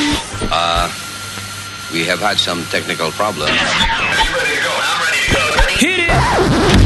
Uh, 0.00 0.88
we 1.92 2.04
have 2.04 2.20
had 2.20 2.38
some 2.38 2.62
technical 2.66 3.10
problems. 3.10 3.50
Hit 5.78 6.08
it! 6.08 6.78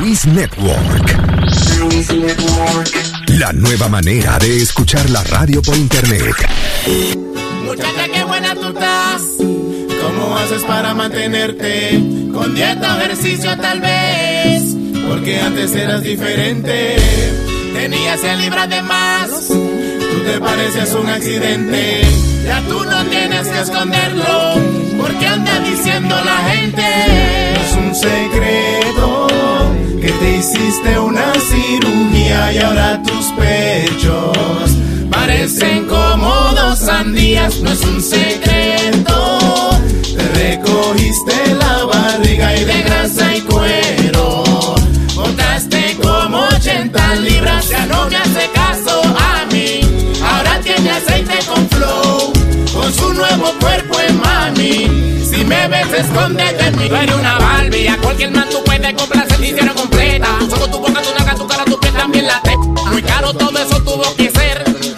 Luis 0.00 0.26
Network. 0.26 1.16
La 3.28 3.52
nueva 3.52 3.88
manera 3.88 4.38
de 4.38 4.62
escuchar 4.62 5.10
la 5.10 5.24
radio 5.24 5.60
por 5.60 5.76
internet. 5.76 7.45
Muchacha, 7.76 8.08
qué 8.10 8.24
buena 8.24 8.54
tú 8.54 8.68
estás. 8.68 9.22
¿Cómo 9.38 10.38
haces 10.38 10.64
para 10.64 10.94
mantenerte? 10.94 12.02
Con 12.32 12.54
dieta, 12.54 12.96
ejercicio 13.02 13.54
tal 13.58 13.82
vez. 13.82 14.74
Porque 15.06 15.38
antes 15.38 15.74
eras 15.74 16.02
diferente. 16.02 16.96
Tenías 17.74 18.18
100 18.18 18.40
libras 18.40 18.70
de 18.70 18.80
más. 18.80 19.28
Tú 19.48 20.20
te 20.24 20.40
pareces 20.40 20.94
un 20.94 21.06
accidente. 21.06 22.00
Ya 22.46 22.62
tú 22.62 22.82
no 22.82 23.04
tienes 23.10 23.46
que 23.46 23.60
esconderlo. 23.60 24.54
Porque 24.98 25.26
anda 25.26 25.60
diciendo 25.60 26.16
la 26.24 26.38
gente. 26.48 26.82
Es 27.62 27.76
un 27.76 27.94
secreto 27.94 29.26
que 30.00 30.12
te 30.12 30.36
hiciste 30.38 30.98
una 30.98 31.30
cirugía 31.34 32.52
y 32.54 32.58
ahora 32.58 33.02
tus 33.02 33.26
pechos 33.32 34.75
parecen 35.26 35.86
como 35.86 36.30
dos 36.54 36.78
sandías. 36.78 37.60
No 37.60 37.72
es 37.72 37.80
un 37.84 38.00
secreto. 38.00 39.70
Te 40.16 40.22
recogiste 40.40 41.34
la 41.58 41.84
barriga 41.84 42.56
y 42.56 42.64
de 42.64 42.82
grasa 42.82 43.34
y 43.34 43.40
cuero. 43.40 44.44
Botaste 45.16 45.96
como 46.00 46.38
80 46.56 47.14
libras. 47.16 47.68
Ya 47.68 47.86
no 47.86 48.08
me 48.08 48.16
hace 48.16 48.48
caso 48.54 49.02
a 49.02 49.46
mí. 49.52 49.80
Ahora 50.22 50.60
tiene 50.60 50.90
aceite 50.90 51.38
con 51.48 51.68
flow. 51.70 52.32
Con 52.72 52.94
su 52.94 53.12
nuevo 53.14 53.52
cuerpo 53.60 53.98
en 54.00 54.20
mami. 54.20 55.24
Si 55.28 55.44
me 55.44 55.66
ves, 55.66 55.92
escóndete 55.92 56.66
en 56.66 56.78
mí. 56.78 56.88
Tú 56.88 56.94
eres 56.94 57.14
una 57.16 57.38
Barbie. 57.38 57.88
A 57.88 57.96
cualquier 57.98 58.30
man 58.30 58.48
tú 58.48 58.62
puedes 58.64 58.94
comprar 58.94 59.26
servicio 59.28 59.74
completa. 59.74 60.28
Solo 60.48 60.68
tu 60.68 60.78
boca, 60.78 61.02
tu 61.02 61.12
naca, 61.18 61.34
tu 61.34 61.46
cara, 61.48 61.64
tu 61.64 61.80
piel 61.80 61.94
también 61.94 62.26
la 62.28 62.40
te. 62.42 62.56
Muy 62.56 63.02
caro 63.02 63.32
todo 63.34 63.58
eso 63.58 63.82
tuvo 63.82 64.14
que 64.14 64.30
ser. 64.30 64.95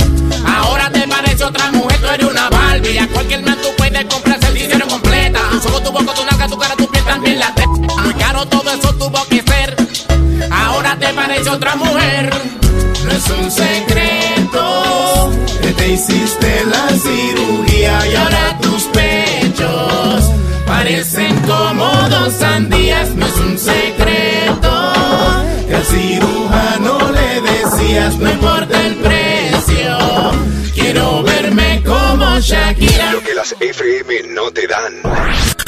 Otra 1.40 1.70
mujer, 1.70 1.98
tú 2.00 2.06
eres 2.08 2.26
una 2.26 2.50
Barbie. 2.50 2.98
A 2.98 3.08
cualquier 3.08 3.42
man 3.42 3.56
tú 3.62 3.68
puedes 3.76 4.04
comprar 4.06 4.40
servicio 4.40 4.78
completa. 4.88 5.40
Solo 5.62 5.80
tu 5.80 5.92
boca, 5.92 6.12
tu 6.12 6.24
naca, 6.24 6.48
tu 6.48 6.58
cara, 6.58 6.74
tu 6.76 6.86
piel 6.90 7.04
también 7.04 7.38
la 7.38 7.54
te. 7.54 7.66
Muy 7.66 8.12
caro 8.14 8.44
todo 8.46 8.70
eso 8.70 8.92
tuvo 8.94 9.24
que 9.28 9.42
ser. 9.42 9.76
Ahora 10.50 10.96
te 10.98 11.08
parece 11.14 11.48
otra 11.48 11.76
mujer. 11.76 12.30
No 13.04 13.12
es 13.12 13.30
un 13.30 13.50
secreto 13.50 15.30
que 15.62 15.72
te 15.72 15.88
hiciste 15.92 16.64
la 16.66 16.88
cirugía 16.90 18.06
y 18.08 18.16
ahora 18.16 18.58
tus 18.60 18.82
pechos 18.84 20.24
parecen 20.66 21.34
como 21.42 21.86
dos 22.10 22.34
sandías. 22.34 23.10
No 23.14 23.26
es 23.26 23.36
un 23.36 23.56
secreto 23.58 24.92
que 25.68 25.74
al 25.76 25.84
cirujano 25.84 26.98
le 27.12 27.40
decías 27.40 28.16
no 28.18 28.28
importa 28.28 28.86
el 28.86 28.94
precio. 28.96 30.57
Shakira. 32.48 33.12
Lo 33.12 33.22
que 33.22 33.34
las 33.34 33.54
FM 33.60 34.22
no 34.34 34.50
te 34.50 34.66
dan. 34.66 35.02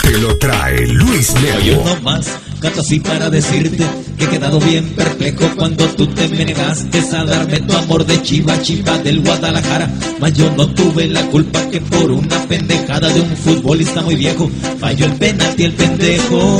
Te 0.03 0.17
lo 0.17 0.39
trae 0.39 0.86
Luis 0.86 1.34
Yo 1.34 1.41
Network. 1.41 1.84
no 1.84 2.00
más 2.00 2.39
canto 2.59 2.81
así 2.81 3.00
para 3.00 3.28
decirte 3.28 3.84
que 4.17 4.25
he 4.25 4.28
quedado 4.28 4.58
bien 4.61 4.89
perplejo 4.95 5.45
cuando 5.57 5.86
tú 5.91 6.07
te 6.07 6.27
me 6.29 6.42
negaste 6.42 7.01
a 7.14 7.24
darme 7.24 7.61
tu 7.61 7.77
amor 7.77 8.07
de 8.07 8.23
chiva 8.23 8.58
chiva 8.63 8.96
del 8.96 9.20
Guadalajara. 9.20 9.91
Mas 10.20 10.33
yo 10.33 10.51
no 10.52 10.70
tuve 10.70 11.07
la 11.08 11.23
culpa 11.27 11.61
que 11.68 11.83
por 11.83 12.11
una 12.13 12.48
pendejada 12.48 13.11
de 13.11 13.20
un 13.20 13.36
futbolista 13.36 14.01
muy 14.01 14.17
viejo 14.17 14.51
falló 14.79 15.05
el 15.05 15.12
penalti 15.17 15.64
el 15.64 15.74
pendejo. 15.74 16.58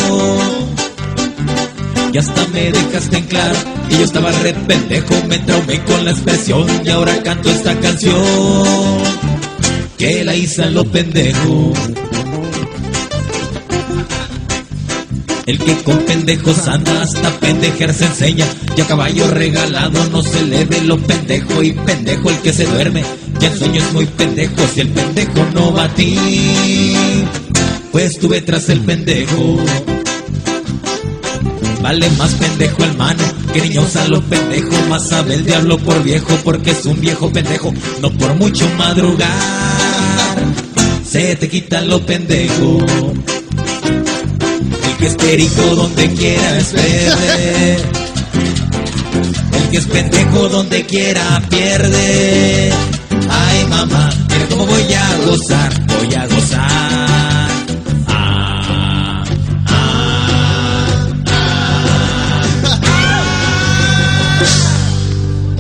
Y 2.12 2.19
hasta 2.19 2.47
me 2.48 2.72
dejaste 2.72 3.16
en 3.16 3.25
claro 3.25 3.56
y 3.88 3.97
yo 3.97 4.04
estaba 4.04 4.31
re 4.32 4.52
pendejo, 4.52 5.14
me 5.28 5.38
traumé 5.38 5.82
con 5.84 6.04
la 6.04 6.10
expresión 6.10 6.66
y 6.84 6.91
ahora 6.91 7.22
canto 7.22 7.48
esta 7.48 7.75
canción 7.81 9.29
que 10.00 10.25
la 10.25 10.34
hice 10.34 10.62
a 10.62 10.71
lo 10.71 10.83
pendejo. 10.83 11.75
El 15.44 15.59
que 15.59 15.75
con 15.83 15.99
pendejos 15.99 16.66
anda 16.69 17.03
hasta 17.03 17.28
pendejer 17.38 17.93
se 17.93 18.06
enseña. 18.06 18.47
Y 18.75 18.81
a 18.81 18.87
caballo 18.87 19.28
regalado 19.28 20.03
no 20.09 20.22
se 20.22 20.43
le 20.47 20.65
ve 20.65 20.81
lo 20.81 20.97
pendejo. 20.97 21.62
Y 21.62 21.72
pendejo 21.72 22.31
el 22.31 22.38
que 22.38 22.50
se 22.50 22.65
duerme. 22.65 23.05
Y 23.43 23.44
el 23.44 23.59
sueño 23.59 23.83
es 23.83 23.93
muy 23.93 24.06
pendejo 24.06 24.66
si 24.72 24.81
el 24.81 24.88
pendejo 24.88 25.47
no 25.53 25.71
va 25.71 25.84
a 25.84 25.94
ti. 25.94 26.17
Pues 27.93 28.12
estuve 28.12 28.41
tras 28.41 28.71
el 28.71 28.81
pendejo. 28.81 29.59
Vale 31.82 32.09
más 32.17 32.32
pendejo 32.37 32.84
el 32.84 32.97
mano 32.97 33.22
que 33.53 33.61
niños 33.61 33.97
a 33.97 34.09
lo 34.09 34.22
pendejo. 34.22 34.71
Más 34.88 35.11
sabe 35.11 35.34
el 35.34 35.44
diablo 35.44 35.77
por 35.77 36.03
viejo 36.03 36.38
porque 36.43 36.71
es 36.71 36.87
un 36.87 36.99
viejo 37.03 37.31
pendejo. 37.31 37.75
No 38.00 38.11
por 38.12 38.34
mucho 38.37 38.67
madrugar. 38.78 39.79
Se 41.10 41.34
te 41.34 41.48
quita 41.48 41.81
lo 41.81 42.06
pendejo. 42.06 42.78
El 44.84 44.97
que 44.97 45.06
es 45.06 45.15
perico 45.16 45.62
donde 45.75 46.09
quiera 46.15 46.59
es 46.59 46.72
verde. 46.72 47.76
El 49.54 49.70
que 49.72 49.76
es 49.76 49.87
pendejo 49.87 50.49
donde 50.49 50.87
quiera 50.87 51.43
pierde. 51.50 52.70
Ay 53.28 53.66
mamá, 53.69 54.09
mira 54.28 54.47
cómo 54.50 54.66
voy 54.66 54.94
a 54.94 55.16
gozar, 55.26 55.87
voy 55.87 56.15
a 56.15 56.26
gozar. 56.28 57.50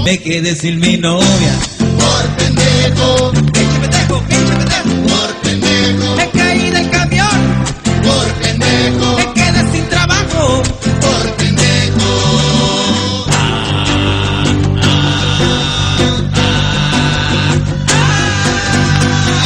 Me 0.04 0.18
quedé 0.20 0.54
sin 0.54 0.78
mi 0.78 0.96
novia. 0.96 1.54
Por 1.98 2.26
pendejo, 2.36 3.29
pendejo. 8.90 9.16
Me 9.16 9.32
quedé 9.34 9.72
sin 9.72 9.88
trabajo. 9.88 10.62
Por 11.00 11.32
pendejo. 11.36 12.10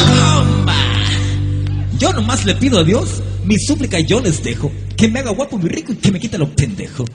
Bomba. 0.09 0.73
Yo 1.97 2.13
nomás 2.13 2.45
le 2.45 2.55
pido 2.55 2.79
a 2.79 2.83
Dios, 2.83 3.21
mi 3.45 3.57
súplica 3.59 3.99
yo 3.99 4.19
les 4.19 4.43
dejo, 4.43 4.71
que 4.97 5.07
me 5.07 5.19
haga 5.19 5.29
guapo, 5.31 5.57
muy 5.57 5.69
rico 5.69 5.93
y 5.93 5.97
que 5.97 6.11
me 6.11 6.19
quite 6.19 6.37
lo 6.37 6.49
pendejo. 6.49 7.05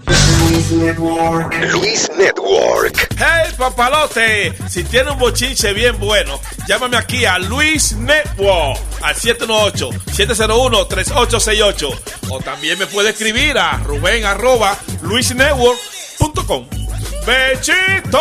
Luis 1.72 2.10
Network. 2.16 3.08
Hey 3.18 3.52
papalote, 3.56 4.52
si 4.68 4.84
tiene 4.84 5.10
un 5.10 5.18
bochinche 5.18 5.72
bien 5.72 5.98
bueno, 5.98 6.38
llámame 6.66 6.96
aquí 6.96 7.24
a 7.24 7.38
Luis 7.38 7.96
Network 7.96 8.78
al 9.02 9.14
718-701-3868 9.16 11.98
o 12.30 12.38
también 12.40 12.78
me 12.78 12.86
puede 12.86 13.10
escribir 13.10 13.58
a 13.58 13.76
Rubén 13.78 14.24
arroba 14.24 14.78
luisnetwork.com. 15.02 16.66
¡Bechito! 17.26 18.20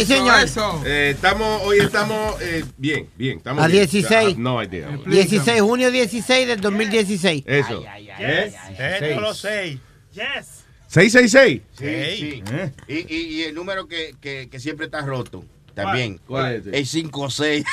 Sí, 0.00 0.04
señor. 0.06 0.46
Eh, 0.84 1.10
estamos, 1.14 1.62
hoy 1.62 1.78
estamos 1.78 2.40
eh, 2.42 2.64
bien, 2.76 3.08
bien. 3.16 3.38
Estamos 3.38 3.62
A 3.62 3.68
bien. 3.68 3.86
16. 3.88 4.38
No 4.38 4.62
idea. 4.62 4.88
16, 5.06 5.60
junio 5.60 5.90
16 5.90 6.48
del 6.48 6.60
2016. 6.60 7.44
Eso. 7.46 7.82
Yes. 7.82 7.88
¿Eh? 8.18 8.52
Eh, 8.78 9.12
no 9.14 9.20
lo 9.20 9.34
sé. 9.34 9.78
Yes. 10.12 10.64
¿666? 10.88 11.62
Sí, 11.72 11.84
sí. 12.16 12.42
¿Eh? 12.52 12.72
Y, 12.88 13.14
y, 13.14 13.18
y 13.36 13.42
el 13.44 13.54
número 13.54 13.88
que, 13.88 14.14
que, 14.20 14.48
que 14.50 14.60
siempre 14.60 14.86
está 14.86 15.00
roto. 15.00 15.44
También. 15.74 16.20
¿Cuál 16.26 16.54
es? 16.54 16.66
El 16.72 16.86
56. 16.86 17.64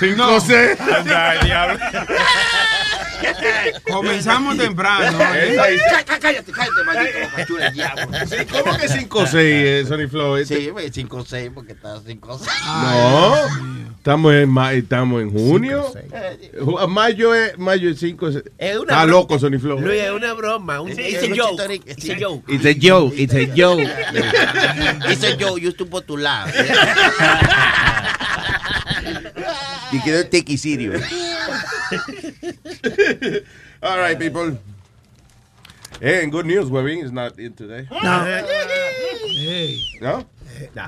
56. 0.00 0.80
Anda, 0.96 1.44
diablo. 1.44 1.78
Comenzamos 3.90 4.56
temprano. 4.58 5.18
¿eh? 5.34 5.56
Cállate, 5.56 6.20
cállate, 6.20 6.52
cállate, 6.52 6.84
maldito 6.84 7.72
diablo. 7.72 8.06
¿Cómo 8.50 8.76
que 8.78 8.88
56, 8.88 9.34
eh, 9.34 9.84
Sony 9.86 10.08
Flow? 10.08 10.36
Este- 10.36 10.54
Sí, 10.56 10.70
5-6 10.70 11.52
porque 11.54 11.72
está 11.72 11.96
5-6. 12.00 12.46
No, 12.66 13.36
estamos 13.96 14.34
en, 14.34 14.48
ma- 14.50 14.72
estamos 14.72 15.22
en 15.22 15.30
junio. 15.32 15.92
Ju- 16.60 16.86
Mayo 16.88 17.34
es, 17.34 17.56
mayo 17.58 17.88
es 17.90 17.98
5. 18.00 18.28
Es 18.28 18.34
una 18.34 18.42
Está 18.58 18.78
broma. 18.82 19.04
loco, 19.06 19.38
Sony 19.38 19.58
Flow. 19.60 19.80
Luis, 19.80 20.02
es 20.02 20.10
una 20.10 20.32
broma. 20.34 20.80
Un, 20.80 20.90
it's 20.90 21.22
a 21.22 21.28
joke. 21.34 21.62
It's 21.86 22.10
a 22.10 22.16
joke. 22.18 22.44
It's 22.52 22.64
a 22.66 22.74
joke, 22.74 23.14
it's 23.18 23.34
a 23.34 23.46
joke. 23.56 23.88
Dice 25.08 25.36
yo, 25.38 25.56
yo 25.56 25.70
estoy 25.70 25.86
por 25.86 26.02
tu 26.02 26.16
lado. 26.16 26.50
Y 29.92 30.00
quedó 30.02 30.20
el 30.20 30.28
tequicidio. 30.28 30.92
All 33.82 33.98
right, 33.98 34.18
people. 34.18 34.58
Hey, 36.00 36.22
and 36.24 36.32
good 36.32 36.46
news, 36.46 36.68
Webin 36.70 37.04
is 37.04 37.12
not 37.12 37.38
in 37.38 37.54
today. 37.54 37.86
No. 40.00 40.26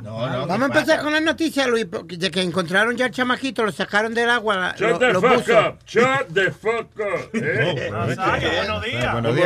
¿No? 0.02 0.16
Vamos 0.46 0.60
a 0.60 0.64
empezar 0.66 1.00
con 1.02 1.12
la 1.12 1.20
noticia, 1.20 1.66
Luis, 1.66 1.86
de 1.90 2.30
que 2.30 2.40
encontraron 2.42 2.96
ya 2.96 3.06
el 3.06 3.12
chamaquito, 3.12 3.64
lo 3.64 3.72
sacaron 3.72 4.14
del 4.14 4.30
agua. 4.30 4.74
Shut 4.78 4.90
lo- 4.90 4.98
the 4.98 5.14
fuck 5.14 5.48
up. 5.48 5.78
Shut 5.86 6.28
the 6.32 6.50
fuck 6.52 6.88
up. 6.98 7.34
¿eh? 7.34 7.88
Buenos 7.90 8.84
días. 8.84 9.06
¿Cómo 9.06 9.32
Buenos 9.32 9.36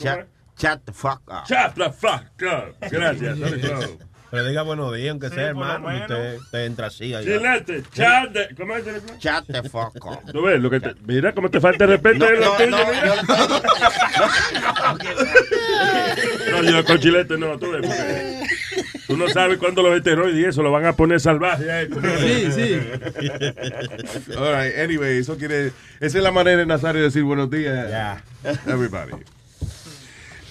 días, 0.00 0.26
chat 0.56 0.84
the 0.84 0.92
fuck 0.92 1.20
up. 1.28 1.46
Shut 1.48 1.74
the 1.74 1.90
fuck 1.92 2.24
up. 2.42 2.76
Gracias. 2.90 3.38
Pero 4.32 4.44
diga 4.46 4.62
buenos 4.62 4.96
días, 4.96 5.10
aunque 5.10 5.28
sea, 5.28 5.52
por 5.52 5.66
lo 5.66 5.72
hermano. 5.74 6.00
Usted, 6.00 6.36
usted 6.38 6.64
entra 6.64 6.86
así. 6.86 7.12
allá. 7.14 7.36
Chilete, 7.38 7.82
chat 7.92 8.32
the... 8.32 8.54
¿Cómo 8.56 8.74
es, 8.74 8.84
Sonny 8.84 9.00
Flow? 9.00 9.18
Chat 9.18 9.44
the 9.46 9.62
fuck 9.68 9.94
up. 10.06 10.32
¿Tú 10.32 10.40
ves 10.40 10.58
lo 10.58 10.70
que 10.70 10.80
te... 10.80 10.94
Mira 11.04 11.34
cómo 11.34 11.50
te 11.50 11.60
falta 11.60 11.84
el 11.84 11.90
respeto 11.90 12.24
No, 12.30 12.58
no, 12.66 12.68
no. 12.70 12.82
No, 16.50 16.62
yo 16.62 16.82
con 16.86 16.98
chilete 16.98 17.36
no, 17.36 17.58
tú 17.58 17.72
ves. 17.72 17.82
porque 17.86 18.46
Tú 19.06 19.16
no 19.18 19.28
sabes 19.28 19.58
cuándo 19.58 19.82
los 19.82 19.94
esteroides 19.98 20.38
y 20.40 20.44
eso 20.46 20.62
lo 20.62 20.70
van 20.72 20.86
a 20.86 20.94
poner 20.94 21.20
salvaje. 21.20 21.70
a 21.70 21.82
esto. 21.82 22.00
Sí, 22.00 22.52
sí. 22.52 22.80
All 24.38 24.54
right, 24.54 24.78
anyway, 24.78 25.18
eso 25.18 25.36
quiere. 25.36 25.72
Esa 26.00 26.18
es 26.18 26.24
la 26.24 26.30
manera 26.30 26.56
de 26.56 26.64
Nazario 26.64 27.02
de 27.02 27.08
decir 27.08 27.22
buenos 27.22 27.50
días. 27.50 28.22
Everybody. 28.66 29.12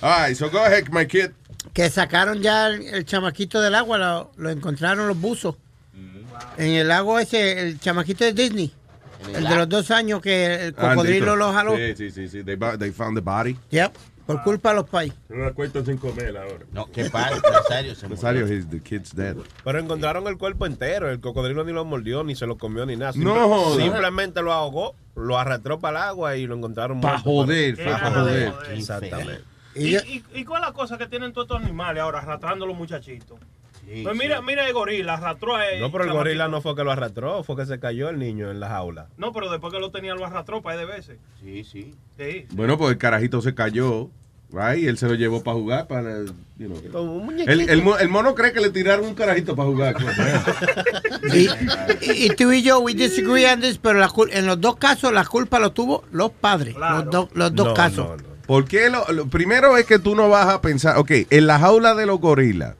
All 0.01 0.27
right, 0.27 0.35
so 0.37 0.49
go 0.51 0.59
ahead, 0.63 0.87
my 0.91 1.05
kid. 1.07 1.31
Que 1.73 1.89
sacaron 1.89 2.41
ya 2.41 2.67
el, 2.67 2.81
el 2.83 3.05
chamaquito 3.05 3.61
del 3.61 3.75
agua, 3.75 3.97
lo, 3.97 4.31
lo 4.37 4.49
encontraron 4.49 5.07
los 5.07 5.19
buzos. 5.19 5.55
En 6.57 6.71
el 6.73 6.87
lago 6.87 7.19
ese, 7.19 7.59
el 7.61 7.79
chamaquito 7.79 8.23
de 8.25 8.33
Disney. 8.33 8.73
El 9.33 9.47
de 9.47 9.55
los 9.55 9.69
dos 9.69 9.91
años 9.91 10.19
que 10.21 10.65
el 10.67 10.73
cocodrilo 10.73 11.33
Andito. 11.33 11.35
lo 11.35 11.53
jaló. 11.53 11.75
Sí, 11.77 11.93
sí, 11.95 12.11
sí. 12.11 12.27
sí. 12.27 12.43
They, 12.43 12.91
found 12.91 13.15
the 13.15 13.21
body. 13.21 13.55
Yep, 13.69 13.91
por 14.25 14.41
culpa 14.43 14.69
de 14.69 14.75
los 14.75 14.89
pais. 14.89 15.13
No 15.29 15.45
la 15.45 15.51
cuento 15.51 15.85
sin 15.85 15.97
comer 15.97 16.35
ahora. 16.35 16.65
No, 16.71 16.87
¿qué 16.91 17.05
pasa? 17.09 17.39
Nazario 17.51 17.93
se 17.95 18.09
Nazario, 18.09 18.47
his, 18.51 18.67
the 18.69 18.79
kid's 18.79 19.15
dead. 19.15 19.35
Pero 19.63 19.79
encontraron 19.79 20.27
el 20.27 20.37
cuerpo 20.37 20.65
entero. 20.65 21.11
El 21.11 21.19
cocodrilo 21.21 21.63
ni 21.63 21.71
lo 21.71 21.85
mordió, 21.85 22.23
ni 22.23 22.35
se 22.35 22.47
lo 22.47 22.57
comió, 22.57 22.85
ni 22.87 22.95
nada. 22.95 23.11
No, 23.15 23.35
Simple- 23.35 23.41
joder. 23.47 23.83
Simplemente 23.83 24.41
lo 24.41 24.51
ahogó, 24.53 24.95
lo 25.15 25.37
arrastró 25.37 25.79
para 25.79 25.99
el 25.99 26.03
agua 26.09 26.35
y 26.37 26.47
lo 26.47 26.55
encontraron 26.55 26.99
Pa' 26.99 27.09
muerto. 27.09 27.23
joder, 27.29 27.75
Qué 27.75 27.83
pa' 27.85 27.99
gana 27.99 28.25
de 28.25 28.49
joder. 28.51 28.71
Exactamente. 28.77 29.43
¿Y, 29.75 29.95
y, 29.95 30.23
y 30.33 30.43
cuál 30.45 30.63
es 30.63 30.69
la 30.69 30.73
cosa 30.73 30.97
que 30.97 31.07
tienen 31.07 31.33
todos 31.33 31.45
estos 31.47 31.61
animales 31.63 32.01
ahora 32.03 32.19
arrastrando 32.19 32.65
a 32.65 32.67
los 32.67 32.77
muchachitos? 32.77 33.39
pues 34.03 34.15
mira, 34.15 34.41
mira 34.41 34.65
el 34.67 34.73
gorila, 34.73 35.15
arrastró 35.15 35.55
a 35.55 35.63
No, 35.79 35.91
pero 35.91 36.05
el 36.05 36.11
gorila 36.13 36.47
no 36.47 36.61
fue 36.61 36.75
que 36.75 36.83
lo 36.83 36.91
arrastró, 36.91 37.43
fue 37.43 37.55
que 37.57 37.65
se 37.65 37.79
cayó 37.79 38.09
el 38.09 38.19
niño 38.19 38.49
en 38.51 38.59
la 38.59 38.69
jaula. 38.69 39.07
No, 39.17 39.33
pero 39.33 39.49
después 39.51 39.73
que 39.73 39.79
lo 39.79 39.91
tenía 39.91 40.13
lo 40.13 40.25
arrastró 40.25 40.61
para 40.61 40.77
de 40.77 40.85
veces. 40.85 41.17
Sí, 41.41 41.63
sí. 41.63 41.93
Sí. 42.17 42.45
Bueno, 42.51 42.77
pues 42.77 42.91
el 42.91 42.97
carajito 42.97 43.41
se 43.41 43.53
cayó. 43.55 44.09
Right, 44.53 44.83
y 44.83 44.87
él 44.87 44.97
se 44.97 45.07
lo 45.07 45.15
llevó 45.15 45.41
para 45.43 45.55
jugar. 45.55 45.87
Para, 45.87 46.23
you 46.57 46.67
know. 46.67 46.81
Como 46.91 47.15
un 47.15 47.25
muñequito. 47.25 47.51
el, 47.51 47.61
el, 47.69 47.83
el 48.01 48.09
mono 48.09 48.35
cree 48.35 48.51
que 48.51 48.59
le 48.59 48.69
tiraron 48.69 49.05
un 49.05 49.15
carajito 49.15 49.55
para 49.55 49.69
jugar. 49.69 49.95
Y, 51.33 51.47
y- 52.11 52.25
y 52.25 52.29
tú 52.35 52.51
y 52.51 52.61
yo, 52.61 52.79
we 52.79 52.93
disagree 52.93 53.45
on 53.51 53.61
this, 53.61 53.77
pero 53.77 53.99
la 53.99 54.11
en 54.31 54.45
los 54.45 54.59
dos 54.59 54.75
casos 54.75 55.13
la 55.13 55.23
culpa 55.25 55.57
lo 55.59 55.71
tuvo 55.71 56.03
los 56.11 56.31
padres. 56.31 56.75
Los, 56.75 57.09
do- 57.09 57.29
los 57.33 57.55
dos 57.55 57.73
casos. 57.73 58.07
¿Por 58.07 58.21
qué? 58.65 58.89
Lo, 58.89 59.05
lo 59.11 59.27
primero 59.27 59.77
es 59.77 59.85
que 59.85 59.99
tú 59.99 60.15
no 60.15 60.27
vas 60.29 60.47
a 60.47 60.61
pensar, 60.61 60.97
ok, 60.97 61.11
en 61.29 61.47
la 61.47 61.59
jaula 61.59 61.95
de 61.95 62.05
los 62.05 62.19
gorilas, 62.19 62.75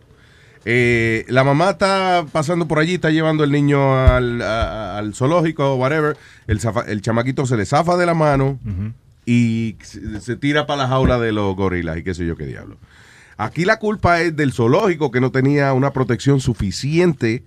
eh, 0.66 1.26
la 1.30 1.44
mamá 1.44 1.72
está 1.72 2.26
pasando 2.32 2.68
por 2.68 2.78
allí, 2.80 2.96
está 2.96 3.10
llevando 3.10 3.44
el 3.44 3.52
niño 3.52 3.98
al, 3.98 4.42
a- 4.42 4.98
al 4.98 5.16
zoológico 5.16 5.74
o 5.74 5.76
whatever, 5.76 6.18
el, 6.48 6.60
zafa- 6.60 6.88
el 6.88 7.02
chamaquito 7.02 7.46
se 7.46 7.58
le 7.58 7.66
zafa 7.66 7.98
de 7.98 8.06
la 8.06 8.14
mano 8.14 8.60
y 9.26 9.78
se, 9.84 10.20
se 10.22 10.36
tira 10.36 10.68
para 10.68 10.84
la 10.84 10.88
jaula 10.90 11.18
de 11.20 11.32
los 11.32 11.56
gorilas 11.56 11.98
y 11.98 12.04
qué 12.04 12.14
sé 12.14 12.26
yo 12.26 12.36
qué 12.36 12.46
diablo. 12.46 12.78
Aquí 13.38 13.66
la 13.66 13.78
culpa 13.80 14.22
es 14.22 14.36
del 14.36 14.52
zoológico 14.54 15.10
que 15.10 15.20
no 15.22 15.32
tenía 15.32 15.74
una 15.74 15.94
protección 15.94 16.40
suficiente 16.42 17.44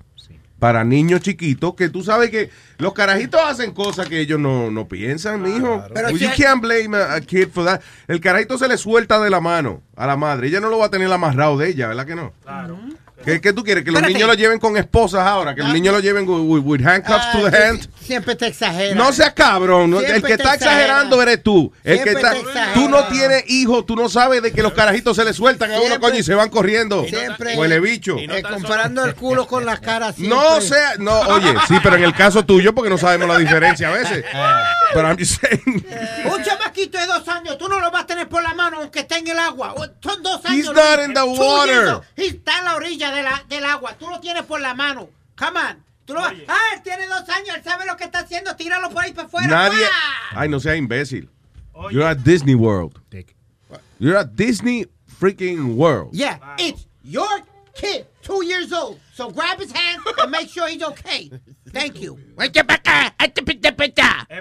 para 0.65 0.83
niños 0.83 1.21
chiquitos, 1.21 1.75
que 1.75 1.91
tú 1.91 2.03
sabes 2.03 2.31
que 2.31 2.49
los 2.79 2.95
carajitos 2.95 3.39
hacen 3.39 3.73
cosas 3.73 4.09
que 4.09 4.19
ellos 4.19 4.41
no, 4.41 4.71
no 4.71 4.89
piensan, 4.89 5.43
mijo. 5.43 5.85
Pero 5.93 6.09
you 6.09 6.17
si- 6.17 6.43
can't 6.43 6.63
blame 6.63 6.97
a, 6.97 7.17
a 7.17 7.21
kid 7.21 7.49
for 7.53 7.67
that. 7.67 7.83
El 8.09 8.19
carajito 8.19 8.57
se 8.57 8.67
le 8.67 8.79
suelta 8.79 9.21
de 9.21 9.29
la 9.29 9.43
mano 9.43 9.83
a 9.95 10.07
la 10.07 10.17
madre. 10.17 10.47
Ella 10.49 10.61
no 10.61 10.71
lo 10.71 10.79
va 10.79 10.87
a 10.87 10.91
tener 10.91 11.13
amarrado 11.13 11.59
de 11.59 11.69
ella, 11.69 11.89
¿verdad 11.89 12.07
que 12.07 12.15
no? 12.15 12.33
Claro. 12.43 12.79
¿Qué, 13.25 13.41
qué 13.41 13.53
tú 13.53 13.65
quieres? 13.65 13.85
Que 13.85 13.91
los 13.91 13.99
Espérate. 14.01 14.15
niños 14.15 14.29
lo 14.29 14.35
lleven 14.35 14.59
con 14.59 14.77
esposas 14.77 15.27
ahora, 15.27 15.55
que 15.55 15.63
los 15.63 15.73
niños 15.73 15.95
lo 15.95 16.01
lleven 16.01 16.27
with, 16.29 16.85
handcuffs 16.87 17.33
to 17.33 17.51
the 17.51 17.57
Ah, 17.57 17.69
hand. 17.69 17.89
Siempre 18.01 18.35
te 18.37 18.47
exageras. 18.49 18.97
No 18.97 19.13
seas 19.13 19.33
cabrón. 19.33 19.91
no, 19.91 19.99
Siempre 20.01 20.17
el 20.19 20.23
que 20.25 20.33
está 20.35 20.55
exagerando 20.55 21.23
eres 21.23 21.43
tú. 21.43 21.73
El 21.83 22.03
que 22.03 22.11
está, 22.11 22.35
tú 22.75 22.89
no 22.89 23.05
tienes 23.09 23.45
hijos, 23.49 23.87
tú 23.87 23.97
no 23.97 24.09
sabes 24.09 24.43
de 24.43 24.53
que 24.53 24.63
los 24.63 24.73
carajitos 24.75 25.17
se 25.17 25.25
le 25.25 25.33
sueltan 25.33 25.73
a 25.73 25.81
uno, 25.81 25.99
coño, 26.01 26.17
y 26.19 26.23
se 26.23 26.35
van 26.35 26.51
corriendo. 26.51 27.05
Siempre. 27.05 27.57
Huele 27.57 27.81
bicho. 27.81 28.17
Eh, 28.19 28.43
comparando 28.43 29.05
el 29.05 29.15
culo 29.15 29.47
con 29.47 29.65
la 29.65 29.79
cara. 29.79 30.13
No 30.19 30.61
sea, 30.61 30.95
no, 30.99 31.19
oye, 31.21 31.55
sí, 31.69 31.77
pero 31.83 31.97
en 31.97 32.05
el 32.05 32.15
caso 32.15 32.45
tuyo, 32.45 32.75
porque 32.75 32.91
no 32.91 32.99
sabemos 32.99 33.29
la 33.29 33.39
diferencia 33.39 33.89
a 33.89 33.93
veces. 33.93 34.25
Ah. 34.37 34.65
Pero 34.93 35.09
I'm 35.09 35.17
just 35.19 35.41
saying. 35.41 35.87
Un 36.33 36.43
chamaquito 36.43 36.99
de 36.99 37.07
dos 37.07 37.27
años, 37.29 37.57
tú 37.57 37.69
no 37.69 37.79
lo 37.81 37.91
vas 37.91 38.03
a 38.03 38.07
tener 38.07 38.29
por 38.29 38.43
la 38.43 38.53
mano 38.55 38.79
aunque 38.81 39.01
esté 39.01 39.19
en 39.19 39.29
el 39.29 39.39
agua. 39.39 39.75
Son 40.03 40.23
dos 40.23 40.45
años. 40.45 40.67
He's 40.67 40.73
not 40.75 41.01
in 41.05 41.15
the 41.15 41.23
water. 41.23 42.01
está 42.17 42.59
en 42.59 42.65
la 42.65 42.75
orilla 42.77 43.11
de 43.15 43.23
la, 43.23 43.45
del 43.49 43.65
agua. 43.65 43.95
Tú 43.99 44.09
lo 44.11 44.21
tienes 44.21 44.43
por 44.45 44.61
la 44.61 44.75
mano. 44.75 45.09
Come 45.37 45.59
on. 45.61 45.85
Tú 46.05 46.13
lo 46.15 46.21
vas- 46.21 46.35
ah, 46.49 46.59
él 46.75 46.83
tiene 46.83 47.07
dos 47.07 47.27
años, 47.31 47.57
él 47.57 47.63
sabe 47.65 47.87
lo 47.87 47.97
que 47.97 48.05
está 48.05 48.21
haciendo. 48.21 48.55
Tíralo 48.57 48.91
por 48.91 49.03
ahí 49.05 49.13
para 49.13 49.27
afuera. 49.27 49.47
Nadie. 49.49 49.85
¡Ah! 49.87 50.41
Ay, 50.41 50.49
no 50.49 50.61
sea 50.61 50.77
imbécil. 50.77 51.29
You're 51.91 52.05
at 52.07 52.19
Disney 52.19 52.55
World. 52.55 53.01
You're 53.99 54.17
at 54.19 54.37
Disney 54.37 54.87
freaking 55.21 55.77
World. 55.77 56.11
Yeah, 56.15 56.39
it's 56.59 56.87
your 57.03 57.27
kid, 57.75 58.07
two 58.23 58.45
years 58.45 58.73
old. 58.73 59.01
So 59.15 59.31
grab 59.31 59.59
his 59.59 59.73
hand 59.73 60.01
and 60.19 60.31
make 60.31 60.49
sure 60.49 60.69
he's 60.69 60.83
okay. 60.83 61.31
Thank 61.75 62.01
you. 62.01 62.19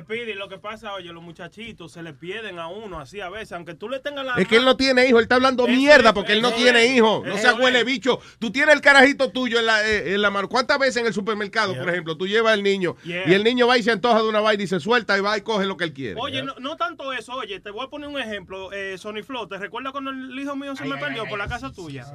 Speedy, 0.03 0.33
lo 0.33 0.49
que 0.49 0.57
pasa, 0.57 0.93
oye, 0.93 1.11
los 1.11 1.23
muchachitos 1.23 1.91
se 1.91 2.03
le 2.03 2.13
pierden 2.13 2.59
a 2.59 2.67
uno 2.67 2.99
así 2.99 3.21
a 3.21 3.29
veces, 3.29 3.53
aunque 3.53 3.73
tú 3.73 3.89
le 3.89 3.99
tengas 3.99 4.25
la 4.25 4.35
Es 4.35 4.47
que 4.47 4.57
él 4.57 4.65
no 4.65 4.75
tiene 4.75 5.07
hijo, 5.07 5.17
él 5.19 5.23
está 5.23 5.35
hablando 5.35 5.67
mierda 5.67 6.13
porque 6.13 6.33
él 6.33 6.41
no 6.41 6.51
tiene 6.51 6.85
es, 6.85 6.97
hijo. 6.97 7.23
No 7.25 7.37
se 7.37 7.51
huele 7.53 7.83
bicho. 7.83 8.19
Tú 8.39 8.51
tienes 8.51 8.75
el 8.75 8.81
carajito 8.81 9.31
tuyo 9.31 9.59
en 9.59 9.65
la, 9.65 9.87
eh, 9.87 10.13
en 10.13 10.21
la 10.21 10.29
mano. 10.29 10.49
¿Cuántas 10.49 10.79
veces 10.79 10.97
en 10.97 11.07
el 11.07 11.13
supermercado, 11.13 11.75
por 11.75 11.89
ejemplo, 11.89 12.17
tú 12.17 12.27
llevas 12.27 12.53
al 12.53 12.63
niño 12.63 12.95
Yeah. 13.03 13.27
y 13.27 13.33
el 13.33 13.43
niño 13.43 13.67
va 13.67 13.77
y 13.77 13.83
se 13.83 13.91
antoja 13.91 14.21
de 14.21 14.29
una 14.29 14.39
vaina 14.39 14.63
y 14.63 14.67
se 14.67 14.79
suelta 14.79 15.17
y 15.17 15.21
va 15.21 15.37
y 15.37 15.41
coge 15.41 15.65
lo 15.65 15.75
que 15.77 15.83
él 15.85 15.93
quiere? 15.93 16.19
Oye, 16.19 16.41
no, 16.41 16.55
no 16.59 16.77
tanto 16.77 17.11
eso, 17.11 17.33
oye, 17.33 17.59
te 17.59 17.69
voy 17.69 17.85
a 17.85 17.89
poner 17.89 18.07
un 18.07 18.19
ejemplo, 18.19 18.71
eh, 18.71 18.97
Sony 18.97 19.23
Flow, 19.25 19.47
¿te 19.47 19.57
recuerdas 19.57 19.91
cuando 19.91 20.11
el 20.11 20.39
hijo 20.39 20.55
mío 20.55 20.75
se 20.75 20.85
me 20.85 20.97
perdió 20.97 21.25
por 21.25 21.37
la 21.37 21.47
casa 21.47 21.71
tuya? 21.71 22.05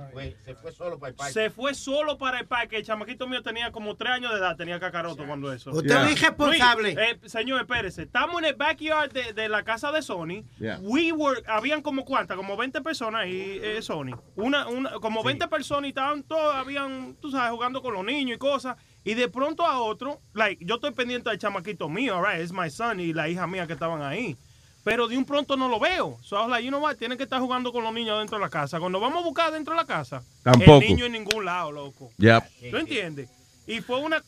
Se 0.45 0.55
fue 0.55 0.73
solo 0.73 0.99
para 0.99 1.11
el 1.11 1.17
parque. 1.17 1.33
Se 1.33 1.51
fue 1.51 1.75
solo 1.75 2.17
para 2.19 2.41
el 2.41 2.47
parque. 2.47 2.77
El 2.77 2.85
chamaquito 2.85 3.27
mío 3.27 3.43
tenía 3.43 3.71
como 3.73 3.97
tres 3.97 4.13
años 4.13 4.33
de 4.33 4.39
edad, 4.39 4.57
tenía 4.57 4.81
cuando 5.17 5.53
eso. 5.53 5.71
Usted 5.71 5.91
es 5.91 5.97
un 5.97 6.09
irresponsable. 6.11 6.95
Luis, 6.95 7.07
eh, 7.07 7.29
señor, 7.29 7.61
espérese. 7.61 8.03
Estamos 8.03 8.38
en 8.41 8.47
el 8.47 8.55
backyard 8.55 9.12
de, 9.12 9.33
de 9.33 9.49
la 9.49 9.62
casa 9.62 9.93
de 9.93 10.03
Sony. 10.03 10.45
Yeah. 10.59 10.79
We 10.83 11.12
were, 11.12 11.43
habían 11.47 11.83
como 11.83 12.05
cuántas, 12.05 12.37
como 12.37 12.57
20 12.57 12.81
personas 12.81 13.23
ahí, 13.23 13.61
eh, 13.62 13.81
Sony. 13.83 14.19
Una, 14.37 14.67
una, 14.69 14.93
como 15.00 15.23
20 15.23 15.49
personas 15.49 15.87
y 15.87 15.88
estaban 15.88 16.23
todos, 16.23 16.55
habían, 16.55 17.17
tú 17.21 17.31
sabes, 17.31 17.50
jugando 17.50 17.83
con 17.83 17.95
los 17.95 18.05
niños 18.05 18.37
y 18.37 18.38
cosas. 18.38 18.77
Y 19.05 19.15
de 19.15 19.29
pronto 19.29 19.65
a 19.65 19.81
otro, 19.81 20.21
like, 20.35 20.65
yo 20.65 20.75
estoy 20.75 20.91
pendiente 20.91 21.31
del 21.31 21.38
chamaquito 21.38 21.88
mío, 21.88 22.23
right, 22.23 22.41
es 22.41 22.53
my 22.53 22.69
son 22.71 23.00
y 23.00 23.12
la 23.12 23.29
hija 23.29 23.47
mía 23.47 23.67
que 23.67 23.73
estaban 23.73 24.03
ahí. 24.03 24.37
Pero 24.85 25.07
de 25.07 25.19
un 25.19 25.25
pronto 25.25 25.57
no 25.57 25.69
lo 25.69 25.79
veo. 25.79 26.19
So 26.23 26.37
I 26.37 26.41
was 26.41 26.50
like, 26.50 26.65
you 26.65 26.71
know 26.71 26.81
what, 26.81 26.97
tienen 26.97 27.19
que 27.19 27.25
estar 27.25 27.41
jugando 27.41 27.73
con 27.73 27.85
los 27.85 27.93
niños 27.93 28.19
dentro 28.19 28.38
de 28.38 28.45
la 28.45 28.49
casa. 28.49 28.79
Cuando 28.81 29.00
vamos 29.00 29.23
a 29.23 29.25
buscar 29.25 29.53
dentro 29.53 29.75
de 29.75 29.81
la 29.81 29.87
casa, 29.87 30.23
Tampoco. 30.43 30.81
el 30.81 30.88
niño 30.88 31.05
en 31.05 31.12
ningún 31.12 31.45
lado, 31.45 31.73
loco. 31.73 32.11
Yep. 32.17 32.71
¿Tú 32.71 32.77
entiendes? 32.77 33.29
Y 33.67 33.81
fue 33.81 33.99
una... 34.00 34.23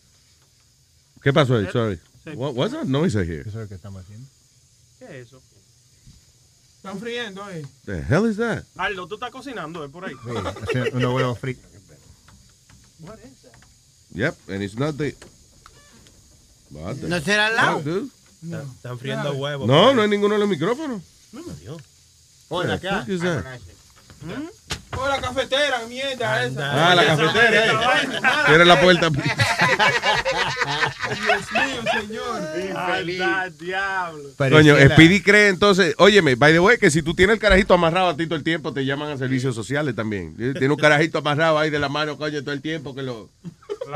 ¿Qué 1.23 1.33
pasó 1.33 1.57
ahí? 1.57 1.67
Sorry. 1.73 2.01
sí. 2.25 2.31
What, 2.35 2.55
what's 2.55 2.73
that 2.73 2.85
noise 2.87 3.15
I 3.17 3.25
hear? 3.25 3.41
Eso 3.41 3.51
es 3.51 3.55
lo 3.57 3.69
que 3.69 3.75
estamos 3.75 4.03
haciendo. 4.03 4.27
¿Qué 4.99 5.05
es 5.07 5.27
eso? 5.27 5.43
Están 6.77 6.99
friendo 6.99 7.45
ahí. 7.45 7.63
The 7.85 8.03
hell 8.03 8.27
is 8.27 8.37
that? 8.39 8.65
Aldo, 8.77 9.07
tú 9.07 9.15
estás 9.17 9.31
cocinando 9.31 9.85
eh, 9.85 9.89
por 9.89 10.05
ahí. 10.05 10.15
unos 10.95 11.15
huevos 11.15 11.39
fritos. 11.39 11.65
Yep, 14.13 14.35
and 14.49 14.63
it's 14.63 14.77
not 14.77 14.97
the... 14.97 15.15
What 16.71 16.97
the 16.97 17.09
¿No 17.09 17.21
será 17.21 17.47
al 17.47 17.57
lado? 17.57 17.77
fuck, 17.79 17.85
dude? 17.85 18.11
Están 18.77 18.99
friendo 18.99 19.33
huevos. 19.35 19.67
No, 19.67 19.93
no 19.95 20.03
hay 20.03 20.09
ninguno 20.09 20.35
en 20.35 20.41
los 20.41 20.49
micrófonos. 20.49 21.03
Oh, 21.69 21.79
What 22.49 22.67
the 22.67 22.79
fuck 22.79 23.09
is 23.09 23.23
that? 24.27 24.53
Oh, 24.99 25.09
la 25.09 25.21
cafetera, 25.21 25.81
mierda 25.89 26.45
esa. 26.45 26.91
Ah, 26.91 26.95
la 26.95 27.07
cafetera, 27.07 27.67
eh. 27.67 27.71
Cierra 28.47 28.65
la 28.65 28.81
puerta. 28.81 29.09
Dios 29.09 29.23
mío, 31.53 31.83
señor. 32.01 32.43
Anda, 32.77 33.51
diablo. 33.51 34.31
Coño, 34.37 34.77
Speedy 34.91 35.23
cree 35.23 35.49
entonces, 35.49 35.95
óyeme, 35.99 36.35
by 36.35 36.53
the 36.53 36.61
way, 36.61 36.77
que 36.77 36.91
si 36.91 37.03
tú 37.03 37.15
tienes 37.15 37.35
el 37.35 37.41
carajito 37.41 37.73
amarrado 37.73 38.09
a 38.09 38.17
ti 38.17 38.27
todo 38.27 38.37
el 38.37 38.43
tiempo, 38.45 38.73
te 38.73 38.85
llaman 38.85 39.13
a 39.13 39.17
servicios 39.17 39.55
sociales 39.55 39.95
también. 39.95 40.37
Tiene 40.37 40.71
un 40.71 40.77
carajito 40.77 41.19
amarrado 41.19 41.59
ahí 41.59 41.71
de 41.71 41.79
la 41.79 41.89
mano, 41.89 42.19
coño, 42.19 42.43
todo 42.43 42.53
el 42.53 42.61
tiempo 42.61 42.95
que 42.95 43.03
lo... 43.03 43.31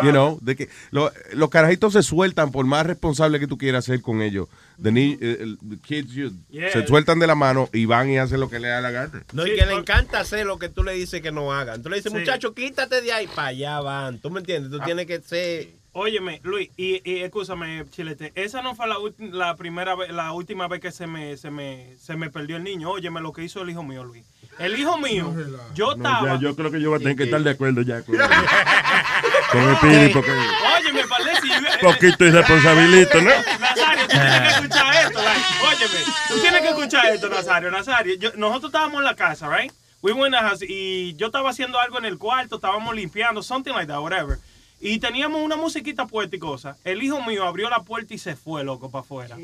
You 0.03 0.11
know, 0.11 0.39
de 0.43 0.57
que 0.57 0.69
lo- 0.91 1.13
los 1.35 1.51
carajitos 1.51 1.93
se 1.93 2.03
sueltan 2.03 2.51
por 2.51 2.65
más 2.67 2.87
responsable 2.87 3.39
que 3.39 3.47
tú 3.47 3.57
quieras 3.59 3.85
ser 3.85 4.01
con 4.03 4.23
ellos. 4.23 4.49
The, 4.83 4.91
ni- 4.91 5.13
eh, 5.21 5.39
el- 5.41 5.59
the 5.59 5.77
kids, 5.79 6.13
you- 6.13 6.33
Yeah. 6.51 6.73
se 6.73 6.87
sueltan 6.87 7.19
de 7.19 7.27
la 7.27 7.35
mano 7.35 7.69
y 7.73 7.85
van 7.87 8.11
y 8.11 8.19
hacen 8.19 8.41
lo 8.41 8.49
que 8.51 8.59
le 8.59 8.69
da 8.69 8.81
la 8.81 8.91
gana. 8.91 9.25
No, 9.33 9.47
y 9.47 9.55
que 9.55 9.67
le 9.67 9.75
encanta 9.75 10.21
hacer 10.21 10.47
lo 10.47 10.59
que 10.59 10.69
tú 10.69 10.83
le 10.83 10.93
dices 10.95 11.21
que 11.23 11.31
no 11.33 11.53
hagan. 11.53 11.83
Tú 11.83 11.89
le 11.91 11.97
dices, 11.97 12.11
Sí. 12.13 12.19
muchacho, 12.19 12.55
quítate 12.55 13.01
de 13.03 13.13
ahí, 13.13 13.27
para 13.29 13.49
allá 13.49 13.81
van. 13.81 14.19
¿Tú 14.19 14.31
me 14.31 14.41
entiendes? 14.41 14.71
Tú 14.73 14.81
tienes 14.85 15.07
que 15.07 15.21
ser... 15.21 15.69
Óyeme, 15.97 16.41
Luis, 16.43 16.71
y, 16.77 17.01
y 17.09 17.21
escúchame, 17.23 17.85
Chilete, 17.91 18.33
esa 18.35 18.63
no 18.63 18.75
fue 18.75 18.89
la, 18.89 18.97
la 19.31 19.55
primera 19.55 19.95
vez, 19.95 20.11
la 20.11 20.33
última 20.33 20.67
vez 20.67 20.81
que 20.81 20.91
se 20.91 21.07
me, 21.07 21.37
se 21.37 21.53
me, 21.53 21.95
se 22.01 22.17
me 22.17 22.31
perdió 22.31 22.57
el 22.57 22.65
niño. 22.65 22.91
Óyeme 22.91 23.21
lo 23.21 23.33
que 23.33 23.45
hizo 23.45 23.63
el 23.63 23.71
hijo 23.71 23.85
mío, 23.85 24.03
Luis. 24.03 24.25
El 24.59 24.77
hijo 24.77 24.99
mío, 24.99 25.33
yo 25.73 25.87
No, 25.87 25.93
estaba. 25.97 26.35
ya, 26.35 26.41
yo 26.41 26.57
creo 26.57 26.73
que 26.73 26.81
yo 26.81 26.91
voy 26.91 26.97
a 26.97 26.99
tener 27.03 27.17
que 27.17 27.25
estar 27.25 27.41
de 27.41 27.51
acuerdo 27.51 27.83
ya 27.83 28.03
con, 28.03 28.17
con 29.53 29.61
el 29.69 29.77
Pidi, 29.77 30.09
porque 30.13 30.31
Óyeme, 30.33 31.03
parece. 31.09 31.41
un 31.47 31.81
poquito 31.93 32.25
irresponsabilito, 32.25 33.21
¿no? 33.23 33.31
Nazario, 33.61 34.03
tú 34.03 34.09
tienes 34.09 34.41
que 34.43 34.49
escuchar 34.49 34.95
esto, 35.07 35.23
like, 35.23 35.41
óyeme, 35.63 36.05
tú 36.29 36.41
tienes 36.41 36.61
que 36.61 36.69
escuchar 36.69 37.07
esto, 37.15 37.29
Nazario, 37.29 37.71
Nazario. 37.71 38.15
yo- 38.17 38.33
nosotros 38.37 38.71
estábamos 38.71 38.99
en 38.99 39.05
la 39.05 39.15
casa, 39.15 39.49
right? 39.49 39.73
We 40.03 40.13
went 40.13 40.35
in 40.35 40.41
the 40.41 40.47
house 40.47 40.63
y 40.63 41.15
yo 41.15 41.27
estaba 41.29 41.51
haciendo 41.51 41.79
algo 41.79 41.99
en 41.99 42.05
el 42.05 42.19
cuarto, 42.19 42.57
estábamos 42.57 42.95
limpiando, 42.97 43.43
something 43.45 43.73
like 43.73 43.87
that, 43.87 44.01
whatever. 44.01 44.39
Y 44.87 44.99
teníamos 44.99 45.41
una 45.41 45.57
musiquita 45.57 46.07
puesta 46.07 46.37
y 46.37 46.39
cosa. 46.39 46.77
El 46.85 47.03
hijo 47.03 47.23
mío 47.23 47.45
abrió 47.45 47.71
la 47.71 47.85
puerta 47.85 48.13
y 48.13 48.19
se 48.19 48.37
fue, 48.37 48.65
loco, 48.65 48.91
para 48.91 49.01
afuera. 49.01 49.39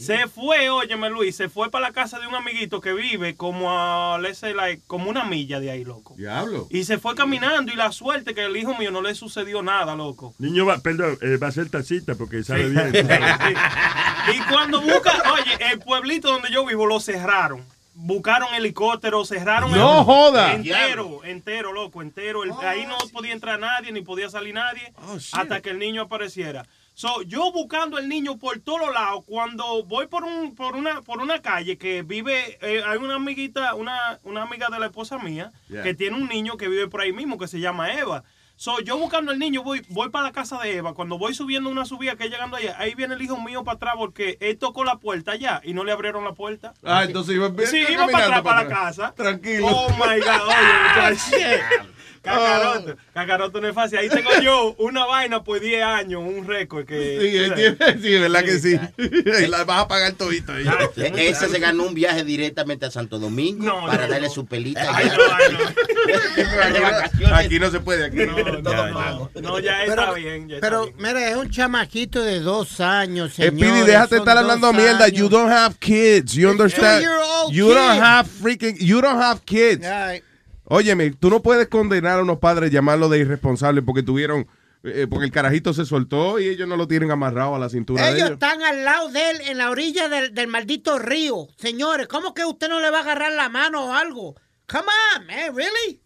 Se 0.00 0.26
fue, 0.26 0.70
óyeme, 0.70 1.08
Luis, 1.08 1.36
se 1.36 1.48
fue 1.48 1.70
para 1.70 1.86
la 1.86 1.92
casa 1.92 2.18
de 2.18 2.26
un 2.26 2.34
amiguito 2.34 2.80
que 2.80 2.92
vive 2.92 3.36
como 3.36 3.70
a, 3.70 4.18
let's 4.18 4.38
say, 4.38 4.52
like, 4.52 4.82
como 4.88 5.08
una 5.08 5.22
milla 5.24 5.60
de 5.60 5.70
ahí, 5.70 5.84
loco. 5.84 6.16
Diablo. 6.16 6.66
Y 6.68 6.82
se 6.82 6.98
fue 6.98 7.14
caminando 7.14 7.72
y 7.72 7.76
la 7.76 7.92
suerte 7.92 8.34
que 8.34 8.44
el 8.44 8.56
hijo 8.56 8.76
mío 8.76 8.90
no 8.90 9.02
le 9.02 9.14
sucedió 9.14 9.62
nada, 9.62 9.94
loco. 9.94 10.34
Niño 10.40 10.66
va, 10.66 10.78
perdón, 10.78 11.16
eh, 11.22 11.36
va 11.36 11.46
a 11.46 11.52
ser 11.52 11.70
tacita 11.70 12.16
porque 12.16 12.42
sabe 12.42 12.68
bien. 12.68 12.92
Y 14.34 14.40
cuando 14.52 14.80
busca, 14.80 15.22
oye, 15.32 15.72
el 15.72 15.78
pueblito 15.78 16.28
donde 16.28 16.50
yo 16.50 16.66
vivo 16.66 16.86
lo 16.86 16.98
cerraron. 16.98 17.64
Buscaron 17.94 18.54
helicóptero, 18.54 19.24
cerraron 19.24 19.70
No 19.72 19.98
el- 19.98 20.04
joda. 20.04 20.54
Entero, 20.54 21.24
entero, 21.24 21.72
loco, 21.72 22.00
entero. 22.02 22.42
El- 22.42 22.52
ahí 22.66 22.86
no 22.86 22.96
podía 23.12 23.32
entrar 23.32 23.58
nadie, 23.60 23.92
ni 23.92 24.00
podía 24.00 24.30
salir 24.30 24.54
nadie 24.54 24.92
hasta 25.32 25.60
que 25.60 25.70
el 25.70 25.78
niño 25.78 26.02
apareciera. 26.02 26.66
So, 26.94 27.22
yo 27.22 27.50
buscando 27.52 27.98
el 27.98 28.08
niño 28.08 28.38
por 28.38 28.58
todos 28.60 28.92
lados, 28.92 29.24
cuando 29.26 29.82
voy 29.84 30.06
por 30.08 30.24
un, 30.24 30.54
por 30.54 30.76
una, 30.76 31.00
por 31.02 31.20
una 31.20 31.40
calle 31.40 31.78
que 31.78 32.02
vive, 32.02 32.58
eh, 32.60 32.82
hay 32.86 32.98
una 32.98 33.14
amiguita, 33.14 33.74
una, 33.74 34.18
una 34.24 34.42
amiga 34.42 34.68
de 34.70 34.78
la 34.78 34.86
esposa 34.86 35.18
mía, 35.18 35.52
Yeah. 35.68 35.82
que 35.82 35.94
tiene 35.94 36.16
un 36.16 36.28
niño 36.28 36.56
que 36.58 36.68
vive 36.68 36.88
por 36.88 37.00
ahí 37.00 37.12
mismo, 37.12 37.38
que 37.38 37.48
se 37.48 37.60
llama 37.60 37.94
Eva. 37.94 38.24
So, 38.62 38.78
yo 38.78 38.96
buscando 38.96 39.32
al 39.32 39.40
niño, 39.40 39.64
voy, 39.64 39.84
voy 39.88 40.10
para 40.10 40.26
la 40.26 40.30
casa 40.30 40.56
de 40.60 40.76
Eva. 40.76 40.94
Cuando 40.94 41.18
voy 41.18 41.34
subiendo 41.34 41.68
una 41.68 41.84
subida 41.84 42.14
que 42.14 42.28
llegando 42.28 42.56
allá, 42.56 42.76
ahí 42.78 42.94
viene 42.94 43.14
el 43.14 43.22
hijo 43.22 43.36
mío 43.40 43.64
para 43.64 43.74
atrás 43.74 43.94
porque 43.98 44.38
él 44.38 44.56
tocó 44.56 44.84
la 44.84 45.00
puerta 45.00 45.32
allá 45.32 45.60
y 45.64 45.74
no 45.74 45.82
le 45.82 45.90
abrieron 45.90 46.22
la 46.22 46.34
puerta. 46.34 46.72
Ah, 46.84 47.02
entonces 47.02 47.34
iba, 47.34 47.50
Sí, 47.66 47.84
iba 47.90 48.06
para 48.06 48.26
atrás, 48.26 48.42
para 48.42 48.62
la 48.62 48.68
casa. 48.68 49.14
Tranquilo. 49.16 49.66
Oh 49.66 49.88
my 49.94 50.20
God, 50.20 50.46
oye, 50.46 51.16
muchacho. 51.16 51.88
Cacaroto, 52.22 52.96
cacaroto 53.12 53.60
no 53.60 53.68
es 53.68 53.74
fácil. 53.74 53.98
Ahí 53.98 54.08
tengo 54.08 54.30
yo 54.42 54.74
una 54.78 55.04
vaina 55.06 55.42
por 55.42 55.58
10 55.60 55.82
años, 55.82 56.22
un 56.24 56.46
récord 56.46 56.86
que. 56.86 57.18
Sí, 57.20 57.36
él 57.36 57.54
tiene- 57.54 58.00
sí, 58.00 58.18
verdad 58.18 58.44
que 58.44 58.58
sí. 58.60 58.78
Y 59.44 59.46
la 59.48 59.64
vas 59.64 59.80
a 59.82 59.88
pagar 59.88 60.12
todito. 60.12 60.52
ahí. 60.52 60.64
E- 60.96 61.28
Ese 61.28 61.48
se 61.48 61.58
ganó 61.58 61.82
un 61.84 61.94
viaje 61.94 62.22
directamente 62.24 62.86
a 62.86 62.90
Santo 62.92 63.18
Domingo 63.18 63.86
para 63.86 64.06
darle 64.06 64.30
su 64.30 64.46
pelita. 64.46 64.88
Aquí 67.34 67.58
no 67.58 67.70
se 67.70 67.80
puede. 67.80 68.04
Aquí 68.06 68.16
no. 68.18 69.30
No, 69.40 69.58
ya 69.58 69.84
está 69.84 70.12
bien. 70.12 70.48
ya 70.48 70.56
está 70.56 70.66
Pero, 70.68 70.84
bien. 70.84 70.96
mira, 70.98 71.28
es 71.30 71.36
un 71.36 71.50
chamaquito 71.50 72.22
de 72.22 72.40
dos 72.40 72.80
años, 72.80 73.34
señor. 73.34 73.52
Speedy, 73.54 73.86
déjate 73.86 74.16
estar 74.18 74.38
hablando 74.38 74.72
mierda. 74.72 75.08
You 75.08 75.28
don't 75.28 75.50
have 75.50 75.76
kids. 75.78 76.34
You 76.34 76.50
understand? 76.50 77.04
You 77.50 77.68
don't 77.74 78.00
have 78.00 78.28
freaking. 78.28 78.76
You 78.78 79.00
don't 79.00 79.20
have 79.20 79.40
kids. 79.44 79.86
Óyeme, 80.64 81.10
tú 81.12 81.28
no 81.30 81.42
puedes 81.42 81.68
condenar 81.68 82.18
a 82.18 82.22
unos 82.22 82.38
padres, 82.38 82.70
llamarlos 82.70 83.10
de 83.10 83.18
irresponsables 83.18 83.84
porque 83.84 84.02
tuvieron. 84.02 84.46
eh, 84.84 85.06
porque 85.08 85.26
el 85.26 85.30
carajito 85.32 85.72
se 85.72 85.84
soltó 85.84 86.40
y 86.40 86.48
ellos 86.48 86.66
no 86.68 86.76
lo 86.76 86.88
tienen 86.88 87.10
amarrado 87.12 87.54
a 87.54 87.58
la 87.60 87.68
cintura 87.68 88.02
de 88.02 88.08
Ellos 88.10 88.18
ellos. 88.22 88.30
están 88.32 88.62
al 88.62 88.84
lado 88.84 89.08
de 89.10 89.30
él, 89.30 89.36
en 89.48 89.58
la 89.58 89.70
orilla 89.70 90.08
del, 90.08 90.34
del 90.34 90.48
maldito 90.48 90.98
río. 90.98 91.46
Señores, 91.56 92.08
¿cómo 92.08 92.34
que 92.34 92.44
usted 92.44 92.68
no 92.68 92.80
le 92.80 92.90
va 92.90 92.98
a 92.98 93.02
agarrar 93.02 93.30
la 93.32 93.48
mano 93.48 93.86
o 93.86 93.92
algo? 93.92 94.34
Come 94.66 94.86
on, 95.16 95.26
man, 95.28 95.54
really? 95.54 96.00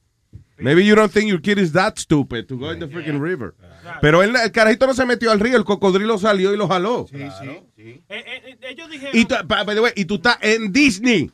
Maybe 0.59 0.85
you 0.85 0.95
don't 0.95 1.11
think 1.13 1.29
your 1.29 1.41
kid 1.41 1.57
is 1.59 1.73
that 1.73 1.99
stupid 1.99 2.47
to 2.49 2.57
go 2.59 2.71
in 2.73 2.79
the 2.81 2.87
freaking 2.89 3.19
river. 3.23 3.55
Pero 4.03 4.23
él- 4.23 4.35
el 4.37 4.53
carajito 4.53 4.87
no 4.87 4.93
se 4.95 5.05
metió 5.07 5.31
al 5.31 5.41
río, 5.41 5.57
el 5.57 5.65
cocodrilo 5.65 6.19
salió 6.19 6.53
y 6.53 6.57
lo 6.59 6.67
jaló. 6.69 7.07
Eh, 7.13 7.31
eh, 7.79 8.03
eh, 8.09 8.59
ellos 8.63 8.91
dijeron. 8.91 9.17
Y, 9.17 9.25
tú, 9.27 9.35
by 9.47 9.65
the 9.67 9.81
way, 9.81 9.93
y 9.97 10.05
tú 10.07 10.17
estás 10.17 10.39
en 10.43 10.73
Disney. 10.73 11.31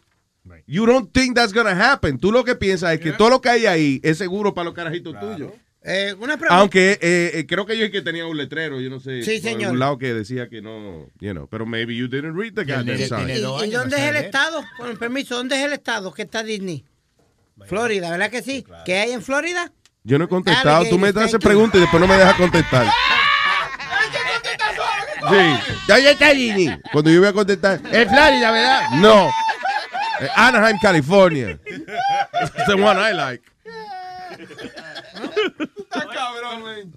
You 0.67 0.87
don't 0.87 1.13
think 1.13 1.35
that's 1.37 1.53
gonna 1.53 1.93
happen. 1.93 2.19
Tú 2.19 2.33
lo 2.33 2.45
que 2.45 2.55
piensas 2.55 2.95
es 2.95 3.01
que 3.01 3.13
todo 3.13 3.31
lo 3.31 3.41
que 3.41 3.49
hay 3.49 3.67
ahí 3.67 4.01
es 4.03 4.19
seguro 4.19 4.55
para 4.55 4.67
los 4.67 4.75
carajitos 4.75 5.19
tuyos. 5.19 5.53
Eh, 5.85 6.15
una 6.21 6.37
pregunta. 6.37 6.59
Aunque 6.61 6.93
eh, 7.01 7.31
eh, 7.35 7.47
creo 7.49 7.67
que 7.67 7.77
yo 7.77 7.91
que 7.91 8.03
tenía 8.03 8.25
un 8.25 8.37
letrero, 8.37 8.81
yo 8.81 8.89
no 8.89 9.01
sé, 9.01 9.23
Sí, 9.25 9.41
por 9.41 9.51
señor. 9.51 9.65
algún 9.65 9.79
lado 9.81 9.99
que 9.99 10.15
decía 10.15 10.49
que 10.49 10.63
no, 10.63 11.09
you 11.19 11.33
know, 11.33 11.49
pero 11.49 11.67
maybe 11.67 11.97
you 11.97 12.07
didn't 12.07 12.37
read 12.37 12.55
the 12.55 12.65
goddamn 12.65 12.97
sign. 12.99 13.29
¿Y, 13.29 13.67
y 13.67 13.71
dónde 13.71 13.97
es 13.97 14.03
el 14.03 14.17
estado? 14.17 14.65
Con 14.79 14.97
permiso, 14.97 15.37
¿dónde 15.37 15.57
es 15.57 15.65
el 15.65 15.73
estado 15.73 16.13
que 16.15 16.23
está 16.23 16.45
Disney? 16.45 16.85
Florida, 17.67 18.11
¿verdad 18.11 18.31
que 18.31 18.43
sí? 18.43 18.65
¿Qué 18.85 18.97
hay 18.99 19.11
en 19.11 19.23
Florida? 19.23 19.73
Yo 20.05 20.19
no 20.19 20.25
he 20.27 20.29
contestado, 20.29 20.85
tú 20.89 20.99
me 20.99 21.09
haces 21.09 21.39
preguntas 21.41 21.79
y 21.79 21.81
después 21.81 22.01
no 22.01 22.07
me 22.07 22.17
dejas 22.17 22.35
contestar. 22.37 22.87
Sí. 25.31 25.75
¿Dónde 25.87 26.11
está 26.11 26.31
Disney? 26.33 26.69
Cuando 26.93 27.09
yo 27.11 27.21
voy 27.21 27.29
a 27.29 27.33
contestar, 27.33 27.81
es 27.93 28.09
Florida, 28.09 28.51
¿verdad? 28.51 28.91
No. 28.97 29.31
Eh, 30.23 30.29
Anaheim, 30.37 30.79
California. 30.79 31.59
It's 31.67 32.67
the 32.67 32.77
one 32.77 32.97
I 32.97 33.13
like. 33.13 33.43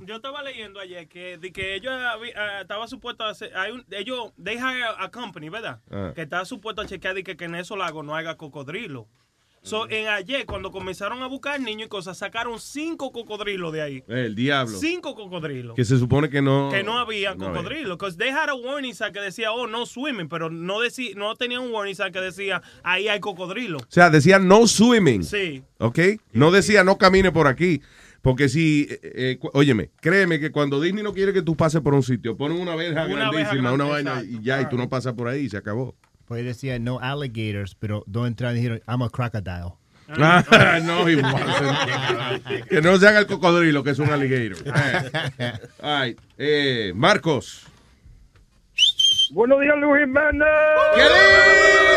Yo 0.05 0.17
estaba 0.17 0.44
leyendo 0.44 0.79
ayer 0.79 1.08
que, 1.08 1.38
de 1.38 1.51
que 1.51 1.74
ellos 1.75 1.91
ah, 1.91 2.62
estaba 2.62 2.88
supuesto 2.88 3.24
a 3.24 3.29
hacer, 3.29 3.55
hay 3.55 3.72
un, 3.72 3.86
ellos, 3.89 4.32
they 4.41 4.58
hire 4.58 4.86
a 4.98 5.10
company, 5.10 5.50
¿verdad? 5.50 5.79
Ah. 5.89 6.12
Que 6.13 6.22
está 6.24 6.46
supuesto 6.46 6.82
a 6.82 6.86
chequear 6.86 7.15
de 7.15 7.24
que, 7.24 7.36
que 7.36 7.46
en 7.46 7.55
esos 7.55 7.77
lagos 7.77 8.05
no 8.05 8.15
haya 8.15 8.36
cocodrilo. 8.36 9.08
So, 9.65 9.89
en 9.89 10.07
ayer, 10.07 10.45
cuando 10.45 10.72
comenzaron 10.72 11.24
a 11.24 11.27
buscar 11.27 11.60
niños 11.60 11.88
y 11.88 11.89
cosas, 11.89 12.19
sacaron 12.19 12.60
cinco 12.60 13.12
cocodrilos 13.12 13.74
de 13.74 13.81
ahí. 13.81 14.03
El 14.07 14.36
diablo. 14.36 14.77
Cinco 14.77 15.15
cocodrilos. 15.15 15.75
Que 15.75 15.84
se 15.84 15.98
supone 15.98 16.29
que 16.29 16.39
no. 16.39 16.69
que 16.72 16.84
no 16.84 17.00
había 17.00 17.34
no 17.34 17.48
cocodrilos. 17.48 17.98
Because 17.98 18.15
they 18.15 18.29
had 18.29 18.48
a 18.48 18.53
warning 18.53 18.93
sign 18.93 19.12
que 19.12 19.19
decía, 19.19 19.51
oh, 19.51 19.65
no 19.65 19.88
swimming, 19.88 20.29
pero 20.29 20.51
no, 20.51 20.81
decía, 20.81 21.13
no 21.15 21.36
tenía 21.36 21.60
un 21.60 21.72
warning 21.72 21.95
sign 21.95 22.12
que 22.12 22.22
decía, 22.22 22.62
ahí 22.84 23.07
hay 23.07 23.19
cocodrilo. 23.19 23.79
O 23.79 23.86
sea, 23.89 24.12
decía 24.12 24.38
no 24.38 24.67
swimming. 24.67 25.24
Sí. 25.24 25.63
¿Ok? 25.79 25.98
No 26.31 26.51
decía 26.51 26.84
no 26.84 27.00
camine 27.00 27.31
por 27.31 27.48
aquí. 27.48 27.81
Porque 28.22 28.50
si, 28.50 28.88
eh, 28.89 29.00
eh, 29.03 29.39
óyeme, 29.53 29.89
créeme 30.00 30.39
que 30.39 30.51
cuando 30.51 30.79
Disney 30.79 31.03
no 31.03 31.13
quiere 31.13 31.34
que 31.34 31.41
tú 31.41 31.55
pases 31.55 31.81
por 31.81 31.95
un 31.95 32.03
sitio, 32.03 32.38
ponen 32.38 32.60
una 32.60 32.75
verja 32.75 33.05
Una 33.05 33.31
verja 33.31 33.53
grandísima, 33.53 33.72
una 33.72 33.86
vaina, 33.86 34.24
y 34.24 34.43
ya, 34.43 34.62
y 34.62 34.69
tú 34.69 34.77
no 34.77 34.89
pasas 34.89 35.13
por 35.13 35.27
ahí 35.27 35.41
y 35.41 35.50
se 35.50 35.57
acabó. 35.57 35.95
Pues 36.27 36.44
decía 36.44 36.79
no 36.79 37.00
alligators, 37.00 37.75
pero 37.75 38.03
dos 38.08 38.27
entraron 38.27 38.58
y 38.58 38.60
dijeron, 38.62 38.82
I'm 38.88 39.03
a 39.03 39.10
crocodile. 39.10 39.74
Ah, 40.08 40.79
no, 40.84 41.10
igual. 41.10 41.34
que 42.70 42.82
no 42.82 42.98
se 42.98 43.08
haga 43.08 43.20
el 43.20 43.27
cocodrilo, 43.27 43.84
que 43.84 43.91
es 43.91 44.00
un 44.00 44.10
alligator. 44.10 44.58
Eh. 45.38 45.53
Ay, 45.82 46.15
eh, 46.38 46.94
Marcos. 46.96 47.65
Buenos 49.32 49.60
días, 49.60 49.75
Luis 49.77 50.01
Jiménez. 50.01 50.48
¿Qué 50.96 51.03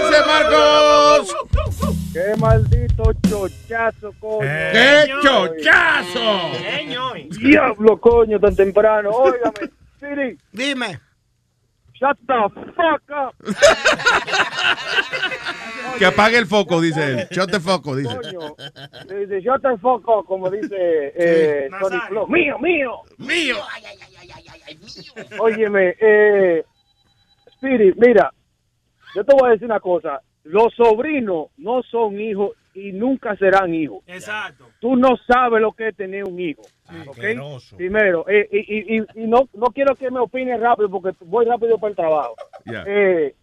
dice, 0.08 0.26
Marcos? 0.26 1.36
Qué 2.12 2.40
maldito 2.40 3.12
chochazo, 3.28 4.12
coño. 4.18 4.40
¡Qué 4.40 5.04
chochazo! 5.22 6.50
Diablo, 7.38 8.00
coño, 8.00 8.40
tan 8.40 8.56
temprano. 8.56 9.10
Óigame, 9.10 9.70
Siri. 10.00 10.38
Dime. 10.52 10.98
Shut 11.98 12.16
the 12.26 12.48
fuck 12.76 13.02
up. 13.10 13.34
Que 15.98 16.06
apague 16.06 16.38
el 16.38 16.46
foco, 16.46 16.80
dice 16.80 17.04
él. 17.04 17.28
Shut 17.30 17.50
the 17.50 17.60
foco, 17.60 17.96
dice. 17.96 18.14
Coño, 18.14 18.54
dice, 19.08 19.40
shut 19.40 19.62
the 19.62 19.76
fuck 19.78 20.06
up, 20.08 20.26
como 20.26 20.50
dice 20.50 21.12
eh, 21.14 21.68
Tony 21.80 21.98
Flo. 22.08 22.26
Mío, 22.26 22.58
mío. 22.58 23.02
Mío. 23.18 23.56
Óyeme, 25.38 25.96
eh, 26.00 26.64
Spirit, 27.54 27.96
mira, 27.96 28.32
yo 29.14 29.24
te 29.24 29.34
voy 29.34 29.48
a 29.48 29.52
decir 29.52 29.66
una 29.66 29.80
cosa. 29.80 30.20
Los 30.44 30.74
sobrinos 30.74 31.48
no 31.56 31.82
son 31.82 32.20
hijos 32.20 32.52
y 32.78 32.92
nunca 32.92 33.34
serán 33.36 33.74
hijos. 33.74 34.02
Exacto. 34.06 34.66
Tú 34.80 34.96
no 34.96 35.16
sabes 35.26 35.60
lo 35.60 35.72
que 35.72 35.88
es 35.88 35.96
tener 35.96 36.24
un 36.24 36.38
hijo. 36.40 36.62
¿ok? 37.08 37.18
Primero, 37.76 38.24
eh, 38.28 38.48
y, 38.50 38.58
y, 38.58 38.98
y- 38.98 39.22
y 39.24 39.26
no, 39.26 39.48
no 39.54 39.66
quiero 39.66 39.94
que 39.94 40.10
me 40.10 40.20
opine 40.20 40.56
rápido 40.56 40.88
porque 40.90 41.10
voy 41.24 41.44
rápido 41.44 41.78
para 41.78 41.90
el 41.90 41.96
trabajo. 41.96 42.34
Yeah. 42.64 42.84
Eh, 42.86 43.34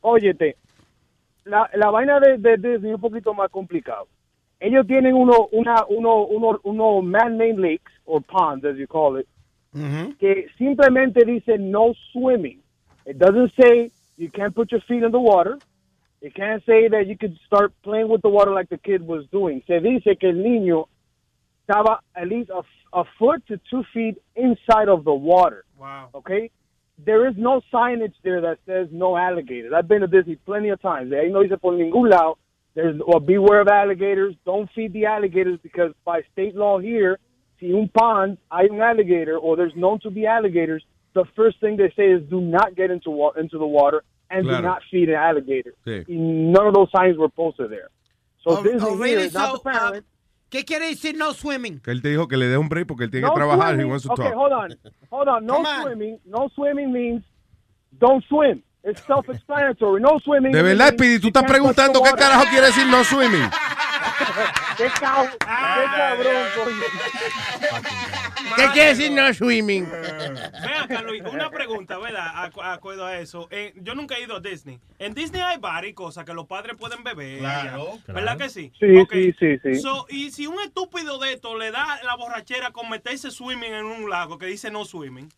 óyete, 0.00 0.56
la, 1.44 1.68
la 1.74 1.90
vaina 1.90 2.20
de, 2.20 2.38
de 2.38 2.56
Disney 2.56 2.90
es 2.90 2.94
un 2.96 3.00
poquito 3.00 3.34
más 3.34 3.50
complicado. 3.50 4.06
Ellos 4.60 4.86
tienen 4.86 5.14
uno, 5.14 5.48
una, 5.52 5.84
uno, 5.88 6.24
uno, 6.26 6.60
uno 6.62 7.02
man-made 7.02 7.56
lakes, 7.58 7.92
or 8.04 8.22
ponds, 8.22 8.64
as 8.64 8.76
you 8.76 8.86
call 8.86 9.18
it, 9.18 9.26
que 10.20 10.46
simplemente 10.56 11.24
dice 11.24 11.58
no 11.58 11.92
swimming. 12.12 12.60
It 13.04 13.16
doesn't 13.18 13.52
say 13.56 13.90
you 14.16 14.30
can't 14.30 14.54
put 14.54 14.70
your 14.70 14.80
feet 14.82 15.02
in 15.02 15.10
the 15.10 15.18
water. 15.18 15.58
It 16.22 16.36
can't 16.36 16.62
say 16.64 16.86
that 16.86 17.08
you 17.08 17.18
could 17.18 17.36
start 17.44 17.72
playing 17.82 18.08
with 18.08 18.22
the 18.22 18.28
water 18.28 18.52
like 18.52 18.68
the 18.68 18.78
kid 18.78 19.04
was 19.04 19.26
doing. 19.32 19.60
Se 19.66 19.80
dice 19.80 20.16
que 20.20 20.28
el 20.28 20.36
niño 20.36 20.86
estaba 21.68 21.98
at 22.14 22.28
least 22.28 22.48
a, 22.50 22.62
a 22.96 23.04
foot 23.18 23.44
to 23.48 23.58
two 23.68 23.82
feet 23.92 24.22
inside 24.36 24.88
of 24.88 25.02
the 25.04 25.12
water. 25.12 25.64
Wow. 25.76 26.10
Okay? 26.14 26.50
There 27.04 27.28
is 27.28 27.34
no 27.36 27.60
signage 27.72 28.14
there 28.22 28.40
that 28.42 28.58
says 28.66 28.86
no 28.92 29.16
alligators. 29.16 29.72
I've 29.76 29.88
been 29.88 30.02
to 30.02 30.06
Disney 30.06 30.36
plenty 30.36 30.68
of 30.68 30.80
times. 30.80 31.10
Ahí 31.12 31.32
no 31.32 31.42
dice 31.42 31.58
por 31.60 31.72
ningún 31.72 32.08
lado. 32.08 32.38
There's 32.74 33.00
or 33.04 33.20
beware 33.20 33.60
of 33.60 33.66
alligators. 33.66 34.36
Don't 34.46 34.70
feed 34.76 34.92
the 34.92 35.06
alligators 35.06 35.58
because 35.60 35.92
by 36.04 36.22
state 36.32 36.54
law 36.54 36.78
here, 36.78 37.18
si 37.58 37.72
un 37.74 37.88
pond 37.88 38.38
hay 38.52 38.68
un 38.70 38.80
alligator 38.80 39.36
or 39.36 39.56
there's 39.56 39.74
known 39.74 39.98
to 40.00 40.10
be 40.10 40.24
alligators, 40.24 40.84
the 41.14 41.24
first 41.34 41.58
thing 41.60 41.76
they 41.76 41.92
say 41.96 42.12
is 42.12 42.22
do 42.30 42.40
not 42.40 42.76
get 42.76 42.92
into 42.92 43.10
wa- 43.10 43.32
into 43.36 43.58
the 43.58 43.66
water 43.66 44.04
and 44.32 44.44
Claro. 44.44 44.62
do 44.62 44.68
not 44.68 44.82
feed 44.90 45.08
an 45.10 45.16
alligator. 45.16 45.74
Sí. 45.84 46.04
None 46.08 46.66
of 46.66 46.74
those 46.74 46.90
signs 46.90 47.16
were 47.18 47.28
posted 47.28 47.70
there. 47.70 47.88
So 48.42 48.58
Oh, 48.58 48.62
Disney 48.62 48.80
oh, 48.82 49.02
here 49.02 49.20
is 49.20 49.34
not 49.34 49.50
So, 49.50 49.56
the 49.58 49.70
parent. 49.70 50.04
¿Qué 50.50 50.64
quiere 50.64 50.86
decir 50.88 51.16
no 51.16 51.32
swimming? 51.32 51.78
Que 51.80 51.92
él 51.92 52.02
te 52.02 52.08
dijo 52.10 52.26
que 52.28 52.36
le 52.36 52.46
dé 52.48 52.58
un 52.58 52.68
break 52.68 52.86
porque 52.86 53.04
él 53.04 53.10
tiene 53.10 53.26
No 53.26 53.32
que 53.34 53.38
trabajar. 53.38 53.68
He 53.74 53.76
swimming. 53.76 53.90
wants 53.90 54.04
to 54.04 54.12
okay, 54.12 54.24
talk. 54.24 54.34
hold 54.34 54.52
on. 54.52 54.78
Hold 55.10 55.28
on. 55.28 55.46
No 55.46 55.56
on. 55.58 55.82
swimming. 55.82 56.18
No 56.26 56.48
swimming 56.54 56.92
means 56.92 57.22
don't 57.98 58.22
swim. 58.26 58.62
It's 58.84 59.00
self-explanatory. 59.06 60.02
No 60.02 60.18
swimming. 60.18 60.50
De 60.52 60.60
verdad, 60.60 60.92
Speedy, 60.94 61.20
tú 61.20 61.28
estás 61.28 61.44
preguntando 61.44 62.02
qué 62.02 62.10
carajo 62.12 62.44
quiere 62.50 62.66
decir 62.66 62.84
no 62.88 63.04
swimming. 63.04 63.48
Qué, 64.76 64.86
cab- 65.00 65.30
qué 65.30 65.84
cabrón, 65.96 66.44
coño. 66.56 68.21
¿Qué 68.56 68.66
quiere 68.72 68.88
decir 68.90 69.12
no 69.12 69.32
swimming? 69.34 69.88
Ve 69.90 70.74
acá, 70.80 71.02
Luis, 71.02 71.22
una 71.30 71.50
pregunta, 71.50 71.98
¿verdad? 71.98 72.50
Acuerdo 72.62 73.06
a 73.06 73.18
eso. 73.18 73.48
Eh, 73.50 73.72
yo 73.76 73.94
nunca 73.94 74.16
he 74.16 74.22
ido 74.22 74.36
a 74.36 74.40
Disney. 74.40 74.80
En 74.98 75.14
Disney 75.14 75.40
hay 75.40 75.58
bar 75.58 75.84
y 75.84 75.94
cosas 75.94 76.24
que 76.24 76.34
los 76.34 76.46
padres 76.46 76.76
pueden 76.76 77.02
beber. 77.04 77.38
Claro. 77.38 77.98
¿Verdad 78.06 78.38
que 78.38 78.48
sí? 78.48 78.72
Sí, 78.78 78.86
sí, 79.10 79.34
sí, 79.38 79.58
sí. 79.62 79.74
So, 79.80 80.06
y 80.08 80.30
si 80.30 80.46
un 80.46 80.60
estúpido 80.60 81.18
de 81.18 81.32
esto 81.32 81.56
le 81.56 81.70
da 81.70 82.00
la 82.04 82.16
borrachera 82.16 82.70
con 82.70 82.88
meterse 82.88 83.30
swimming 83.30 83.72
en 83.72 83.84
un 83.84 84.10
lago 84.10 84.38
que 84.38 84.46
dice 84.46 84.70
no 84.70 84.84
swimming. 84.84 85.28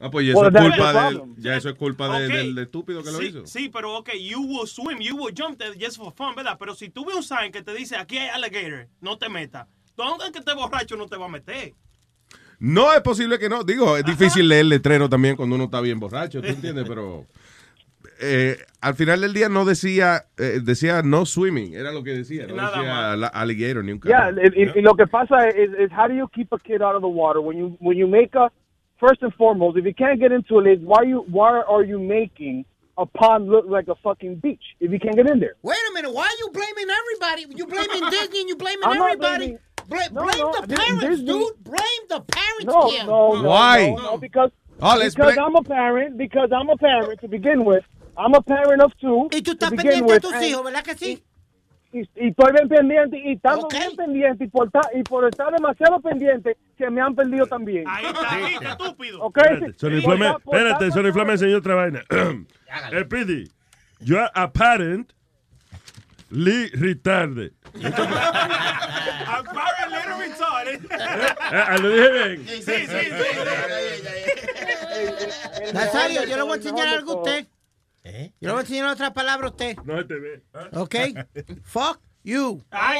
Ah, 0.00 0.10
pues 0.10 0.26
y 0.26 0.30
eso 0.30 0.38
Well, 0.38 0.54
es 0.54 0.62
culpa 0.62 0.92
the 0.92 0.98
de 0.98 1.00
problem. 1.00 1.34
Ya 1.38 1.56
eso 1.56 1.68
es 1.70 1.74
culpa 1.74 2.20
del, 2.20 2.28
del 2.28 2.58
estúpido 2.58 3.02
que 3.02 3.10
lo 3.10 3.20
hizo. 3.20 3.46
Sí, 3.46 3.68
pero 3.68 3.96
ok, 3.96 4.10
you 4.20 4.40
will 4.40 4.68
swim, 4.68 5.00
you 5.00 5.16
will 5.16 5.34
jump 5.36 5.58
there 5.58 5.74
just 5.74 5.96
for 5.96 6.12
fun, 6.12 6.36
¿verdad? 6.36 6.56
Pero 6.56 6.74
si 6.76 6.88
tú 6.88 7.04
ves 7.04 7.16
un 7.16 7.22
sign 7.24 7.50
que 7.50 7.62
te 7.62 7.74
dice 7.74 7.96
aquí 7.96 8.16
hay 8.16 8.28
alligator, 8.28 8.86
no 9.00 9.18
te 9.18 9.28
metas. 9.28 9.66
Tú 9.96 10.04
aunque 10.04 10.30
que 10.30 10.38
estés 10.38 10.54
borracho 10.54 10.96
no 10.96 11.06
te 11.06 11.16
va 11.16 11.26
a 11.26 11.28
meter. 11.28 11.74
No 12.60 12.92
es 12.92 13.00
posible 13.02 13.38
que 13.38 13.48
no. 13.48 13.62
Digo, 13.64 13.96
es 13.96 14.04
difícil 14.04 14.48
leer 14.48 14.66
letrero 14.66 15.08
también 15.08 15.36
cuando 15.36 15.54
uno 15.54 15.64
está 15.64 15.80
bien 15.80 16.00
borracho, 16.00 16.40
¿tú 16.42 16.48
entiendes? 16.48 16.84
Pero 16.88 17.24
eh, 18.20 18.56
al 18.80 18.94
final 18.94 19.20
del 19.20 19.32
día 19.32 19.48
no 19.48 19.64
decía 19.64 20.24
eh, 20.38 20.60
decía 20.62 21.02
no 21.02 21.24
swimming, 21.24 21.74
era 21.74 21.92
lo 21.92 22.02
que 22.02 22.10
decía. 22.12 22.46
No 22.46 22.56
Nada 22.56 22.76
decía 22.76 22.92
más. 22.94 23.18
la- 23.18 23.26
alligator 23.28 23.84
ni 23.84 23.92
un 23.92 24.00
Yeah, 24.00 24.32
carajo. 24.32 24.40
y, 24.56 24.62
y- 24.64 24.72
y 24.78 24.82
lo 24.82 24.94
que 24.94 25.06
pasa 25.06 25.48
is, 25.50 25.70
is 25.78 25.90
how 25.96 26.08
do 26.08 26.14
you 26.14 26.26
keep 26.34 26.52
a 26.52 26.58
kid 26.58 26.82
out 26.82 26.96
of 26.96 27.02
the 27.02 27.08
water 27.08 27.40
when 27.40 27.56
you 27.56 27.76
when 27.80 27.96
you 27.96 28.08
make 28.08 28.34
a 28.34 28.50
first 28.98 29.22
and 29.22 29.32
foremost 29.34 29.76
if 29.78 29.84
you 29.84 29.94
can't 29.94 30.18
get 30.20 30.32
into 30.32 30.58
it 30.60 30.80
why 30.82 31.04
you 31.04 31.24
why 31.30 31.62
are 31.68 31.84
you 31.84 32.00
making 32.00 32.64
a 32.96 33.06
pond 33.06 33.48
look 33.48 33.66
like 33.68 33.86
a 33.86 33.94
fucking 34.02 34.40
beach 34.42 34.74
if 34.80 34.90
you 34.90 34.98
can't 34.98 35.14
get 35.14 35.30
in 35.30 35.38
there? 35.38 35.54
Wait 35.62 35.78
a 35.88 35.94
minute. 35.94 36.12
Why 36.12 36.24
are 36.24 36.38
you 36.40 36.50
blaming 36.52 36.88
everybody? 36.90 37.46
You 37.56 37.66
blaming 37.66 38.10
Disney 38.10 38.40
and 38.40 38.48
you 38.48 38.56
blaming 38.56 38.82
I'm 38.84 38.98
not 38.98 39.06
everybody. 39.12 39.38
blaming- 39.46 39.58
Bla- 39.88 40.08
No, 40.12 40.22
blame 40.24 40.38
no, 40.38 40.52
the 40.52 40.76
parents, 40.76 41.24
dude. 41.24 41.54
Blame 41.64 42.04
the 42.08 42.20
parents 42.20 42.64
No, 42.66 42.88
here. 42.90 43.04
no, 43.04 43.42
no, 43.42 43.48
Why? 43.50 43.90
No, 43.96 44.02
no, 44.12 44.18
because 44.18 44.52
Oh, 44.80 44.96
because 45.00 45.36
I'm 45.38 45.56
a 45.56 45.62
parent 45.62 46.16
because 46.16 46.50
I'm 46.52 46.70
a 46.70 46.76
parent 46.76 47.20
to 47.20 47.28
begin 47.28 47.64
with. 47.64 47.82
I'm 48.16 48.34
a 48.34 48.40
parent 48.42 48.80
of 48.82 48.92
two. 49.00 49.28
Y 49.32 49.42
tú 49.42 49.52
estás 49.52 49.70
to 49.70 49.76
begin 49.76 50.04
pendiente 50.06 50.06
de 50.06 50.12
with, 50.14 50.22
tus 50.22 50.32
and- 50.34 50.44
hijos, 50.44 50.64
¿verdad 50.64 50.82
que 50.84 50.94
sí? 50.96 51.22
y, 51.90 52.00
y 52.00 52.28
estoy 52.28 52.52
bien 52.52 52.68
pendiente 52.68 53.18
y 53.18 53.32
estando 53.32 53.62
Ok. 53.66 53.72
bien 53.72 53.96
pendiente 53.96 54.44
y 54.44 54.48
por, 54.48 54.70
y 54.94 55.02
por 55.04 55.24
estar 55.26 55.50
demasiado 55.50 55.98
pendiente 56.00 56.56
se 56.76 56.90
me 56.90 57.00
han 57.00 57.14
perdido 57.14 57.46
también. 57.46 57.84
Ahí 57.88 58.04
está, 58.06 58.34
ahí 58.34 58.54
está, 58.54 58.70
estúpido. 58.72 59.20
¿Ok? 59.22 59.38
Espérate, 59.38 59.72
Sí, 59.72 59.78
Sony 59.78 59.90
por 59.90 60.16
Flame, 60.16 60.26
ta- 60.26 60.38
por 60.38 60.54
espérate, 60.56 60.86
estar- 60.86 61.02
Sony 61.02 61.12
Flame 61.12 61.32
enseñó 61.32 61.56
otra 61.56 61.74
vaina. 61.74 62.04
El 62.92 63.08
Pidi, 63.08 63.50
you 64.00 64.18
are 64.18 64.30
a 64.34 64.52
parent, 64.52 65.12
Lee 66.30 66.70
retarded. 66.74 67.52
I'm 67.74 69.44
very 69.54 69.84
little 69.90 70.18
retarded. 70.18 70.80
Ah, 70.90 71.76
lo 71.78 71.88
dije 71.88 72.10
bien. 72.10 72.46
Sí, 72.46 72.62
sí, 72.62 72.86
sí. 72.86 72.92
Nazario, 75.72 76.24
yo 76.24 76.36
le 76.36 76.42
voy 76.42 76.52
a 76.52 76.56
enseñar 76.56 76.88
algo 76.88 77.12
a 77.12 77.16
usted. 77.16 77.46
Yo 78.04 78.48
le 78.48 78.50
voy 78.50 78.58
a 78.58 78.60
enseñar 78.60 78.86
otra 78.90 79.12
palabra 79.12 79.46
a 79.48 79.50
usted. 79.50 79.76
No 79.84 79.96
se 79.98 80.04
te 80.04 80.14
ve. 80.14 80.42
¿Ok? 80.72 80.94
Fuck 81.64 82.00
you. 82.24 82.62
Ay, 82.70 82.98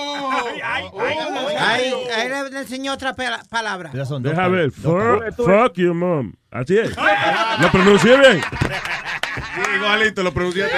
ay, 0.63 0.85
ay, 0.99 1.17
ay, 1.59 1.95
Ahí, 2.09 2.29
le, 2.29 2.51
le 2.51 2.59
enseñó 2.61 2.93
otra 2.95 3.15
palabra. 3.15 3.91
Deja 3.93 4.49
ver. 4.49 4.71
Fuck, 4.71 5.35
fuck 5.37 5.75
you, 5.75 5.93
mom. 5.95 6.33
Así 6.51 6.79
es. 6.79 6.97
¿Lo 7.61 7.71
pronuncié 7.71 8.17
bien? 8.19 8.41
Sí, 8.41 9.61
igualito, 9.77 10.23
lo 10.23 10.33
pronunciaste. 10.33 10.77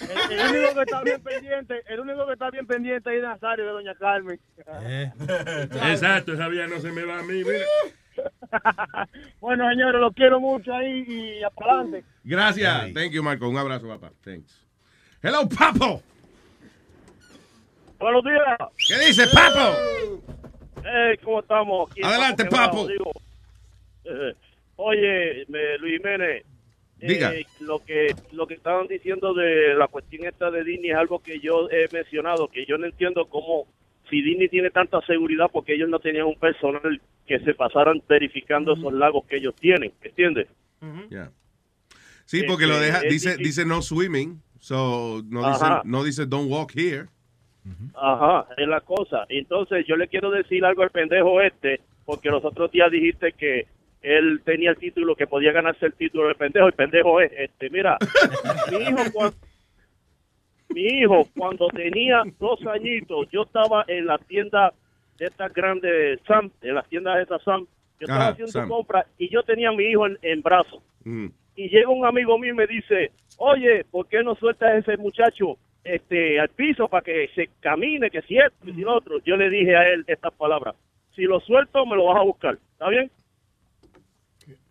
El, 0.00 0.38
el 0.38 0.56
único 0.56 0.74
que 0.74 0.80
está 0.82 1.02
bien 1.02 1.22
pendiente, 1.22 1.82
el 1.86 2.00
único 2.00 2.26
que 2.26 2.32
está 2.32 2.50
bien 2.50 2.66
pendiente 2.66 3.16
es 3.16 3.22
Nazario 3.22 3.64
de 3.66 3.70
Doña 3.72 3.94
Carmen. 3.94 4.40
Exacto, 5.90 6.32
esa 6.34 6.48
vía 6.48 6.66
no 6.66 6.80
se 6.80 6.90
me 6.92 7.04
va 7.04 7.18
a 7.18 7.22
mí. 7.22 7.42
Mira. 7.44 7.64
bueno, 9.40 9.68
señores, 9.70 10.00
los 10.00 10.14
quiero 10.14 10.40
mucho 10.40 10.72
ahí 10.74 11.04
y 11.06 11.40
para 11.54 11.72
adelante. 11.80 12.04
Gracias. 12.24 12.92
Thank 12.94 13.10
you, 13.12 13.22
Marco. 13.22 13.48
Un 13.48 13.58
abrazo, 13.58 13.88
papá. 13.88 14.10
Thanks. 14.24 14.64
Hello, 15.22 15.48
Papo. 15.48 16.02
Buenos 17.98 18.24
días. 18.24 18.58
¿Qué 18.88 18.98
dice, 19.06 19.26
Papo? 19.28 19.76
Hey, 20.84 21.16
¿cómo 21.24 21.40
estamos? 21.40 21.90
Aquí 21.90 22.02
Adelante, 22.02 22.44
papo. 22.44 22.86
digo. 22.86 23.10
Eh, 24.04 24.34
oye, 24.76 25.44
me- 25.48 25.78
Luis 25.78 25.96
Jiménez, 25.98 26.44
eh, 27.00 27.44
lo 27.60 27.80
que 27.84 28.14
lo 28.32 28.46
que 28.46 28.54
estaban 28.54 28.86
diciendo 28.86 29.34
de 29.34 29.74
la 29.74 29.88
cuestión 29.88 30.24
esta 30.26 30.50
de 30.50 30.64
Disney 30.64 30.90
es 30.90 30.96
algo 30.96 31.18
que 31.20 31.40
yo 31.40 31.68
he 31.70 31.86
mencionado, 31.92 32.48
que 32.48 32.64
yo 32.66 32.78
no 32.78 32.86
entiendo 32.86 33.26
cómo 33.26 33.66
si 34.08 34.22
Disney 34.22 34.48
tiene 34.48 34.70
tanta 34.70 35.00
seguridad 35.02 35.46
porque 35.52 35.74
ellos 35.74 35.88
no 35.88 35.98
tenían 35.98 36.26
un 36.26 36.38
personal 36.38 37.00
que 37.26 37.38
se 37.40 37.54
pasaran 37.54 38.02
verificando 38.08 38.74
esos 38.74 38.92
lagos 38.92 39.26
que 39.26 39.36
ellos 39.36 39.54
tienen, 39.56 39.92
¿entiendes? 40.00 40.46
Yeah. 41.10 41.32
Sí, 42.24 42.44
porque 42.44 42.66
lo 42.66 42.74
Este, 42.74 42.86
deja, 42.86 43.00
dice, 43.00 43.28
difícil. 43.30 43.44
dice 43.46 43.64
no 43.66 43.82
swimming, 43.82 44.40
so 44.60 45.22
no 45.28 45.48
dice, 45.48 45.64
no 45.84 46.04
dice 46.04 46.26
don't 46.26 46.50
walk 46.50 46.72
here. 46.76 47.06
Ajá, 47.94 48.46
es 48.56 48.68
la 48.68 48.80
cosa. 48.80 49.24
Entonces 49.28 49.84
yo 49.88 49.96
le 49.96 50.06
quiero 50.08 50.30
decir 50.30 50.64
algo 50.64 50.82
al 50.82 50.90
pendejo 50.90 51.40
este, 51.40 51.80
porque 52.04 52.30
los 52.30 52.44
otros 52.44 52.70
días 52.70 52.90
dijiste 52.92 53.32
que 53.32 53.66
él 54.06 54.40
tenía 54.44 54.70
el 54.70 54.76
título, 54.76 55.16
que 55.16 55.26
podía 55.26 55.52
ganarse 55.52 55.86
el 55.86 55.94
título 55.94 56.28
de 56.28 56.34
pendejo. 56.34 56.66
El 56.68 56.72
pendejo 56.74 57.20
es, 57.20 57.32
este, 57.36 57.70
mira, 57.70 57.96
mi 58.70 58.76
hijo, 58.78 58.98
cua- 59.12 59.34
mi 60.70 60.82
hijo 60.82 61.26
cuando 61.36 61.68
tenía 61.68 62.22
dos 62.38 62.60
añitos, 62.66 63.28
yo 63.30 63.42
estaba 63.42 63.84
en 63.88 64.06
la 64.06 64.18
tienda 64.18 64.72
de 65.18 65.26
estas 65.26 65.52
grandes 65.54 66.20
Sam, 66.26 66.50
en 66.62 66.74
las 66.74 66.88
tiendas 66.88 67.16
de 67.16 67.22
estas 67.22 67.42
Sam, 67.42 67.66
yo 67.98 68.04
estaba 68.04 68.28
Ajá, 68.28 68.32
haciendo 68.32 68.68
compras 68.68 69.06
y 69.18 69.28
yo 69.30 69.42
tenía 69.42 69.70
a 69.70 69.72
mi 69.72 69.84
hijo 69.84 70.06
en, 70.06 70.18
en 70.22 70.42
brazos 70.42 70.82
Mm. 71.04 71.28
y 71.54 71.68
llega 71.68 71.88
un 71.88 72.04
amigo 72.04 72.36
mío 72.36 72.52
y 72.52 72.56
me 72.56 72.66
dice, 72.66 73.12
oye, 73.38 73.84
¿por 73.84 74.08
qué 74.08 74.24
no 74.24 74.34
sueltas 74.34 74.68
a 74.70 74.76
ese 74.78 74.96
muchacho 74.96 75.56
este, 75.84 76.40
al 76.40 76.48
piso 76.48 76.88
para 76.88 77.04
que 77.04 77.28
se 77.36 77.48
camine, 77.60 78.10
que 78.10 78.22
si 78.22 78.36
esto 78.36 78.68
y 78.68 78.72
si 78.74 78.80
lo 78.80 78.96
otro? 78.96 79.20
Yo 79.24 79.36
le 79.36 79.48
dije 79.48 79.76
a 79.76 79.88
él 79.88 80.04
estas 80.08 80.32
palabras, 80.34 80.74
si 81.14 81.22
lo 81.22 81.38
suelto 81.40 81.86
me 81.86 81.94
lo 81.94 82.06
vas 82.06 82.16
a 82.18 82.24
buscar, 82.24 82.58
¿está 82.72 82.88
bien? 82.88 83.08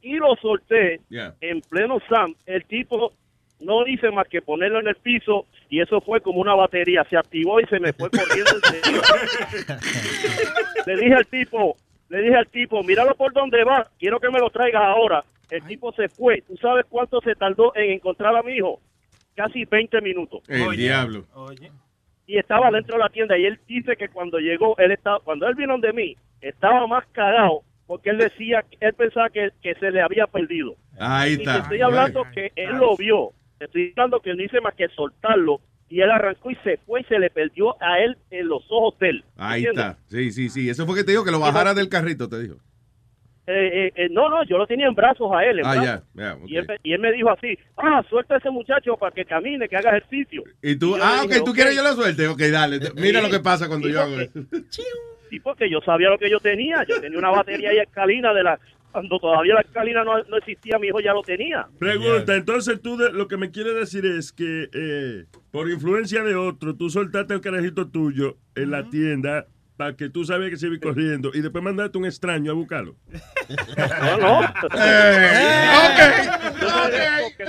Y 0.06 0.18
lo 0.18 0.36
solté 0.36 1.02
Yeah. 1.10 1.34
en 1.42 1.62
pleno 1.62 1.98
SAM. 2.08 2.36
El 2.46 2.64
tipo 2.66 3.12
no 3.60 3.88
hice 3.88 4.12
más 4.12 4.28
que 4.28 4.42
ponerlo 4.42 4.80
en 4.80 4.88
el 4.88 4.96
piso 4.96 5.48
y 5.70 5.82
eso 5.82 6.00
fue 6.00 6.22
como 6.22 6.40
una 6.40 6.54
batería. 6.54 7.04
Se 7.10 7.18
activó 7.18 7.60
y 7.60 7.66
se 7.66 7.80
me 7.80 7.92
fue 7.92 8.10
corriendo. 8.12 8.52
le 10.86 10.96
dije 10.98 11.16
al 11.16 11.26
tipo, 11.26 11.76
le 12.10 12.22
dije 12.22 12.36
al 12.36 12.48
tipo, 12.48 12.84
míralo 12.84 13.16
por 13.16 13.34
donde 13.34 13.64
va, 13.64 13.90
quiero 13.98 14.20
que 14.20 14.30
me 14.30 14.40
lo 14.40 14.50
traigas 14.52 14.84
ahora. 14.84 15.26
El 15.50 15.64
tipo 15.64 15.92
se 15.94 16.08
fue. 16.08 16.44
¿Tú 16.48 16.56
sabes 16.58 16.86
cuánto 16.88 17.20
se 17.22 17.36
tardó 17.36 17.76
en 17.76 17.92
encontrar 17.92 18.36
a 18.36 18.44
mi 18.44 18.58
hijo? 18.58 18.80
Casi 19.36 19.66
20 19.66 20.02
minutos. 20.02 20.44
El 20.48 20.78
diablo. 20.78 21.26
Y 22.28 22.38
estaba 22.38 22.70
dentro 22.72 22.98
de 22.98 23.04
la 23.04 23.10
tienda 23.10 23.38
y 23.38 23.46
él 23.46 23.60
dice 23.68 23.96
que 23.96 24.10
cuando 24.10 24.40
llegó, 24.40 24.78
él 24.78 24.92
estaba, 24.92 25.20
cuando 25.20 25.48
él 25.48 25.56
vino 25.56 25.78
de 25.80 25.94
mí, 25.94 26.16
estaba 26.42 26.86
más 26.88 27.06
cagado 27.12 27.62
porque 27.88 28.10
él 28.10 28.18
decía, 28.18 28.66
él 28.80 28.94
pensaba 28.94 29.30
que, 29.30 29.50
que 29.62 29.76
se 29.76 29.92
le 29.92 30.02
había 30.02 30.28
perdido. 30.28 30.76
Ahí 31.00 31.32
Y 31.32 31.36
está. 31.36 31.58
estoy 31.60 31.82
hablando 31.82 32.24
que 32.34 32.52
él 32.56 32.76
lo 32.78 32.96
vio. 32.98 33.32
Estoy 33.60 33.92
hablando 33.96 34.20
que 34.22 34.34
no 34.34 34.44
hice 34.44 34.60
más 34.62 34.74
que 34.76 34.88
soltarlo. 34.90 35.62
Y 35.88 36.02
él 36.02 36.10
arrancó 36.10 36.50
y 36.50 36.56
se 36.64 36.78
fue 36.78 37.02
y 37.02 37.04
se 37.04 37.20
le 37.20 37.30
perdió 37.30 37.76
a 37.82 38.00
él 38.00 38.18
en 38.32 38.48
los 38.48 38.64
ojos 38.72 38.98
de 39.00 39.10
él. 39.10 39.24
Ahí 39.38 39.66
está. 39.66 39.98
Sí, 40.08 40.32
sí, 40.32 40.50
sí. 40.50 40.68
Eso 40.70 40.86
fue 40.88 40.96
que 40.96 41.04
te 41.04 41.12
dijo 41.12 41.24
que 41.24 41.32
lo 41.32 41.40
bajara 41.40 41.74
del 41.76 41.90
carrito, 41.90 42.28
te 42.28 42.40
dijo. 42.42 42.56
Eh, 43.48 43.54
eh, 43.88 43.92
eh, 43.96 44.08
no, 44.10 44.28
no, 44.28 44.44
yo 44.46 44.58
lo 44.58 44.66
tenía 44.66 44.88
en 44.88 44.96
brazos 44.96 45.32
a 45.32 45.46
él. 45.46 45.60
en 45.60 45.66
Ah, 45.68 45.76
ya. 45.76 46.04
brazos. 46.16 46.42
ok. 46.42 46.50
y, 46.50 46.58
él, 46.58 46.66
me- 46.68 46.78
y 46.82 46.94
él 46.94 47.00
me 47.00 47.12
dijo 47.12 47.30
así, 47.30 47.56
ah, 47.78 48.04
suelta 48.10 48.34
a 48.34 48.38
ese 48.40 48.50
muchacho 48.50 48.98
para 48.98 49.12
que 49.14 49.24
camine, 49.24 49.70
que 49.70 49.76
haga 49.78 49.92
ejercicio. 49.96 50.42
Y 50.64 50.76
tú, 50.80 50.96
ah, 51.00 51.22
ok, 51.24 51.30
dije, 51.30 51.42
tú 51.46 51.52
ok. 51.52 51.56
quieres 51.56 51.76
yo 51.76 51.84
la 51.84 51.94
suerte. 51.94 52.28
Ok, 52.28 52.40
dale. 52.52 52.80
Mira 52.96 53.22
lo 53.22 53.30
que 53.30 53.40
pasa 53.40 53.68
cuando 53.68 53.88
yo 53.88 54.02
hago 54.02 54.20
eso. 54.20 54.40
Sí, 55.30 55.40
porque 55.40 55.70
yo 55.70 55.80
sabía 55.82 56.10
lo 56.10 56.18
que 56.18 56.30
yo 56.30 56.40
tenía. 56.40 56.84
Yo 56.88 57.00
tenía 57.02 57.18
una 57.20 57.30
batería 57.32 57.74
y 57.74 57.78
escalina 57.80 58.34
de 58.34 58.44
la... 58.44 58.60
Cuando 58.92 59.20
todavía 59.20 59.56
la 59.56 59.62
escalina 59.62 60.04
no, 60.06 60.24
no 60.24 60.38
existía, 60.38 60.80
mi 60.80 60.88
hijo 60.88 61.02
ya 61.02 61.12
lo 61.14 61.22
tenía. 61.22 61.68
Pregunta, 61.80 62.34
entonces 62.36 62.82
tú 62.82 62.96
de- 62.96 63.12
lo 63.12 63.28
que 63.28 63.36
me 63.36 63.52
quieres 63.52 63.76
decir 63.76 64.06
es 64.06 64.32
que 64.32 64.70
eh, 64.74 65.26
por 65.52 65.70
influencia 65.70 66.24
de 66.24 66.36
otro, 66.36 66.76
tú 66.78 66.90
soltaste 66.90 67.34
el 67.34 67.42
carajito 67.42 67.90
tuyo 67.90 68.38
en 68.56 68.72
la 68.72 68.90
tienda 68.90 69.48
para 69.76 69.98
que 69.98 70.08
tú 70.10 70.24
sabías 70.24 70.52
que 70.52 70.56
se 70.56 70.68
iba 70.68 70.78
corriendo 70.80 71.32
y 71.34 71.42
después 71.42 71.62
mandaste 71.62 71.98
un 71.98 72.06
extraño 72.06 72.52
a 72.52 72.54
buscarlo. 72.56 72.96
No, 73.48 74.18
no. 74.18 74.42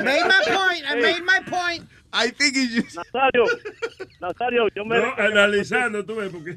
Made 0.02 0.26
my 0.26 0.42
point. 0.46 0.82
I 0.88 0.94
made 1.00 1.22
my 1.24 1.40
point. 1.46 1.84
I 2.18 2.30
think 2.30 2.56
it's 2.56 2.96
Nazario, 2.96 3.44
Nazario, 4.20 4.68
yo 4.74 4.84
me... 4.84 4.98
No, 4.98 5.14
analizando, 5.18 6.04
tú 6.04 6.16
ves, 6.16 6.30
porque... 6.32 6.56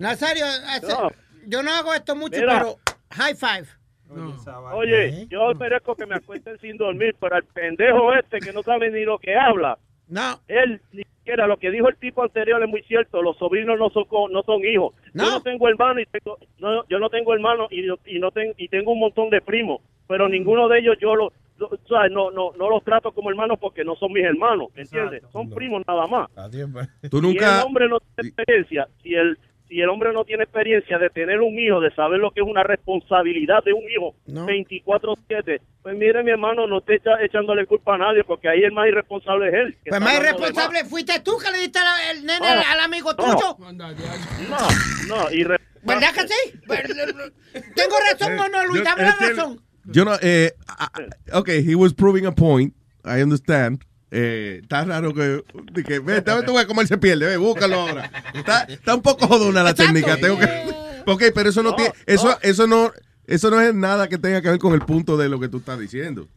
Nazario, 0.00 0.44
hace- 0.46 0.86
No. 0.88 1.10
yo 1.46 1.62
no 1.62 1.72
hago 1.72 1.92
esto 1.94 2.14
mucho, 2.14 2.38
Mira. 2.40 2.58
pero 2.58 2.78
high 3.10 3.34
five. 3.34 3.66
Oye, 4.72 5.26
yo 5.28 5.52
merezco 5.54 5.94
que 5.94 6.06
me 6.06 6.16
acuesten 6.16 6.58
sin 6.60 6.76
dormir, 6.76 7.14
pero 7.20 7.36
el 7.36 7.44
pendejo 7.44 8.12
este 8.14 8.38
que 8.40 8.52
no 8.52 8.62
sabe 8.62 8.90
ni 8.90 9.04
lo 9.04 9.18
que 9.18 9.36
habla, 9.36 9.78
no. 10.08 10.40
él 10.48 10.80
ni 10.92 11.02
siquiera 11.30 11.46
lo 11.46 11.56
que 11.58 11.70
dijo 11.70 11.88
el 11.88 11.96
tipo 11.96 12.22
anterior 12.22 12.62
es 12.62 12.68
muy 12.68 12.82
cierto, 12.82 13.22
los 13.22 13.36
sobrinos 13.38 13.78
no 13.78 13.90
son 13.90 14.04
co- 14.04 14.28
no 14.28 14.42
son 14.42 14.64
hijos. 14.64 14.94
No. 15.14 15.24
Yo 15.24 15.30
no 15.30 15.40
tengo 15.42 15.68
hermano 15.68 16.00
y 16.00 16.06
tengo 16.06 16.38
no, 16.58 16.84
yo 16.88 16.98
no 16.98 17.08
tengo 17.08 17.32
hermano 17.34 17.68
y, 17.70 17.82
no- 17.82 17.98
y 18.06 18.18
no 18.18 18.30
tengo 18.30 18.52
y 18.56 18.68
tengo 18.68 18.92
un 18.92 19.00
montón 19.00 19.30
de 19.30 19.40
primos, 19.40 19.80
pero 20.08 20.28
ninguno 20.28 20.68
de 20.68 20.80
ellos 20.80 20.96
yo 21.00 21.14
lo, 21.14 21.32
lo- 21.58 21.68
o 21.68 21.78
sea, 21.88 22.08
no, 22.08 22.30
no, 22.30 22.52
no 22.58 22.68
los 22.68 22.82
trato 22.82 23.12
como 23.12 23.30
hermanos 23.30 23.58
porque 23.60 23.84
no 23.84 23.94
son 23.96 24.12
mis 24.12 24.24
hermanos, 24.24 24.68
¿entiendes? 24.74 25.22
Son 25.32 25.48
primos 25.56 25.82
nada 25.86 26.06
más. 26.06 26.28
Tú 27.10 27.18
Si 27.18 27.22
nunca. 27.22 27.60
el 27.60 27.66
hombre 27.66 27.88
no 27.88 27.98
tiene 28.00 28.28
experiencia, 28.28 28.88
si 29.02 29.14
el 29.14 29.38
si 29.70 29.80
el 29.80 29.88
hombre 29.88 30.12
no 30.12 30.24
tiene 30.24 30.42
experiencia 30.42 30.98
de 30.98 31.08
tener 31.10 31.40
un 31.40 31.56
hijo, 31.58 31.80
de 31.80 31.94
saber 31.94 32.18
lo 32.18 32.32
que 32.32 32.40
es 32.40 32.46
una 32.46 32.64
responsabilidad 32.64 33.62
de 33.64 33.72
un 33.72 33.84
hijo 33.88 34.14
24/7, 34.26 35.60
pues 35.82 35.96
mire 35.96 36.22
mi 36.24 36.32
hermano, 36.32 36.66
no 36.66 36.78
esté 36.78 36.96
echa- 36.96 37.22
echándole 37.24 37.64
culpa 37.66 37.94
a 37.94 37.98
nadie, 37.98 38.24
porque 38.24 38.48
ahí 38.48 38.62
el 38.64 38.72
más 38.72 38.88
irresponsable 38.88 39.48
es 39.48 39.54
él. 39.54 39.76
que 39.84 39.90
Pues 39.90 40.00
está 40.00 40.00
más 40.00 40.14
irresponsable 40.20 40.84
fuiste 40.86 41.20
tú 41.20 41.38
que 41.38 41.50
le 41.52 41.58
diste 41.58 41.78
la- 41.78 42.10
el 42.10 42.26
nene 42.26 42.40
No. 42.40 42.46
al, 42.46 42.58
al 42.64 42.80
amigo 42.80 43.12
No. 43.12 43.16
tuyo. 43.16 43.56
No, 43.72 44.58
no, 45.08 45.30
irre- 45.30 45.60
¿Verdad 45.82 46.12
que 46.14 46.28
sí? 46.28 46.52
¿Tengo 47.74 47.94
razón 48.12 48.38
o 48.38 48.48
no, 48.48 48.66
Luis? 48.66 48.78
Yo- 48.80 48.84
Dame 48.84 49.02
la 49.04 49.16
razón. 49.18 49.60
Yo 49.84 50.04
no, 50.04 50.12
eh, 50.20 50.52
ah, 50.68 50.90
ah, 50.92 51.38
ok, 51.38 51.48
he 51.48 51.74
was 51.74 51.94
proving 51.94 52.26
a 52.26 52.32
point. 52.32 52.74
I 53.04 53.22
understand. 53.22 53.82
Eh, 54.10 54.58
está 54.62 54.84
raro 54.84 55.14
que, 55.14 55.44
que 55.86 56.00
ve, 56.00 56.20
tú 56.22 56.32
tú 56.44 56.54
ves 56.54 56.66
cómo 56.66 56.80
él 56.80 56.88
se 56.88 56.98
pierde, 56.98 57.26
ve, 57.26 57.36
búscalo 57.36 57.80
ahora. 57.80 58.10
Está, 58.34 58.62
está 58.64 58.94
un 58.94 59.02
poco 59.02 59.28
jodona 59.28 59.62
la 59.62 59.72
técnica, 59.74 60.16
tengo 60.16 60.38
que, 60.38 60.46
ok, 61.06 61.22
pero 61.34 61.50
eso 61.50 61.62
no, 61.62 61.74
tiene, 61.76 61.92
eso, 62.06 62.36
eso 62.42 62.66
no, 62.66 62.90
eso 63.26 63.50
no 63.50 63.60
es 63.60 63.72
nada 63.72 64.08
que 64.08 64.18
tenga 64.18 64.42
que 64.42 64.48
ver 64.50 64.58
con 64.58 64.74
el 64.74 64.80
punto 64.80 65.16
de 65.16 65.28
lo 65.28 65.38
que 65.38 65.48
tú 65.48 65.58
estás 65.58 65.78
diciendo. 65.78 66.28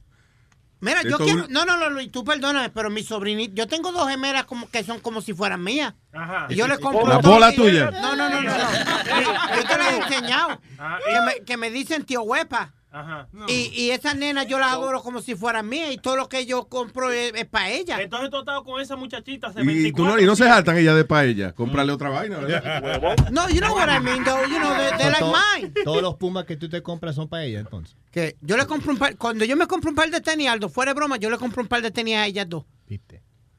Mira, 0.82 1.02
yo 1.02 1.18
quiero. 1.18 1.48
No, 1.48 1.64
no, 1.66 1.78
no, 1.78 1.90
Luis, 1.90 2.12
tú 2.12 2.26
perdóname, 2.26 2.70
pero 2.70 2.90
mi 2.90 3.04
sobrinita. 3.04 3.54
Yo 3.56 3.68
tengo 3.70 3.94
dos 3.94 4.10
gemelas 4.10 4.44
como 4.44 4.70
que 4.70 4.84
son 4.84 5.00
como 5.00 5.22
si 5.22 5.34
fueran 5.34 5.64
mías. 5.64 5.94
Ajá. 6.12 6.48
Y 6.50 6.56
yo 6.56 6.68
les 6.68 6.78
compro. 6.78 7.08
¿La 7.08 7.22
todo- 7.22 7.32
bola 7.32 7.54
y- 7.54 7.56
tuya? 7.56 7.90
No, 7.90 8.16
no, 8.18 8.30
no, 8.30 8.42
no. 8.42 8.50
no. 8.52 8.58
Yo 9.56 9.64
te 9.66 9.78
las 9.78 9.94
he 9.94 9.98
enseñado. 9.98 10.62
Ah, 10.78 11.00
Que 11.08 11.22
me, 11.40 11.46
que 11.46 11.56
me 11.56 11.72
dicen 11.72 12.04
tío 12.04 12.24
huepa. 12.24 12.74
Ajá. 12.96 13.28
Y, 13.48 13.72
y 13.74 13.90
esas 13.90 14.16
nenas 14.16 14.46
yo 14.46 14.60
las 14.60 14.72
adoro 14.72 15.02
como 15.02 15.20
si 15.20 15.34
fueran 15.34 15.68
mías 15.68 15.92
y 15.92 15.98
todo 15.98 16.16
lo 16.16 16.30
que 16.30 16.46
yo 16.46 16.66
compro 16.70 17.12
es, 17.12 17.34
para 17.48 17.72
ellas. 17.72 18.00
Entonces 18.00 18.30
tú 18.30 18.36
has 18.36 18.42
estado 18.42 18.64
con 18.64 18.80
esa 18.80 18.96
muchachita 18.96 19.48
hace 19.48 19.62
Y, 19.64 19.66
24 19.66 19.96
tú 19.96 20.06
no, 20.06 20.22
y 20.22 20.26
no 20.28 20.36
se 20.36 20.44
días. 20.44 20.56
jaltan 20.56 20.78
ella 20.78 20.94
de 20.94 21.04
paella, 21.04 21.54
comprarle 21.54 21.92
otra 21.92 22.10
vaina, 22.10 22.38
¿verdad? 22.38 23.16
No, 23.32 23.50
you 23.50 23.62
know 23.62 23.74
what 23.74 23.90
I 23.90 24.00
mean, 24.00 24.24
though. 24.24 24.46
You 24.46 24.60
know, 24.60 24.76
they, 25.00 25.10
like 25.10 25.24
mine. 25.26 25.74
Todos 25.84 26.04
los 26.04 26.16
pumas 26.18 26.46
que 26.46 26.56
tú 26.56 26.70
te 26.70 26.84
compras 26.84 27.16
son 27.16 27.28
para 27.28 27.46
ella, 27.46 27.62
entonces. 27.62 27.98
Que 28.12 28.36
yo 28.42 28.58
le 28.58 28.68
compro 28.68 28.92
un 28.92 29.00
par, 29.00 29.18
cuando 29.18 29.44
yo 29.44 29.58
me 29.58 29.66
compro 29.66 29.90
un 29.90 29.96
par 29.96 30.12
de 30.12 30.22
tenis, 30.22 30.48
Aldo, 30.48 30.70
fuera 30.70 30.92
de 30.92 30.96
broma, 30.96 31.18
yo 31.18 31.32
le 31.32 31.38
compro 31.40 31.64
un 31.64 31.68
par 31.68 31.82
de 31.82 31.90
tenis 31.90 32.16
a 32.16 32.28
ellas 32.28 32.48
dos. 32.48 32.64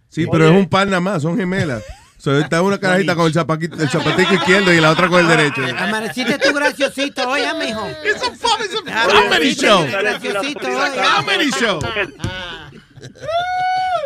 Sí, 0.08 0.28
pero 0.30 0.48
es 0.48 0.56
un 0.56 0.68
par 0.68 0.86
nada 0.86 1.00
más, 1.00 1.22
son 1.22 1.36
gemelas. 1.36 1.82
So, 2.24 2.38
está 2.38 2.62
una 2.62 2.78
carajita 2.78 3.14
con 3.14 3.26
el 3.26 3.34
zapatico, 3.34 3.76
el 3.76 3.90
zapatico 3.90 4.32
izquierdo 4.32 4.72
y 4.72 4.80
la 4.80 4.92
otra 4.92 5.08
con 5.08 5.20
el 5.20 5.28
derecho. 5.28 5.60
Amaneciste 5.76 6.38
tú 6.38 6.54
graciosito 6.54 7.28
hoy, 7.28 7.42
¿eh, 7.42 7.52
mijo? 7.60 7.86
It's 8.02 8.22
a 8.22 8.30
fun, 8.34 8.64
it's 8.64 8.74
a 8.90 9.08
comedy 9.08 9.54
show. 9.54 9.86
Graciosito 9.86 10.66
hoy. 10.66 10.90
Comedy 11.16 11.50
show. 11.50 11.78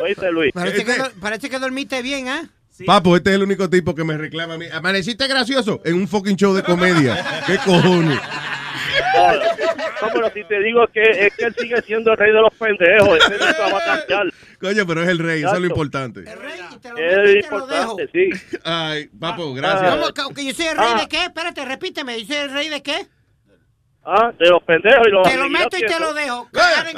Oíste, 0.03 0.33
Luis. 0.33 0.53
Parece 0.53 0.85
que, 0.85 0.97
do- 0.97 1.13
parece 1.21 1.49
que 1.49 1.59
dormiste 1.61 2.03
bien, 2.03 2.27
¿eh? 2.27 2.43
Papo, 2.87 3.17
este 3.17 3.31
es 3.31 3.37
el 3.37 3.43
único 3.45 3.71
tipo 3.71 3.95
que 3.95 4.03
me 4.03 4.17
reclama 4.17 4.55
a 4.55 4.59
mí. 4.59 4.67
¿Amaneciste 4.73 5.29
gracioso? 5.29 5.81
En 5.85 5.95
un 5.95 6.09
fucking 6.09 6.35
show 6.37 6.55
de 6.55 6.65
comedia. 6.65 7.43
¿Qué 7.47 7.59
cojones? 7.59 8.19
No, 10.03 10.09
pero 10.13 10.31
si 10.31 10.45
te 10.45 10.61
digo 10.63 10.87
que 10.89 11.03
es 11.03 11.35
que 11.37 11.45
él 11.47 11.55
sigue 11.59 11.81
siendo 11.83 12.13
el 12.13 12.19
rey 12.19 12.33
de 12.33 12.41
los 12.41 12.55
pendejos, 12.55 13.19
ese 13.19 13.31
nunca 13.39 13.69
va 13.73 13.79
a 13.79 13.85
cambiar. 13.99 14.27
Coño, 14.61 14.87
pero 14.87 15.03
es 15.03 15.09
el 15.09 15.19
rey, 15.19 15.41
eso 15.43 15.55
es 15.55 15.61
lo 15.61 15.67
Exacto. 15.67 15.67
importante. 15.67 16.25
Es 16.97 17.45
importante, 17.45 18.09
sí. 18.13 18.31
Ay, 18.65 19.09
papo, 19.19 19.53
gracias. 19.55 19.97
¿Cómo 20.17 20.35
que- 20.35 20.45
yo 20.47 20.55
soy 20.55 20.67
el 20.67 20.77
rey 20.79 20.89
Ah. 20.95 21.01
de 21.01 21.09
qué? 21.09 21.25
Espérate, 21.25 21.65
repíteme. 21.65 22.21
¿Yo 22.21 22.27
soy 22.27 22.37
el 22.37 22.51
rey 22.53 22.69
de 22.69 22.83
qué? 22.83 23.07
Ah, 24.11 24.33
de 24.39 24.49
los 24.49 24.63
pendejos 24.63 25.07
y 25.07 25.11
los 25.11 25.29
Te 25.29 25.37
lo 25.37 25.51
meto 25.51 25.77
y 25.77 25.81
te 25.81 26.01
lo 26.01 26.15
dejo. 26.15 26.49
Ah, 26.55 26.71
pues 26.81 26.95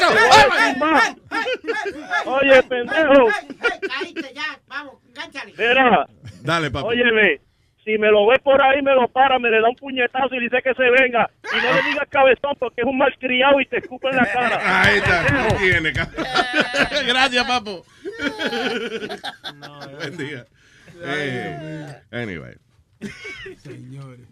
lo 0.00 0.08
pues, 0.78 1.16
Oye, 2.26 2.62
pendejo. 2.62 3.28
Caíste 3.98 4.32
ya, 4.34 4.58
vamos, 4.66 4.94
enganchale. 5.08 5.52
Mira, 5.56 6.06
Dale, 6.42 6.70
papo. 6.70 6.88
óyeme, 6.88 7.40
si 7.86 7.96
me 7.98 8.08
lo 8.10 8.26
ves 8.26 8.40
por 8.40 8.60
ahí, 8.60 8.82
me 8.82 8.92
lo 8.94 9.06
para, 9.08 9.38
me 9.38 9.48
le 9.48 9.60
da 9.60 9.68
un 9.68 9.76
puñetazo 9.76 10.34
y 10.34 10.38
le 10.38 10.44
dice 10.46 10.60
que 10.60 10.74
se 10.74 10.82
venga. 10.90 11.30
Y 11.44 11.56
no 11.64 11.72
le 11.72 11.82
digas 11.88 12.08
cabezón 12.10 12.56
porque 12.58 12.80
es 12.80 12.86
un 12.86 12.98
malcriado 12.98 13.60
y 13.60 13.66
te 13.66 13.78
escupe 13.78 14.08
en 14.10 14.16
la 14.16 14.26
cara. 14.26 14.58
Ahí 14.82 14.98
está. 14.98 15.56
Tiene. 15.56 15.92
Gracias, 17.06 17.44
papo. 17.46 17.84
Buen 19.98 20.16
día. 20.16 20.46
Eh, 21.02 21.86
anyway. 22.10 22.54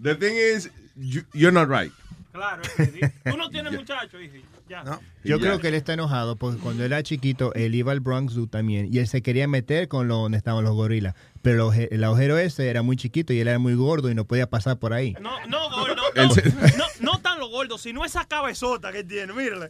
The 0.03 0.15
thing 0.17 0.35
is, 0.35 0.71
you- 0.97 1.25
you're 1.33 1.53
not 1.53 1.69
right. 1.69 1.93
Claro, 2.33 2.63
es 2.63 2.69
que 2.71 2.85
sí. 2.87 3.01
tú 3.31 3.37
no 3.37 3.49
tienes 3.51 3.73
muchacho, 3.79 4.21
hijo. 4.21 4.35
Ya. 4.69 4.83
Yo 5.23 5.37
Ya. 5.37 5.39
creo 5.39 5.61
que 5.61 5.69
él 5.69 5.75
está 5.75 5.93
enojado 5.93 6.35
porque 6.37 6.59
cuando 6.59 6.85
él 6.85 6.93
era 6.93 7.03
chiquito, 7.05 7.55
él 7.55 7.75
iba 7.77 7.93
al 7.93 8.01
Bronx 8.01 8.33
Zoo 8.35 8.49
también 8.49 8.89
y 8.93 8.99
él 8.99 9.07
se 9.07 9.23
quería 9.23 9.47
meter 9.47 9.87
con 9.87 10.09
lo, 10.09 10.17
donde 10.17 10.39
estaban 10.39 10.65
los 10.65 10.75
gorilas. 10.75 11.15
Pero 11.45 11.75
el 11.75 12.03
agujero 12.03 12.39
ese 12.39 12.71
era 12.71 12.81
muy 12.81 12.97
chiquito 12.97 13.35
y 13.35 13.41
él 13.41 13.49
era 13.49 13.59
muy 13.59 13.75
gordo 13.75 14.11
y 14.11 14.15
no 14.15 14.25
podía 14.25 14.49
pasar 14.49 14.79
por 14.79 14.95
ahí. 14.95 15.15
No, 15.21 15.47
no, 15.47 15.71
gordo, 15.71 16.03
no, 16.17 16.25
no, 16.25 16.85
no 17.01 17.21
tan 17.21 17.39
lo 17.39 17.49
gordo, 17.49 17.77
sino 17.77 18.03
esa 18.03 18.25
cabezota 18.25 18.91
que 18.91 19.05
tiene, 19.05 19.31
mírale. 19.35 19.69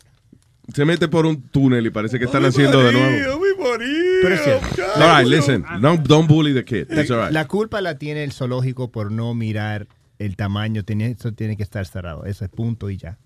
Se 0.73 0.85
mete 0.85 1.09
por 1.09 1.27
un 1.27 1.43
túnel 1.43 1.85
y 1.85 1.91
parece 1.91 2.21
que 2.21 2.27
están 2.27 2.45
haciendo 2.45 2.81
de 2.81 2.93
nuevo. 2.93 3.41
Pero 4.23 4.35
es 4.37 4.45
cierto. 4.45 4.83
All 4.95 5.19
right, 5.19 5.29
listen. 5.29 5.65
Don't, 5.81 6.07
don't 6.07 6.29
bully 6.29 6.55
the 6.55 6.65
kid. 6.65 6.87
It's 6.97 7.11
all 7.11 7.25
right. 7.25 7.33
La 7.33 7.49
culpa 7.49 7.81
la 7.81 7.99
tiene 7.99 8.23
el 8.23 8.31
zoológico 8.31 8.93
por 8.93 9.11
no 9.11 9.35
mirar 9.35 9.89
el 10.21 10.37
tamaño. 10.37 10.85
Tiene, 10.85 11.11
eso 11.11 11.33
tiene 11.33 11.57
que 11.57 11.65
estar 11.65 11.85
cerrado. 11.87 12.25
Ese 12.25 12.45
es 12.45 12.51
punto 12.53 12.89
y 12.89 12.99
ya. 12.99 13.19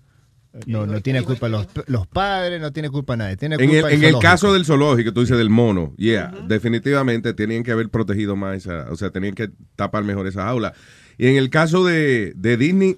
No, 0.65 0.87
no 0.87 0.99
tiene 1.01 1.21
culpa 1.21 1.47
los, 1.47 1.67
los 1.85 2.07
padres, 2.07 2.59
no 2.59 2.73
tiene 2.73 2.89
culpa 2.89 3.15
nadie. 3.15 3.37
Tiene 3.37 3.55
En 3.55 3.69
el, 3.69 3.81
culpa 3.81 3.91
en 3.91 4.03
el 4.03 4.17
caso 4.17 4.51
del 4.53 4.65
zoológico, 4.65 5.13
tú 5.13 5.21
dices 5.21 5.37
del 5.37 5.51
mono, 5.51 5.93
yeah, 5.95 6.33
definitivamente 6.47 7.33
tenían 7.33 7.63
que 7.63 7.71
haber 7.71 7.89
protegido 7.89 8.35
más 8.35 8.57
esa, 8.57 8.87
o 8.89 8.95
sea, 8.95 9.11
tenían 9.11 9.35
que 9.35 9.51
tapar 9.75 10.03
mejor 10.03 10.25
esa 10.25 10.43
jaula. 10.43 10.73
Y 11.19 11.27
en 11.27 11.35
el 11.35 11.51
caso 11.51 11.85
de, 11.85 12.33
de 12.35 12.57
Disney, 12.57 12.97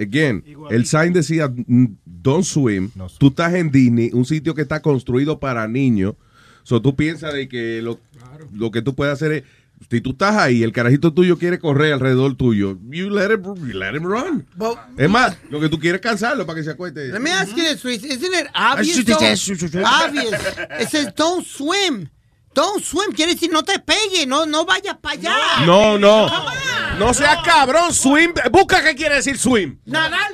again, 0.00 0.42
el 0.70 0.84
sign 0.86 1.12
decía 1.12 1.48
mm, 1.48 1.96
don't 2.04 2.44
swim. 2.44 2.90
Tú 3.18 3.28
estás 3.28 3.54
en 3.54 3.70
Disney, 3.70 4.10
un 4.12 4.24
sitio 4.24 4.54
que 4.54 4.62
está 4.62 4.80
construido 4.82 5.38
para 5.38 5.68
niños. 5.68 6.14
So 6.64 6.82
tú 6.82 6.96
piensas 6.96 7.32
de 7.34 7.48
que 7.48 7.82
lo, 7.82 8.00
lo 8.52 8.70
que 8.70 8.82
tú 8.82 8.94
puedes 8.94 9.12
hacer 9.12 9.32
es 9.32 9.42
si 9.88 10.00
tú 10.00 10.10
estás 10.10 10.36
ahí, 10.36 10.62
el 10.62 10.72
carajito 10.72 11.12
tuyo 11.12 11.38
quiere 11.38 11.58
correr 11.58 11.92
alrededor 11.92 12.36
tuyo, 12.36 12.78
you 12.90 13.08
let 13.08 13.30
him, 13.30 13.42
you 13.66 13.78
let 13.78 13.94
him 13.94 14.04
run. 14.04 14.46
es 14.96 15.08
más, 15.08 15.36
lo 15.48 15.60
que 15.60 15.68
tú 15.68 15.78
quieres 15.78 16.00
es 16.00 16.02
cansarlo 16.02 16.46
para 16.46 16.58
que 16.58 16.64
se 16.64 16.70
acueste. 16.70 17.08
Let 17.08 17.20
me 17.20 17.30
ask 17.30 17.54
you 17.56 17.64
this, 17.64 17.84
Luis. 17.84 18.04
Isn't 18.04 18.34
it 18.34 18.48
obvious? 18.54 18.98
obvious. 19.84 20.34
It 20.80 20.88
says 20.88 21.12
don't 21.14 21.46
swim. 21.46 22.08
Don't 22.52 22.82
swim. 22.82 23.12
Quiere 23.12 23.34
decir 23.34 23.50
no 23.52 23.62
te 23.62 23.78
pegue, 23.78 24.26
no, 24.26 24.44
no 24.46 24.64
vayas 24.64 24.96
para 24.98 25.14
allá. 25.14 25.36
No, 25.64 25.98
no. 25.98 26.28
No 26.98 27.14
seas 27.14 27.38
cabrón, 27.44 27.94
swim. 27.94 28.34
Busca 28.50 28.82
qué 28.82 28.94
quiere 28.94 29.16
decir 29.16 29.38
swim. 29.38 29.78
Nadar. 29.84 30.32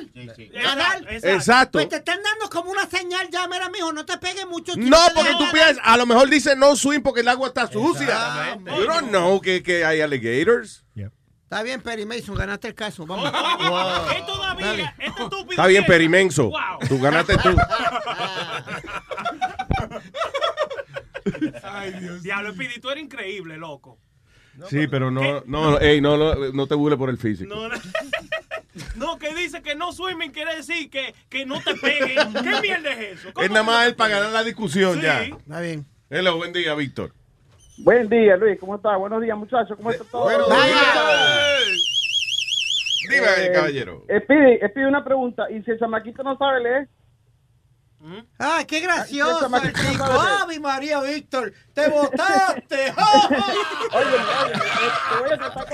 Nadar. 0.53 1.05
Exacto. 1.09 1.73
Pues 1.73 1.89
te 1.89 1.97
están 1.97 2.19
dando 2.23 2.49
como 2.49 2.71
una 2.71 2.87
señal 2.87 3.29
ya, 3.29 3.47
mira, 3.47 3.69
mijo, 3.69 3.93
no 3.93 4.05
te 4.05 4.17
pegue 4.17 4.45
mucho. 4.45 4.73
si 4.73 4.79
No, 4.79 4.97
porque 5.13 5.31
tú 5.37 5.45
piensas, 5.51 5.79
a 5.83 5.95
lo 5.97 6.05
mejor 6.05 6.29
dice 6.29 6.55
no 6.55 6.75
swim 6.75 7.01
porque 7.01 7.21
el 7.21 7.27
agua 7.27 7.47
está 7.49 7.67
sucia. 7.67 8.57
You 8.65 8.85
don't 8.85 9.09
know 9.09 9.39
que, 9.39 9.61
que 9.61 9.85
hay 9.85 10.01
alligators. 10.01 10.83
Está 11.49 11.63
bien, 11.63 11.79
Perry 11.79 12.05
Mason, 12.05 12.35
ganaste 12.35 12.67
el 12.67 12.75
caso. 12.75 13.05
Vamos. 13.05 13.31
Es 14.13 14.25
todavía, 14.25 14.93
este 14.99 15.23
estúpido. 15.23 15.51
Está 15.51 15.67
bien. 15.67 15.85
Perimenso. 15.85 16.49
Wow. 16.49 16.79
Tú 16.89 16.99
ganaste 16.99 17.37
tú. 17.37 17.55
Ay, 21.63 21.91
Dios. 21.99 22.23
Diablo, 22.23 22.53
Speedy, 22.53 22.79
tú 22.79 22.89
eres 22.89 23.03
increíble, 23.03 23.57
loco. 23.57 23.97
Sí, 24.69 24.87
pero 24.87 25.11
no, 25.11 25.43
no, 25.45 25.79
ey, 25.79 26.01
no, 26.01 26.17
no, 26.17 26.33
no 26.51 26.67
te 26.67 26.73
burles 26.73 26.97
por 26.97 27.09
el 27.11 27.17
físico. 27.17 27.53
No, 27.53 27.67
no. 27.69 27.75
No, 28.95 29.17
que 29.17 29.33
dice 29.33 29.63
que 29.63 29.73
no 29.73 29.91
swimming 29.91 30.31
quiere 30.31 30.55
decir 30.55 30.91
que, 30.91 31.15
que 31.29 31.47
no 31.47 31.59
te 31.61 31.73
peguen. 31.75 32.31
¿Qué 32.31 32.61
mierda 32.61 32.91
es 32.93 33.19
eso? 33.19 33.29
Es 33.41 33.49
nada 33.49 33.63
más 33.63 33.87
él 33.87 33.95
para 33.95 34.15
ganar 34.15 34.31
la 34.31 34.43
discusión 34.43 34.95
Sí. 34.95 35.01
ya. 35.01 35.23
Está 35.23 35.61
bien. 35.61 35.85
Hello, 36.11 36.37
buen 36.37 36.53
día, 36.53 36.75
Víctor. 36.75 37.11
Buen 37.79 38.07
día, 38.07 38.37
Luis. 38.37 38.59
¿Cómo 38.59 38.75
estás? 38.75 38.97
Buenos 38.99 39.19
días, 39.21 39.35
muchachos. 39.35 39.75
¿Cómo 39.77 39.89
está 39.89 40.03
todo? 40.05 40.29
Dime, 43.09 43.51
caballero. 43.53 44.05
Pide, 44.27 44.69
pide 44.69 44.87
una 44.87 45.03
pregunta. 45.03 45.49
¿Y 45.49 45.61
si 45.63 45.71
el 45.71 45.79
chamaquito 45.79 46.23
no 46.23 46.37
sabe 46.37 46.61
leer? 46.61 46.89
Ay, 48.37 48.65
qué 48.65 48.79
gracioso 48.79 49.47
Ay, 49.51 49.61
qué 49.61 49.67
el 49.67 49.73
chamaquito 49.73 49.91
chico. 49.91 50.05
sabe 50.05 50.23
leer. 50.23 50.41
¡Ave 50.41 50.59
María, 50.59 51.01
Víctor! 51.01 51.53
¡Te 51.73 51.89
botaste! 51.89 52.89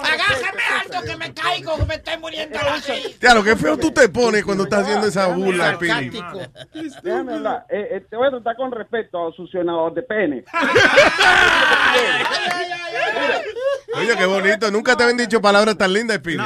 Agárrame 0.03 0.63
alto 0.81 1.01
que 1.05 1.17
me 1.17 1.33
caigo, 1.33 1.77
que 1.77 1.85
me 1.85 1.95
estoy 1.95 2.17
muriendo 2.17 2.59
la. 2.59 2.81
Claro, 3.19 3.43
qué 3.43 3.55
feo 3.55 3.77
tú 3.77 3.91
te 3.91 4.09
pones 4.09 4.43
cuando 4.43 4.63
estás 4.63 4.83
haciendo 4.83 5.07
esa 5.07 5.27
burla, 5.27 5.77
Pili. 5.77 6.21
Déjame 7.03 7.33
hablar. 7.33 7.65
Eh, 7.69 7.87
eh, 7.91 8.05
te 8.09 8.15
voy 8.15 8.27
a 8.27 8.31
tratar 8.31 8.55
con 8.55 8.71
respeto, 8.71 9.31
succionador 9.33 9.93
de 9.93 10.03
pene. 10.03 10.43
Oye, 13.95 14.17
qué 14.17 14.25
bonito. 14.25 14.71
Nunca 14.71 14.97
te 14.97 15.03
habían 15.03 15.17
dicho 15.17 15.39
palabras 15.41 15.77
tan 15.77 15.93
lindas, 15.93 16.19
Pili. 16.19 16.43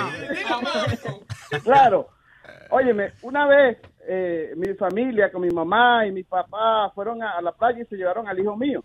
Claro. 1.64 2.10
Óyeme, 2.70 3.14
una 3.22 3.48
vez 3.48 3.78
eh, 4.10 4.54
mi 4.56 4.74
familia 4.76 5.30
con 5.32 5.42
mi 5.42 5.50
mamá 5.50 6.06
y 6.06 6.12
mi 6.12 6.24
papá 6.24 6.90
fueron 6.96 7.22
a, 7.22 7.32
a 7.32 7.42
la 7.42 7.52
playa 7.52 7.82
y 7.82 7.86
se 7.86 7.98
llevaron 7.98 8.28
al 8.28 8.40
hijo 8.40 8.56
mío. 8.56 8.84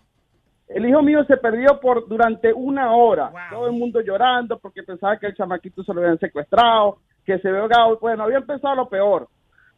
El 0.67 0.85
hijo 0.85 1.01
mío 1.01 1.23
se 1.25 1.37
perdió 1.37 1.79
por 1.79 2.07
durante 2.07 2.53
una 2.53 2.95
hora. 2.95 3.31
Todo 3.49 3.67
el 3.67 3.73
mundo 3.73 4.01
llorando 4.01 4.57
porque 4.59 4.83
pensaba 4.83 5.17
que 5.17 5.27
el 5.27 5.35
chamaquito 5.35 5.83
se 5.83 5.93
lo 5.93 6.01
habían 6.01 6.19
secuestrado, 6.19 6.97
que 7.25 7.37
se 7.39 7.47
había 7.47 7.61
ahogado. 7.61 7.99
Bueno, 7.99 8.23
había 8.23 8.37
empezado 8.37 8.75
lo 8.75 8.89
peor. 8.89 9.27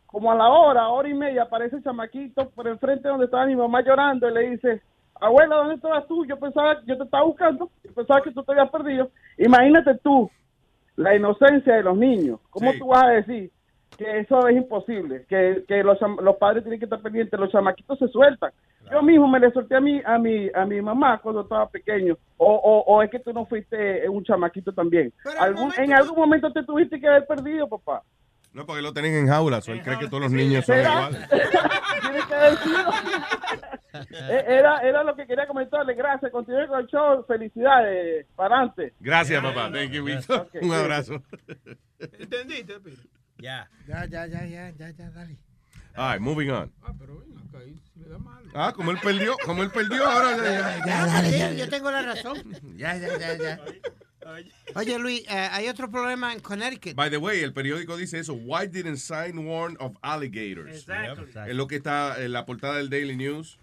Como 0.06 0.32
a 0.32 0.36
la 0.36 0.48
hora, 0.48 0.88
hora 0.88 1.10
y 1.10 1.14
media, 1.14 1.44
aparece 1.44 1.76
el 1.76 1.84
chamaquito 1.84 2.50
por 2.52 2.68
enfrente 2.68 3.10
donde 3.10 3.26
estaba 3.26 3.46
mi 3.46 3.56
mamá 3.56 3.82
llorando 3.82 4.30
y 4.30 4.34
le 4.34 4.50
dice, 4.52 4.82
abuela, 5.20 5.58
¿dónde 5.58 5.76
estabas 5.76 6.08
tú? 6.08 6.26
Yo 6.26 6.40
pensaba, 6.40 6.82
yo 6.86 6.98
te 6.98 7.04
estaba 7.04 7.26
buscando, 7.26 7.70
yo 7.84 7.94
pensaba 7.94 8.22
que 8.22 8.32
tú 8.32 8.44
te 8.44 8.52
habías 8.54 8.70
perdido. 8.70 9.10
Imagínate 9.38 9.96
tú, 10.02 10.30
la 10.96 11.16
inocencia 11.16 11.76
de 11.76 11.84
los 11.84 11.98
niños. 11.98 12.40
¿Cómo 12.50 12.72
tú 12.80 12.88
vas 12.88 13.04
a 13.04 13.10
decir 13.10 13.52
que 13.98 14.20
eso 14.20 14.48
es 14.48 14.56
imposible? 14.58 15.26
Que, 15.28 15.64
que 15.68 15.84
los, 15.84 15.98
los 16.22 16.36
padres 16.38 16.64
tienen 16.64 16.80
que 16.80 16.86
estar 16.86 17.02
pendientes, 17.02 17.40
los 17.40 17.52
chamaquitos 17.52 17.98
se 18.00 18.08
sueltan. 18.10 18.52
Yo 18.92 19.02
mismo 19.02 19.28
me 19.28 19.40
le 19.40 19.52
solté 19.52 19.76
a 19.76 19.82
mi, 19.82 20.02
a 20.06 20.18
mi, 20.20 20.50
a 20.54 20.66
mi 20.66 20.82
mamá 20.82 21.20
cuando 21.20 21.42
estaba 21.42 21.68
pequeño. 21.70 22.18
O, 22.38 22.54
o, 22.54 22.84
o 22.94 23.02
es 23.02 23.10
que 23.10 23.20
tú 23.20 23.34
no 23.34 23.46
fuiste 23.46 24.08
un 24.10 24.24
chamaquito 24.24 24.72
también. 24.74 25.12
Algún, 25.40 25.74
en 25.78 25.94
algún 25.94 26.18
momento 26.18 26.52
te 26.52 26.64
tuviste 26.64 27.00
que 27.00 27.08
haber 27.08 27.26
perdido, 27.26 27.68
papá. 27.68 28.04
No, 28.54 28.66
porque 28.66 28.82
lo 28.82 28.94
tienen 28.94 29.16
en 29.16 29.28
jaula. 29.28 29.60
él 29.68 29.82
cree 29.84 30.00
que 30.00 30.08
todos 30.08 30.24
los 30.24 30.32
niños 30.32 30.66
son 30.66 30.80
iguales. 30.80 31.28
Tienes 31.30 32.26
que 32.26 32.34
haber 32.36 32.58
sido. 32.58 32.80
Eh, 34.12 34.46
Era, 34.48 34.80
era 34.80 35.04
lo 35.04 35.16
que 35.16 35.26
quería 35.26 35.46
comentarle. 35.48 35.94
Gracias. 35.94 36.32
Continúe 36.32 36.68
con 36.68 36.80
el 36.80 36.88
show. 36.88 37.24
Felicidades. 37.28 38.26
Para 38.36 38.56
adelante. 38.56 38.94
Gracias, 39.00 39.44
papá. 39.44 39.70
Thank 39.72 39.92
you, 39.92 40.06
Víctor. 40.06 40.48
Un 40.62 40.72
abrazo. 40.74 41.22
¿Entendiste? 42.00 42.76
Ya. 43.38 43.69
Ya, 43.88 44.06
ya, 44.06 44.26
ya, 44.28 44.45
ya, 44.45 44.71
ya, 44.78 44.89
ya, 44.91 45.10
dale. 45.12 45.38
All 45.98 46.12
right, 46.12 46.21
moving 46.21 46.50
on. 46.50 46.71
Ah, 48.54 48.74
como 48.74 48.91
él 48.91 48.98
perdió, 49.02 49.36
como 49.45 49.63
él 49.63 49.71
perdió, 49.71 50.06
ahora 50.06 50.36
ya, 50.36 50.86
Ya, 50.86 51.06
dale, 51.06 51.32
ya, 51.32 51.54
yo 51.54 51.69
tengo 51.69 51.89
la 51.89 52.02
razón. 52.02 52.38
Ya, 52.76 52.98
ya, 52.98 53.17
ya, 53.17 53.38
ya. 53.38 53.60
Oye, 54.74 55.00
Luis, 55.00 55.21
eh, 55.30 55.48
hay 55.52 55.69
otro 55.69 55.89
problema 55.89 56.34
en 56.34 56.39
Connecticut. 56.39 56.95
By 56.95 57.10
the 57.10 57.17
way, 57.17 57.41
el 57.41 57.54
periódico 57.54 57.95
dice 57.95 58.19
eso. 58.19 58.34
Why 58.34 58.67
didn't 58.67 58.98
sign 58.98 59.45
warn 59.45 59.78
of 59.80 59.95
alligators? 60.02 60.76
Exactly. 60.76 61.32
Es 61.48 61.56
lo 61.56 61.67
que 61.67 61.76
está 61.78 62.21
en 62.21 62.34
la 62.34 62.45
portada 62.45 62.78
del 62.78 62.89
Daily 62.89 63.15
News. 63.15 63.60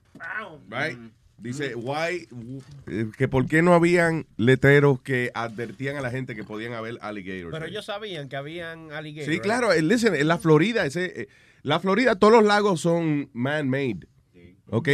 Right? 0.68 0.98
Dice, 1.42 1.74
why, 1.74 2.28
eh, 2.86 3.06
que 3.18 3.26
por 3.26 3.46
qué 3.46 3.62
no 3.62 3.74
habían 3.74 4.26
letreros 4.36 5.00
que 5.00 5.32
advertían 5.34 5.96
a 5.96 6.00
la 6.00 6.12
gente 6.12 6.36
que 6.36 6.44
podían 6.44 6.72
haber 6.72 6.98
alligators. 7.00 7.50
Pero 7.50 7.66
ellos 7.66 7.84
sabían 7.84 8.28
que 8.28 8.36
habían 8.36 8.92
alligators. 8.92 9.34
Sí, 9.34 9.40
claro, 9.40 9.72
eh, 9.72 9.82
listen, 9.82 10.14
en 10.14 10.28
la 10.28 10.38
Florida, 10.38 10.86
ese, 10.86 11.22
eh, 11.22 11.28
la 11.62 11.80
Florida, 11.80 12.14
todos 12.14 12.32
los 12.32 12.44
lagos 12.44 12.80
son 12.80 13.28
man-made, 13.32 14.06
¿ok? 14.70 14.88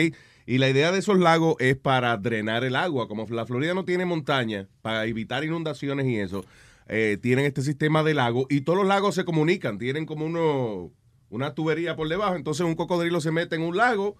Y 0.46 0.56
la 0.56 0.70
idea 0.70 0.90
de 0.90 1.00
esos 1.00 1.18
lagos 1.18 1.56
es 1.58 1.76
para 1.76 2.16
drenar 2.16 2.64
el 2.64 2.76
agua. 2.76 3.08
Como 3.08 3.26
la 3.28 3.44
Florida 3.44 3.74
no 3.74 3.84
tiene 3.84 4.06
montaña, 4.06 4.68
para 4.80 5.04
evitar 5.04 5.44
inundaciones 5.44 6.06
y 6.06 6.16
eso, 6.18 6.46
eh, 6.87 7.18
tienen 7.20 7.44
este 7.44 7.61
sistema 7.61 8.02
de 8.02 8.14
lago 8.14 8.46
y 8.48 8.62
todos 8.62 8.78
los 8.78 8.88
lagos 8.88 9.14
se 9.14 9.26
comunican, 9.26 9.76
tienen 9.76 10.06
como 10.06 10.24
uno, 10.24 10.90
una 11.28 11.54
tubería 11.54 11.94
por 11.94 12.08
debajo, 12.08 12.37
entonces 12.37 12.64
un 12.64 12.74
cocodrilo 12.74 13.20
se 13.20 13.32
mete 13.32 13.56
en 13.56 13.62
un 13.62 13.76
lago 13.76 14.16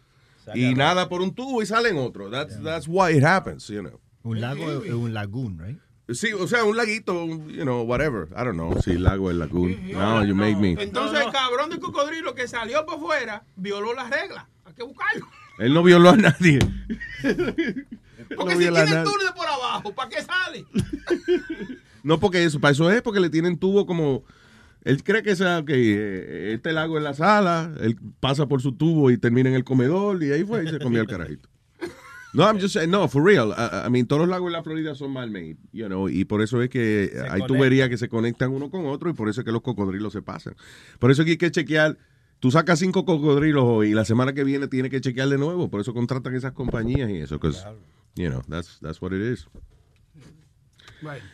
y 0.55 0.75
nada 0.75 1.09
por 1.09 1.21
un 1.23 1.35
tubo 1.35 1.63
y 1.63 1.67
sale 1.67 1.89
en 1.91 1.99
otro. 1.99 2.31
That's, 2.31 2.63
that's 2.63 2.87
why 2.89 3.17
it 3.17 3.25
happens, 3.25 3.67
you 3.69 3.81
know. 3.83 4.01
Un 4.23 4.41
lago 4.41 4.83
es 4.85 4.93
un 4.93 5.15
lagoon, 5.15 5.59
right? 5.59 5.79
Sí, 6.11 6.33
o 6.33 6.47
sea, 6.49 6.65
un 6.65 6.77
laguito, 6.77 7.27
you 7.49 7.63
know, 7.65 7.83
whatever. 7.83 8.29
I 8.33 8.43
don't 8.45 8.55
know 8.55 8.81
si 8.83 8.97
lago 8.99 9.31
es 9.31 9.37
lagoon. 9.37 9.93
No, 9.93 10.25
you 10.25 10.35
make 10.35 10.57
me. 10.57 10.73
Entonces 10.83 11.21
el 11.25 11.31
cabrón 11.33 11.69
de 11.71 11.79
cocodrilo 11.79 12.35
que 12.35 12.49
salió 12.49 12.87
por 12.87 12.99
fuera 12.99 13.45
violó 13.57 13.93
las 13.95 14.09
reglas. 14.11 14.45
Hay 14.65 14.73
que 14.75 14.83
buscarlo. 14.85 15.27
Él 15.59 15.75
no 15.75 15.83
violó 15.83 16.11
a 16.11 16.17
nadie. 16.17 16.59
Porque 18.37 18.55
No 18.55 18.61
si 18.61 18.69
tiene 18.69 18.71
nadie. 18.73 19.05
túnel 19.05 19.33
por 19.37 19.47
abajo, 19.47 19.95
¿para 19.95 20.11
qué 20.11 20.23
sale? 20.23 20.67
No, 22.03 22.19
porque 22.21 22.45
eso, 22.45 22.61
para 22.61 22.73
eso 22.73 22.91
es 22.91 23.03
porque 23.03 23.21
le 23.21 23.31
tienen 23.31 23.59
tubo 23.59 23.87
como. 23.87 24.25
Él 24.85 25.03
cree 25.03 25.23
que 25.23 25.37
sea 25.37 25.65
que 25.65 25.75
eh, 25.75 26.55
este 26.55 26.73
lago 26.73 26.99
en 26.99 27.05
la 27.05 27.15
sala, 27.15 27.75
él 27.81 27.97
pasa 28.21 28.47
por 28.47 28.63
su 28.63 28.73
tubo 28.73 29.11
y 29.11 29.19
termina 29.19 29.49
en 29.49 29.55
el 29.55 29.65
comedor 29.65 30.23
y 30.23 30.33
ahí 30.33 30.45
fue 30.45 30.65
y 30.65 30.69
se 30.69 30.79
comió 30.79 31.01
el 31.01 31.07
carajito. 31.07 31.49
No, 32.35 32.45
I'm 32.45 32.61
just 32.61 32.75
saying, 32.75 32.91
no, 32.91 33.09
for 33.09 33.25
real. 33.25 33.55
I, 33.57 33.87
I 33.87 33.91
mean, 33.91 34.07
todos 34.07 34.21
los 34.21 34.29
lagos 34.29 34.49
en 34.49 34.53
la 34.53 34.63
Florida 34.63 34.95
son 34.95 35.13
man-made, 35.13 35.57
you 35.73 35.87
know, 35.87 36.09
y 36.09 36.25
por 36.25 36.43
eso 36.43 36.61
es 36.63 36.69
que 36.69 37.11
hay 37.31 37.41
tuberías 37.47 37.89
que 37.89 37.97
se 37.97 38.09
conectan 38.09 38.51
uno 38.51 38.71
con 38.71 38.87
otro 38.87 39.09
y 39.09 39.15
por 39.15 39.29
eso 39.29 39.41
es 39.41 39.45
que 39.45 39.53
los 39.53 39.63
cocodrilos 39.63 40.13
se 40.13 40.23
pasan. 40.23 40.55
Por 40.99 41.11
eso 41.11 41.23
es 41.23 41.27
que 41.27 41.33
hay 41.33 41.39
que 41.39 41.51
chequear. 41.51 41.97
Tú 42.39 42.51
sacas 42.51 42.79
cinco 42.79 43.05
cocodrilos 43.05 43.65
hoy 43.65 43.91
y 43.91 43.95
la 43.95 44.05
semana 44.05 44.35
que 44.35 44.45
viene 44.45 44.69
tiene 44.69 44.91
que 44.91 45.01
chequear 45.01 45.29
de 45.29 45.39
nuevo. 45.39 45.71
Por 45.71 45.81
eso 45.81 45.95
contratan 45.95 46.35
esas 46.35 46.53
compañías 46.53 47.11
y 47.11 47.17
eso, 47.17 47.39
because, 47.39 47.67
you 48.15 48.29
know, 48.29 48.43
that's, 48.49 48.79
that's 48.81 49.01
what 49.01 49.13
it 49.13 49.23
is. 49.23 49.49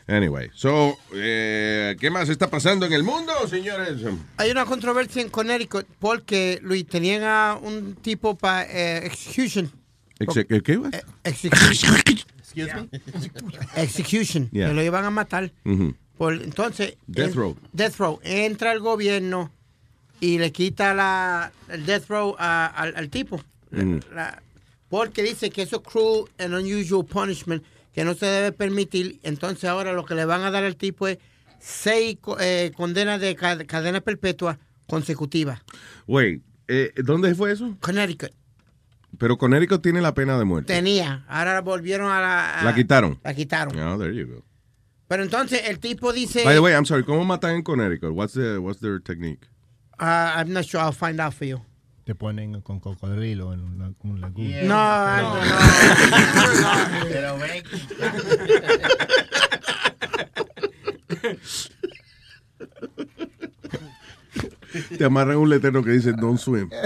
Anyway, 0.06 0.50
so, 0.54 0.96
eh, 1.14 1.96
¿qué 1.98 2.10
más 2.10 2.28
está 2.28 2.48
pasando 2.50 2.86
en 2.86 2.92
el 2.92 3.02
mundo, 3.02 3.32
señores? 3.48 4.00
Hay 4.36 4.50
una 4.50 4.64
controversia 4.64 5.22
en 5.22 5.28
Connecticut 5.30 5.86
porque, 5.98 6.58
Luis, 6.62 6.86
tenían 6.86 7.22
a 7.22 7.58
un 7.60 7.94
tipo 7.96 8.34
para 8.36 8.62
execution. 8.98 9.70
Exe- 10.18 10.46
¿qué-? 10.62 10.80
Eh, 10.92 11.02
Execution. 11.24 11.94
Excuse 12.54 12.74
me. 12.74 12.88
Execution. 13.82 14.48
Yeah. 14.50 14.68
Que 14.68 14.74
lo 14.74 14.82
iban 14.82 15.04
a 15.04 15.10
matar. 15.10 15.50
Por, 16.16 16.34
entonces. 16.34 16.96
Death 17.06 17.30
en- 17.30 17.34
row. 17.34 17.56
Death 17.72 17.96
row. 17.96 18.20
Entra 18.22 18.72
el 18.72 18.80
gobierno 18.80 19.50
y 20.20 20.38
le 20.38 20.52
quita 20.52 20.94
la, 20.94 21.52
el 21.68 21.84
death 21.86 22.06
row 22.08 22.36
a- 22.38 22.66
al, 22.66 22.94
al 22.96 23.08
tipo. 23.10 23.42
Ujú. 23.72 24.00
La- 24.14 24.40
porque 24.88 25.24
dice 25.24 25.50
que 25.50 25.62
eso 25.62 25.76
es 25.76 25.82
cruel 25.82 26.26
and 26.38 26.54
unusual 26.54 27.04
punishment, 27.04 27.64
que 27.94 28.04
no 28.04 28.14
se 28.14 28.26
debe 28.26 28.52
permitir. 28.52 29.20
Entonces 29.22 29.64
ahora 29.64 29.92
lo 29.92 30.04
que 30.04 30.14
le 30.14 30.24
van 30.24 30.42
a 30.42 30.50
dar 30.50 30.64
al 30.64 30.76
tipo 30.76 31.06
es 31.08 31.18
seis 31.60 32.18
eh, 32.40 32.72
condenas 32.76 33.20
de 33.20 33.34
ca- 33.36 33.64
cadena 33.64 34.00
perpetua 34.00 34.58
consecutiva. 34.86 35.62
Wait, 36.06 36.42
eh, 36.68 36.92
¿dónde 36.96 37.34
fue 37.34 37.52
eso? 37.52 37.76
Connecticut. 37.80 38.30
Pero 39.18 39.38
Connecticut 39.38 39.80
tiene 39.82 40.00
la 40.00 40.12
pena 40.12 40.36
de 40.38 40.44
muerte. 40.44 40.74
Tenía, 40.74 41.24
ahora 41.28 41.60
volvieron 41.60 42.10
a 42.10 42.20
la... 42.20 42.60
a- 42.60 42.64
La 42.64 42.74
quitaron. 42.74 43.18
La 43.22 43.32
quitaron. 43.32 43.78
Oh, 43.78 43.96
there 43.98 44.14
you 44.14 44.26
go. 44.26 44.44
Pero 45.06 45.22
entonces 45.22 45.62
el 45.66 45.78
tipo 45.78 46.12
dice... 46.12 46.42
By 46.44 46.54
the 46.54 46.60
way, 46.60 46.72
I'm 46.74 46.84
sorry, 46.86 47.04
¿cómo 47.04 47.24
matan 47.24 47.54
en 47.56 47.62
Connecticut? 47.62 48.10
What's, 48.10 48.34
the, 48.34 48.58
what's 48.58 48.80
their 48.80 49.00
technique? 49.00 49.46
Uh, 50.00 50.32
I'm 50.36 50.52
not 50.52 50.64
sure, 50.64 50.80
I'll 50.80 50.92
find 50.92 51.20
out 51.20 51.32
for 51.34 51.46
you. 51.46 51.60
Te 52.04 52.14
ponen 52.14 52.60
con 52.60 52.80
cocodrilo 52.80 53.52
en 53.54 53.60
una, 53.60 53.92
un 54.02 54.20
laguna. 54.20 54.62
No, 54.62 55.34
no. 55.34 55.40
Pero 57.08 57.38
ven. 57.38 57.62
Te 64.98 65.04
amarran 65.04 65.36
un 65.36 65.48
letrero 65.48 65.82
que 65.84 65.90
dice 65.90 66.12
don't 66.12 66.38
swim. 66.38 66.68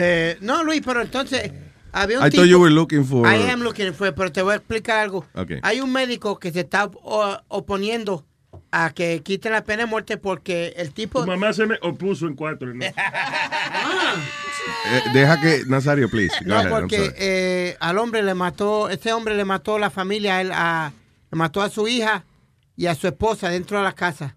Eh, 0.00 0.36
no, 0.42 0.62
Luis, 0.62 0.80
pero 0.84 1.00
entonces 1.02 1.50
había 1.92 2.20
un 2.20 2.26
I 2.26 2.30
tipo... 2.30 2.42
thought 2.42 2.50
you 2.50 2.60
were 2.60 2.70
looking 2.72 3.04
for- 3.04 3.26
I 3.26 3.50
am 3.50 3.62
looking 3.62 3.92
for, 3.94 4.14
pero 4.14 4.30
te 4.30 4.42
voy 4.42 4.52
a 4.52 4.56
explicar 4.56 4.98
algo. 4.98 5.26
Okay. 5.34 5.58
Hay 5.62 5.80
un 5.80 5.90
médico 5.92 6.38
que 6.38 6.52
se 6.52 6.60
está 6.60 6.84
o- 7.02 7.36
oponiendo 7.48 8.24
a 8.70 8.90
que 8.90 9.22
quiten 9.22 9.52
la 9.52 9.64
pena 9.64 9.84
de 9.84 9.86
muerte 9.86 10.16
porque 10.18 10.74
el 10.76 10.92
tipo... 10.92 11.20
Tu 11.22 11.26
mamá 11.26 11.52
se 11.52 11.66
me 11.66 11.78
opuso 11.82 12.26
en 12.26 12.34
cuatro. 12.34 12.72
¿no? 12.74 12.84
Eh, 14.90 15.02
deja 15.12 15.40
que, 15.40 15.62
Nazario, 15.66 16.08
please. 16.10 16.34
Go 16.44 16.48
No, 16.50 16.56
ahead, 16.58 16.70
porque 16.70 17.12
eh, 17.16 17.76
al 17.80 17.98
hombre 17.98 18.22
le 18.22 18.34
mató, 18.34 18.88
este 18.88 19.12
hombre 19.12 19.34
le 19.34 19.44
mató 19.44 19.78
la 19.78 19.88
familia, 19.90 20.36
a 20.36 20.40
él, 20.40 20.50
a- 20.52 20.92
le 21.30 21.36
mató 21.38 21.62
a 21.62 21.70
su 21.70 21.88
hija 21.88 22.24
y 22.76 22.86
a 22.86 22.94
su 22.94 23.06
esposa 23.06 23.48
dentro 23.50 23.78
de 23.78 23.84
la 23.84 23.92
casa. 23.94 24.36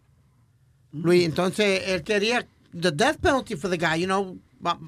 Luis, 0.94 1.26
entonces 1.26 1.84
él 1.88 2.04
quería 2.04 2.46
the 2.74 2.92
death 2.92 3.18
penalty 3.22 3.56
for 3.56 3.70
the 3.70 3.78
guy, 3.78 4.00
you 4.00 4.06
know. 4.06 4.38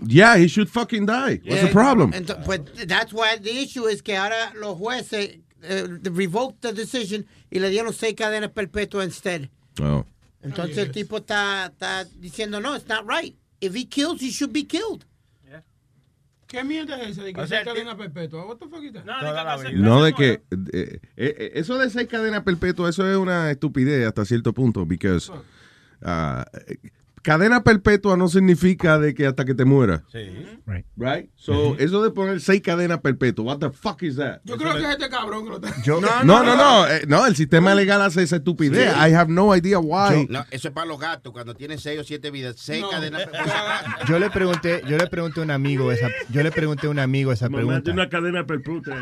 Yeah, 0.05 0.37
he 0.37 0.47
should 0.47 0.69
fucking 0.69 1.05
die. 1.05 1.41
What's 1.45 1.61
the 1.61 1.67
problem? 1.71 2.11
ento- 2.13 2.41
pues 2.45 2.61
that's 2.87 3.11
why 3.11 3.37
the 3.41 3.49
issue 3.51 3.87
is 3.87 4.01
que 4.01 4.15
ahora 4.15 4.53
los 4.55 4.77
jueces 4.77 5.39
eh, 5.63 5.87
revoked 6.03 6.61
the 6.61 6.73
decision 6.73 7.25
y 7.49 7.59
le 7.59 7.69
dieron 7.69 7.93
seis 7.93 8.15
cadenas 8.15 8.51
perpetuas 8.51 9.05
instead. 9.05 9.49
Oh. 9.81 10.05
Entonces 10.41 10.77
el 10.77 10.91
tipo 10.91 11.17
está, 11.17 11.67
está 11.67 12.05
diciendo 12.19 12.59
no, 12.59 12.75
it's 12.75 12.87
not 12.87 13.05
right. 13.07 13.35
If 13.61 13.75
he 13.75 13.85
kills, 13.85 14.21
he 14.21 14.29
should 14.29 14.51
be 14.51 14.65
killed. 14.65 15.05
¿Qué 16.53 16.63
mierda 16.63 17.01
es 17.01 17.13
esa 17.13 17.23
de 17.23 17.33
que 17.33 17.41
O 17.41 17.47
sea, 17.47 17.63
sea 17.63 17.73
cadena 17.73 17.97
perpetua? 17.97 18.45
What 18.45 18.57
the 18.57 18.67
fuck 18.67 18.83
is 18.83 18.93
that? 18.93 19.05
No 19.73 20.03
de 20.03 20.13
que 20.13 20.31
eh, 20.33 20.41
eh, 20.71 20.99
eh, 21.15 21.51
eso 21.55 21.79
de 21.79 21.89
seis 21.89 22.07
cadenas 22.07 22.43
perpetuas, 22.43 22.93
eso 22.93 23.09
es 23.09 23.17
una 23.17 23.49
estupidez 23.49 24.05
hasta 24.05 24.23
cierto 24.23 24.53
punto, 24.53 24.85
because 24.85 25.31
eh, 26.01 26.43
cadena 27.23 27.63
perpetua 27.63 28.15
no 28.17 28.27
significa 28.27 28.99
de 28.99 29.13
que 29.15 29.25
hasta 29.25 29.45
que 29.45 29.55
te 29.55 29.65
mueras. 29.65 30.01
Sí. 30.11 30.19
Right. 30.67 30.85
Right? 30.95 31.29
So, 31.35 31.75
eso 31.79 32.03
de 32.03 32.11
poner 32.11 32.39
seis 32.41 32.61
cadenas 32.61 32.99
perpetuas, 32.99 33.45
what 33.47 33.59
the 33.59 33.75
fuck 33.75 34.03
is 34.03 34.17
that? 34.17 34.41
Yo 34.43 34.57
creo 34.57 34.73
que 34.75 34.83
es 34.83 34.89
este 34.91 35.09
cabrón 35.09 35.43
que 35.45 35.49
lo 35.49 35.55
está. 35.55 35.73
No, 36.23 36.43
no, 36.43 36.55
no, 36.55 36.87
eh, 36.87 37.01
no, 37.07 37.25
el 37.25 37.35
sistema 37.35 37.73
legal 37.73 38.01
hace 38.01 38.21
esa 38.23 38.35
estupidez. 38.35 38.93
Sí. 38.93 38.99
I 39.09 39.13
have 39.15 39.31
no 39.31 39.55
idea 39.55 39.79
why. 39.79 40.27
No, 40.29 40.45
eso 40.51 40.67
es 40.67 40.73
para 40.73 40.85
los 40.85 40.99
gatos 40.99 41.33
cuando 41.33 41.55
tienen 41.55 41.79
seis 41.79 41.99
o 41.99 42.03
siete 42.03 42.29
vidas. 42.29 42.55
Seis 42.59 42.81
No. 42.81 42.89
cadenas. 42.89 43.23
Yo 44.07 44.19
le 44.19 44.29
pregunté, 44.29 44.81
yo 44.87 44.97
le 44.97 45.07
pregunté 45.07 45.39
a 45.39 45.43
un 45.43 45.51
amigo 45.51 45.91
esa, 45.91 46.09
yo 46.29 46.43
le 46.43 46.51
pregunté 46.51 46.87
a 46.87 46.89
un 46.89 46.99
amigo 46.99 47.31
esa 47.31 47.47
Mamá 47.49 47.57
pregunta. 47.65 47.91
una 47.91 48.09
cadena 48.09 48.45
perputa. 48.45 48.95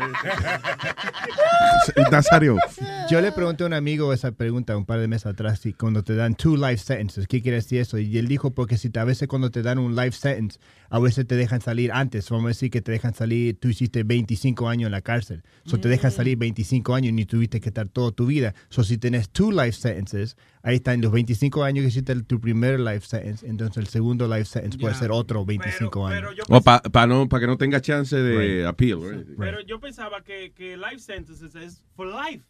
Nazario. 2.10 2.56
Yo 3.10 3.20
le 3.20 3.32
pregunté 3.32 3.64
a 3.64 3.66
un 3.66 3.72
amigo 3.74 4.12
esa 4.12 4.32
pregunta 4.32 4.76
un 4.76 4.84
par 4.86 5.00
de 5.00 5.08
meses 5.08 5.26
atrás, 5.26 5.58
si 5.60 5.72
cuando 5.72 6.02
te 6.04 6.14
dan 6.14 6.34
two 6.34 6.56
life 6.56 6.78
sentences, 6.78 7.26
¿qué 7.26 7.42
quiere 7.42 7.56
decir 7.56 7.80
eso? 7.80 7.98
Y 7.98 8.11
él 8.18 8.28
dijo, 8.28 8.52
porque 8.54 8.76
si 8.78 8.90
te- 8.90 9.00
a 9.00 9.04
veces 9.04 9.28
cuando 9.28 9.50
te 9.50 9.62
dan 9.62 9.78
un 9.78 9.94
life 9.96 10.12
sentence, 10.12 10.58
a 10.90 10.98
veces 10.98 11.26
te 11.26 11.36
dejan 11.36 11.60
salir 11.60 11.90
antes, 11.92 12.28
vamos 12.30 12.46
a 12.46 12.48
decir 12.48 12.70
que 12.70 12.82
te 12.82 12.92
dejan 12.92 13.14
salir, 13.14 13.58
tú 13.58 13.68
hiciste 13.68 14.02
25 14.04 14.68
años 14.68 14.86
en 14.86 14.92
la 14.92 15.00
cárcel, 15.00 15.42
so 15.64 15.78
te 15.78 15.88
dejan 15.88 16.10
salir 16.12 16.36
25 16.36 16.94
años 16.94 17.10
y 17.10 17.12
ni 17.12 17.24
tuviste 17.24 17.60
que 17.60 17.68
estar 17.70 17.88
toda 17.88 18.12
tu 18.12 18.26
vida. 18.26 18.54
So 18.68 18.84
si 18.84 18.98
tenés 18.98 19.30
two 19.30 19.50
life 19.52 19.72
sentences, 19.72 20.36
ahí 20.62 20.76
están 20.76 21.00
los 21.00 21.12
25 21.12 21.64
años 21.64 21.82
que 21.82 21.88
hiciste 21.88 22.12
el- 22.12 22.24
tu 22.24 22.40
primer 22.40 22.78
life 22.80 23.06
sentence, 23.06 23.46
entonces 23.46 23.78
el 23.78 23.86
segundo 23.86 24.28
life 24.28 24.44
sentence 24.44 24.78
puede 24.78 24.94
ser 24.94 25.10
otro 25.10 25.44
25 25.44 26.06
años. 26.06 26.34
O 26.48 26.60
para 26.60 27.06
no, 27.06 27.28
pa 27.28 27.40
que 27.40 27.46
no 27.46 27.56
tenga 27.56 27.80
chance 27.80 28.16
de 28.16 28.36
Right. 28.58 28.66
appeal. 28.66 28.98
right? 29.02 29.26
Pero 29.38 29.60
yo 29.62 29.80
pensaba 29.80 30.22
que, 30.22 30.52
que 30.52 30.76
life 30.76 30.98
sentences 30.98 31.54
es 31.54 31.82
for 31.96 32.06
life. 32.06 32.44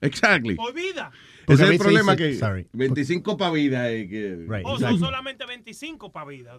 Exactly. 0.00 0.54
Por 0.54 0.72
vida. 0.74 1.10
Ese 1.46 1.64
es 1.64 1.70
el 1.70 1.78
problema 1.78 2.14
dice- 2.14 2.30
que 2.32 2.38
sorry. 2.38 2.66
25 2.72 3.36
para 3.36 3.52
vida. 3.52 3.90
eh, 3.90 4.08
que, 4.08 4.46
O 4.64 4.78
son 4.78 4.98
solamente 4.98 5.46
25 5.46 6.12
para 6.12 6.26
vida. 6.26 6.58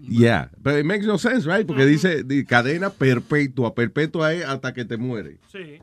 Yeah, 0.00 0.50
but 0.58 0.74
it 0.74 0.84
makes 0.84 1.06
no 1.06 1.18
sense, 1.18 1.44
right? 1.48 1.66
Porque 1.66 1.84
dice 1.84 2.22
di- 2.22 2.44
cadena 2.44 2.90
perpetua. 2.90 3.74
Perpetua 3.74 4.32
es 4.32 4.44
hasta 4.44 4.72
que 4.72 4.84
te 4.84 4.96
muere. 4.96 5.38
Sí. 5.50 5.78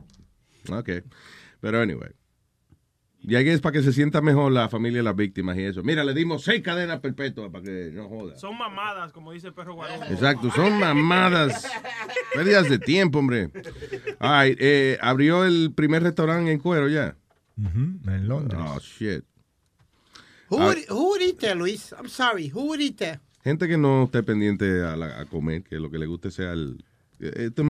Ok. 0.72 1.04
Pero 1.60 1.80
anyway. 1.80 2.10
Y 3.28 3.34
ahí 3.34 3.48
es 3.48 3.60
para 3.60 3.72
que 3.72 3.82
se 3.82 3.92
sienta 3.92 4.20
mejor 4.20 4.52
la 4.52 4.68
familia 4.68 4.98
de 4.98 5.02
las 5.02 5.16
víctimas 5.16 5.56
y 5.58 5.62
eso. 5.64 5.82
Mira, 5.82 6.04
le 6.04 6.14
dimos 6.14 6.44
seis 6.44 6.62
cadenas 6.62 7.00
perpetuas 7.00 7.50
para 7.50 7.64
que 7.64 7.90
no 7.92 8.08
joda. 8.08 8.36
Son 8.38 8.56
mamadas, 8.56 9.12
como 9.12 9.32
dice 9.32 9.48
el 9.48 9.52
perro 9.54 9.74
guarón. 9.74 10.00
Exacto, 10.04 10.48
son 10.52 10.78
mamadas. 10.78 11.66
Pérdidas 12.34 12.68
de 12.70 12.78
tiempo, 12.78 13.18
hombre. 13.18 13.50
All 14.20 14.46
right, 14.48 14.58
eh, 14.60 14.96
abrió 15.00 15.44
el 15.44 15.72
primer 15.74 16.04
restaurante 16.04 16.52
en 16.52 16.58
cuero 16.60 16.88
ya. 16.88 17.16
en 17.56 18.28
Londres. 18.28 18.60
Oh, 18.64 18.78
shit. 18.78 19.24
Who, 20.48 20.58
Ah. 20.60 20.66
would, 20.66 20.78
who 20.88 21.08
would 21.08 21.22
eat 21.22 21.38
there, 21.40 21.56
Luis? 21.56 21.92
I'm 21.98 22.08
sorry. 22.08 22.48
Who 22.54 22.66
would 22.66 22.80
eat 22.80 22.96
there? 22.98 23.18
Gente 23.42 23.66
que 23.66 23.76
no 23.76 24.04
esté 24.04 24.22
pendiente 24.22 24.82
a, 24.84 24.94
la- 24.96 25.20
a 25.20 25.24
comer, 25.24 25.64
que 25.64 25.80
lo 25.80 25.90
que 25.90 25.98
le 25.98 26.06
guste 26.06 26.30
sea 26.30 26.52
el... 26.52 26.84
eh, 27.18 27.32
este- 27.48 27.66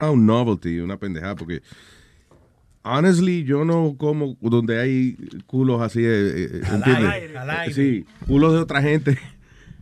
Ah, 0.00 0.10
un 0.10 0.26
novelty, 0.26 0.80
una 0.80 0.96
pendejada, 0.98 1.36
porque 1.36 1.60
honestly, 2.82 3.44
yo 3.44 3.64
no 3.64 3.94
como 3.98 4.36
donde 4.40 4.80
hay 4.80 5.16
culos 5.46 5.80
así, 5.82 6.00
eh, 6.02 6.06
eh, 6.08 6.60
Al 6.66 6.76
¿entiendes? 6.76 7.10
aire, 7.10 7.38
al 7.38 7.50
aire. 7.50 7.74
Sí, 7.74 8.06
culos 8.26 8.52
de 8.54 8.58
otra 8.60 8.80
gente 8.82 9.18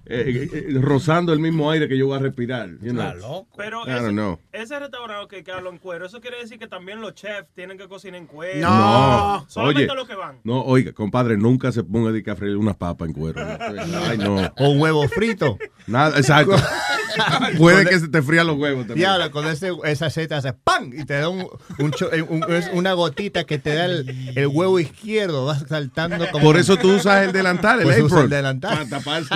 eh, 0.08 0.48
eh, 0.52 0.64
eh, 0.70 0.78
rozando 0.80 1.32
el 1.32 1.38
mismo 1.38 1.70
aire 1.70 1.88
que 1.88 1.96
yo 1.98 2.06
voy 2.06 2.16
a 2.16 2.20
respirar. 2.20 2.70
You 2.80 2.92
know? 2.92 3.46
Pero 3.56 3.82
I 3.86 3.90
don't 3.90 4.02
ese, 4.04 4.12
know. 4.12 4.38
ese 4.52 4.78
restaurante 4.78 5.36
que, 5.36 5.44
que 5.44 5.52
hablo 5.52 5.70
en 5.70 5.78
cuero, 5.78 6.06
eso 6.06 6.20
quiere 6.20 6.38
decir 6.38 6.58
que 6.58 6.66
también 6.66 7.00
los 7.00 7.14
chefs 7.14 7.46
tienen 7.54 7.76
que 7.78 7.88
cocinar 7.88 8.20
en 8.20 8.26
cuero. 8.26 8.68
No, 8.68 9.44
Solamente 9.48 9.84
oye, 9.90 9.94
los 9.94 10.08
que 10.08 10.14
van. 10.14 10.38
no, 10.44 10.62
oiga, 10.62 10.92
compadre, 10.92 11.36
nunca 11.36 11.72
se 11.72 11.82
ponga 11.84 12.10
de 12.12 12.22
que 12.22 12.30
a 12.30 12.36
freír 12.36 12.56
unas 12.56 12.76
papas 12.76 13.08
en 13.08 13.14
cuero. 13.14 13.44
¿no? 13.44 13.98
Ay, 14.08 14.18
no. 14.18 14.36
O 14.58 14.70
un 14.70 14.80
huevo 14.80 15.06
frito. 15.08 15.58
Nada, 15.86 16.16
exacto. 16.18 16.56
Puede 17.58 17.84
que 17.86 17.98
se 17.98 18.08
te 18.08 18.22
frían 18.22 18.46
los 18.46 18.56
huevos 18.58 18.86
también. 18.86 18.98
Diablo, 19.08 19.30
con 19.30 19.46
ese, 19.46 19.72
esa 19.84 20.10
seta 20.10 20.36
hace 20.36 20.52
¡pam! 20.52 20.92
Y 20.94 21.04
te 21.04 21.14
da 21.14 21.28
un, 21.28 21.48
un 21.78 21.90
cho- 21.90 22.12
eh, 22.12 22.22
un- 22.22 22.44
una 22.74 22.92
gotita 22.92 23.44
que 23.44 23.58
te 23.58 23.74
da 23.74 23.86
el, 23.86 24.32
el 24.36 24.46
huevo 24.46 24.78
izquierdo. 24.78 25.46
Vas 25.46 25.64
saltando 25.68 26.26
como. 26.30 26.44
Por 26.44 26.56
eso 26.58 26.76
tú 26.76 26.94
usas 26.94 27.24
el 27.26 27.32
delantal, 27.32 27.80
el 27.80 27.86
Pues 27.86 28.00
apron. 28.02 28.24
el 28.24 28.30
delantal. 28.30 28.76
Para 28.76 28.88
taparse. 28.88 29.34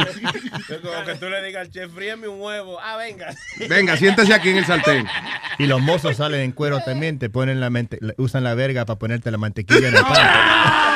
Es 0.68 0.78
como 0.80 1.04
que 1.04 1.14
tú 1.16 1.28
le 1.28 1.42
digas 1.42 1.66
al 1.66 1.70
chef, 1.70 1.92
fríeme 1.92 2.28
un 2.28 2.40
huevo. 2.40 2.78
Ah, 2.80 2.96
venga. 2.96 3.34
Venga, 3.68 3.96
siéntese 3.96 4.34
aquí 4.34 4.50
en 4.50 4.58
el 4.58 4.66
sartén. 4.66 5.06
Y 5.58 5.66
los 5.66 5.80
mozos 5.80 6.16
salen 6.16 6.40
en 6.40 6.52
cuero 6.52 6.80
también. 6.84 7.18
Te 7.18 7.30
ponen 7.30 7.60
la 7.60 7.70
mente, 7.70 7.98
usan 8.16 8.44
la 8.44 8.54
verga 8.54 8.84
para 8.84 8.98
ponerte 8.98 9.30
la 9.30 9.38
mantequilla 9.38 9.88
en 9.88 9.96
el 9.96 10.02
pan. 10.02 10.12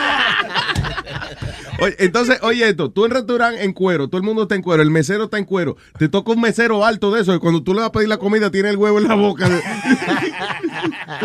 Oye, 1.79 1.95
entonces, 1.99 2.39
oye 2.43 2.69
esto, 2.69 2.91
tú 2.91 3.05
en 3.05 3.11
restaurante 3.11 3.63
en 3.63 3.73
cuero, 3.73 4.09
todo 4.09 4.19
el 4.19 4.25
mundo 4.25 4.43
está 4.43 4.55
en 4.55 4.63
cuero, 4.63 4.83
el 4.83 4.91
mesero 4.91 5.25
está 5.25 5.37
en 5.39 5.45
cuero, 5.45 5.77
te 5.99 6.09
toca 6.09 6.33
un 6.33 6.41
mesero 6.41 6.85
alto 6.85 7.11
de 7.11 7.21
eso, 7.21 7.35
y 7.35 7.39
cuando 7.39 7.63
tú 7.63 7.75
le 7.75 7.81
vas 7.81 7.91
a 7.91 7.93
pedir 7.93 8.09
la 8.09 8.17
comida 8.17 8.51
tiene 8.51 8.71
el 8.71 8.77
huevo 8.77 8.99
en 8.99 9.09
la 9.09 9.15
boca. 9.15 9.47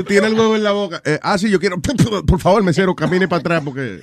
tiene 0.08 0.28
el 0.28 0.34
huevo 0.34 0.56
en 0.56 0.64
la 0.64 0.72
boca. 0.72 1.02
Eh, 1.06 1.20
ah, 1.22 1.38
sí, 1.38 1.50
yo 1.50 1.60
quiero, 1.60 1.82
por 2.28 2.40
favor, 2.40 2.64
mesero, 2.64 2.96
camine 2.96 3.28
para 3.28 3.40
atrás 3.40 3.62
porque... 3.64 4.02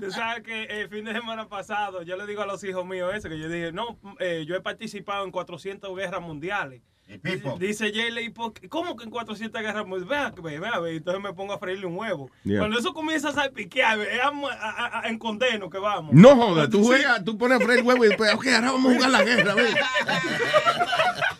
Tú 0.00 0.10
sabes 0.10 0.42
que 0.42 0.64
el 0.64 0.88
fin 0.88 1.04
de 1.04 1.12
semana 1.12 1.48
pasado 1.48 2.02
yo 2.02 2.16
le 2.16 2.26
digo 2.26 2.42
a 2.42 2.46
los 2.46 2.62
hijos 2.64 2.84
míos 2.84 3.12
eso, 3.14 3.28
que 3.28 3.38
yo 3.38 3.48
dije, 3.48 3.72
no, 3.72 3.98
eh, 4.18 4.44
yo 4.46 4.54
he 4.54 4.60
participado 4.60 5.24
en 5.24 5.30
400 5.30 5.94
guerras 5.96 6.20
mundiales. 6.20 6.82
Pipo. 7.18 7.56
Dice 7.58 7.92
Jaylee. 7.92 8.32
¿cómo 8.68 8.96
que 8.96 9.04
en 9.04 9.10
400 9.10 9.60
guerras 9.60 9.86
mundiales? 9.86 10.08
Vea, 10.08 10.32
ve, 10.42 10.58
vea, 10.60 10.78
ve. 10.78 10.96
Entonces 10.96 11.22
me 11.22 11.32
pongo 11.32 11.52
a 11.54 11.58
freírle 11.58 11.86
un 11.86 11.96
huevo. 11.96 12.30
Yeah. 12.44 12.60
Cuando 12.60 12.78
eso 12.78 12.92
comienza 12.94 13.30
a 13.30 13.32
salpiquear, 13.32 13.98
a- 14.00 14.30
a- 14.60 15.00
a- 15.00 15.08
en 15.08 15.18
condeno 15.18 15.68
que 15.70 15.78
vamos. 15.78 16.14
No 16.14 16.36
jodas, 16.36 16.68
tú 16.70 16.78
Sí. 16.80 16.84
juegas, 16.86 17.24
tú 17.24 17.36
pones 17.38 17.60
a 17.60 17.64
freír 17.64 17.82
huevo 17.84 18.04
y 18.04 18.08
después, 18.08 18.32
ok, 18.34 18.46
ahora 18.54 18.72
vamos 18.72 18.92
a 18.92 18.94
jugar 18.96 19.10
la 19.10 19.22
guerra, 19.24 19.54
ve. 19.54 19.64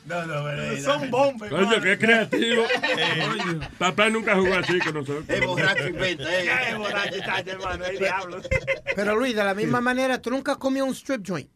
No, 0.05 0.27
no, 0.27 0.45
pero 0.45 0.77
Son 0.83 1.11
bombas. 1.11 1.49
Coño, 1.49 1.81
qué 1.81 1.97
creativo. 1.97 2.64
Papá 3.79 4.11
nunca 4.11 4.35
jugó 4.37 4.55
así 4.55 4.79
con 4.81 4.95
nosotros. 4.95 5.25
Es 5.29 5.47
borracho 5.47 5.89
y 5.89 5.93
venta, 5.93 6.25
eh. 6.41 6.51
Qué 6.70 6.75
borracho 6.77 7.14
está, 7.16 7.39
hermano, 7.41 7.85
el 7.85 7.99
diablo. 7.99 8.41
Pero 8.95 9.16
Luis, 9.16 9.35
de 9.35 9.45
la 9.45 9.55
misma 9.55 9.81
manera, 9.81 10.20
tú 10.20 10.31
nunca 10.31 10.53
has 10.53 10.59
comido 10.59 10.85
un 10.87 10.93
strip 10.95 11.27
joint. 11.27 11.49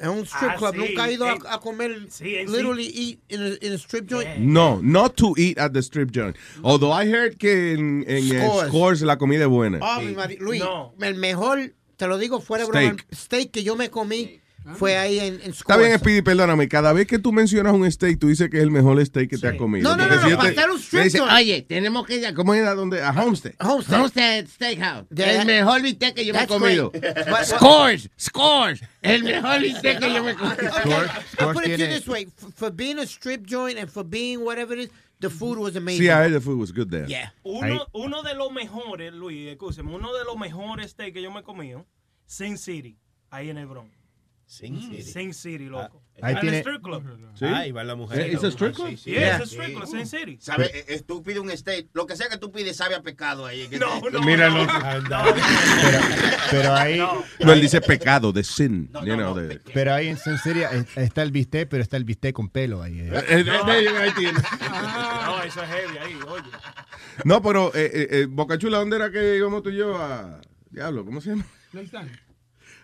En 0.00 0.08
un 0.10 0.26
strip 0.26 0.50
Ah, 0.52 0.56
club, 0.56 0.74
sí, 0.74 0.78
nunca 0.80 1.04
has 1.04 1.12
ido 1.12 1.24
a, 1.26 1.32
en- 1.32 1.42
a 1.48 1.58
comer, 1.60 2.06
sí. 2.10 2.24
literally 2.46 2.86
eat 2.86 3.20
in 3.28 3.42
a, 3.42 3.48
in 3.64 3.72
a 3.72 3.78
strip 3.78 4.06
joint. 4.10 4.38
No, 4.38 4.80
not 4.82 5.14
to 5.16 5.34
eat 5.36 5.58
at 5.58 5.72
the 5.72 5.82
strip 5.82 6.10
joint. 6.10 6.36
Although 6.62 6.90
I 6.92 7.06
heard 7.06 7.38
que 7.38 7.72
en, 7.74 8.04
en 8.08 8.22
Scores. 8.28 8.68
Scores 8.68 9.02
la 9.02 9.16
comida 9.18 9.42
es 9.44 9.48
buena. 9.48 9.78
Oh, 9.80 10.00
mi 10.00 10.14
Luis, 10.38 10.60
No. 10.60 10.92
el 11.00 11.14
mejor, 11.14 11.72
te 11.96 12.06
lo 12.08 12.18
digo 12.18 12.40
fuera 12.40 12.64
de 12.64 12.70
Steak. 12.70 12.86
broma, 12.96 13.04
steak 13.14 13.50
que 13.52 13.62
yo 13.62 13.76
me 13.76 13.88
comí 13.90 14.40
fue 14.74 14.96
ahí 14.96 15.18
en, 15.18 15.34
en 15.42 15.50
Está 15.50 15.76
bien, 15.76 15.90
Scores. 15.90 16.00
Speedy, 16.00 16.22
perdóname. 16.22 16.68
Cada 16.68 16.92
vez 16.92 17.06
que 17.06 17.18
tú 17.18 17.32
mencionas 17.32 17.72
un 17.72 17.90
steak, 17.90 18.18
tú 18.18 18.28
dices 18.28 18.50
que 18.50 18.56
es 18.56 18.62
el 18.62 18.70
mejor 18.70 19.04
steak 19.04 19.30
que 19.30 19.38
te 19.38 19.48
has 19.48 19.56
comido. 19.56 19.88
No, 19.88 19.96
no, 19.96 20.02
Porque 20.02 20.16
no, 20.16 20.22
si 20.22 20.24
no, 20.24 20.30
yo 20.30 20.36
te- 20.36 20.52
para 20.52 20.60
hacer 20.60 20.70
un 20.70 20.78
strip 20.80 21.04
dice. 21.04 21.20
Oye, 21.20 21.62
tenemos 21.62 22.06
que 22.06 22.16
ir 22.16 22.26
a 22.26 22.34
¿Cómo 22.34 22.54
era? 22.54 22.74
¿Dónde? 22.74 23.02
A 23.02 23.10
Homestead. 23.10 23.54
Homestead. 23.60 23.98
Homestead 23.98 24.46
Steakhouse. 24.48 25.08
Yeah. 25.10 25.40
El 25.40 25.46
mejor 25.46 25.82
bistec 25.82 26.14
que 26.14 26.24
yo 26.24 26.34
me 26.34 26.42
he 26.42 26.46
comido. 26.46 26.92
Scores, 27.44 28.10
scores. 28.18 28.82
El 29.02 29.24
mejor 29.24 29.60
bistec 29.60 30.00
que 30.00 30.12
yo 30.12 30.24
me 30.24 30.32
he 30.32 30.34
comido. 30.34 30.56
I'll 31.38 31.52
put 31.52 31.66
it 31.66 31.76
to 31.76 31.84
you 31.84 31.86
this 31.86 32.08
way. 32.08 32.26
For, 32.36 32.50
for 32.52 32.70
being 32.70 32.98
a 32.98 33.06
strip 33.06 33.46
joint 33.46 33.78
and 33.78 33.90
for 33.90 34.04
being 34.04 34.44
whatever 34.44 34.74
it 34.74 34.84
is, 34.84 34.90
the 35.20 35.30
food 35.30 35.58
was 35.58 35.76
amazing. 35.76 36.02
Sí, 36.02 36.10
I 36.10 36.24
heard 36.24 36.32
the 36.32 36.40
food 36.40 36.58
was 36.58 36.72
good 36.72 36.90
there. 36.90 37.06
Yeah. 37.08 37.32
Uno, 37.44 37.86
uno 37.94 38.22
de 38.22 38.34
los 38.34 38.50
mejores, 38.52 39.12
Luis, 39.14 39.48
escúcheme, 39.48 39.94
uno 39.94 40.12
de 40.12 40.24
los 40.24 40.36
mejores 40.36 40.90
steaks 40.90 41.14
que 41.14 41.22
yo 41.22 41.30
me 41.30 41.40
he 41.40 41.42
comido, 41.42 41.86
Sin 42.26 42.58
City, 42.58 42.98
ahí 43.30 43.48
en 43.50 43.58
Hebron. 43.58 43.90
Sin 44.48 44.80
City. 44.80 45.02
Sin 45.02 45.34
City, 45.34 45.64
loco. 45.66 46.02
Ahí 46.22 46.34
En 46.34 46.40
tiene- 46.40 46.58
strip 46.60 46.80
club. 46.82 47.02
¿Sí? 47.34 47.44
Ahí 47.44 47.72
va 47.72 47.82
la 47.82 47.96
mujer. 47.96 48.32
¿It's 48.32 48.44
a 48.44 48.48
strip 48.48 48.74
club? 48.76 48.88
Sí, 48.90 48.96
sí. 48.96 49.10
Yeah, 49.10 49.38
it's 49.38 49.42
a 49.42 49.44
strip 49.54 49.74
club, 49.76 49.86
Sin 49.88 50.06
City. 50.06 50.38
¿Sabes? 50.40 50.70
Eh, 50.72 51.02
Tú 51.06 51.20
pides 51.22 51.40
un 51.40 51.50
steak. 51.50 51.88
Lo 51.92 52.06
que 52.06 52.14
sea 52.16 52.28
que 52.28 52.38
tú 52.38 52.52
pides 52.52 52.76
sabe 52.76 52.94
a 52.94 53.02
pecado 53.02 53.44
ahí. 53.44 53.66
que 53.66 53.78
No, 53.78 54.00
no, 54.10 54.20
Míralo. 54.24 54.64
no. 54.64 55.24
Pero, 55.82 56.00
pero 56.50 56.74
ahí, 56.74 56.98
No, 57.40 57.52
él 57.52 57.60
dice 57.60 57.80
pecado, 57.80 58.32
de 58.32 58.44
sin. 58.44 58.88
you 59.04 59.14
know, 59.16 59.34
de- 59.34 59.58
pero 59.74 59.92
ahí 59.92 60.08
en 60.08 60.16
Sin 60.16 60.38
City 60.38 60.60
está 60.94 61.22
el 61.22 61.32
bistec, 61.32 61.68
pero 61.68 61.82
está 61.82 61.96
el 61.96 62.04
bistec 62.04 62.32
con 62.34 62.48
pelo 62.48 62.82
ahí. 62.82 63.00
eh. 63.00 63.10
Eh, 63.28 63.44
ahí 63.98 64.10
tiene. 64.16 64.38
No, 65.26 65.42
eso 65.42 65.62
es 65.62 65.68
heavy 65.68 65.98
ahí, 65.98 66.14
oye. 66.28 66.48
No, 67.24 67.42
pero 67.42 67.74
eh, 67.74 67.90
eh, 67.92 68.08
eh, 68.12 68.26
Boca 68.30 68.56
Chula, 68.58 68.78
¿dónde 68.78 68.96
era 68.96 69.10
que 69.10 69.36
íbamos 69.36 69.62
tú 69.64 69.70
y 69.70 69.76
yo 69.76 69.96
a... 70.00 70.40
Diablo, 70.70 71.04
¿cómo 71.04 71.20
se 71.20 71.30
llama? 71.30 71.44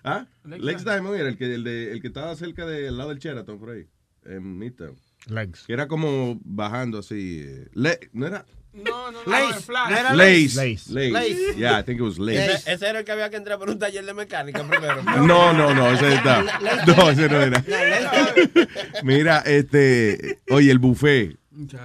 ¿Ah? 0.05 0.27
Lex 0.45 0.85
Diamond 0.85 1.15
era 1.17 1.29
el 1.29 1.37
que, 1.37 1.55
el, 1.55 1.65
de, 1.65 1.93
el 1.93 2.01
que 2.01 2.09
estaba 2.09 2.35
cerca 2.37 2.67
del 2.67 2.97
lado 2.97 3.11
del 3.11 3.19
Sheraton, 3.19 3.59
por 3.59 3.71
ahí. 3.71 3.87
En 4.25 4.59
Midtown. 4.59 4.97
Legs. 5.29 5.65
Que 5.67 5.73
era 5.73 5.87
como 5.89 6.41
bajando 6.45 6.99
así. 6.99 7.43
eh, 7.45 7.69
Le, 7.75 7.99
¿No 8.13 8.27
era? 8.27 8.45
No, 8.73 9.11
no, 9.13 9.23
no. 9.25 9.31
Lace. 9.31 9.71
No 9.71 9.89
era 9.97 10.15
Lace. 10.15 10.55
Lace. 10.55 10.93
Lace. 10.93 11.11
Lace. 11.11 11.55
Yeah, 11.57 11.79
I 11.79 11.83
think 11.85 11.99
it 12.01 12.03
was 12.03 12.19
Lace. 12.19 12.55
Ese, 12.55 12.73
ese 12.73 12.89
era 12.89 13.01
el 13.01 13.05
que 13.05 13.13
había 13.13 13.29
que 13.31 13.37
entrar 13.37 13.59
por 13.59 13.69
un 13.69 13.79
taller 13.79 14.05
de 14.05 14.15
mecánica 14.15 14.67
primero. 14.67 15.03
No, 15.27 15.53
no, 15.53 15.75
no, 15.75 15.93
ese 15.93 16.15
está. 16.15 16.43
No, 16.87 17.11
ese 17.11 17.29
no 17.29 17.41
era. 17.43 17.63
Mira, 19.03 19.41
este, 19.41 20.39
oye, 20.51 20.71
el 20.71 20.79
buffet. 20.79 21.37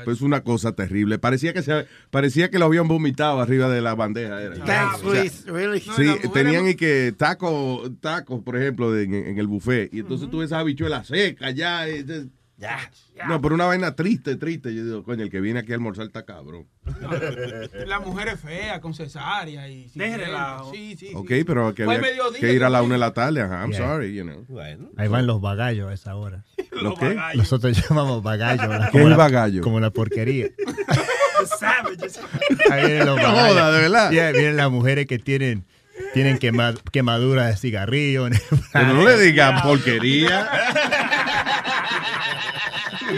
Pues 0.06 0.22
una 0.22 0.42
cosa 0.44 0.74
terrible. 0.74 1.20
Parecía 1.20 1.54
que 1.54 1.62
se, 1.62 1.86
parecía 2.10 2.50
que 2.50 2.60
lo 2.60 2.66
habían 2.66 2.88
vomitado 2.88 3.40
arriba 3.42 3.70
de 3.70 3.82
la 3.82 3.96
bandeja. 3.96 4.42
Era. 4.42 4.56
Thanks, 4.66 5.04
O 5.04 5.12
sea, 5.12 5.22
Luis. 5.22 5.46
Really? 5.46 5.80
Sí, 5.82 6.30
tenían 6.34 6.68
y 6.70 6.76
que 6.76 7.14
tacos, 7.18 7.92
tacos, 8.00 8.42
por 8.44 8.56
ejemplo, 8.58 8.92
de- 8.92 9.04
en, 9.04 9.14
en 9.14 9.38
el 9.40 9.48
buffet. 9.48 9.94
Y 9.94 10.00
entonces 10.00 10.30
tú 10.30 10.40
ves 10.40 10.48
esa 10.48 10.60
habichuela 10.60 11.04
seca 11.04 11.52
ya. 11.52 11.88
y 11.90 12.04
de- 12.04 12.28
No, 13.28 13.40
pero 13.42 13.54
una 13.56 13.66
vaina 13.66 13.94
triste, 13.96 14.36
triste. 14.36 14.74
Yo 14.74 14.84
digo, 14.84 15.04
coño, 15.04 15.22
el 15.24 15.30
que 15.30 15.42
viene 15.42 15.60
aquí 15.60 15.74
a 15.74 15.76
almorzar 15.76 16.08
está 16.08 16.24
cabrón. 16.26 16.66
La 17.88 18.00
mujer 18.00 18.30
es 18.30 18.40
fea, 18.40 18.82
con 18.82 18.94
cesárea 18.94 19.70
y... 19.70 19.92
relajo. 19.96 20.72
Sí, 20.74 20.96
sí, 20.98 21.12
Ok, 21.14 21.28
sí. 21.30 21.44
pero 21.44 21.74
que 21.76 21.84
había 21.84 22.02
que 22.40 22.54
ir 22.54 22.64
a 22.64 22.70
la 22.70 22.82
una 22.82 22.96
de 22.96 23.00
la 23.00 23.14
tarde. 23.14 23.42
Ajá, 23.42 23.62
I'm 23.62 23.72
Yeah. 23.72 23.88
sorry, 23.88 24.14
you 24.16 24.24
know. 24.24 24.44
Bueno. 24.48 24.90
Ahí 24.98 25.08
van 25.08 25.28
los 25.28 25.40
bagallos 25.42 25.90
a 25.90 25.94
esa 25.94 26.16
hora. 26.16 26.46
¿Lo 26.82 26.96
qué? 26.96 27.18
Nosotros 27.36 27.78
llamamos 27.90 28.24
bagallo. 28.24 28.68
la- 28.68 28.86
¿Qué 28.86 28.92
como 28.92 29.04
es 29.06 29.10
la- 29.12 29.18
bagallo? 29.18 29.62
Como 29.62 29.80
la 29.80 29.90
porquería. 29.90 30.48
The 31.40 31.46
savages. 31.46 32.20
Ahí 32.72 32.86
vienen 32.88 33.06
los 33.06 33.18
No 33.22 33.24
bagallos. 33.24 33.50
joda, 33.54 33.72
de 33.72 33.82
verdad. 33.82 34.12
Yeah, 34.12 34.32
vienen 34.32 34.58
las 34.58 34.72
mujeres 34.72 35.06
que 35.06 35.20
tienen, 35.20 35.66
tienen 36.14 36.40
quema- 36.40 36.76
quemaduras 36.92 37.48
de 37.52 37.58
cigarrillo. 37.58 38.28
Pero 38.74 38.94
no 38.94 39.04
le 39.06 39.18
digan 39.20 39.62
porquería. 39.62 40.50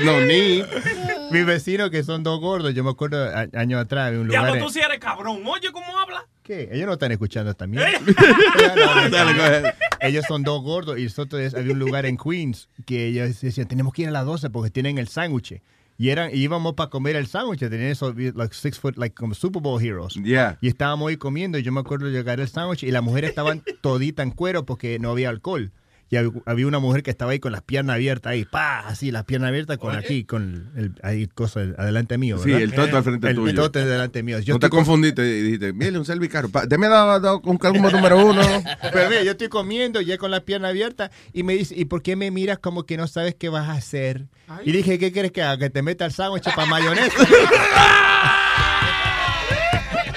No, 0.03 0.20
ni. 0.22 0.64
Mis 1.32 1.45
vecinos 1.45 1.89
que 1.91 2.03
son 2.03 2.24
dos 2.24 2.39
gordos, 2.39 2.74
yo 2.74 2.84
me 2.84 2.89
acuerdo 2.89 3.24
a- 3.26 3.47
años 3.60 3.82
atrás, 3.82 4.12
un 4.12 4.28
lugar. 4.28 4.41
Diablo, 4.43 4.55
en- 4.55 4.62
tú 4.66 4.70
sí 4.72 4.80
eres 4.80 4.99
cabrón. 4.99 5.41
Oye, 5.45 5.72
¿cómo 5.72 5.97
habla? 5.97 6.26
¿Qué? 6.50 6.68
Ellos 6.72 6.88
no 6.88 6.93
están 6.93 7.12
escuchando 7.12 7.54
también. 7.54 7.84
Ellos 10.02 10.26
son 10.28 10.41
dos 10.41 10.64
gordos 10.64 10.97
y 10.97 11.04
nosotros 11.04 11.54
había 11.54 11.74
un 11.74 11.78
lugar 11.78 12.08
en 12.08 12.18
Queens 12.18 12.68
que 12.88 13.06
ellos 13.06 13.39
decían, 13.39 13.68
tenemos 13.68 13.93
que 13.93 14.02
ir 14.02 14.08
a 14.08 14.12
las 14.12 14.26
12 14.26 14.50
porque 14.50 14.72
tienen 14.72 14.97
el 14.97 15.08
sándwich. 15.08 15.62
Y 16.00 16.10
eran, 16.10 16.32
y 16.34 16.38
íbamos 16.38 16.74
para 16.74 16.89
comer 16.89 17.18
el 17.18 17.28
sándwich, 17.28 17.60
tenían 17.60 17.91
esos 17.91 18.16
like 18.18 18.56
six 18.56 18.80
foot, 18.80 18.97
like 18.97 19.14
como 19.14 19.36
Super 19.36 19.62
Bowl 19.62 19.80
heroes. 19.80 20.16
Yeah. 20.16 20.58
Y 20.60 20.70
estábamos 20.70 21.10
ahí 21.10 21.18
comiendo 21.18 21.60
y 21.60 21.62
yo 21.62 21.72
me 21.72 21.82
acuerdo 21.82 22.08
de 22.08 22.14
llegar 22.14 22.39
el 22.39 22.47
sándwich 22.47 22.82
y 22.82 22.89
las 22.89 23.04
mujeres 23.04 23.30
estaban 23.30 23.62
toditas 23.82 24.26
en 24.26 24.32
cuero 24.32 24.66
porque 24.66 24.97
no 24.97 25.12
había 25.12 25.30
alcohol. 25.30 25.72
Y 26.12 26.16
hab- 26.16 26.41
había 26.47 26.66
una 26.66 26.80
mujer 26.80 27.03
que 27.03 27.12
estaba 27.12 27.32
ahí 27.34 27.39
con 27.39 27.51
las 27.51 27.62
piernas 27.62 27.93
abiertas 27.95 28.32
ahí, 28.32 28.43
pa, 28.45 28.80
así, 28.80 29.12
las 29.12 29.26
piernas 29.26 29.49
abiertas 29.49 29.78
con 29.78 29.95
aquí, 29.95 30.24
con 30.24 30.72
el, 30.76 30.95
ahí, 31.03 31.28
cosa 31.28 31.60
adelante 31.78 32.18
mío, 32.18 32.38
Sí, 32.39 32.45
¿verdad? 32.49 32.62
el 32.64 32.74
toto 32.74 32.97
al 32.97 33.03
frente 33.03 33.28
el, 33.30 33.36
tuyo. 33.36 33.49
El 33.49 33.55
toto 33.55 33.80
delante 33.86 34.24
mío. 34.24 34.39
Yo 34.39 34.55
no 34.55 34.60
te 34.60 34.70
con- 34.70 34.80
confundiste 34.80 35.22
y 35.24 35.41
dijiste, 35.43 35.72
mire, 35.74 35.97
un 35.99 36.05
cervicario. 36.05 36.49
pa- 36.49 36.66
Deme 36.66 36.88
dado, 36.89 37.20
dado 37.20 37.41
con 37.43 37.57
calmo 37.60 37.89
número 37.91 38.26
uno. 38.26 38.41
Pero 38.91 39.10
mira, 39.10 39.22
yo 39.24 39.32
estoy 39.32 39.49
comiendo 39.49 40.01
ya 40.01 40.18
con 40.18 40.32
la 40.32 40.41
pierna 40.41 40.70
abierta 40.70 41.12
y 41.32 41.43
me 41.43 41.53
dice, 41.53 41.76
¿y 41.78 41.86
por 41.86 42.01
qué 42.01 42.16
me 42.16 42.32
miras 42.32 42.57
como 42.57 42.86
que 42.88 42.97
no 42.97 43.05
sabes 43.07 43.36
qué 43.36 43.49
vas 43.49 43.70
a 43.70 43.74
hacer? 43.74 44.26
Y 44.66 44.72
dije, 44.72 44.97
¿qué 44.97 45.12
quieres 45.12 45.32
que 45.32 45.43
haga? 45.43 45.57
Que 45.60 45.70
te 45.70 45.84
meta 45.84 46.05
el 46.05 46.12
sándwich 46.12 46.43
para 46.55 46.66
mayonesa. 46.66 47.12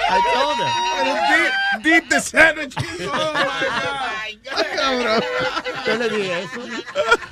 I 0.09 0.21
told 0.35 0.59
her. 0.59 1.83
Deep, 1.83 1.83
deep 1.85 2.09
the 2.09 2.21
sandwich. 2.21 2.75
Oh, 2.79 3.33
my 3.35 3.45
God. 3.45 4.32
Yo 5.87 5.97
le 5.99 6.09
dije 6.09 6.43
eso. 6.43 6.61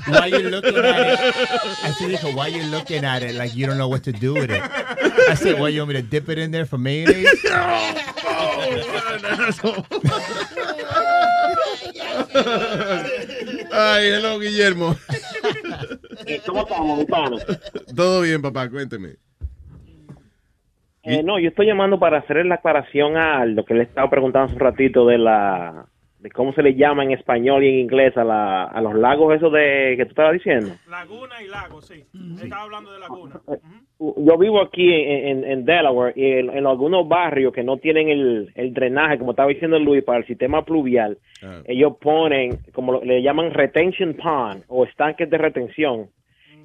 Why 0.08 0.26
you 0.28 0.50
looking 0.50 0.76
at 0.76 1.12
it? 1.12 1.18
Así 1.84 2.06
dijo, 2.06 2.34
why 2.34 2.48
you 2.48 2.62
looking 2.64 3.04
at 3.04 3.22
it 3.22 3.34
like 3.34 3.54
you 3.54 3.66
don't 3.66 3.76
know 3.78 3.88
what 3.88 4.02
to 4.04 4.12
do 4.12 4.34
with 4.34 4.50
it? 4.50 4.62
I 5.28 5.34
said, 5.34 5.58
what, 5.60 5.72
you 5.72 5.80
want 5.80 5.90
me 5.90 5.94
to 6.00 6.02
dip 6.02 6.28
it 6.28 6.38
in 6.38 6.50
there 6.50 6.66
for 6.66 6.78
mayonnaise? 6.78 7.28
Ay, 13.72 14.10
hello, 14.10 14.38
Guillermo. 14.38 14.96
¿Cómo 16.46 16.62
estamos, 16.62 16.98
mi 16.98 17.04
pana? 17.04 17.36
Todo 17.94 18.22
bien, 18.22 18.42
papá, 18.42 18.68
cuénteme. 18.68 19.16
Eh, 21.02 21.22
no, 21.22 21.38
yo 21.38 21.48
estoy 21.48 21.66
llamando 21.66 21.98
para 21.98 22.18
hacer 22.18 22.44
la 22.46 22.56
aclaración 22.56 23.16
a 23.16 23.46
lo 23.46 23.64
que 23.64 23.74
le 23.74 23.84
estaba 23.84 24.10
preguntando 24.10 24.46
hace 24.46 24.54
un 24.54 24.60
ratito 24.60 25.06
de 25.06 25.18
la 25.18 25.86
de 26.20 26.30
cómo 26.30 26.52
se 26.52 26.62
le 26.62 26.74
llama 26.74 27.02
en 27.02 27.12
español 27.12 27.64
y 27.64 27.68
en 27.68 27.78
inglés 27.80 28.16
a, 28.16 28.24
la, 28.24 28.64
a 28.64 28.80
los 28.82 28.94
lagos 28.94 29.34
esos 29.34 29.50
de 29.52 29.94
que 29.96 30.04
tú 30.04 30.10
estabas 30.10 30.34
diciendo. 30.34 30.70
Laguna 30.88 31.42
y 31.42 31.48
lago, 31.48 31.80
sí. 31.80 32.04
Estaba 32.42 32.62
hablando 32.64 32.92
de 32.92 32.98
laguna. 33.00 33.40
Yo 33.98 34.38
vivo 34.38 34.60
aquí 34.62 34.92
en, 34.92 35.28
en- 35.28 35.44
en 35.44 35.64
Delaware 35.64 36.12
y 36.16 36.24
en, 36.32 36.50
en 36.50 36.66
algunos 36.66 37.06
barrios 37.08 37.52
que 37.52 37.62
no 37.62 37.78
tienen 37.78 38.08
el, 38.08 38.50
el 38.54 38.72
drenaje, 38.72 39.18
como 39.18 39.30
estaba 39.32 39.48
diciendo 39.48 39.78
Luis, 39.78 40.02
para 40.04 40.18
el 40.18 40.26
sistema 40.26 40.64
pluvial, 40.64 41.18
ellos 41.64 41.94
ponen, 42.00 42.58
como 42.72 42.92
lo- 42.92 43.04
le 43.04 43.22
llaman 43.22 43.50
retention 43.52 44.14
pond 44.14 44.62
o 44.68 44.84
estanques 44.84 45.28
de 45.28 45.38
retención, 45.38 46.08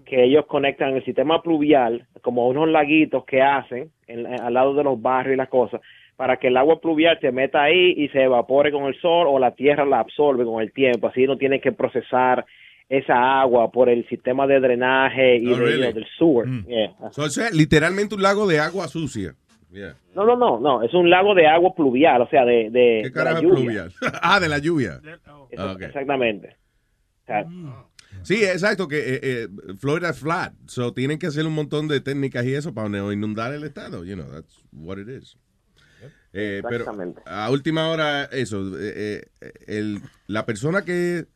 que 0.05 0.23
ellos 0.23 0.45
conectan 0.45 0.95
el 0.95 1.03
sistema 1.03 1.41
pluvial 1.41 2.05
como 2.21 2.47
unos 2.47 2.69
laguitos 2.69 3.25
que 3.25 3.41
hacen 3.41 3.89
en- 4.07 4.27
al 4.27 4.53
lado 4.53 4.73
de 4.73 4.83
los 4.83 5.01
barrios 5.01 5.33
y 5.33 5.37
las 5.37 5.49
cosas 5.49 5.81
para 6.15 6.37
que 6.37 6.47
el 6.47 6.57
agua 6.57 6.79
pluvial 6.79 7.17
se 7.19 7.31
meta 7.31 7.63
ahí 7.63 7.93
y 7.97 8.07
se 8.09 8.23
evapore 8.23 8.71
con 8.71 8.85
el 8.85 8.99
sol 9.01 9.27
o 9.29 9.37
la 9.39 9.51
tierra 9.55 9.85
la 9.85 9.99
absorbe 9.99 10.45
con 10.45 10.61
el 10.61 10.71
tiempo. 10.71 11.07
Así 11.07 11.25
no 11.25 11.37
tiene 11.37 11.59
que 11.59 11.71
procesar 11.71 12.45
esa 12.87 13.41
agua 13.41 13.71
por 13.71 13.89
el 13.89 14.07
sistema 14.07 14.45
de 14.47 14.59
drenaje 14.59 15.37
y 15.37 15.47
Oh, 15.51 15.57
de- 15.57 15.65
really? 15.65 15.93
del 15.93 16.05
sewer. 16.17 16.47
Yeah. 16.67 16.93
So, 17.11 17.23
o 17.23 17.29
sea, 17.29 17.49
literalmente 17.51 18.15
un 18.15 18.21
lago 18.21 18.47
de 18.47 18.59
agua 18.59 18.87
sucia. 18.87 19.33
Yeah. 19.71 19.95
No, 20.15 20.23
no, 20.25 20.37
no, 20.37 20.59
no, 20.59 20.83
es 20.83 20.93
un 20.93 21.09
lago 21.09 21.33
de 21.35 21.47
agua 21.47 21.73
pluvial, 21.75 22.21
o 22.21 22.27
sea, 22.29 22.45
de, 22.45 22.69
de, 22.69 23.01
¿Qué 23.11 23.19
de 23.19 23.23
la 23.25 23.41
lluvia. 23.41 23.55
pluvial? 23.55 23.91
ah, 24.21 24.39
de 24.39 24.47
la 24.47 24.57
lluvia. 24.59 25.01
Exactamente. 25.81 26.55
O 27.23 27.25
sea, 27.25 27.45
Sí, 28.23 28.43
exacto, 28.43 28.87
que 28.87 28.97
eh, 28.97 29.19
eh, 29.21 29.47
Florida 29.77 30.09
es 30.09 30.19
flat. 30.19 30.53
So 30.67 30.93
tienen 30.93 31.19
que 31.19 31.27
hacer 31.27 31.45
un 31.45 31.53
montón 31.53 31.87
de 31.87 31.99
técnicas 31.99 32.45
y 32.45 32.55
eso 32.55 32.73
para 32.73 32.87
no 32.89 33.11
inundar 33.11 33.53
el 33.53 33.63
estado. 33.65 34.03
You 34.05 34.15
know, 34.15 34.25
that's 34.31 34.63
what 34.71 34.97
it 34.97 35.09
is. 35.09 35.37
Eh, 36.37 36.61
pero 36.67 36.85
a 37.25 37.49
última 37.49 37.87
hora, 37.87 38.25
eso, 38.25 38.77
eh, 38.77 39.25
eh, 39.39 39.53
el, 39.67 40.01
la 40.27 40.45
persona 40.45 40.83
que 40.83 41.27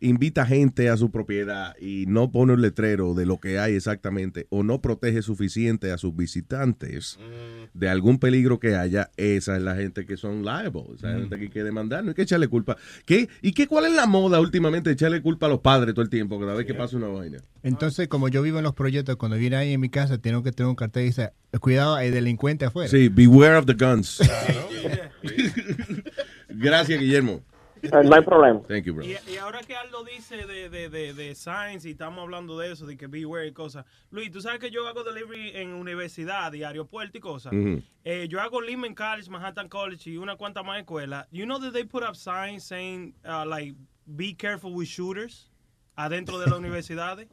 invita 0.00 0.46
gente 0.46 0.88
a 0.88 0.96
su 0.96 1.10
propiedad 1.10 1.76
y 1.78 2.06
no 2.08 2.30
pone 2.32 2.54
un 2.54 2.62
letrero 2.62 3.12
de 3.14 3.26
lo 3.26 3.38
que 3.38 3.58
hay 3.58 3.74
exactamente 3.74 4.46
o 4.50 4.62
no 4.62 4.80
protege 4.80 5.20
suficiente 5.22 5.92
a 5.92 5.98
sus 5.98 6.16
visitantes 6.16 7.18
de 7.74 7.88
algún 7.88 8.18
peligro 8.18 8.58
que 8.58 8.74
haya, 8.76 9.10
esa 9.16 9.56
es 9.56 9.62
la 9.62 9.76
gente 9.76 10.06
que 10.06 10.16
son 10.16 10.42
liable, 10.42 10.82
esa 10.96 11.08
Mm. 11.08 11.20
gente 11.20 11.36
que 11.36 11.42
hay 11.44 11.50
que 11.50 11.62
demandar, 11.64 12.02
no 12.02 12.10
hay 12.10 12.14
que 12.14 12.22
echarle 12.22 12.48
culpa. 12.48 12.76
¿Qué, 13.04 13.28
¿Y 13.42 13.52
qué 13.52 13.66
cuál 13.66 13.84
es 13.86 13.92
la 13.92 14.06
moda 14.06 14.40
últimamente 14.40 14.90
de 14.90 14.94
echarle 14.94 15.20
culpa 15.22 15.46
a 15.46 15.48
los 15.50 15.60
padres 15.60 15.94
todo 15.94 16.02
el 16.02 16.10
tiempo 16.10 16.40
cada 16.40 16.54
vez 16.54 16.66
que 16.66 16.74
pasa 16.74 16.96
una 16.96 17.08
vaina? 17.08 17.38
Entonces, 17.62 18.08
como 18.08 18.28
yo 18.28 18.42
vivo 18.42 18.58
en 18.58 18.64
los 18.64 18.74
proyectos, 18.74 19.16
cuando 19.16 19.36
viene 19.36 19.56
ahí 19.56 19.72
en 19.74 19.80
mi 19.80 19.90
casa, 19.90 20.18
tengo 20.18 20.42
que 20.42 20.50
tener 20.52 20.68
un 20.70 20.76
cartel 20.76 21.02
que 21.02 21.06
dice, 21.06 21.30
cuidado, 21.60 21.94
hay 21.94 22.10
delincuente 22.10 22.64
afuera. 22.64 22.88
Sí, 22.88 23.08
beware 23.08 23.56
of 23.56 23.66
the 23.66 23.74
guns. 23.74 24.18
Gracias, 26.48 26.98
Guillermo. 27.00 27.42
No 27.82 28.14
hay 28.14 28.22
problema. 28.22 28.60
Thank 28.68 28.84
you, 28.84 28.94
bro. 28.94 29.04
Y, 29.04 29.16
y 29.28 29.36
ahora 29.36 29.60
que 29.62 29.74
Aldo 29.76 30.04
dice 30.04 30.46
de, 30.46 30.68
de, 30.68 30.88
de, 30.88 31.14
de 31.14 31.34
science 31.34 31.88
y 31.88 31.92
estamos 31.92 32.20
hablando 32.22 32.58
de 32.58 32.72
eso, 32.72 32.86
de 32.86 32.96
que 32.96 33.06
beware 33.06 33.48
y 33.48 33.52
cosas. 33.52 33.84
Luis, 34.10 34.30
tú 34.30 34.40
sabes 34.40 34.58
que 34.60 34.70
yo 34.70 34.86
hago 34.88 35.04
delivery 35.04 35.50
en 35.56 35.74
universidad 35.74 36.52
y 36.52 36.62
aeropuerto 36.64 37.18
y 37.18 37.20
cosas. 37.20 37.52
Ujú. 37.52 37.82
Eh, 38.04 38.26
yo 38.28 38.40
hago 38.40 38.60
Lehman 38.60 38.94
College, 38.94 39.30
Manhattan 39.30 39.68
College 39.68 40.10
y 40.10 40.16
una 40.16 40.36
cuanta 40.36 40.62
más 40.62 40.78
escuelas. 40.78 41.26
You 41.30 41.44
know 41.44 41.58
that 41.60 41.72
they 41.72 41.84
put 41.84 42.02
up 42.02 42.16
signs 42.16 42.64
saying, 42.64 43.14
uh, 43.24 43.44
like, 43.46 43.74
be 44.06 44.34
careful 44.34 44.72
with 44.74 44.86
shooters 44.88 45.50
adentro 45.96 46.38
de 46.38 46.46
las 46.48 46.58
universidades. 46.60 47.28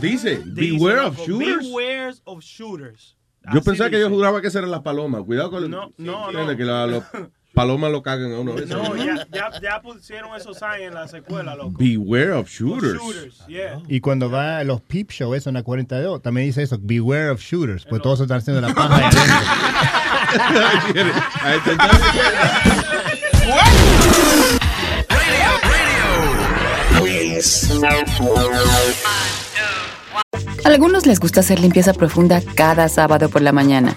Dice, 0.00 0.38
Dice, 0.44 0.76
beware 0.78 1.00
of 1.00 1.16
shooters. 1.18 1.66
Beware 1.68 2.12
of 2.24 2.42
shooters. 2.42 3.16
Yo 3.44 3.60
Así 3.60 3.60
pensaba 3.70 3.88
que 3.88 3.98
yo 3.98 4.10
juraba 4.10 4.42
que 4.42 4.48
esa 4.48 4.58
eran 4.58 4.70
las 4.70 4.82
palomas. 4.82 5.22
Cuidado 5.24 5.50
con 5.50 5.70
No, 5.70 5.92
no, 5.96 6.26
Entiende 6.28 6.52
no. 6.52 6.56
que 6.58 6.64
la- 6.64 6.86
los 6.86 7.04
palomas 7.54 7.90
lo 7.90 8.02
cagan 8.02 8.32
a 8.32 8.38
uno. 8.40 8.54
No, 8.54 8.96
ya, 8.96 9.26
ya, 9.32 9.50
ya 9.60 9.80
pusieron 9.82 10.36
esos 10.36 10.58
signs 10.58 10.80
en 10.80 10.94
las 10.94 11.12
escuelas, 11.12 11.56
loco. 11.56 11.72
Beware 11.78 12.32
of 12.32 12.48
shooters. 12.48 12.94
Shooters, 13.00 13.46
yeah. 13.46 13.80
Y 13.88 14.00
cuando 14.00 14.30
va 14.30 14.58
a 14.58 14.64
los 14.64 14.80
peep 14.80 15.10
show, 15.10 15.34
eso 15.34 15.50
en 15.50 15.54
la 15.54 15.62
42, 15.62 16.22
también 16.22 16.46
dice 16.46 16.62
eso, 16.62 16.78
beware 16.80 17.30
of 17.30 17.40
shooters, 17.40 17.84
pues 17.86 18.02
todos 18.02 18.20
están 18.20 18.38
haciendo 18.38 18.60
la 18.60 18.74
paja 18.74 18.96
ahí 18.96 19.04
adentro. 19.04 19.22
Ahí 21.42 21.58
está. 21.66 22.90
A 30.64 30.68
algunos 30.68 31.06
les 31.06 31.20
gusta 31.20 31.40
hacer 31.40 31.58
limpieza 31.58 31.94
profunda 31.94 32.42
cada 32.54 32.88
sábado 32.88 33.28
por 33.28 33.42
la 33.42 33.52
mañana. 33.52 33.96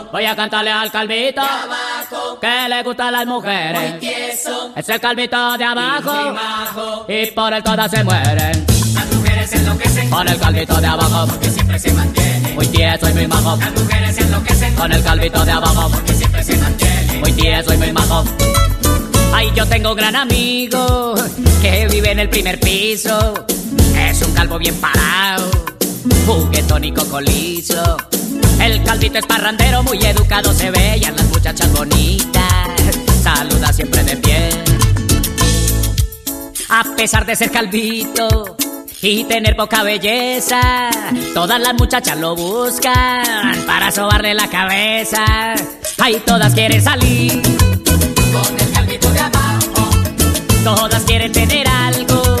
Voy 0.11 0.25
a 0.25 0.35
cantarle 0.35 0.71
al 0.71 0.91
calvito 0.91 1.41
que 2.41 2.69
le 2.69 2.83
gustan 2.83 3.13
las 3.13 3.25
mujeres. 3.25 4.03
Es 4.75 4.89
el 4.89 4.99
calvito 4.99 5.57
de 5.57 5.63
abajo 5.63 7.05
y 7.07 7.27
por 7.31 7.53
él 7.53 7.63
todas 7.63 7.89
se 7.89 8.03
mueren. 8.03 8.65
Las 8.93 9.05
mujeres 9.13 9.53
enloquecen 9.53 10.09
con 10.09 10.27
el 10.27 10.37
calvito 10.37 10.81
de 10.81 10.87
abajo 10.87 11.27
porque 11.27 11.49
siempre 11.49 11.79
se 11.79 11.93
mantiene. 11.93 12.53
Muy 12.53 12.67
tieso 12.67 13.09
y 13.09 13.13
muy 13.13 13.27
majo. 13.27 13.55
Las 13.57 13.71
mujeres 13.71 14.17
enloquecen 14.17 14.75
con 14.75 14.91
el 14.91 15.03
calvito 15.03 15.45
de 15.45 15.51
abajo 15.51 15.89
porque 15.89 16.13
siempre 16.13 16.43
se 16.43 16.57
mantiene. 16.57 17.19
Muy 17.19 17.31
tieso 17.31 17.73
y 17.73 17.77
muy 17.77 17.93
majo. 17.93 18.25
Ay, 19.33 19.49
yo 19.55 19.65
tengo 19.65 19.91
un 19.91 19.95
gran 19.95 20.15
amigo 20.17 21.15
que 21.61 21.87
vive 21.87 22.11
en 22.11 22.19
el 22.19 22.29
primer 22.29 22.59
piso. 22.59 23.45
Es 23.97 24.21
un 24.21 24.33
calvo 24.33 24.57
bien 24.57 24.75
parado, 24.81 25.49
juguetón 26.25 26.83
y 26.83 26.93
cocolizo. 26.93 27.97
El 28.61 28.83
calvito 28.83 29.17
es 29.17 29.25
parrandero, 29.25 29.83
muy 29.83 29.97
educado 30.03 30.53
se 30.53 30.69
ve 30.71 30.97
y 31.01 31.05
a 31.05 31.11
las 31.11 31.25
muchachas 31.25 31.71
bonitas 31.73 32.41
saluda 33.21 33.73
siempre 33.73 34.03
de 34.03 34.17
pie. 34.17 34.49
A 36.69 36.83
pesar 36.95 37.25
de 37.25 37.35
ser 37.35 37.51
calvito 37.51 38.55
y 39.01 39.23
tener 39.25 39.55
poca 39.55 39.83
belleza, 39.83 40.89
todas 41.33 41.59
las 41.59 41.73
muchachas 41.73 42.17
lo 42.17 42.35
buscan 42.35 43.65
para 43.65 43.91
sobarle 43.91 44.33
la 44.33 44.47
cabeza. 44.47 45.55
Ay, 45.97 46.21
todas 46.25 46.53
quieren 46.53 46.81
salir 46.81 47.41
con 48.31 48.59
el 48.59 48.71
calvito 48.71 49.09
de 49.11 49.19
abajo. 49.19 49.89
Todas 50.63 51.03
quieren 51.03 51.31
tener 51.31 51.67
algo 51.67 52.40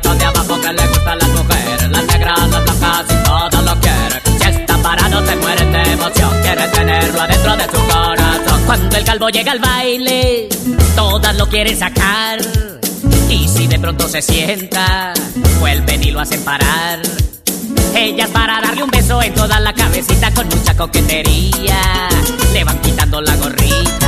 Calvito 0.00 0.14
de 0.14 0.24
abajo 0.24 0.60
que 0.60 0.72
le 0.72 0.86
gustan 0.86 1.18
las 1.18 1.28
mujeres, 1.28 1.90
las 1.90 2.06
negras, 2.06 2.50
las 2.50 2.64
blancas 2.64 3.04
y 3.08 3.24
todas 3.24 3.64
lo 3.64 3.80
quieren. 3.80 4.20
Si 4.40 4.48
está 4.48 4.78
parado 4.78 5.26
se 5.26 5.36
mueren 5.36 5.72
de 5.72 5.82
emoción, 5.92 6.42
quieren 6.42 6.70
tenerlo 6.70 7.20
adentro 7.20 7.56
de 7.56 7.64
su 7.64 7.86
corazón. 7.86 8.62
Cuando 8.66 8.96
el 8.96 9.04
calvo 9.04 9.28
llega 9.30 9.52
al 9.52 9.58
baile, 9.58 10.48
todas 10.94 11.36
lo 11.36 11.48
quieren 11.48 11.78
sacar. 11.78 12.38
Y 13.28 13.48
si 13.48 13.66
de 13.66 13.78
pronto 13.78 14.08
se 14.08 14.22
sienta, 14.22 15.12
vuelven 15.60 16.02
y 16.02 16.10
lo 16.10 16.20
hacen 16.20 16.42
parar. 16.44 17.00
Ellas 17.94 18.30
para 18.30 18.60
darle 18.60 18.82
un 18.82 18.90
beso 18.90 19.22
en 19.22 19.34
toda 19.34 19.58
la 19.60 19.72
cabecita 19.72 20.32
con 20.32 20.48
mucha 20.48 20.76
coquetería. 20.76 22.08
Le 22.52 22.64
van 22.64 22.78
quitando 22.80 23.20
la 23.20 23.34
gorrita. 23.36 24.07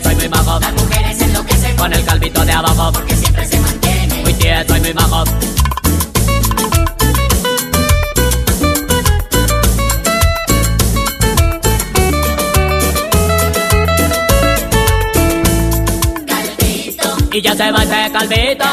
Tieso 0.00 0.12
y 0.12 0.14
muy 0.16 0.28
majo. 0.28 0.58
Las 0.60 0.72
mujeres 0.72 1.16
con 1.76 1.92
el 1.92 2.04
calvito 2.04 2.44
de 2.44 2.52
abajo. 2.52 2.92
Porque 2.92 3.16
siempre 3.16 3.46
se 3.46 3.60
mantiene 3.60 4.22
muy 4.22 4.34
tieso 4.34 4.76
y 4.76 4.80
muy 4.80 4.92
bajo. 4.92 5.24
Y 17.32 17.42
ya 17.42 17.54
se 17.54 17.70
va 17.70 17.82
ese 17.82 18.12
calvito 18.12 18.64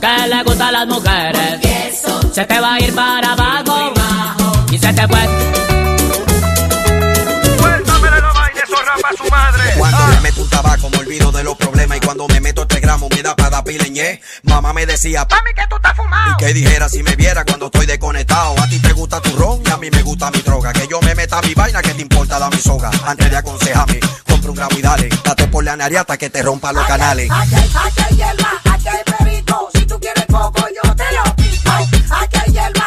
que 0.00 0.28
le 0.28 0.42
gusta 0.44 0.68
a 0.68 0.72
las 0.72 0.86
mujeres. 0.86 2.02
Se 2.32 2.44
te 2.44 2.60
va 2.60 2.74
a 2.74 2.80
ir 2.80 2.94
para 2.94 3.32
abajo 3.32 3.92
y 4.70 4.78
se 4.78 4.92
te 4.92 5.08
fue. 5.08 5.64
su 9.16 9.30
madre. 9.30 9.74
Cuando 9.78 9.98
me 9.98 10.03
meto 10.03 10.03
un 10.03 10.03
tabaco 10.54 10.88
me 10.90 10.98
olvido 10.98 11.32
de 11.32 11.42
los 11.42 11.56
problemas 11.56 11.96
y 11.96 12.00
cuando 12.00 12.28
me 12.28 12.40
meto 12.40 12.62
este 12.62 12.78
gramo 12.80 13.08
me 13.08 13.22
da 13.22 13.34
para 13.34 13.64
pileñé. 13.64 14.20
Mamá 14.44 14.72
me 14.72 14.86
decía, 14.86 15.26
Mami, 15.28 15.52
que 15.54 15.66
tú 15.68 15.76
estás 15.76 15.96
fumado. 15.96 16.32
y 16.32 16.36
que 16.36 16.54
dijera 16.54 16.88
si 16.88 17.02
me 17.02 17.16
viera 17.16 17.44
cuando 17.44 17.66
estoy 17.66 17.86
desconectado. 17.86 18.54
A 18.60 18.68
ti 18.68 18.78
te 18.78 18.92
gusta 18.92 19.20
tu 19.20 19.34
ron 19.36 19.62
y 19.66 19.70
a 19.70 19.76
mí 19.78 19.90
me 19.90 20.02
gusta 20.02 20.30
mi 20.30 20.40
droga. 20.40 20.72
Que 20.72 20.86
yo 20.88 21.00
me 21.00 21.14
meta 21.14 21.40
mi 21.42 21.54
vaina, 21.54 21.82
que 21.82 21.94
te 21.94 22.02
importa 22.02 22.38
la 22.38 22.50
mi 22.50 22.58
soga. 22.58 22.90
Antes 23.04 23.30
de 23.30 23.36
aconsejarme, 23.36 24.00
compra 24.28 24.50
un 24.50 24.56
gramo 24.56 24.78
y 24.78 24.82
dale. 24.82 25.08
Date 25.24 25.46
por 25.48 25.64
la 25.64 25.76
nariata 25.76 26.16
que 26.16 26.30
te 26.30 26.42
rompa 26.42 26.72
los 26.72 26.86
canales. 26.86 27.28
Aquí 27.30 27.54
hay, 27.54 27.70
aquí 27.74 28.02
hay 28.08 28.16
hierba, 28.16 28.52
aquí 28.72 28.88
hay 28.88 29.02
perico. 29.18 29.70
Si 29.74 29.86
tú 29.86 29.98
quieres 29.98 30.24
coco, 30.30 30.64
yo 30.84 30.94
te 30.94 31.04
lo 31.12 31.36
pico. 31.36 31.70
Aquí 32.10 32.36
hay 32.46 32.52
hierba, 32.52 32.86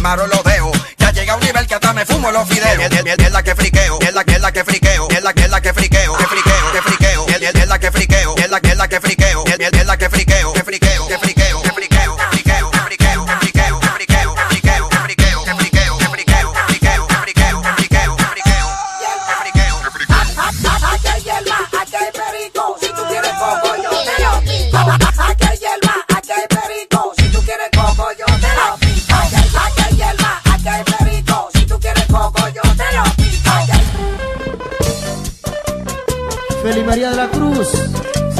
Quemaron 0.00 0.30
los 0.30 0.42
dedos. 0.44 0.72
Ya 0.96 1.12
llega 1.12 1.34
a 1.34 1.36
un 1.36 1.42
nivel 1.44 1.66
que 1.66 1.74
hasta 1.74 1.92
me 1.92 2.06
fumo 2.06 2.30
los 2.32 2.48
fideos. 2.48 2.90
La 3.32 3.42
que 3.42 3.54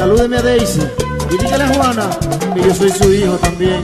salúdeme 0.01 0.37
a 0.37 0.41
Daisy 0.41 0.81
y 1.29 1.37
dígale 1.37 1.63
a 1.63 1.73
Juana 1.75 2.09
que 2.55 2.63
yo 2.63 2.73
soy 2.73 2.89
su 2.89 3.13
hijo 3.13 3.35
también. 3.35 3.83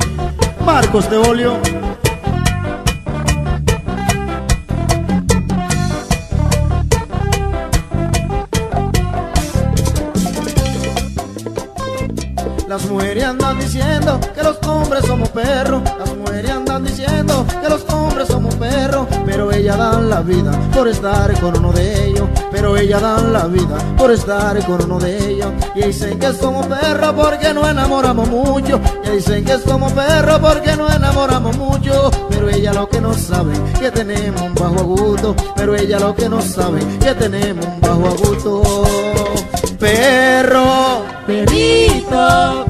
Marcos 0.65 1.07
de 1.11 1.17
Olio. 1.17 1.59
Las 12.67 12.83
mujeres 12.89 13.23
andan 13.23 13.59
diciendo 13.59 14.19
que 14.33 14.41
los 14.41 14.57
hombres 14.63 15.05
somos 15.05 15.29
perros. 15.29 15.83
Las 15.99 16.15
mujeres 16.15 16.49
andan 16.49 16.83
diciendo 16.83 17.45
que 17.61 17.69
los. 17.69 17.86
Ellas 19.67 19.79
dan 19.79 20.09
la 20.09 20.21
vida 20.21 20.51
por 20.73 20.87
estar 20.87 21.41
con 21.41 21.57
uno 21.57 21.73
de 21.73 22.05
ellos. 22.05 22.29
Pero 22.49 22.77
ellas 22.77 23.01
dan 23.01 23.33
la 23.33 23.47
vida 23.47 23.77
por 23.97 24.11
estar 24.11 24.65
con 24.65 24.81
uno 24.81 24.97
de 24.97 25.31
ellos. 25.31 25.51
Y 25.75 25.81
dicen 25.81 26.17
que 26.17 26.31
somos 26.31 26.65
perros 26.67 27.11
porque 27.11 27.53
no 27.53 27.67
enamoramos 27.67 28.29
mucho. 28.29 28.79
Y 29.03 29.17
dicen 29.17 29.43
que 29.43 29.57
somos 29.57 29.91
perros 29.91 30.39
porque 30.39 30.73
no 30.77 30.89
enamoramos 30.89 31.57
mucho. 31.57 32.09
Pero 32.29 32.49
ella 32.49 32.71
lo 32.71 32.87
que 32.87 33.01
no 33.01 33.13
sabe 33.13 33.55
que 33.77 33.91
tenemos 33.91 34.41
un 34.41 34.55
bajo 34.55 34.85
gusto. 34.85 35.35
Pero 35.57 35.75
ella 35.75 35.99
lo 35.99 36.15
que 36.15 36.29
no 36.29 36.41
sabe 36.41 36.79
que 37.01 37.13
tenemos 37.15 37.65
un 37.65 37.81
bajo 37.81 38.15
gusto. 38.23 38.63
Perro, 39.77 41.03
perito, 41.25 42.66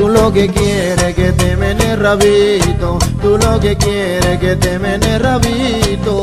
Tú 0.00 0.08
lo 0.08 0.32
que 0.32 0.48
quieres 0.48 1.14
que 1.14 1.30
te 1.32 1.54
mene 1.58 1.94
rabito. 1.94 2.98
Tú 3.20 3.36
lo 3.36 3.60
que 3.60 3.76
quieres 3.76 4.38
que 4.38 4.56
te 4.56 4.78
mene 4.78 5.18
rabito. 5.18 6.22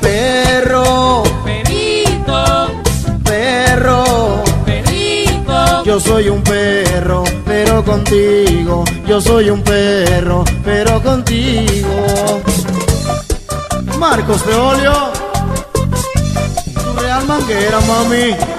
Perro, 0.00 1.24
perito, 1.44 2.68
perro, 3.24 4.04
perito. 4.64 5.82
Yo 5.84 5.98
soy 5.98 6.28
un 6.28 6.42
perro, 6.42 7.24
pero 7.44 7.84
contigo. 7.84 8.84
Yo 9.04 9.20
soy 9.20 9.50
un 9.50 9.62
perro, 9.62 10.44
pero 10.64 11.02
contigo. 11.02 12.40
Marcos 13.98 14.46
de 14.46 14.54
Olio. 14.54 14.92
Tu 15.72 17.00
real 17.00 17.26
manguera, 17.26 17.80
mami. 17.80 18.51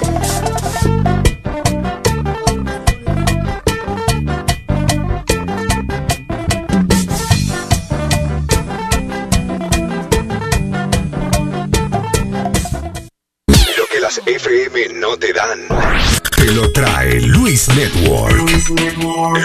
Trae 17.44 17.50
Luis 17.50 17.68
Network. 17.68 18.50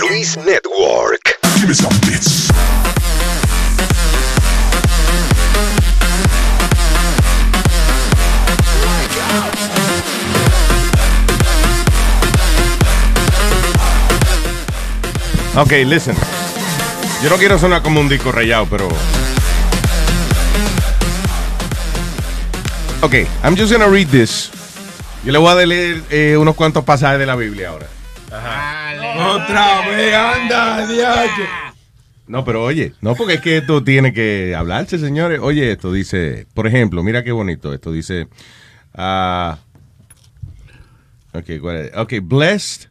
Luis 0.10 0.38
Network. 0.38 1.40
Give 1.56 1.68
me 1.68 1.74
some 1.74 1.96
bits. 2.06 2.50
Ok, 15.56 15.72
listen. 15.86 16.16
Yo 17.22 17.30
no 17.30 17.38
quiero 17.38 17.60
sonar 17.60 17.82
como 17.82 18.00
un 18.00 18.08
disco 18.08 18.32
rayado, 18.32 18.66
pero. 18.70 18.88
Ok, 23.02 23.14
I'm 23.44 23.56
just 23.58 23.72
gonna 23.72 23.88
read 23.88 24.08
this. 24.08 24.59
Yo 25.26 25.32
le 25.34 25.38
voy 25.38 25.52
a 25.52 25.66
leer 25.66 26.02
eh, 26.10 26.38
unos 26.38 26.56
cuantos 26.56 26.84
pasajes 26.86 27.20
de 27.20 27.26
la 27.26 27.36
Biblia 27.36 27.70
ahora. 27.70 27.88
Otra 28.30 29.88
vez, 29.90 30.16
anda, 30.16 30.88
diacho. 30.88 31.42
No, 32.28 32.46
pero 32.46 32.64
oye, 32.64 32.94
no 33.02 33.16
porque 33.16 33.36
es 33.36 33.42
que 33.42 33.58
esto 33.58 33.84
tiene 33.84 34.14
que 34.14 34.56
hablarse, 34.56 35.00
señores. 35.00 35.40
Oye, 35.42 35.72
esto 35.72 35.92
dice, 35.92 36.46
por 36.54 36.68
ejemplo, 36.68 37.04
mira 37.04 37.24
qué 37.24 37.32
bonito. 37.32 37.74
Esto 37.74 37.92
dice, 37.92 38.28
ah, 38.94 39.58
ok, 41.34 41.60
¿cuál 41.60 41.76
es? 41.78 41.98
ok, 41.98 42.14
blessed 42.22 42.88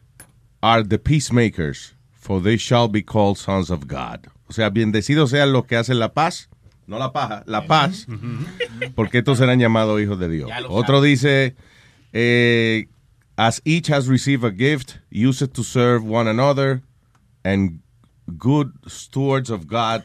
are 0.61 0.83
the 0.83 0.99
peacemakers, 0.99 1.95
for 2.19 2.43
they 2.43 2.57
shall 2.57 2.89
be 2.89 3.01
called 3.01 3.37
sons 3.37 3.71
of 3.71 3.85
God. 3.87 4.27
O 4.47 4.53
sea, 4.53 4.69
bendecidos 4.69 5.29
sean 5.29 5.53
los 5.53 5.65
que 5.65 5.77
hacen 5.77 5.99
la 5.99 6.13
paz, 6.13 6.49
no 6.85 6.99
la 6.99 7.13
paja, 7.13 7.43
la 7.45 7.65
paz, 7.65 8.07
porque 8.93 9.19
estos 9.19 9.37
serán 9.37 9.59
llamados 9.59 10.01
hijos 10.01 10.19
de 10.19 10.27
Dios. 10.27 10.51
Otro 10.67 11.01
dice, 11.01 11.55
eh, 12.13 12.85
as 13.37 13.61
each 13.65 13.87
has 13.87 14.07
received 14.07 14.43
a 14.43 14.51
gift, 14.51 14.99
use 15.09 15.41
it 15.41 15.53
to 15.53 15.63
serve 15.63 16.03
one 16.03 16.27
another 16.27 16.81
and 17.43 17.79
good 18.37 18.71
stewards 18.87 19.49
of 19.49 19.67
God 19.67 20.03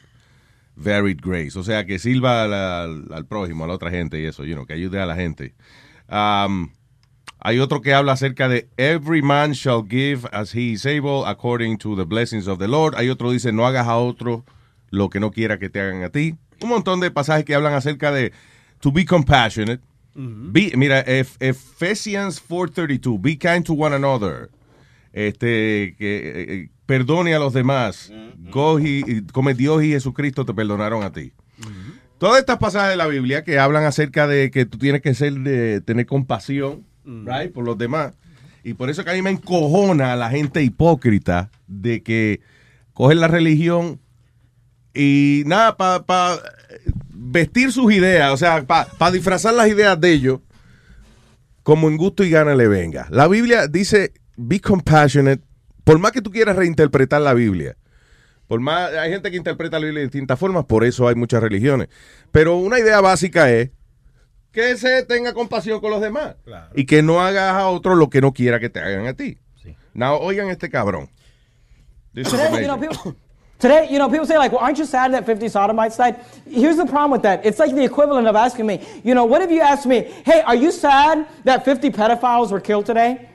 varied 0.76 1.20
grace. 1.22 1.57
O 1.57 1.62
sea, 1.62 1.84
que 1.84 1.98
sirva 1.98 2.44
al, 2.44 3.12
al- 3.12 3.24
prójimo, 3.26 3.64
a 3.64 3.68
la 3.68 3.74
otra 3.74 3.90
gente 3.90 4.20
y 4.20 4.26
eso, 4.26 4.44
you 4.44 4.55
know, 4.55 4.66
que 4.66 4.74
ayude 4.74 5.00
a 5.00 5.07
la 5.07 5.14
gente. 5.14 5.55
Um, 6.09 6.70
Hay 7.46 7.59
otro 7.59 7.82
que 7.82 7.92
habla 7.92 8.12
acerca 8.12 8.48
de 8.48 8.68
every 8.78 9.20
man 9.20 9.52
shall 9.52 9.82
give 9.82 10.26
as 10.32 10.55
he 10.55 10.72
is 10.72 10.86
able 10.86 11.26
according 11.26 11.76
to 11.76 11.94
the 11.94 12.07
blessings 12.07 12.46
of 12.48 12.59
the 12.59 12.66
Lord. 12.68 12.94
Hay 12.94 13.11
otro 13.11 13.30
dice 13.32 13.52
no 13.52 13.66
hagas 13.66 13.86
a 13.86 13.98
otro 13.98 14.44
lo 14.90 15.11
que 15.11 15.20
no 15.20 15.30
quiera 15.30 15.59
que 15.59 15.68
te 15.68 15.78
hagan 15.80 16.02
a 16.05 16.09
ti. 16.09 16.36
Un 16.62 16.70
montón 16.70 17.00
de 17.00 17.11
pasajes 17.11 17.44
que 17.44 17.55
hablan 17.55 17.74
acerca 17.74 18.11
de 18.12 18.32
to 18.80 18.90
be 18.90 19.05
compassionate. 19.05 19.82
Be- 20.14 20.72
mira, 20.76 21.00
Ephesians 21.00 22.40
4:32, 22.40 23.20
be 23.20 23.36
kind 23.36 23.64
to 23.64 23.74
one 23.74 23.94
another. 23.94 24.50
Este, 25.12 25.94
que 25.96 26.32
eh, 26.36 26.70
perdone 26.86 27.34
a 27.34 27.38
los 27.38 27.52
demás. 27.52 28.12
Como 29.32 29.52
Dios 29.54 29.82
y 29.84 29.90
Jesucristo 29.90 30.44
te 30.44 30.52
perdonaron 30.54 31.02
a 31.02 31.12
ti. 31.12 31.32
Todas 32.18 32.40
estas 32.40 32.58
pasajes 32.58 32.90
de 32.90 32.96
la 32.96 33.06
Biblia 33.06 33.44
que 33.44 33.58
hablan 33.58 33.84
acerca 33.84 34.26
de 34.26 34.50
que 34.50 34.66
tú 34.66 34.78
tienes 34.78 35.02
que 35.02 35.14
ser 35.14 35.32
de 35.34 35.80
tener 35.80 36.06
compasión, 36.06 36.84
right, 37.04 37.52
por 37.52 37.64
los 37.64 37.76
demás. 37.76 38.14
Y 38.62 38.74
por 38.74 38.88
eso 38.88 39.04
que 39.04 39.10
a 39.10 39.14
mí 39.14 39.22
me 39.22 39.30
encojona 39.30 40.12
a 40.12 40.16
la 40.16 40.30
gente 40.30 40.62
hipócrita 40.62 41.50
de 41.66 42.02
que 42.02 42.40
cogen 42.92 43.20
la 43.20 43.28
religión 43.28 44.00
y 44.94 45.42
nada, 45.46 45.76
para 45.76 46.38
vestir 47.35 47.72
sus 47.72 47.93
ideas, 47.93 48.32
o 48.32 48.37
sea, 48.37 48.64
para 48.64 49.11
disfrazar 49.11 49.53
las 49.55 49.68
ideas 49.68 50.01
de 50.01 50.12
ellos, 50.12 50.41
como 51.64 51.89
en 51.89 51.97
gusto 51.97 52.22
y 52.22 52.30
gana 52.30 52.55
le 52.55 52.68
venga. 52.68 53.09
La 53.11 53.26
Biblia 53.26 53.66
dice, 53.66 54.12
be 54.37 54.61
compassionate, 54.61 55.43
por 55.82 55.99
más 55.99 56.12
que 56.12 56.22
tú 56.22 56.30
quieras 56.30 56.55
reinterpretar 56.55 57.20
la 57.20 57.35
Biblia. 57.35 57.76
Por 58.47 58.61
más, 58.61 58.93
hay 58.93 59.11
gente 59.11 59.30
que 59.32 59.37
interpreta 59.37 59.80
la 59.80 59.87
Biblia 59.87 60.01
de 60.01 60.07
distintas 60.07 60.39
formas, 60.39 60.64
por 60.66 60.85
eso 60.85 61.09
hay 61.09 61.16
muchas 61.16 61.43
religiones. 61.43 61.89
Pero 62.30 62.57
una 62.57 62.78
idea 62.78 63.01
básica 63.01 63.51
es 63.51 63.70
que 64.53 64.76
se 64.76 65.05
tenga 65.05 65.35
compasión 65.35 65.80
con 65.80 65.91
los 65.91 66.01
demás 66.01 66.37
y 66.76 66.87
que 66.87 67.03
no 67.03 67.20
hagas 67.20 67.55
a 67.55 67.66
otro 67.66 67.97
lo 67.97 68.11
que 68.11 68.20
no 68.20 68.32
quiera 68.32 68.61
que 68.61 68.70
te 68.70 68.78
hagan 68.78 69.09
a 69.09 69.14
ti. 69.14 69.39
Now, 69.93 70.18
oigan 70.20 70.51
este 70.51 70.70
cabrón. 70.70 71.09
Today, 73.64 73.88
you 73.90 73.98
know, 73.98 74.10
people, 74.10 74.26
say 74.26 74.36
like, 74.36 74.52
"Well, 74.52 74.60
aren't 74.60 74.76
you 74.76 74.84
sad 74.84 75.14
that 75.14 75.24
50 75.24 75.48
sodomites 75.48 75.96
died?" 75.96 76.20
Here's 76.46 76.76
the 76.76 76.84
problem 76.84 77.10
with 77.12 77.22
that. 77.22 77.46
It's 77.46 77.58
like 77.58 77.74
the 77.74 77.82
equivalent 77.82 78.28
of 78.28 78.36
asking 78.36 78.66
me, 78.66 78.86
you 79.02 79.14
know, 79.14 79.24
what 79.24 79.40
if 79.40 79.50
you 79.50 79.62
asked 79.62 79.86
me, 79.86 80.02
"Hey, 80.26 80.42
are 80.42 80.54
you 80.54 80.70
sad 80.70 81.26
that 81.44 81.64
50 81.64 81.88
pedophiles 81.88 82.50
were 82.50 82.60
killed 82.60 82.84
today?" 82.84 83.26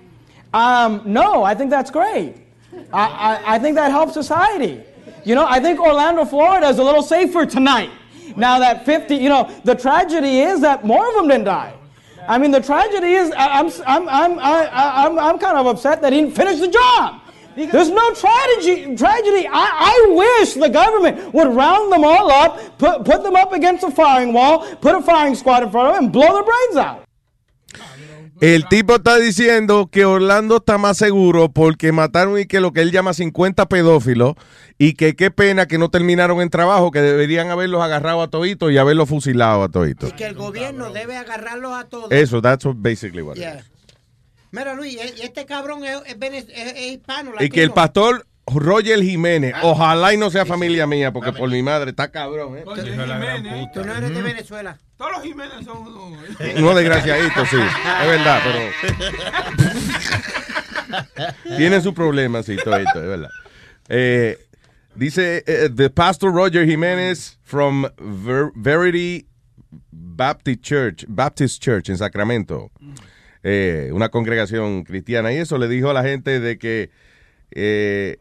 Um, 0.53 1.01
no, 1.03 1.41
I 1.43 1.55
think 1.55 1.71
that's 1.71 1.89
great. 1.89 2.36
I, 2.93 3.41
I, 3.47 3.55
I 3.55 3.59
think 3.59 3.75
that 3.77 3.89
helps 3.89 4.13
society. 4.13 4.84
You 5.25 5.34
know, 5.34 5.47
I 5.49 5.59
think 5.59 5.80
Orlando, 5.80 6.25
Florida 6.25 6.67
is 6.67 6.77
a 6.77 6.84
little 6.84 7.01
safer 7.01 7.47
tonight. 7.47 7.89
Now 8.36 8.59
that 8.59 8.86
50, 8.86 9.15
you 9.15 9.30
know, 9.30 9.49
the 9.63 9.73
tragedy 9.73 10.41
is 10.41 10.61
that 10.61 10.86
more 10.86 11.09
of 11.09 11.15
them 11.15 11.27
didn't 11.27 11.45
die. 11.45 11.73
I 12.27 12.38
mean, 12.38 12.51
the 12.51 12.61
tragedy 12.61 13.13
is 13.13 13.32
I- 13.32 13.59
I'm, 13.61 13.71
I'm, 13.88 14.07
I'm, 14.07 14.38
I, 14.38 14.67
I- 14.67 15.05
I'm, 15.07 15.17
I'm 15.17 15.39
kind 15.39 15.57
of 15.57 15.65
upset 15.65 16.03
that 16.03 16.13
he 16.13 16.21
didn't 16.21 16.36
finish 16.36 16.59
the 16.59 16.67
job. 16.67 17.18
There's 17.68 17.89
no 17.89 18.14
tragedy. 18.14 18.95
Tragedy. 18.95 19.47
I, 19.47 19.51
I 19.51 20.14
wish 20.16 20.53
the 20.53 20.70
government 20.70 21.34
would 21.34 21.53
round 21.55 21.91
them 21.91 22.03
all 22.03 22.32
up, 22.32 22.78
put, 22.78 23.03
put 23.05 23.24
them 23.24 23.36
up 23.36 23.53
against 23.53 23.84
a 23.84 23.91
firing 23.91 24.34
wall, 24.34 24.66
put 24.82 24.95
a 24.95 25.01
firing 25.01 25.36
squad 25.36 25.64
in 25.64 25.72
front 25.72 25.89
of 25.89 25.95
them, 25.95 26.05
and 26.05 26.14
blow 26.14 26.34
their 26.34 26.43
brains 26.43 26.78
out. 26.78 27.05
El 28.41 28.70
tipo 28.70 28.95
está 28.95 29.18
diciendo 29.18 29.89
que 29.91 30.05
Orlando 30.05 30.57
está 30.57 30.78
más 30.78 30.97
seguro 30.97 31.49
porque 31.49 31.91
mataron 31.91 32.39
y 32.39 32.45
que 32.45 32.62
lo 32.62 32.72
que 32.72 32.80
él 32.80 32.91
llama 32.91 33.14
50 33.14 33.66
pedófilos 33.68 34.36
y 34.78 34.93
que 34.93 35.18
qué 35.18 35.30
pena 35.30 35.66
que 35.66 35.78
no 35.78 35.89
terminaron 35.89 36.39
en 36.39 36.49
trabajo, 36.49 36.89
que 36.89 37.01
deberían 37.01 37.49
haberlos 37.49 37.82
agarrado 37.82 38.22
a 38.22 38.30
toditos 38.30 38.72
y 38.72 38.78
haberlos 38.78 39.10
fusilado 39.10 39.64
a 39.64 39.68
toditos. 39.68 40.12
Y 40.12 40.14
que 40.14 40.26
el 40.28 40.36
gobierno 40.36 40.89
debe 40.93 41.18
agarrarlos 41.18 41.74
a 41.74 41.89
todos. 41.89 42.10
Eso, 42.14 42.41
that's 42.41 42.66
basically 42.76 43.22
what 43.22 43.36
it 43.36 43.41
Yeah. 43.41 43.62
Mira, 44.52 44.74
Luis, 44.74 44.95
e- 44.97 45.24
este 45.26 45.45
cabrón 45.45 45.84
es, 45.86 46.02
es 46.06 46.18
vene- 46.20 46.39
es- 46.39 46.47
es 46.50 46.82
hispano. 46.93 47.32
is. 47.36 47.41
Y 47.45 47.50
que 47.50 47.62
el 47.64 47.72
pastor 47.72 48.26
Roger 48.47 49.00
Jiménez, 49.04 49.54
ojalá 49.62 50.12
y 50.14 50.18
no 50.18 50.32
sea 50.32 50.43
familia 50.45 50.88
mía, 50.88 51.12
porque 51.14 51.32
por 51.32 51.50
mi 51.50 51.62
madre 51.62 51.91
está 51.91 52.10
cabrón, 52.10 52.58
¿eh? 52.58 52.64
Tú 53.74 53.84
no 53.86 53.93
eres 53.95 54.14
de 54.14 54.22
Venezuela. 54.24 54.78
Todos 54.97 55.12
los 55.14 55.24
Jiménez 55.24 55.64
son 55.64 55.78
unos. 55.78 56.20
No 56.60 56.74
desgraciadito, 56.74 57.45
sí. 57.45 57.58
Es 58.02 58.08
verdad, 58.08 58.41
pero 58.43 58.60
tiene 61.58 61.82
su 61.82 61.93
problema, 61.93 62.41
sí, 62.43 62.56
todo 62.64 62.76
esto, 62.78 63.02
es 63.02 63.08
verdad. 63.08 63.30
Eh, 63.88 64.38
dice 64.95 65.43
eh, 65.45 65.70
the 65.74 65.89
pastor 65.89 66.34
Roger 66.34 66.66
Jiménez 66.66 67.38
from 67.43 67.86
Ver- 68.00 68.52
Verity 68.56 69.28
Baptist 69.91 70.62
Church, 70.62 71.06
Baptist 71.08 71.62
Church 71.64 71.89
en 71.89 71.97
Sacramento, 71.97 72.72
eh, 73.44 73.90
una 73.94 74.10
congregación 74.10 74.84
cristiana, 74.84 75.32
y 75.32 75.38
eso 75.38 75.58
le 75.58 75.68
dijo 75.68 75.90
a 75.90 75.94
la 75.94 76.04
gente 76.04 76.40
de 76.40 76.58
que 76.58 76.90
eh, 77.52 78.18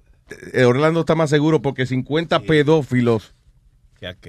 Orlando 0.64 1.01
está 1.01 1.14
más 1.14 1.31
seguro 1.31 1.62
porque 1.62 1.87
50 1.87 2.41
pedófilos 2.41 3.35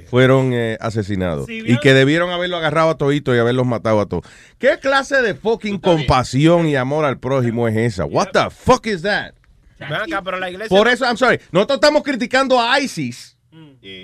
fueron 0.08 0.52
eh, 0.54 0.78
asesinados 0.82 1.46
Si 1.46 1.60
y 1.60 1.78
que 1.78 1.94
debieron 1.94 2.32
haberlo 2.32 2.58
agarrado 2.58 2.90
a 2.90 2.98
todito 2.98 3.36
y 3.36 3.38
haberlos 3.38 3.68
matado 3.68 4.02
a 4.02 4.08
todos. 4.08 4.26
¿Qué 4.58 4.80
clase 4.80 5.22
de 5.22 5.36
fucking 5.36 5.78
compasión 5.78 6.68
y 6.68 6.76
amor 6.76 7.06
al 7.06 7.20
prójimo 7.20 7.68
es 7.68 7.78
esa? 7.78 8.06
What 8.06 8.30
the 8.34 8.50
fuck 8.50 8.88
is 8.88 9.04
that? 9.04 9.34
Ven 9.80 9.94
acá, 9.94 10.22
pero 10.24 10.40
la 10.40 10.50
iglesia. 10.50 10.76
Por 10.76 10.88
eso, 10.88 11.06
I'm 11.06 11.18
sorry, 11.18 11.40
nosotros 11.52 11.78
estamos 11.78 12.04
criticando 12.04 12.60
a 12.60 12.80
ISIS 12.80 13.38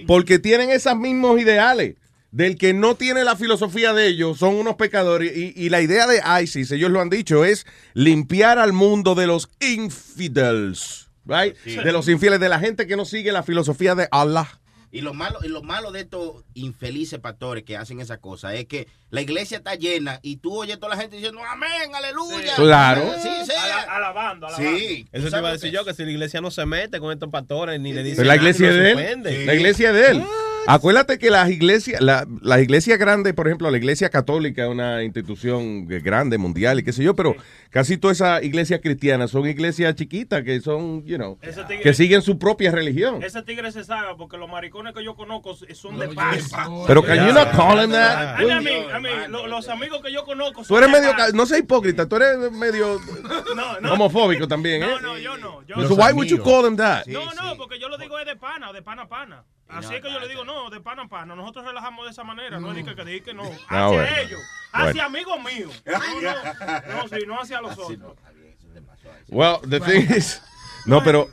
porque 0.07 0.39
tienen 0.39 0.69
esos 0.69 0.95
mismos 0.97 1.39
ideales. 1.39 1.95
Del 2.35 2.57
que 2.57 2.73
no 2.73 2.95
tiene 2.95 3.23
la 3.23 3.37
filosofía 3.37 3.93
de 3.93 4.07
ellos, 4.07 4.39
son 4.39 4.55
unos 4.55 4.75
pecadores. 4.75 5.31
Y, 5.37 5.53
y 5.55 5.69
la 5.69 5.79
idea 5.79 6.05
de 6.05 6.21
ISIS, 6.43 6.69
ellos 6.71 6.91
lo 6.91 6.99
han 6.99 7.09
dicho, 7.09 7.45
es 7.45 7.65
limpiar 7.93 8.59
al 8.59 8.73
mundo 8.73 9.15
de 9.15 9.25
los 9.25 9.47
infidels. 9.61 11.07
Right? 11.25 11.55
Sí. 11.63 11.77
De 11.77 11.93
los 11.93 12.09
infieles, 12.09 12.41
de 12.41 12.49
la 12.49 12.59
gente 12.59 12.87
que 12.87 12.97
no 12.97 13.05
sigue 13.05 13.31
la 13.31 13.41
filosofía 13.41 13.95
de 13.95 14.09
Allah. 14.11 14.59
Y 14.91 14.99
lo 14.99 15.13
malo, 15.13 15.39
y 15.43 15.47
lo 15.47 15.63
malo 15.63 15.93
de 15.93 16.01
estos 16.01 16.43
infelices 16.55 17.19
pastores 17.19 17.63
que 17.63 17.77
hacen 17.77 18.01
esa 18.01 18.17
cosa 18.17 18.53
es 18.53 18.65
que 18.65 18.87
la 19.11 19.21
iglesia 19.21 19.57
está 19.59 19.75
llena 19.75 20.19
y 20.21 20.35
tú 20.37 20.57
oyes 20.57 20.75
a 20.75 20.79
toda 20.79 20.95
la 20.95 21.01
gente 21.01 21.15
diciendo 21.15 21.39
amén, 21.49 21.95
aleluya. 21.95 22.53
Claro. 22.57 23.13
Sí, 23.23 23.29
sí. 23.45 23.51
Ala- 23.57 23.95
alabando, 23.95 24.47
alabando. 24.47 24.77
Sí. 24.77 25.07
Eso 25.13 25.29
te 25.29 25.37
iba 25.37 25.49
a 25.49 25.53
decir 25.53 25.71
yo, 25.71 25.85
que 25.85 25.93
si 25.93 26.03
la 26.03 26.11
iglesia 26.11 26.41
no 26.41 26.51
se 26.51 26.65
mete 26.65 26.99
con 26.99 27.13
estos 27.13 27.29
pastores 27.29 27.79
ni 27.79 27.93
le 27.93 28.03
dice 28.03 28.17
Pero 28.17 28.27
la 28.27 28.35
iglesia 28.35 28.69
es 28.69 28.75
de 28.75 28.91
él. 28.91 29.45
La 29.45 29.53
iglesia 29.55 29.89
es 29.91 29.95
de 29.95 30.07
él. 30.11 30.23
Acuérdate 30.67 31.19
que 31.19 31.29
las 31.29 31.49
iglesias, 31.49 32.01
la, 32.01 32.27
las 32.41 32.59
iglesias 32.61 32.97
grandes, 32.97 33.33
por 33.33 33.47
ejemplo, 33.47 33.69
la 33.69 33.77
iglesia 33.77 34.09
católica 34.09 34.63
es 34.63 34.69
una 34.69 35.03
institución 35.03 35.87
grande, 35.87 36.37
mundial 36.37 36.79
y 36.79 36.83
qué 36.83 36.91
sé 36.91 37.03
yo, 37.03 37.15
pero 37.15 37.35
casi 37.69 37.97
todas 37.97 38.17
esas 38.17 38.43
iglesias 38.43 38.79
cristianas 38.81 39.31
son 39.31 39.47
iglesias 39.47 39.95
chiquitas 39.95 40.43
que 40.43 40.59
son, 40.61 41.03
you 41.05 41.17
know, 41.17 41.37
tigre- 41.67 41.81
que 41.81 41.93
siguen 41.93 42.21
su 42.21 42.39
propia 42.39 42.71
religión. 42.71 43.21
Ese 43.21 43.41
tigre 43.43 43.71
se 43.71 43.83
sabe 43.83 44.15
porque 44.17 44.37
los 44.37 44.49
maricones 44.49 44.93
que 44.93 45.03
yo 45.03 45.15
conozco 45.15 45.55
son 45.73 45.99
de 45.99 46.07
paz. 46.09 46.51
Pero 46.87 47.03
can 47.03 47.27
you 47.27 47.33
not 47.33 47.51
call 47.55 47.83
him 47.83 47.91
that? 47.91 48.39
I 48.39 48.45
mean, 48.45 48.83
I 48.95 48.99
mean, 49.01 49.31
lo- 49.31 49.47
los 49.47 49.67
amigos 49.69 50.01
que 50.03 50.11
yo 50.11 50.25
conozco 50.25 50.63
son 50.63 50.67
Tú 50.67 50.77
eres 50.77 50.91
de 50.91 50.99
medio, 50.99 51.15
paz. 51.15 51.33
no 51.33 51.45
seas 51.45 51.59
hipócrita, 51.61 52.07
tú 52.09 52.15
eres 52.15 52.51
medio 52.51 52.99
No, 53.55 53.79
no. 53.81 53.93
homofóbico 53.93 54.47
también, 54.47 54.83
¿eh? 54.83 54.87
No, 54.87 54.99
no, 54.99 55.17
yo 55.17 55.37
no. 55.37 55.61
Yo 55.67 55.87
So 55.87 55.95
why 55.95 56.11
would 56.11 56.27
you 56.27 56.41
call 56.41 56.65
him 56.65 56.75
that? 56.77 57.05
No, 57.07 57.25
no, 57.33 57.55
porque 57.57 57.79
yo 57.79 57.87
lo 57.89 57.97
digo 57.97 58.17
es 58.19 58.25
de 58.25 58.35
pana, 58.35 58.71
de 58.73 58.81
pana 58.81 59.03
a 59.03 59.07
pana. 59.09 59.43
Así 59.77 59.95
es 59.95 60.01
que 60.01 60.11
yo 60.11 60.19
le 60.19 60.27
digo, 60.27 60.43
no, 60.45 60.69
de 60.69 60.79
pana 60.81 61.03
a 61.03 61.07
pana. 61.07 61.35
Nosotros 61.35 61.65
relajamos 61.65 62.05
de 62.05 62.11
esa 62.11 62.23
manera, 62.23 62.59
no 62.59 62.71
es 62.73 62.83
que, 62.85 62.95
que, 62.95 63.21
que 63.23 63.33
no. 63.33 63.43
Hacia 63.43 63.87
bueno. 63.87 64.17
ellos, 64.21 64.39
hacia 64.71 64.85
Bueno. 64.85 65.03
amigos 65.03 65.37
míos. 65.43 65.83
No, 65.85 66.21
no, 66.21 67.01
no, 67.03 67.07
sí, 67.09 67.23
no 67.27 67.41
hacia 67.41 67.61
los 67.61 67.73
otros. 67.77 68.15
Well, 69.29 69.57
the 69.69 69.79
thing 69.79 70.05
is, 70.15 70.41
no, 70.85 71.03
pero, 71.03 71.29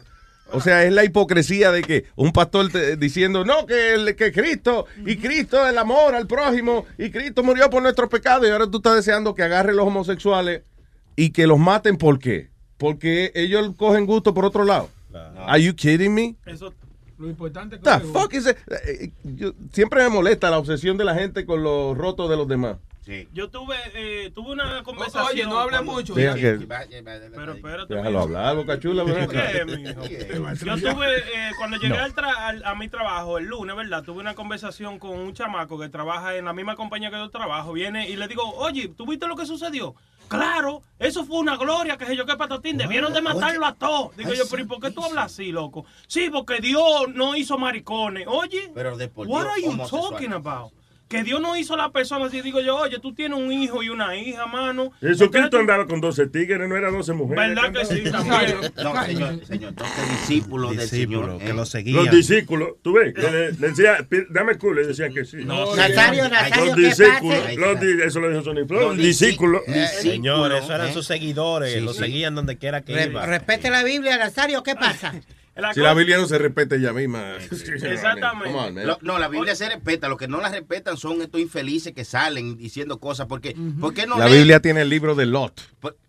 o 0.50 0.60
sea, 0.60 0.84
es 0.84 0.92
la 0.92 1.04
hipocresía 1.04 1.70
de 1.70 1.82
que 1.82 2.06
un 2.16 2.32
pastor 2.32 2.70
te- 2.70 2.96
diciendo, 2.96 3.44
no, 3.44 3.66
que, 3.66 3.94
el- 3.94 4.16
que 4.16 4.32
Cristo, 4.32 4.86
y 5.04 5.16
Cristo 5.16 5.62
es 5.64 5.70
el 5.72 5.78
amor 5.78 6.14
al 6.14 6.26
prójimo, 6.26 6.86
y 6.98 7.10
Cristo 7.10 7.42
murió 7.42 7.68
por 7.70 7.82
nuestros 7.82 8.08
pecados, 8.08 8.46
y 8.46 8.50
ahora 8.50 8.66
tú 8.70 8.78
estás 8.78 8.96
deseando 8.96 9.34
que 9.34 9.42
agarre 9.42 9.74
los 9.74 9.86
homosexuales 9.86 10.62
y 11.16 11.30
que 11.30 11.46
los 11.46 11.58
maten, 11.58 11.96
¿por 11.98 12.18
qué? 12.18 12.50
Porque 12.78 13.30
ellos 13.34 13.72
cogen 13.76 14.06
gusto 14.06 14.32
por 14.34 14.44
otro 14.44 14.64
lado. 14.64 14.88
Are 15.46 15.62
you 15.62 15.74
kidding 15.74 16.14
me? 16.14 16.36
Eso, 16.46 16.72
Lo 17.18 17.28
importante 17.28 17.76
es 17.76 17.82
que. 17.82 17.90
The 17.90 18.00
fuck 18.12 18.32
is 18.34 18.46
it? 18.46 18.56
Eh, 18.68 19.04
eh, 19.04 19.10
yo- 19.24 19.52
siempre 19.72 20.02
me 20.02 20.08
molesta 20.10 20.50
la 20.50 20.58
obsesión 20.58 20.96
de 20.96 21.04
la 21.04 21.14
gente 21.14 21.44
con 21.46 21.62
los 21.62 21.96
rotos 21.96 22.28
de 22.30 22.36
los 22.36 22.48
demás. 22.48 22.76
Yo 23.32 23.50
tuve, 23.50 23.74
eh, 23.94 24.30
tuve 24.32 24.52
una 24.52 24.82
conversación. 24.84 25.26
Oye, 25.32 25.44
no 25.44 25.58
hable 25.58 25.80
mucho. 25.82 26.14
Deja 26.14 26.34
que- 26.36 26.66
Pero 27.34 27.52
espérate. 27.54 27.94
Déjalo 27.94 28.20
hablar, 28.20 28.54
boca 28.56 28.78
chula. 28.78 29.04
¿Qué, 29.04 29.64
mijo? 29.64 30.02
Yo 30.64 30.76
tuve, 30.94 31.16
eh, 31.18 31.50
cuando 31.58 31.78
llegué 31.78 31.98
al 31.98 32.14
tra- 32.14 32.36
al- 32.36 32.64
a 32.64 32.74
mi 32.76 32.88
trabajo 32.88 33.38
el 33.38 33.46
lunes, 33.46 33.74
¿verdad? 33.74 34.04
Tuve 34.04 34.20
una 34.20 34.34
conversación 34.34 35.00
con 35.00 35.18
un 35.18 35.34
chamaco 35.34 35.80
que 35.80 35.88
trabaja 35.88 36.36
en 36.36 36.44
la 36.44 36.52
misma 36.52 36.76
compañía 36.76 37.10
que 37.10 37.16
yo 37.16 37.28
trabajo. 37.28 37.72
Viene 37.72 38.08
y 38.08 38.14
le 38.16 38.28
digo, 38.28 38.42
oye, 38.54 38.88
¿tú 38.96 39.04
viste 39.04 39.26
lo 39.26 39.34
que 39.36 39.46
sucedió? 39.46 39.96
Claro, 40.36 40.82
eso 40.98 41.24
fue 41.24 41.38
una 41.38 41.56
gloria, 41.56 41.96
que 41.96 42.06
sé 42.06 42.16
yo 42.16 42.26
qué 42.26 42.36
patatín, 42.36 42.76
debieron 42.76 43.12
de 43.12 43.20
matarlo 43.22 43.66
a 43.66 43.74
todos. 43.74 44.16
Digo 44.16 44.32
yo, 44.34 44.44
pero 44.50 44.62
¿y 44.62 44.66
por 44.66 44.80
qué 44.80 44.90
tú 44.90 45.04
hablas 45.04 45.26
así, 45.26 45.52
loco? 45.52 45.84
Sí, 46.06 46.28
porque 46.30 46.60
Dios 46.60 47.08
no 47.14 47.36
hizo 47.36 47.58
maricones. 47.58 48.26
Oye, 48.26 48.70
Pero 48.74 48.96
de 48.96 49.08
por 49.08 49.26
what 49.26 49.42
Dios, 49.42 49.52
are 49.52 49.62
you 49.62 49.88
talking 49.88 50.32
about? 50.32 50.72
Que 51.12 51.22
Dios 51.24 51.40
no 51.40 51.56
hizo 51.56 51.74
a 51.74 51.76
la 51.76 51.90
persona 51.92 52.26
así. 52.26 52.40
Digo 52.40 52.60
yo, 52.60 52.76
oye, 52.76 52.98
tú 52.98 53.14
tienes 53.14 53.38
un 53.38 53.52
hijo 53.52 53.82
y 53.82 53.88
una 53.90 54.16
hija, 54.16 54.46
mano. 54.46 54.90
Jesucristo 55.00 55.58
andaba 55.58 55.86
con 55.86 56.00
12 56.00 56.26
tigres, 56.28 56.68
no 56.68 56.76
era 56.76 56.90
12 56.90 57.12
mujeres. 57.12 57.48
¿Verdad 57.54 57.72
que 57.72 57.84
sí? 57.84 58.02
No, 58.04 59.04
señor, 59.04 59.46
señor, 59.46 59.74
12 59.74 59.90
discípulos 60.10 60.76
del 60.76 60.88
Señor. 60.88 61.38
que 61.38 61.50
¿eh? 61.50 61.52
lo 61.54 61.64
seguían. 61.66 62.04
Los 62.06 62.14
discípulos, 62.14 62.70
tú 62.82 62.94
ves, 62.94 63.12
que 63.14 63.22
le, 63.22 63.52
le 63.52 63.68
decía, 63.68 63.98
"Pi- 64.08 64.24
dame 64.30 64.56
culo, 64.56 64.82
y 64.82 64.86
decían 64.86 65.12
que 65.12 65.24
sí. 65.24 65.38
No, 65.44 65.76
Nazario, 65.76 66.28
Nazario, 66.28 66.64
los 66.66 66.74
¿qué 66.76 66.80
discípulos, 66.82 67.56
los 67.56 67.82
eso 67.82 68.20
lo 68.20 68.30
dijo 68.30 68.42
Sonny 68.42 68.64
Flow, 68.66 68.80
Los 68.80 68.96
los 68.96 69.04
discípulos. 69.06 69.62
Señor, 70.00 70.52
esos 70.52 70.70
eran 70.70 70.88
¿eh? 70.88 70.92
sus 70.92 71.06
seguidores, 71.06 71.74
Sí, 71.74 71.80
lo 71.80 71.92
sí. 71.92 71.98
seguían 72.00 72.34
donde 72.34 72.56
quiera 72.58 72.82
que 72.82 72.94
Re- 72.94 73.04
iba. 73.06 73.26
respete 73.26 73.70
la 73.70 73.84
Biblia, 73.84 74.16
Nazario, 74.16 74.62
¿qué 74.62 74.74
pasa? 74.74 75.12
Si 75.74 75.80
la 75.80 75.92
Biblia 75.94 76.16
no 76.16 76.26
se 76.26 76.38
respeta 76.38 76.76
ella 76.76 76.92
misma. 76.92 77.34
Exactamente. 77.82 78.48
On, 78.56 78.74
man. 78.74 78.86
Lo- 78.86 78.98
no, 79.02 79.18
la 79.18 79.28
Biblia 79.28 79.54
se 79.54 79.68
respeta. 79.68 80.08
Los 80.08 80.18
que 80.18 80.28
no 80.28 80.40
la 80.40 80.48
respetan 80.50 80.96
son 80.96 81.20
estos 81.22 81.40
infelices 81.40 81.92
que 81.92 82.04
salen 82.04 82.56
diciendo 82.56 82.98
cosas. 82.98 83.26
Porque, 83.26 83.54
¿Por 83.80 83.92
qué 83.94 84.06
no 84.06 84.18
La 84.18 84.26
leen? 84.26 84.38
Biblia 84.38 84.60
tiene 84.60 84.82
el 84.82 84.88
libro 84.88 85.14
de 85.14 85.26
Lot, 85.26 85.60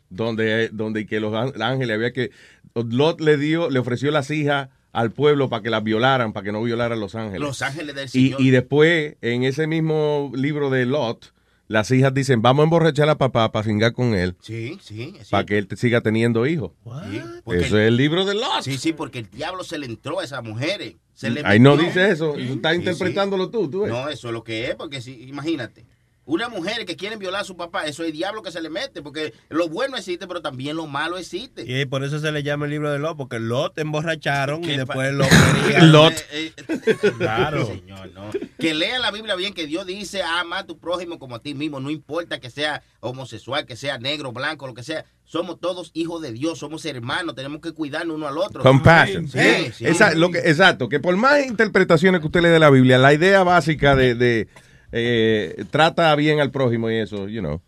donde, 0.10 0.70
donde 0.72 1.06
que 1.06 1.20
los 1.20 1.34
án- 1.34 1.62
ángeles 1.62 1.96
había 1.96 2.14
que 2.14 2.32
Lot 2.76 3.20
le 3.22 3.38
dio, 3.38 3.70
le 3.70 3.80
ofreció 3.80 4.12
las 4.12 4.30
hijas 4.32 4.70
al 4.94 5.12
pueblo 5.12 5.50
para 5.50 5.62
que 5.64 5.70
las 5.70 5.84
violaran, 5.84 6.34
para 6.34 6.44
que 6.46 6.52
no 6.52 6.62
violaran 6.64 7.00
los 7.00 7.16
ángeles. 7.16 7.42
Los 7.42 7.62
ángeles 7.62 7.96
del 7.96 8.06
Y, 8.06 8.10
Señor. 8.10 8.42
y 8.42 8.50
después, 8.52 9.16
en 9.22 9.44
ese 9.44 9.68
mismo 9.68 10.32
libro 10.36 10.70
de 10.70 10.86
Lot, 10.86 11.34
las 11.74 11.90
hijas 11.92 12.14
dicen, 12.14 12.42
vamos 12.42 12.62
a 12.62 12.66
emborrachar 12.66 13.10
a 13.10 13.18
papá 13.18 13.52
para 13.52 13.66
cingar 13.66 13.94
con 13.94 14.14
él, 14.14 14.36
Sí, 14.42 14.78
sí. 14.82 15.16
sí. 15.20 15.30
para 15.32 15.46
que 15.46 15.58
él 15.58 15.68
te 15.68 15.76
siga 15.76 16.02
teniendo 16.02 16.46
hijos. 16.46 16.72
Sí, 17.10 17.18
Eso 17.48 17.80
es 17.80 17.88
el 17.88 17.98
libro 17.98 18.26
de 18.26 18.36
Lot. 18.36 18.62
Sí, 18.62 18.78
sí, 18.78 18.94
porque 18.94 19.20
el 19.20 19.30
diablo 19.32 19.64
se 19.64 19.78
le 19.80 19.88
entró 19.88 20.20
a 20.20 20.24
esas 20.24 20.44
mujeres. 20.44 20.96
Se 21.16 21.30
le 21.30 21.42
Ahí 21.44 21.60
no 21.60 21.76
dice 21.76 22.10
eso, 22.12 22.36
estás 22.38 22.74
Sí, 22.74 22.78
interpretándolo 22.80 23.50
tú, 23.50 23.70
tú 23.70 23.82
ves. 23.82 23.92
No, 23.92 24.08
eso 24.10 24.28
es 24.28 24.34
lo 24.34 24.44
que 24.44 24.68
es, 24.70 24.76
porque 24.76 25.02
si, 25.02 25.24
imagínate. 25.24 25.86
Una 26.26 26.48
mujer 26.48 26.86
que 26.86 26.96
quiere 26.96 27.18
violar 27.18 27.42
a 27.42 27.44
su 27.44 27.58
papá, 27.58 27.86
eso 27.86 28.02
es 28.04 28.14
diablo 28.14 28.42
que 28.44 28.52
se 28.52 28.62
le 28.62 28.70
mete, 28.70 29.02
porque 29.02 29.34
lo 29.50 29.68
bueno 29.68 29.98
existe, 29.98 30.26
pero 30.26 30.42
también 30.42 30.78
lo 30.78 30.88
malo 30.88 31.18
existe. 31.18 31.66
Y 31.68 31.86
por 31.86 32.04
eso 32.04 32.18
se 32.20 32.32
le 32.32 32.44
llama 32.44 32.64
el 32.66 32.72
libro 32.72 32.92
de 32.92 32.98
Lot, 33.00 33.18
porque 33.18 33.40
Lot 33.40 33.78
emborracharon 33.78 34.64
y 34.64 34.68
¿Qué 34.68 34.78
después 34.78 35.10
pa- 35.10 35.12
lo 35.12 35.26
querían. 35.64 35.92
Lot. 35.92 36.14
Eh, 36.32 36.54
Claro. 37.18 37.66
Señor, 37.68 38.10
no. 38.14 38.30
Que 38.60 38.74
lean 38.74 39.02
la 39.02 39.12
Biblia 39.12 39.36
bien, 39.36 39.54
que 39.54 39.68
Dios 39.68 39.86
dice, 39.86 40.22
ama 40.24 40.60
a 40.60 40.66
tu 40.66 40.78
prójimo 40.78 41.20
como 41.20 41.36
a 41.36 41.40
ti 41.42 41.54
mismo, 41.54 41.80
no 41.80 41.90
importa 41.90 42.40
que 42.40 42.50
sea 42.50 42.82
homosexual, 43.02 43.66
que 43.66 43.76
sea 43.76 43.98
negro, 43.98 44.32
blanco, 44.32 44.66
lo 44.68 44.74
que 44.74 44.84
sea. 44.84 45.06
Somos 45.26 45.60
todos 45.60 45.92
hijos 45.94 46.22
de 46.22 46.32
Dios, 46.32 46.60
somos 46.60 46.86
hermanos, 46.86 47.36
tenemos 47.36 47.60
que 47.60 47.72
cuidarnos 47.74 48.16
uno 48.16 48.28
al 48.28 48.38
otro. 48.38 48.62
Compassion. 48.64 49.28
Sí, 49.28 49.72
sí. 49.76 49.86
Esa- 49.86 50.14
lo 50.14 50.32
que, 50.32 50.40
exacto, 50.40 50.88
que 50.90 51.00
por 51.00 51.16
más 51.18 51.46
interpretaciones 51.46 52.22
que 52.22 52.28
usted 52.28 52.42
le 52.42 52.50
dé 52.50 52.56
a 52.58 52.60
la 52.60 52.70
Biblia, 52.70 52.98
la 52.98 53.14
idea 53.14 53.44
básica 53.44 53.96
de, 53.96 54.16
de, 54.16 54.48
eh, 54.96 55.66
trata 55.72 56.16
bien 56.16 56.40
al 56.40 56.52
prójimo 56.52 56.90
y 56.90 56.98
eso, 57.00 57.28
you 57.28 57.42
know. 57.42 57.60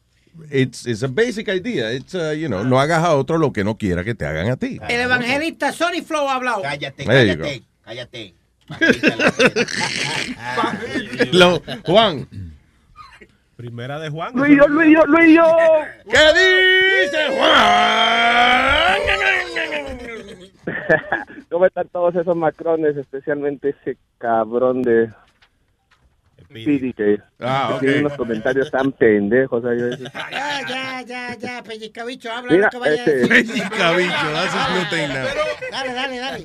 It's, 0.52 0.86
it's 0.86 1.02
a 1.02 1.08
basic 1.08 1.48
idea. 1.48 1.92
It's, 1.92 2.14
uh, 2.14 2.34
you 2.38 2.48
know, 2.48 2.64
no 2.64 2.80
hagas 2.80 3.04
a 3.04 3.16
otro 3.16 3.38
lo 3.38 3.52
que 3.52 3.64
no 3.64 3.78
quiera 3.78 4.04
que 4.04 4.14
te 4.14 4.26
hagan 4.26 4.50
a 4.50 4.58
ti. 4.58 4.80
El 4.88 5.02
evangelista 5.02 5.72
Sonny 5.72 6.02
Flow 6.02 6.28
ha 6.30 6.36
hablado. 6.36 6.62
Cállate, 6.62 7.06
cállate, 7.06 7.64
cállate. 7.84 8.34
Lo- 11.32 11.62
Juan. 11.86 12.28
Primera 13.56 14.00
de 14.00 14.10
Juan. 14.10 14.34
Luis, 14.36 14.58
Luis, 14.68 14.98
Luis, 15.08 15.40
¿Qué 16.12 17.02
dice 17.02 17.38
Juan? 17.38 19.00
¿Cómo 21.50 21.66
están 21.66 21.88
todos 21.88 22.16
esos 22.16 22.36
macrones, 22.36 22.98
especialmente 22.98 23.70
ese 23.70 23.98
cabrón 24.18 24.82
de 24.82 25.10
Que 26.64 27.20
Ah, 27.40 27.72
ok. 27.74 27.80
tiene 27.82 28.00
unos 28.00 28.14
comentarios 28.14 28.72
tan 28.72 28.92
pendejos? 28.94 29.64
ahí, 29.66 29.78
Ya, 30.32 30.62
ya, 30.68 31.02
ya, 31.02 31.36
ya, 31.36 31.64
pellizcabicho, 31.64 32.32
habla 32.32 32.52
Mira, 32.54 32.64
lo 32.66 32.70
que 32.70 32.78
vaya 32.78 32.94
a 32.94 33.06
este- 33.06 33.28
decir. 33.28 33.64
That's 33.70 34.72
new 34.74 34.90
thing 34.90 35.08
now. 35.10 35.26
Dale, 35.72 35.94
dale, 35.94 36.18
dale. 36.20 36.44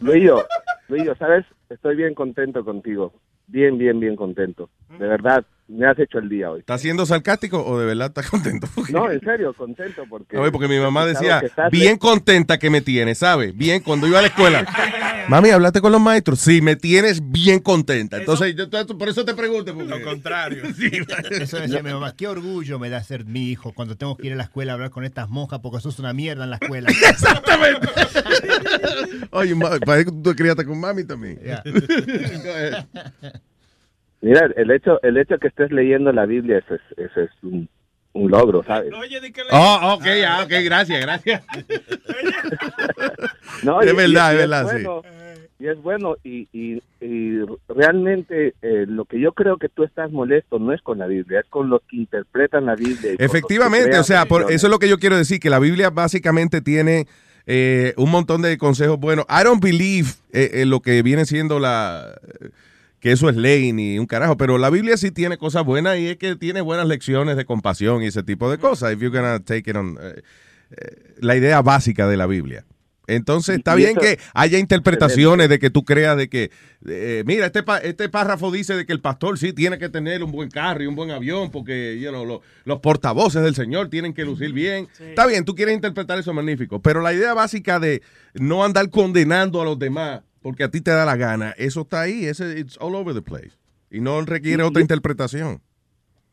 Luillo, 0.00 0.46
Luillo, 0.88 1.14
¿sabes? 1.16 1.44
Estoy 1.68 1.96
bien 1.96 2.14
contento 2.14 2.64
contigo. 2.64 3.12
Bien, 3.46 3.76
bien, 3.78 4.00
bien 4.00 4.16
contento. 4.16 4.70
De 4.98 5.06
verdad, 5.06 5.44
me 5.70 5.86
has 5.86 5.98
hecho 5.98 6.18
el 6.18 6.28
día 6.28 6.50
hoy. 6.50 6.60
¿Estás 6.60 6.80
siendo 6.80 7.06
sarcástico 7.06 7.64
o 7.64 7.78
de 7.78 7.86
verdad 7.86 8.08
estás 8.08 8.28
contento? 8.30 8.68
No, 8.90 9.10
en 9.10 9.20
serio, 9.20 9.52
contento 9.54 10.02
porque... 10.08 10.36
Oye, 10.36 10.50
porque 10.50 10.68
mi 10.68 10.78
mamá 10.78 11.06
decía, 11.06 11.42
bien 11.70 11.96
contenta 11.96 12.58
que 12.58 12.70
me 12.70 12.80
tienes, 12.80 13.18
¿sabes? 13.18 13.56
Bien, 13.56 13.80
cuando 13.82 14.06
iba 14.06 14.18
a 14.18 14.22
la 14.22 14.28
escuela. 14.28 14.66
Mami, 15.28 15.50
¿hablaste 15.50 15.80
con 15.80 15.92
los 15.92 16.00
maestros? 16.00 16.40
Sí, 16.40 16.60
me 16.60 16.74
tienes 16.76 17.30
bien 17.30 17.60
contenta. 17.60 18.16
Entonces, 18.16 18.54
yo, 18.56 18.68
yo- 18.68 18.98
por 18.98 19.08
eso 19.08 19.24
te 19.24 19.34
pregunto. 19.34 19.72
Porque... 19.74 19.88
Lo 19.88 20.02
contrario. 20.02 20.62
Eso 21.30 21.58
decía 21.58 21.82
mi 21.82 21.92
mamá, 21.92 22.14
qué 22.16 22.26
orgullo 22.26 22.78
me 22.78 22.90
da 22.90 23.02
ser 23.02 23.24
mi 23.24 23.48
hijo 23.50 23.72
cuando 23.72 23.96
tengo 23.96 24.16
que 24.16 24.26
ir 24.28 24.32
a 24.32 24.36
la 24.36 24.42
escuela 24.44 24.72
a 24.72 24.74
hablar 24.74 24.90
con 24.90 25.04
estas 25.04 25.28
monjas 25.28 25.60
porque 25.60 25.80
sos 25.80 25.98
una 25.98 26.12
mierda 26.12 26.44
en 26.44 26.50
la 26.50 26.56
escuela. 26.56 26.90
Exactamente. 26.90 27.88
Oye, 29.30 29.54
parece 29.86 30.06
que 30.06 30.10
tú 30.12 30.22
te 30.22 30.34
criaste 30.34 30.64
con 30.64 30.80
mami 30.80 31.04
también. 31.04 31.38
Yeah. 31.40 31.62
Mira, 34.22 34.48
el 34.56 34.70
hecho, 34.70 35.00
el 35.02 35.16
hecho 35.16 35.38
que 35.38 35.48
estés 35.48 35.70
leyendo 35.72 36.12
la 36.12 36.26
Biblia, 36.26 36.58
eso 36.58 36.74
es, 36.74 36.80
eso 36.98 37.20
es 37.22 37.30
un, 37.42 37.68
un 38.12 38.30
logro, 38.30 38.62
¿sabes? 38.64 38.92
Oye, 38.92 39.18
di 39.20 39.32
que 39.32 39.42
le... 39.42 39.48
Oh, 39.52 39.94
ok, 39.94 40.04
ya, 40.20 40.42
ok, 40.42 40.52
gracias, 40.64 41.00
gracias. 41.00 41.42
No, 43.62 43.80
Es 43.80 43.92
y- 43.92 43.96
verdad, 43.96 44.30
y- 44.30 44.34
es 44.34 44.38
verdad, 44.38 44.66
sí. 44.68 44.74
bueno, 44.84 45.02
Y 45.58 45.66
es 45.68 45.82
bueno, 45.82 46.16
y, 46.24 46.48
y, 46.52 46.82
y 47.00 47.38
realmente 47.68 48.54
eh, 48.62 48.86
lo 48.88 49.04
que 49.04 49.20
yo 49.20 49.32
creo 49.32 49.58
que 49.58 49.68
tú 49.68 49.84
estás 49.84 50.10
molesto 50.10 50.58
no 50.58 50.72
es 50.72 50.80
con 50.82 50.98
la 50.98 51.06
Biblia, 51.06 51.40
es 51.40 51.46
con 51.50 51.68
los 51.68 51.82
que 51.82 51.96
interpretan 51.96 52.64
la 52.66 52.74
Biblia. 52.76 53.12
Efectivamente, 53.18 53.98
o 53.98 54.04
sea, 54.04 54.24
por, 54.26 54.50
eso 54.50 54.66
es 54.66 54.70
lo 54.70 54.78
que 54.78 54.88
yo 54.88 54.98
quiero 54.98 55.16
decir, 55.18 55.38
que 55.40 55.50
la 55.50 55.58
Biblia 55.58 55.90
básicamente 55.90 56.62
tiene 56.62 57.06
eh, 57.46 57.92
un 57.98 58.10
montón 58.10 58.40
de 58.42 58.56
consejos 58.56 58.98
buenos. 58.98 59.26
I 59.28 59.44
don't 59.44 59.62
believe 59.62 60.08
eh, 60.32 60.62
en 60.62 60.70
lo 60.70 60.80
que 60.80 61.02
viene 61.02 61.26
siendo 61.26 61.58
la 61.58 62.18
que 63.00 63.12
eso 63.12 63.28
es 63.28 63.36
ley 63.36 63.72
ni 63.72 63.98
un 63.98 64.06
carajo, 64.06 64.36
pero 64.36 64.58
la 64.58 64.70
Biblia 64.70 64.96
sí 64.96 65.10
tiene 65.10 65.38
cosas 65.38 65.64
buenas 65.64 65.98
y 65.98 66.08
es 66.08 66.16
que 66.18 66.36
tiene 66.36 66.60
buenas 66.60 66.86
lecciones 66.86 67.36
de 67.36 67.44
compasión 67.46 68.02
y 68.02 68.06
ese 68.06 68.22
tipo 68.22 68.50
de 68.50 68.58
cosas. 68.58 68.92
If 68.92 69.00
you're 69.00 69.16
gonna 69.16 69.40
take 69.40 69.70
it 69.70 69.76
on, 69.76 69.96
eh, 70.00 70.22
eh, 70.72 71.14
la 71.20 71.34
idea 71.36 71.62
básica 71.62 72.06
de 72.06 72.16
la 72.16 72.26
Biblia. 72.26 72.64
Entonces 73.06 73.56
está 73.58 73.74
bien 73.74 73.90
eso- 73.90 74.00
que 74.00 74.18
haya 74.34 74.58
interpretaciones 74.58 75.48
de 75.48 75.58
que 75.58 75.68
tú 75.70 75.84
creas 75.84 76.16
de 76.16 76.28
que, 76.28 76.52
eh, 76.86 77.24
mira, 77.26 77.46
este, 77.46 77.64
este 77.82 78.08
párrafo 78.08 78.52
dice 78.52 78.74
de 78.76 78.86
que 78.86 78.92
el 78.92 79.00
pastor 79.00 79.36
sí 79.36 79.52
tiene 79.52 79.78
que 79.78 79.88
tener 79.88 80.22
un 80.22 80.30
buen 80.30 80.48
carro 80.48 80.84
y 80.84 80.86
un 80.86 80.94
buen 80.94 81.10
avión 81.10 81.50
porque 81.50 81.98
you 82.00 82.10
know, 82.10 82.24
lo- 82.24 82.42
los 82.64 82.78
portavoces 82.78 83.42
del 83.42 83.56
Señor 83.56 83.88
tienen 83.88 84.14
que 84.14 84.24
lucir 84.24 84.52
bien. 84.52 84.86
Está 85.00 85.26
bien, 85.26 85.44
tú 85.44 85.56
quieres 85.56 85.74
interpretar 85.74 86.20
eso 86.20 86.32
magnífico, 86.32 86.80
pero 86.80 87.00
la 87.00 87.12
idea 87.12 87.34
básica 87.34 87.80
de 87.80 88.00
no 88.34 88.64
andar 88.64 88.88
condenando 88.90 89.60
a 89.60 89.64
los 89.64 89.76
demás 89.76 90.20
porque 90.42 90.64
a 90.64 90.70
ti 90.70 90.80
te 90.80 90.90
da 90.90 91.04
la 91.04 91.16
gana, 91.16 91.50
eso 91.58 91.82
está 91.82 92.02
ahí, 92.02 92.24
ese, 92.26 92.58
it's 92.58 92.78
all 92.80 92.94
over 92.94 93.14
the 93.14 93.22
place. 93.22 93.56
Y 93.90 94.00
no 94.00 94.20
requiere 94.24 94.62
Y- 94.62 94.66
otra 94.66 94.80
y- 94.80 94.84
interpretación. 94.84 95.60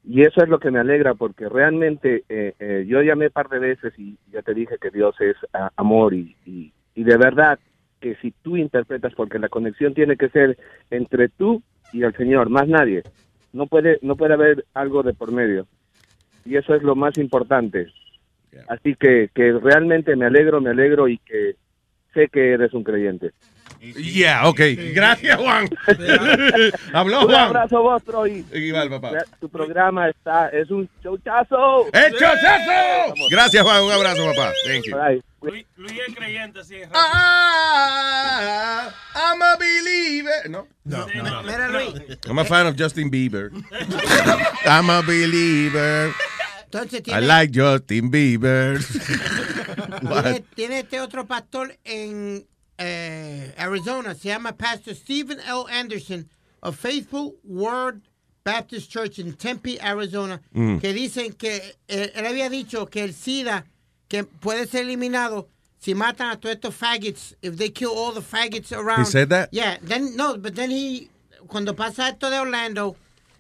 Y 0.09 0.21
eso 0.21 0.41
es 0.41 0.47
lo 0.47 0.57
que 0.59 0.71
me 0.71 0.79
alegra 0.79 1.15
porque 1.15 1.49
realmente 1.49 2.23
eh, 2.29 2.53
eh, 2.59 2.85
yo 2.87 3.01
llamé 3.01 3.25
un 3.25 3.31
par 3.33 3.49
de 3.49 3.59
veces 3.59 3.93
y 3.97 4.17
ya 4.31 4.41
te 4.41 4.53
dije 4.53 4.77
que 4.79 4.89
Dios 4.89 5.13
es 5.19 5.35
amor 5.75 6.13
y, 6.13 6.33
y, 6.45 6.71
y 6.95 7.03
de 7.03 7.17
verdad 7.17 7.59
que 7.99 8.15
si 8.21 8.31
tú 8.41 8.55
interpretas, 8.55 9.13
porque 9.15 9.37
la 9.39 9.49
conexión 9.49 9.93
tiene 9.93 10.15
que 10.15 10.29
ser 10.29 10.57
entre 10.91 11.27
tú 11.27 11.61
y 11.91 12.03
el 12.03 12.15
Señor, 12.15 12.49
más 12.49 12.69
nadie. 12.69 13.03
No 13.51 13.65
puede, 13.67 13.99
no 14.01 14.15
puede 14.15 14.35
haber 14.35 14.63
algo 14.73 15.03
de 15.03 15.13
por 15.13 15.31
medio. 15.33 15.67
Y 16.45 16.55
eso 16.55 16.73
es 16.73 16.83
lo 16.83 16.95
más 16.95 17.17
importante. 17.17 17.87
Así 18.69 18.95
que, 18.95 19.29
que 19.35 19.51
realmente 19.53 20.15
me 20.15 20.25
alegro, 20.25 20.61
me 20.61 20.69
alegro 20.69 21.09
y 21.09 21.17
que 21.17 21.55
sé 22.13 22.29
que 22.29 22.53
eres 22.53 22.73
un 22.73 22.83
creyente. 22.83 23.31
Yeah, 23.79 24.47
ok. 24.47 24.59
Gracias, 24.93 25.37
Juan. 25.39 25.69
Habló 26.93 27.21
Un 27.21 27.27
Juan. 27.27 27.45
abrazo 27.47 27.81
vosotros 27.81 28.29
y 28.29 28.45
Igual, 28.53 28.89
papá. 28.89 29.11
tu 29.39 29.49
programa 29.49 30.09
está 30.09 30.49
es 30.49 30.69
un 30.71 30.89
showchazo. 31.03 31.87
¡El 31.93 32.11
chochazo! 32.13 33.13
Gracias, 33.29 33.63
Juan. 33.63 33.83
Un 33.83 33.91
abrazo, 33.91 34.25
papá. 34.35 34.51
Thank 34.65 34.85
you. 34.85 34.95
Luis, 35.41 35.65
Luis 35.75 35.93
es 36.07 36.15
creyente, 36.15 36.63
sí. 36.63 36.75
es 36.77 36.89
Ah, 36.93 38.89
I'm 39.15 39.41
a 39.41 39.55
believer. 39.57 40.49
No. 40.49 40.67
No, 40.83 41.05
Mira, 41.43 41.69
Luis. 41.69 41.93
I'm 42.27 42.39
a 42.39 42.45
fan 42.45 42.65
of 42.67 42.75
Justin 42.77 43.09
Bieber. 43.11 43.51
I'm 44.65 44.89
a 44.89 45.01
believer. 45.01 46.11
Entonces 46.65 46.99
I 46.99 47.03
tiene, 47.03 47.21
like 47.21 47.53
Justin 47.57 48.09
Bieber. 48.11 48.79
tiene, 50.01 50.43
tiene 50.55 50.79
este 50.79 50.99
otro 50.99 51.25
pastor 51.25 51.77
en 51.85 52.45
eh, 52.79 53.51
Arizona, 53.57 54.13
se 54.15 54.29
llama 54.29 54.53
Pastor 54.53 54.93
Stephen 54.93 55.39
L. 55.41 55.65
Anderson 55.69 56.27
of 56.61 56.75
Faithful 56.77 57.35
Word 57.43 58.01
Baptist 58.43 58.89
Church 58.89 59.19
in 59.19 59.33
Tempe, 59.33 59.79
Arizona, 59.81 60.39
Mm. 60.53 60.79
que 60.79 60.93
dicen 60.93 61.33
que 61.37 61.59
eh, 61.89 62.11
él 62.15 62.25
había 62.25 62.49
dicho 62.49 62.89
que 62.89 63.03
el 63.03 63.13
SIDA 63.13 63.65
que 64.09 64.23
puede 64.23 64.67
ser 64.67 64.83
eliminado 64.83 65.47
si 65.79 65.93
matan 65.93 66.31
a 66.31 66.37
todos 66.37 66.55
estos 66.55 66.73
faggots, 66.73 67.35
if 67.41 67.57
they 67.57 67.69
kill 67.69 67.91
all 67.91 68.11
the 68.13 68.21
faggots 68.21 68.71
around. 68.71 68.99
He 69.05 69.11
said 69.11 69.29
that? 69.29 69.49
Yeah, 69.51 69.77
then 69.81 70.15
no, 70.15 70.37
but 70.37 70.55
then 70.55 70.71
he 70.71 71.09
cuando 71.47 71.73
pasa 71.73 72.03
esto 72.13 72.29
de 72.29 72.39
Orlando, 72.39 72.95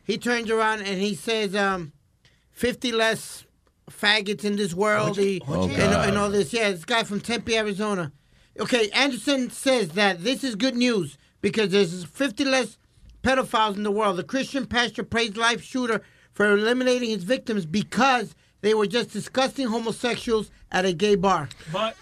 he 0.05 0.17
turns 0.17 0.49
around 0.49 0.81
and 0.81 1.01
he 1.01 1.15
says, 1.15 1.55
um, 1.55 1.91
50 2.51 2.91
less 2.91 3.43
faggots 3.89 4.43
in 4.43 4.55
this 4.55 4.73
world. 4.73 5.17
He- 5.17 5.41
Oh, 5.47 5.63
and, 5.69 5.71
and 6.09 6.17
all 6.17 6.29
this. 6.29 6.51
Yeah, 6.53 6.71
this 6.71 6.85
guy 6.85 7.03
from 7.03 7.21
Tempe, 7.21 7.55
Arizona. 7.57 8.11
Okay, 8.59 8.89
Anderson 8.89 9.51
says 9.51 9.89
that 9.89 10.23
this 10.23 10.43
is 10.43 10.55
good 10.55 10.75
news 10.75 11.17
because 11.41 11.69
there's 11.69 12.03
50 12.03 12.43
less 12.45 12.79
pedophiles 13.21 13.75
in 13.75 13.83
the 13.83 13.91
world. 13.91 14.17
The 14.17 14.23
Christian 14.23 14.65
pastor 14.65 15.03
praised 15.03 15.37
life 15.37 15.61
shooter 15.61 16.01
for 16.33 16.51
eliminating 16.51 17.11
his 17.11 17.23
victims 17.23 17.67
because 17.67 18.33
they 18.61 18.73
were 18.73 18.87
just 18.89 19.13
disgusting 19.13 19.67
homosexuals 19.67 20.51
at 20.69 20.83
a 20.83 20.91
gay 20.91 21.15
bar. 21.15 21.47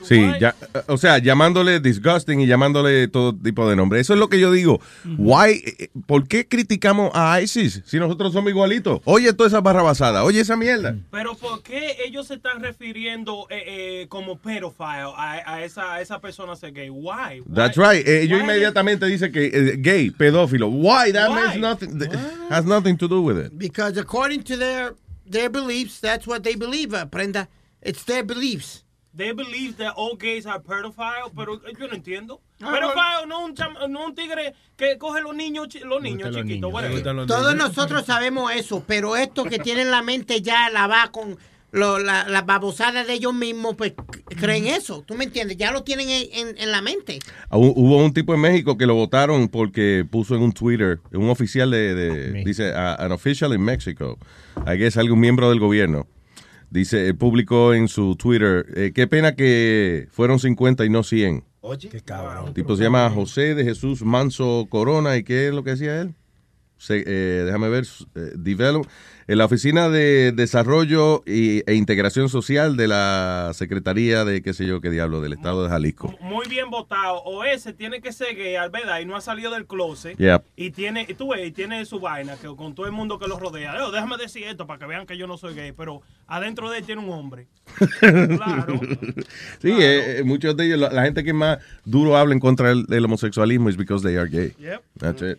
Sí, 0.02 0.26
ya, 0.40 0.56
o 0.88 0.98
sea, 0.98 1.20
llamándole 1.20 1.80
disgusting 1.80 2.40
y 2.42 2.48
llamándole 2.48 3.08
todo 3.08 3.32
tipo 3.32 3.70
de 3.70 3.76
nombre. 3.76 4.00
Eso 4.00 4.14
es 4.14 4.20
lo 4.20 4.28
que 4.28 4.40
yo 4.40 4.52
digo. 4.52 4.80
Why, 5.20 5.62
eh, 5.78 5.90
¿Por 6.08 6.28
qué 6.28 6.48
criticamos 6.48 7.12
a 7.14 7.40
ISIS 7.42 7.84
si 7.86 8.00
nosotros 8.00 8.34
somos 8.34 8.50
igualitos? 8.50 9.02
Oye 9.06 9.34
toda 9.34 9.50
esa 9.50 9.62
barrabasada, 9.62 10.24
oye 10.24 10.40
esa 10.40 10.56
mierda. 10.56 10.96
Pero 11.12 11.36
¿por 11.36 11.62
qué 11.62 11.98
ellos 12.08 12.26
se 12.28 12.36
están 12.36 12.60
refiriendo 12.60 13.46
eh, 13.52 13.64
eh, 14.04 14.08
como 14.10 14.38
pedophile 14.40 15.12
a, 15.16 15.44
a 15.46 15.64
esa, 15.64 15.94
a 15.94 16.02
esa 16.02 16.20
persona 16.20 16.56
ser 16.56 16.72
gay? 16.74 16.90
Why? 16.90 17.44
That's 17.54 17.78
right. 17.78 18.08
Eh, 18.08 18.24
ellos 18.24 18.40
inmediatamente 18.42 19.06
dicen 19.06 19.32
que 19.32 19.46
eh, 19.46 19.76
gay, 19.78 20.10
pedófilo. 20.10 20.70
Why? 20.70 21.12
That 21.14 21.30
Why? 21.30 21.36
means 21.36 21.58
nothing. 21.58 22.00
th- 22.00 22.10
Has 22.50 22.66
nothing 22.66 22.98
to 22.98 23.08
do 23.08 23.22
with 23.22 23.38
it. 23.38 23.52
Because 23.56 24.00
according 24.00 24.42
to 24.44 24.58
their 24.58 24.96
their 25.26 25.50
beliefs, 25.50 26.00
that's 26.00 26.26
what 26.28 26.44
they 26.44 26.56
believe, 26.56 26.90
Prenda. 27.10 27.48
It's 27.82 28.04
their 28.04 28.24
beliefs. 28.24 28.84
They 29.14 29.32
believe 29.32 29.78
that 29.78 29.94
all 29.96 30.16
gays 30.18 30.46
are 30.46 30.60
pedophiles, 30.60 31.32
pero 31.34 31.62
yo 31.80 31.88
no 31.88 31.94
entiendo. 31.96 32.42
Ah, 32.62 32.74
Pedophile 32.74 33.28
no 33.28 33.46
un, 33.46 33.56
cham- 33.56 33.78
no 33.90 34.08
un 34.08 34.14
tigre 34.16 34.54
que 34.76 34.98
coge 34.98 35.22
los 35.22 35.34
niños, 35.34 35.74
los 35.86 36.02
niños 36.02 36.36
chiquitos. 36.36 37.26
Todos 37.26 37.56
nosotros 37.56 38.06
sabemos 38.06 38.52
eso, 38.54 38.84
pero 38.86 39.16
estos 39.16 39.48
que 39.48 39.58
tienen 39.64 39.90
la 39.90 40.02
mente 40.02 40.42
ya 40.42 40.70
lavada 40.70 41.12
con 41.12 41.38
lo- 41.76 42.00
la, 42.00 42.28
la 42.28 42.42
babosada 42.42 43.04
de 43.04 43.14
ellos 43.14 43.34
mismos, 43.34 43.76
pues 43.76 43.94
creen 44.40 44.68
eso. 44.68 45.04
¿Tú 45.06 45.14
me 45.16 45.26
entiendes? 45.26 45.58
Ya 45.58 45.72
lo 45.72 45.84
tienen 45.84 46.10
en, 46.10 46.28
en- 46.32 46.58
en 46.58 46.72
la 46.72 46.82
mente. 46.82 47.20
Ah, 47.50 47.58
hu- 47.58 47.74
Hubo 47.76 47.98
un 48.04 48.14
tipo 48.14 48.34
en 48.34 48.42
México 48.42 48.78
que 48.78 48.86
lo 48.86 48.96
votaron 48.96 49.48
porque 49.50 50.06
puso 50.10 50.36
en 50.36 50.42
un 50.42 50.52
Twitter, 50.54 51.00
un 51.14 51.30
oficial 51.30 51.70
de, 51.72 51.94
de- 51.94 52.44
dice, 52.44 52.74
"A- 52.74 52.96
an 52.96 53.12
official 53.12 53.54
in 53.54 53.62
Mexico, 53.62 54.18
I 54.66 54.78
guess 54.78 54.98
algún 54.98 55.20
miembro 55.20 55.50
del 55.50 55.60
gobierno, 55.60 56.08
dice, 56.70 57.08
eh, 57.10 57.14
publicó 57.14 57.74
en 57.74 57.88
su 57.88 58.16
Twitter, 58.16 58.66
eh, 58.76 58.92
qué 58.96 59.08
pena 59.08 59.36
que 59.36 60.08
fueron 60.12 60.40
50 60.40 60.86
y 60.86 60.90
no 60.90 61.04
100. 61.04 61.44
Oye, 61.62 61.90
qué 61.90 62.00
cabrón. 62.02 62.48
El 62.50 62.54
tipo 62.54 62.76
se 62.76 62.84
llama 62.84 63.10
José 63.10 63.56
de 63.56 63.64
Jesús 63.64 64.04
Manso 64.04 64.68
Corona, 64.70 65.18
¿y 65.18 65.24
qué 65.24 65.48
es 65.48 65.54
lo 65.54 65.64
que 65.64 65.72
decía 65.72 66.02
él? 66.02 66.14
Se- 66.78 67.04
eh, 67.08 67.44
déjame 67.46 67.70
ver, 67.70 67.86
eh, 68.16 68.32
develop- 68.36 68.88
en 69.28 69.38
la 69.40 69.46
Oficina 69.46 69.90
de 69.90 70.32
Desarrollo 70.34 71.24
y- 71.26 71.64
e 71.70 71.74
Integración 71.74 72.30
Social 72.30 72.78
de 72.78 72.88
la 72.88 73.52
Secretaría 73.56 74.24
de 74.24 74.42
qué 74.44 74.54
sé 74.54 74.68
yo 74.68 74.82
qué 74.82 74.90
diablo, 74.92 75.20
del 75.22 75.34
Estado 75.34 75.64
de 75.64 75.70
Jalisco. 75.70 76.16
Muy 76.22 76.48
bien 76.48 76.70
votado. 76.70 77.24
O 77.24 77.44
ese 77.44 77.74
tiene 77.74 78.02
que 78.02 78.12
ser 78.14 78.36
gay, 78.36 78.56
¿verdad? 78.72 79.00
Y 79.00 79.06
no 79.06 79.16
ha 79.16 79.22
salido 79.22 79.52
del 79.52 79.66
closet. 79.66 80.16
Y 80.56 80.72
tiene, 80.72 81.06
tú 81.18 81.30
ves, 81.32 81.48
y 81.48 81.52
tiene 81.52 81.84
su 81.86 82.00
vaina 82.00 82.36
que 82.36 82.48
con 82.56 82.76
todo 82.76 82.86
el 82.86 82.92
mundo 82.92 83.18
que 83.18 83.28
lo 83.28 83.40
rodea. 83.40 83.76
"Oh, 83.86 83.92
déjame 83.92 84.18
decir 84.18 84.44
esto 84.44 84.68
para 84.68 84.78
que 84.80 84.86
vean 84.86 85.06
que 85.08 85.18
yo 85.18 85.26
no 85.28 85.38
soy 85.38 85.56
gay, 85.56 85.72
pero 85.72 86.02
adentro 86.28 86.70
de 86.70 86.80
él 86.80 86.86
tiene 86.86 87.02
un 87.02 87.10
hombre. 87.10 87.48
Sí, 89.62 89.72
eh, 89.72 90.20
eh, 90.20 90.24
muchos 90.24 90.56
de 90.56 90.66
ellos, 90.66 90.80
la, 90.80 90.90
la 90.92 91.04
gente 91.04 91.24
que 91.24 91.34
más 91.34 91.60
duro 91.84 92.16
habla 92.18 92.34
en 92.34 92.40
contra 92.40 92.70
del, 92.70 92.86
del 92.86 93.06
homosexualismo 93.06 93.70
es 93.70 93.78
because 93.78 94.06
they 94.06 94.16
are 94.18 94.30
gay. 94.30 94.54
Yep. 94.60 94.82
That's 95.00 95.22
it. 95.22 95.38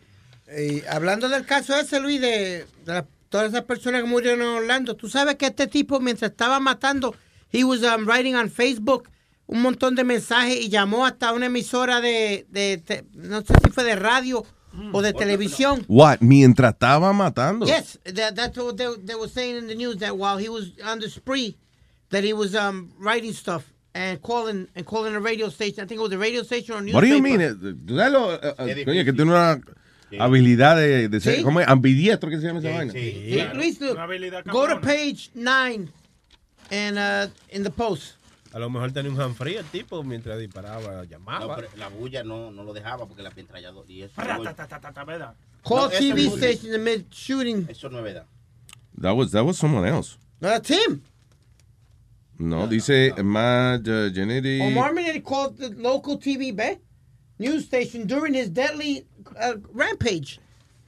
Y 0.59 0.85
hablando 0.87 1.29
del 1.29 1.45
caso 1.45 1.77
ese, 1.77 2.01
Luis, 2.01 2.21
de, 2.21 2.65
de 2.85 2.93
la- 2.93 3.07
todas 3.29 3.49
esas 3.51 3.63
personas 3.65 4.03
que 4.03 4.09
murieron 4.09 4.41
en 4.43 4.49
Orlando, 4.49 4.95
tú 4.97 5.09
sabes 5.09 5.37
que 5.37 5.47
este 5.47 5.67
tipo, 5.67 6.01
mientras 6.01 6.31
estaba 6.31 6.61
matando, 6.61 7.15
he 7.53 7.65
was 7.65 7.83
um, 7.83 8.07
writing 8.07 8.35
on 8.37 8.51
Facebook 8.51 9.09
un 9.49 9.63
montón 9.63 9.95
de 9.95 10.03
mensajes 10.05 10.57
y 10.61 10.69
llamó 10.69 11.07
hasta 11.07 11.33
una 11.33 11.47
emisora 11.47 12.01
de, 12.01 12.47
de 12.51 12.79
te- 12.79 13.05
no 13.15 13.43
sé 13.43 13.55
si 13.65 13.71
fue 13.71 13.85
de 13.85 13.95
radio 13.95 14.45
o 14.93 15.01
de 15.03 15.13
televisión. 15.13 15.85
What? 15.89 16.19
Mientras 16.21 16.73
estaba 16.75 17.13
matando. 17.13 17.65
Yes, 17.65 17.99
that, 18.05 18.35
that's 18.35 18.59
what 18.59 18.77
they, 18.77 18.89
they 19.05 19.15
were 19.15 19.29
saying 19.29 19.57
in 19.57 19.69
the 19.69 19.75
news 19.77 19.99
that 19.99 20.17
while 20.17 20.37
he 20.37 20.49
was 20.49 20.73
on 20.85 20.99
the 20.99 21.09
spree, 21.09 21.57
that 22.11 22.25
he 22.25 22.33
was 22.33 22.55
um, 22.57 22.93
writing 22.99 23.33
stuff 23.33 23.63
and 23.95 24.21
calling 24.21 24.69
and 24.75 24.85
calling 24.85 25.15
a 25.15 25.21
radio 25.21 25.49
station. 25.49 25.85
I 25.85 25.87
think 25.87 26.01
it 26.01 26.03
was 26.03 26.13
a 26.13 26.19
radio 26.19 26.43
station 26.43 26.75
or 26.75 26.83
What 26.93 27.01
do 27.03 27.07
newspaper. 27.07 27.17
you 27.17 27.23
mean? 27.23 27.87
¿Tú 27.87 27.97
sabes 27.97 28.13
lo, 28.13 28.35
eh, 28.35 28.55
eh, 28.59 28.85
coño, 28.85 29.05
que 29.05 29.13
tiene 29.13 29.31
una 29.31 29.61
habilidad 30.19 30.77
de, 30.77 31.09
de 31.09 31.21
ser, 31.21 31.37
Sí. 31.37 31.43
¿cómo 31.43 31.61
es? 31.61 31.69
Ambidiestro 31.69 32.31
que 32.31 32.39
se 32.39 32.47
llama 32.47 32.61
esa 32.61 32.71
vaina. 32.71 32.93
Sí, 32.93 33.39
Luis, 33.55 33.81
look, 33.81 33.97
go 34.53 34.67
to 34.69 34.81
page 34.81 35.31
9 35.35 35.89
and 36.71 36.99
uh, 36.99 37.31
in 37.51 37.63
the 37.63 37.71
post. 37.71 38.15
A 38.53 38.59
lo 38.59 38.71
mejor 38.71 38.91
tenía 38.93 39.11
un 39.11 39.21
hanfree 39.21 39.59
el 39.59 39.67
tipo 39.67 40.03
mientras 40.03 40.39
disparaba, 40.39 41.05
llamaba. 41.05 41.47
No, 41.47 41.55
pero 41.57 41.69
la 41.77 41.89
bulla 41.89 42.25
no, 42.25 42.51
no 42.51 42.65
lo 42.65 42.73
dejaba 42.73 43.07
porque 43.07 43.23
la 43.23 43.29
ametralladora 43.31 43.91
y 43.91 44.03
eso. 44.03 44.15
¿verdad? 44.17 45.35
Call 45.63 45.91
TV 45.91 46.27
station 46.29 46.75
amid 46.75 47.05
shooting. 47.11 47.67
Eso 47.69 47.91
no 47.91 47.99
es 47.99 48.05
verdad. 48.05 48.25
That 48.99 49.15
was, 49.15 49.33
that 49.33 49.45
was 49.45 49.59
someone 49.59 49.87
else. 49.87 50.17
No, 50.41 50.49
that's 50.49 50.71
him. 50.71 51.03
No, 52.39 52.67
dice 52.67 53.13
Mad 53.23 53.87
uh, 53.89 54.11
Genetti. 54.13 54.61
Omar 54.61 54.93
Mineta 54.95 55.23
called 55.23 55.57
the 55.59 55.71
local 55.71 56.19
TV 56.19 56.55
be- 56.55 56.79
news 57.39 57.65
station 57.65 58.07
during 58.07 58.35
his 58.35 58.49
deadly 58.51 59.07
uh, 59.41 59.55
rampage. 59.73 60.41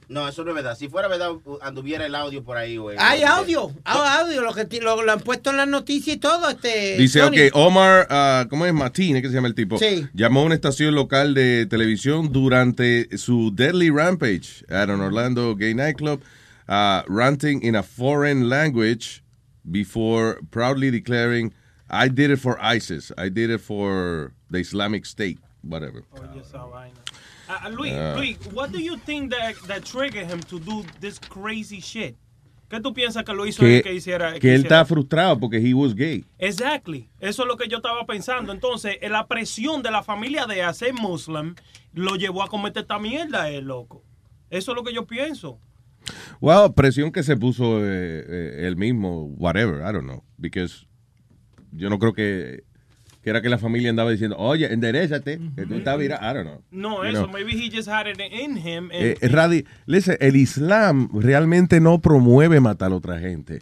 No, 0.09 0.27
eso 0.27 0.43
no 0.43 0.49
es 0.49 0.55
verdad. 0.55 0.75
Si 0.75 0.89
fuera 0.89 1.07
verdad, 1.07 1.33
anduviera 1.61 2.03
el 2.03 2.15
audio 2.15 2.43
por 2.43 2.57
ahí. 2.57 2.77
güey. 2.77 2.97
Hay 2.99 3.21
audio, 3.21 3.71
hay 3.85 4.21
audio, 4.23 4.41
lo, 4.41 4.55
que 4.55 4.81
lo, 4.81 5.03
lo 5.03 5.11
han 5.11 5.19
puesto 5.19 5.51
en 5.51 5.57
las 5.57 5.67
noticias 5.67 6.15
y 6.15 6.19
todo. 6.19 6.49
Este, 6.49 6.97
Dice, 6.97 7.19
Sony. 7.19 7.27
ok, 7.27 7.37
Omar, 7.53 8.07
ah, 8.09 8.47
¿cómo 8.49 8.65
es? 8.65 8.73
Martínez, 8.73 9.21
que 9.21 9.27
se 9.29 9.35
llama 9.35 9.49
el 9.49 9.53
tipo. 9.53 9.77
Sí. 9.77 10.07
Llamó 10.15 10.39
a 10.39 10.43
una 10.45 10.55
estación 10.55 10.95
local 10.95 11.35
de 11.35 11.67
televisión 11.67 12.31
durante 12.31 13.15
su 13.19 13.51
Deadly 13.53 13.91
Rampage 13.91 14.65
at 14.67 14.89
an 14.89 14.99
Orlando 14.99 15.55
gay 15.55 15.75
nightclub, 15.75 16.21
ah, 16.67 17.03
ranting 17.07 17.61
in 17.61 17.75
a 17.75 17.83
foreign 17.83 18.49
language 18.49 19.21
before 19.69 20.39
proudly 20.49 20.89
declaring, 20.89 21.53
I 21.87 22.09
did 22.09 22.31
it 22.31 22.39
for 22.39 22.57
ISIS. 22.59 23.11
I 23.15 23.29
did 23.29 23.51
it 23.51 23.61
for 23.61 24.33
the 24.49 24.57
Islamic 24.57 25.05
State. 25.05 25.37
Whatever. 25.61 26.03
Oye, 26.11 26.41
esa 26.41 26.63
vaina. 26.65 26.99
Ah, 27.47 27.61
ah, 27.63 27.69
Luis, 27.69 27.93
Ah. 27.93 28.15
Luis, 28.17 28.37
what 28.53 28.69
do 28.71 28.79
you 28.79 28.97
think 28.97 29.31
that, 29.31 29.55
that 29.67 29.83
triggered 29.83 30.29
him 30.29 30.39
to 30.41 30.59
do 30.59 30.83
this 31.01 31.19
crazy 31.19 31.81
shit? 31.81 32.15
¿Qué 32.69 32.79
tú 32.79 32.93
piensas 32.93 33.23
que 33.25 33.33
lo 33.33 33.47
hizo 33.47 33.61
Que, 33.61 33.77
él 33.77 33.83
que 33.83 33.93
hiciera? 33.95 34.39
que 34.39 34.53
él 34.53 34.59
hiciera? 34.61 34.81
está 34.81 34.85
frustrado 34.85 35.39
porque 35.39 35.57
he 35.57 35.73
was 35.73 35.95
gay. 35.95 36.23
Exactly. 36.37 37.09
Eso 37.19 37.41
es 37.41 37.47
lo 37.47 37.57
que 37.57 37.67
yo 37.67 37.77
estaba 37.77 38.05
pensando. 38.05 38.51
Entonces, 38.53 38.97
eh, 39.01 39.09
la 39.09 39.27
presión 39.27 39.81
de 39.81 39.89
la 39.89 40.03
familia 40.03 40.45
de 40.45 40.61
hacer 40.61 40.93
muslim 40.93 41.55
lo 41.93 42.15
llevó 42.15 42.43
a 42.43 42.47
cometer 42.47 42.83
esta 42.83 42.99
mierda, 42.99 43.49
el 43.49 43.65
loco. 43.65 44.03
Eso 44.51 44.71
es 44.71 44.75
lo 44.75 44.83
que 44.83 44.93
yo 44.93 45.07
pienso. 45.07 45.59
Well, 46.39 46.73
presión 46.75 47.11
que 47.11 47.23
se 47.23 47.35
puso 47.35 47.79
eh, 47.83 48.23
eh, 48.27 48.67
él 48.67 48.75
mismo, 48.77 49.25
whatever, 49.37 49.81
I 49.81 49.91
don't 49.91 50.05
know. 50.07 50.23
Because 50.37 50.85
yo 51.71 51.89
no 51.89 51.97
creo 51.97 52.13
que, 52.13 52.63
que 53.21 53.29
era 53.29 53.41
que 53.41 53.49
la 53.49 53.57
familia 53.57 53.89
andaba 53.89 54.11
diciendo, 54.11 54.37
oye, 54.37 54.71
enderezate, 54.71 55.39
que 55.55 55.65
tú 55.65 55.75
estás 55.75 55.97
virado. 55.97 56.21
I 56.21 56.33
don't 56.33 56.47
know. 56.49 56.61
No, 56.71 57.03
You 57.03 57.09
eso. 57.09 57.23
know. 57.27 57.33
Maybe 57.33 57.51
he 57.53 57.69
just 57.69 57.87
had 57.89 58.07
it 58.07 58.19
in 58.19 58.57
him. 58.57 58.85
and- 58.85 58.93
Eh, 58.93 59.17
eh, 59.19 59.27
Radi, 59.27 59.65
listen, 59.85 60.17
el 60.19 60.35
Islam 60.35 61.09
realmente 61.13 61.79
no 61.81 61.99
promueve 61.99 62.59
matar 62.61 62.91
a 62.91 62.95
otra 62.95 63.19
gente. 63.19 63.61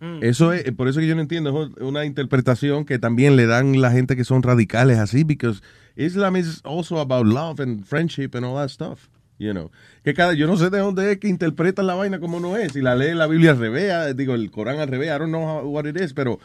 Mm. 0.00 0.22
Eso 0.22 0.52
es, 0.52 0.70
por 0.72 0.86
eso 0.86 1.00
que 1.00 1.06
yo 1.08 1.14
no 1.16 1.22
entiendo, 1.22 1.64
es 1.76 1.82
una 1.82 2.04
interpretación 2.04 2.84
que 2.84 2.98
también 2.98 3.34
le 3.36 3.46
dan 3.46 3.80
la 3.80 3.90
gente 3.90 4.14
que 4.16 4.24
son 4.24 4.42
radicales 4.42 4.98
así, 4.98 5.24
because 5.24 5.60
Islam 5.96 6.36
is 6.36 6.60
also 6.64 7.00
about 7.00 7.26
love 7.26 7.58
and 7.60 7.84
friendship 7.84 8.30
and 8.34 8.44
all 8.44 8.54
that 8.56 8.68
stuff. 8.68 9.08
You 9.40 9.52
know, 9.52 9.70
que 10.04 10.14
cada, 10.14 10.34
yo 10.34 10.46
no 10.48 10.56
sé 10.56 10.68
de 10.68 10.78
dónde 10.78 11.12
es 11.12 11.18
que 11.18 11.28
interpretan 11.28 11.86
la 11.86 11.94
vaina 11.94 12.18
como 12.20 12.38
no 12.40 12.56
es. 12.56 12.72
Si 12.72 12.80
la 12.80 12.96
lee 12.96 13.14
la 13.14 13.26
Biblia 13.28 13.52
al 13.52 13.58
revés, 13.58 14.16
digo, 14.16 14.34
el 14.34 14.50
Corán 14.50 14.78
al 14.80 14.88
revés, 14.88 15.08
I 15.08 15.18
don't 15.18 15.28
know 15.30 15.44
how- 15.46 15.68
what 15.68 15.86
it 15.86 15.96
is, 15.96 16.12
pero 16.12 16.38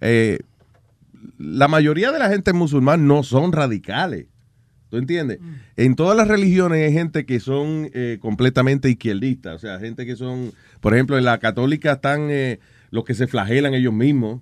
eh, 0.00 0.40
la 1.38 1.68
mayoría 1.68 2.12
de 2.12 2.18
la 2.18 2.28
gente 2.28 2.52
musulmán 2.52 3.06
no 3.06 3.22
son 3.22 3.52
radicales. 3.52 4.26
¿Tú 4.90 4.96
entiendes? 4.96 5.38
En 5.76 5.94
todas 5.94 6.16
las 6.16 6.26
religiones 6.26 6.84
hay 6.84 6.92
gente 6.92 7.24
que 7.24 7.38
son 7.38 7.90
eh, 7.94 8.18
completamente 8.20 8.90
izquierdistas. 8.90 9.54
O 9.54 9.58
sea, 9.58 9.78
gente 9.78 10.04
que 10.04 10.16
son, 10.16 10.52
por 10.80 10.94
ejemplo, 10.94 11.16
en 11.16 11.24
la 11.24 11.38
católica 11.38 11.92
están 11.92 12.28
eh, 12.30 12.58
los 12.90 13.04
que 13.04 13.14
se 13.14 13.28
flagelan 13.28 13.72
ellos 13.74 13.92
mismos. 13.92 14.40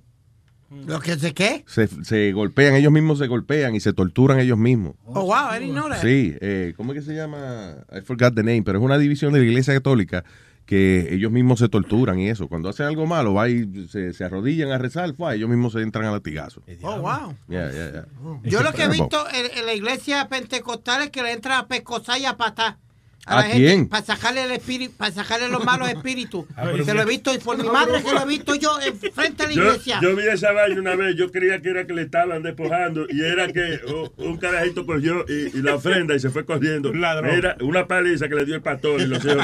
¿Lo 0.87 1.01
que 1.01 1.16
se 1.16 1.35
qué? 1.35 1.64
Se, 1.66 1.87
se 1.87 2.33
golpean, 2.33 2.74
ellos 2.74 2.93
mismos 2.93 3.18
se 3.18 3.26
golpean 3.26 3.74
y 3.74 3.81
se 3.81 3.93
torturan 3.93 4.39
ellos 4.39 4.59
mismos. 4.59 4.95
Oh, 5.05 5.22
wow, 5.22 5.55
I 5.55 5.61
didn't 5.61 5.74
know 5.74 5.89
that. 5.89 6.01
Sí, 6.01 6.35
eh, 6.41 6.72
¿cómo 6.76 6.93
es 6.93 7.01
que 7.01 7.05
se 7.05 7.14
llama? 7.14 7.85
I 7.91 8.01
forgot 8.03 8.35
the 8.35 8.43
name, 8.43 8.62
pero 8.62 8.79
es 8.79 8.85
una 8.85 8.99
división 8.99 9.33
de 9.33 9.41
la 9.41 9.45
iglesia 9.47 9.74
católica 9.74 10.24
que 10.69 11.14
ellos 11.14 11.33
mismos 11.33 11.61
se 11.61 11.71
torturan 11.71 12.19
y 12.19 12.29
eso. 12.29 12.47
Cuando 12.47 12.69
hacen 12.69 12.85
algo 12.85 13.07
malo, 13.07 13.33
va 13.33 13.49
y 13.49 13.89
se, 13.89 14.12
se 14.12 14.23
arrodillan 14.23 14.71
a 14.71 14.77
rezar, 14.77 15.14
fue, 15.16 15.35
ellos 15.35 15.49
mismos 15.49 15.73
se 15.73 15.81
entran 15.81 16.05
a 16.05 16.11
latigazos. 16.11 16.62
Oh, 16.83 16.99
wow. 16.99 17.35
Yeah, 17.49 17.73
yeah, 17.73 17.91
yeah. 17.91 18.07
Yo 18.45 18.62
lo 18.62 18.75
que 18.75 18.83
he 18.83 18.89
visto 18.89 19.27
en, 19.31 19.59
en 19.59 19.64
la 19.64 19.73
iglesia 19.73 20.29
pentecostal 20.29 21.05
es 21.05 21.11
que 21.11 21.23
le 21.23 21.33
entra 21.33 21.59
a 21.59 21.69
pescosar 21.69 22.21
y 22.21 22.27
a 22.27 22.37
patar. 22.37 22.77
¿A 23.29 23.45
quién? 23.51 23.89
Para 23.89 24.05
sacarle 24.05 24.45
el 24.45 24.53
espíritu, 24.53 24.95
para 24.97 25.12
sacarle 25.12 25.49
los 25.49 25.64
malos 25.64 25.89
espíritus. 25.89 26.45
pero 26.57 26.85
Se 26.85 26.95
lo 26.95 27.03
he 27.03 27.05
visto 27.05 27.35
y 27.35 27.39
por 27.39 27.57
mi 27.57 27.68
madre 27.68 28.03
que 28.03 28.12
lo 28.12 28.22
he 28.22 28.26
visto 28.26 28.55
yo 28.55 28.79
en 28.81 28.97
frente 29.12 29.45
a 29.45 29.47
la 29.47 29.53
iglesia. 29.53 29.99
yo 30.03 30.16
vi 30.16 30.26
esa 30.26 30.53
vaina 30.53 30.81
una 30.81 30.97
vez, 30.97 31.16
yo 31.16 31.31
creía 31.31 31.61
que 31.61 31.70
era 31.70 31.87
que 31.87 31.93
le 31.93 32.03
estaban 32.03 32.43
despojando 32.43 33.07
y 33.09 33.22
era 33.22 33.49
que 33.49 33.81
oh, 33.89 34.12
un 34.18 34.37
carajito 34.39 34.87
cogió 34.87 35.24
y, 35.29 35.57
y 35.59 35.62
la 35.62 35.74
ofrenda 35.74 36.14
y 36.14 36.20
se 36.20 36.31
fue 36.31 36.45
corriendo. 36.45 36.93
Era 36.93 37.57
una 37.61 37.87
paliza 37.87 38.29
que 38.29 38.35
le 38.35 38.45
dio 38.45 38.55
el 38.57 38.62
pastor 38.62 39.01
y 39.01 39.07
los 39.07 39.24
hijos. 39.24 39.37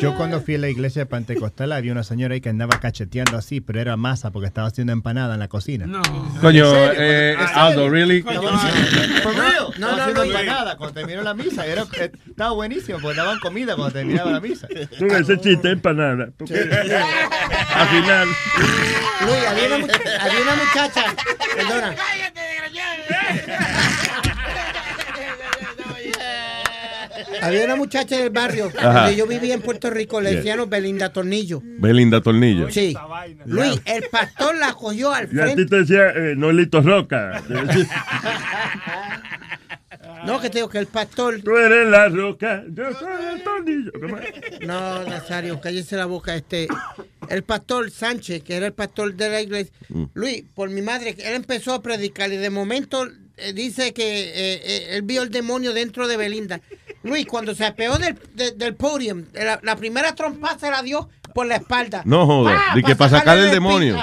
Yo 0.00 0.14
cuando 0.16 0.40
fui 0.40 0.56
a 0.56 0.58
la 0.58 0.68
iglesia 0.68 1.02
de 1.02 1.06
Pentecostal 1.06 1.72
había 1.72 1.92
una 1.92 2.04
señora 2.04 2.34
ahí 2.34 2.40
que 2.40 2.48
andaba 2.48 2.78
cacheteando 2.80 3.36
así, 3.36 3.60
pero 3.60 3.80
era 3.80 3.96
masa 3.96 4.30
porque 4.30 4.46
estaba 4.46 4.68
haciendo 4.68 4.92
empanada 4.92 5.34
en 5.34 5.40
la 5.40 5.48
cocina. 5.48 5.86
No. 5.86 6.02
Coño, 6.40 6.64
eh, 6.74 7.36
Aldo, 7.54 7.88
really? 7.88 8.22
No, 8.22 8.32
No, 9.78 9.96
no, 9.96 10.12
no, 10.12 10.22
empanada 10.22 10.76
cuando 10.76 11.00
terminó 11.08 11.22
la 11.22 11.34
misa. 11.34 11.66
Era, 11.66 11.84
estaba 12.28 12.52
buenísimo 12.52 12.98
porque 13.00 13.16
daban 13.16 13.38
comida 13.40 13.74
cuando 13.76 13.94
terminaba 13.94 14.30
la 14.32 14.40
misa. 14.40 14.68
Ese 14.70 15.38
chiste 15.40 15.70
empanada. 15.70 16.28
Porque 16.36 16.54
al 16.54 17.88
final. 17.88 18.28
Luis, 19.24 19.46
había 19.48 19.66
una, 19.76 19.94
había 20.20 20.42
una 20.42 20.56
muchacha, 20.56 21.14
perdona. 21.56 21.94
Había 27.42 27.64
una 27.64 27.76
muchacha 27.76 28.16
del 28.16 28.30
barrio 28.30 28.70
Ajá. 28.78 29.00
donde 29.00 29.16
yo 29.16 29.26
vivía 29.26 29.54
en 29.54 29.62
Puerto 29.62 29.90
Rico, 29.90 30.20
le 30.20 30.30
Yeah. 30.30 30.38
decían 30.38 30.68
Belinda 30.70 31.12
Tornillo. 31.12 31.60
Belinda 31.64 32.20
Tornillo. 32.20 32.70
Sí. 32.70 32.94
Luis, 33.46 33.80
el 33.84 34.04
pastor 34.10 34.56
la 34.56 34.72
cogió 34.74 35.12
al 35.12 35.24
Y 35.24 35.38
a 35.40 35.44
ti 35.46 35.52
frente. 35.52 35.66
te 35.66 35.76
decía, 35.76 36.08
eh, 36.10 36.34
Nolito 36.36 36.80
Roca. 36.82 37.42
No, 40.28 40.40
que 40.40 40.50
te 40.50 40.58
digo 40.58 40.68
que 40.68 40.78
el 40.78 40.86
pastor. 40.86 41.40
Tú 41.42 41.56
eres 41.56 41.88
la 41.88 42.08
roca, 42.08 42.62
yo 42.72 42.84
soy 42.94 43.08
el 43.34 43.42
tornillo. 43.42 43.92
No, 44.66 45.04
Nazario, 45.04 45.60
cállese 45.60 45.96
la 45.96 46.06
boca. 46.06 46.34
Este, 46.34 46.68
el 47.28 47.42
pastor 47.42 47.90
Sánchez, 47.90 48.42
que 48.42 48.56
era 48.56 48.66
el 48.66 48.72
pastor 48.72 49.14
de 49.14 49.28
la 49.30 49.40
iglesia. 49.40 49.72
Mm. 49.88 50.04
Luis, 50.14 50.44
por 50.54 50.70
mi 50.70 50.82
madre, 50.82 51.16
él 51.18 51.34
empezó 51.34 51.74
a 51.74 51.82
predicar 51.82 52.32
y 52.32 52.36
de 52.36 52.50
momento 52.50 53.06
eh, 53.36 53.52
dice 53.52 53.92
que 53.92 54.04
eh, 54.04 54.30
eh, 54.64 54.86
él 54.96 55.02
vio 55.02 55.22
el 55.22 55.30
demonio 55.30 55.72
dentro 55.72 56.06
de 56.08 56.16
Belinda. 56.16 56.60
Luis, 57.02 57.26
cuando 57.26 57.54
se 57.54 57.64
apeó 57.64 57.96
del, 57.98 58.18
de- 58.34 58.52
del 58.52 58.74
podium, 58.74 59.24
la, 59.32 59.60
la 59.62 59.76
primera 59.76 60.14
trompa 60.14 60.58
se 60.58 60.70
la 60.70 60.82
dio 60.82 61.08
por 61.34 61.46
la 61.46 61.56
espalda. 61.56 62.02
No 62.04 62.26
joda, 62.26 62.54
¡Pah! 62.68 62.74
de 62.74 62.82
que 62.82 62.92
Pa' 62.96 63.08
para 63.08 63.18
sacar 63.18 63.38
el 63.38 63.50
demonio. 63.50 63.96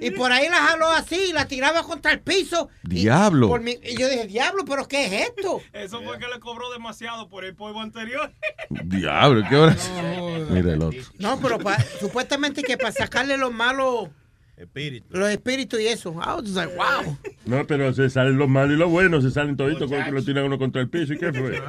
Y 0.00 0.10
por 0.12 0.32
ahí 0.32 0.48
la 0.48 0.56
jaló 0.56 0.86
así 0.88 1.16
y 1.30 1.32
la 1.32 1.46
tiraba 1.46 1.82
contra 1.82 2.12
el 2.12 2.20
piso. 2.20 2.68
Y- 2.84 3.02
Diablo. 3.02 3.48
por 3.48 3.60
mi- 3.60 3.78
y 3.82 3.96
yo 3.98 4.08
dije, 4.08 4.26
diablo, 4.26 4.64
¿pero 4.66 4.86
qué 4.86 5.06
es 5.06 5.12
esto? 5.30 5.60
Eso 5.72 6.02
fue 6.02 6.18
que 6.18 6.26
le 6.32 6.38
cobró 6.40 6.70
demasiado 6.72 7.28
por 7.28 7.44
el 7.44 7.54
polvo 7.54 7.80
anterior. 7.80 8.32
Diablo, 8.70 9.42
¿qué 9.48 9.56
hora? 9.56 9.76
Mira 10.50 10.72
el 10.72 10.82
otro. 10.82 11.00
No, 11.18 11.38
pero 11.40 11.58
pa- 11.58 11.78
supuestamente 12.00 12.62
que 12.62 12.76
para 12.76 12.92
sacarle 12.92 13.36
los 13.36 13.52
malos 13.52 14.08
espíritus. 14.56 15.16
Los 15.16 15.28
espíritus 15.30 15.80
y 15.80 15.86
eso. 15.88 16.10
I 16.14 16.40
was 16.40 16.50
like, 16.50 16.74
wow. 16.74 17.16
No, 17.44 17.66
pero 17.66 17.92
se 17.92 18.10
salen 18.10 18.38
los 18.38 18.48
malos 18.48 18.74
y 18.74 18.78
los 18.78 18.90
buenos, 18.90 19.22
se 19.24 19.30
salen 19.30 19.56
toditos 19.56 19.88
cuando 19.88 20.10
lo 20.12 20.22
tiran 20.24 20.44
uno 20.44 20.58
contra 20.58 20.80
el 20.82 20.88
piso. 20.88 21.12
¿Y 21.12 21.18
qué 21.18 21.32
fue? 21.32 21.60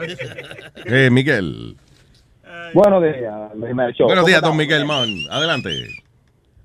Eh, 0.86 1.10
Miguel. 1.12 1.78
Buenos 2.74 3.02
días. 3.04 3.34
Buenos 3.56 3.96
¿Cómo 3.98 4.24
días, 4.28 4.42
don 4.42 4.58
Miguel 4.58 4.86
Mon. 4.86 5.10
Adelante. 5.30 5.88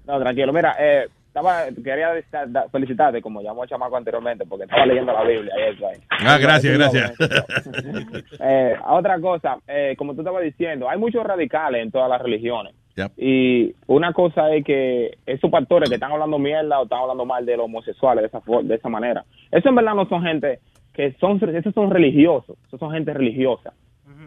No, 0.07 0.19
tranquilo. 0.19 0.53
Mira, 0.53 0.77
eh, 0.79 1.09
estaba, 1.35 1.64
quería 1.82 2.11
felicitarte, 2.70 3.20
como 3.20 3.43
llamó 3.43 3.66
chamaco 3.66 3.97
anteriormente, 3.97 4.47
porque 4.47 4.66
estaba 4.66 4.87
leyendo 4.87 5.12
la 5.12 5.24
Biblia. 5.24 5.53
y 5.59 5.74
eso 5.74 5.89
ahí. 5.89 5.99
Ah, 6.24 6.39
gracias, 6.39 6.72
Eso, 6.72 6.78
gracias. 6.78 7.14
Eh, 8.41 8.76
otra 8.89 9.20
cosa, 9.20 9.59
eh, 9.66 9.95
como 9.99 10.14
tú 10.14 10.20
estabas 10.20 10.45
diciendo, 10.45 10.89
hay 10.89 10.97
muchos 10.97 11.24
radicales 11.24 11.82
en 11.82 11.91
todas 11.91 12.09
las 12.09 12.22
religiones. 12.22 12.74
Yep. 12.95 13.12
Y 13.16 13.74
una 13.89 14.12
cosa 14.12 14.55
es 14.55 14.64
que 14.64 15.18
esos 15.26 15.51
pastores 15.51 15.89
que 15.89 15.97
están 15.97 16.12
hablando 16.12 16.39
mierda 16.39 16.78
o 16.78 16.85
están 16.85 17.01
hablando 17.01 17.24
mal 17.24 17.45
de 17.45 17.57
los 17.57 17.64
homosexuales 17.64 18.22
de 18.22 18.26
esa, 18.28 18.41
de 18.62 18.74
esa 18.76 18.89
manera, 18.89 19.24
eso 19.51 19.68
en 19.68 19.74
verdad 19.74 19.95
no 19.95 20.09
son 20.09 20.22
gente 20.22 20.61
que 20.93 21.14
son, 21.14 21.41
esos 21.57 21.74
son 21.74 21.91
religiosos, 21.91 22.57
esos 22.68 22.78
son 22.78 22.93
gente 22.93 23.12
religiosa. 23.12 23.72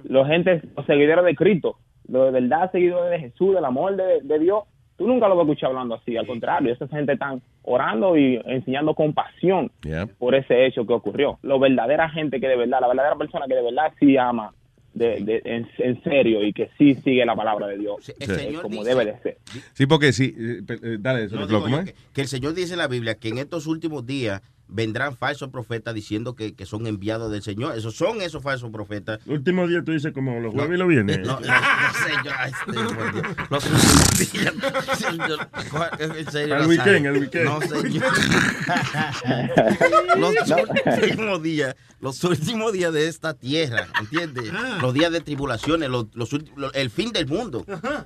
Los 0.03 0.28
gente, 0.28 0.62
los 0.76 0.86
seguidores 0.86 1.24
de 1.24 1.36
Cristo, 1.36 1.78
los 2.10 2.34
de 2.34 2.41
verdad 2.41 2.70
seguidores 2.74 3.12
de 3.12 3.30
Jesús, 3.30 3.55
del 3.55 3.64
amor 3.64 3.95
de, 3.95 4.20
de 4.22 4.39
Dios, 4.39 4.66
tú 4.98 5.08
nunca 5.08 5.28
lo 5.28 5.36
vas 5.36 5.45
a 5.48 5.50
escuchar 5.52 5.70
hablando 5.70 5.95
así, 5.95 6.18
al 6.18 6.28
contrario, 6.28 6.74
esa 6.74 6.88
gente 6.88 7.14
están 7.14 7.41
orando 7.64 8.18
y 8.18 8.41
enseñando 8.45 8.93
compasión 8.95 9.72
por 10.18 10.36
ese 10.36 10.66
hecho 10.66 10.86
que 10.86 10.93
ocurrió. 10.93 11.38
La 11.43 11.58
verdadera 11.58 12.10
gente 12.10 12.39
que 12.39 12.48
de 12.48 12.56
verdad, 12.58 12.80
la 12.82 12.88
verdadera 12.88 13.16
persona 13.16 13.45
que 13.48 13.56
de 13.56 13.62
verdad 13.64 13.91
sí 14.00 14.18
ama 14.18 14.52
de, 14.93 15.20
de- 15.22 15.41
en, 15.45 15.68
en 15.78 16.02
serio 16.04 16.43
y 16.43 16.54
que 16.54 16.70
sí 16.78 16.95
sigue 17.04 17.24
la 17.26 17.36
palabra 17.36 17.68
de 17.68 17.78
Dios 17.78 18.10
el 18.20 18.32
eh, 18.32 18.34
Señor 18.36 18.62
como 18.64 18.78
dice- 18.84 18.89
debe 18.95 19.06
de 19.12 19.20
ser. 19.20 19.38
Sí, 19.74 19.86
porque 19.86 20.12
sí. 20.12 20.34
eh, 20.38 20.62
eh, 20.68 20.98
dale, 21.00 21.26
eso 21.26 21.36
No, 21.36 21.45
lo 21.45 21.64
que, 21.64 21.93
que 22.14 22.22
el 22.22 22.28
Señor 22.28 22.54
dice 22.56 22.74
en 22.74 22.80
la 22.80 22.88
Biblia 22.88 23.14
que 23.16 23.30
en 23.30 23.38
estos 23.38 23.68
últimos 23.68 24.08
días 24.08 24.41
vendrán 24.70 25.15
falsos 25.15 25.49
profetas 25.49 25.93
diciendo 25.95 26.36
que, 26.36 26.53
que 26.55 26.65
son 26.65 26.88
enviados 26.88 27.32
del 27.32 27.41
Señor. 27.41 27.78
Esos 27.78 27.95
son 27.95 28.22
esos 28.22 28.43
falsos 28.43 28.70
profetas. 28.72 29.20
Último 29.26 29.68
día 29.68 29.82
tú 29.84 29.91
dices 29.91 30.11
como 30.13 30.39
los 30.39 30.53
jueves 30.53 30.76
y 30.76 30.78
los 30.78 30.88
viernes. 30.88 31.20
No, 31.20 31.39
no, 31.39 31.41
no 31.41 31.47
Dios. 33.11 33.26
Los 33.49 33.65
últimos 33.65 34.20
días. 34.20 34.53
Señor, 34.97 35.49
en 35.99 36.32
serio, 36.32 36.55
Al 36.55 36.68
Nazario. 36.68 36.70
weekend, 36.70 37.07
al 37.07 37.18
weekend. 37.18 37.45
No, 37.45 37.61
señor. 37.61 38.05
Los 40.18 40.34
últimos 41.03 41.43
días, 41.43 41.76
los 41.99 42.24
últimos 42.24 42.74
días 42.74 42.91
de 42.93 43.07
esta 43.07 43.34
tierra, 43.36 43.88
¿entiendes? 43.99 44.51
Los 44.82 44.93
días 44.93 45.11
de 45.11 45.22
tribulaciones, 45.22 45.89
los, 45.89 46.07
los 46.13 46.32
lo- 46.55 46.74
el 46.74 46.89
fin 46.89 47.11
del 47.11 47.28
mundo, 47.28 47.65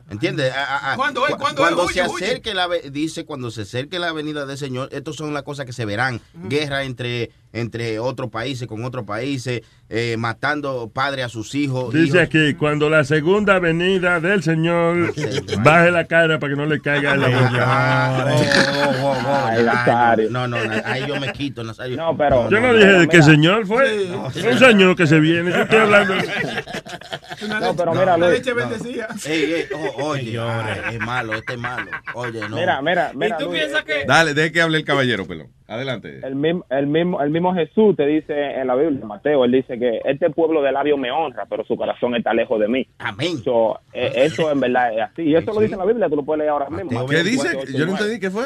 ¿entiendes? 0.10 0.52
A- 0.54 0.64
a- 0.78 0.94
a- 0.94 0.96
¿Cuándo 0.98 1.26
es? 1.28 1.34
cu- 1.36 1.40
¿Cuándo 1.40 1.62
cuando 1.62 1.90
es? 1.90 1.94
se 1.96 2.08
huye. 2.08 2.26
acerque 2.26 2.54
la 2.54 2.68
dice 2.92 3.26
cuando 3.26 3.50
se 3.52 3.62
acerque 3.62 4.00
la 4.00 4.12
venida 4.14 4.46
del 4.46 4.58
Señor, 4.58 4.90
estas 4.92 5.16
son 5.16 5.34
las 5.34 5.44
cosas 5.44 5.66
que 5.66 5.74
se 5.74 5.86
verán, 5.86 6.20
guerra 6.52 6.84
entre 6.84 7.32
entre 7.54 8.00
otros 8.00 8.30
países 8.30 8.68
con 8.68 8.84
otros 8.86 9.06
países, 9.06 9.62
eh, 9.90 10.16
matando 10.18 10.90
padre 10.94 11.24
a 11.24 11.30
sus 11.30 11.54
hijos. 11.56 11.94
Dice 11.94 12.18
hijos- 12.18 12.20
aquí, 12.22 12.54
cuando 12.56 12.90
la 12.90 13.04
segunda 13.04 13.60
venida 13.60 14.20
del 14.20 14.42
Señor 14.44 15.14
baje 15.64 15.92
la 15.92 16.06
cara 16.06 16.40
para 16.40 16.54
que 16.54 16.58
no 16.58 16.66
le 16.66 16.80
caiga 16.82 17.16
la 17.16 17.28
boca. 17.28 18.26
Oh, 18.26 18.94
oh, 19.04 19.18
oh, 19.28 20.30
no, 20.30 20.48
no, 20.48 20.58
no, 20.66 20.74
ahí 20.86 21.04
yo 21.08 21.20
me 21.20 21.32
quito. 21.34 21.64
No, 21.64 21.74
pero- 22.18 22.50
Yo 22.50 22.60
no 22.60 22.74
dije 22.74 22.88
de 22.94 23.08
qué 23.08 23.22
señor 23.22 23.66
fue. 23.66 24.06
Un 24.12 24.60
señor 24.60 24.96
que 24.96 25.08
se 25.08 25.20
viene. 25.20 25.52
Yo 25.52 25.62
estoy 25.64 25.80
hablando. 25.80 26.14
No, 27.48 27.76
pero 27.76 27.94
mira, 27.94 28.18
Luis. 28.18 28.34
leche 28.34 28.54
bendecida. 28.54 29.08
Ey, 29.26 29.54
ey, 29.54 29.66
oh, 29.74 30.04
oye, 30.10 30.40
ay, 30.40 30.96
es 30.96 31.00
malo, 31.00 31.34
este 31.34 31.54
es 31.54 31.60
malo. 31.60 31.90
Oye, 32.14 32.42
no. 32.48 32.56
Mira, 32.56 32.82
mira, 32.84 33.12
mira. 33.16 33.36
¿Y 33.40 33.44
tú 33.44 33.50
Luis, 33.50 33.62
piensas 33.62 33.84
que 33.84 34.06
Dale, 34.06 34.34
deje 34.36 34.52
que 34.52 34.62
hable 34.62 34.78
el 34.78 34.86
caballero, 34.86 35.26
perdón. 35.26 35.48
Adelante. 35.68 36.20
el 36.24 36.36
mismo, 36.36 36.66
el 36.70 36.86
mismo, 36.86 37.22
el 37.22 37.30
mismo 37.32 37.41
Jesús 37.54 37.96
te 37.96 38.06
dice 38.06 38.34
en 38.34 38.68
la 38.68 38.76
Biblia, 38.76 39.06
Mateo, 39.06 39.44
él 39.44 39.52
dice 39.52 39.80
que 39.80 40.02
este 40.06 40.30
pueblo 40.30 40.62
de 40.62 40.72
labios 40.72 41.00
me 41.00 41.12
honra, 41.12 41.46
pero 41.50 41.66
su 41.66 41.76
corazón 41.76 42.16
está 42.16 42.34
lejos 42.34 42.60
de 42.60 42.68
mí. 42.68 42.88
Amén. 43.00 43.38
So, 43.40 43.80
eh, 43.94 44.12
eso 44.16 44.52
en 44.52 44.60
verdad 44.60 44.94
es 44.94 45.02
así. 45.02 45.24
Y 45.24 45.36
eso 45.36 45.52
lo 45.54 45.60
dice 45.62 45.74
en 45.74 45.80
la 45.80 45.86
Biblia, 45.86 46.08
tú 46.10 46.16
lo 46.16 46.24
puedes 46.24 46.40
leer 46.40 46.52
ahora 46.52 46.70
mismo. 46.70 46.90
¿Qué 46.90 46.96
Mateo 46.96 47.24
dice? 47.24 47.50
4, 47.54 47.60
8, 47.64 47.72
Yo 47.74 47.86
no 47.86 47.92
9. 47.92 47.92
entendí 47.92 48.20
qué 48.20 48.30
fue. 48.30 48.44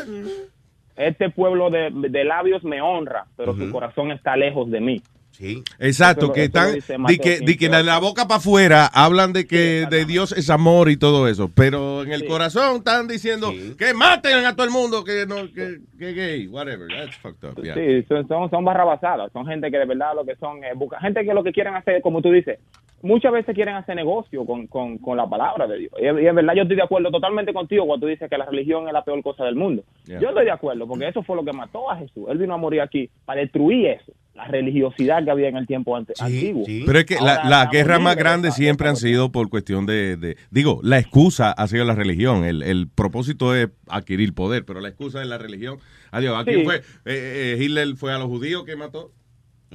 Este 0.96 1.30
pueblo 1.30 1.70
de, 1.70 1.92
de 1.92 2.24
labios 2.24 2.64
me 2.64 2.82
honra, 2.82 3.26
pero 3.36 3.54
su 3.54 3.70
corazón 3.70 4.12
está 4.12 4.38
lejos 4.38 4.72
de 4.72 4.80
mí. 4.80 5.02
Sí. 5.38 5.64
Exacto, 5.80 6.32
que 6.32 6.46
están, 6.46 6.76
di 7.08 7.18
que, 7.18 7.40
di 7.40 7.58
que 7.58 7.68
15, 7.68 7.78
de 7.78 7.84
la 7.84 8.00
boca 8.00 8.26
para 8.26 8.38
afuera 8.38 8.86
hablan 8.86 9.34
de 9.34 9.46
que 9.46 9.86
de 9.90 10.06
Dios 10.06 10.32
es 10.32 10.50
amor 10.50 10.90
y 10.90 10.96
todo 10.96 11.28
eso, 11.28 11.52
pero 11.54 12.04
en 12.04 12.14
el 12.14 12.26
corazón 12.26 12.78
están 12.78 13.10
diciendo 13.10 13.52
que 13.78 13.94
maten 13.94 14.46
a 14.46 14.56
todo 14.56 14.66
el 14.66 14.72
mundo, 14.72 15.04
que 15.04 15.26
no, 15.28 15.52
que, 15.54 15.80
que 16.00 16.14
gay, 16.14 16.48
whatever, 16.48 16.88
that's 16.88 17.18
fucked 17.18 17.44
up. 17.50 17.62
yeah. 17.62 17.74
Sí, 17.74 18.04
son, 18.08 18.26
son, 18.30 18.50
son 18.50 18.64
barrabasadas, 18.64 19.30
son 19.34 19.46
gente 19.46 19.70
que 19.70 19.78
de 19.78 19.86
verdad 19.86 20.16
lo 20.16 20.26
que 20.26 20.38
son, 20.38 20.64
eh, 20.64 20.72
busca, 20.74 21.02
gente 21.02 21.26
que 21.26 21.34
lo 21.34 21.44
que 21.44 21.52
quieren 21.52 21.76
hacer, 21.76 22.02
como 22.02 22.22
tú 22.22 22.32
dices, 22.32 22.58
muchas 23.02 23.34
veces 23.34 23.54
quieren 23.54 23.76
hacer 23.76 23.96
negocio 23.96 24.46
con, 24.46 24.68
con, 24.68 24.98
con 25.00 25.18
la 25.18 25.28
palabra 25.28 25.68
de 25.68 25.80
Dios. 25.80 25.94
Y, 26.00 26.04
y 26.06 26.28
en 26.28 26.36
verdad 26.36 26.54
yo 26.56 26.62
estoy 26.62 26.78
de 26.78 26.84
acuerdo 26.84 27.12
totalmente 27.12 27.54
contigo 27.54 27.86
cuando 27.86 28.06
tú 28.06 28.10
dices 28.10 28.30
que 28.30 28.38
la 28.38 28.46
religión 28.46 28.88
es 28.88 28.94
la 28.94 29.04
peor 29.04 29.22
cosa 29.22 29.44
del 29.44 29.56
mundo. 29.56 29.84
Yeah. 30.06 30.20
Yo 30.20 30.30
estoy 30.30 30.46
de 30.46 30.52
acuerdo, 30.52 30.88
porque 30.88 31.08
eso 31.08 31.24
fue 31.24 31.36
lo 31.36 31.44
que 31.44 31.52
mató 31.54 31.92
a 31.92 31.98
Jesús. 31.98 32.26
Él 32.30 32.38
vino 32.38 32.54
a 32.54 32.58
morir 32.58 32.82
aquí 32.82 33.10
para 33.26 33.42
destruir 33.42 33.88
eso, 33.88 34.14
la 34.36 34.46
religiosidad 34.48 35.24
que 35.24 35.32
había 35.32 35.48
en 35.48 35.56
el 35.58 35.66
tiempo 35.66 35.96
ante- 35.96 36.14
antiguo. 36.20 36.66
Pero 36.86 37.00
es 37.00 37.06
que 37.06 37.16
la, 37.16 37.20
Ahora 37.36 37.36
la 37.50 37.56
estamos 37.58 37.72
guerra 37.72 38.00
más 38.00 38.14
libres 38.16 38.18
grande 38.24 38.46
de 38.48 38.50
esa- 38.50 38.58
siempre 38.58 38.90
han 38.90 38.98
sido 38.98 39.32
por 39.32 39.50
cuestión 39.50 39.86
de, 39.86 40.18
de- 40.18 40.38
digo, 40.52 40.82
la 40.84 41.00
excusa 41.00 41.52
ha 41.52 41.68
sido 41.68 41.86
la 41.86 41.96
religión, 41.96 42.44
el, 42.44 42.62
el 42.62 42.88
propósito 42.90 43.56
es 43.56 43.70
adquirir 43.88 44.34
poder, 44.34 44.66
pero 44.66 44.82
la 44.82 44.90
excusa 44.90 45.22
es 45.22 45.28
la 45.28 45.38
religión. 45.38 45.78
Adiós, 46.12 46.38
¿a 46.38 46.44
quién 46.44 46.60
Sí. 46.60 46.66
fue? 46.66 46.76
Eh, 46.78 46.82
eh, 47.06 47.58
Hitler 47.64 47.96
fue 47.96 48.14
a 48.14 48.18
los 48.18 48.28
judíos 48.28 48.64
que 48.66 48.76
mató. 48.76 49.12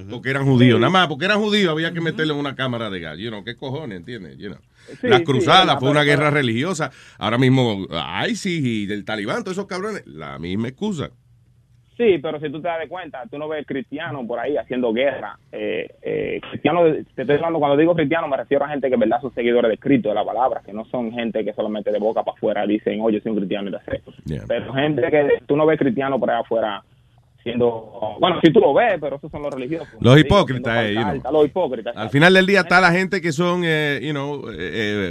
Porque 0.09 0.31
eran 0.31 0.47
judíos, 0.47 0.77
Sí. 0.77 0.81
nada 0.81 0.91
más, 0.91 1.09
porque 1.09 1.27
eran 1.27 1.41
judíos 1.41 1.71
había 1.71 1.93
que 1.93 2.01
meterle 2.01 2.33
en 2.33 2.39
una 2.39 2.55
cámara 2.55 2.89
de 2.89 3.01
gas. 3.01 3.19
You 3.19 3.29
know, 3.29 3.45
¿Qué 3.45 3.55
cojones, 3.57 3.99
entiendes? 3.99 4.39
You 4.39 4.49
know. 4.51 4.59
Sí, 4.99 5.09
Las 5.09 5.21
cruzadas 5.23 5.79
fue 5.79 5.91
una 5.91 6.05
guerra 6.05 6.31
religiosa. 6.31 6.91
Ahora 7.19 7.37
mismo, 7.37 7.87
ISIS 8.27 8.65
y 8.65 8.87
del 8.87 9.05
talibán, 9.05 9.43
todos 9.45 9.59
esos 9.59 9.67
cabrones, 9.67 10.03
la 10.07 10.39
misma 10.39 10.69
excusa. 10.69 11.11
Sí, 12.01 12.17
pero 12.17 12.41
si 12.41 12.49
tú 12.51 12.63
te 12.63 12.69
das 12.69 12.89
cuenta, 12.89 13.23
tú 13.31 13.37
no 13.39 13.47
ves 13.47 13.67
cristianos 13.67 14.25
por 14.27 14.39
ahí 14.39 14.57
haciendo 14.57 14.91
guerra. 14.91 15.39
Eh, 15.53 15.87
eh, 16.01 16.41
cristianos, 16.51 16.85
de- 16.85 17.05
te 17.05 17.21
estoy 17.23 17.37
hablando, 17.37 17.59
cuando 17.59 17.77
digo 17.77 17.95
cristiano 17.95 18.27
me 18.27 18.39
refiero 18.39 18.65
a 18.65 18.69
gente 18.71 18.89
que 18.89 18.95
en 18.95 19.01
verdad 19.01 19.21
son 19.21 19.35
seguidores 19.35 19.71
de 19.71 19.77
Cristo, 19.77 20.09
de 20.09 20.15
la 20.15 20.25
palabra, 20.25 20.63
que 20.65 20.73
no 20.73 20.87
son 20.87 21.13
gente 21.13 21.45
que 21.45 21.53
solamente 21.53 21.93
de 21.93 21.99
boca 21.99 22.23
para 22.23 22.35
afuera 22.37 22.67
dicen, 22.67 23.03
oye, 23.03 23.21
soy 23.21 23.33
un 23.33 23.37
cristiano 23.39 23.69
y 23.69 23.73
lo 23.73 23.81
sé. 23.81 24.01
Pero 24.49 24.73
gente 24.73 25.03
que 25.11 25.43
tú 25.47 25.57
no 25.59 25.67
ves 25.67 25.79
cristiano 25.79 26.19
por 26.19 26.31
ahí 26.31 26.41
afuera 26.41 26.83
siendo, 27.43 28.17
bueno, 28.21 28.39
si 28.43 28.53
tú 28.53 28.61
lo 28.61 28.75
ves, 28.75 28.99
pero 29.01 29.17
esos 29.17 29.31
son 29.31 29.43
los 29.43 29.53
religiosos. 29.53 29.89
Los 30.01 30.19
hipócritas, 30.19 30.85
eh, 30.85 30.95
los 31.33 31.47
hipócritas. 31.47 31.97
Al 31.97 32.11
final 32.11 32.35
del 32.35 32.47
día 32.47 32.61
está 32.61 32.81
la 32.81 32.91
gente 32.93 33.21
que 33.21 33.33
son, 33.33 33.63
eh, 33.65 34.01
you 34.03 34.11
know, 34.13 34.49
eh, 34.51 34.55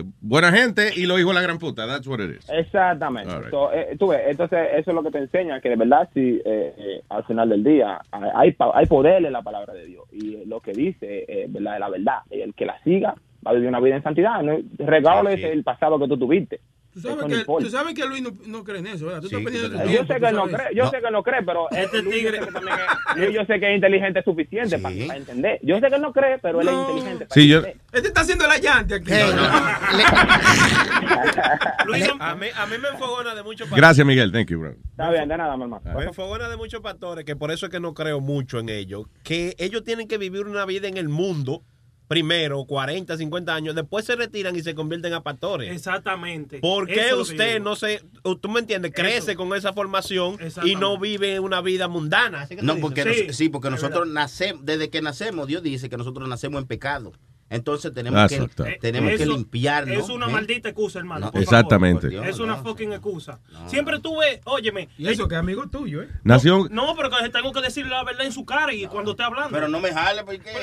eh, 0.01 0.03
buena 0.21 0.51
gente 0.51 0.91
y 0.95 1.05
los 1.05 1.19
hijos 1.19 1.31
de 1.31 1.35
la 1.35 1.41
gran 1.41 1.59
puta. 1.59 1.87
That's 1.87 2.07
what 2.07 2.19
it 2.19 2.37
is. 2.37 2.49
Exactamente. 2.49 3.33
Right. 3.35 3.49
So, 3.49 3.69
tú 3.97 4.07
ves, 4.07 4.21
entonces 4.27 4.59
eso 4.77 4.91
es 4.91 4.95
lo 4.95 5.03
que 5.03 5.11
te 5.11 5.17
enseña, 5.19 5.59
que 5.61 5.69
de 5.69 5.75
verdad 5.75 6.07
eh, 6.15 6.41
eh, 6.45 7.01
al 7.09 7.23
final 7.25 7.49
del 7.49 7.63
día 7.63 7.99
hay- 8.11 8.55
hay, 8.73 8.85
poder 8.85 9.25
en 9.25 9.33
la 9.33 9.41
palabra 9.41 9.73
de 9.73 9.85
Dios 9.85 10.03
y 10.11 10.45
lo 10.45 10.59
que 10.59 10.71
dice 10.73 11.25
eh, 11.27 11.45
verdad, 11.49 11.75
es 11.75 11.79
la 11.79 11.89
verdad. 11.89 12.17
Y 12.31 12.41
el 12.41 12.53
que 12.53 12.65
la 12.65 12.81
siga 12.83 13.15
va 13.45 13.51
a 13.51 13.53
vivir 13.53 13.69
una 13.69 13.79
vida 13.79 13.95
en 13.95 14.03
santidad, 14.03 14.41
¿no? 14.43 14.57
regardless 14.79 15.41
del 15.41 15.63
pasado 15.63 15.97
que 15.99 16.07
tú 16.07 16.17
tuviste. 16.17 16.59
Tú 17.01 17.09
sabes, 17.09 17.21
no 17.23 17.27
que, 17.27 17.35
importa. 17.39 17.65
tú 17.65 17.71
sabes 17.71 17.93
que 17.93 18.05
Luis 18.05 18.21
no, 18.21 18.31
no 18.45 18.63
cree 18.63 18.79
en 18.79 18.87
eso, 18.87 19.05
¿verdad? 19.05 19.21
Tú 19.21 19.27
estás 19.27 19.41
pendiente 19.43 19.69
de 19.69 19.77
tu 19.83 19.89
Eh, 19.89 19.93
Yo 19.93 20.05
sé 20.05 20.19
que 20.19 20.27
él 20.27 20.35
no 20.35 20.47
cree, 20.47 20.67
yo 20.75 20.89
sé 20.89 21.01
que 21.01 21.11
no 21.11 21.23
cree, 21.23 21.43
pero 21.43 21.69
Este 21.71 22.01
Luis, 22.01 22.21
yo 22.23 22.29
sé 22.29 22.37
tigre- 22.37 22.45
que 22.45 22.51
también 22.51 22.77
es- 22.77 23.05
Luis, 23.17 23.31
yo 23.33 23.45
sé 23.45 23.59
que 23.59 23.69
es 23.69 23.75
inteligente 23.75 24.23
suficiente 24.23 24.79
para, 24.79 24.95
para 25.07 25.17
entender. 25.19 25.59
Yo 25.63 25.79
sé 25.79 25.89
que 25.89 25.95
él 25.95 26.01
no 26.01 26.13
cree, 26.13 26.37
pero 26.39 26.61
él 26.61 26.67
es 26.67 26.73
inteligente. 26.73 27.25
Para 27.25 27.41
Sí, 27.41 27.47
yo. 27.47 27.61
Este 27.91 28.07
está 28.09 28.21
haciendo 28.21 28.47
la 28.47 28.57
llante 28.57 28.95
aquí. 28.95 29.11
a, 32.19 32.35
mí, 32.35 32.47
a 32.55 32.65
mí 32.65 32.75
me 32.81 32.89
enfogona 32.89 33.35
de 33.35 33.43
muchos 33.43 33.69
gracias, 33.69 34.05
Miguel. 34.05 34.31
Thank 34.31 34.49
you, 34.49 34.59
bro. 34.59 34.71
Está 34.91 35.11
bien, 35.11 35.27
de 35.27 35.37
nada, 35.37 35.55
mi 35.57 35.63
hermano. 35.63 35.81
Me 35.97 36.05
enfogona 36.05 36.49
de 36.49 36.57
muchos 36.57 36.81
pastores, 36.81 37.25
que 37.25 37.35
por 37.35 37.51
eso 37.51 37.65
es 37.67 37.71
que 37.71 37.79
no 37.79 37.93
creo 37.93 38.19
mucho 38.19 38.59
en 38.59 38.69
ellos, 38.69 39.05
que 39.23 39.55
ellos 39.59 39.83
tienen 39.83 40.07
que 40.07 40.17
vivir 40.17 40.45
una 40.45 40.65
vida 40.65 40.87
en 40.87 40.97
el 40.97 41.09
mundo, 41.09 41.63
primero 42.09 42.65
40, 42.65 43.15
50 43.17 43.53
años, 43.55 43.75
después 43.75 44.03
se 44.03 44.15
retiran 44.15 44.55
y 44.55 44.61
se 44.63 44.73
convierten 44.73 45.13
a 45.13 45.21
pastores. 45.21 45.71
Exactamente. 45.71 46.57
¿Por 46.59 46.87
qué 46.87 47.13
usted 47.13 47.61
no 47.61 47.75
se, 47.75 48.01
tú 48.41 48.49
me 48.49 48.59
entiendes, 48.61 48.91
crece 48.93 49.35
con 49.35 49.55
esa 49.55 49.71
formación 49.73 50.37
y 50.65 50.75
no 50.75 50.97
vive 50.99 51.39
una 51.39 51.61
vida 51.61 51.87
mundana? 51.87 52.41
Así 52.41 52.55
que 52.55 52.63
No, 52.63 52.77
porque 52.79 53.05
nos- 53.05 53.35
sí, 53.37 53.49
porque 53.49 53.67
es 53.67 53.73
nosotros 53.75 53.99
verdad. 54.07 54.13
nacemos, 54.23 54.65
desde 54.65 54.89
que 54.89 55.01
nacemos, 55.03 55.47
Dios 55.47 55.61
dice 55.61 55.87
que 55.87 55.97
nosotros 55.97 56.27
nacemos 56.27 56.59
en 56.61 56.67
pecado. 56.67 57.13
Entonces 57.49 57.93
tenemos 57.93 58.19
That's 58.29 58.53
que, 58.55 58.61
up. 58.63 58.79
tenemos 58.79 59.09
que 59.17 59.23
Eso 59.23 59.33
limpiarnos. 59.33 59.97
Es 59.97 60.09
una 60.09 60.27
¿eh? 60.27 60.31
maldita 60.31 60.69
excusa, 60.69 60.99
hermano. 60.99 61.31
No. 61.33 61.41
Exactamente. 61.41 62.09
favor. 62.11 62.27
Es 62.27 62.39
una 62.39 62.57
fucking 62.57 62.93
excusa. 62.93 63.39
Siempre 63.67 63.99
tuve, 63.99 64.41
óyeme. 64.45 64.89
Y 64.97 65.07
eso 65.07 65.27
que 65.27 65.35
es 65.35 65.39
amigo 65.39 65.67
tuyo, 65.67 66.03
¿eh? 66.03 66.09
Nació, 66.23 66.67
No, 66.69 66.95
pero 66.95 67.09
que 67.09 67.29
tengo 67.29 67.51
que 67.51 67.61
decirle 67.61 67.91
la 67.91 68.03
verdad 68.03 68.25
en 68.25 68.31
su 68.31 68.45
cara 68.45 68.73
y 68.73 68.85
cuando 68.87 69.11
esté 69.11 69.23
hablando. 69.23 69.49
Pero 69.51 69.67
no 69.67 69.79
me 69.79 69.91
jale, 69.91 70.23
porque. 70.23 70.51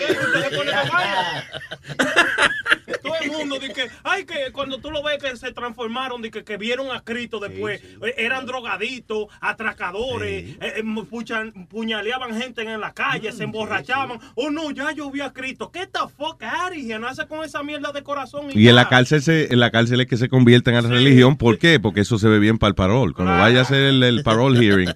Todo 3.02 3.14
el 3.20 3.30
mundo 3.30 3.58
dice 3.58 3.72
que, 3.72 3.90
ay, 4.04 4.24
que 4.24 4.52
cuando 4.52 4.78
tú 4.78 4.90
lo 4.90 5.02
ves 5.02 5.18
que 5.22 5.36
se 5.36 5.52
transformaron, 5.52 6.22
de 6.22 6.30
que, 6.30 6.44
que 6.44 6.56
vieron 6.56 6.90
a 6.90 7.02
Cristo 7.02 7.40
después, 7.40 7.80
eh, 7.82 8.14
eran 8.16 8.46
drogaditos, 8.46 9.26
atracadores, 9.40 10.56
eh, 10.60 10.62
eh, 10.76 10.82
puchan- 11.10 11.66
puñaleaban 11.68 12.40
gente 12.40 12.62
en 12.62 12.80
la 12.80 12.92
calle, 12.92 13.32
se 13.32 13.44
emborrachaban. 13.44 14.18
Oh 14.34 14.50
no, 14.50 14.70
ya 14.70 14.92
yo 14.92 15.10
vi 15.10 15.20
a 15.20 15.32
Cristo. 15.32 15.70
¿Qué 15.70 15.86
the 15.86 16.00
fuck, 16.16 16.42
Ari? 16.42 16.75
No 16.98 17.08
hace 17.08 17.26
con 17.26 17.44
esa 17.44 17.62
mierda 17.62 17.92
de 17.92 18.02
corazón. 18.02 18.46
y 18.52 18.68
en 18.68 18.74
la 18.74 18.88
cárcel 18.88 19.22
se, 19.22 19.52
en 19.52 19.60
la 19.60 19.70
cárcel 19.70 20.00
es 20.00 20.06
que 20.06 20.16
se 20.16 20.28
convierten 20.28 20.74
a 20.74 20.82
la 20.82 20.88
religión. 20.88 21.36
¿Por 21.36 21.58
qué? 21.58 21.80
Porque 21.80 22.00
eso 22.00 22.18
se 22.18 22.28
ve 22.28 22.38
bien 22.38 22.58
para 22.58 22.68
el 22.68 22.74
parol. 22.74 23.14
Cuando 23.14 23.32
vaya 23.32 23.60
a 23.60 23.62
hacer 23.62 23.82
el, 23.82 24.02
el 24.02 24.22
parole 24.22 24.60
hearing 24.62 24.90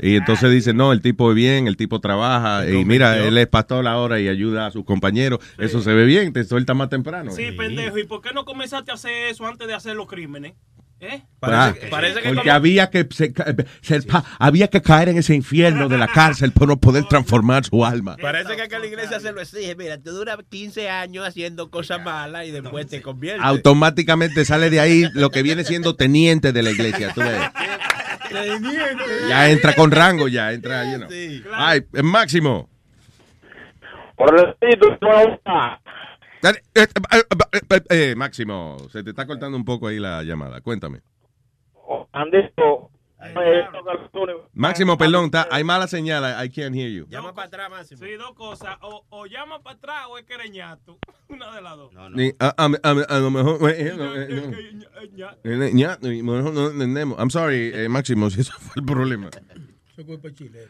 y 0.00 0.16
entonces 0.16 0.50
dicen, 0.50 0.76
no, 0.76 0.92
el 0.92 1.00
tipo 1.00 1.30
es 1.30 1.36
bien, 1.36 1.66
el 1.66 1.76
tipo 1.76 2.00
trabaja 2.00 2.68
y 2.68 2.84
mira, 2.84 3.18
él 3.18 3.36
es 3.38 3.46
pastor 3.46 3.86
ahora 3.86 4.20
y 4.20 4.28
ayuda 4.28 4.66
a 4.66 4.70
sus 4.70 4.84
compañeros. 4.84 5.40
Eso 5.58 5.80
se 5.80 5.92
ve 5.92 6.04
bien, 6.04 6.32
te 6.32 6.44
suelta 6.44 6.74
más 6.74 6.88
temprano. 6.88 7.30
Sí, 7.30 7.52
pendejo. 7.52 7.98
¿Y 7.98 8.04
por 8.04 8.20
qué 8.20 8.30
no 8.34 8.44
comenzaste 8.44 8.90
a 8.90 8.94
hacer 8.94 9.28
eso 9.28 9.46
antes 9.46 9.66
de 9.66 9.74
hacer 9.74 9.96
los 9.96 10.06
crímenes? 10.06 10.54
¿Eh? 11.00 11.22
Parece 11.38 11.80
que 11.80 11.88
porque 12.28 12.40
como- 12.40 12.52
había 12.52 12.88
que 12.88 13.06
se- 13.10 13.34
se- 13.82 14.02
pa- 14.02 14.24
había 14.38 14.68
que 14.68 14.80
caer 14.80 15.10
en 15.10 15.18
ese 15.18 15.34
infierno 15.34 15.88
de 15.88 15.98
la 15.98 16.08
cárcel 16.08 16.52
para 16.52 16.68
no 16.68 16.76
poder 16.78 17.04
transformar 17.04 17.64
su 17.64 17.84
alma. 17.84 18.16
Parece 18.22 18.56
que 18.56 18.62
acá 18.62 18.78
la 18.78 18.86
iglesia 18.86 19.20
se 19.20 19.30
lo 19.32 19.40
exige. 19.42 19.74
Mira, 19.76 19.98
tú 19.98 20.12
duras 20.12 20.38
15 20.48 20.88
años 20.88 21.26
haciendo 21.26 21.70
cosas 21.70 22.02
malas 22.02 22.46
y 22.46 22.52
después 22.52 22.86
te 22.86 23.02
conviertes. 23.02 23.44
Automáticamente 23.44 24.44
sale 24.46 24.70
de 24.70 24.80
ahí 24.80 25.04
lo 25.12 25.30
que 25.30 25.42
viene 25.42 25.64
siendo 25.64 25.94
teniente 25.94 26.52
de 26.52 26.62
la 26.62 26.70
iglesia. 26.70 27.12
tú 27.14 27.20
ves. 27.20 27.38
Ya 29.28 29.50
entra 29.50 29.74
con 29.74 29.90
rango, 29.90 30.28
ya 30.28 30.52
entra 30.52 30.84
lleno. 30.84 31.06
Ay, 31.52 31.84
eh, 31.92 32.02
Máximo. 32.02 32.70
Dale, 34.16 34.54
eh, 34.60 34.78
eh, 34.78 35.78
eh, 36.50 36.62
eh, 36.74 36.86
eh, 37.90 38.14
Máximo, 38.16 38.76
se 38.90 39.02
te 39.02 39.10
está 39.10 39.26
cortando 39.26 39.56
un 39.56 39.64
poco 39.64 39.88
ahí 39.88 39.98
la 39.98 40.22
llamada. 40.22 40.60
Cuéntame. 40.60 41.00
Máximo, 44.52 44.98
perdón, 44.98 45.26
está- 45.26 45.48
hay 45.50 45.64
mala 45.64 45.86
señal. 45.86 46.22
I 46.44 46.50
can't 46.50 46.74
hear 46.76 46.90
you. 46.90 47.06
Llama 47.08 47.34
para 47.34 47.46
atrás, 47.48 47.70
Máximo. 47.70 48.04
Sí, 48.04 48.12
dos 48.14 48.34
cosas. 48.34 48.76
O, 48.82 49.04
o 49.08 49.26
llama 49.26 49.62
para 49.62 49.76
atrás 49.76 50.06
o 50.10 50.18
es 50.18 50.24
quereñato. 50.24 50.98
Una 51.28 51.54
de 51.54 51.62
las 51.62 51.76
dos. 51.76 51.92
Ni- 52.12 52.32
a, 52.38 52.54
a- 52.56 52.70
a- 52.82 53.16
a 53.16 53.18
lo 53.20 53.30
mejor. 53.30 53.70
eh, 53.70 53.94
no, 53.96 54.14
no. 56.24 56.52
No 56.52 56.70
entendemos. 56.70 57.18
I'm 57.18 57.30
sorry, 57.30 57.72
eh, 57.74 57.88
Máximo, 57.88 58.28
si 58.30 58.40
eso 58.42 58.52
fue 58.58 58.80
el 58.80 58.86
problema. 58.86 59.30
Eso 59.92 60.04
culpa 60.04 60.28
de 60.28 60.34
Chile. 60.34 60.68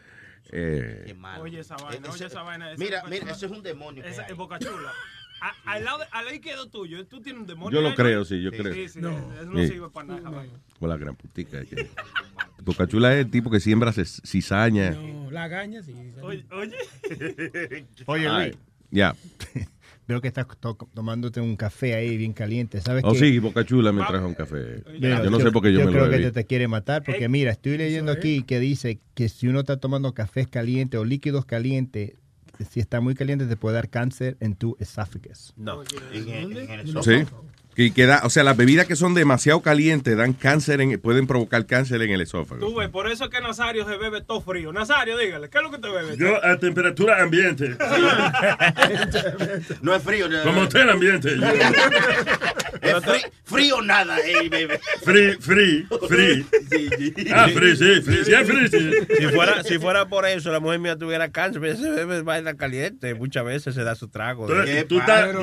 Eh, 0.51 1.13
Oye 1.39 1.59
esa 1.59 1.75
vaina, 1.75 2.09
oye 2.09 2.25
esa 2.27 2.43
vaina. 2.43 2.69
Mira, 2.77 3.03
mira, 3.09 3.31
eso 3.31 3.47
es 3.47 3.51
un 3.51 3.63
demonio 3.63 4.03
que 4.03 4.09
Esa 4.09 4.23
es 4.27 4.35
Boca 4.35 4.59
Chula. 4.59 4.93
A- 5.41 5.71
al 5.73 5.83
lado, 5.83 5.99
de- 5.99 6.05
al 6.11 6.25
lado 6.25 6.35
izquierdo 6.35 6.67
tuyo, 6.69 7.05
tú 7.05 7.21
tienes 7.21 7.41
un 7.41 7.47
demonio. 7.47 7.77
Yo 7.77 7.81
lo 7.81 7.87
ahí, 7.89 7.91
¿no? 7.91 7.95
creo, 8.03 8.25
sí, 8.25 8.41
yo 8.41 8.51
creo. 8.51 8.73
Sí, 8.73 8.89
sí, 8.89 8.99
No. 9.01 9.11
eso 9.33 9.45
no 9.45 9.59
Sí. 9.61 9.67
sirve 9.67 9.89
para 9.89 10.07
nada. 10.19 10.45
con 10.79 10.89
la 10.89 10.97
gran 10.97 11.15
putica. 11.15 11.63
que- 11.65 11.87
Boca 12.63 12.87
Chula 12.87 13.13
es 13.13 13.25
el 13.25 13.31
tipo 13.31 13.49
que 13.51 13.59
siembra 13.59 13.91
cizaña. 13.93 14.91
No, 14.91 15.29
la 15.31 15.47
gaña 15.47 15.83
sí. 15.83 15.93
Oye, 16.21 16.45
oye. 16.51 16.75
Oye, 18.07 18.29
Luis. 18.29 18.57
Ya. 18.91 19.15
Veo 20.07 20.21
que 20.21 20.27
estás 20.27 20.45
to- 20.59 20.77
tomándote 20.93 21.41
un 21.41 21.55
café 21.55 21.95
ahí 21.95 22.15
bien 22.17 22.33
caliente. 22.33 22.79
¿Sabes 22.79 23.03
Oh, 23.05 23.13
qué? 23.13 23.19
sí, 23.19 23.39
Boca 23.39 23.65
Chula 23.65 23.91
me 23.91 24.03
trajo 24.05 24.27
un 24.27 24.35
café. 24.35 24.83
Mira, 24.99 25.23
Yo 25.23 25.31
no 25.31 25.39
sé 25.39 25.51
por 25.51 25.63
qué 25.63 25.73
yo, 25.73 25.79
me 25.79 25.85
lo 25.85 25.91
creo 25.91 26.09
que 26.11 26.19
te, 26.19 26.31
te 26.31 26.45
quiere 26.45 26.67
matar 26.67 27.03
porque 27.03 27.27
mira, 27.27 27.51
estoy 27.51 27.77
leyendo 27.77 28.11
aquí 28.11 28.43
que 28.43 28.59
dice 28.59 28.99
que 29.15 29.29
si 29.29 29.47
uno 29.47 29.61
está 29.61 29.77
tomando 29.77 30.13
cafés 30.13 30.47
calientes 30.47 30.99
o 30.99 31.05
líquidos 31.05 31.45
calientes, 31.45 32.13
si 32.69 32.79
está 32.79 33.01
muy 33.01 33.15
caliente 33.15 33.45
te 33.45 33.57
puede 33.57 33.75
dar 33.75 33.89
cáncer 33.89 34.37
en 34.39 34.55
tu 34.55 34.75
esófagus. 34.79 35.53
No. 35.57 35.83
Sí. 37.03 37.25
Que, 37.75 37.91
que 37.91 38.05
da- 38.05 38.21
o 38.23 38.29
sea, 38.29 38.43
las 38.43 38.55
bebidas 38.55 38.85
que 38.87 38.95
son 38.95 39.13
demasiado 39.13 39.61
calientes 39.61 40.15
dan 40.15 40.31
cáncer, 40.33 40.79
en, 40.79 40.97
pueden 40.99 41.27
provocar 41.27 41.65
cáncer 41.65 42.01
en 42.01 42.11
el 42.11 42.21
esófago. 42.21 42.65
Tú 42.65 42.73
ves, 42.75 42.87
por 42.89 43.11
eso 43.11 43.25
es 43.25 43.29
que 43.29 43.41
Nazario 43.41 43.85
se 43.85 43.97
bebe 43.97 44.21
todo 44.21 44.39
frío. 44.41 44.71
Nazario, 44.71 45.17
dígale, 45.17 45.49
¿qué 45.49 45.57
es 45.57 45.63
lo 45.63 45.71
que 45.71 45.79
te 45.79 45.89
bebe? 45.89 46.15
Yo 46.17 46.43
a 46.45 46.57
temperatura 46.57 47.21
ambiente. 47.21 47.75
No 49.81 49.93
es 49.93 50.01
frío. 50.03 50.29
no- 50.29 50.41
Como 50.43 50.61
usted 50.61 50.81
el 50.81 50.89
ambiente. 50.89 51.35
yo- 51.37 51.45
Es 52.81 52.95
frí- 53.03 53.31
frío 53.43 53.81
nada, 53.81 54.19
ey, 54.19 54.47
baby. 54.47 54.75
Free, 55.03 55.33
free, 55.39 55.85
free. 56.07 56.45
Ah, 57.33 57.47
free, 57.53 57.75
sí, 57.75 58.01
free. 58.01 58.23
Sí, 58.25 58.33
es 58.33 58.47
free, 58.47 58.67
sí. 58.69 58.91
Si 59.17 59.27
fuera, 59.27 59.63
si 59.63 59.79
fuera 59.79 60.07
por 60.07 60.25
eso, 60.25 60.51
la 60.51 60.59
mujer 60.59 60.79
mía 60.79 60.95
tuviera 60.95 61.29
cáncer, 61.31 61.61
pero 61.61 61.75
se 61.77 61.89
bebe 61.89 62.21
vaina 62.21 62.55
caliente. 62.55 63.13
Muchas 63.15 63.43
veces 63.43 63.73
se 63.75 63.83
da 63.83 63.95
su 63.95 64.07
trago. 64.07 64.45
Tú- 64.47 64.53
de- 64.53 64.83
tú 64.85 64.99
estás- 64.99 65.33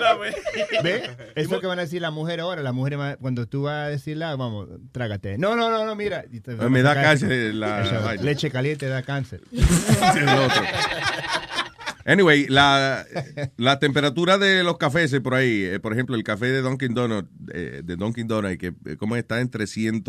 no, 0.00 0.18
ve. 0.18 0.34
¿Ve? 0.82 1.16
Eso 1.34 1.60
que 1.60 1.66
van 1.66 1.78
a 1.78 1.82
decir 1.82 2.02
las 2.02 2.12
mujeres 2.12 2.42
ahora. 2.42 2.62
Las 2.62 2.74
mujeres, 2.74 2.98
cuando 3.20 3.46
tú 3.46 3.62
vas 3.62 3.86
a 3.86 3.88
decirla, 3.88 4.36
vamos, 4.36 4.68
trágate. 4.92 5.38
No, 5.38 5.56
no, 5.56 5.70
no, 5.70 5.84
no, 5.84 5.94
mira. 5.94 6.22
Te- 6.22 6.54
Me 6.68 6.82
da 6.82 6.90
sacar- 6.90 7.04
cáncer 7.04 7.54
la 7.54 7.82
Eso, 7.82 8.22
leche 8.22 8.50
caliente 8.50 8.86
da 8.86 9.02
cáncer. 9.02 9.40
Sí, 9.50 10.20
lo 10.20 10.44
otro. 10.44 10.62
Anyway, 12.04 12.46
la, 12.48 13.04
la 13.56 13.78
temperatura 13.80 14.38
de 14.38 14.62
los 14.62 14.76
cafés 14.78 15.12
por 15.20 15.34
ahí, 15.34 15.64
eh, 15.64 15.80
por 15.80 15.92
ejemplo, 15.92 16.14
el 16.14 16.22
café 16.22 16.46
de 16.46 16.60
Dunkin' 16.62 16.94
Donuts, 16.94 17.28
eh, 17.52 17.80
de 17.82 17.96
Dunkin' 17.96 18.28
Donuts, 18.28 18.58
que 18.58 18.72
eh, 18.86 18.96
como 18.96 19.16
está 19.16 19.40
entre 19.40 19.66
100, 19.66 20.04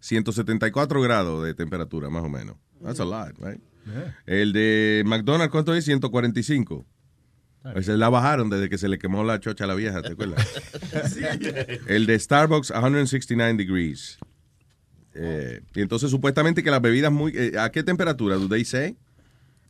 174 0.00 1.02
grados 1.02 1.44
de 1.44 1.52
temperatura, 1.52 2.08
más 2.08 2.24
o 2.24 2.28
menos. 2.30 2.56
That's 2.82 3.00
a 3.00 3.04
lot, 3.04 3.32
right? 3.38 3.60
El 4.26 4.52
de 4.52 5.02
McDonald's, 5.06 5.50
¿cuánto 5.50 5.74
es? 5.74 5.84
145. 5.84 6.84
Ese 7.74 7.96
la 7.96 8.08
bajaron 8.08 8.48
desde 8.48 8.68
que 8.70 8.78
se 8.78 8.88
le 8.88 8.98
quemó 8.98 9.22
la 9.22 9.38
chocha 9.38 9.64
a 9.64 9.66
la 9.66 9.74
vieja, 9.74 10.00
¿te 10.00 10.12
acuerdas? 10.12 10.46
El 11.88 12.06
de 12.06 12.18
Starbucks, 12.18 12.68
169 12.68 13.54
degrees. 13.58 14.18
Eh, 15.14 15.60
y 15.74 15.82
entonces 15.82 16.10
supuestamente 16.10 16.62
que 16.62 16.70
las 16.70 16.80
bebidas 16.80 17.12
muy... 17.12 17.32
eh, 17.36 17.58
¿A 17.58 17.70
qué 17.70 17.82
temperatura? 17.82 18.36
¿Do 18.36 18.48
they 18.48 18.64
say? 18.64 18.96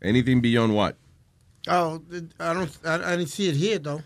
Anything 0.02 0.40
beyond 0.40 0.72
what? 0.74 0.94
Oh, 1.68 2.00
I 2.12 2.54
don't, 2.54 2.70
I, 2.84 3.14
I 3.14 3.16
didn't 3.16 3.28
see 3.28 3.48
it 3.48 3.56
here 3.56 3.78
though. 3.80 4.02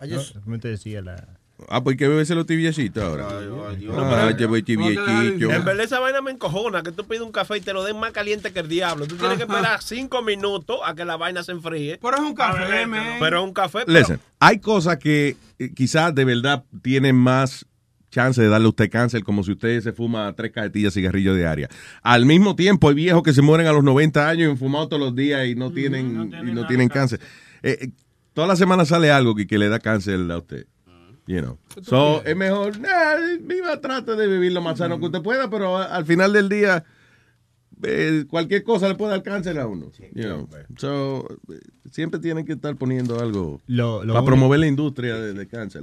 I 0.00 0.06
just, 0.08 0.36
No, 0.46 0.58
te 0.60 0.68
decía 0.68 1.02
la... 1.02 1.37
Ah, 1.68 1.82
pues 1.82 1.94
hay 1.94 1.96
que 1.98 2.08
beberse 2.08 2.34
los 2.36 2.46
tibiecitos 2.46 3.02
ahora. 3.02 3.26
Ah, 3.28 4.32
que 4.36 4.46
voy 4.46 4.62
tibiecito. 4.62 5.50
En 5.50 5.64
verdad 5.64 5.80
esa 5.84 5.98
vaina 5.98 6.20
me 6.20 6.30
encojona, 6.30 6.82
que 6.82 6.92
tú 6.92 7.04
pides 7.04 7.22
un 7.22 7.32
café 7.32 7.56
y 7.56 7.60
te 7.60 7.72
lo 7.72 7.82
den 7.84 7.98
más 7.98 8.12
caliente 8.12 8.52
que 8.52 8.60
el 8.60 8.68
diablo. 8.68 9.06
Tú 9.06 9.16
tienes 9.16 9.36
que 9.38 9.42
esperar 9.44 9.82
cinco 9.82 10.22
minutos 10.22 10.78
a 10.84 10.94
que 10.94 11.04
la 11.04 11.16
vaina 11.16 11.42
se 11.42 11.52
enfríe. 11.52 11.98
Pero 12.00 12.16
es 12.16 12.22
un 12.22 12.34
café, 12.34 12.86
man. 12.86 13.16
Pero 13.18 13.38
es 13.40 13.44
un 13.44 13.52
café. 13.52 13.80
pero- 13.86 13.98
Listen, 13.98 14.20
hay 14.38 14.60
cosas 14.60 14.98
que 14.98 15.36
eh, 15.58 15.72
quizás 15.74 16.14
de 16.14 16.24
verdad 16.24 16.64
tienen 16.82 17.16
más 17.16 17.66
chance 18.10 18.40
de 18.40 18.48
darle 18.48 18.66
a 18.66 18.70
usted 18.70 18.88
cáncer, 18.90 19.22
como 19.22 19.42
si 19.44 19.52
usted 19.52 19.80
se 19.82 19.92
fuma 19.92 20.32
tres 20.34 20.52
cajetillas 20.52 20.94
de 20.94 21.00
cigarrillo 21.00 21.34
diaria. 21.34 21.68
Al 22.02 22.24
mismo 22.24 22.56
tiempo, 22.56 22.88
hay 22.88 22.94
viejos 22.94 23.22
que 23.22 23.32
se 23.34 23.42
mueren 23.42 23.66
a 23.66 23.72
los 23.72 23.84
90 23.84 24.28
años 24.28 24.50
enfumados 24.50 24.88
todos 24.88 25.00
los 25.02 25.14
días 25.14 25.46
y 25.46 25.54
no 25.54 25.72
tienen, 25.72 26.30
y 26.48 26.52
no 26.52 26.66
tienen 26.66 26.88
cáncer. 26.88 27.20
Eh, 27.62 27.78
eh, 27.82 27.90
toda 28.32 28.46
la 28.46 28.56
semana 28.56 28.84
sale 28.86 29.10
algo 29.10 29.34
que, 29.34 29.46
que 29.46 29.58
le 29.58 29.68
da 29.68 29.78
cáncer 29.78 30.18
a 30.30 30.38
usted. 30.38 30.66
You 31.28 31.42
know. 31.42 31.58
So, 31.82 32.22
es 32.24 32.34
mejor, 32.34 32.80
nah, 32.80 33.16
viva, 33.42 33.78
trate 33.82 34.16
de 34.16 34.26
vivir 34.26 34.50
lo 34.52 34.62
más 34.62 34.78
sano 34.78 34.98
que 34.98 35.04
usted 35.06 35.20
pueda, 35.20 35.50
pero 35.50 35.76
al 35.76 36.06
final 36.06 36.32
del 36.32 36.48
día, 36.48 36.84
eh, 37.82 38.24
cualquier 38.28 38.64
cosa 38.64 38.88
le 38.88 38.94
puede 38.94 39.10
dar 39.12 39.22
cáncer 39.22 39.58
a 39.58 39.66
uno. 39.66 39.92
you 40.14 40.22
know. 40.22 40.48
So, 40.78 41.28
eh, 41.52 41.60
siempre 41.92 42.18
tienen 42.18 42.46
que 42.46 42.54
estar 42.54 42.74
poniendo 42.76 43.20
algo 43.20 43.60
Lo- 43.66 44.04
lo 44.04 44.14
para 44.14 44.20
único- 44.20 44.24
promover 44.24 44.60
la 44.60 44.66
industria 44.68 45.16
de, 45.16 45.34
de 45.34 45.46
cáncer. 45.46 45.82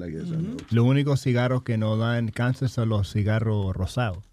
Los 0.71 0.83
únicos 0.85 1.21
cigarros 1.21 1.61
que 1.61 1.77
no 1.77 1.95
dan 1.95 2.29
cáncer 2.29 2.69
son 2.69 2.89
los 2.89 3.11
cigarros 3.13 3.75
rosados. 3.75 4.23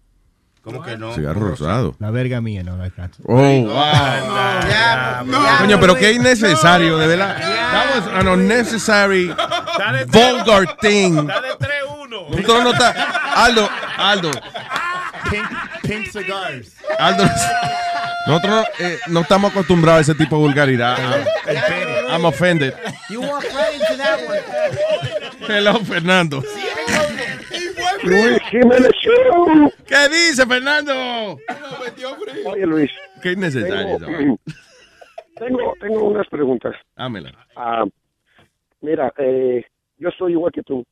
¿Cómo 0.63 0.81
que 0.81 0.97
no? 0.97 1.13
Cigarro 1.13 1.49
rosado. 1.49 1.93
La 1.99 2.09
verga 2.09 2.39
mía 2.39 2.63
no 2.63 2.77
da 2.77 2.89
cáncer. 2.89 3.25
Oh, 3.27 3.35
wow. 3.35 3.75
Coño, 5.59 5.77
pero 5.79 5.95
qué 5.95 6.13
innecesario, 6.13 6.97
de 6.97 7.07
verdad. 7.07 7.35
That 7.37 7.95
was 7.95 8.07
an 8.13 8.27
unnecessary, 8.29 9.27
vulgar 10.07 10.77
thing. 10.77 11.27
Tú 12.45 12.61
no 12.63 12.71
estás- 12.71 12.95
Aldo, 13.35 13.69
Aldo, 13.97 14.31
Pink, 15.29 15.45
pink 15.83 16.11
cigars. 16.11 16.75
Aldo. 16.97 17.25
Nosotros 18.25 18.51
no, 18.79 18.85
eh, 18.85 18.99
no 19.07 19.19
estamos 19.21 19.51
acostumbrados 19.51 19.99
a 19.99 20.11
ese 20.11 20.15
tipo 20.15 20.37
de 20.37 20.41
vulgaridad. 20.43 20.97
I'm, 20.97 22.09
I'm 22.09 22.25
offended. 22.25 22.73
You 23.09 23.19
walk 23.21 23.43
right 23.53 23.73
into 23.73 23.97
that 23.97 24.19
one. 24.25 24.39
Hello, 25.45 25.79
Fernando. 25.83 26.41
Luis 28.03 28.41
Jiménez 28.49 28.91
Show. 29.01 29.71
¿Qué 29.85 30.09
dice, 30.09 30.45
Fernando? 30.45 31.37
Oye, 32.45 32.65
Luis. 32.65 32.91
Qué 33.21 33.31
innecesario. 33.33 33.97
Tengo, 33.99 34.39
tengo, 35.37 35.73
tengo 35.79 36.03
unas 36.09 36.27
preguntas. 36.27 36.75
Hámela. 36.95 37.31
Ah, 37.55 37.85
mira, 38.81 39.13
eh, 39.17 39.65
yo 39.97 40.09
soy 40.17 40.33
igual 40.33 40.51
que 40.51 40.63
tú. 40.63 40.83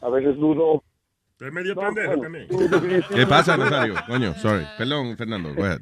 A 0.00 0.08
veces 0.08 0.36
dudo. 0.36 0.82
Es 1.40 1.52
medio 1.52 1.74
No, 1.74 1.82
pendejo 1.82 2.16
bueno, 2.16 2.70
también. 2.70 3.04
¿Qué 3.14 3.26
pasa, 3.26 3.56
Nazario? 3.56 3.94
Coño, 4.06 4.34
sorry. 4.34 4.64
Perdón, 4.78 5.16
Fernando. 5.16 5.54
Go 5.54 5.64
ahead. 5.64 5.80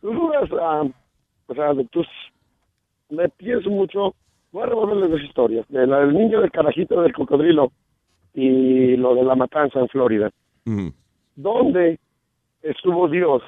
Tú 0.00 0.12
dudas, 0.12 0.48
ah, 0.60 0.84
o 1.46 1.54
sea, 1.54 1.74
de 1.74 1.84
tus... 1.86 2.06
Me 3.10 3.28
pienso 3.28 3.70
mucho... 3.70 4.14
Voy 4.52 4.62
a 4.62 4.66
revolverles 4.66 5.10
dos 5.10 5.20
historias. 5.22 5.66
De 5.68 5.86
la 5.86 6.00
del 6.00 6.14
niño 6.14 6.40
del 6.40 6.50
carajito 6.50 7.02
del 7.02 7.12
cocodrilo 7.12 7.72
y 8.36 8.96
lo 8.96 9.14
de 9.14 9.24
la 9.24 9.34
matanza 9.34 9.80
en 9.80 9.88
Florida. 9.88 10.30
Ujú. 10.66 10.92
¿Dónde 11.34 11.98
estuvo 12.62 13.08
Dios? 13.08 13.42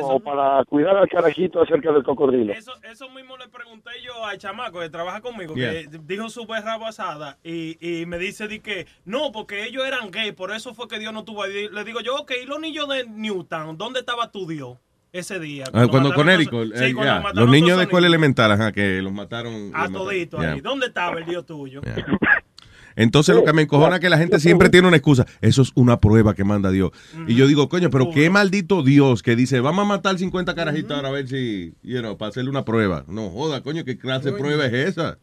O 0.00 0.18
para 0.20 0.64
cuidar 0.64 0.96
al 0.96 1.06
carajito 1.08 1.60
acerca 1.60 1.92
del 1.92 2.02
cocodrilo. 2.02 2.50
Eso, 2.54 2.72
eso 2.90 3.10
mismo 3.10 3.36
le 3.36 3.46
pregunté 3.48 3.90
yo 4.02 4.24
al 4.24 4.38
chamaco 4.38 4.80
que 4.80 4.88
trabaja 4.88 5.20
conmigo, 5.20 5.54
Yeah. 5.54 5.70
que 5.90 5.98
dijo 6.06 6.30
su 6.30 6.46
berra 6.46 6.78
basada 6.78 7.36
y, 7.44 7.76
y 7.78 8.06
me 8.06 8.16
dice 8.16 8.48
di 8.48 8.60
que 8.60 8.86
no, 9.04 9.32
porque 9.32 9.64
ellos 9.66 9.84
eran 9.86 10.10
gay, 10.10 10.32
por 10.32 10.50
eso 10.50 10.72
fue 10.72 10.88
que 10.88 10.98
Dios 10.98 11.12
no 11.12 11.24
tuvo 11.24 11.42
ahí. 11.42 11.68
Le 11.70 11.84
digo 11.84 12.00
yo, 12.00 12.16
ok, 12.16 12.32
¿y 12.42 12.46
los 12.46 12.58
niños 12.58 12.88
de 12.88 13.06
Newtown? 13.06 13.76
¿Dónde 13.76 14.00
estaba 14.00 14.30
tu 14.30 14.46
Dios 14.48 14.78
ese 15.12 15.38
día? 15.38 15.64
Ah, 15.74 15.86
cuando 15.90 16.08
mataron 16.08 16.14
con 16.14 16.28
a 16.30 16.34
Érico, 16.34 16.62
esos- 16.62 16.80
eh, 16.80 16.86
sí, 16.88 16.92
los 16.94 17.06
a 17.48 17.50
niños 17.50 17.76
de 17.76 17.82
escuela 17.84 18.06
elemental, 18.06 18.50
ajá, 18.50 18.72
que 18.72 19.02
los 19.02 19.12
mataron. 19.12 19.52
A 19.52 19.58
los 19.58 19.70
mataron. 19.72 19.92
todito 19.92 20.38
Yeah. 20.38 20.52
ahí. 20.54 20.60
¿Dónde 20.62 20.86
estaba 20.86 21.18
el 21.18 21.26
Dios 21.26 21.44
tuyo? 21.44 21.82
Entonces 22.96 23.34
lo 23.34 23.44
que 23.44 23.52
me 23.52 23.62
encojona 23.62 23.96
es 23.96 24.00
que 24.00 24.10
la 24.10 24.18
gente 24.18 24.38
siempre 24.38 24.68
tiene 24.68 24.88
una 24.88 24.96
excusa. 24.96 25.26
Eso 25.40 25.62
es 25.62 25.72
una 25.74 25.98
prueba 25.98 26.34
que 26.34 26.44
manda 26.44 26.70
Dios. 26.70 26.90
Y 27.26 27.34
yo 27.34 27.46
digo, 27.46 27.68
coño, 27.68 27.90
pero 27.90 28.10
qué 28.12 28.30
maldito 28.30 28.82
Dios 28.82 29.22
que 29.22 29.36
dice, 29.36 29.60
vamos 29.60 29.84
a 29.84 29.88
matar 29.88 30.18
50 30.18 30.54
carajitos 30.54 30.96
ahora 30.96 31.08
a 31.08 31.12
ver 31.12 31.26
si, 31.28 31.74
you 31.82 32.00
know, 32.00 32.16
para 32.16 32.30
hacerle 32.30 32.50
una 32.50 32.64
prueba. 32.64 33.04
No 33.08 33.30
joda, 33.30 33.62
coño, 33.62 33.84
¿qué 33.84 33.98
clase 33.98 34.30
de 34.32 34.38
prueba 34.38 34.66
es 34.66 34.72
esa? 34.72 35.18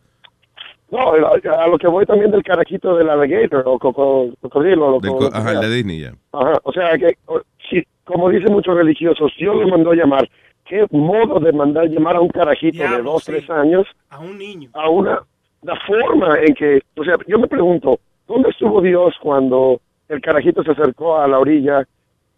No, 0.91 1.11
a, 1.11 1.67
lo 1.67 1.77
que 1.77 1.87
voy 1.87 2.03
también 2.07 2.31
del 2.31 2.41
carajito 2.41 2.95
del 2.97 3.09
alligator 3.09 3.61
o 3.67 3.77
coco- 3.77 4.33
cocodrilo. 4.41 4.99
co- 4.99 5.29
ajá, 5.31 5.51
el 5.51 5.59
de 5.61 5.69
Disney 5.75 5.99
ya. 6.01 6.13
Ajá, 6.33 6.53
o 6.63 6.71
sea 6.73 6.97
que, 6.97 7.15
o- 7.27 7.41
si, 7.69 7.83
como 8.05 8.27
dicen 8.29 8.51
muchos 8.51 8.75
religiosos, 8.75 9.31
Dios 9.37 9.55
lo 9.55 9.67
mandó 9.67 9.91
a 9.91 9.95
llamar. 9.95 10.27
¿Qué 10.65 10.85
modo 10.91 11.39
de 11.39 11.51
mandar 11.51 11.87
llamar 11.89 12.15
a 12.15 12.21
un 12.21 12.29
carajito 12.29 12.81
de 12.83 13.01
dos, 13.03 13.23
tres 13.23 13.47
años 13.51 13.85
A 14.09 14.19
un 14.19 14.37
niño. 14.37 14.69
a 14.73 14.89
una, 14.89 15.19
la 15.61 15.76
forma 15.86 16.40
en 16.40 16.53
que, 16.53 16.81
o 16.95 17.03
sea, 17.03 17.18
yo 17.27 17.40
me 17.40 17.48
pregunto, 17.48 17.99
¿dónde 18.27 18.49
estuvo 18.49 18.81
Dios 18.81 19.15
cuando 19.22 19.81
el 20.07 20.22
carajito 20.22 20.64
se 20.64 20.72
acercó 20.72 21.18
a 21.18 21.27
la 21.27 21.40
orilla? 21.40 21.86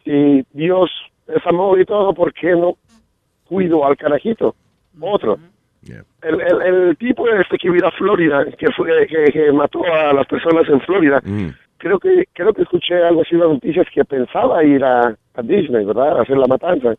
Si 0.03 0.43
Dios 0.53 0.89
es 1.27 1.45
amor 1.45 1.80
y 1.80 1.85
todo, 1.85 2.14
¿por 2.14 2.34
qué 2.34 2.52
no 2.56 2.76
cuidó 3.48 3.85
al 3.85 3.98
carajito? 3.98 4.56
Otro. 4.99 5.38
El, 6.22 6.41
el, 6.41 6.61
el 6.61 6.98
tipo 6.98 7.27
este 7.27 7.57
que 7.57 7.69
vive 7.69 7.88
a 7.88 7.91
Florida, 7.91 8.45
que 8.57 8.72
fue 8.72 9.07
que, 9.07 9.31
que 9.31 9.52
mató 9.52 9.84
a 9.84 10.14
las 10.14 10.27
personas 10.27 10.68
en 10.69 10.80
Florida, 10.81 11.22
creo 11.77 11.99
que 11.99 12.26
creo 12.34 12.53
que 12.53 12.61
escuché 12.61 13.03
algo 13.03 13.22
así 13.22 13.34
en 13.34 13.39
las 13.41 13.49
noticias 13.49 13.88
que 13.91 14.06
pensaba 14.06 14.64
ir 14.64 14.84
a, 14.84 15.15
a 15.34 15.41
Disney, 15.41 15.84
¿verdad? 15.84 16.19
A 16.19 16.22
hacer 16.22 16.38
la 16.38 16.45
matanza. 16.48 16.93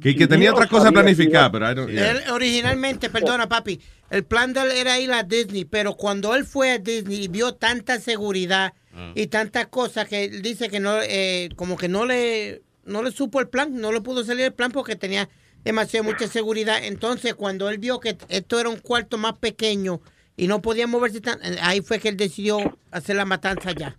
Que, 0.00 0.14
que 0.14 0.26
tenía 0.26 0.52
otra 0.52 0.66
cosa 0.66 0.90
planificada, 0.92 1.50
pero 1.52 1.70
I 1.70 1.74
don't- 1.74 1.90
yeah. 1.90 2.10
Él 2.10 2.20
originalmente, 2.30 3.08
perdona 3.10 3.48
papi, 3.48 3.80
el 4.10 4.24
plan 4.24 4.52
de 4.52 4.60
él 4.60 4.70
era 4.72 4.98
ir 5.00 5.12
a 5.12 5.22
Disney, 5.22 5.64
pero 5.64 5.94
cuando 5.94 6.34
él 6.34 6.44
fue 6.44 6.70
a 6.72 6.78
Disney 6.78 7.24
y 7.24 7.28
vio 7.28 7.54
tanta 7.54 7.98
seguridad 7.98 8.72
y 9.14 9.26
tantas 9.26 9.66
cosas 9.66 10.08
que 10.08 10.24
él 10.24 10.40
dice 10.42 10.68
que 10.70 10.80
no, 10.80 11.02
eh, 11.02 11.50
como 11.56 11.76
que 11.76 11.86
no 11.88 12.06
le, 12.06 12.62
no 12.84 13.02
le 13.02 13.10
supo 13.10 13.40
el 13.40 13.48
plan, 13.48 13.78
no 13.78 13.92
le 13.92 14.00
pudo 14.00 14.24
salir 14.24 14.46
el 14.46 14.52
plan 14.54 14.70
porque 14.72 14.96
tenía 14.96 15.28
demasiado 15.64 16.04
mucha 16.04 16.26
seguridad. 16.28 16.78
Entonces 16.82 17.34
cuando 17.34 17.68
él 17.68 17.78
vio 17.78 18.00
que 18.00 18.16
esto 18.28 18.58
era 18.58 18.68
un 18.70 18.78
cuarto 18.78 19.18
más 19.18 19.34
pequeño 19.38 20.00
y 20.36 20.46
no 20.46 20.62
podía 20.62 20.86
moverse 20.86 21.20
tan, 21.20 21.38
ahí 21.60 21.80
fue 21.82 21.98
que 21.98 22.08
él 22.08 22.16
decidió 22.16 22.78
hacer 22.90 23.16
la 23.16 23.24
matanza 23.26 23.70
allá. 23.70 23.96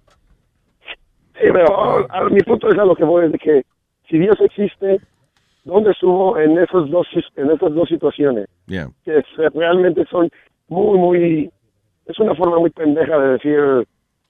Sí, 1.40 1.45
pero 1.53 1.80
a, 1.80 2.19
a 2.19 2.24
mi 2.30 2.40
punto 2.41 2.72
es 2.72 2.80
a 2.80 2.86
lo 2.86 2.95
que 2.95 3.03
voy, 3.03 3.26
es 3.28 3.32
de 3.32 3.38
que 3.38 3.65
si 4.10 4.18
Dios 4.18 4.36
existe, 4.41 4.99
¿dónde 5.68 5.91
estuvo 5.91 6.38
en 6.39 6.57
esos 6.57 6.89
dos 6.89 7.06
en 7.35 7.52
esas 7.52 7.73
dos 7.73 7.88
situaciones? 7.89 8.48
Yeah. 8.65 8.89
Que 9.06 9.19
es- 9.19 9.53
realmente 9.53 10.06
son 10.10 10.30
muy, 10.69 10.98
muy, 10.98 11.49
es 12.07 12.19
una 12.19 12.34
forma 12.35 12.57
muy 12.60 12.69
pendeja 12.72 13.18
de 13.19 13.27
decir, 13.34 13.60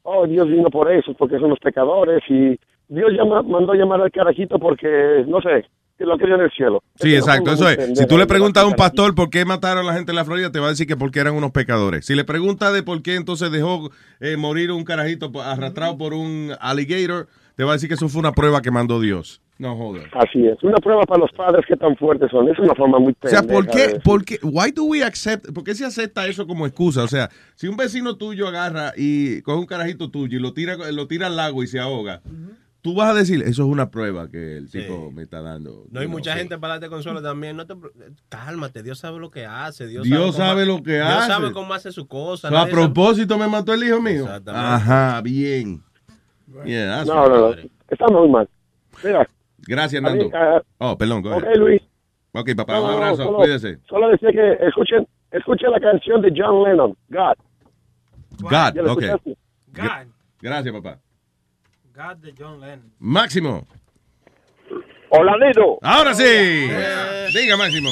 oh, 0.03 0.27
Dios 0.27 0.47
vino 0.47 0.69
por 0.69 0.91
eso, 0.91 1.13
porque 1.13 1.39
son 1.39 1.49
los 1.49 1.59
pecadores, 1.59 2.21
y 2.29 2.59
Dios 2.89 3.11
llama, 3.11 3.41
mandó 3.43 3.73
llamar 3.73 4.01
al 4.01 4.11
carajito 4.11 4.57
porque, 4.59 5.23
no 5.27 5.41
sé, 5.41 5.65
que 5.97 6.05
lo 6.05 6.17
quería 6.17 6.35
en 6.35 6.41
el 6.41 6.51
cielo. 6.51 6.83
Sí, 6.95 7.13
Es 7.15 7.21
exacto, 7.21 7.51
eso 7.51 7.67
es. 7.67 7.75
pendeja 7.77 7.95
Si 8.01 8.07
tú 8.07 8.17
le 8.19 8.27
preguntas 8.27 8.63
a 8.63 8.67
un 8.67 8.73
pastor 8.75 9.15
por 9.15 9.29
qué 9.31 9.45
mataron 9.45 9.83
a 9.83 9.87
la 9.87 9.93
gente 9.95 10.11
en 10.11 10.15
la 10.15 10.25
Florida, 10.25 10.51
te 10.51 10.59
va 10.59 10.67
a 10.67 10.69
decir 10.69 10.85
que 10.85 10.95
porque 10.95 11.19
eran 11.19 11.33
unos 11.33 11.51
pecadores. 11.51 12.05
Si 12.05 12.13
le 12.13 12.23
preguntas 12.23 12.71
de 12.73 12.83
por 12.83 13.01
qué 13.01 13.15
entonces 13.15 13.51
dejó 13.51 13.89
eh, 14.19 14.37
morir 14.37 14.71
un 14.71 14.83
carajito 14.83 15.31
arrastrado 15.41 15.97
por 15.97 16.13
un 16.13 16.51
alligator, 16.61 17.27
te 17.57 17.63
va 17.63 17.71
a 17.71 17.73
decir 17.73 17.89
que 17.89 17.95
eso 17.95 18.07
fue 18.07 18.19
una 18.19 18.33
prueba 18.33 18.61
que 18.61 18.69
mandó 18.69 18.99
Dios. 19.01 19.41
No 19.57 19.75
jodas. 19.75 20.05
Así 20.13 20.45
es, 20.45 20.61
una 20.61 20.77
prueba 20.77 21.01
para 21.01 21.21
los 21.21 21.31
padres 21.31 21.65
que 21.67 21.75
tan 21.75 21.97
fuertes 21.97 22.29
son. 22.29 22.47
Es 22.47 22.59
una 22.59 22.75
forma 22.75 22.99
muy 22.99 23.15
O 23.19 23.27
sea. 23.27 23.41
¿por 23.41 23.65
qué, 23.65 23.99
por 24.03 24.23
qué, 24.23 24.37
why 24.43 24.71
do 24.71 24.83
we 24.83 25.03
accept, 25.03 25.51
por 25.51 25.63
qué 25.63 25.73
se 25.73 25.83
acepta 25.83 26.27
eso 26.27 26.45
como 26.45 26.67
excusa? 26.67 27.01
O 27.03 27.07
sea, 27.07 27.31
si 27.55 27.67
un 27.67 27.75
vecino 27.75 28.15
tuyo 28.15 28.47
agarra 28.47 28.93
y 28.95 29.41
coge 29.41 29.57
un 29.57 29.65
carajito 29.65 30.11
tuyo 30.11 30.37
y 30.37 30.39
lo 30.41 30.53
tira, 30.53 30.77
lo 30.91 31.07
tira 31.07 31.25
al 31.25 31.35
lago 31.35 31.63
y 31.63 31.67
se 31.67 31.79
ahoga, 31.79 32.21
tú 32.83 32.93
vas 32.93 33.09
a 33.09 33.13
decir, 33.15 33.41
eso 33.41 33.63
es 33.63 33.67
una 33.67 33.89
prueba 33.89 34.29
que 34.29 34.57
el 34.57 34.69
tipo 34.69 35.09
me 35.09 35.23
está 35.23 35.41
dando. 35.41 35.87
No 35.89 35.99
hay 35.99 36.07
mucha 36.07 36.35
gente 36.35 36.59
para 36.59 36.73
darte 36.73 36.89
consuelo 36.89 37.23
también. 37.23 37.57
No 37.57 37.65
te, 37.65 37.73
cálmate, 38.29 38.83
Dios 38.83 38.99
sabe 38.99 39.17
lo 39.17 39.31
que 39.31 39.47
hace. 39.47 39.87
Dios, 39.87 40.03
Dios 40.03 40.35
sabe 40.35 40.67
lo 40.67 40.83
que 40.83 40.93
Dios 40.93 41.07
hace. 41.07 41.27
sabe 41.27 41.51
cómo 41.53 41.73
hace 41.73 41.91
su 41.91 42.07
cosa. 42.07 42.49
A 42.49 42.51
sabe- 42.51 42.71
propósito 42.71 43.35
me 43.39 43.47
mató 43.47 43.73
el 43.73 43.83
hijo 43.83 43.99
mío. 43.99 44.25
Exactamente. 44.25 44.67
Ajá, 44.67 45.21
bien. 45.21 45.81
Yeah, 46.65 46.87
that's 46.87 47.07
No, 47.07 47.27
no, 47.27 47.49
no, 47.51 47.55
está 47.89 48.07
muy 48.07 48.29
mal. 48.29 48.49
Mira, 49.03 49.27
Gracias, 49.67 50.03
a 50.03 50.09
mí, 50.09 50.19
Nando. 50.19 50.37
ah, 50.37 50.61
Oh, 50.79 50.97
perdón, 50.97 51.21
go 51.21 51.35
ok, 51.35 51.43
ahead. 51.43 51.57
Luis. 51.57 51.81
Ok, 52.31 52.51
papá, 52.55 52.73
No, 52.75 52.85
un 52.85 52.91
abrazo, 52.93 53.23
solo- 53.25 53.37
cuídese. 53.39 53.79
Solo 53.89 54.09
decía 54.09 54.29
que 54.31 54.65
escuchen, 54.67 55.07
escuchen 55.31 55.71
la 55.71 55.79
canción 55.79 56.21
de 56.21 56.31
John 56.35 56.63
Lennon, 56.63 56.95
God. 57.09 57.33
God, 58.39 58.51
¿Ya 58.51 58.81
la 58.81 58.93
ok. 58.93 59.01
escuchaste? 59.01 59.37
God. 59.73 60.07
Gracias, 60.41 60.75
papá. 60.75 60.99
God 61.93 62.17
de 62.17 62.33
John 62.37 62.59
Lennon. 62.61 62.91
Máximo. 62.99 63.67
Hola, 65.09 65.35
Nito. 65.45 65.79
Ahora 65.81 66.13
sí. 66.13 66.23
Diga, 67.33 67.57
Máximo. 67.57 67.89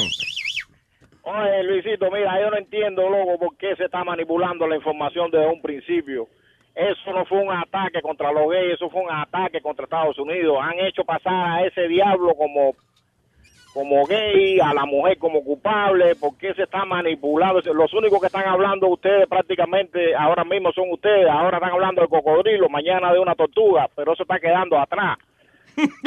Oye, 1.22 1.62
Luisito, 1.64 2.08
mira, 2.12 2.40
yo 2.40 2.50
no 2.50 2.56
entiendo, 2.58 3.02
loco, 3.10 3.38
por 3.38 3.56
qué 3.56 3.74
se 3.76 3.84
está 3.84 4.04
manipulando 4.04 4.66
la 4.68 4.76
información 4.76 5.28
desde 5.30 5.48
un 5.48 5.60
principio. 5.60 6.28
Eso 6.76 7.10
no 7.10 7.24
fue 7.24 7.38
un 7.38 7.50
ataque 7.50 8.02
contra 8.02 8.30
los 8.30 8.50
gays, 8.50 8.74
eso 8.74 8.90
fue 8.90 9.00
un 9.00 9.10
ataque 9.10 9.62
contra 9.62 9.84
Estados 9.84 10.18
Unidos. 10.18 10.58
Han 10.60 10.78
hecho 10.80 11.04
pasar 11.04 11.32
a 11.32 11.66
ese 11.66 11.88
diablo 11.88 12.34
como 12.34 12.74
como 13.72 14.06
gay, 14.06 14.58
a 14.58 14.72
la 14.72 14.86
mujer 14.86 15.18
como 15.18 15.44
culpable, 15.44 16.16
¿por 16.16 16.38
qué 16.38 16.54
se 16.54 16.62
está 16.62 16.86
manipulando? 16.86 17.60
Los 17.74 17.92
únicos 17.92 18.18
que 18.20 18.28
están 18.28 18.48
hablando 18.48 18.88
ustedes 18.88 19.26
prácticamente 19.28 20.14
ahora 20.14 20.44
mismo 20.44 20.72
son 20.72 20.90
ustedes, 20.92 21.28
ahora 21.28 21.58
están 21.58 21.72
hablando 21.72 22.00
del 22.00 22.08
cocodrilo, 22.08 22.70
mañana 22.70 23.12
de 23.12 23.18
una 23.18 23.34
tortuga, 23.34 23.86
pero 23.94 24.14
eso 24.14 24.22
está 24.22 24.38
quedando 24.38 24.78
atrás. 24.78 25.18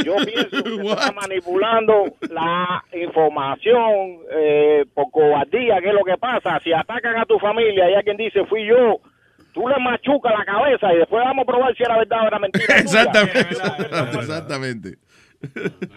Yo 0.04 0.16
pienso 0.26 0.64
que 0.64 0.78
se 0.78 0.82
está 0.82 1.12
manipulando 1.12 2.06
la 2.32 2.84
información 2.92 4.18
eh, 4.32 4.86
por 4.96 5.12
cobardía, 5.12 5.80
que 5.80 5.90
es 5.90 5.94
lo 5.94 6.04
que 6.04 6.18
pasa. 6.18 6.60
Si 6.64 6.74
atacan 6.74 7.18
a 7.18 7.26
tu 7.26 7.38
familia 7.38 7.88
y 7.88 7.94
alguien 7.94 8.18
dice, 8.18 8.46
fui 8.46 8.66
yo, 8.66 9.00
tú 9.60 9.68
le 9.68 9.76
machucas 9.84 10.32
la 10.38 10.46
cabeza 10.46 10.94
y 10.94 11.00
después 11.00 11.22
vamos 11.26 11.44
a 11.44 11.46
probar 11.46 11.76
si 11.76 11.84
era 11.84 11.98
verdad 11.98 12.24
o 12.24 12.28
era 12.28 12.40
mentira. 12.40 12.66
tuya. 12.68 12.80
Exactamente. 12.80 13.40
Exactamente. 14.20 14.98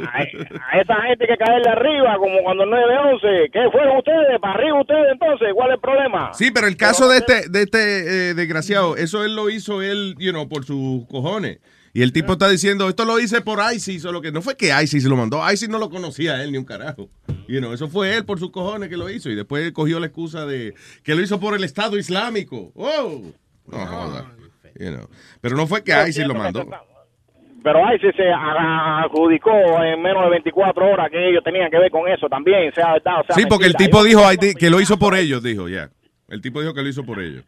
a 0.07 0.81
esa 0.81 0.95
gente 1.03 1.27
que 1.27 1.37
caerle 1.37 1.71
arriba, 1.71 2.17
como 2.19 2.43
cuando 2.43 2.65
el 2.65 2.71
9-11. 2.71 3.51
¿Qué 3.53 3.71
fueron 3.71 3.99
ustedes? 3.99 4.41
¿Para 4.41 4.55
arriba 4.55 4.81
ustedes 4.81 5.13
entonces? 5.13 5.49
¿Cuál 5.55 5.71
es 5.71 5.75
el 5.75 5.81
problema? 5.81 6.35
Sí, 6.35 6.51
pero 6.51 6.67
el 6.67 6.77
caso 6.77 7.09
de 7.09 7.19
este, 7.19 7.49
de 7.49 7.63
este 7.63 8.31
eh, 8.31 8.35
desgraciado, 8.35 8.97
eso 8.97 9.25
él 9.25 9.37
lo 9.37 9.49
hizo 9.49 9.81
él, 9.81 10.17
you 10.19 10.33
know, 10.33 10.49
por 10.49 10.65
sus 10.65 11.07
cojones. 11.07 11.59
Y 11.95 12.01
el 12.03 12.13
tipo 12.13 12.33
está 12.33 12.49
diciendo, 12.49 12.89
esto 12.89 13.05
lo 13.05 13.21
hice 13.21 13.43
por 13.43 13.61
ISIS 13.73 14.05
o 14.07 14.13
lo 14.13 14.23
que 14.23 14.33
no 14.33 14.41
fue 14.41 14.57
que 14.57 14.73
ISIS 14.83 15.05
lo 15.05 15.15
mandó. 15.15 15.43
ISIS 15.53 15.69
no 15.69 15.79
lo 15.79 15.91
conocía 15.91 16.35
a 16.35 16.43
él 16.43 16.51
ni 16.51 16.57
un 16.57 16.65
carajo. 16.65 17.11
You 17.49 17.59
know, 17.59 17.75
eso 17.75 17.87
fue 17.89 18.17
él 18.17 18.25
por 18.25 18.39
sus 18.39 18.51
cojones 18.51 18.89
que 18.89 18.97
lo 18.97 19.11
hizo. 19.11 19.29
Y 19.29 19.35
después 19.35 19.71
cogió 19.73 20.01
la 20.01 20.07
excusa 20.07 20.47
de 20.47 20.75
que 21.03 21.15
lo 21.15 21.21
hizo 21.21 21.39
por 21.39 21.55
el 21.55 21.65
Estado 21.65 21.99
Islámico. 21.99 22.73
¡Oh! 22.75 23.23
No 23.67 23.87
joda. 23.87 24.27
You 24.79 24.91
know. 24.91 25.07
Pero 25.41 25.57
no 25.57 25.67
fue 25.67 25.85
que 25.85 25.93
Yo 25.93 26.07
ISIS 26.07 26.27
lo 26.27 26.35
mandó. 26.35 26.65
Pero 27.63 27.87
ahí 27.87 27.99
sí 28.01 28.09
se 28.17 28.29
adjudicó 28.33 29.53
en 29.85 30.03
menos 30.03 30.25
de 30.25 30.31
24 30.31 30.85
horas 30.85 31.11
que 31.11 31.29
ellos 31.29 31.45
tenían 31.45 31.71
que 31.71 31.79
ver 31.79 31.91
con 31.91 32.09
eso 32.09 32.29
también, 32.29 32.73
sea 32.75 32.95
verdad 32.95 33.21
o 33.21 33.25
sea 33.25 33.37
Sí, 33.37 33.47
porque 33.49 33.67
el 33.67 33.77
tipo 33.77 33.99
Yo- 33.99 34.05
dijo 34.05 34.23
que 34.59 34.71
lo 34.71 34.81
hizo 34.81 34.99
por 34.99 35.15
ellos, 35.17 35.43
dijo, 35.43 35.69
ya. 35.69 35.89
El 36.29 36.41
tipo 36.41 36.61
dijo 36.61 36.75
que 36.75 36.83
lo 36.83 36.89
hizo 36.89 37.05
por 37.05 37.21
ellos. 37.21 37.45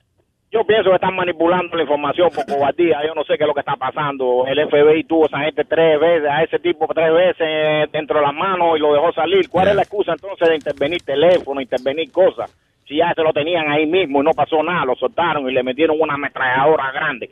Yo 0.52 0.64
pienso 0.64 0.90
que 0.90 0.94
están 0.94 1.16
manipulando 1.16 1.74
la 1.76 1.82
información 1.82 2.30
por 2.32 2.46
cobardía. 2.46 3.04
Yo 3.04 3.12
no 3.12 3.24
sé 3.24 3.36
qué 3.36 3.42
es 3.42 3.48
lo 3.48 3.54
que 3.54 3.60
está 3.60 3.74
pasando. 3.74 4.46
El 4.46 4.56
FBI 4.68 5.02
tuvo 5.02 5.24
a 5.24 5.26
esa 5.26 5.38
gente 5.40 5.64
tres 5.64 5.98
veces, 5.98 6.28
a 6.30 6.44
ese 6.44 6.60
tipo 6.60 6.86
tres 6.94 7.12
veces 7.12 7.90
dentro 7.90 8.20
de 8.20 8.22
las 8.26 8.34
manos 8.34 8.76
y 8.76 8.78
lo 8.78 8.92
dejó 8.92 9.12
salir. 9.12 9.48
¿Cuál 9.48 9.68
es 9.68 9.74
la 9.74 9.82
excusa 9.82 10.12
entonces 10.12 10.48
de 10.48 10.54
intervenir 10.54 11.02
teléfono, 11.02 11.60
intervenir 11.60 12.12
cosas? 12.12 12.54
Si 12.86 12.96
ya 12.98 13.12
se 13.14 13.22
lo 13.22 13.32
tenían 13.32 13.70
ahí 13.70 13.86
mismo 13.86 14.20
y 14.20 14.24
no 14.24 14.32
pasó 14.32 14.62
nada, 14.62 14.84
lo 14.84 14.94
soltaron 14.96 15.48
y 15.48 15.52
le 15.54 15.62
metieron 15.62 15.96
una 16.00 16.14
ametralladora 16.14 16.92
grande. 16.92 17.30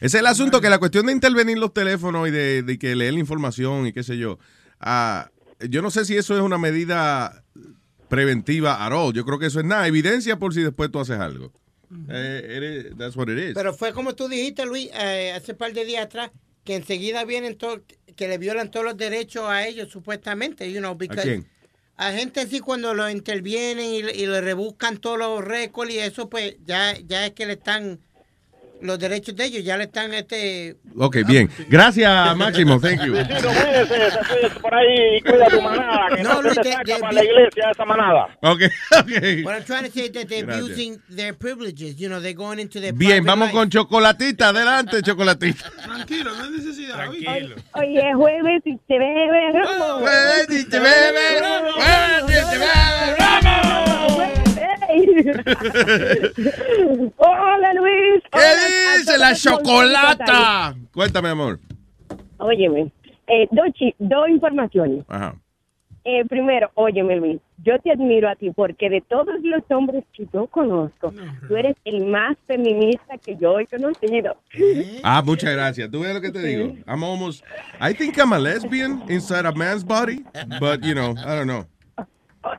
Ese 0.00 0.06
es 0.06 0.14
el 0.14 0.26
asunto, 0.26 0.60
que 0.60 0.68
la 0.70 0.78
cuestión 0.78 1.06
de 1.06 1.12
intervenir 1.12 1.58
los 1.58 1.72
teléfonos 1.72 2.28
y 2.28 2.30
de, 2.30 2.62
de 2.62 2.78
que 2.78 2.94
leer 2.96 3.14
la 3.14 3.20
información 3.20 3.86
y 3.86 3.92
qué 3.92 4.02
sé 4.02 4.16
yo, 4.18 4.38
ah, 4.80 5.30
yo 5.68 5.82
no 5.82 5.90
sé 5.90 6.04
si 6.04 6.16
eso 6.16 6.34
es 6.36 6.40
una 6.40 6.58
medida 6.58 7.42
preventiva 8.08 8.84
at 8.84 8.92
all. 8.92 9.12
Yo 9.12 9.24
creo 9.24 9.38
que 9.38 9.46
eso 9.46 9.60
es 9.60 9.66
nada, 9.66 9.86
evidencia 9.86 10.38
por 10.38 10.54
si 10.54 10.62
después 10.62 10.90
tú 10.90 11.00
haces 11.00 11.18
algo. 11.18 11.52
Eh, 12.10 12.84
it 12.84 12.86
is- 12.92 12.98
that's 12.98 13.16
what 13.16 13.28
it 13.28 13.38
is. 13.38 13.54
Pero 13.54 13.72
fue 13.74 13.92
como 13.92 14.14
tú 14.14 14.28
dijiste, 14.28 14.66
Luis, 14.66 14.90
eh, 14.94 15.32
hace 15.34 15.54
par 15.54 15.72
de 15.72 15.84
días 15.84 16.04
atrás, 16.04 16.30
que 16.64 16.76
enseguida 16.76 17.24
vienen 17.24 17.56
todos, 17.56 17.80
que 18.16 18.28
le 18.28 18.38
violan 18.38 18.70
todos 18.70 18.84
los 18.84 18.96
derechos 18.96 19.44
a 19.48 19.66
ellos, 19.66 19.88
supuestamente, 19.90 20.70
you 20.70 20.80
know, 20.80 20.92
¿A 20.92 20.94
because 20.96 21.22
quién? 21.22 21.46
A 21.98 22.12
gente 22.12 22.40
así 22.40 22.60
cuando 22.60 22.94
lo 22.94 23.10
intervienen 23.10 23.86
y, 23.86 23.98
y 23.98 24.26
le 24.26 24.40
rebuscan 24.40 24.98
todos 24.98 25.18
los 25.18 25.44
récords 25.44 25.92
y 25.92 25.98
eso, 25.98 26.30
pues 26.30 26.56
ya, 26.64 26.96
ya 27.04 27.26
es 27.26 27.32
que 27.32 27.44
le 27.46 27.54
están, 27.54 28.00
los 28.82 28.98
derechos 28.98 29.34
de 29.36 29.44
ellos, 29.44 29.64
ya 29.64 29.76
le 29.76 29.84
están, 29.84 30.12
este... 30.14 30.76
Ok, 30.96 31.18
bien. 31.26 31.50
Gracias, 31.68 32.36
Máximo. 32.36 32.80
Thank 32.80 33.04
you. 33.04 33.14
Por 34.60 34.74
ahí 34.74 35.16
y 35.16 35.20
cuida 35.22 35.46
tu 35.48 35.60
manada, 35.62 36.16
que 36.16 36.22
no, 36.22 36.42
No, 36.42 36.52
te 36.54 36.70
para 37.00 37.12
la 37.12 37.24
iglesia 37.24 37.70
esa 37.70 37.84
manada. 37.84 38.28
Ok, 38.42 38.62
ok. 39.00 39.44
What 39.44 39.54
I'm 39.56 39.64
trying 39.64 39.84
to 39.84 39.90
say 39.90 40.06
is 40.06 40.12
that 40.12 40.28
they're 40.28 40.44
Gracias. 40.44 40.64
abusing 40.64 40.98
their 41.08 41.34
privileges, 41.34 41.96
you 41.96 42.08
know, 42.08 42.20
they're 42.20 42.34
going 42.34 42.58
into 42.58 42.80
their 42.80 42.92
Bien, 42.92 43.24
vamos 43.24 43.48
life. 43.48 43.56
con 43.58 43.70
Chocolatita. 43.70 44.48
Adelante, 44.48 45.02
Chocolatita. 45.02 45.70
Tranquilo, 45.84 46.34
no 46.34 46.44
hay 46.44 46.50
necesidad. 46.50 46.94
Tranquilo. 46.96 47.56
Hoy 47.74 47.98
es 47.98 48.14
jueves 48.16 48.62
y 48.64 48.78
se 48.86 48.98
bebe. 48.98 49.52
Jueves 50.00 50.50
y 50.50 50.62
se 50.62 50.78
bebe. 50.78 51.40
Jueves 51.74 52.24
y 52.28 52.50
se 52.50 52.58
bebe 52.58 53.27
Hola 57.16 57.74
Luis. 57.74 58.22
¿Qué 58.30 58.40
dice 58.98 59.18
la 59.18 59.34
chocolata? 59.34 60.76
Cuéntame, 60.92 61.28
amor. 61.30 61.58
Óyeme, 62.38 62.92
eh, 63.26 63.48
dos, 63.50 63.66
dos 63.98 64.28
informaciones. 64.28 65.04
Ajá. 65.08 65.34
Eh, 66.04 66.24
primero, 66.26 66.70
óyeme 66.74 67.16
Luis, 67.16 67.38
yo 67.62 67.78
te 67.80 67.90
admiro 67.90 68.30
a 68.30 68.34
ti 68.34 68.50
porque 68.50 68.88
de 68.88 69.02
todos 69.02 69.34
los 69.42 69.62
hombres 69.68 70.04
que 70.14 70.26
yo 70.32 70.46
conozco, 70.46 71.12
tú 71.46 71.54
eres 71.56 71.76
el 71.84 72.06
más 72.06 72.34
feminista 72.46 73.18
que 73.18 73.36
yo 73.36 73.58
he 73.58 73.66
conocido. 73.66 74.34
Ah, 75.02 75.20
muchas 75.22 75.52
gracias. 75.52 75.90
¿Tú 75.90 76.00
ves 76.00 76.14
lo 76.14 76.20
que 76.22 76.30
te 76.30 76.38
digo? 76.38 76.74
I'm 76.86 77.04
almost. 77.04 77.44
I 77.78 77.92
think 77.92 78.16
I'm 78.16 78.32
a 78.32 78.38
lesbian 78.38 79.02
inside 79.10 79.44
a 79.44 79.52
man's 79.52 79.84
body, 79.84 80.24
but 80.58 80.82
you 80.82 80.94
know, 80.94 81.14
I 81.26 81.36
don't 81.36 81.46
know. 81.46 81.66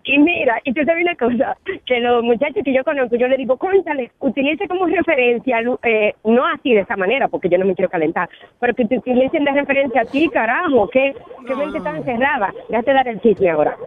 Y 0.03 0.17
mira, 0.19 0.59
y 0.63 0.73
tú 0.73 0.83
sabes 0.85 1.03
una 1.03 1.15
cosa, 1.15 1.57
que 1.85 1.99
los 1.99 2.23
muchachos 2.23 2.63
que 2.63 2.73
yo 2.73 2.83
conozco, 2.83 3.15
yo 3.15 3.27
le 3.27 3.37
digo, 3.37 3.57
cuéntale, 3.57 4.11
utilice 4.19 4.67
como 4.67 4.85
referencia, 4.85 5.59
eh, 5.83 6.13
no 6.23 6.45
así 6.47 6.73
de 6.73 6.81
esa 6.81 6.95
manera, 6.97 7.27
porque 7.27 7.49
yo 7.49 7.57
no 7.57 7.65
me 7.65 7.75
quiero 7.75 7.89
calentar, 7.89 8.29
pero 8.59 8.73
que 8.73 8.85
te 8.85 8.97
utilicen 8.97 9.43
de 9.43 9.51
referencia 9.51 10.01
a 10.01 10.05
ti, 10.05 10.27
carajo, 10.29 10.89
que, 10.89 11.13
que 11.47 11.55
mente 11.55 11.79
tan 11.81 12.03
cerrada. 12.03 12.53
Déjate 12.69 12.93
dar 12.93 13.07
el 13.07 13.21
chisme 13.21 13.49
ahora. 13.49 13.77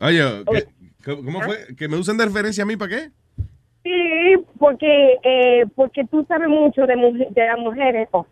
Oye, 0.00 0.22
¿qué- 0.52 0.64
¿cómo 1.04 1.24
cómo 1.24 1.40
fue? 1.42 1.56
¿Que 1.78 1.88
me 1.88 1.96
usen 1.96 2.16
de 2.16 2.24
referencia 2.26 2.64
a 2.64 2.66
mí 2.66 2.76
para 2.76 2.90
qué? 2.90 3.08
Sí, 3.82 4.34
porque, 4.58 5.16
eh, 5.22 5.64
porque 5.74 6.04
tú 6.04 6.24
sabes 6.28 6.48
mucho 6.48 6.86
de, 6.86 6.94
de 7.30 7.46
las 7.46 7.58
mujeres. 7.58 8.08
Oh. 8.12 8.26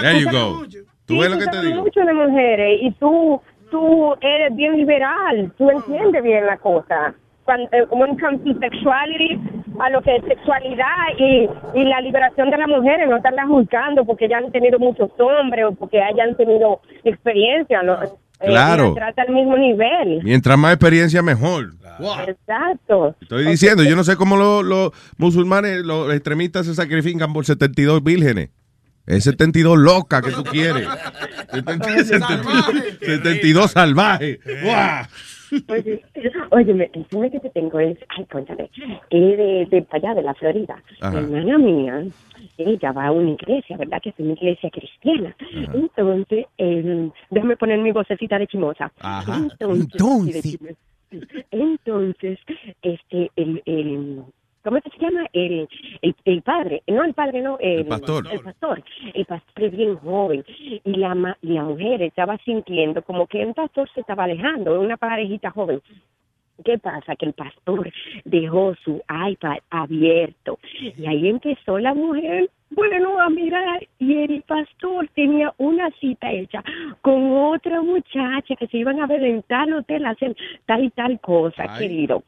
There 0.00 0.20
you 0.20 0.30
go. 0.30 0.64
¿Tú 1.06 1.14
Sí, 1.14 1.20
ves 1.20 1.30
lo 1.30 1.38
que 1.38 1.46
te 1.46 1.60
digo? 1.66 1.82
mucho 1.82 2.00
de 2.00 2.14
mujeres 2.14 2.78
y 2.80 2.90
tú, 2.92 3.38
tú 3.74 4.14
eres 4.20 4.54
bien 4.54 4.76
liberal, 4.76 5.52
tú 5.58 5.68
entiendes 5.68 6.22
bien 6.22 6.46
la 6.46 6.56
cosa. 6.58 7.12
Cuando, 7.44 7.66
eh, 7.72 7.84
como 7.88 8.06
en 8.06 8.16
comes 8.16 8.44
to 8.44 8.54
sexuality, 8.60 9.40
a 9.80 9.90
lo 9.90 10.00
que 10.00 10.14
es 10.14 10.24
sexualidad 10.24 10.94
y, 11.18 11.48
y 11.74 11.84
la 11.84 12.00
liberación 12.00 12.50
de 12.50 12.58
las 12.58 12.68
mujeres, 12.68 13.08
no 13.08 13.16
estarlas 13.16 13.48
juzgando 13.48 14.04
porque 14.04 14.28
ya 14.28 14.38
han 14.38 14.52
tenido 14.52 14.78
muchos 14.78 15.10
hombres 15.18 15.64
o 15.66 15.72
porque 15.74 16.00
hayan 16.00 16.36
tenido 16.36 16.80
experiencia, 17.02 17.82
¿no? 17.82 17.94
Eh, 18.02 18.08
Claro. 18.46 18.94
trata 18.94 19.22
al 19.22 19.32
mismo 19.34 19.56
nivel. 19.56 20.20
Mientras 20.22 20.56
más 20.56 20.74
experiencia, 20.74 21.20
mejor. 21.22 21.70
Exacto. 22.28 23.14
Estoy 23.20 23.44
diciendo, 23.46 23.82
yo 23.82 23.96
no 23.96 24.04
sé 24.04 24.16
cómo 24.16 24.36
los, 24.36 24.64
los 24.64 24.90
musulmanes, 25.18 25.84
los 25.84 26.12
extremistas 26.12 26.66
se 26.66 26.74
sacrifican 26.74 27.32
por 27.32 27.44
72 27.44 28.02
vírgenes. 28.04 28.50
Es 29.06 29.24
72 29.24 29.78
loca 29.78 30.22
que 30.22 30.30
tú 30.30 30.42
quieres. 30.44 30.88
72, 31.52 32.06
72 33.00 33.70
salvajes. 33.70 34.38
¡Guau! 34.62 35.04
Oye, 35.68 36.02
óyeme, 36.50 36.90
el 36.92 37.06
chisme 37.06 37.30
que 37.30 37.40
te 37.40 37.50
tengo 37.50 37.78
es, 37.78 37.96
ay, 38.16 38.26
cuéntame, 38.26 38.70
es 39.10 39.38
de, 39.38 39.68
de 39.70 39.82
para 39.82 40.08
allá, 40.08 40.14
de 40.14 40.22
la 40.22 40.34
Florida. 40.34 40.82
Ajá. 41.00 41.18
Hermana 41.18 41.58
mía, 41.58 42.04
ella 42.58 42.92
va 42.92 43.06
a 43.06 43.12
una 43.12 43.30
iglesia, 43.30 43.76
¿verdad? 43.76 44.00
Que 44.02 44.10
es 44.10 44.14
una 44.18 44.32
iglesia 44.32 44.70
cristiana. 44.70 45.36
Entonces, 45.72 46.46
eh, 46.58 47.10
déjame 47.30 47.56
poner 47.56 47.78
mi 47.78 47.92
vocecita 47.92 48.38
de 48.38 48.46
chimosa. 48.46 48.90
Ajá. 49.00 49.36
Entonces, 49.36 49.86
Entonces. 49.92 50.58
entonces, 51.50 52.38
este, 52.82 53.30
el, 53.36 53.62
el, 53.66 54.24
¿cómo 54.64 54.78
es 54.78 54.84
que 54.84 54.90
se 54.90 54.98
llama? 54.98 55.26
El, 55.32 55.68
el, 56.02 56.16
el 56.24 56.42
padre, 56.42 56.82
no 56.86 57.04
el 57.04 57.14
padre, 57.14 57.42
no, 57.42 57.58
el, 57.60 57.86
pastor. 57.86 58.26
El 58.32 58.40
pastor, 58.40 58.82
el 59.12 59.24
pastor 59.26 59.64
es 59.64 59.76
bien 59.76 59.96
joven 59.96 60.44
y 60.48 60.96
la, 60.96 61.36
la 61.42 61.62
mujer 61.62 62.02
estaba 62.02 62.38
sintiendo 62.38 63.02
como 63.02 63.26
que 63.26 63.42
el 63.42 63.54
pastor 63.54 63.88
se 63.94 64.00
estaba 64.00 64.24
alejando, 64.24 64.80
una 64.80 64.96
parejita 64.96 65.50
joven. 65.50 65.80
¿Qué 66.64 66.78
pasa? 66.78 67.16
Que 67.16 67.26
el 67.26 67.32
pastor 67.32 67.90
dejó 68.24 68.74
su 68.84 69.02
iPad 69.08 69.58
abierto 69.70 70.58
y 70.80 71.06
ahí 71.06 71.28
empezó 71.28 71.78
la 71.78 71.94
mujer, 71.94 72.48
bueno, 72.70 73.20
a 73.20 73.28
mirar 73.28 73.86
y 73.98 74.22
el 74.22 74.42
pastor 74.42 75.08
tenía 75.14 75.52
una 75.58 75.90
cita 76.00 76.30
hecha 76.30 76.62
con 77.02 77.32
otra 77.32 77.82
muchacha 77.82 78.54
que 78.56 78.66
se 78.68 78.78
iban 78.78 79.00
a 79.00 79.06
ver 79.06 79.24
en 79.24 79.42
tal 79.42 79.72
hotel 79.72 80.06
a 80.06 80.10
hacer 80.10 80.36
tal 80.66 80.84
y 80.84 80.90
tal 80.90 81.20
cosa, 81.20 81.64
Ay. 81.68 81.88
querido. 81.88 82.22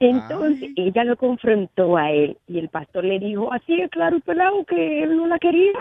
Entonces 0.00 0.70
ella 0.76 1.04
lo 1.04 1.16
confrontó 1.16 1.96
a 1.96 2.10
él 2.10 2.36
y 2.48 2.58
el 2.58 2.68
pastor 2.68 3.04
le 3.04 3.18
dijo, 3.18 3.52
así 3.52 3.80
es 3.80 3.90
claro, 3.90 4.20
pelado, 4.20 4.64
que 4.64 5.02
él 5.02 5.16
no 5.16 5.26
la 5.26 5.38
quería. 5.38 5.72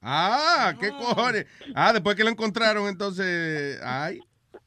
Ah, 0.00 0.74
qué 0.80 0.90
cojones. 0.90 1.46
Ah, 1.74 1.92
después 1.92 2.16
que 2.16 2.24
lo 2.24 2.30
encontraron, 2.30 2.88
entonces. 2.88 3.80
Ay. 3.84 4.20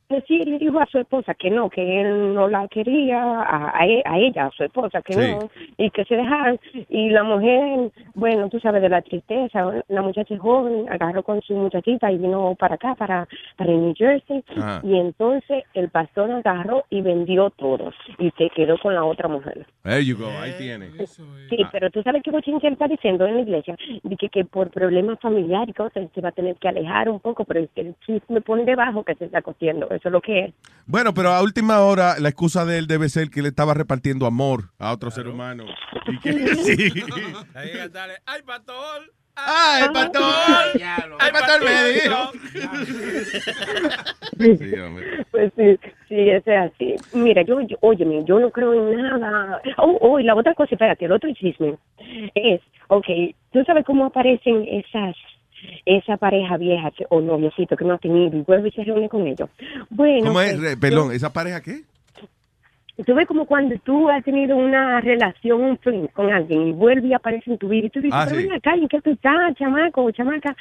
Pues 0.08 0.24
sí, 0.28 0.40
él 0.46 0.60
dijo 0.60 0.80
a 0.80 0.86
su 0.86 1.00
esposa 1.00 1.34
que 1.34 1.50
no, 1.50 1.70
que 1.70 2.02
él 2.02 2.34
no 2.36 2.48
la 2.48 2.68
quería, 2.68 3.20
a, 3.42 3.72
a 3.80 3.88
e- 3.88 4.04
a 4.06 4.20
ella, 4.20 4.46
a 4.46 4.52
su 4.52 4.64
esposa, 4.64 5.02
que 5.02 5.14
Sí. 5.14 5.20
no, 5.36 5.50
y 5.78 5.90
que 5.90 6.06
se 6.06 6.16
dejaran. 6.16 6.60
Y 6.90 7.10
la 7.10 7.24
mujer, 7.24 7.92
bueno, 8.14 8.48
tú 8.50 8.60
sabes 8.60 8.82
de 8.84 8.90
la 8.90 9.02
tristeza, 9.02 9.72
la 9.88 10.02
muchacha 10.04 10.38
joven 10.38 10.86
agarró 10.90 11.24
con 11.24 11.42
su 11.42 11.56
muchachita 11.56 12.12
y 12.12 12.18
vino 12.20 12.56
para 12.60 12.76
acá, 12.76 12.94
para, 12.96 13.28
para 13.58 13.72
New 13.72 13.94
Jersey, 13.98 14.44
y 14.84 14.96
entonces 15.00 15.64
el 15.74 15.90
pastor 15.90 16.30
agarró 16.32 16.84
y 16.92 17.02
vendió 17.02 17.50
todo, 17.50 17.92
y 18.20 18.30
se 18.38 18.50
quedó 18.52 18.78
con 18.78 18.94
la 18.94 19.04
otra 19.04 19.28
mujer. 19.28 19.66
There 19.84 20.04
you 20.06 20.18
go, 20.18 20.28
ahí 20.40 20.52
tiene. 20.60 20.86
Sí, 21.50 21.58
pero 21.72 21.90
tú 21.90 22.02
sabes 22.04 22.22
que 22.24 22.32
Bochinche 22.32 22.68
está 22.68 22.88
diciendo 22.88 23.26
en 23.26 23.36
la 23.36 23.42
iglesia, 23.42 23.76
de 24.04 24.16
que, 24.18 24.30
que 24.30 24.46
por 24.46 24.70
problemas 24.70 25.20
familiares 25.20 25.70
y 25.70 25.74
cosas 25.74 26.08
se 26.14 26.22
va 26.22 26.30
a 26.30 26.32
tener 26.32 26.56
que 26.58 26.68
alejar 26.68 27.10
un 27.10 27.20
poco, 27.20 27.44
pero 27.46 27.60
es 27.62 27.70
que 27.72 27.82
el 27.82 27.96
chisme 28.06 28.42
pone 28.42 28.66
debajo 28.66 29.04
que 29.04 29.16
se 29.16 29.26
está 29.26 29.42
cosiendo, 29.42 29.88
eso 29.96 30.10
es 30.10 30.12
lo 30.12 30.22
que 30.22 30.46
es. 30.46 30.54
Bueno, 30.86 31.14
pero 31.14 31.30
a 31.32 31.42
última 31.42 31.80
hora 31.82 32.20
la 32.20 32.30
excusa 32.30 32.66
de 32.66 32.78
él 32.78 32.88
debe 32.88 33.10
ser 33.10 33.30
que 33.30 33.42
le 33.42 33.50
estaba 33.50 33.74
repartiendo 33.74 34.26
amor 34.26 34.72
a 34.78 34.92
otro 34.92 35.12
ser 35.12 35.28
humano. 35.28 35.66
Y 36.08 36.20
que, 36.20 36.34
sí. 36.56 37.04
Ahí 37.56 37.72
¡ay, 38.28 38.42
pastor! 38.46 39.12
¡Ay, 39.36 39.84
el 39.84 39.92
pastor! 39.92 40.24
¡Ay, 41.20 41.32
pastor 41.32 41.64
me 41.64 41.90
dijo! 41.90 42.32
Sí, 44.38 44.80
hombre. 44.80 45.26
Pues 45.32 45.54
sí, 45.56 45.80
sí, 46.10 46.30
eso 46.30 46.52
es 46.52 46.72
así. 46.72 46.96
Mira, 47.14 47.42
yo, 47.44 47.62
yo 47.62 47.78
óyeme, 47.80 48.24
yo 48.26 48.38
no 48.38 48.52
creo 48.52 48.74
en 48.74 48.98
nada. 48.98 49.62
Oh, 49.78 49.98
oh, 50.02 50.20
y 50.20 50.24
la 50.24 50.36
otra 50.36 50.54
cosa, 50.54 50.76
espérate, 50.76 51.06
el 51.06 51.14
otro 51.14 51.34
chisme 51.34 51.78
es, 52.36 52.60
ok, 52.90 53.06
¿tú 53.54 53.64
sabes 53.64 53.86
cómo 53.86 54.06
aparecen 54.06 54.68
esas, 54.68 55.16
esa 55.86 56.18
pareja 56.18 56.58
vieja 56.58 56.92
que, 56.92 57.06
o 57.10 57.22
noviecito 57.22 57.76
que 57.76 57.86
no 57.86 57.94
ha 57.94 57.98
tenido 57.98 58.38
y 58.38 58.42
vuelve 58.42 58.70
y 58.70 58.72
se 58.72 58.84
reúne 58.84 59.10
con 59.10 59.26
ellos? 59.28 59.50
Bueno, 59.90 60.28
¿Cómo 60.28 60.42
es? 60.42 60.56
pues, 60.58 60.76
Perdón, 60.78 61.12
¿esa 61.12 61.32
pareja 61.32 61.62
qué? 61.62 61.82
Tú 63.06 63.14
ves 63.14 63.28
como 63.28 63.46
cuando 63.46 63.76
tú 63.80 64.10
has 64.10 64.24
tenido 64.24 64.56
una 64.56 65.02
relación, 65.02 65.62
un 65.62 65.78
fling 65.80 66.08
con 66.08 66.32
alguien 66.32 66.68
y 66.68 66.72
vuelve 66.72 67.10
y 67.10 67.14
aparece 67.14 67.52
en 67.52 67.58
tu 67.58 67.68
vida 67.68 67.88
y 67.88 67.90
tú 67.90 68.00
dices, 68.00 68.18
Ah, 68.18 68.24
pero 68.26 68.38
sí. 68.40 68.44
ven 68.48 68.54
acá, 68.54 68.74
¿en 68.74 68.88
qué 68.88 69.02
tú 69.02 69.10
estás, 69.12 69.54
chamaco 69.56 70.04
o 70.04 70.12
chamaca? 70.12 70.56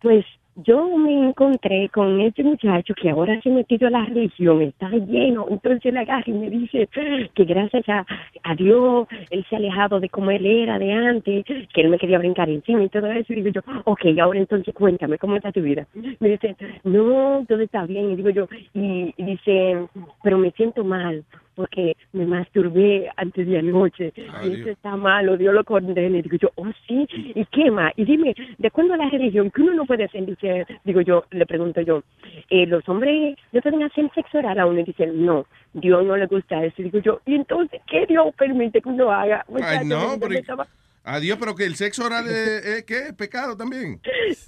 Pues 0.00 0.24
yo 0.56 0.96
me 0.98 1.28
encontré 1.28 1.88
con 1.88 2.20
este 2.20 2.42
muchacho 2.44 2.94
que 2.94 3.10
ahora 3.10 3.40
se 3.40 3.48
ha 3.48 3.52
metido 3.52 3.88
a 3.88 3.90
la 3.90 4.04
religión, 4.04 4.60
está 4.62 4.88
lleno, 4.90 5.46
entonces 5.48 5.92
le 5.92 6.00
agarra 6.00 6.24
y 6.26 6.32
me 6.32 6.50
dice 6.50 6.88
que 7.34 7.44
gracias 7.44 7.88
a, 7.88 8.06
a 8.42 8.54
Dios 8.54 9.08
él 9.30 9.44
se 9.48 9.56
ha 9.56 9.58
alejado 9.58 9.98
de 10.00 10.08
como 10.08 10.30
él 10.30 10.44
era 10.44 10.78
de 10.78 10.92
antes, 10.92 11.44
que 11.44 11.80
él 11.80 11.88
me 11.88 11.98
quería 11.98 12.18
brincar 12.18 12.50
encima 12.50 12.82
y 12.82 12.88
todo 12.88 13.06
eso, 13.10 13.32
y 13.32 13.36
digo 13.36 13.48
yo, 13.48 13.60
ok, 13.84 14.00
ahora 14.20 14.38
entonces 14.38 14.74
cuéntame, 14.74 15.18
¿cómo 15.18 15.36
está 15.36 15.52
tu 15.52 15.62
vida? 15.62 15.86
Me 16.20 16.28
dice, 16.28 16.56
no, 16.84 17.44
todo 17.48 17.60
está 17.60 17.86
bien, 17.86 18.10
y 18.10 18.16
digo 18.16 18.30
yo, 18.30 18.48
y 18.74 19.14
dice, 19.16 19.86
pero 20.22 20.38
me 20.38 20.50
siento 20.52 20.84
mal, 20.84 21.24
porque 21.54 21.96
me 22.12 22.26
masturbé 22.26 23.10
antes 23.16 23.46
de 23.46 23.58
anoche, 23.58 24.12
Ay, 24.32 24.50
y 24.50 24.60
eso 24.60 24.70
está 24.70 24.96
malo, 24.96 25.36
Dios 25.36 25.54
lo 25.54 25.64
condena, 25.64 26.18
y 26.18 26.22
digo 26.22 26.36
yo, 26.36 26.50
oh 26.56 26.70
sí, 26.86 27.06
¿y 27.34 27.44
qué 27.46 27.70
más? 27.70 27.92
Y 27.96 28.04
dime, 28.04 28.34
¿de 28.58 28.70
cuándo 28.70 28.96
la 28.96 29.08
religión 29.10 29.50
que 29.50 29.62
uno 29.62 29.74
no 29.74 29.84
puede 29.86 30.04
hacer? 30.04 30.24
Dice, 30.26 30.66
digo 30.84 31.00
yo, 31.00 31.24
le 31.30 31.46
pregunto 31.46 31.80
yo, 31.80 32.02
eh, 32.50 32.66
los 32.66 32.88
hombres 32.88 33.36
no 33.52 33.60
pueden 33.60 33.82
hacer 33.82 34.10
sexo 34.14 34.38
oral 34.38 34.58
a 34.58 34.66
uno, 34.66 34.80
y 34.80 34.84
dicen, 34.84 35.24
no, 35.24 35.46
Dios 35.74 36.04
no 36.04 36.16
le 36.16 36.26
gusta 36.26 36.64
eso, 36.64 36.80
y 36.80 36.84
digo 36.84 36.98
yo, 37.00 37.20
¿y 37.26 37.34
entonces 37.34 37.80
qué 37.86 38.06
Dios 38.06 38.34
permite 38.36 38.80
que 38.80 38.88
uno 38.88 39.10
haga? 39.10 39.44
Ay, 39.48 39.54
Muchacho, 39.54 39.84
no, 39.84 40.08
me- 40.12 40.18
pero... 40.18 40.34
estaba- 40.34 40.66
Adiós, 41.04 41.36
pero 41.40 41.56
que 41.56 41.64
el 41.64 41.74
sexo 41.74 42.04
oral 42.04 42.28
es, 42.28 42.64
es 42.64 42.84
¿qué? 42.84 43.08
¿Es 43.08 43.12
pecado 43.14 43.56
también. 43.56 44.00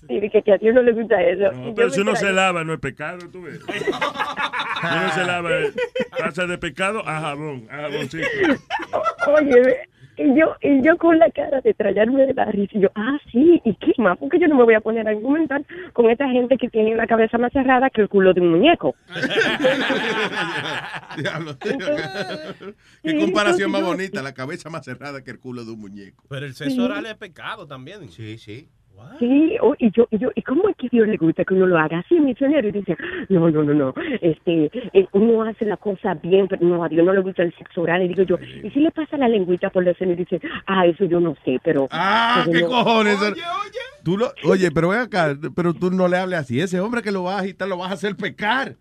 Sí, 0.06 0.20
que 0.30 0.52
a 0.52 0.58
Dios 0.58 0.74
no 0.74 0.82
le 0.82 0.92
gusta 0.92 1.20
eso. 1.20 1.50
Pero 1.74 1.90
si 1.90 2.00
uno 2.00 2.14
se 2.14 2.32
lava, 2.32 2.62
no 2.62 2.74
es 2.74 2.80
pecado, 2.80 3.28
tú 3.30 3.42
ves. 3.42 3.58
Si 3.58 4.86
uno 4.86 5.12
se 5.14 5.24
lava, 5.24 5.50
pasa 6.16 6.46
de 6.46 6.58
pecado 6.58 7.06
a 7.06 7.20
jabón, 7.20 7.66
a 7.70 7.76
jaboncito. 7.82 8.26
Oye, 9.26 9.88
y 10.16 10.38
yo, 10.38 10.54
y 10.62 10.82
yo 10.82 10.96
con 10.98 11.18
la 11.18 11.30
cara 11.30 11.60
de 11.60 11.74
trallarme 11.74 12.26
de 12.26 12.34
la 12.34 12.44
risa, 12.46 12.76
y 12.78 12.80
yo, 12.82 12.88
ah, 12.94 13.18
sí, 13.32 13.60
¿y 13.64 13.74
qué 13.74 13.92
más? 13.98 14.16
Porque 14.18 14.38
yo 14.38 14.46
no 14.48 14.56
me 14.56 14.64
voy 14.64 14.74
a 14.74 14.80
poner 14.80 15.06
a 15.06 15.10
argumentar 15.10 15.62
con 15.92 16.08
esta 16.10 16.28
gente 16.28 16.56
que 16.56 16.68
tiene 16.68 16.94
la 16.94 17.06
cabeza 17.06 17.36
más 17.38 17.52
cerrada 17.52 17.90
que 17.90 18.00
el 18.02 18.08
culo 18.08 18.32
de 18.34 18.40
un 18.40 18.50
muñeco. 18.52 18.94
Diablo. 21.16 21.56
Qué 21.58 21.70
Sí, 23.04 23.18
comparación 23.18 23.70
más 23.70 23.80
entonces 23.80 23.80
yo- 23.80 23.86
bonita, 23.86 24.22
la 24.22 24.34
cabeza 24.34 24.70
más 24.70 24.84
cerrada 24.84 25.22
que 25.22 25.30
el 25.30 25.38
culo 25.38 25.64
de 25.64 25.72
un 25.72 25.80
muñeco. 25.80 26.24
Pero 26.28 26.46
el 26.46 26.54
sexo 26.54 26.84
oral 26.84 27.06
es 27.06 27.14
pecado 27.14 27.66
también. 27.66 28.08
Sí, 28.10 28.38
sí. 28.38 28.68
Sí, 29.18 29.56
o- 29.60 29.74
y 29.78 29.90
yo, 29.92 30.08
y 30.10 30.18
yo, 30.18 30.30
¿y 30.34 30.42
cómo 30.42 30.68
es 30.68 30.76
que 30.76 30.86
a 30.88 30.90
Dios 30.90 31.06
le 31.08 31.16
gusta 31.16 31.44
que 31.44 31.54
uno 31.54 31.66
lo 31.66 31.78
haga 31.78 32.00
así, 32.00 32.18
misionero? 32.18 32.68
Y 32.68 32.72
dice, 32.72 32.96
no, 33.28 33.48
no, 33.50 33.62
no, 33.62 33.72
no, 33.74 33.94
este, 34.20 34.70
eh, 34.92 35.06
uno 35.12 35.42
hace 35.44 35.64
la 35.64 35.76
cosa 35.76 36.14
bien, 36.14 36.48
pero 36.48 36.66
no, 36.66 36.82
a 36.84 36.88
Dios 36.88 37.06
no 37.06 37.12
le 37.12 37.20
gusta 37.20 37.42
el 37.44 37.54
sexo 37.56 37.82
oral. 37.82 38.02
Y 38.02 38.08
digo 38.08 38.22
yo, 38.24 38.38
¿y 38.62 38.70
si 38.70 38.80
le 38.80 38.90
pasa 38.90 39.16
la 39.16 39.28
lengüita 39.28 39.70
por 39.70 39.84
la 39.84 39.94
cena? 39.94 40.12
Y 40.12 40.16
dice, 40.16 40.40
ah, 40.66 40.84
eso 40.86 41.04
yo 41.04 41.20
no 41.20 41.36
sé, 41.44 41.58
pero... 41.62 41.86
Ah, 41.90 42.42
pero 42.44 42.52
qué 42.52 42.62
no- 42.62 42.68
cojones. 42.68 43.16
Tú 44.02 44.18
lo, 44.18 44.32
oye, 44.44 44.70
pero 44.70 44.88
ven 44.90 45.00
acá, 45.00 45.34
pero 45.56 45.72
tú 45.72 45.90
no 45.90 46.08
le 46.08 46.18
hables 46.18 46.40
así. 46.40 46.60
Ese 46.60 46.78
hombre 46.80 47.00
que 47.02 47.10
lo 47.12 47.22
vas 47.22 47.36
a 47.36 47.38
agitar 47.40 47.66
lo 47.68 47.78
vas 47.78 47.90
a 47.90 47.94
hacer 47.94 48.16
pecar. 48.16 48.74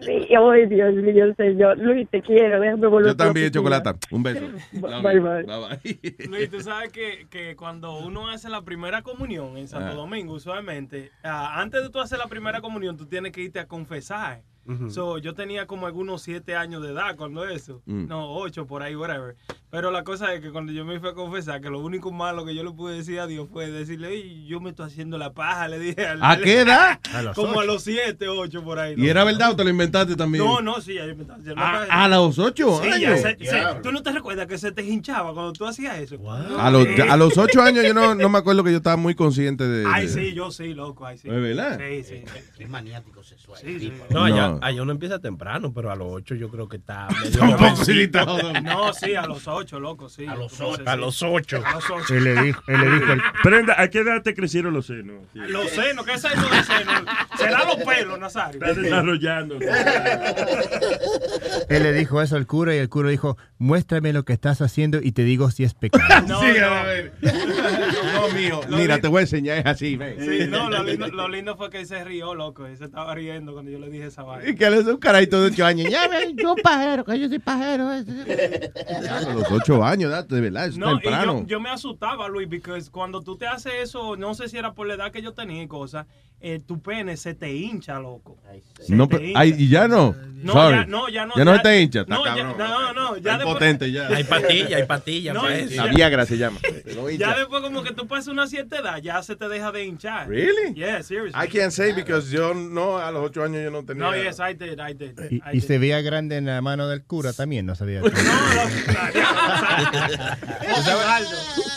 Sí, 0.00 0.28
ay, 0.34 0.66
Dios 0.66 0.94
mío, 0.94 1.34
señor. 1.36 1.78
Luis, 1.78 2.08
te 2.10 2.22
quiero, 2.22 2.60
déjame 2.60 2.86
volver. 2.86 3.10
Yo 3.10 3.16
también, 3.16 3.50
Chocolata. 3.50 3.96
Un 4.10 4.22
beso. 4.22 4.46
Bye, 4.72 5.14
you. 5.16 5.22
bye. 5.22 5.42
bye. 5.44 6.28
Luis, 6.28 6.50
tú 6.50 6.60
sabes 6.60 6.90
que, 6.92 7.26
que 7.30 7.56
cuando 7.56 7.98
uno 7.98 8.28
hace 8.28 8.48
la 8.48 8.62
primera 8.62 9.02
comunión 9.02 9.56
en 9.56 9.68
Santo 9.68 9.90
Ah. 9.90 9.94
Domingo, 9.94 10.34
usualmente, 10.34 11.10
ah, 11.22 11.60
antes 11.60 11.82
de 11.82 11.90
tú 11.90 12.00
hacer 12.00 12.18
la 12.18 12.26
primera 12.28 12.60
comunión, 12.60 12.96
tú 12.96 13.06
tienes 13.06 13.32
que 13.32 13.42
irte 13.42 13.58
a 13.60 13.66
confesar. 13.66 14.42
So, 14.88 15.18
yo 15.18 15.34
tenía 15.34 15.66
como 15.66 15.86
algunos 15.86 16.22
siete 16.22 16.54
años 16.54 16.80
de 16.82 16.90
edad 16.92 17.16
cuando 17.16 17.44
eso. 17.44 17.82
Mm. 17.86 18.06
No, 18.06 18.30
ocho, 18.34 18.66
por 18.66 18.82
ahí, 18.84 18.94
whatever. 18.94 19.34
Pero 19.68 19.90
la 19.90 20.04
cosa 20.04 20.32
es 20.32 20.40
que 20.40 20.50
cuando 20.52 20.72
yo 20.72 20.84
me 20.84 21.00
fui 21.00 21.08
a 21.08 21.12
confesar, 21.12 21.60
que 21.60 21.70
lo 21.70 21.80
único 21.80 22.12
malo 22.12 22.44
que 22.44 22.54
yo 22.54 22.62
le 22.62 22.70
pude 22.70 22.96
decir 22.96 23.18
a 23.18 23.26
Dios 23.26 23.48
fue 23.50 23.68
decirle, 23.70 24.10
"Ey, 24.14 24.46
yo 24.46 24.60
me 24.60 24.70
estoy 24.70 24.86
haciendo 24.86 25.18
la 25.18 25.32
paja, 25.32 25.66
le 25.68 25.78
dije. 25.80 26.06
al- 26.06 26.22
¿A 26.22 26.36
qué 26.38 26.60
edad? 26.60 27.00
A 27.12 27.22
los 27.22 27.34
como 27.34 27.60
a 27.60 27.64
los 27.64 27.82
siete, 27.82 28.28
ocho, 28.28 28.62
por 28.62 28.78
ahí. 28.78 28.94
¿Y 28.96 29.08
era 29.08 29.24
verdad 29.24 29.50
o 29.52 29.56
te 29.56 29.64
lo 29.64 29.70
inventaste 29.70 30.14
también? 30.14 30.44
No, 30.44 30.60
no, 30.60 30.80
sí, 30.80 30.94
ya 30.94 31.06
yo 31.06 31.16
me 31.16 31.22
estaba 31.22 31.40
haciendo 31.40 31.60
la 31.60 31.68
¿A, 31.68 31.72
paja. 31.86 32.04
a 32.04 32.08
los 32.08 32.38
ocho 32.38 32.80
Sí, 32.82 32.88
ya 32.88 32.94
años? 33.10 33.20
se- 33.22 33.36
se- 33.44 33.80
¿Tú 33.82 33.90
no 33.92 34.02
te 34.02 34.12
recuerdas 34.12 34.46
que 34.46 34.58
se 34.58 34.70
te 34.72 34.84
hinchaba 34.84 35.32
cuando 35.32 35.52
tú 35.52 35.66
hacías 35.66 35.98
eso? 35.98 36.16
A 36.30 36.70
los, 36.70 36.86
a 37.08 37.16
los 37.16 37.36
ocho 37.38 37.60
años 37.62 37.84
yo 37.84 37.94
no, 37.94 38.14
no 38.14 38.28
me 38.28 38.38
acuerdo 38.38 38.62
que 38.62 38.70
yo 38.70 38.76
estaba 38.76 38.96
muy 38.96 39.14
consciente 39.16 39.66
de... 39.66 39.84
Ay, 39.88 40.06
de- 40.06 40.12
sí, 40.12 40.34
yo 40.34 40.50
sí, 40.52 40.74
loco, 40.74 41.06
ay, 41.06 41.18
sí. 41.18 41.28
¿Es 41.28 41.34
verdad? 41.42 41.78
Sí, 41.80 42.04
sí. 42.04 42.24
Es 42.58 42.68
maniático 42.68 43.24
sexual. 43.24 43.58
Sí, 43.60 43.78
sí. 43.80 43.92
No, 44.10 44.28
No. 44.28 44.59
Allá 44.62 44.82
uno 44.82 44.92
empieza 44.92 45.18
temprano, 45.18 45.72
pero 45.74 45.90
a 45.90 45.96
los 45.96 46.08
8 46.10 46.34
yo 46.34 46.48
creo 46.48 46.68
que 46.68 46.76
está 46.78 47.08
medio 47.22 48.02
está. 48.02 48.24
No, 48.60 48.92
sí, 48.92 49.14
a 49.14 49.26
los 49.26 49.46
ocho, 49.48 49.80
loco, 49.80 50.08
sí. 50.08 50.26
A 50.26 50.34
los 50.34 50.52
Entonces, 50.52 50.86
A 50.86 50.94
sí. 50.94 50.98
los 51.00 51.22
8. 51.22 51.62
A 51.64 51.72
los 51.74 51.90
ocho. 51.90 52.14
Él 52.14 52.24
le 52.24 52.42
dijo, 52.42 52.62
él 52.66 52.80
le 52.80 52.90
dijo 52.90 53.12
el- 53.12 53.22
Prenda, 53.42 53.74
¿a 53.80 53.88
qué 53.88 54.00
edad 54.00 54.22
te 54.22 54.34
crecieron 54.34 54.72
los 54.74 54.86
senos? 54.86 55.24
Sí. 55.32 55.38
Los 55.48 55.70
senos, 55.70 56.04
¿qué 56.06 56.12
es 56.14 56.24
eso 56.24 56.48
de 56.48 56.62
senos? 56.64 57.02
Será 57.36 57.64
los 57.64 57.76
pelos, 57.76 58.18
Nazario. 58.18 58.60
Estás 58.60 58.76
desarrollando. 58.82 59.58
él 61.68 61.82
le 61.82 61.92
dijo 61.92 62.20
eso 62.22 62.36
al 62.36 62.46
cura 62.46 62.74
y 62.74 62.78
el 62.78 62.88
cura 62.88 63.10
dijo, 63.10 63.36
muéstrame 63.58 64.12
lo 64.12 64.24
que 64.24 64.32
estás 64.32 64.60
haciendo 64.62 64.98
y 65.02 65.12
te 65.12 65.22
digo 65.24 65.50
si 65.50 65.64
es 65.64 65.74
pecado. 65.74 66.26
No, 66.26 66.40
Sí, 66.40 66.46
no. 66.58 66.66
a 66.66 66.82
ver. 66.84 67.12
Mira, 68.68 69.00
te 69.00 69.08
voy 69.08 69.18
a 69.18 69.20
enseñar, 69.22 69.58
es 69.58 69.66
así. 69.66 69.98
Sí, 70.18 70.46
no, 70.48 70.70
lo 70.70 70.82
lindo, 70.82 71.06
lo 71.08 71.28
lindo 71.28 71.56
fue 71.56 71.70
que 71.70 71.80
él 71.80 71.86
se 71.86 72.02
rió, 72.04 72.34
loco. 72.34 72.66
Él 72.66 72.76
se 72.76 72.84
estaba 72.84 73.14
riendo 73.14 73.52
cuando 73.52 73.70
yo 73.70 73.78
le 73.78 73.90
dije 73.90 74.06
esa 74.06 74.22
Y 74.22 74.24
vaina. 74.26 74.54
que 74.54 74.64
él 74.64 74.74
es 74.74 74.86
un 74.86 74.96
carajito 74.98 75.40
de 75.42 75.48
ocho 75.48 75.64
años. 75.66 75.90
Ya 75.90 76.08
ven, 76.08 76.36
yo 76.42 76.54
pajero, 76.62 77.04
que 77.04 77.18
yo 77.18 77.28
soy 77.28 77.38
pajero. 77.38 77.88
A 77.88 78.00
los 79.34 79.50
ocho 79.50 79.84
años, 79.84 80.10
da, 80.10 80.22
de 80.22 80.40
verdad, 80.40 80.66
es 80.66 80.76
No, 80.78 80.92
y 80.96 81.00
temprano. 81.00 81.40
yo, 81.40 81.46
yo 81.46 81.60
me 81.60 81.70
asustaba, 81.70 82.28
Luis, 82.28 82.48
porque 82.48 82.80
cuando 82.90 83.20
tú 83.22 83.36
te 83.36 83.46
haces 83.46 83.72
eso, 83.82 84.16
no 84.16 84.34
sé 84.34 84.48
si 84.48 84.56
era 84.58 84.72
por 84.74 84.86
la 84.86 84.94
edad 84.94 85.10
que 85.12 85.22
yo 85.22 85.32
tenía 85.32 85.62
y 85.62 85.68
cosas, 85.68 86.06
eh, 86.42 86.60
tu 86.66 86.80
pene 86.80 87.16
se 87.16 87.34
te 87.34 87.52
hincha, 87.54 87.98
loco. 87.98 88.38
Se 88.80 88.94
No, 88.94 89.06
te 89.08 89.16
pero- 89.16 89.28
hincha. 89.28 89.40
ay, 89.40 89.54
y 89.58 89.68
ya 89.68 89.86
no. 89.88 90.14
No, 90.42 90.54
Sorry. 90.54 90.76
ya 90.78 90.86
no, 90.86 91.08
ya 91.10 91.26
no. 91.26 91.34
Ya 91.36 91.44
no 91.44 91.54
se 91.56 91.62
te 91.62 91.82
hincha, 91.82 92.00
está 92.00 92.14
no, 92.14 92.24
ya- 92.24 92.34
cabrón. 92.34 92.56
no, 92.58 92.92
no, 92.94 93.16
ya 93.18 93.32
después. 93.36 93.46
impotente 93.48 93.92
ya. 93.92 94.08
Hay 94.08 94.24
patilla, 94.24 94.76
hay 94.78 94.86
patilla. 94.86 95.34
No. 95.34 95.42
La 95.46 95.86
Viagra 95.88 96.24
se 96.24 96.38
llama. 96.38 96.58
No 96.96 97.10
Ya 97.10 97.36
después 97.36 97.60
como 97.62 97.82
que 97.82 97.92
tú 97.92 98.06
pasas 98.08 98.28
una 98.28 98.46
cierta 98.46 98.78
edad, 98.78 98.96
ya 99.02 99.22
se 99.22 99.36
te 99.36 99.48
deja 99.50 99.70
de 99.70 99.84
hinchar. 99.84 100.28
Really? 100.30 100.72
Yeah, 100.74 101.02
seriously. 101.02 101.38
I 101.38 101.46
can't 101.46 101.72
say 101.72 101.92
because 101.92 102.30
yo 102.34 102.54
no, 102.54 102.96
a 102.96 103.10
los 103.10 103.22
ocho 103.26 103.44
años 103.44 103.62
yo 103.62 103.70
no 103.70 103.84
tenía. 103.84 104.02
No, 104.04 104.14
yes, 104.16 104.38
I 104.38 104.54
did, 104.54 104.78
I 104.80 104.94
did. 104.94 105.42
Y, 105.52 105.60
se 105.60 105.76
veía 105.78 106.00
grande 106.00 106.38
en 106.38 106.46
la 106.46 106.62
mano 106.62 106.88
del 106.88 107.02
cura 107.04 107.34
también, 107.34 107.66
no 107.66 107.74
sabía. 107.74 108.00
¿Tú 108.00 108.08
sabes, 110.82 111.28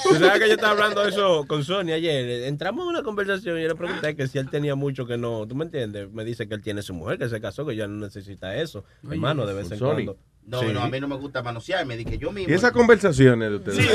tú 0.04 0.16
sabes 0.16 0.40
que 0.42 0.48
yo 0.48 0.54
estaba 0.54 0.72
hablando 0.72 1.04
de 1.04 1.10
eso 1.10 1.46
con 1.48 1.64
Sony 1.64 1.92
ayer. 1.94 2.44
Entramos 2.46 2.84
en 2.86 2.90
una 2.90 3.04
conversación 3.04 3.58
y 3.60 3.64
yo 3.64 3.68
le 3.70 3.76
pregunté 3.76 4.16
que 4.16 4.28
si 4.28 4.38
él 4.38 4.50
tenía 4.54 4.76
mucho 4.76 5.06
que 5.08 5.18
no. 5.18 5.48
¿Tú 5.48 5.56
me 5.56 5.66
entiendes? 5.66 6.12
Me 6.14 6.24
dice 6.24 6.48
que 6.48 6.54
él 6.54 6.62
tiene 6.62 6.84
su 6.84 6.94
mujer, 6.94 7.18
que 7.18 7.28
se 7.28 7.42
casó, 7.42 7.66
que 7.66 7.76
ya 7.76 7.88
no 7.88 8.06
necesita 8.06 8.56
eso. 8.56 8.86
Hermano, 9.10 9.46
de 9.48 9.54
vez 9.56 9.72
en 9.72 9.80
Sony. 9.80 9.94
cuando. 9.94 10.18
No, 10.46 10.60
Sí. 10.60 10.68
no, 10.74 10.82
a 10.82 10.90
mí 10.90 11.00
no 11.00 11.08
me 11.08 11.16
gusta 11.16 11.42
manosear. 11.42 11.86
Me 11.86 11.96
dije 11.98 12.18
yo 12.18 12.32
mismo. 12.32 12.52
¿Y 12.52 12.54
esas 12.56 12.72
conversaciones 12.74 13.50
de 13.50 13.56
ustedes? 13.56 13.78
Sí, 13.78 13.88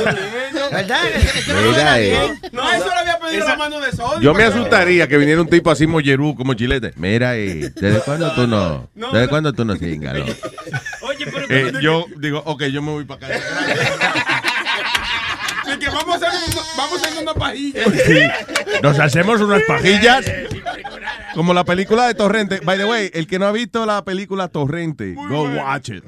¿Verdad? 0.72 1.00
Mira, 1.68 2.00
eh. 2.00 2.32
No, 2.52 2.70
eso 2.72 2.86
lo 2.86 2.92
había 2.92 3.18
me 3.22 3.30
dio 3.32 3.44
la 3.44 3.56
mano 3.56 3.78
de 3.80 3.92
Sony. 3.92 4.20
Yo 4.22 4.32
me 4.34 4.44
asustaría 4.44 5.06
que 5.06 5.18
viniera 5.18 5.40
un 5.42 5.48
tipo 5.48 5.70
así 5.70 5.86
mollerú 5.86 6.34
como 6.34 6.54
chilete. 6.54 6.92
Mira, 6.96 7.36
eh, 7.36 7.70
¿desde 7.76 8.00
cuándo 8.00 8.32
tú 8.34 8.46
no? 8.46 8.88
No, 8.94 9.12
¿Desde 9.12 9.24
no. 9.26 9.28
cuándo 9.30 9.52
tú 9.52 9.64
no 9.66 9.76
cingalo? 9.76 10.24
Oye, 11.02 11.26
pero 11.30 11.46
Eh, 11.50 11.72
yo 11.82 12.06
digo, 12.16 12.42
ok, 12.46 12.64
yo 12.64 12.80
me 12.82 12.92
voy 12.92 13.04
para 13.04 13.26
acá. 13.26 13.38
vamos 16.20 16.22
a 16.22 16.46
hacer, 16.46 16.62
vamos 16.76 17.02
a 17.02 17.06
hacer 17.06 17.22
una 17.22 17.34
pajilla. 17.34 17.84
Sí. 18.08 18.20
Nos 18.82 18.98
hacemos 18.98 19.40
unas 19.40 19.62
pajillas. 19.66 20.30
Como 21.34 21.52
la 21.52 21.64
película 21.64 22.06
de 22.06 22.14
Torrente. 22.14 22.60
By 22.60 22.78
the 22.78 22.84
way, 22.84 23.10
el 23.12 23.26
que 23.26 23.38
no 23.38 23.46
ha 23.46 23.52
visto 23.52 23.84
la 23.86 24.04
película 24.04 24.48
Torrente, 24.48 25.14
go 25.14 25.44
watch 25.44 25.90
it. 25.90 26.04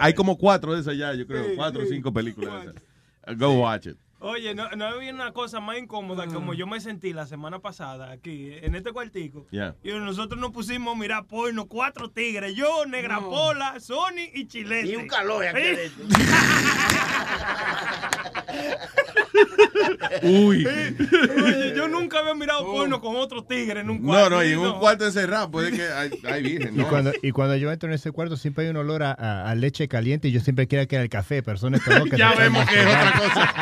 Hay 0.00 0.14
como 0.14 0.36
cuatro 0.36 0.74
de 0.74 0.80
esas 0.80 0.96
ya, 0.96 1.14
yo 1.14 1.26
creo. 1.26 1.54
Cuatro 1.56 1.82
o 1.82 1.86
cinco 1.86 2.12
películas 2.12 2.64
de 2.64 2.70
esas. 2.70 3.38
Go 3.38 3.60
watch 3.60 3.86
it. 3.86 3.96
Oye, 4.24 4.54
no, 4.54 4.70
no 4.70 4.86
había 4.86 5.12
una 5.12 5.32
cosa 5.32 5.58
más 5.58 5.78
incómoda 5.78 6.28
como 6.28 6.54
yo 6.54 6.64
me 6.64 6.80
sentí 6.80 7.12
la 7.12 7.26
semana 7.26 7.58
pasada 7.58 8.12
aquí, 8.12 8.52
en 8.62 8.76
este 8.76 8.92
cuartico. 8.92 9.48
Yeah. 9.50 9.74
Y 9.82 9.90
nosotros 9.90 10.40
nos 10.40 10.52
pusimos 10.52 10.94
a 10.94 10.98
mirar 10.98 11.26
porno, 11.26 11.66
cuatro 11.66 12.08
tigres, 12.08 12.54
yo, 12.54 12.86
Negra 12.86 13.18
Pola, 13.18 13.80
Sony 13.80 14.30
y 14.32 14.46
Chilete. 14.46 14.90
Y 14.90 14.96
un 14.96 15.08
calor 15.08 15.44
aquí 15.44 15.60
¿Eh? 15.60 15.90
Uy. 20.22 20.66
Oye, 20.66 21.72
yo 21.74 21.88
nunca 21.88 22.18
había 22.20 22.34
mirado 22.34 22.64
porno 22.66 23.00
con 23.00 23.16
otros 23.16 23.46
tigres 23.48 23.82
en 23.82 23.90
un 23.90 24.02
No, 24.02 24.08
cuarto. 24.08 24.30
no, 24.30 24.44
y 24.44 24.52
en 24.52 24.58
un 24.58 24.78
cuarto 24.78 25.06
encerrado 25.06 25.50
puede 25.50 25.72
que 25.72 25.82
hay, 25.84 26.10
hay 26.24 26.42
virgen. 26.42 26.74
Y 26.74 26.78
¿no? 26.78 26.88
cuando, 26.88 27.12
y 27.22 27.30
cuando 27.32 27.56
yo 27.56 27.70
entro 27.72 27.88
en 27.88 27.94
ese 27.94 28.10
cuarto 28.12 28.36
siempre 28.36 28.64
hay 28.64 28.70
un 28.70 28.76
olor 28.76 29.02
a, 29.02 29.12
a- 29.12 29.50
a 29.50 29.54
leche 29.54 29.88
caliente 29.88 30.28
y 30.28 30.32
yo 30.32 30.40
siempre 30.40 30.66
quiero 30.66 30.86
que 30.86 30.96
era 30.96 31.02
el 31.04 31.10
café, 31.10 31.42
personas 31.42 31.80
que 31.82 31.90
no, 31.94 32.04
que 32.04 32.16
Ya 32.16 32.30
no 32.30 32.36
vemos 32.36 32.68
que 32.68 32.80
es 32.80 32.86
otra 32.86 33.12
cosa. 33.16 33.54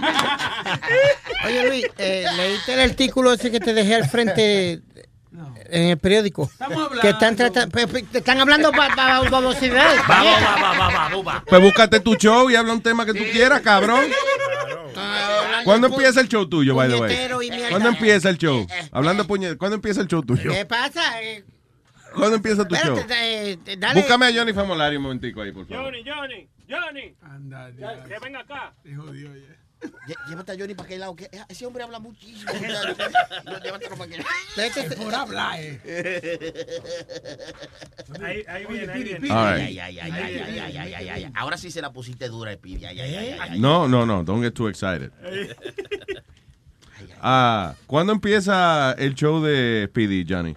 Oye, 1.46 1.68
Luis, 1.68 1.86
eh, 1.98 2.24
¿leíste 2.36 2.74
el 2.74 2.80
artículo 2.80 3.32
ese 3.32 3.50
que 3.50 3.60
te 3.60 3.72
dejé 3.72 3.94
al 3.94 4.08
frente 4.08 4.80
en 5.70 5.82
el 5.90 5.98
periódico? 5.98 6.50
Que 7.00 7.10
están, 7.10 7.34
tratando, 7.36 7.78
te 8.12 8.18
están 8.18 8.40
hablando 8.40 8.70
ba- 8.72 8.94
ba- 8.94 9.28
babosidad. 9.30 9.86
Pues 11.46 11.62
búscate 11.62 12.00
tu 12.00 12.14
show 12.16 12.50
y 12.50 12.56
habla 12.56 12.72
un 12.72 12.82
tema 12.82 13.06
que 13.06 13.14
tú 13.14 13.24
quieras, 13.32 13.60
cabrón. 13.62 14.00
¿Cuándo 15.64 15.86
empieza 15.88 16.20
el 16.20 16.28
show 16.28 16.48
tuyo, 16.48 16.74
by 16.74 16.88
the 16.88 16.96
way? 17.00 17.16
¿Cuándo 17.70 17.88
empieza 17.90 18.30
el 18.30 18.38
show? 18.38 18.66
Hablando 18.92 19.26
puñet, 19.26 19.56
¿cuándo 19.58 19.76
empieza 19.76 20.00
el 20.00 20.06
show 20.08 20.22
tuyo? 20.22 20.50
¿Qué 20.52 20.64
pasa? 20.66 21.22
Eh, 21.22 21.44
¿Cuándo 22.14 22.36
empieza 22.36 22.66
tu 22.66 22.74
show? 22.74 22.96
eh. 23.10 23.58
Búscame 23.94 24.26
a 24.26 24.32
Johnny 24.34 24.52
Famolari 24.52 24.96
un 24.96 25.02
momentico 25.02 25.42
ahí, 25.42 25.52
por 25.52 25.66
favor. 25.66 25.84
Johnny, 25.84 26.02
Johnny, 26.04 26.48
Johnny. 26.68 27.14
Ya, 27.78 28.04
que 28.04 28.18
venga 28.20 28.40
acá. 28.40 28.74
Lle- 28.84 29.56
Llévate 30.28 30.52
a 30.52 30.56
Johnny 30.58 30.74
para 30.74 30.86
aquel 30.86 31.00
lado. 31.00 31.16
Eh, 31.18 31.30
ese 31.48 31.66
hombre 31.66 31.82
habla 31.82 31.98
muchísimo. 31.98 32.52
llévatelo 33.62 33.96
para 33.96 34.04
aquel 34.04 34.18
lado. 34.18 34.30
Este, 34.56 34.80
este, 34.80 34.96
por 34.96 35.06
este. 35.06 35.16
hablar, 35.16 35.60
eh. 35.60 35.80
Ahí, 38.48 38.66
viene, 38.66 38.92
ahí 38.92 39.04
viene. 39.04 39.32
Ahora 41.34 41.56
sí 41.56 41.70
se 41.70 41.80
la 41.80 41.92
pusiste 41.92 42.28
dura, 42.28 42.56
Piri. 42.56 42.86
No, 43.58 43.88
no, 43.88 44.04
no. 44.04 44.22
Don't 44.24 44.42
get 44.42 44.52
too 44.54 44.68
excited. 44.68 45.10
Ah, 47.22 47.74
¿Cuándo 47.86 48.12
empieza 48.12 48.92
el 48.92 49.14
show 49.14 49.42
de 49.42 49.86
Speedy, 49.88 50.24
Johnny? 50.26 50.56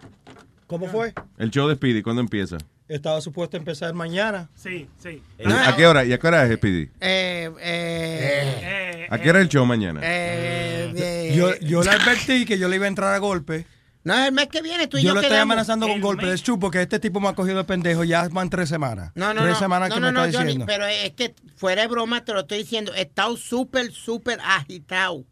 ¿Cómo 0.67 0.87
fue? 0.87 1.13
El 1.37 1.51
show 1.51 1.67
de 1.67 1.75
Speedy, 1.75 2.01
¿cuándo 2.01 2.21
empieza? 2.21 2.57
Estaba 2.93 3.19
supuesto 3.21 3.57
a 3.57 3.59
empezar 3.59 3.91
mañana. 3.93 4.49
Sí, 4.55 4.87
sí. 5.01 5.21
¿A 5.45 5.75
qué 5.75 5.87
hora? 5.87 6.05
¿Y 6.05 6.13
a 6.13 6.19
qué 6.19 6.27
hora 6.27 6.45
es 6.45 6.55
Speedy? 6.57 6.89
Eh, 6.99 7.49
eh, 7.59 9.07
¿A 9.09 9.17
qué 9.17 9.29
hora 9.31 9.39
es 9.39 9.43
el 9.43 9.49
show 9.49 9.65
mañana? 9.65 9.99
eh, 10.03 10.93
eh, 10.95 11.33
Yo, 11.35 11.55
yo 11.59 11.81
le 11.81 11.89
advertí 11.89 12.45
que 12.45 12.59
yo 12.59 12.67
le 12.67 12.75
iba 12.75 12.85
a 12.85 12.89
entrar 12.89 13.13
a 13.13 13.17
golpe. 13.17 13.65
No, 14.03 14.13
es 14.13 14.27
el 14.27 14.33
mes 14.33 14.47
que 14.47 14.61
viene 14.61 14.87
tú 14.87 14.97
y 14.97 15.01
Yo 15.01 15.07
yo, 15.07 15.13
lo 15.15 15.21
estoy 15.21 15.37
amenazando 15.37 15.87
con 15.87 16.01
golpe. 16.01 16.31
Es 16.31 16.43
true 16.43 16.59
porque 16.59 16.81
este 16.81 16.99
tipo 16.99 17.19
me 17.19 17.29
ha 17.29 17.33
cogido 17.33 17.57
de 17.57 17.63
pendejo. 17.63 18.03
Ya 18.03 18.27
van 18.29 18.49
tres 18.49 18.69
semanas. 18.69 19.11
No, 19.15 19.33
no, 19.33 19.41
tres 19.41 19.53
no. 19.53 19.59
semanas 19.59 19.89
no, 19.89 19.95
que 19.95 20.01
no, 20.01 20.07
me 20.07 20.13
no, 20.13 20.25
está 20.25 20.37
Johnny, 20.37 20.47
diciendo. 20.51 20.65
pero 20.67 20.85
es 20.85 21.11
que 21.13 21.33
fuera 21.55 21.81
de 21.83 21.87
broma 21.87 22.23
te 22.23 22.33
lo 22.33 22.41
estoy 22.41 22.59
diciendo. 22.59 22.91
He 22.95 23.01
estado 23.03 23.37
súper, 23.37 23.91
súper 23.91 24.39
agitado. 24.45 25.23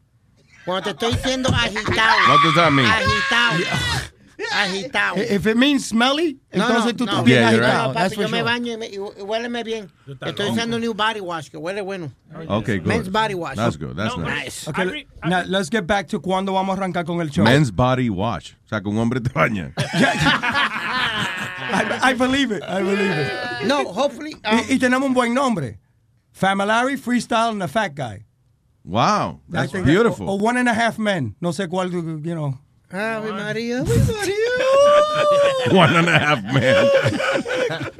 Cuando 0.65 0.83
te 0.83 0.89
estoy 0.91 1.11
diciendo 1.13 1.49
agitado. 1.53 2.17
What 2.29 2.39
does 2.43 2.55
that 2.55 2.71
mean? 2.71 2.89
Agitado. 2.89 4.10
Agitado. 4.51 5.17
If 5.17 5.45
it 5.47 5.55
means 5.57 5.85
smelly, 5.87 6.39
No, 6.53 6.63
entonces 6.67 6.85
no, 6.93 6.97
tú 6.97 7.05
no. 7.05 7.11
estás 7.13 7.23
bien 7.25 7.39
Yeah, 7.41 7.51
you're 7.51 7.63
agitado. 7.65 7.87
No, 7.87 7.93
That's 7.93 8.13
papi, 8.13 8.15
for 8.15 8.21
yo 8.23 8.29
me 8.29 8.37
sure. 8.39 8.49
baño 8.51 8.73
y, 8.73 8.77
me, 8.77 8.87
y 8.87 8.97
huéleme 9.23 9.63
bien. 9.63 9.91
Estoy 10.07 10.31
loco. 10.31 10.51
usando 10.53 10.79
new 10.79 10.93
body 10.93 11.19
wash, 11.21 11.49
que 11.49 11.57
huele 11.57 11.81
bueno. 11.83 12.11
Okay, 12.47 12.77
good. 12.79 12.87
Men's 12.87 13.09
body 13.09 13.33
wash. 13.35 13.55
That's 13.55 13.75
good, 13.77 13.95
that's 13.95 14.17
nice. 14.17 14.67
Okay, 14.67 15.05
now, 15.25 15.43
let's 15.47 15.69
get 15.69 15.85
back 15.87 16.07
to 16.09 16.19
cuándo 16.19 16.53
vamos 16.53 16.77
a 16.77 16.81
arrancar 16.81 17.05
con 17.05 17.19
el 17.21 17.29
show. 17.29 17.43
Men's 17.43 17.71
body 17.71 18.09
wash. 18.09 18.53
O 18.65 18.67
sea, 18.69 18.81
que 18.81 18.89
un 18.89 18.97
hombre 18.97 19.19
te 19.21 19.29
baña. 19.29 19.73
I, 21.73 22.11
I 22.11 22.13
believe 22.13 22.51
it. 22.51 22.63
I 22.63 22.81
believe 22.81 23.11
it. 23.11 23.67
No, 23.67 23.85
hopefully. 23.91 24.33
um, 24.45 24.59
y, 24.69 24.73
y 24.75 24.79
tenemos 24.79 25.03
un 25.07 25.13
buen 25.13 25.33
nombre. 25.33 25.77
Familary, 26.33 26.95
Freestyle, 26.97 27.51
and 27.51 27.61
the 27.61 27.67
Fat 27.67 27.93
Guy. 27.95 28.25
Wow, 28.83 29.41
I 29.49 29.51
that's 29.51 29.71
think- 29.73 29.85
beautiful. 29.85 30.29
O, 30.29 30.33
o 30.33 30.35
One 30.37 30.57
and 30.57 30.67
a 30.67 30.73
Half 30.73 30.97
Men. 30.97 31.35
No 31.41 31.49
sé 31.51 31.67
cuál, 31.67 31.91
you 31.91 32.33
know. 32.33 32.57
Ave 32.93 33.31
María, 33.31 33.79
Ave 33.79 33.99
María. 34.13 34.35
One 35.71 35.95
and 35.97 36.09
a 36.09 36.19
half 36.19 36.43
man. 36.43 36.85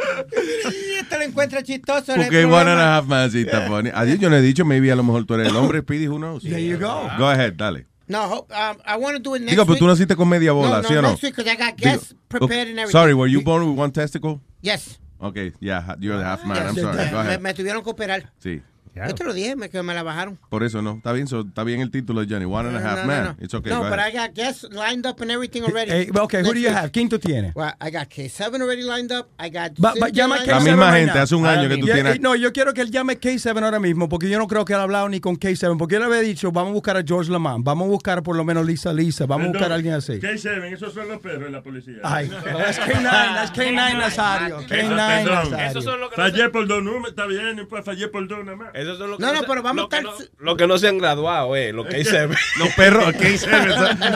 Este 1.02 1.18
lo 1.18 1.24
encuentra 1.24 1.64
chistoso. 1.64 2.14
Porque 2.16 2.46
one 2.46 2.70
and 2.72 2.80
a 2.80 2.98
half 2.98 3.06
man 3.08 3.30
sí 3.32 3.42
está 3.42 3.68
funny. 3.68 3.90
Adiós, 3.94 4.20
yo 4.20 4.30
no 4.30 4.36
he 4.38 4.42
dicho, 4.42 4.64
maybe 4.66 4.92
a 4.92 4.96
lo 4.96 5.04
mejor 5.04 5.26
tú 5.26 5.34
eres 5.36 5.48
el 5.48 5.56
hombre, 5.56 5.82
Speedy, 5.84 6.08
who 6.08 6.18
knows? 6.20 6.44
There 6.44 6.60
you 6.60 6.78
go. 6.78 7.10
Go 7.18 7.30
ahead, 7.30 7.54
dale. 7.56 7.86
No, 8.08 8.28
ho- 8.28 8.48
um, 8.50 8.78
I 8.86 8.98
want 8.98 9.16
to 9.16 9.20
do 9.22 9.36
it 9.36 9.40
next 9.42 9.52
Digo, 9.54 9.64
pero 9.66 9.74
week. 9.74 9.80
tú 9.80 9.88
naciste 9.88 10.16
con 10.16 10.28
media 10.28 10.52
bola, 10.52 10.82
no, 10.82 10.88
¿sí 10.88 10.96
o 10.96 11.02
no? 11.02 11.10
next 11.10 11.24
week, 11.24 11.34
'cause 11.36 11.48
I 11.50 11.56
got 11.56 11.78
Digo, 11.78 11.92
guests 11.92 12.14
prepared 12.28 12.52
okay. 12.52 12.72
and 12.72 12.80
everything. 12.80 12.92
Sorry, 12.92 13.14
were 13.14 13.28
you 13.32 13.42
born 13.42 13.64
with 13.70 13.78
one 13.80 13.92
testicle? 13.92 14.42
Yes. 14.62 15.00
Okay, 15.22 15.54
yeah, 15.62 15.96
you're 16.00 16.18
the 16.18 16.24
half 16.26 16.44
man. 16.46 16.58
I'm 16.68 16.76
sorry. 16.76 16.98
Go 17.10 17.12
Me, 17.14 17.20
ahead. 17.20 17.42
me 17.42 17.54
tuvieron 17.54 17.84
que 17.84 17.92
operar. 17.92 18.32
Sí. 18.44 18.62
Yo 18.94 19.16
te 19.16 19.24
lo 19.24 19.34
dije, 19.34 19.56
me, 19.56 19.70
que 19.70 19.82
me 19.84 19.94
la 19.94 20.04
bajaron. 20.04 20.38
Por 20.50 20.64
eso 20.64 20.82
no. 20.82 20.94
Está 20.98 21.14
bien, 21.14 21.26
so, 21.28 21.42
está 21.42 21.64
bien 21.64 21.80
el 21.82 21.90
título 21.92 22.22
de 22.26 22.28
Johnny. 22.28 22.46
One 22.46 22.68
and 22.70 22.78
a 22.78 22.82
half 22.82 23.00
no, 23.00 23.06
man. 23.06 23.24
no, 23.24 23.30
no. 23.32 23.36
It's 23.40 23.54
okay. 23.54 23.72
No, 23.72 23.84
but 23.84 23.94
ahead. 24.00 24.14
I 24.14 24.18
got 24.18 24.34
guests 24.36 24.66
lined 24.72 25.06
up 25.06 25.22
and 25.22 25.32
everything 25.32 25.64
already. 25.64 25.92
Eh, 25.92 26.12
okay, 26.14 26.42
who 26.42 26.54
do 26.54 26.60
you 26.60 26.70
have? 26.70 26.92
¿Quién 26.92 27.08
tú 27.08 27.18
tienes? 27.18 27.56
Well, 27.56 27.74
I 27.80 27.90
got 27.90 28.10
K7 28.10 28.62
already 28.62 28.84
lined 28.84 29.12
up. 29.14 29.30
I 29.40 29.50
got. 29.50 29.72
Ba- 29.80 29.94
Cynthia 29.94 30.10
llama 30.12 30.36
a 30.36 30.38
lined 30.40 30.50
K7 30.52 30.56
up. 30.58 30.64
misma 30.64 30.92
right 30.92 31.00
gente, 31.00 31.14
now. 31.16 31.24
hace 31.24 31.36
un 31.36 31.46
año 31.46 31.70
que 31.70 31.78
tú 31.78 31.86
Yeah, 31.88 31.96
tienes- 31.96 32.16
eh, 32.16 32.20
No, 32.20 32.36
yo 32.36 32.52
quiero 32.52 32.74
que 32.74 32.82
él 32.82 32.92
llame 32.92 33.18
K7 33.20 33.64
ahora 33.64 33.80
mismo, 33.80 34.10
porque 34.10 34.30
yo 34.30 34.38
no 34.38 34.48
creo 34.48 34.66
que 34.66 34.74
él 34.74 34.80
ha 34.80 34.84
hablado 34.84 35.08
ni 35.08 35.20
con 35.22 35.38
K7, 35.38 35.78
porque 35.78 35.96
él 35.96 36.04
había 36.04 36.20
dicho, 36.20 36.52
vamos 36.52 36.72
a 36.72 36.74
buscar 36.74 36.98
a 36.98 37.04
George 37.06 37.32
Lamont, 37.32 37.64
vamos 37.64 37.86
a 37.86 37.90
buscar 37.90 38.22
por 38.24 38.36
lo 38.36 38.44
menos 38.44 38.66
Lisa 38.66 38.92
Lisa, 38.94 39.26
vamos 39.26 39.48
a 39.48 39.50
buscar 39.52 39.72
a 39.72 39.76
alguien 39.76 39.94
así. 39.94 40.14
K7, 40.20 40.74
esos 40.74 40.94
son 40.94 41.08
los 41.08 41.20
perros 41.22 41.44
de 41.46 41.50
la 41.50 41.62
policía. 41.64 41.96
Ay, 42.04 42.28
that's 42.28 42.78
K9, 42.80 43.04
that's 43.04 43.52
K9 43.54 43.98
Nazario, 43.98 44.60
K9 44.68 44.90
Nazario. 45.26 46.10
Fallé 46.16 46.50
por 46.50 46.68
dos 46.68 46.84
números, 46.84 47.10
está 47.10 47.26
bien, 47.26 47.68
fallé 47.86 48.08
por 48.10 48.28
dos 48.28 48.44
nada 48.44 48.58
más. 48.58 48.81
Esos 48.82 48.98
son 48.98 49.12
los 49.12 49.18
que 49.20 49.26
No, 49.26 49.34
no, 49.34 49.42
se- 49.42 49.48
pero 49.48 49.62
vamos 49.64 49.76
lo 49.78 49.86
a 49.86 49.90
que 49.90 49.98
estar. 49.98 50.14
no- 50.40 50.46
Los 50.46 50.58
que 50.58 50.68
no 50.68 50.78
se 50.78 50.88
han 50.88 50.98
graduado, 50.98 51.56
eh, 51.56 51.72
los 51.74 51.86
que 51.88 52.04
se 52.04 52.28
Los 52.58 52.70
perros, 52.76 53.06
K7, 53.14 53.40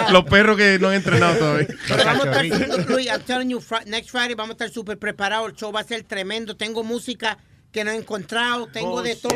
son 0.04 0.14
los 0.14 0.24
perros 0.26 0.58
que 0.58 0.78
no 0.80 0.90
han 0.90 0.96
entrenado 0.96 1.36
todavía. 1.38 1.68
Pero 1.88 2.04
vamos 2.06 2.26
a 2.28 2.42
estar, 2.42 2.90
Luis, 2.90 3.08
I'm 3.08 3.22
telling 3.24 3.50
you, 3.50 3.62
next 3.86 4.10
Friday 4.10 4.36
vamos 4.36 4.52
a 4.52 4.54
estar 4.54 4.70
súper 4.70 4.98
preparados. 5.00 5.50
El 5.50 5.56
show 5.56 5.72
va 5.72 5.82
a 5.82 5.84
ser 5.84 6.04
tremendo. 6.04 6.56
Tengo 6.58 6.84
música 6.84 7.38
que 7.72 7.84
no 7.84 7.92
he 7.92 7.96
encontrado, 7.96 8.68
tengo 8.68 9.02
de 9.02 9.16
todo. 9.16 9.34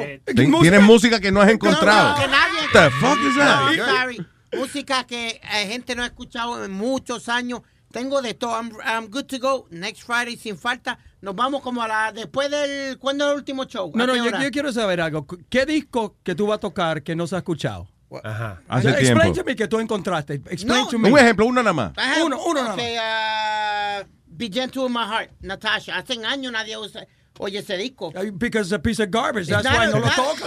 Tienes 0.62 0.82
música 0.82 1.20
que 1.20 1.32
no 1.32 1.42
has 1.42 1.50
encontrado. 1.50 2.10
No, 2.10 2.16
no, 2.16 2.22
que 2.22 2.28
nadie. 2.28 2.60
The 2.74 2.90
fuck 2.92 3.20
is 3.28 3.36
that? 3.38 3.72
No, 3.76 3.86
sorry. 3.86 4.26
Música 4.54 5.06
que 5.06 5.40
eh, 5.44 5.68
gente 5.68 5.96
no 5.96 6.04
ha 6.04 6.08
escuchado 6.08 6.64
en 6.64 6.72
muchos 6.72 7.30
años. 7.30 7.62
Tengo 7.92 8.22
de 8.22 8.34
todo. 8.36 8.52
I'm, 8.60 8.72
I'm 8.86 9.08
good 9.10 9.26
to 9.26 9.40
go. 9.40 9.68
Next 9.72 10.04
Friday, 10.04 10.38
sin 10.38 10.58
falta. 10.58 10.98
Nos 11.22 11.36
vamos 11.36 11.62
como 11.62 11.82
a 11.82 11.88
la. 11.88 12.12
Después 12.12 12.50
del. 12.50 12.98
¿Cuándo 12.98 13.26
es 13.26 13.32
el 13.32 13.38
último 13.38 13.66
show? 13.66 13.92
No, 13.94 14.04
¿A 14.04 14.08
no, 14.08 14.16
yo, 14.16 14.26
yo 14.40 14.52
quiero 14.52 14.72
saber 14.72 15.02
algo. 15.02 15.26
¿Qué 15.50 15.66
disco 15.66 16.16
que 16.24 16.36
tú 16.36 16.48
vas 16.48 16.58
a 16.58 16.60
tocar 16.62 17.04
que 17.04 17.16
no 17.16 17.28
se 17.28 17.36
ha 17.36 17.40
escuchado? 17.40 17.88
Ajá. 18.24 18.62
Hace 18.68 18.90
Explain 18.90 19.34
tiempo. 19.34 19.34
to 19.42 19.44
me 19.46 19.56
que 19.56 19.68
tú 19.68 19.80
encontraste. 19.80 20.36
Explain 20.36 20.82
No. 20.82 20.88
to 20.88 20.98
me. 20.98 21.12
Un 21.12 21.20
ejemplo, 21.20 21.46
uno 21.46 21.62
nada 21.62 21.74
más. 21.74 21.94
Uno, 22.24 22.42
uno 22.44 22.64
nada 22.64 22.74
okay, 22.74 22.98
uh, 22.98 24.08
Be 24.26 24.50
Gentle 24.52 24.86
in 24.88 24.94
My 24.94 25.04
Heart, 25.06 25.32
Natasha. 25.42 25.98
Hace 25.98 26.14
años 26.26 26.52
nadie 26.52 26.78
usa, 26.78 27.06
oye 27.40 27.60
ese 27.60 27.76
disco. 27.78 28.12
Because 28.34 28.68
it's 28.68 28.74
a 28.74 28.80
piece 28.80 29.00
of 29.02 29.10
garbage. 29.10 29.50
It's 29.50 29.64
That's 29.64 29.66
why 29.76 29.88
no 29.88 30.00
lo 30.00 30.10
toca. 30.16 30.46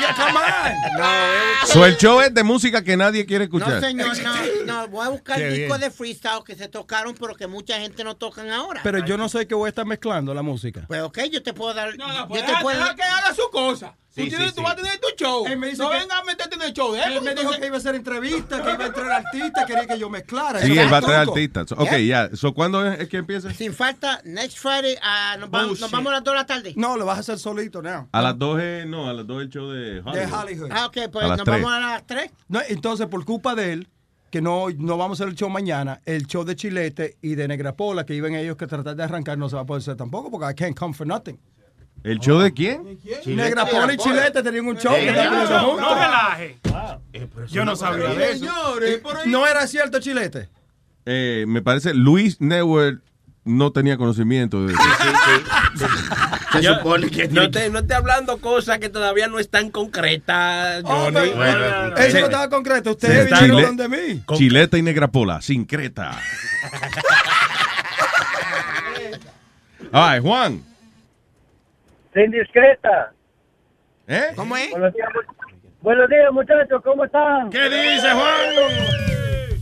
No 0.00 0.14
come 0.16 0.36
on. 0.36 0.72
No, 0.98 1.66
So, 1.66 1.84
el 1.84 1.96
show 1.96 2.20
es 2.20 2.32
de 2.32 2.42
música 2.42 2.82
que 2.82 2.96
nadie 2.96 3.26
quiere 3.26 3.46
No, 3.48 3.58
escuchar. 3.58 3.80
señor, 3.80 4.16
no, 4.22 4.64
no, 4.64 4.88
voy 4.88 5.06
a 5.06 5.08
buscar 5.10 5.36
Qué 5.38 5.48
discos 5.50 5.78
bien. 5.78 5.90
de 5.90 5.96
freestyle 5.96 6.42
que 6.44 6.54
se 6.56 6.68
tocaron, 6.68 7.14
pero 7.14 7.34
que 7.34 7.46
mucha 7.46 7.78
gente 7.78 8.02
no 8.04 8.16
tocan 8.16 8.50
ahora. 8.50 8.80
Pero 8.82 9.04
yo 9.04 9.16
no 9.16 9.28
soy 9.28 9.46
que 9.46 9.54
voy 9.54 9.66
a 9.66 9.70
estar 9.70 9.86
mezclando 9.86 10.32
la 10.34 10.42
música. 10.42 10.84
Pues 10.88 11.02
ok, 11.02 11.18
yo 11.30 11.42
te 11.42 11.52
puedo 11.52 11.74
dar. 11.74 11.96
No, 11.96 12.08
no, 12.08 12.14
yo 12.20 12.28
pues 12.28 12.42
te 12.44 12.48
deja- 12.50 12.62
puedo 12.62 12.78
deja 12.78 12.94
que 12.94 13.02
haga 13.02 13.34
su 13.34 13.48
cosa. 13.50 13.94
Tú, 14.14 14.22
Sí, 14.22 14.28
tienes- 14.28 14.48
sí, 14.50 14.56
tú 14.56 14.62
vas 14.62 14.72
a 14.72 14.76
tener 14.76 14.98
tu 14.98 15.06
show. 15.16 15.46
Él 15.46 15.56
me 15.56 15.68
dice 15.68 15.80
no 15.82 15.88
que- 15.90 15.98
venga 15.98 16.18
a 16.18 16.24
meterte 16.24 16.56
en 16.56 16.62
el 16.62 16.72
show 16.72 16.92
de 16.92 17.00
él. 17.00 17.12
Él 17.12 17.22
me 17.22 17.32
dijo 17.32 17.52
que 17.52 17.66
iba 17.66 17.76
a 17.76 17.78
hacer 17.78 17.94
entrevistas, 17.94 18.60
que 18.60 18.72
iba 18.72 18.84
a 18.84 18.86
entrar 18.88 19.10
artistas, 19.24 19.64
quería 19.66 19.86
que 19.86 19.98
yo 20.00 20.10
mezclara. 20.10 20.60
Sí, 20.60 20.76
él 20.76 20.92
va 20.92 20.96
a 20.96 21.00
traer 21.00 21.28
artistas. 21.28 21.68
So- 21.68 21.76
Ok, 21.76 21.92
ya. 21.98 22.28
So, 22.34 22.52
¿Cuándo 22.52 22.84
es, 22.84 22.98
es 23.00 23.08
que 23.08 23.18
empieza? 23.18 23.52
Sin 23.54 23.72
falta, 23.72 24.20
next 24.24 24.58
Friday, 24.58 24.96
ah, 25.00 25.36
nos, 25.38 25.48
vamos, 25.48 25.68
Bullshit. 25.68 25.82
nos 25.82 25.90
vamos 25.92 26.10
a 26.10 26.14
las 26.16 26.24
2 26.24 26.32
de 26.34 26.38
la 26.38 26.46
tarde. 26.46 26.72
No, 26.76 26.96
lo 26.96 27.06
vas 27.06 27.18
a 27.18 27.20
hacer 27.20 27.38
solito 27.38 27.80
now. 27.82 28.08
A 28.10 28.20
las 28.20 28.36
2 28.36 28.60
es, 28.60 28.86
no, 28.86 29.08
a 29.08 29.12
las 29.12 29.26
2 29.28 29.42
el 29.42 29.48
show 29.48 29.68
de 29.70 30.00
Hollywood. 30.00 30.12
De 30.14 30.26
Hollywood. 30.26 30.70
Ah, 30.72 30.86
ok, 30.86 30.98
pues 31.12 31.28
nos 31.28 31.44
tres. 31.44 31.62
vamos 31.62 31.72
a 31.72 31.78
las 31.80 32.06
3. 32.06 32.30
No, 32.48 32.60
entonces, 32.68 33.06
por 33.06 33.24
culpa 33.24 33.54
de 33.54 33.72
él, 33.74 33.88
que 34.32 34.40
no, 34.42 34.66
no 34.76 34.96
vamos 34.96 35.20
a 35.20 35.22
hacer 35.22 35.30
el 35.32 35.36
show 35.38 35.48
mañana, 35.48 36.00
el 36.04 36.26
show 36.26 36.44
de 36.44 36.56
Chilete 36.56 37.16
y 37.22 37.36
de 37.36 37.46
Negrapola, 37.46 38.04
que 38.06 38.14
iban 38.14 38.34
ellos 38.34 38.56
que 38.56 38.66
tratar 38.66 38.96
de 38.96 39.02
arrancar, 39.04 39.38
no 39.38 39.48
se 39.48 39.54
va 39.54 39.62
a 39.62 39.66
poder 39.66 39.82
hacer 39.82 39.96
tampoco, 39.96 40.30
porque 40.32 40.50
I 40.50 40.54
can't 40.54 40.76
come 40.76 40.94
for 40.94 41.06
nothing. 41.06 41.38
¿El 42.02 42.18
show 42.18 42.38
de 42.38 42.52
quién? 42.54 42.98
Negrapola 43.26 43.92
y 43.92 43.96
Chilete 43.98 44.42
tenían 44.42 44.66
un 44.66 44.78
show. 44.78 44.94
Eh, 44.96 45.06
que 45.06 45.12
no, 45.12 45.60
juntos. 45.60 45.80
No 45.80 45.94
relaje. 45.94 46.58
Yo 47.48 47.64
no 47.64 47.76
sabía 47.76 48.08
de 48.14 48.32
eso. 48.32 48.38
Señores, 48.46 49.02
no 49.26 49.46
era 49.46 49.66
cierto, 49.66 50.00
Chilete. 50.00 50.48
Eh, 51.04 51.44
me 51.46 51.60
parece 51.62 51.92
Luis 51.94 52.40
Network 52.40 53.02
no 53.44 53.72
tenía 53.72 53.96
conocimiento 53.96 54.66
de 54.66 54.72
eso. 54.74 54.82
Se 56.52 56.62
supone 56.62 57.10
que 57.10 57.28
no 57.28 57.50
te, 57.50 57.70
no 57.70 57.78
esté 57.80 57.94
hablando 57.94 58.38
cosas 58.38 58.78
que 58.78 58.88
todavía 58.88 59.28
no 59.28 59.38
están 59.38 59.70
concretas, 59.70 60.82
Johnny. 60.84 61.18
Eso 61.96 62.18
no 62.20 62.24
estaba 62.26 62.48
concreto. 62.50 62.90
Ustedes 62.90 63.28
Chile- 63.28 63.40
vinieron 63.52 63.76
donde 63.76 63.88
mí. 64.14 64.22
Chileta 64.36 64.76
y 64.76 64.82
Negrapola, 64.82 65.40
sin 65.42 65.64
creta. 65.64 66.20
Ay, 69.92 70.20
Juan. 70.20 70.62
Indiscreta. 72.14 73.12
¿Eh? 74.08 74.32
¿Cómo 74.36 74.56
es? 74.56 74.70
Buenos 74.70 74.92
días, 74.94 75.08
mu- 75.14 75.34
buenos 75.80 76.08
días, 76.08 76.32
muchachos, 76.32 76.82
¿cómo 76.82 77.04
están? 77.04 77.50
¿Qué 77.50 77.68
dice, 77.68 78.08
Juan? 78.10 79.60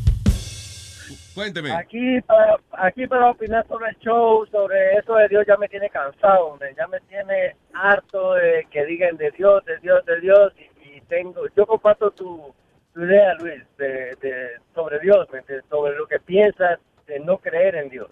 Cuénteme. 1.34 1.70
Aquí 1.72 2.20
para, 2.22 2.56
aquí 2.72 3.06
para 3.06 3.30
opinar 3.30 3.64
sobre 3.68 3.90
el 3.90 3.96
show, 3.98 4.44
sobre 4.46 4.94
eso 4.96 5.14
de 5.14 5.28
Dios, 5.28 5.44
ya 5.46 5.56
me 5.56 5.68
tiene 5.68 5.88
cansado, 5.88 6.46
hombre. 6.48 6.74
ya 6.76 6.86
me 6.88 6.98
tiene 7.02 7.54
harto 7.74 8.34
de 8.34 8.66
que 8.70 8.84
digan 8.86 9.16
de 9.16 9.30
Dios, 9.30 9.64
de 9.64 9.78
Dios, 9.78 10.04
de 10.04 10.20
Dios. 10.20 10.52
Y, 10.82 10.96
y 10.96 11.00
tengo, 11.02 11.42
yo 11.56 11.64
comparto 11.66 12.10
tu, 12.10 12.52
tu 12.92 13.04
idea, 13.04 13.34
Luis, 13.34 13.62
de, 13.76 14.16
de, 14.20 14.48
sobre 14.74 14.98
Dios, 14.98 15.28
sobre 15.68 15.96
lo 15.96 16.06
que 16.08 16.18
piensas 16.18 16.80
de 17.06 17.20
no 17.20 17.38
creer 17.38 17.76
en 17.76 17.88
Dios. 17.90 18.08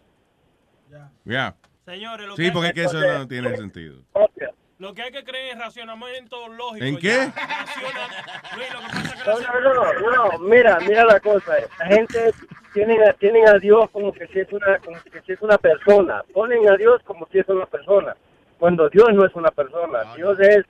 Ya. 1.24 1.54
Señores, 1.86 2.26
lo 2.26 2.36
Sí, 2.36 2.42
que 2.46 2.52
porque 2.52 2.66
hay 2.66 2.70
es 2.70 2.74
que 2.74 2.82
eso 2.98 3.00
no 3.18 3.26
tiene 3.28 3.56
sentido. 3.56 4.02
Lo 4.78 4.92
que 4.92 5.00
hay 5.02 5.10
que 5.10 5.24
creer 5.24 5.52
es 5.56 5.58
racionamiento 5.58 6.48
lógico. 6.48 6.84
¿En 6.84 6.98
qué? 6.98 7.16
Raciona- 7.16 8.56
Luis, 8.56 8.72
lo 8.74 8.80
que 8.80 8.86
pasa 8.86 9.12
es 9.14 9.22
que 9.46 9.52
No, 9.62 9.74
no, 9.74 9.92
no, 9.94 10.10
no, 10.32 10.38
mira, 10.40 10.78
mira 10.80 11.04
la 11.06 11.18
cosa. 11.20 11.54
La 11.78 11.86
gente 11.86 12.30
tienen 12.74 13.02
a, 13.08 13.14
tienen 13.14 13.48
a 13.48 13.54
Dios 13.58 13.88
como 13.90 14.12
que 14.12 14.26
si 14.26 14.40
es 14.40 14.52
una 14.52 14.76
como 14.80 14.98
que 15.10 15.22
si 15.22 15.32
es 15.32 15.40
una 15.40 15.56
persona. 15.56 16.22
Ponen 16.34 16.68
a 16.68 16.76
Dios 16.76 17.00
como 17.04 17.26
si 17.32 17.38
es 17.38 17.48
una 17.48 17.64
persona. 17.64 18.14
Cuando 18.58 18.90
Dios 18.90 19.08
no 19.14 19.24
es 19.24 19.34
una 19.34 19.50
persona. 19.50 20.14
Dios 20.14 20.38
es 20.40 20.64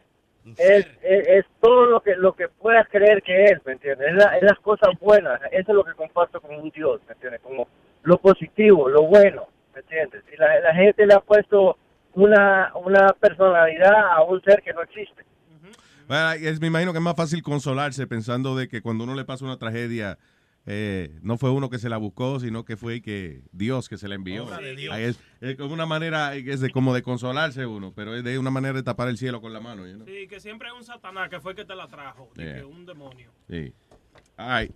es, 0.57 0.87
es, 1.03 1.27
es 1.29 1.45
todo 1.61 1.87
lo 1.87 2.01
que 2.01 2.15
lo 2.15 2.33
que 2.35 2.47
puedas 2.49 2.87
creer 2.89 3.21
que 3.25 3.47
es, 3.47 3.67
¿me 3.67 3.73
entiendes? 3.73 4.07
Es, 4.11 4.15
la- 4.15 4.37
es 4.37 4.43
las 4.45 4.59
cosas 4.61 4.91
buenas. 5.01 5.41
Eso 5.51 5.73
es 5.73 5.75
lo 5.75 5.83
que 5.83 5.95
comparto 5.95 6.41
con 6.41 6.55
un 6.55 6.71
Dios, 6.71 7.01
¿me 7.09 7.15
entiendes? 7.15 7.41
Como 7.41 7.67
lo 8.05 8.19
positivo, 8.19 8.89
lo 8.89 9.03
bueno, 9.03 9.49
¿me 9.77 9.81
entiendes? 9.83 10.25
Y 10.33 10.37
la, 10.41 10.59
la 10.61 10.75
gente 10.75 11.07
le 11.07 11.13
ha 11.15 11.21
puesto 11.21 11.79
una 12.15 12.73
una 12.75 13.09
personalidad 13.21 13.93
a 14.17 14.23
un 14.25 14.43
ser 14.43 14.63
que 14.63 14.73
no 14.73 14.83
existe. 14.83 15.23
Bueno, 16.09 16.33
es- 16.33 16.61
me 16.61 16.69
imagino 16.69 16.93
que 16.93 16.99
es 16.99 17.05
más 17.05 17.17
fácil 17.17 17.43
consolarse 17.43 18.07
pensando 18.07 18.57
de 18.57 18.69
que 18.69 18.81
cuando 18.81 19.05
uno 19.05 19.15
le 19.15 19.25
pasa 19.25 19.45
una 19.45 19.59
tragedia, 19.59 20.17
eh, 20.65 21.11
no 21.21 21.37
fue 21.37 21.51
uno 21.51 21.69
que 21.69 21.79
se 21.79 21.89
la 21.89 21.97
buscó, 21.97 22.41
sino 22.41 22.65
que 22.65 22.77
fue 22.77 23.03
que 23.03 23.43
Dios 23.53 23.89
que 23.89 23.99
se 23.99 24.09
la 24.09 24.15
envió. 24.15 24.45
Obra 24.47 24.59
de 24.59 24.75
Dios. 24.77 24.95
Ahí 24.95 25.05
Es, 25.05 25.21
es 25.41 25.57
como 25.57 25.75
una 25.75 25.85
manera, 25.87 26.35
es 26.37 26.61
de, 26.61 26.71
como 26.71 26.95
de 26.95 27.03
consolarse 27.03 27.67
uno, 27.67 27.93
pero 27.95 28.15
es 28.17 28.25
de 28.25 28.39
una 28.39 28.51
manera 28.51 28.73
de 28.75 28.83
tapar 28.83 29.09
el 29.09 29.19
cielo 29.19 29.41
con 29.41 29.53
la 29.53 29.61
mano. 29.61 29.87
you 29.87 29.95
know? 29.95 30.07
Sí, 30.07 30.27
que 30.29 30.41
siempre 30.41 30.69
es 30.69 30.75
un 30.75 30.85
satanás 30.85 31.29
que 31.29 31.39
fue 31.41 31.53
el 31.53 31.57
que 31.57 31.65
te 31.65 31.75
la 31.77 31.87
trajo. 31.89 32.31
de 32.35 32.45
Yeah. 32.45 32.55
que 32.57 32.65
un 32.65 32.87
demonio. 32.87 33.31
Sí. 33.49 33.75
Ay. 34.37 34.73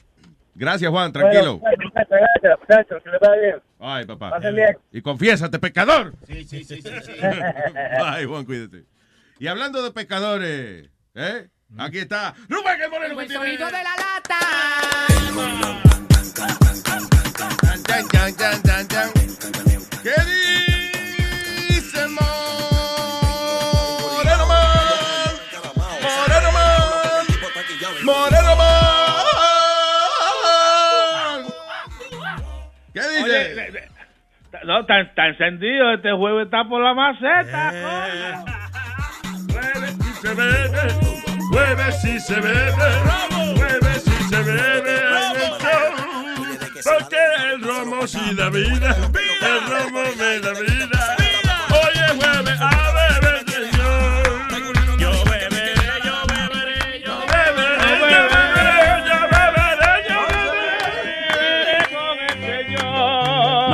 Gracias, 0.61 0.91
Juan, 0.91 1.11
tranquilo. 1.11 1.59
Bueno, 1.59 1.91
gracias, 1.95 2.21
gracias, 2.21 2.59
muchachos, 2.61 3.03
que 3.03 3.11
les 3.11 3.21
vaya 3.21 3.41
bien. 3.41 3.63
Ay, 3.79 4.05
papá. 4.05 4.39
Bien. 4.41 4.77
Y 4.93 5.01
confiésate, 5.01 5.59
pecador. 5.59 6.13
Sí, 6.27 6.45
sí, 6.45 6.65
sí, 6.65 6.83
sí. 6.83 6.91
sí. 7.03 7.13
Ay, 8.05 8.27
Juan, 8.27 8.45
cuídate. 8.45 8.85
Y 9.39 9.47
hablando 9.47 9.83
de 9.83 9.91
pecadores, 9.91 10.91
¿eh? 11.15 11.49
Aquí 11.79 12.01
está 12.01 12.35
Rubén 12.51 12.83
el 12.83 12.91
Moreno. 12.91 13.17
que 13.17 13.27
tiene- 13.27 13.57
Tan, 13.57 15.10
no, 34.65 34.81
está, 34.81 35.01
está 35.01 35.29
encendido. 35.29 35.93
Este 35.95 36.13
juego 36.13 36.41
está 36.41 36.65
por 36.65 36.83
la 36.83 36.95
maceta. 36.95 37.73
se 40.21 40.35
bebe, 40.35 40.83
mueve 41.51 41.93
si 41.93 42.21
se 42.21 42.41
bebe, 42.41 42.73
mueve 43.57 43.95
si 43.95 44.11
se 44.11 44.43
bebe 44.43 44.99
en 44.99 45.37
el 45.37 45.53
show. 45.61 46.01
Porque 46.83 47.17
el 47.53 47.63
romo 47.63 48.07
sí 48.07 48.35
da 48.35 48.49
vida, 48.51 48.97
el 48.97 49.71
romo 49.71 50.03
me 50.19 50.41
da 50.41 50.53
vida. 50.53 50.70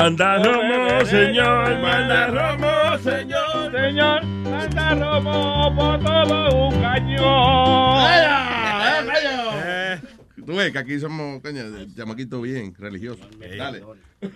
Manda 0.06 0.38
romo, 0.38 1.04
señor, 1.06 1.80
manda 1.80 2.28
romo, 2.28 2.96
señor, 2.98 3.72
señor. 3.72 4.24
Manda 4.24 4.94
romo 4.94 5.74
por 5.74 5.98
todo 5.98 6.68
un 6.68 6.80
cañón. 6.80 8.06
Eh, 9.66 9.96
Tú 10.46 10.54
ves 10.54 10.70
que 10.70 10.78
aquí 10.78 11.00
somos, 11.00 11.42
coño, 11.42 11.60
chamaquito 11.96 12.40
bien, 12.40 12.72
religioso. 12.78 13.28
Dale. 13.58 13.78
Eh, 14.20 14.28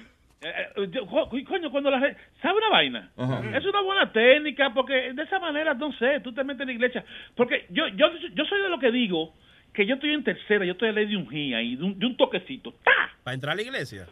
eh, 0.42 0.88
yo- 0.90 1.06
co- 1.06 1.28
coño, 1.30 1.70
cuando 1.70 1.88
la 1.92 2.01
gente... 2.01 2.20
¿Sabe 2.42 2.59
una 2.59 2.68
vaina? 2.70 3.10
Ajá. 3.16 3.56
Es 3.56 3.64
una 3.64 3.80
buena 3.82 4.10
técnica 4.12 4.74
porque 4.74 5.12
de 5.12 5.22
esa 5.22 5.38
manera, 5.38 5.72
no 5.74 5.92
sé, 5.92 6.18
tú 6.18 6.32
te 6.34 6.42
metes 6.42 6.62
en 6.62 6.66
la 6.66 6.72
iglesia. 6.72 7.05
Porque 7.36 7.66
yo 7.70 7.86
yo, 7.94 8.06
yo 8.34 8.44
soy 8.47 8.60
de 8.60 8.68
lo 8.70 8.80
que 8.80 8.90
digo 8.90 9.34
que 9.72 9.86
yo 9.86 9.94
estoy 9.94 10.14
en 10.14 10.24
tercera, 10.24 10.64
yo 10.64 10.72
estoy 10.72 10.88
a 10.88 10.92
ley 10.92 11.06
de 11.06 11.16
un 11.16 11.28
G 11.28 11.55
ahí, 11.55 11.76
de 11.76 11.84
un, 11.84 11.97
de 11.97 12.06
un 12.06 12.16
toquecito. 12.16 12.72
¡Ta! 12.82 12.90
Para 13.22 13.34
entrar 13.36 13.52
a 13.52 13.55
la 13.56 13.62
iglesia. 13.62 14.09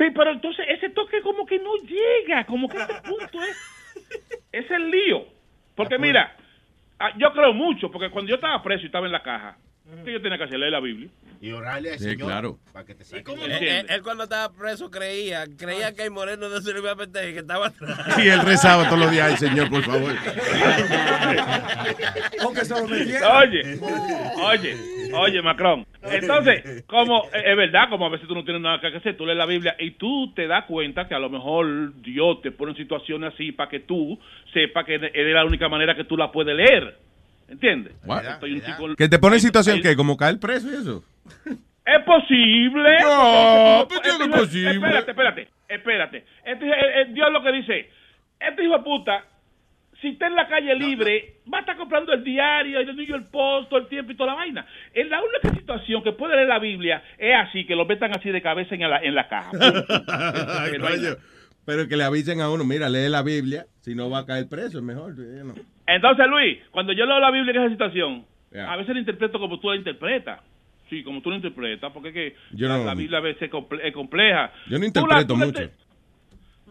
Pe- 0.00 0.12
Pero 0.12 0.30
entonces 0.32 0.64
ese 0.66 0.88
toque 0.88 1.20
como 1.20 1.44
que 1.44 1.58
no 1.58 1.74
llega, 1.76 2.46
como 2.46 2.70
que 2.70 2.78
ese 2.78 2.94
punto 3.04 3.38
es, 3.44 3.54
es 4.52 4.70
el 4.70 4.90
lío. 4.90 5.26
Porque 5.76 5.98
mira, 5.98 6.34
ah, 6.98 7.10
yo 7.18 7.30
creo 7.34 7.52
mucho, 7.52 7.90
porque 7.90 8.08
cuando 8.08 8.30
yo 8.30 8.36
estaba 8.36 8.62
preso 8.62 8.84
y 8.84 8.86
estaba 8.86 9.04
en 9.04 9.12
la 9.12 9.22
caja, 9.22 9.58
que 10.04 10.12
yo 10.12 10.22
tenía 10.22 10.38
que 10.38 10.44
hacer 10.44 10.58
leer 10.58 10.72
la 10.72 10.80
Biblia. 10.80 11.10
Y 11.42 11.52
orarle 11.52 11.92
al 11.92 11.98
Sí, 11.98 12.04
Señor. 12.04 12.28
claro. 12.28 12.58
Para 12.72 12.86
que 12.86 12.94
te 12.94 13.04
saque. 13.04 13.30
Él, 13.32 13.52
él- 13.52 13.86
él 13.90 14.02
cuando 14.02 14.24
estaba 14.24 14.50
preso 14.54 14.90
creía, 14.90 15.44
creía 15.58 15.94
que 15.94 16.04
el 16.04 16.10
moreno 16.12 16.48
no 16.48 16.60
se 16.62 16.72
le 16.72 16.78
iba 16.80 16.92
a 16.92 16.94
meter 16.94 17.28
y 17.28 17.32
que 17.34 17.40
estaba 17.40 17.66
atrás. 17.66 18.18
Y 18.18 18.28
él 18.28 18.40
rezaba 18.40 18.86
todos 18.86 19.00
los 19.00 19.10
días, 19.10 19.32
ay, 19.32 19.36
Señor, 19.36 19.68
por 19.68 19.82
favor. 19.82 20.12
Aunque 22.40 22.64
se 22.64 22.74
lo 22.74 22.88
metiera. 22.88 23.38
Oye, 23.38 23.78
oye, 24.42 24.76
oye, 25.14 25.42
Macron. 25.42 25.86
Entonces, 26.02 26.84
como 26.86 27.24
eh, 27.32 27.42
es 27.46 27.56
verdad, 27.56 27.88
como 27.90 28.06
a 28.06 28.10
veces 28.10 28.26
tú 28.28 28.34
no 28.34 28.44
tienes 28.44 28.62
nada 28.62 28.80
que 28.80 28.88
hacer, 28.96 29.16
tú 29.16 29.26
lees 29.26 29.38
la 29.38 29.46
Biblia 29.46 29.76
y 29.78 29.92
tú 29.92 30.32
te 30.34 30.46
das 30.46 30.64
cuenta 30.64 31.06
que 31.08 31.14
a 31.14 31.18
lo 31.18 31.28
mejor 31.30 31.94
Dios 32.02 32.40
te 32.42 32.50
pone 32.52 32.72
en 32.72 32.76
situaciones 32.78 33.34
así 33.34 33.52
para 33.52 33.68
que 33.70 33.80
tú 33.80 34.18
sepas 34.52 34.84
que 34.84 34.94
es 34.96 35.00
de 35.00 35.32
la 35.32 35.44
única 35.44 35.68
manera 35.68 35.94
que 35.94 36.04
tú 36.04 36.16
la 36.16 36.30
puedes 36.32 36.56
leer. 36.56 36.96
¿Entiendes? 37.48 37.94
Chico- 38.64 38.94
Que 38.96 39.08
te 39.08 39.18
pone 39.18 39.36
en 39.36 39.40
situación 39.42 39.80
que 39.82 39.96
como 39.96 40.16
caer 40.16 40.38
preso 40.38 40.68
y 40.70 40.74
eso. 40.76 41.04
Es 41.82 42.04
posible. 42.04 42.98
No, 43.02 43.86
Porque- 43.88 44.10
pues, 44.16 44.18
no 44.28 44.34
es 44.36 44.40
posible. 44.42 44.70
Espérate, 44.74 45.10
espérate, 45.10 45.48
espérate. 45.68 46.24
Este, 46.44 46.68
eh, 46.68 46.72
eh, 47.00 47.06
Dios 47.08 47.32
lo 47.32 47.42
que 47.42 47.52
dice, 47.52 47.90
este 48.38 48.62
hijo 48.64 48.76
de 48.76 48.84
puta, 48.84 49.24
si 50.00 50.08
está 50.08 50.26
en 50.28 50.34
la 50.34 50.48
calle 50.48 50.74
libre, 50.74 51.34
va 51.52 51.58
a 51.58 51.60
estar 51.60 51.76
comprando 51.76 52.12
el 52.12 52.24
diario, 52.24 52.80
el 52.80 52.96
niño 52.96 53.16
el 53.16 53.24
post, 53.24 53.68
todo 53.68 53.80
el 53.80 53.86
tiempo 53.88 54.12
y 54.12 54.16
toda 54.16 54.30
la 54.30 54.36
vaina. 54.36 54.66
En 54.94 55.08
la 55.10 55.20
única 55.22 55.54
situación 55.58 56.02
que 56.02 56.12
puede 56.12 56.36
leer 56.36 56.48
la 56.48 56.58
Biblia 56.58 57.02
es 57.18 57.34
así, 57.36 57.64
que 57.66 57.74
lo 57.76 57.84
metan 57.86 58.10
así 58.16 58.30
de 58.30 58.40
cabeza 58.42 58.74
en 58.74 58.80
la, 58.88 58.98
en 58.98 59.14
la 59.14 59.28
caja. 59.28 59.50
Ay, 60.08 60.78
coño. 60.78 61.16
Pero 61.66 61.86
que 61.88 61.96
le 61.96 62.04
avisen 62.04 62.40
a 62.40 62.50
uno, 62.50 62.64
mira, 62.64 62.88
lee 62.88 63.08
la 63.08 63.22
Biblia, 63.22 63.66
si 63.80 63.94
no 63.94 64.08
va 64.10 64.20
a 64.20 64.26
caer 64.26 64.48
preso, 64.48 64.78
es 64.78 64.84
mejor. 64.84 65.14
know. 65.14 65.54
Entonces, 65.86 66.26
Luis, 66.28 66.58
cuando 66.70 66.92
yo 66.92 67.04
leo 67.06 67.20
la 67.20 67.30
Biblia 67.30 67.52
en 67.52 67.60
esa 67.62 67.70
situación, 67.70 68.26
Yeah. 68.52 68.72
a 68.72 68.76
veces 68.76 68.92
la 68.94 68.98
interpreto 69.00 69.38
como 69.38 69.60
tú 69.60 69.70
la 69.70 69.76
interpretas. 69.76 70.40
Sí, 70.88 71.04
como 71.04 71.20
tú 71.22 71.30
la 71.30 71.36
interpretas, 71.36 71.92
porque 71.92 72.08
es 72.08 72.14
que 72.14 72.36
Yo 72.50 72.66
la, 72.66 72.78
no- 72.78 72.84
la 72.84 72.94
Biblia 72.96 73.18
a 73.18 73.20
veces 73.20 73.42
es 73.42 73.50
comple- 73.52 73.78
es 73.80 73.94
compleja. 73.94 74.50
Yo 74.68 74.76
no 74.76 74.90
Tú 74.92 75.06
la- 75.06 75.20
interpreto 75.20 75.26
tú 75.28 75.36
mucho. 75.36 75.70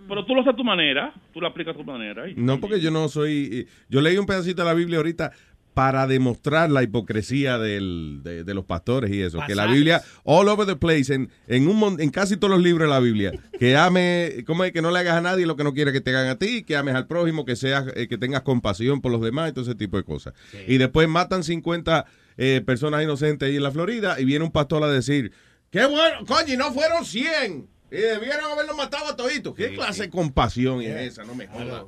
Pero 0.09 0.25
tú 0.25 0.33
lo 0.35 0.41
haces 0.41 0.53
a 0.53 0.57
tu 0.57 0.63
manera, 0.63 1.13
tú 1.33 1.39
lo 1.39 1.47
aplicas 1.47 1.75
a 1.75 1.77
tu 1.77 1.83
manera. 1.85 2.27
y- 2.27 2.33
No, 2.35 2.59
porque 2.59 2.81
yo 2.81 2.91
no 2.91 3.07
soy. 3.07 3.67
Yo 3.87 4.01
leí 4.01 4.17
un 4.17 4.25
pedacito 4.25 4.63
de 4.63 4.67
la 4.67 4.73
Biblia 4.73 4.97
ahorita 4.97 5.31
para 5.75 6.07
demostrar 6.07 6.69
la 6.69 6.83
hipocresía 6.83 7.57
del- 7.57 8.19
de, 8.23 8.43
de 8.43 8.53
los 8.53 8.65
pastores 8.65 9.11
y 9.11 9.21
eso. 9.21 9.39
Que 9.47 9.55
la. 9.55 9.67
Biblia, 9.67 10.01
all 10.23 10.49
over 10.49 10.65
the 10.67 10.75
place, 10.75 11.13
en, 11.13 11.29
en, 11.47 11.67
un, 11.69 11.77
mon- 11.77 12.01
en 12.01 12.09
casi 12.09 12.35
todos 12.35 12.51
los 12.51 12.61
libros 12.61 12.87
de 12.89 12.93
la 12.93 12.99
Biblia, 12.99 13.31
que 13.59 13.77
ame, 13.77 14.43
¿cómo 14.45 14.63
es? 14.65 14.73
Que 14.73 14.81
no 14.81 14.91
le 14.91 14.99
hagas 14.99 15.15
a 15.15 15.21
nadie 15.21 15.45
lo 15.45 15.55
que 15.55 15.63
no 15.63 15.73
quiere 15.73 15.93
que 15.93 16.01
te 16.01 16.09
hagan 16.09 16.27
a 16.27 16.35
ti, 16.37 16.63
que 16.63 16.75
ames 16.75 16.95
al 16.95 17.07
prójimo, 17.07 17.45
que 17.45 17.55
seas, 17.55 17.85
eh, 17.95 18.07
que 18.09 18.17
tengas 18.17 18.41
compasión 18.41 18.99
por 18.99 19.11
los 19.11 19.21
demás 19.21 19.51
y 19.51 19.53
todo 19.53 19.63
ese 19.63 19.75
tipo 19.75 19.95
de 19.95 20.03
cosas. 20.03 20.33
Y 20.67 20.79
después 20.79 21.07
matan 21.07 21.43
50 21.43 22.05
eh, 22.37 22.61
personas 22.65 23.01
inocentes 23.03 23.47
ahí 23.47 23.55
en 23.55 23.63
la 23.63 23.71
Florida 23.71 24.19
y 24.19 24.25
viene 24.25 24.43
un 24.43 24.51
pastor 24.51 24.83
a 24.83 24.87
decir, 24.87 25.31
qué 25.69 25.85
bueno, 25.85 26.25
coño, 26.27 26.53
y 26.53 26.57
no 26.57 26.73
fueron 26.73 27.05
100. 27.05 27.67
Y 27.91 27.95
debieron 27.97 28.45
haberlo 28.51 28.75
matado 28.75 29.09
a 29.09 29.15
toditos. 29.15 29.55
¿Qué 29.55 29.73
clase 29.73 30.03
de 30.03 30.09
compasión 30.09 30.81
es 30.81 30.89
esa? 30.95 31.23
No 31.23 31.33
me 31.35 31.47
jodas. 31.47 31.83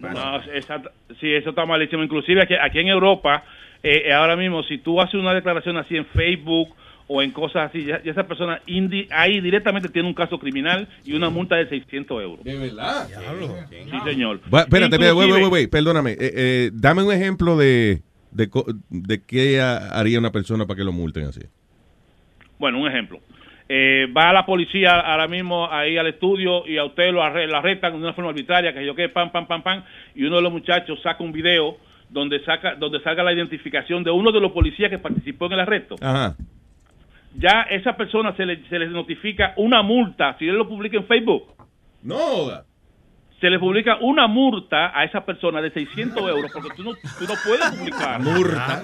No, 0.00 0.40
sí, 1.20 1.32
eso 1.34 1.50
está 1.50 1.66
malísimo. 1.66 2.02
Inclusive 2.02 2.42
aquí, 2.42 2.54
aquí 2.54 2.78
en 2.78 2.88
Europa, 2.88 3.44
eh, 3.82 4.12
ahora 4.12 4.36
mismo, 4.36 4.62
si 4.62 4.78
tú 4.78 5.00
haces 5.00 5.14
una 5.14 5.34
declaración 5.34 5.76
así 5.76 5.96
en 5.96 6.06
Facebook 6.06 6.68
o 7.08 7.20
en 7.20 7.32
cosas 7.32 7.68
así, 7.68 7.84
ya, 7.84 8.02
ya 8.02 8.12
esa 8.12 8.26
persona 8.26 8.60
indi- 8.66 9.06
ahí 9.10 9.40
directamente 9.40 9.88
tiene 9.90 10.08
un 10.08 10.14
caso 10.14 10.38
criminal 10.38 10.88
y 11.04 11.12
una 11.12 11.28
multa 11.28 11.56
de 11.56 11.68
600 11.68 12.22
euros. 12.22 12.44
¿De 12.44 12.56
verdad? 12.56 13.06
Sí, 13.68 14.10
señor. 14.10 14.40
Bu- 14.48 14.60
espérate, 14.60 14.94
espérate, 14.94 15.12
wait, 15.12 15.32
wait, 15.32 15.52
wait, 15.52 15.70
perdóname. 15.70 16.12
Eh, 16.12 16.16
eh, 16.20 16.70
dame 16.72 17.02
un 17.02 17.12
ejemplo 17.12 17.58
de, 17.58 18.00
de, 18.30 18.48
co- 18.48 18.64
de 18.88 19.22
qué 19.22 19.60
ha- 19.60 19.88
haría 19.98 20.18
una 20.18 20.32
persona 20.32 20.66
para 20.66 20.78
que 20.78 20.84
lo 20.84 20.92
multen 20.92 21.24
así. 21.24 21.40
Bueno, 22.58 22.80
un 22.80 22.88
ejemplo. 22.88 23.20
Eh, 23.68 24.06
va 24.14 24.32
la 24.32 24.44
policía 24.44 25.00
ahora 25.00 25.26
mismo 25.26 25.66
ahí 25.72 25.96
al 25.96 26.06
estudio 26.06 26.66
y 26.66 26.76
a 26.76 26.84
usted 26.84 27.12
lo, 27.12 27.22
arre- 27.22 27.46
lo 27.46 27.56
arrestan 27.56 27.92
de 27.92 27.98
una 27.98 28.12
forma 28.12 28.30
arbitraria, 28.30 28.74
que 28.74 28.84
yo 28.84 28.94
qué, 28.94 29.08
pam, 29.08 29.30
pam, 29.32 29.46
pam, 29.46 29.62
pam, 29.62 29.82
y 30.14 30.24
uno 30.24 30.36
de 30.36 30.42
los 30.42 30.52
muchachos 30.52 31.00
saca 31.02 31.24
un 31.24 31.32
video 31.32 31.78
donde 32.10 32.44
saca 32.44 32.74
donde 32.74 33.00
salga 33.00 33.22
la 33.22 33.32
identificación 33.32 34.04
de 34.04 34.10
uno 34.10 34.30
de 34.32 34.40
los 34.40 34.52
policías 34.52 34.90
que 34.90 34.98
participó 34.98 35.46
en 35.46 35.52
el 35.54 35.60
arresto. 35.60 35.96
Ajá. 36.02 36.36
Ya 37.36 37.62
esa 37.70 37.96
persona 37.96 38.36
se 38.36 38.44
le, 38.44 38.62
se 38.68 38.78
les 38.78 38.90
notifica 38.90 39.54
una 39.56 39.82
multa 39.82 40.36
si 40.38 40.46
él 40.46 40.56
lo 40.56 40.68
publica 40.68 40.96
en 40.98 41.06
Facebook. 41.06 41.44
No. 42.02 42.16
Se 43.44 43.50
le 43.50 43.58
publica 43.58 43.98
una 44.00 44.26
multa 44.26 44.98
a 44.98 45.04
esa 45.04 45.22
persona 45.22 45.60
de 45.60 45.70
600 45.70 46.30
euros 46.30 46.50
porque 46.50 46.70
tú 46.74 46.82
no, 46.82 46.94
tú 46.94 47.26
no 47.28 47.34
puedes 47.44 47.70
publicar. 47.72 48.18
Multa. 48.18 48.82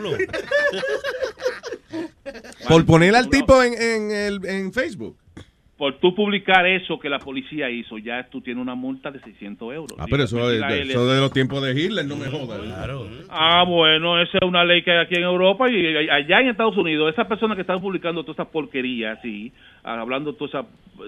Por 2.68 2.84
poner 2.84 3.16
al 3.16 3.30
tipo 3.30 3.62
en, 3.62 3.72
en, 3.72 4.10
el, 4.10 4.44
en 4.44 4.70
Facebook. 4.70 5.16
Por 5.80 5.94
tú 5.98 6.14
publicar 6.14 6.66
eso 6.66 6.98
que 6.98 7.08
la 7.08 7.18
policía 7.20 7.70
hizo, 7.70 7.96
ya 7.96 8.24
tú 8.28 8.42
tienes 8.42 8.60
una 8.60 8.74
multa 8.74 9.10
de 9.10 9.18
600 9.20 9.72
euros. 9.72 9.98
Ah, 9.98 10.04
pero 10.10 10.24
eso, 10.24 10.36
es, 10.50 10.60
eso 10.90 11.08
es- 11.08 11.14
de 11.14 11.20
los 11.22 11.32
tiempos 11.32 11.62
de 11.62 11.72
Hitler, 11.72 12.04
no 12.04 12.16
me 12.16 12.26
jodas. 12.26 12.60
Claro. 12.60 13.08
Ah, 13.30 13.64
bueno, 13.66 14.20
esa 14.20 14.36
es 14.36 14.46
una 14.46 14.62
ley 14.62 14.82
que 14.82 14.90
hay 14.90 14.98
aquí 14.98 15.14
en 15.14 15.22
Europa 15.22 15.70
y 15.70 15.96
allá 16.10 16.40
en 16.42 16.48
Estados 16.48 16.76
Unidos, 16.76 17.10
esas 17.10 17.26
personas 17.26 17.54
que 17.56 17.62
están 17.62 17.80
publicando 17.80 18.22
todas 18.24 18.36
esas 18.40 18.48
porquerías, 18.52 19.18
así, 19.20 19.52
hablando 19.82 20.34
todo 20.34 20.48
ese 20.48 20.58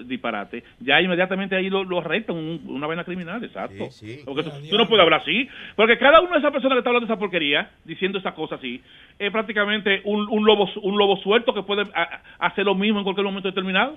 disparate, 0.07 0.63
ya 0.79 0.99
inmediatamente 1.01 1.55
ahí 1.55 1.69
lo, 1.69 1.83
lo 1.83 1.99
arrestan, 1.99 2.35
un- 2.35 2.61
una 2.65 2.87
vaina 2.87 3.03
criminal, 3.03 3.43
exacto. 3.43 3.85
Porque 4.25 4.41
tú, 4.41 4.49
tú 4.71 4.75
no 4.75 4.87
puedes 4.87 5.03
hablar 5.03 5.21
así, 5.21 5.47
porque 5.75 5.99
cada 5.99 6.19
una 6.19 6.31
de 6.31 6.39
esas 6.39 6.51
personas 6.51 6.77
que 6.77 6.79
está 6.79 6.89
hablando 6.89 7.05
esa 7.05 7.19
porquería, 7.19 7.69
diciendo 7.85 8.17
esas 8.17 8.33
cosas 8.33 8.57
así, 8.57 8.81
es 9.19 9.31
prácticamente 9.31 10.01
un, 10.05 10.27
un 10.29 10.43
lobo 10.45 10.67
un 10.81 10.97
lobo 10.97 11.17
suelto 11.17 11.53
que 11.53 11.61
puede 11.61 11.83
a- 11.93 12.23
a- 12.39 12.47
hacer 12.47 12.65
lo 12.65 12.73
mismo 12.73 12.97
en 12.97 13.03
cualquier 13.03 13.25
momento 13.25 13.47
determinado. 13.49 13.95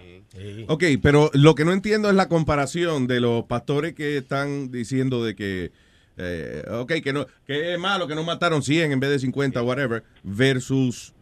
Ok, 0.68 0.84
pero 1.00 1.30
lo 1.32 1.54
que 1.54 1.64
no 1.64 1.72
entiendo 1.72 2.08
es 2.08 2.16
la 2.16 2.28
comparación 2.28 3.06
de 3.06 3.20
los 3.20 3.44
pastores 3.44 3.94
que 3.94 4.16
están 4.16 4.70
diciendo 4.72 5.24
de 5.24 5.36
que, 5.36 5.70
eh, 6.16 6.64
ok, 6.70 6.94
que, 7.02 7.12
no, 7.12 7.26
que 7.46 7.74
es 7.74 7.78
malo 7.78 8.08
que 8.08 8.16
no 8.16 8.24
mataron 8.24 8.62
100 8.62 8.92
en 8.92 9.00
vez 9.00 9.10
de 9.10 9.18
50, 9.20 9.62
whatever, 9.62 10.02
versus 10.24 11.14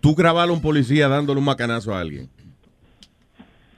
tú 0.00 0.14
grabar 0.14 0.48
a 0.48 0.52
un 0.52 0.60
policía 0.60 1.08
dándole 1.08 1.38
un 1.38 1.44
macanazo 1.44 1.94
a 1.94 2.00
alguien. 2.00 2.28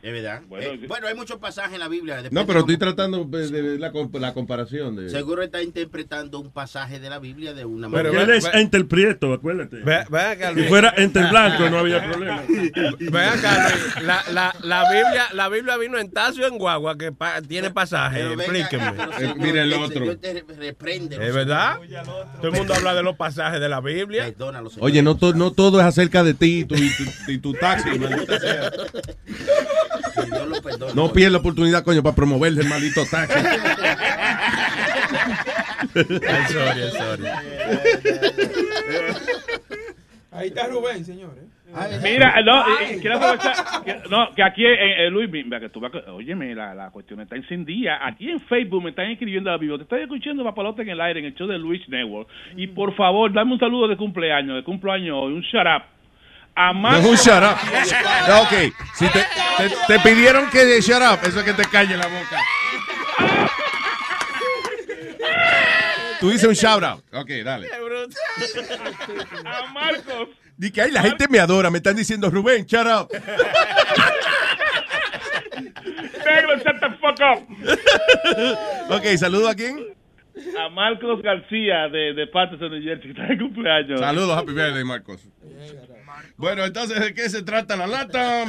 Es 0.03 0.13
verdad. 0.13 0.43
Eh, 0.59 0.81
Bueno, 0.89 1.07
hay 1.07 1.15
muchos 1.15 1.39
pasajes 1.39 1.75
en 1.75 1.79
la 1.79 1.87
Biblia. 1.87 2.23
No, 2.33 2.45
pero 2.45 2.61
estoy 2.61 2.77
tratando 2.77 3.25
de, 3.25 3.49
de 3.49 3.63
ver 3.63 3.79
la, 3.81 3.93
comp- 3.93 4.19
la 4.19 4.35
comparación. 4.35 4.97
De... 4.97 5.09
Seguro 5.09 5.43
está 5.43 5.63
interpretando 5.63 6.41
un 6.41 6.51
pasaje 6.51 6.99
de 6.99 7.09
la 7.09 7.21
Biblia 7.21 7.55
de 7.55 7.65
una 7.65 7.89
Pero 7.89 8.13
manera. 8.13 8.35
él 8.35 8.41
es 8.41 8.85
Prieto, 8.89 9.33
acuérdate. 9.33 9.77
Ve- 9.77 10.05
ve 10.11 10.21
acá, 10.21 10.55
si 10.55 10.65
fuera 10.65 10.93
Enter 10.97 11.29
Blanco 11.31 11.71
no 11.71 11.79
había 11.79 12.05
problema. 12.05 12.43
Ven 12.49 13.15
acá, 13.17 13.69
Luis. 13.71 14.03
la, 14.05 14.25
la, 14.33 14.55
la, 14.63 14.91
Biblia, 14.91 15.25
la 15.35 15.49
Biblia 15.49 15.77
vino 15.77 15.97
en 15.99 16.11
Tacio 16.11 16.49
en 16.49 16.59
Guagua, 16.59 16.99
que 16.99 17.13
pa- 17.13 17.41
tiene 17.41 17.71
pasaje. 17.71 18.23
Pero 18.29 18.33
Explíqueme. 18.41 18.93
pero 18.97 19.13
señor, 19.13 19.37
mira 19.39 19.63
el 19.63 19.73
el 19.73 19.83
otro. 19.83 20.19
Te 20.19 20.45
reprende. 20.59 21.15
¿Es 21.29 21.33
verdad? 21.33 21.79
Todo 22.41 22.49
el 22.49 22.53
mundo 22.53 22.75
habla 22.75 22.95
de 22.95 23.05
los 23.05 23.15
pasajes 23.17 23.61
de 23.61 23.69
la 23.69 23.81
Biblia. 23.81 24.35
Oye, 24.81 25.01
no, 25.03 25.17
to- 25.17 25.33
no 25.35 25.53
todo 25.53 25.79
es 25.81 25.87
acerca 25.87 26.25
de 26.25 26.35
ti 26.35 26.61
y 26.61 26.65
tu, 26.65 26.75
y 26.75 26.91
tu, 26.91 27.31
y 27.33 27.39
tu 27.39 27.53
taxi, 27.55 27.91
No 30.95 31.13
pierdas 31.13 31.33
la 31.33 31.39
oportunidad, 31.39 31.85
coño, 31.85 32.03
para 32.03 32.15
promover 32.15 32.53
el 32.53 32.69
maldito 32.69 33.05
taxi. 33.11 33.39
Ay, 35.95 36.45
sorry, 36.49 36.91
sorry. 36.91 37.25
Ahí 40.31 40.49
está 40.49 40.67
Rubén, 40.67 41.05
señores. 41.05 41.45
Mira, 42.03 42.43
no, 42.43 42.61
eh, 42.61 42.73
eh, 42.83 42.99
quiero 43.01 43.17
aprovechar, 43.17 43.55
que, 43.83 43.97
no, 44.11 44.35
que 44.35 44.43
aquí 44.43 44.67
en, 44.67 44.79
en 44.79 45.13
Luis, 45.13 45.31
mira, 45.31 45.59
que 45.59 45.71
tú 45.71 45.81
vas, 45.81 45.91
óyeme, 46.09 46.55
la, 46.55 46.75
la 46.75 46.91
cuestión 46.91 47.21
está 47.21 47.35
encendida. 47.37 48.07
Aquí 48.07 48.29
en 48.31 48.41
Facebook 48.41 48.83
me 48.83 48.91
están 48.91 49.11
escribiendo 49.11 49.49
a 49.49 49.55
la 49.55 49.59
Biblia. 49.59 49.79
Te 49.79 49.85
estoy 49.85 50.03
escuchando 50.03 50.45
Papalote 50.45 50.83
en 50.83 50.91
el 50.91 51.01
aire, 51.01 51.21
en 51.21 51.27
el 51.27 51.35
show 51.35 51.47
de 51.47 51.59
Luis 51.59 51.87
Network. 51.89 52.29
Y 52.57 52.67
por 52.67 52.95
favor, 52.95 53.33
dame 53.33 53.55
un 53.55 53.59
saludo 53.59 53.89
de 53.89 53.97
cumpleaños, 53.97 54.57
de 54.57 54.65
cumpleaños 54.65 55.17
hoy, 55.19 55.33
un 55.33 55.41
shut 55.41 55.67
up. 55.67 55.85
A 56.55 56.73
No 56.73 56.81
Marco- 56.81 56.99
es 57.01 57.07
un 57.07 57.17
shut 57.17 57.43
up. 57.43 57.57
No, 58.29 58.43
ok, 58.43 58.53
si 58.95 59.07
te, 59.09 59.21
te, 59.59 59.71
te 59.87 59.99
pidieron 60.01 60.51
que 60.51 60.81
shut 60.81 61.01
up, 61.03 61.19
eso 61.27 61.39
es 61.41 61.45
que 61.45 61.53
te 61.55 61.65
calle 61.65 61.97
la 61.97 62.07
boca. 62.07 62.39
Tú 66.21 66.31
dices 66.31 66.47
un 66.49 66.55
shout 66.55 66.85
out. 66.85 67.03
Ok, 67.13 67.31
dale. 67.45 67.69
a 69.45 69.67
Marcos. 69.73 70.29
Di 70.57 70.71
que 70.71 70.83
ay, 70.83 70.91
la 70.93 71.03
gente 71.03 71.27
me 71.29 71.41
adora, 71.41 71.71
me 71.71 71.79
están 71.79 71.97
diciendo 71.97 72.31
Rubén, 72.31 72.65
shout 72.67 72.87
out. 72.87 73.11
Negro, 75.55 76.57
shut 76.59 76.81
the 76.81 76.91
fuck 77.01 77.19
up. 77.21 78.93
Ok, 78.93 79.05
saludo 79.19 79.49
a 79.49 79.55
quién? 79.55 79.95
A 80.59 80.69
Marcos 80.69 81.21
García 81.23 81.89
de, 81.89 82.15
de 82.15 82.27
Patterson, 82.27 82.71
New 82.71 82.83
Jersey, 82.83 83.13
que 83.13 83.21
está 83.21 83.27
de 83.33 83.39
cumpleaños. 83.39 84.01
Saludos, 84.01 84.37
happy 84.39 84.53
birthday, 84.53 84.85
Marcos. 84.85 85.21
Bueno, 86.37 86.65
entonces, 86.65 86.99
¿de 87.01 87.15
qué 87.15 87.29
se 87.29 87.43
trata 87.45 87.77
la 87.77 87.87
lata? 87.87 88.45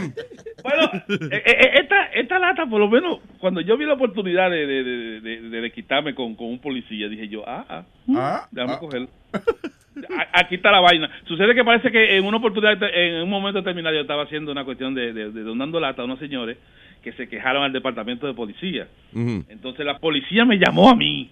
Bueno, 0.63 0.89
eh, 1.31 1.43
eh, 1.45 1.69
esta, 1.81 2.05
esta 2.13 2.39
lata, 2.39 2.65
por 2.65 2.79
lo 2.79 2.89
menos, 2.89 3.19
cuando 3.39 3.61
yo 3.61 3.77
vi 3.77 3.85
la 3.85 3.93
oportunidad 3.93 4.49
de, 4.49 4.65
de, 4.65 4.83
de, 5.21 5.41
de- 5.49 5.71
quitarme 5.71 6.15
con, 6.15 6.35
con 6.35 6.47
un 6.47 6.59
policía, 6.59 7.07
dije 7.09 7.27
yo, 7.27 7.43
ah, 7.47 7.65
ah, 7.69 7.83
Ah, 8.15 8.47
déjame 8.51 8.73
ah. 8.73 8.79
coger. 8.79 9.07
A- 9.33 10.39
Aquí 10.41 10.55
está 10.55 10.71
la 10.71 10.79
vaina. 10.81 11.09
Sucede 11.27 11.53
que 11.55 11.63
parece 11.63 11.91
que 11.91 12.17
en 12.17 12.25
una 12.25 12.37
oportunidad, 12.37 12.77
en 12.93 13.23
un 13.23 13.29
momento 13.29 13.59
determinado, 13.59 13.95
yo 13.95 14.01
estaba 14.01 14.23
haciendo 14.23 14.51
una 14.51 14.65
cuestión 14.65 14.93
de, 14.95 15.13
de, 15.13 15.31
de 15.31 15.41
donando 15.43 15.79
lata 15.79 16.01
a 16.01 16.05
unos 16.05 16.19
señores 16.19 16.57
que 17.03 17.11
se 17.13 17.27
quejaron 17.27 17.63
al 17.63 17.73
departamento 17.73 18.25
de 18.27 18.33
policía. 18.33 18.87
Entonces 19.13 19.85
la 19.85 19.99
policía 19.99 20.45
me 20.45 20.57
llamó 20.57 20.89
a 20.89 20.95
mí. 20.95 21.29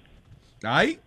Ay. 0.63 0.97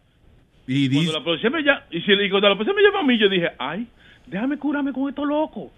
Y 0.66 0.88
Cuando 0.92 1.12
la 1.12 1.22
policía 1.22 1.50
me 1.50 1.62
llamó, 1.62 1.80
y, 1.90 2.00
si- 2.00 2.30
cuando 2.30 2.48
la 2.48 2.54
policía 2.56 2.74
me 2.74 2.82
llamó 2.82 2.98
a 2.98 3.02
mí, 3.02 3.18
yo 3.18 3.28
dije, 3.28 3.50
ay, 3.58 3.86
déjame 4.26 4.58
curarme 4.58 4.92
con 4.92 5.08
esto 5.08 5.24
loco. 5.24 5.70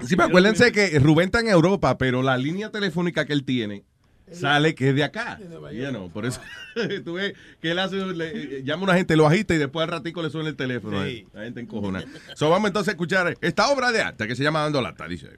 Sí, 0.00 0.16
pero 0.16 0.28
acuérdense 0.28 0.72
que 0.72 0.98
Rubén 0.98 1.26
está 1.26 1.40
en 1.40 1.48
Europa, 1.48 1.96
pero 1.98 2.22
la 2.22 2.36
línea 2.36 2.70
telefónica 2.70 3.24
que 3.26 3.32
él 3.32 3.44
tiene 3.44 3.84
sale 4.32 4.74
que 4.74 4.88
es 4.88 4.94
de 4.96 5.04
acá. 5.04 5.38
You 5.72 5.90
know, 5.90 6.10
por 6.10 6.26
eso 6.26 6.40
tú 7.04 7.14
ves 7.14 7.34
que 7.60 7.70
él 7.70 7.78
hace, 7.78 7.96
le- 8.04 8.64
llama 8.64 8.82
a 8.82 8.84
una 8.84 8.94
gente, 8.94 9.16
lo 9.16 9.26
agita 9.26 9.54
y 9.54 9.58
después 9.58 9.84
al 9.84 9.90
ratico 9.92 10.20
le 10.22 10.30
suena 10.30 10.48
el 10.48 10.56
teléfono. 10.56 11.02
él. 11.04 11.26
La 11.32 11.44
gente 11.44 11.60
encojona. 11.60 12.02
So, 12.34 12.50
vamos 12.50 12.68
entonces 12.68 12.88
a 12.88 12.92
escuchar 12.92 13.34
esta 13.40 13.68
obra 13.70 13.92
de 13.92 14.02
arte 14.02 14.26
que 14.26 14.34
se 14.34 14.42
llama 14.42 14.60
Dando 14.62 14.82
Lata, 14.82 15.06
dice. 15.06 15.28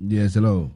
Yes, 0.00 0.36
hello. 0.36 0.70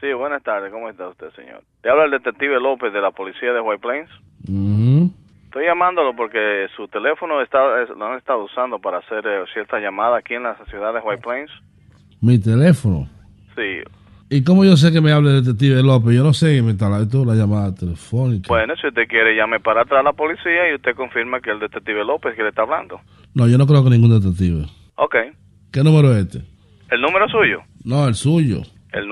Sí, 0.00 0.12
buenas 0.12 0.42
tardes. 0.42 0.72
¿Cómo 0.72 0.88
está 0.88 1.08
usted, 1.08 1.26
señor? 1.36 1.62
Te 1.82 1.90
habla 1.90 2.04
el 2.04 2.10
detective 2.12 2.60
López 2.60 2.92
de 2.92 3.00
la 3.00 3.10
policía 3.10 3.52
de 3.52 3.60
White 3.60 3.80
Plains. 3.82 4.10
Mhm. 4.46 5.12
Estoy 5.48 5.64
llamándolo 5.64 6.14
porque 6.14 6.66
su 6.76 6.86
teléfono 6.88 7.40
está, 7.42 7.82
es- 7.82 7.88
lo 7.90 8.06
han 8.06 8.18
estado 8.18 8.44
usando 8.44 8.78
para 8.78 8.98
hacer 8.98 9.26
eh, 9.26 9.44
ciertas 9.54 9.80
llamadas 9.82 10.20
aquí 10.20 10.34
en 10.34 10.42
la 10.42 10.54
ciudad 10.66 10.92
de 10.92 11.00
White 11.00 11.22
Plains. 11.22 11.50
Mi 12.20 12.38
teléfono. 12.38 13.08
Sí. 13.56 13.80
¿Y 14.30 14.44
cómo 14.44 14.62
yo 14.64 14.76
sé 14.76 14.92
que 14.92 15.00
me 15.00 15.10
hable 15.10 15.30
el 15.30 15.42
detective 15.44 15.82
López? 15.82 16.14
Yo 16.14 16.22
no 16.22 16.34
sé 16.34 16.54
que 16.56 16.62
me 16.62 16.72
está 16.72 16.86
esto 17.00 17.24
la 17.24 17.34
llamada 17.34 17.74
telefónica. 17.74 18.46
Bueno, 18.48 18.74
si 18.76 18.86
usted 18.88 19.08
quiere, 19.08 19.34
llame 19.34 19.58
para 19.58 19.82
atrás 19.82 20.00
a 20.00 20.02
la 20.02 20.12
policía 20.12 20.70
y 20.70 20.74
usted 20.74 20.94
confirma 20.94 21.40
que 21.40 21.50
el 21.50 21.60
detective 21.60 22.04
López 22.04 22.36
que 22.36 22.42
le 22.42 22.50
está 22.50 22.62
hablando. 22.62 23.00
No, 23.34 23.48
yo 23.48 23.56
no 23.56 23.66
creo 23.66 23.82
que 23.82 23.88
ningún 23.90 24.10
detective. 24.20 24.66
Ok. 24.96 25.16
¿Qué 25.72 25.82
número 25.82 26.12
es 26.12 26.26
este? 26.26 26.42
¿El 26.90 27.00
número 27.00 27.26
suyo? 27.28 27.62
No, 27.84 28.06
el 28.06 28.14
suyo. 28.14 28.60
El 28.92 29.08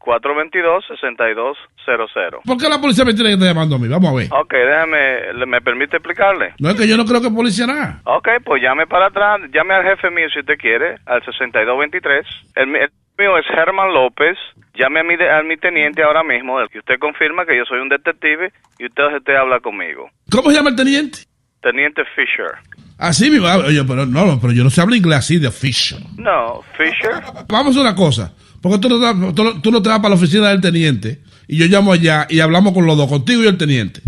914-422-6200. 0.00 2.42
¿Por 2.44 2.56
qué 2.58 2.68
la 2.68 2.80
policía 2.80 3.04
me 3.04 3.14
tiene 3.14 3.30
que 3.30 3.34
estar 3.34 3.48
llamando 3.48 3.76
a 3.76 3.78
mí? 3.78 3.88
Vamos 3.88 4.12
a 4.12 4.16
ver. 4.16 4.28
Ok, 4.32 4.52
déjame, 4.52 5.46
¿me 5.46 5.60
permite 5.60 5.96
explicarle? 5.96 6.54
No 6.58 6.70
es 6.70 6.76
que 6.76 6.88
yo 6.88 6.96
no 6.96 7.04
creo 7.04 7.20
que 7.20 7.30
policía 7.30 7.66
nada. 7.66 8.00
Ok, 8.04 8.28
pues 8.44 8.62
llame 8.62 8.86
para 8.86 9.06
atrás, 9.06 9.40
llame 9.52 9.74
al 9.74 9.84
jefe 9.84 10.10
mío 10.10 10.26
si 10.32 10.40
usted 10.40 10.56
quiere, 10.58 10.96
al 11.06 11.24
6223. 11.24 12.26
El, 12.56 12.76
el 12.76 12.90
mío 13.18 13.36
es 13.38 13.46
Germán 13.46 13.92
López. 13.92 14.36
Llame 14.74 15.00
a 15.00 15.04
mi, 15.04 15.14
a 15.14 15.42
mi 15.42 15.56
teniente 15.56 16.02
ahora 16.02 16.22
mismo, 16.22 16.60
el 16.60 16.68
que 16.68 16.78
usted 16.78 16.98
confirma 16.98 17.44
que 17.44 17.56
yo 17.56 17.64
soy 17.64 17.80
un 17.80 17.88
detective 17.88 18.52
y 18.78 18.86
usted, 18.86 19.16
usted 19.16 19.34
habla 19.34 19.60
conmigo. 19.60 20.08
¿Cómo 20.30 20.50
se 20.50 20.56
llama 20.56 20.70
el 20.70 20.76
teniente? 20.76 21.20
Teniente 21.60 22.02
Fisher. 22.16 22.52
Así 22.98 23.30
mismo. 23.30 23.46
Oye, 23.48 23.82
pero 23.86 24.06
no, 24.06 24.38
pero 24.40 24.52
yo 24.52 24.64
no 24.64 24.70
sé 24.70 24.80
hablar 24.80 24.96
inglés 24.96 25.18
así 25.18 25.38
de 25.38 25.50
Fisher. 25.50 25.98
No, 26.16 26.62
Fisher. 26.78 27.12
Vamos 27.48 27.76
a 27.76 27.80
una 27.80 27.94
cosa. 27.94 28.32
Porque 28.62 28.78
tú 28.78 28.88
no, 28.88 28.98
te- 29.00 29.32
tú, 29.34 29.44
no- 29.44 29.60
tú 29.62 29.70
no 29.70 29.82
te 29.82 29.88
vas 29.88 29.98
para 30.00 30.10
la 30.10 30.14
oficina 30.16 30.48
del 30.50 30.60
teniente 30.60 31.20
y 31.48 31.56
yo 31.58 31.66
llamo 31.66 31.92
allá 31.92 32.26
y 32.28 32.40
hablamos 32.40 32.72
con 32.74 32.86
los 32.86 32.96
dos, 32.96 33.08
contigo 33.08 33.42
y 33.42 33.46
el 33.46 33.56
teniente. 33.58 34.00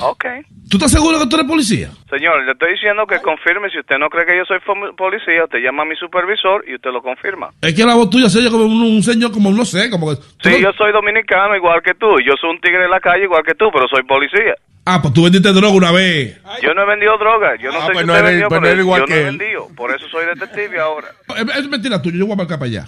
Ok. 0.00 0.24
¿Tú 0.68 0.78
estás 0.78 0.90
seguro 0.92 1.18
que 1.20 1.26
tú 1.26 1.36
eres 1.36 1.46
policía? 1.46 1.90
Señor, 2.10 2.42
le 2.44 2.52
estoy 2.52 2.72
diciendo 2.72 3.06
que 3.06 3.20
confirme. 3.20 3.68
Si 3.70 3.78
usted 3.78 3.96
no 3.98 4.08
cree 4.08 4.24
que 4.26 4.36
yo 4.36 4.44
soy 4.46 4.58
policía, 4.96 5.44
usted 5.44 5.58
llama 5.60 5.82
a 5.82 5.86
mi 5.86 5.94
supervisor 5.94 6.64
y 6.66 6.74
usted 6.74 6.90
lo 6.90 7.02
confirma. 7.02 7.50
Es 7.60 7.74
que 7.74 7.84
la 7.84 7.94
voz 7.94 8.08
tuya 8.10 8.28
se 8.30 8.38
oye 8.38 8.50
como 8.50 8.64
un, 8.64 8.82
un 8.82 9.02
señor, 9.02 9.30
como 9.30 9.50
no 9.52 9.64
sé, 9.64 9.90
como 9.90 10.08
que... 10.10 10.16
Sí, 10.42 10.50
no- 10.50 10.58
yo 10.58 10.72
soy 10.72 10.90
dominicano 10.90 11.54
igual 11.54 11.82
que 11.82 11.92
tú. 11.94 12.06
Yo 12.26 12.32
soy 12.40 12.50
un 12.50 12.60
tigre 12.60 12.84
en 12.84 12.90
la 12.90 12.98
calle 13.00 13.24
igual 13.24 13.42
que 13.46 13.54
tú, 13.54 13.66
pero 13.72 13.86
soy 13.88 14.02
policía. 14.04 14.54
Ah, 14.86 15.00
pues 15.00 15.14
tú 15.14 15.22
vendiste 15.24 15.52
droga 15.52 15.74
una 15.74 15.92
vez. 15.92 16.40
Yo 16.62 16.74
no 16.74 16.82
he 16.82 16.86
vendido 16.86 17.16
droga. 17.18 17.56
Yo 17.60 17.70
no 17.70 17.78
Ah, 17.78 17.86
sé 17.86 17.92
pues 17.92 17.98
si 18.00 18.06
no 18.06 18.12
usted 18.14 18.24
eres- 18.24 18.30
vendió, 18.32 18.48
pues 18.48 18.60
no 18.60 18.62
pero 18.62 18.72
eres 18.72 18.84
igual 18.84 19.00
yo 19.02 19.06
que 19.06 19.12
no 19.14 19.16
he 19.20 19.22
él. 19.28 19.38
vendido. 19.38 19.68
Por 19.76 19.94
eso 19.94 20.08
soy 20.08 20.26
detective 20.26 20.80
ahora. 20.80 21.08
Es, 21.36 21.56
es 21.58 21.68
mentira 21.68 22.00
tuya, 22.02 22.16
yo 22.18 22.24
voy 22.26 22.34
a 22.34 22.36
marcar 22.36 22.58
para 22.58 22.70
allá. 22.70 22.84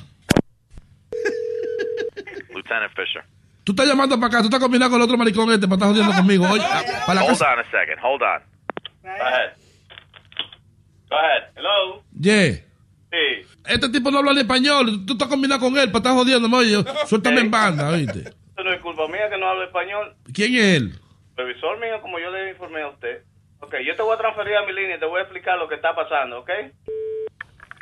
Lieutenant 2.67 2.93
Fisher. 2.95 3.25
Tú 3.65 3.73
estás 3.73 3.87
llamando 3.87 4.17
para 4.17 4.27
acá, 4.29 4.39
tú 4.41 4.45
estás 4.45 4.61
combinando 4.61 4.93
con 4.93 5.01
el 5.01 5.05
otro 5.05 5.17
maricón 5.19 5.51
este 5.51 5.67
para 5.67 5.75
estar 5.77 5.89
jodiendo 5.89 6.13
conmigo. 6.15 6.47
Oye, 6.49 6.63
para 7.07 7.21
Hold 7.23 7.31
casa. 7.31 7.53
on 7.53 7.59
a 7.59 7.65
second. 7.65 7.99
Hold 8.03 8.23
on. 8.23 8.43
Go 9.03 9.11
ahead. 9.11 9.53
Go 11.11 11.17
ahead. 11.17 11.43
Hello. 11.57 12.03
Yeah. 12.21 12.63
Sí. 13.11 13.47
Este 13.67 13.89
tipo 13.89 14.11
no 14.11 14.19
habla 14.19 14.35
ni 14.35 14.41
español. 14.41 15.05
Tú 15.07 15.15
estás 15.15 15.29
combinando 15.29 15.65
con 15.65 15.77
él 15.79 15.91
para 15.91 15.99
estar 15.99 16.13
jodiendo. 16.15 16.57
Oye, 16.57 16.85
suéltame 17.07 17.41
en 17.41 17.51
banda, 17.51 17.89
oíste. 17.89 18.33
No 18.57 18.73
es 18.73 18.81
culpa 18.81 19.07
mía 19.09 19.29
que 19.31 19.37
no 19.39 19.49
hable 19.49 19.65
español. 19.67 20.15
¿Quién 20.33 20.55
es 20.55 20.77
él? 20.77 20.93
Supervisor 21.31 21.79
mío, 21.79 22.01
como 22.01 22.19
yo 22.19 22.31
le 22.31 22.51
informé 22.51 22.83
a 22.83 22.89
usted. 22.89 23.23
Ok, 23.61 23.75
yo 23.85 23.97
te 23.97 24.03
voy 24.03 24.15
a 24.15 24.19
transferir 24.19 24.57
a 24.57 24.65
mi 24.65 24.73
línea 24.73 24.97
y 24.97 25.01
te 25.01 25.07
voy 25.07 25.19
a 25.19 25.23
explicar 25.23 25.59
lo 25.59 25.69
que 25.69 25.75
está 25.75 25.95
pasando, 25.95 26.41
¿ok? 26.41 26.51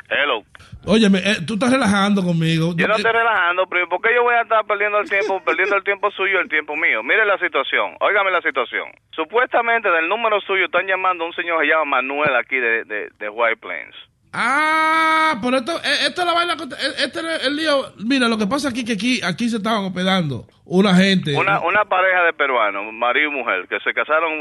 Hello. 0.09 0.43
Óyeme, 0.87 1.19
eh, 1.19 1.37
tú 1.45 1.55
estás 1.55 1.71
relajando 1.71 2.23
conmigo. 2.23 2.73
Yo 2.75 2.87
no 2.87 2.95
estoy 2.95 3.11
relajando, 3.11 3.65
pero 3.67 3.89
¿por 3.89 4.01
qué 4.01 4.09
yo 4.15 4.23
voy 4.23 4.35
a 4.35 4.41
estar 4.41 4.65
perdiendo 4.65 4.99
el 4.99 5.09
tiempo, 5.09 5.41
perdiendo 5.45 5.75
el 5.75 5.83
tiempo 5.83 6.11
suyo 6.11 6.37
y 6.37 6.41
el 6.43 6.49
tiempo 6.49 6.75
mío? 6.75 7.01
Mire 7.03 7.25
la 7.25 7.37
situación, 7.39 7.95
óigame 7.99 8.31
la 8.31 8.41
situación. 8.41 8.87
Supuestamente 9.15 9.89
del 9.89 10.07
número 10.07 10.39
suyo 10.41 10.65
están 10.65 10.85
llamando 10.87 11.23
a 11.23 11.27
un 11.27 11.33
señor 11.33 11.59
que 11.61 11.67
se 11.67 11.71
llama 11.73 12.01
Manuel 12.01 12.35
aquí 12.35 12.57
de, 12.57 12.83
de, 12.85 13.09
de 13.17 13.29
White 13.29 13.57
Plains. 13.57 13.95
Ah, 14.37 15.39
pero 15.41 15.57
esto, 15.57 15.71
eh, 15.77 16.07
esta 16.07 16.21
es 16.21 16.27
la 16.27 16.33
vaina. 16.33 16.53
eh, 16.53 16.93
Este 17.05 17.19
es 17.21 17.47
el 17.47 17.55
lío. 17.55 17.93
Mira, 18.05 18.27
lo 18.27 18.37
que 18.37 18.47
pasa 18.47 18.69
aquí 18.69 18.83
que 18.83 18.93
aquí, 18.93 19.21
aquí 19.23 19.49
se 19.49 19.57
estaban 19.57 19.85
hospedando 19.85 20.45
una 20.65 20.95
gente. 20.95 21.35
Una, 21.35 21.59
una 21.61 21.85
pareja 21.85 22.23
de 22.23 22.33
peruanos, 22.33 22.91
marido 22.93 23.29
y 23.29 23.33
mujer, 23.33 23.67
que 23.67 23.79
se 23.79 23.93
casaron, 23.93 24.31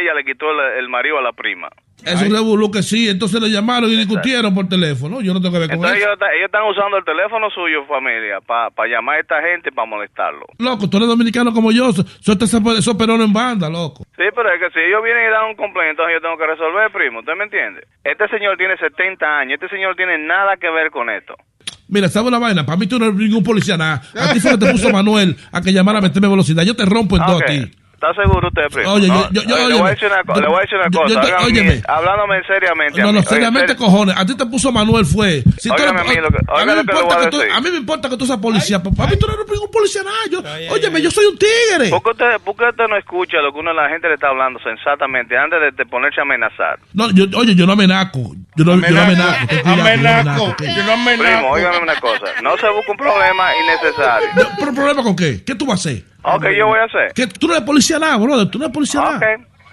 ella 0.00 0.14
le 0.14 0.24
quitó 0.24 0.50
el, 0.50 0.78
el 0.78 0.88
marido 0.88 1.18
a 1.18 1.22
la 1.22 1.32
prima. 1.32 1.68
Es 2.04 2.20
un 2.22 2.30
revolú 2.30 2.70
que 2.70 2.82
sí. 2.82 3.08
Entonces 3.08 3.40
le 3.40 3.48
llamaron 3.50 3.88
y 3.90 3.96
discutieron 3.96 4.54
por 4.54 4.68
teléfono. 4.68 5.20
Yo 5.22 5.32
no 5.32 5.40
tengo 5.40 5.54
que 5.54 5.60
ver 5.60 5.68
con 5.68 5.76
Entonces 5.78 6.02
eso. 6.02 6.10
ellos, 6.12 6.44
están 6.44 6.64
usando 6.64 6.98
el 6.98 7.04
teléfono 7.04 7.48
suyo, 7.50 7.84
familia, 7.86 8.40
para 8.40 8.70
llamar 8.88 9.16
a 9.16 9.20
esta 9.20 9.40
gente 9.42 9.72
para 9.72 9.86
molestarlo. 9.86 10.46
Loco, 10.58 10.88
tú 10.88 10.98
eres 10.98 11.08
dominicano 11.08 11.52
como 11.52 11.72
yo. 11.72 11.90
ese 11.90 12.02
esos 12.42 12.94
perones 12.96 13.26
en 13.26 13.32
banda, 13.32 13.68
loco. 13.70 14.04
Sí, 14.16 14.24
pero 14.34 14.52
es 14.52 14.60
que 14.60 14.70
si 14.70 14.80
ellos 14.84 15.02
vienen 15.02 15.26
y 15.26 15.30
dan 15.30 15.46
un 15.46 15.56
complaint, 15.56 15.90
entonces 15.90 16.14
yo 16.14 16.20
tengo 16.20 16.36
que 16.36 16.46
resolver, 16.46 16.92
primo. 16.92 17.20
¿Usted 17.20 17.34
me 17.36 17.44
entiende? 17.44 17.86
Este 18.02 18.28
señor 18.28 18.56
tiene 18.56 18.76
70 18.76 19.24
años. 19.38 19.54
Este 19.54 19.68
señor 19.68 19.96
tiene 19.96 20.18
nada 20.18 20.56
que 20.56 20.70
ver 20.70 20.90
con 20.90 21.08
esto. 21.10 21.34
Mira, 21.88 22.08
¿sabes 22.08 22.28
una 22.28 22.38
vaina? 22.38 22.64
Para 22.64 22.76
mí 22.78 22.86
tú 22.86 22.98
no 22.98 23.06
eres 23.06 23.16
ningún 23.18 23.42
policía 23.44 23.76
nada. 23.76 24.02
A 24.18 24.32
ti 24.32 24.40
fue 24.40 24.52
que 24.52 24.58
te 24.58 24.72
puso 24.72 24.90
Manuel 24.92 25.36
a 25.52 25.60
que 25.60 25.72
llamara 25.72 25.98
a 25.98 26.02
meterme 26.02 26.28
velocidad. 26.28 26.62
Yo 26.62 26.74
te 26.74 26.84
rompo 26.84 27.16
en 27.16 27.22
Ah, 27.22 27.26
dos 27.32 27.42
a 27.42 27.44
ti. 27.46 27.70
¿Está 27.94 28.22
seguro 28.22 28.48
usted, 28.48 28.62
primo? 28.70 28.90
Oye, 28.92 29.08
No, 29.08 29.30
yo- 29.30 29.42
yo- 29.44 29.54
oye, 29.54 29.68
le, 29.68 29.74
voy 29.78 29.86
a 29.86 29.90
decir 29.92 30.08
una, 30.08 30.22
co- 30.24 30.38
le 30.38 30.46
voy 30.46 30.56
a 30.58 30.60
decir 30.60 30.76
una 30.76 30.88
Yo- 30.90 31.00
cosa. 31.00 31.38
yo 31.40 31.46
óyeme. 31.46 31.82
hablándome 31.88 32.42
seriamente. 32.46 33.00
No, 33.00 33.12
no, 33.12 33.18
Oye, 33.20 33.28
seriamente, 33.28 33.76
cojones. 33.76 34.14
A 34.18 34.26
ti 34.26 34.34
te 34.36 34.44
puso 34.44 34.70
Manuel 34.72 35.06
fue. 35.06 35.42
Si 35.58 35.70
tú 35.70 35.74
Óigame 35.74 36.00
eres- 36.00 36.10
a 36.10 36.14
mí 36.14 36.20
lo 36.20 36.28
que- 36.28 36.36
a, 36.36 36.40
mí 36.40 36.46
óigame 36.52 36.74
me 36.74 36.74
que 36.74 36.92
importa 36.98 37.20
que 37.24 37.30
tú, 37.30 37.38
decir. 37.38 37.52
a 37.54 37.60
mí 37.62 37.70
me 37.70 37.76
importa 37.78 38.08
que 38.10 38.16
tú 38.18 38.26
seas 38.26 38.38
policía. 38.40 38.82
Para 38.82 39.10
mí 39.10 39.16
tú 39.18 39.26
no 39.26 39.32
eres 39.32 39.46
ningún 39.50 39.70
policía 39.70 40.02
nada. 40.02 40.16
Yo, 40.30 40.42
óyeme, 40.74 41.00
yo 41.00 41.10
soy 41.10 41.24
un 41.26 41.38
tigre. 41.38 41.88
¿Por 41.88 42.02
qué, 42.02 42.10
usted, 42.10 42.40
por 42.44 42.56
qué 42.56 42.64
usted 42.68 42.84
no 42.90 42.96
escucha 42.98 43.38
lo 43.40 43.54
que 43.54 43.60
uno 43.60 43.72
la 43.72 43.88
gente 43.88 44.06
le 44.08 44.14
está 44.14 44.28
hablando 44.28 44.58
sensatamente 44.60 45.38
antes 45.38 45.58
de, 45.60 45.70
de 45.70 45.86
ponerse 45.86 46.20
a 46.20 46.24
amenazar? 46.24 46.78
No, 46.92 47.10
yo, 47.10 47.24
oye, 47.38 47.54
yo 47.54 47.64
no 47.64 47.72
amenaco. 47.72 48.34
Yo 48.56 48.64
no, 48.64 48.72
yo 48.72 48.76
no 48.76 48.86
cuidado, 48.86 49.36
yo 49.50 49.76
no 49.76 49.82
amenaco, 49.82 50.44
¿ok? 50.44 50.56
Primo, 50.56 51.48
óigame 51.50 51.78
una 51.78 51.98
cosa. 52.00 52.26
No 52.42 52.56
se 52.56 52.68
busque 52.68 52.90
un 52.92 52.96
problema 52.96 53.50
innecesario. 53.56 54.28
¿Pero 54.58 54.74
problema 54.74 55.02
con 55.02 55.16
qué? 55.16 55.42
¿Qué 55.44 55.54
tú 55.54 55.66
vas 55.66 55.84
a 55.84 55.90
hacer? 55.90 56.04
Ok, 56.22 56.46
yo 56.56 56.66
voy 56.68 56.78
a 56.78 56.84
hacer. 56.84 57.12
¿Qué? 57.14 57.26
Tú 57.26 57.48
no 57.48 57.54
eres 57.54 57.66
policía 57.66 57.98
nada, 57.98 58.16
brother. 58.16 58.48
Tú 58.48 58.58
no 58.58 58.66
eres 58.66 58.74
policía 58.74 59.00
nada. 59.00 59.20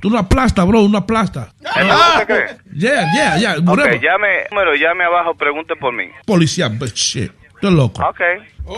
Tú 0.01 0.07
una 0.07 0.27
plasta, 0.27 0.63
bro, 0.63 0.81
una 0.81 1.05
plasta. 1.05 1.53
¿Entonces 1.59 2.07
usted 2.13 2.25
cree? 2.25 2.57
Yeah, 2.73 3.05
yeah, 3.13 3.37
yeah. 3.37 3.55
Ok, 3.59 4.01
llame, 4.01 4.45
número, 4.49 4.73
llame 4.73 5.03
abajo, 5.03 5.35
pregunte 5.35 5.75
por 5.75 5.93
mí. 5.93 6.05
Policía, 6.25 6.69
shit. 6.95 7.31
Estoy 7.53 7.75
loco. 7.75 8.03
Ok, 8.03 8.19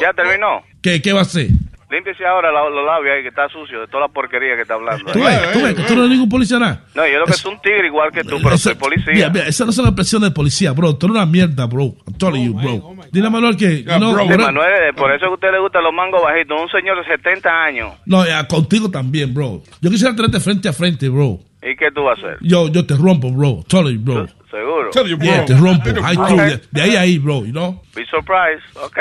ya 0.01 0.11
terminó. 0.11 0.63
¿Qué, 0.81 1.01
¿Qué 1.01 1.13
va 1.13 1.19
a 1.19 1.21
hacer? 1.21 1.47
Límpiese 1.94 2.26
ahora 2.26 2.52
la- 2.52 2.68
los 2.70 2.84
labios 2.86 3.15
ahí 3.15 3.22
que 3.22 3.30
está 3.30 3.48
sucio 3.49 3.82
de 3.82 3.88
toda 3.88 4.07
la 4.07 4.07
porquería 4.07 4.56
que 4.56 4.64
está 4.64 4.74
hablando. 4.74 5.11
Tú 5.11 5.20
ves, 5.24 5.52
tú 5.53 5.61
ves 5.61 5.76
que 5.76 5.84
tú 5.84 5.94
no 5.95 5.99
eres 6.02 6.11
ningún 6.11 6.30
policía 6.30 6.57
nada. 6.57 6.84
No, 6.95 7.06
yo 7.07 7.20
lo 7.20 7.26
que 7.26 7.34
soy 7.34 7.53
un 7.53 7.61
tigre 7.61 7.86
igual 7.88 8.11
que 8.11 8.24
tú, 8.24 8.38
pero 8.41 8.57
soy 8.57 8.74
policía. 8.76 9.14
Mira, 9.14 9.30
mira, 9.30 9.48
esas 9.48 9.68
no 9.68 9.74
son 9.74 9.86
expresiones 9.86 10.30
de 10.30 10.34
policía, 10.36 10.72
bro. 10.72 10.95
Tú 10.95 11.06
eres 11.06 11.15
una 11.18 11.26
mierda, 11.28 11.65
bro. 11.68 11.94
I'm 12.07 12.18
telling 12.18 12.45
you, 12.45 12.53
bro. 12.53 12.95
Dile 13.11 13.28
a 13.28 13.30
Manuel 13.30 13.56
que. 13.56 13.84
no, 13.99 14.18
Sí, 14.18 14.28
bro. 14.28 14.38
Manuel, 14.45 14.90
eh, 14.90 14.94
por 14.94 15.11
eso 15.11 15.20
que 15.26 15.32
a 15.32 15.34
usted 15.36 15.52
le 15.52 15.60
gustan 15.60 15.84
los 15.84 15.94
mangos 15.94 16.24
bajitos. 16.24 16.60
Un 16.60 16.70
señor 16.70 16.98
de 16.98 17.06
70 17.06 17.64
años. 17.64 17.94
No, 18.06 18.26
ya, 18.26 18.48
contigo 18.48 18.90
también, 18.90 19.34
bro. 19.34 19.61
Yo 19.82 19.90
quisiera 19.91 20.15
tenerte 20.15 20.40
frente 20.40 20.68
a 20.70 20.74
frente, 20.74 21.07
bro. 21.10 21.40
¿Y 21.61 21.76
qué 21.78 21.91
tú 21.94 22.03
vas 22.03 22.18
a 22.18 22.28
hacer? 22.28 22.38
Yo, 22.41 22.68
yo 22.70 22.86
te 22.86 22.95
rompo, 22.95 23.32
bro. 23.32 23.64
Totally, 23.68 23.98
bro. 23.98 24.28
¿Seguro? 24.52 24.91
Yeah, 25.20 25.45
te 25.45 25.56
rompo. 25.56 25.90
De, 25.91 26.82
ahí 26.82 26.95
a 26.95 27.02
ahí, 27.02 27.18
bro, 27.18 27.45
you 27.45 27.52
know? 27.52 27.82
Be 27.95 28.06
surprised, 28.06 28.61
ok. 28.76 28.98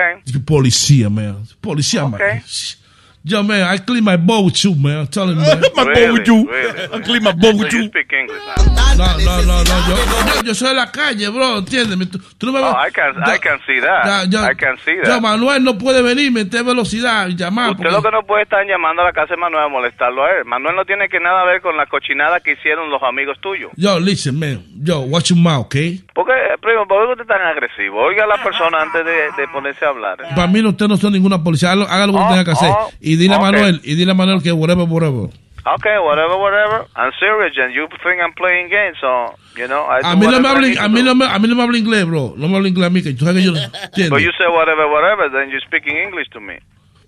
Policía, 0.47 1.11
man. 1.11 1.43
Policía, 1.61 2.07
man. 2.07 2.21
Yo, 3.25 3.41
man, 3.45 3.63
I 3.63 3.79
clean 3.79 4.03
my 4.03 4.17
bowl 4.17 4.47
with 4.47 4.65
you, 4.65 4.75
man. 4.75 4.99
I'm 4.99 5.07
telling 5.07 5.37
you, 5.37 5.43
man. 5.43 5.63
Really, 5.93 6.19
really. 6.21 6.93
I 6.93 7.01
clean 7.01 7.23
my 7.23 7.33
bowl 7.33 7.57
with 7.57 7.73
you 7.73 7.83
you. 7.83 7.89
speak 7.89 8.13
English. 8.13 8.41
No, 8.97 9.07
no, 9.17 9.43
no, 9.47 9.63
no. 9.63 9.77
Yo, 9.89 9.97
yo, 9.97 10.43
yo 10.43 10.55
soy 10.55 10.69
de 10.71 10.75
la 10.75 10.91
calle, 10.91 11.29
bro. 11.29 11.59
Entiéndeme. 11.59 12.07
Tú, 12.07 12.19
tú 12.37 12.47
no 12.47 12.53
me 12.53 12.59
Oh, 12.61 12.73
I 12.77 12.91
can, 12.91 13.15
I 13.25 13.39
can 13.39 13.59
see 13.67 13.81
that. 13.81 14.29
Ya. 14.29 14.51
I 14.51 14.55
can 14.55 14.77
see 14.85 14.97
Yo, 14.97 15.05
that. 15.05 15.21
Manuel 15.23 15.63
no 15.63 15.79
puede 15.79 16.03
venir, 16.03 16.33
meter 16.33 16.65
velocidad 16.65 17.29
y 17.29 17.37
llamar. 17.37 17.71
Usted 17.71 17.85
porque- 17.85 17.93
lo 17.97 18.03
que 18.03 18.11
no 18.11 18.23
puede 18.27 18.43
estar 18.43 18.65
llamando 18.67 19.03
a 19.03 19.07
la 19.07 19.13
casa 19.13 19.35
de 19.35 19.37
Manuel 19.41 19.65
a 19.65 19.69
molestarlo 19.69 20.25
a 20.25 20.31
él. 20.39 20.45
Manuel 20.45 20.75
no 20.77 20.85
tiene 20.85 21.09
que 21.09 21.21
nada 21.21 21.45
ver 21.45 21.61
con 21.63 21.77
la 21.77 21.87
cochinada 21.87 22.41
que 22.41 22.53
hicieron 22.53 22.91
los 22.91 23.03
amigos 23.03 23.39
tuyos. 23.41 23.71
Yo, 23.77 24.01
listen, 24.01 24.39
man. 24.39 24.65
Yo, 24.83 25.01
watch 25.01 25.31
your 25.31 25.39
mouth, 25.39 25.67
¿ok? 25.67 25.77
¿Por 26.15 26.27
qué, 26.27 26.33
primo, 26.61 26.87
por 26.87 27.07
qué 27.07 27.13
usted 27.13 27.23
es 27.23 27.29
tan 27.29 27.41
agresivo? 27.41 28.01
Oiga 28.03 28.25
a 28.25 28.27
la 28.27 28.43
persona 28.43 28.83
antes 28.83 29.05
de, 29.05 29.13
de 29.13 29.49
ponerse 29.53 29.85
a 29.85 29.89
hablar. 29.89 30.19
Para 30.35 30.47
mí, 30.47 30.61
usted 30.65 30.87
no 30.87 30.97
son 30.97 31.13
ninguna 31.15 31.43
policía. 31.43 31.73
Haga 31.73 32.07
lo, 32.07 32.13
que 32.13 32.19
Oh, 32.19 32.29
tenga 32.29 32.45
que 32.45 32.51
hacer. 32.51 32.71
oh, 32.71 32.91
y 33.01 33.17
dile 33.17 33.35
a 33.35 33.39
ok. 33.39 33.43
Manuel, 33.45 33.81
y 33.83 33.95
dile 33.95 34.13
a 34.13 34.15
Manuel 34.15 34.43
que 34.43 34.53
whatever, 34.53 34.85
whatever. 34.89 35.31
Okay, 35.65 35.97
whatever, 36.05 36.37
whatever. 36.37 36.87
I'm 36.97 37.13
serious, 37.21 37.57
and 37.57 37.73
you 37.73 37.87
think 38.03 38.21
I'm 38.21 38.35
playing 38.35 38.69
games, 38.69 38.99
so, 39.01 39.37
you 39.57 39.69
know, 39.69 39.87
I 39.89 40.01
A 40.03 40.17
mí, 40.17 40.27
no 40.27 40.41
me 40.41 40.49
habla, 40.49 40.67
a, 40.83 40.89
mí 40.89 41.03
no 41.05 41.15
me, 41.15 41.25
a 41.25 41.39
mí 41.39 41.47
no 41.49 41.55
me 41.55 41.63
habla 41.63 41.79
inglés, 41.79 42.05
bro. 42.05 42.35
No 42.37 42.49
me 42.49 42.57
habla 42.57 42.69
inglés 42.69 42.87
a 42.89 42.91
mí, 42.91 43.01
que 43.01 43.13
tú 43.15 43.25
sabes 43.25 43.43
que 43.43 43.47
yo 43.47 43.53
no 43.53 43.61
But 43.73 43.85
entiendo. 43.85 44.19
you 44.19 44.33
say 44.37 44.49
whatever, 44.49 44.89
whatever, 44.91 45.31
then 45.31 45.51
you're 45.51 45.63
speaking 45.65 45.97
English 45.97 46.29
to 46.33 46.41
me. 46.41 46.55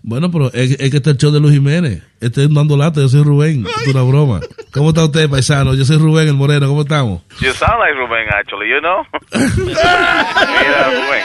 Bueno, 0.06 0.30
pero 0.30 0.48
es, 0.52 0.72
es 0.78 0.90
que 0.90 0.98
este 0.98 1.10
es 1.10 1.14
el 1.14 1.16
show 1.16 1.30
de 1.32 1.40
Luis 1.40 1.54
Jiménez. 1.54 2.02
Este 2.20 2.44
es 2.44 2.54
dando 2.54 2.76
lata. 2.76 3.00
Yo 3.00 3.08
soy 3.08 3.22
Rubén. 3.22 3.64
Es 3.66 3.88
una 3.88 4.02
broma. 4.02 4.40
¿Cómo 4.70 4.90
está 4.90 5.04
usted, 5.04 5.30
paisano? 5.30 5.74
Yo 5.74 5.84
soy 5.86 5.96
Rubén, 5.96 6.28
el 6.28 6.34
moreno. 6.34 6.68
¿Cómo 6.68 6.82
estamos? 6.82 7.22
You 7.40 7.52
sound 7.52 7.78
like 7.80 7.94
Rubén, 7.98 8.26
actually, 8.30 8.68
you 8.70 8.80
know? 8.80 9.02
Mira, 9.64 10.90
Rubén. 10.90 11.24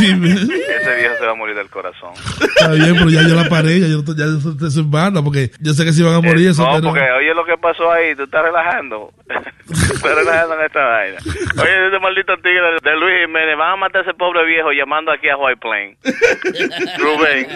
Dime. 0.00 0.32
Ese 0.32 0.96
viejo 0.96 1.14
se 1.18 1.24
va 1.26 1.32
a 1.32 1.34
morir 1.34 1.56
del 1.56 1.68
corazón. 1.70 2.10
Está 2.40 2.70
bien, 2.72 2.94
pero 2.96 3.08
ya 3.10 3.22
yo 3.26 3.34
la 3.34 3.48
paré, 3.48 3.80
ya 3.80 3.86
yo 3.88 4.02
ya 4.14 4.24
eso 4.24 4.54
eso 4.56 4.66
es 4.66 4.76
en 4.76 4.90
vano, 4.90 5.22
porque 5.24 5.50
yo 5.60 5.72
sé 5.72 5.84
que 5.84 5.92
si 5.92 6.02
van 6.02 6.14
a 6.14 6.20
morir 6.20 6.48
eso. 6.48 6.62
No, 6.64 6.72
pero- 6.72 6.88
porque 6.88 7.00
oye 7.18 7.34
lo 7.34 7.44
que 7.46 7.56
pasó 7.60 7.90
ahí, 7.90 8.14
tú 8.14 8.24
estás 8.24 8.42
relajando. 8.44 9.10
estás 9.70 10.14
relajando 10.14 10.54
en 10.60 10.66
esta 10.66 10.84
vaina. 10.84 11.16
Oye, 11.62 11.88
ese 11.88 11.98
maldito 12.00 12.34
tigre 12.36 12.76
de, 12.82 12.90
de 12.90 12.96
Luis 12.96 13.14
Jiménez, 13.26 13.56
van 13.58 13.72
a 13.72 13.76
matar 13.76 14.00
a 14.02 14.04
ese 14.04 14.14
pobre 14.14 14.44
viejo 14.46 14.70
llamando 14.72 15.12
aquí 15.12 15.28
a 15.28 15.36
White 15.36 15.60
Plain. 15.60 15.96
Rubén. 16.98 17.46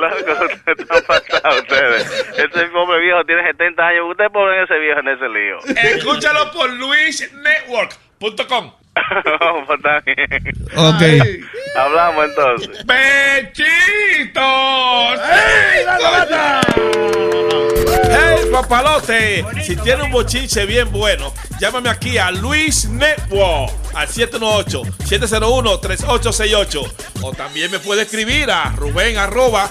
Loco, 0.00 0.32
ustedes 0.44 0.78
están 0.78 1.02
pasados 1.06 1.60
ustedes. 1.62 2.02
Ese 2.38 2.66
pobre 2.66 3.00
viejo 3.00 3.24
tiene 3.24 3.42
70 3.42 3.86
años. 3.86 4.10
Ustedes 4.10 4.30
ponen 4.30 4.62
ese 4.62 4.78
viejo 4.78 5.00
en 5.00 5.08
ese 5.08 5.28
lío. 5.28 5.58
Escúchalo 5.96 6.52
por 6.52 6.70
luisnetwork.com. 6.70 8.72
pues 9.66 9.78
está 9.78 10.00
bien. 10.00 10.18
Ok. 10.76 11.02
Hablamos 11.76 12.24
entonces. 12.24 12.84
¡Bechitos! 12.86 14.42
¡Ey, 15.20 15.84
la 15.84 15.98
lata! 15.98 16.60
¡Hey, 18.08 18.48
papalote! 18.50 19.44
Si 19.62 19.76
tiene 19.76 20.02
un 20.04 20.10
bochinche 20.10 20.64
bien 20.66 20.90
bueno, 20.90 21.32
llámame 21.60 21.90
aquí 21.90 22.16
a 22.18 22.30
Luis 22.30 22.88
Network 22.88 23.72
al 23.94 24.08
718-701-3868. 24.08 26.92
O 27.22 27.32
también 27.32 27.70
me 27.70 27.78
puede 27.78 28.02
escribir 28.02 28.50
a 28.50 28.72
Rubén 28.76 29.16
arroba 29.18 29.70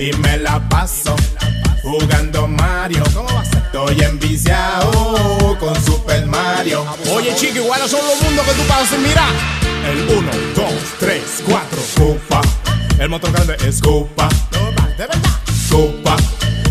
¿Y? 0.00 0.10
Y 0.10 0.12
me 0.14 0.38
la 0.38 0.58
paso 0.68 1.14
jugando 1.82 2.46
Mario. 2.48 3.02
Estoy 3.42 4.00
enviciado 4.02 5.56
con 5.58 5.74
Super 5.84 6.26
Mario. 6.26 6.84
Oye, 7.12 7.34
chico, 7.34 7.58
igual 7.58 7.80
son 7.88 8.00
los 8.06 8.22
mundos 8.22 8.46
que 8.46 8.52
tú 8.52 8.62
pasas 8.62 8.88
sin 8.88 9.02
mirar. 9.02 9.30
El 9.86 10.16
1, 10.16 10.30
2, 10.56 10.66
3, 10.98 11.22
4, 11.46 11.78
Cupa. 11.96 12.40
El 12.98 13.08
motor 13.10 13.32
grande 13.32 13.56
es 13.66 13.80
Cupa. 13.80 14.28
¿De 14.96 15.06
verdad? 15.06 15.18
Cupa. 15.70 16.16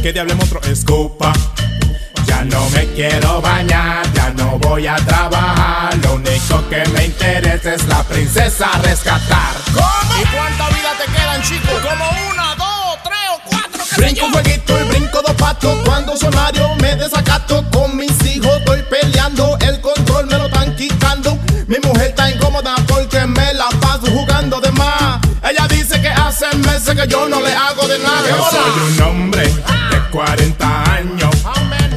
Que 0.02 0.12
diable 0.12 0.34
monstruo 0.36 0.62
es 0.64 0.84
Cupa. 0.84 1.32
Ya 2.26 2.44
no 2.46 2.70
me 2.72 2.86
quiero 2.94 3.42
bañar, 3.42 4.12
ya 4.14 4.30
no 4.32 4.58
voy 4.60 4.88
a 4.88 4.96
trabajar. 4.96 5.98
Lo 6.04 6.16
único 6.16 6.68
que 6.70 6.84
me 6.90 7.06
interesa 7.06 7.74
es 7.76 7.88
la 7.88 8.04
princesa 8.04 8.70
rescatar. 8.84 9.56
¿Cómo? 9.74 10.22
¿Y 10.22 10.26
cuánta 10.36 10.70
vida 10.70 10.94
te 10.98 11.12
quedan, 11.12 11.42
chicos? 11.42 11.82
Brinco 14.00 14.26
un 14.28 14.32
jueguito 14.32 14.80
y 14.80 14.84
brinco 14.88 15.22
dos 15.22 15.36
patos. 15.36 15.78
Cuando 15.84 16.16
soy 16.16 16.30
Mario 16.34 16.74
me 16.82 16.96
desacato 16.96 17.64
con 17.70 17.98
mis 17.98 18.12
hijos. 18.26 18.58
Estoy 18.60 18.82
peleando, 18.84 19.58
el 19.60 19.82
control 19.82 20.26
me 20.28 20.38
lo 20.38 20.46
están 20.46 20.74
quitando. 20.78 21.38
Mi 21.68 21.78
mujer 21.84 22.08
está 22.08 22.32
incómoda 22.32 22.76
porque 22.88 23.26
me 23.26 23.54
la 23.54 23.68
paso 23.82 24.08
jugando 24.10 24.62
de 24.62 24.72
más. 24.72 25.20
Ella 25.44 25.68
dice 25.68 26.02
que 26.02 26.08
hace 26.08 26.46
meses 26.58 26.96
que 26.96 27.08
yo 27.08 27.28
no 27.28 27.42
le 27.42 27.54
hago 27.54 27.88
de 27.90 28.00
nada. 28.00 28.30
Yo 28.30 28.50
soy 28.50 28.72
un 28.88 29.02
hombre 29.02 29.44
de 29.44 30.10
40 30.12 30.94
años. 30.94 31.36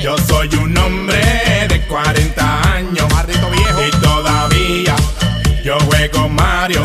Yo 0.01 0.17
soy 0.27 0.49
un 0.57 0.77
hombre 0.77 1.19
de 1.69 1.87
40 1.87 2.73
años. 2.75 3.09
Viejo. 3.53 3.83
Y 3.87 3.91
todavía 4.03 4.97
yo 5.65 5.79
juego 5.81 6.29
Mario. 6.29 6.83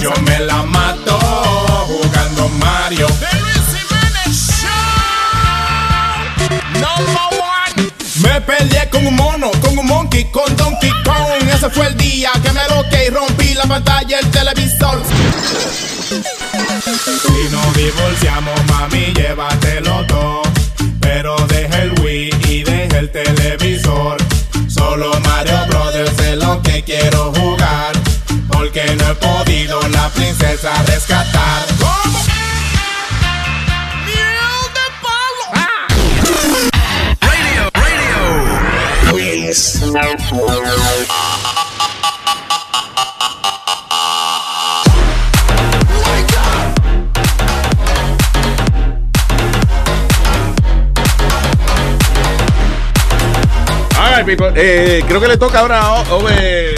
Yo 0.00 0.12
me 0.22 0.40
la 0.40 0.64
mato 0.64 1.18
jugando 1.86 2.48
Mario. 2.58 3.06
Me 8.22 8.40
peleé 8.42 8.88
con 8.90 9.06
un 9.06 9.14
mono, 9.16 9.50
con 9.62 9.78
un 9.78 9.86
monkey, 9.86 10.24
con 10.30 10.54
Donkey 10.56 10.90
Kong. 11.04 11.48
Ese 11.52 11.70
fue 11.70 11.86
el 11.86 11.96
día 11.96 12.30
que 12.42 12.52
me 12.52 12.60
loqué 12.68 13.06
y 13.06 13.10
rompí 13.10 13.54
la 13.54 13.64
pantalla 13.64 14.18
del 14.18 14.30
televisor. 14.30 15.02
Si 16.08 17.48
nos 17.50 17.74
divorciamos, 17.74 18.64
mami, 18.66 19.12
llévatelo 19.14 20.06
todo. 20.06 20.42
Pero 21.00 21.36
deja 21.46 21.82
el 21.82 21.98
Wii 22.00 22.30
y 22.48 22.62
deja 22.62 22.98
el 22.98 23.10
televisor. 23.10 24.18
Solo 24.68 25.18
Mario 25.20 25.66
Brothers 25.68 26.18
es 26.18 26.36
lo 26.36 26.60
que 26.62 26.82
quiero 26.82 27.32
jugar. 27.32 27.92
Porque 28.48 28.84
no 28.96 29.10
he 29.10 29.14
podido 29.14 29.80
la 29.88 30.08
princesa 30.10 30.70
rescatar. 30.86 31.79
All 39.50 39.56
right, 54.12 54.24
people. 54.24 54.52
Eh, 54.54 55.02
creo 55.08 55.20
que 55.20 55.26
le 55.26 55.36
toca 55.36 55.58
ahora 55.58 55.80
a 55.80 56.14
Ove 56.14 56.76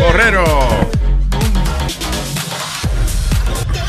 Borrero. 0.00 0.44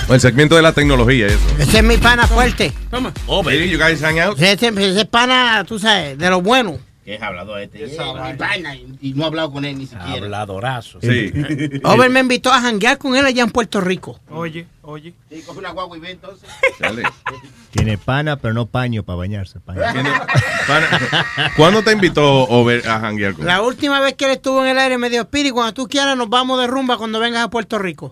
El 0.09 0.19
segmento 0.19 0.57
de 0.57 0.61
la 0.61 0.73
tecnología, 0.73 1.27
eso. 1.27 1.39
Ese 1.57 1.77
es 1.77 1.83
mi 1.85 1.95
pana 1.95 2.27
fuerte. 2.27 2.73
Oh, 3.27 3.41
baby, 3.41 3.69
you 3.69 3.77
guys 3.77 4.01
hang 4.01 4.19
out. 4.19 4.37
Ese, 4.37 4.67
ese 4.67 4.99
es 4.99 5.05
pana, 5.05 5.63
tú 5.65 5.79
sabes, 5.79 6.17
de 6.17 6.29
lo 6.29 6.41
bueno. 6.41 6.77
¿Qué 7.05 7.13
es 7.13 7.21
hablado 7.21 7.55
este? 7.59 7.87
Vaina, 8.35 8.75
y 8.75 8.97
y 8.99 9.13
no 9.13 9.23
he 9.23 9.27
hablado 9.27 9.51
con 9.51 9.63
él 9.63 9.77
ni 9.77 9.85
siquiera. 9.85 10.13
Habladorazo. 10.13 10.99
Sí. 11.01 11.31
Over 11.83 12.09
me 12.09 12.21
invitó 12.21 12.51
a 12.51 12.59
janguear 12.59 12.97
con 12.97 13.15
él 13.15 13.23
allá 13.23 13.43
en 13.43 13.51
Puerto 13.51 13.79
Rico. 13.79 14.19
Oye, 14.31 14.65
oye. 14.81 15.13
Sí, 15.29 15.43
coge 15.45 15.59
una 15.59 15.69
guagua 15.69 15.95
y 15.97 15.99
ve 15.99 16.09
entonces. 16.11 16.49
Tiene 17.69 17.99
pana, 17.99 18.37
pero 18.37 18.55
no 18.55 18.65
paño 18.65 19.03
para 19.03 19.17
bañarse. 19.17 19.59
paño. 19.59 19.81
¿Cuándo 21.55 21.83
te 21.83 21.91
invitó 21.91 22.45
Over 22.45 22.87
a 22.87 22.99
janguear 22.99 23.35
con 23.35 23.45
La 23.45 23.61
última 23.61 23.99
vez 23.99 24.15
que 24.15 24.25
él 24.25 24.31
estuvo 24.31 24.63
en 24.63 24.71
el 24.71 24.79
aire 24.79 24.97
me 24.97 25.11
dijo, 25.11 25.25
Spiri, 25.25 25.51
cuando 25.51 25.75
tú 25.75 25.87
quieras 25.87 26.17
nos 26.17 26.29
vamos 26.29 26.59
de 26.59 26.65
rumba 26.65 26.97
cuando 26.97 27.19
vengas 27.19 27.43
a 27.43 27.49
Puerto 27.51 27.77
Rico. 27.77 28.11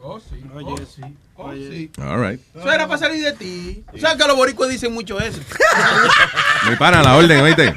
Oye, 0.53 0.85
sí. 0.85 1.01
Oye. 1.35 1.89
All 1.97 2.29
right. 2.29 2.39
Eso 2.55 2.71
era 2.71 2.87
para 2.87 2.99
salir 2.99 3.23
de 3.23 3.33
ti. 3.33 3.83
O 3.91 3.97
sea 3.97 4.15
que 4.15 4.27
los 4.27 4.37
boricuas 4.37 4.69
dicen 4.69 4.93
mucho 4.93 5.19
eso. 5.19 5.39
Mi 6.69 6.75
pana, 6.75 7.01
la 7.01 7.15
orden, 7.15 7.41
oíste. 7.41 7.75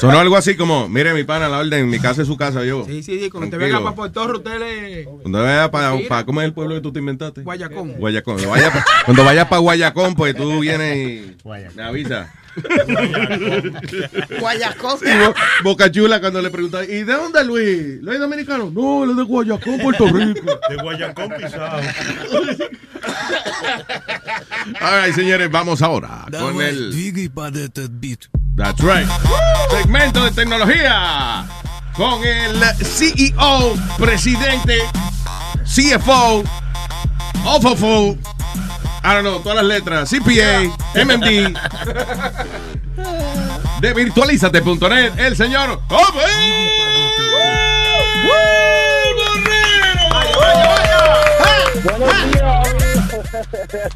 Sonó 0.00 0.18
algo 0.18 0.36
así 0.36 0.56
como, 0.56 0.88
mire, 0.88 1.14
mi 1.14 1.24
pana, 1.24 1.48
la 1.48 1.58
orden, 1.58 1.88
mi 1.88 1.98
casa 1.98 2.22
es 2.22 2.28
su 2.28 2.36
casa, 2.36 2.64
yo. 2.64 2.84
Sí, 2.86 3.02
sí, 3.02 3.18
sí. 3.20 3.30
Cuando 3.30 3.50
te 3.50 3.56
venga 3.56 3.82
para 3.82 3.94
Puerto 3.96 4.26
Rico, 4.26 4.38
usted 4.38 4.58
le. 4.58 5.04
Cuando 5.04 5.42
vaya 5.42 5.70
para, 5.70 6.24
¿cómo 6.24 6.40
es 6.40 6.46
el 6.46 6.52
pueblo 6.52 6.74
que 6.74 6.80
tú 6.80 6.92
te 6.92 6.98
inventaste? 6.98 7.42
Guayacón. 7.42 7.92
Guayacón. 7.98 8.34
Cuando 8.36 8.50
vaya 8.50 8.72
pa- 8.72 8.84
Cuando 9.04 9.24
vayas 9.24 9.46
para 9.48 9.60
Guayacón, 9.60 10.14
pues 10.14 10.36
tú 10.36 10.60
vienes 10.60 10.96
y 10.96 11.36
me 11.74 11.82
avisas. 11.82 12.28
Guayacón. 14.40 14.98
Sí, 14.98 15.06
Bo- 15.06 15.34
Boca 15.62 15.90
Chula 15.90 16.20
cuando 16.20 16.40
le 16.42 16.50
preguntan, 16.50 16.84
¿y 16.84 17.02
de 17.04 17.12
dónde 17.12 17.44
Luis? 17.44 18.00
¿Luis 18.02 18.18
dominicano? 18.18 18.70
No, 18.70 19.04
él 19.04 19.10
es 19.10 19.16
de 19.16 19.22
Guayacón, 19.22 19.78
Puerto 19.78 20.06
Rico. 20.06 20.58
De 20.68 20.76
Guayacón 20.76 21.28
pisado. 21.36 21.80
All 24.80 25.04
right, 25.04 25.14
señores, 25.14 25.50
vamos 25.50 25.82
ahora 25.82 26.24
con 26.30 26.60
el... 26.60 26.92
That's 28.56 28.80
right. 28.80 29.08
Segmento 29.70 30.24
de 30.24 30.30
tecnología 30.30 31.46
con 31.96 32.22
el 32.24 32.62
CEO, 32.84 33.74
presidente, 33.98 34.78
CFO, 35.64 36.44
OFOFO, 37.44 38.18
I 39.02 39.14
don't 39.14 39.22
know, 39.22 39.40
todas 39.40 39.56
las 39.56 39.64
letras, 39.64 40.10
CPA, 40.10 40.62
MMD, 40.94 41.56
de 43.80 43.94
virtualizate.net, 43.94 45.18
el 45.18 45.36
señor 45.36 45.80
Borrero. 45.88 46.76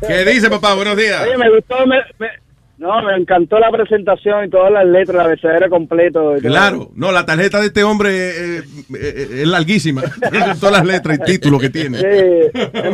¿Qué 0.06 0.24
dice, 0.24 0.50
papá? 0.50 0.74
Buenos 0.74 0.96
días. 0.96 1.22
Oye, 1.26 1.36
me 1.38 1.50
gustó, 1.50 1.86
me, 1.86 1.96
me- 2.18 2.50
no, 2.78 3.02
me 3.02 3.14
encantó 3.14 3.58
la 3.58 3.70
presentación 3.70 4.46
y 4.46 4.48
todas 4.48 4.72
las 4.72 4.86
letras, 4.86 5.14
el 5.16 5.20
abecedario 5.20 5.68
completo. 5.68 6.36
Claro, 6.40 6.90
no, 6.94 7.12
la 7.12 7.26
tarjeta 7.26 7.60
de 7.60 7.66
este 7.66 7.84
hombre 7.84 8.08
eh, 8.10 8.62
eh, 8.98 9.28
es 9.42 9.46
larguísima. 9.46 10.00
Todas 10.60 10.72
las 10.78 10.86
letras 10.86 11.18
y 11.20 11.24
títulos 11.32 11.60
que 11.60 11.68
tiene. 11.68 11.98
Sí, 11.98 12.06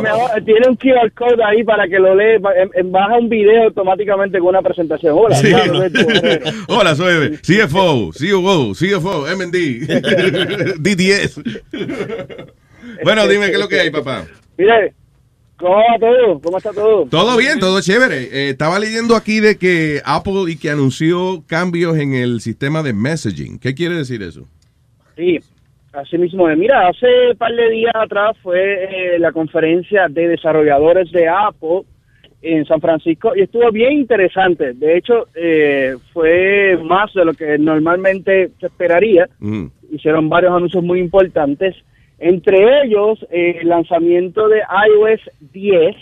mejor- 0.01 0.43
tiene 0.43 0.67
un 0.67 0.75
QR 0.75 1.09
code 1.15 1.41
ahí 1.41 1.63
para 1.63 1.87
que 1.87 1.99
lo 1.99 2.13
lee, 2.15 2.37
baja 2.83 3.17
un 3.17 3.29
video 3.29 3.63
automáticamente 3.63 4.39
con 4.39 4.49
una 4.49 4.61
presentación. 4.61 5.13
Hola, 5.17 5.35
Sí. 5.37 5.53
Hola, 6.67 6.93
soy 6.93 7.37
CFO, 7.37 8.11
COO, 8.11 8.73
CFO, 8.73 9.25
MD, 9.37 9.87
DDS. 10.79 11.41
Bueno, 13.05 13.25
dime 13.27 13.45
qué 13.47 13.53
es 13.53 13.59
lo 13.59 13.69
que 13.69 13.79
hay, 13.79 13.89
papá. 13.89 14.25
Mire, 14.57 14.93
¿cómo 15.57 15.75
va 15.75 15.99
todo? 15.99 16.39
¿Cómo 16.41 16.57
está 16.57 16.71
todo? 16.71 17.05
Todo 17.05 17.37
bien, 17.37 17.59
todo 17.59 17.81
chévere. 17.81 18.23
Eh, 18.23 18.49
estaba 18.49 18.79
leyendo 18.79 19.15
aquí 19.15 19.39
de 19.39 19.57
que 19.57 20.01
Apple 20.05 20.49
y 20.49 20.57
que 20.57 20.69
anunció 20.69 21.43
cambios 21.47 21.97
en 21.97 22.13
el 22.13 22.41
sistema 22.41 22.83
de 22.83 22.93
messaging. 22.93 23.59
¿Qué 23.59 23.73
quiere 23.73 23.95
decir 23.95 24.21
eso? 24.21 24.45
Sí, 25.15 25.39
así 25.93 26.17
mismo. 26.17 26.47
Mira, 26.55 26.87
hace 26.87 27.31
un 27.31 27.37
par 27.37 27.53
de 27.53 27.69
días 27.69 27.95
atrás 27.95 28.37
fue 28.41 29.15
eh, 29.15 29.19
la 29.19 29.31
conferencia 29.31 30.07
de 30.09 30.27
desarrolladores 30.27 31.11
de 31.11 31.27
Apple 31.27 31.81
en 32.41 32.65
San 32.65 32.79
Francisco 32.79 33.35
y 33.35 33.41
estuvo 33.41 33.71
bien 33.71 33.93
interesante. 33.93 34.73
De 34.73 34.97
hecho, 34.97 35.27
eh, 35.35 35.95
fue 36.13 36.77
más 36.83 37.13
de 37.13 37.25
lo 37.25 37.33
que 37.33 37.57
normalmente 37.57 38.51
se 38.59 38.67
esperaría. 38.67 39.27
Mm. 39.39 39.65
Hicieron 39.91 40.29
varios 40.29 40.53
anuncios 40.53 40.83
muy 40.83 40.99
importantes. 40.99 41.75
Entre 42.19 42.83
ellos, 42.83 43.25
eh, 43.31 43.59
el 43.61 43.69
lanzamiento 43.69 44.47
de 44.49 44.57
iOS 44.59 45.21
10, 45.53 45.95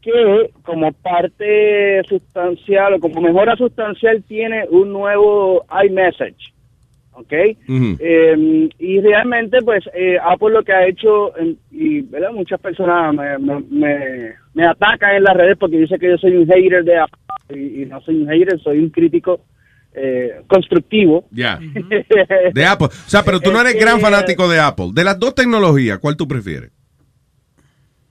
que 0.00 0.50
como 0.64 0.92
parte 0.92 2.02
sustancial 2.08 2.94
o 2.94 3.00
como 3.00 3.20
mejora 3.20 3.56
sustancial 3.56 4.22
tiene 4.24 4.66
un 4.70 4.92
nuevo 4.92 5.64
iMessage. 5.84 6.52
¿ok? 7.14 7.32
Eh, 8.00 8.68
y 8.78 9.00
realmente, 9.00 9.58
pues, 9.62 9.84
eh, 9.94 10.16
Apple 10.22 10.50
lo 10.50 10.62
que 10.62 10.72
ha 10.72 10.86
hecho, 10.86 11.36
eh, 11.38 11.54
y 11.70 12.00
¿verdad? 12.02 12.32
muchas 12.32 12.58
personas 12.60 13.14
me, 13.14 13.38
me, 13.38 13.60
me- 13.70 14.32
me 14.54 14.66
atacan 14.66 15.16
en 15.16 15.24
las 15.24 15.36
redes 15.36 15.56
porque 15.58 15.78
dicen 15.78 15.98
que 15.98 16.08
yo 16.08 16.18
soy 16.18 16.36
un 16.36 16.46
hater 16.46 16.84
de 16.84 16.98
Apple, 16.98 17.18
y, 17.58 17.82
y 17.82 17.86
no 17.86 18.00
soy 18.00 18.16
un 18.22 18.28
hater, 18.28 18.58
soy 18.60 18.78
un 18.78 18.90
crítico 18.90 19.40
eh, 19.94 20.40
constructivo. 20.46 21.24
Ya. 21.30 21.58
De 22.52 22.64
Apple. 22.64 22.86
O 22.88 23.08
sea, 23.10 23.22
pero 23.22 23.40
tú 23.40 23.52
no 23.52 23.60
eres 23.60 23.74
Es 23.74 23.80
gran 23.80 23.96
que- 23.96 24.02
fanático 24.02 24.48
de 24.48 24.58
Apple. 24.60 24.90
De 24.92 25.04
las 25.04 25.18
dos 25.18 25.34
tecnologías, 25.34 25.98
¿cuál 25.98 26.16
tú 26.16 26.26
prefieres? 26.26 26.70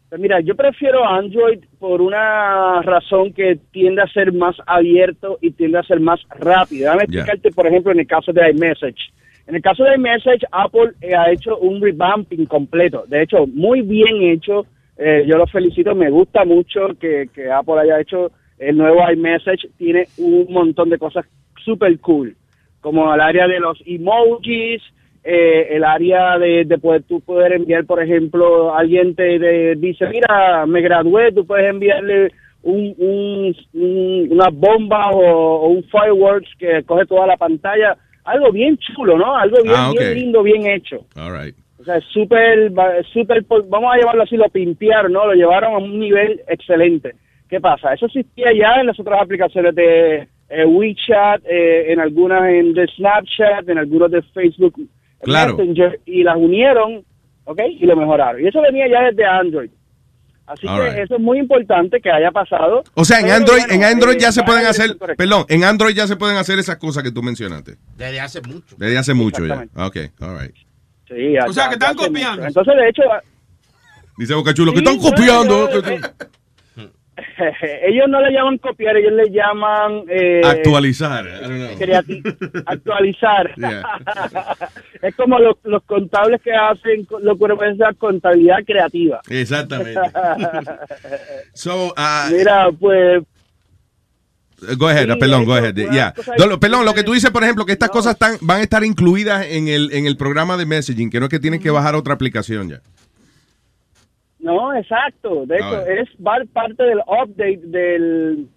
Pues 0.09 0.19
mira, 0.19 0.41
yo 0.41 0.55
prefiero 0.55 1.07
Android 1.07 1.59
por 1.79 2.01
una 2.01 2.81
razón 2.81 3.31
que 3.33 3.57
tiende 3.71 4.01
a 4.01 4.07
ser 4.07 4.33
más 4.33 4.55
abierto 4.67 5.37
y 5.41 5.51
tiende 5.51 5.79
a 5.79 5.83
ser 5.83 6.01
más 6.01 6.19
rápido. 6.37 6.83
Déjame 6.85 7.03
explicarte, 7.03 7.51
por 7.51 7.65
ejemplo, 7.67 7.93
en 7.93 7.99
el 8.01 8.07
caso 8.07 8.33
de 8.33 8.49
iMessage. 8.49 8.99
En 9.47 9.55
el 9.55 9.61
caso 9.61 9.83
de 9.85 9.95
iMessage, 9.95 10.45
Apple 10.51 10.91
eh, 11.01 11.15
ha 11.15 11.31
hecho 11.31 11.57
un 11.59 11.81
revamping 11.81 12.45
completo. 12.45 13.05
De 13.07 13.23
hecho, 13.23 13.47
muy 13.47 13.81
bien 13.81 14.21
hecho. 14.21 14.65
Eh, 14.97 15.23
yo 15.25 15.37
lo 15.37 15.47
felicito. 15.47 15.95
Me 15.95 16.09
gusta 16.09 16.43
mucho 16.43 16.89
que, 16.99 17.29
que 17.33 17.49
Apple 17.49 17.79
haya 17.81 17.99
hecho 18.01 18.31
el 18.59 18.77
nuevo 18.77 18.99
iMessage. 19.09 19.69
Tiene 19.77 20.07
un 20.17 20.45
montón 20.49 20.89
de 20.89 20.97
cosas 20.97 21.25
super 21.63 21.97
cool, 21.99 22.35
como 22.81 23.13
el 23.13 23.21
área 23.21 23.47
de 23.47 23.59
los 23.59 23.81
emojis, 23.85 24.81
eh, 25.23 25.67
el 25.71 25.83
área 25.83 26.37
de, 26.39 26.65
de 26.65 26.77
poder 26.77 27.03
tú 27.03 27.21
poder 27.21 27.53
enviar, 27.53 27.85
por 27.85 28.01
ejemplo, 28.01 28.75
alguien 28.75 29.13
te 29.15 29.37
de- 29.39 29.75
dice, 29.75 30.07
mira, 30.07 30.65
me 30.65 30.81
gradué, 30.81 31.31
tú 31.31 31.45
puedes 31.45 31.69
enviarle 31.69 32.31
un, 32.63 32.93
un, 32.97 33.55
un- 33.73 34.27
una 34.31 34.49
bomba 34.51 35.09
o, 35.11 35.21
o 35.21 35.67
un 35.69 35.83
fireworks 35.83 36.49
que 36.57 36.83
coge 36.83 37.05
toda 37.05 37.27
la 37.27 37.37
pantalla. 37.37 37.95
Algo 38.23 38.51
bien 38.51 38.77
chulo, 38.77 39.17
¿no? 39.17 39.35
Algo 39.35 39.57
bien, 39.63 39.75
Ah, 39.75 39.91
bien 39.97 40.13
lindo, 40.15 40.43
bien 40.43 40.67
hecho. 40.67 41.05
All 41.15 41.31
right. 41.39 41.55
O 41.79 41.83
sea, 41.83 41.99
súper, 42.01 42.71
súper, 43.11 43.43
vamos 43.67 43.91
a 43.93 43.97
llevarlo 43.97 44.21
así, 44.23 44.37
lo 44.37 44.47
pimpearon, 44.49 45.11
¿no? 45.11 45.25
Lo 45.25 45.33
llevaron 45.33 45.73
a 45.73 45.77
un 45.79 45.99
nivel 45.99 46.41
excelente. 46.47 47.13
¿Qué 47.49 47.59
pasa? 47.59 47.93
Eso 47.93 48.05
existía 48.05 48.53
ya 48.53 48.79
en 48.79 48.87
las 48.87 48.99
otras 48.99 49.19
aplicaciones 49.21 49.73
de 49.75 50.27
eh, 50.51 50.65
WeChat, 50.65 51.41
eh, 51.45 51.91
en 51.93 51.99
algunas 51.99 52.43
en 52.49 52.73
de 52.73 52.85
Snapchat, 52.95 53.67
en 53.69 53.77
algunos 53.77 54.11
de 54.11 54.21
Facebook 54.21 54.75
Claro. 55.23 55.55
Messenger, 55.55 55.99
y 56.05 56.23
las 56.23 56.35
unieron, 56.35 57.03
¿ok? 57.45 57.59
Y 57.79 57.85
lo 57.85 57.95
mejoraron. 57.95 58.41
Y 58.43 58.47
eso 58.47 58.59
venía 58.61 58.87
ya 58.89 59.01
desde 59.09 59.25
Android. 59.25 59.69
Así 60.47 60.67
All 60.67 60.79
que 60.81 60.89
right. 60.89 60.99
eso 61.03 61.15
es 61.15 61.21
muy 61.21 61.37
importante 61.39 62.01
que 62.01 62.11
haya 62.11 62.31
pasado. 62.31 62.83
O 62.95 63.05
sea, 63.05 63.19
en 63.19 63.25
Pero 63.25 63.35
Android, 63.37 63.59
bueno, 63.59 63.73
en 63.75 63.83
Android 63.85 64.15
eh, 64.15 64.19
ya 64.19 64.31
se 64.33 64.41
va 64.41 64.45
pueden 64.47 64.61
en 64.63 64.67
hacer, 64.67 64.97
perdón, 65.15 65.45
en 65.47 65.63
Android 65.63 65.95
ya 65.95 66.07
se 66.07 66.15
pueden 66.17 66.35
hacer 66.37 66.59
esas 66.59 66.75
cosas 66.77 67.03
que 67.03 67.11
tú 67.11 67.21
mencionaste. 67.23 67.75
Desde 67.95 68.19
hace 68.19 68.41
mucho. 68.41 68.75
Desde 68.77 68.97
hace 68.97 69.13
mucho 69.13 69.45
ya. 69.45 69.63
Ok, 69.75 69.97
all 70.19 70.39
right. 70.41 70.55
Sí, 71.07 71.37
O 71.47 71.53
sea, 71.53 71.67
que 71.69 71.75
están 71.75 71.95
copiando. 71.95 72.37
mucho. 72.43 72.47
Entonces, 72.47 72.75
de 72.75 72.89
hecho, 72.89 73.03
Dice 74.17 74.33
Boca 74.33 74.53
Chulo, 74.53 74.71
que 74.73 74.79
Sí, 74.79 74.83
están 74.83 74.99
bueno, 74.99 75.15
copiando. 75.15 75.71
yo- 75.71 75.81
que- 75.83 75.99
ellos 77.83 78.05
no 78.07 78.21
le 78.21 78.31
llaman 78.31 78.57
copiar, 78.57 78.97
ellos 78.97 79.13
le 79.13 79.29
llaman 79.29 80.03
eh, 80.09 80.41
Actualizar. 80.43 81.27
Actualizar. 82.65 83.53
Es 85.01 85.15
como 85.15 85.39
los, 85.39 85.55
los 85.63 85.81
contables 85.83 86.39
que 86.43 86.51
hacen 86.51 87.07
lo 87.23 87.35
que 87.35 87.75
ser 87.75 87.95
contabilidad 87.95 88.57
creativa. 88.65 89.19
Exactamente. 89.29 89.99
So, 91.53 91.91
ah, 91.97 92.29
Mira, 92.31 92.69
pues 92.79 93.23
Go 94.77 94.87
ahead, 94.87 95.07
Sí, 95.07 95.19
perdón, 95.19 95.45
go 95.45 95.53
ahead. 95.53 95.73
Yeah. 95.73 96.13
No, 96.37 96.59
perdón, 96.59 96.85
lo 96.85 96.93
que 96.93 97.03
tú 97.03 97.13
dices, 97.13 97.31
por 97.31 97.43
ejemplo, 97.43 97.65
que 97.65 97.71
estas 97.71 97.89
cosas 97.89 98.13
están, 98.13 98.37
van 98.41 98.59
a 98.59 98.61
estar 98.61 98.83
incluidas 98.83 99.47
en 99.47 99.67
el, 99.67 99.91
en 99.91 100.05
el 100.05 100.17
programa 100.17 100.55
de 100.55 100.67
messaging, 100.67 101.09
que 101.09 101.19
no 101.19 101.25
es 101.25 101.29
que 101.31 101.39
tienen 101.39 101.59
que 101.59 101.71
bajar 101.71 101.95
otra 101.95 102.13
aplicación 102.13 102.69
ya. 102.69 102.81
No, 104.41 104.73
exacto. 104.75 105.45
De 105.45 105.57
hecho, 105.57 105.81
es 105.87 106.09
par- 106.23 106.47
parte 106.47 106.83
del 106.83 106.99
update 106.99 107.59
del 107.63 108.47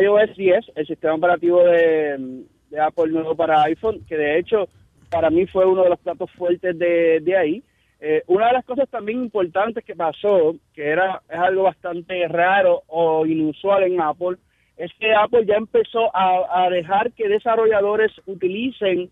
iOS 0.00 0.36
10, 0.36 0.72
el 0.74 0.86
sistema 0.86 1.14
operativo 1.14 1.62
de, 1.64 2.44
de 2.70 2.80
Apple 2.80 3.08
nuevo 3.12 3.34
para 3.36 3.62
iPhone, 3.64 4.04
que 4.08 4.16
de 4.16 4.38
hecho 4.38 4.68
para 5.10 5.30
mí 5.30 5.46
fue 5.46 5.66
uno 5.66 5.82
de 5.84 5.90
los 5.90 5.98
platos 6.00 6.30
fuertes 6.32 6.78
de, 6.78 7.20
de 7.20 7.36
ahí. 7.36 7.62
Eh, 8.00 8.22
una 8.26 8.48
de 8.48 8.54
las 8.54 8.64
cosas 8.64 8.88
también 8.88 9.22
importantes 9.22 9.84
que 9.84 9.94
pasó, 9.94 10.56
que 10.74 10.88
era 10.88 11.22
es 11.28 11.38
algo 11.38 11.64
bastante 11.64 12.26
raro 12.28 12.82
o 12.88 13.24
inusual 13.26 13.84
en 13.84 14.00
Apple, 14.00 14.38
es 14.76 14.90
que 14.98 15.14
Apple 15.14 15.44
ya 15.46 15.54
empezó 15.56 16.10
a, 16.16 16.64
a 16.64 16.70
dejar 16.70 17.12
que 17.12 17.28
desarrolladores 17.28 18.10
utilicen 18.26 19.10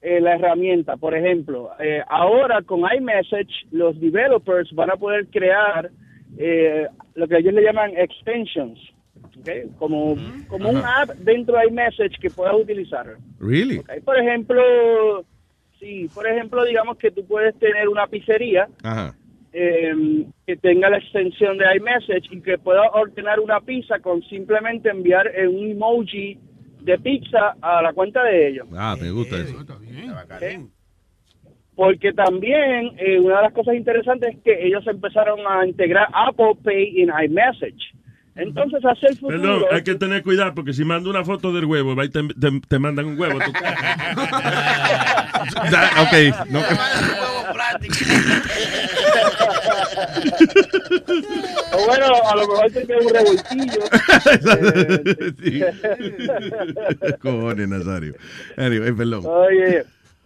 eh, 0.00 0.20
la 0.20 0.34
herramienta. 0.34 0.96
Por 0.96 1.14
ejemplo, 1.14 1.70
eh, 1.80 2.02
ahora 2.08 2.62
con 2.62 2.80
iMessage 2.80 3.66
los 3.72 3.98
developers 3.98 4.72
van 4.72 4.90
a 4.90 4.96
poder 4.96 5.26
crear 5.26 5.90
eh, 6.36 6.86
lo 7.14 7.26
que 7.26 7.38
ellos 7.38 7.52
le 7.52 7.62
llaman 7.62 7.96
extensions, 7.96 8.78
¿ok? 9.40 9.76
como, 9.76 10.16
como 10.46 10.70
un 10.70 10.76
app 10.76 11.10
dentro 11.18 11.58
de 11.58 11.66
iMessage 11.66 12.16
que 12.20 12.30
puedas 12.30 12.54
utilizar. 12.54 13.16
Really? 13.40 13.82
Por 14.04 14.16
ejemplo, 14.16 14.62
sí, 15.80 16.08
por 16.14 16.28
ejemplo, 16.28 16.64
digamos 16.64 16.96
que 16.96 17.10
tú 17.10 17.26
puedes 17.26 17.58
tener 17.58 17.88
una 17.88 18.06
pizzería 18.06 18.68
eh, 19.52 20.26
que 20.46 20.56
tenga 20.58 20.90
la 20.90 20.98
extensión 20.98 21.58
de 21.58 21.64
iMessage 21.76 22.28
y 22.30 22.40
que 22.40 22.56
pueda 22.58 22.82
ordenar 22.92 23.40
una 23.40 23.60
pizza 23.60 23.98
con 23.98 24.22
simplemente 24.22 24.90
enviar 24.90 25.28
un 25.48 25.72
emoji 25.72 26.38
de 26.82 26.98
pizza 26.98 27.56
a 27.60 27.82
la 27.82 27.92
cuenta 27.92 28.22
de 28.22 28.48
ellos. 28.48 28.68
Ah, 28.72 28.96
me 29.00 29.10
gusta 29.10 29.36
eso. 29.38 29.58
Porque 31.74 32.12
también 32.12 32.92
eh, 32.98 33.18
una 33.20 33.36
de 33.36 33.42
las 33.42 33.52
cosas 33.52 33.74
interesantes 33.76 34.34
es 34.34 34.40
que 34.42 34.66
ellos 34.66 34.84
empezaron 34.86 35.38
a 35.48 35.64
integrar 35.66 36.08
Apple 36.12 36.54
Pay 36.64 37.02
en 37.02 37.10
iMessage. 37.24 37.94
Entonces, 38.34 38.80
hacia 38.84 39.08
el 39.08 39.16
futuro... 39.16 39.40
Perdón, 39.40 39.62
hay 39.72 39.82
que 39.82 39.94
tener 39.96 40.22
cuidado 40.22 40.54
porque 40.54 40.72
si 40.72 40.84
mando 40.84 41.10
una 41.10 41.24
foto 41.24 41.52
del 41.52 41.64
huevo, 41.64 41.96
va 41.96 42.04
y 42.04 42.08
te, 42.08 42.22
te- 42.22 42.60
te 42.68 42.78
mandan 42.78 43.06
un 43.06 43.18
huevo. 43.18 43.38
tú- 43.40 43.52
Da- 45.70 45.90
ok, 46.02 46.12
no. 46.50 46.60
o 50.90 51.86
bueno, 51.86 52.06
a 52.30 52.36
lo 52.36 52.40
mejor 52.48 52.70
te 52.72 52.86
queda 52.86 52.98
un 52.98 53.08
revoltillo. 53.14 53.80
Cojones, 57.22 57.68
Nazario. 57.68 58.14
Anyway, 58.56 58.92
perdón. 58.92 59.22
Oye, 59.26 59.84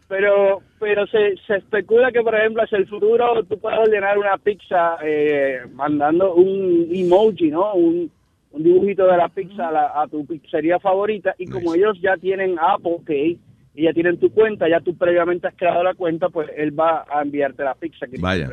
pero 0.09 0.61
pero 0.79 1.07
se, 1.07 1.35
se 1.47 1.57
especula 1.57 2.11
que, 2.13 2.21
por 2.23 2.35
ejemplo, 2.35 2.63
hacia 2.63 2.79
el 2.79 2.87
futuro 2.89 3.43
tú 3.45 3.59
puedes 3.59 3.79
ordenar 3.79 4.19
una 4.19 4.37
pizza 4.39 4.97
eh, 5.03 5.61
mandando 5.75 6.35
un 6.35 6.89
emoji, 6.93 7.51
¿no? 7.51 7.75
Un, 7.75 8.11
un 8.53 8.63
dibujito 8.63 9.07
de 9.07 9.17
la 9.17 9.29
pizza 9.29 9.69
a, 9.69 9.73
la- 9.73 9.93
a 10.03 10.07
tu 10.09 10.27
pizzería 10.27 10.79
favorita 10.79 11.35
y 11.39 11.47
como 11.47 11.75
ellos 11.75 11.99
ya 12.03 12.17
tienen 12.17 12.57
Apple 12.61 12.99
Pay, 13.07 13.39
y 13.75 13.85
ya 13.85 13.93
tienen 13.93 14.19
tu 14.21 14.31
cuenta, 14.33 14.69
ya 14.69 14.81
tú 14.81 14.97
previamente 14.97 15.49
has 15.49 15.55
creado 15.57 15.83
la 15.83 15.95
cuenta, 15.95 16.29
pues 16.29 16.51
él 16.57 16.79
va 16.79 17.07
a 17.11 17.23
enviarte 17.23 17.65
la 17.65 17.75
pizza 17.75 18.07
que 18.07 18.19
Vaya. 18.19 18.51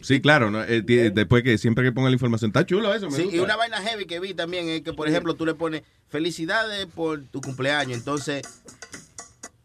Sí, 0.00 0.20
claro. 0.22 0.50
¿no? 0.50 0.62
Eh, 0.64 0.82
después 0.82 1.42
que 1.42 1.58
siempre 1.58 1.84
que 1.84 1.92
ponga 1.92 2.08
la 2.08 2.14
información. 2.14 2.48
Está 2.48 2.64
chulo 2.64 2.94
eso. 2.94 3.06
me 3.06 3.12
Sí, 3.12 3.24
gusta. 3.24 3.36
y 3.36 3.40
una 3.40 3.56
vaina 3.56 3.76
heavy 3.78 4.06
que 4.06 4.20
vi 4.20 4.32
también 4.32 4.68
es 4.68 4.80
que, 4.80 4.92
por 4.94 5.06
ejemplo, 5.06 5.34
tú 5.34 5.44
le 5.44 5.54
pones 5.54 5.82
felicidades 6.08 6.86
por 6.86 7.22
tu 7.24 7.40
cumpleaños. 7.42 7.98
Entonces, 7.98 8.42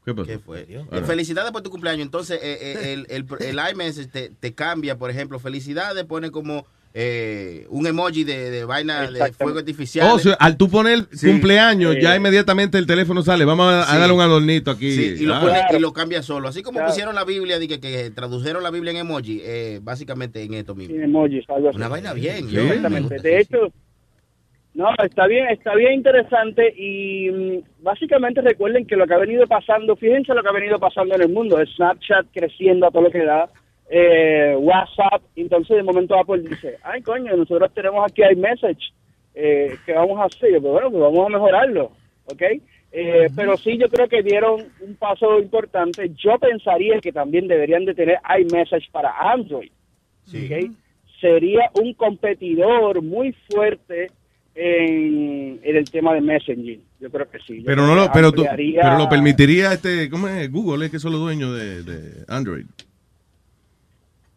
¿Qué 0.05 0.13
pasó? 0.13 0.27
¿qué 0.27 0.39
fue? 0.39 0.65
Eh. 0.67 1.01
Felicidades 1.05 1.51
por 1.53 1.61
tu 1.61 1.69
cumpleaños. 1.69 2.03
Entonces, 2.05 2.39
eh, 2.43 2.57
eh, 2.61 2.93
el, 2.93 3.07
el, 3.09 3.25
el 3.39 3.59
iMessage 3.73 4.07
te, 4.11 4.29
te 4.37 4.53
cambia, 4.53 4.97
por 4.97 5.09
ejemplo, 5.09 5.39
felicidades, 5.39 6.03
pone 6.03 6.29
como 6.29 6.65
eh, 6.95 7.65
un 7.69 7.87
emoji 7.87 8.23
de, 8.23 8.51
de 8.51 8.65
vaina 8.65 9.09
de 9.09 9.33
fuego 9.33 9.57
artificial. 9.57 10.07
Oh, 10.11 10.15
o 10.15 10.19
sea, 10.19 10.33
al 10.33 10.57
tú 10.57 10.69
poner 10.69 11.05
Sí. 11.11 11.27
cumpleaños, 11.27 11.95
Sí. 11.95 12.01
ya 12.01 12.15
inmediatamente 12.15 12.77
el 12.77 12.85
teléfono 12.85 13.23
sale. 13.23 13.45
Vamos 13.45 13.65
a, 13.65 13.81
a 13.81 13.85
Sí. 13.93 13.97
darle 13.97 14.13
un 14.13 14.21
adornito 14.21 14.69
aquí. 14.69 14.91
Sí, 14.91 15.15
y 15.23 15.25
lo, 15.25 15.33
Ah. 15.35 15.41
pone- 15.41 15.77
y 15.77 15.81
lo 15.81 15.91
cambia 15.91 16.21
solo. 16.21 16.47
Así 16.47 16.61
como 16.61 16.77
Claro. 16.77 16.89
pusieron 16.91 17.15
la 17.15 17.23
Biblia, 17.25 17.57
que, 17.59 17.79
que 17.79 18.11
tradujeron 18.11 18.61
la 18.61 18.69
Biblia 18.69 18.91
en 18.91 18.97
emoji, 18.97 19.41
eh, 19.43 19.79
básicamente 19.81 20.43
en 20.43 20.53
esto 20.53 20.75
mismo. 20.75 20.93
Sin 20.93 21.03
emojis, 21.03 21.49
algo 21.49 21.69
así. 21.69 21.77
Una 21.77 21.87
vaina 21.87 22.13
bien. 22.13 22.47
Sí, 22.47 22.55
yo- 22.55 22.61
Exactamente. 22.61 23.17
De 23.19 23.39
hecho, 23.39 23.57
no, 24.75 24.87
está 25.03 25.27
bien, 25.27 25.47
está 25.49 25.75
bien 25.75 25.93
interesante 25.93 26.73
y 26.77 27.29
mm, 27.31 27.83
básicamente 27.83 28.41
recuerden 28.41 28.85
que 28.87 28.95
lo 28.95 29.05
que 29.07 29.13
ha 29.13 29.17
venido 29.19 29.45
pasando, 29.47 29.95
fíjense 29.95 30.33
lo 30.33 30.41
que 30.43 30.49
ha 30.49 30.53
venido 30.53 30.79
pasando 30.79 31.15
en 31.15 31.21
el 31.23 31.29
mundo, 31.29 31.57
Snapchat 31.75 32.27
creciendo 32.33 32.87
a 32.87 32.91
todo 32.91 33.03
lo 33.03 33.11
que 33.11 33.23
da, 33.23 33.49
eh, 33.95 34.55
WhatsApp, 34.57 35.21
entonces 35.35 35.77
de 35.77 35.83
momento 35.83 36.17
Apple 36.17 36.41
dice, 36.49 36.77
ay 36.83 37.01
coño, 37.03 37.35
nosotros 37.37 37.71
tenemos 37.75 38.03
aquí 38.09 38.23
iMessage, 38.23 38.91
eh, 39.35 39.75
¿qué 39.85 39.93
vamos 39.93 40.19
a 40.19 40.25
hacer? 40.25 40.49
Pues 40.49 40.61
bueno, 40.63 40.89
pues 40.89 41.01
vamos 41.03 41.27
a 41.27 41.29
mejorarlo, 41.29 41.91
¿ok? 42.25 42.41
Eh, 42.95 43.27
Pero 43.35 43.55
sí, 43.57 43.77
yo 43.77 43.87
creo 43.89 44.07
que 44.07 44.21
dieron 44.21 44.61
un 44.81 44.95
paso 44.95 45.39
importante. 45.39 46.11
Yo 46.15 46.37
pensaría 46.39 46.99
que 46.99 47.11
también 47.11 47.47
deberían 47.47 47.85
de 47.85 47.95
tener 47.95 48.17
iMessage 48.39 48.89
para 48.91 49.11
Android. 49.31 49.71
¿ok? 50.27 50.71
Sería 51.19 51.71
un 51.81 51.93
competidor 51.95 53.01
muy 53.01 53.33
fuerte 53.49 54.11
en, 54.53 55.59
en 55.63 55.75
el 55.75 55.89
tema 55.89 56.13
de 56.13 56.21
messaging. 56.21 56.81
Yo 56.99 57.09
creo 57.09 57.29
que 57.29 57.39
sí. 57.39 57.59
Yo 57.59 57.65
Pero 57.65 57.87
no 57.87 57.95
lo, 57.95 58.11
pero, 58.11 58.31
tú- 58.31 58.45
pero 58.55 59.09
permitiría 59.09 59.73
este, 59.73 60.09
¿cómo 60.09 60.27
es? 60.27 60.51
Google, 60.51 60.85
es 60.85 60.91
que 60.91 60.99
son 60.99 61.11
los 61.13 61.21
dueños 61.21 61.57
de, 61.57 61.83
de 61.83 62.25
Android. 62.27 62.65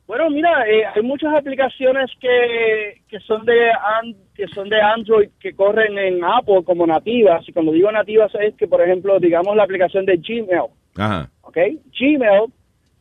Bueno, 0.07 0.31
mira, 0.31 0.69
eh, 0.69 0.85
hay 0.95 1.03
muchas 1.03 1.35
aplicaciones 1.35 2.11
que, 2.21 3.01
que 3.09 3.19
son 3.21 3.45
de 3.45 3.71
an- 3.71 4.15
que 4.37 4.47
son 4.49 4.69
de 4.69 4.81
Android 4.81 5.31
que 5.41 5.53
corren 5.55 5.99
en 5.99 6.23
Apple 6.23 6.63
como 6.65 6.87
nativas. 6.87 7.47
Y 7.49 7.53
cuando 7.53 7.73
digo 7.73 7.91
nativas 7.91 8.33
es 8.37 8.55
que, 8.55 8.69
por 8.69 8.81
ejemplo, 8.81 9.19
digamos 9.19 9.57
la 9.57 9.65
aplicación 9.65 10.07
de 10.07 10.17
Gmail. 10.19 10.71
Ajá. 10.97 11.29
¿ok? 11.43 11.57
Gmail, 11.99 12.53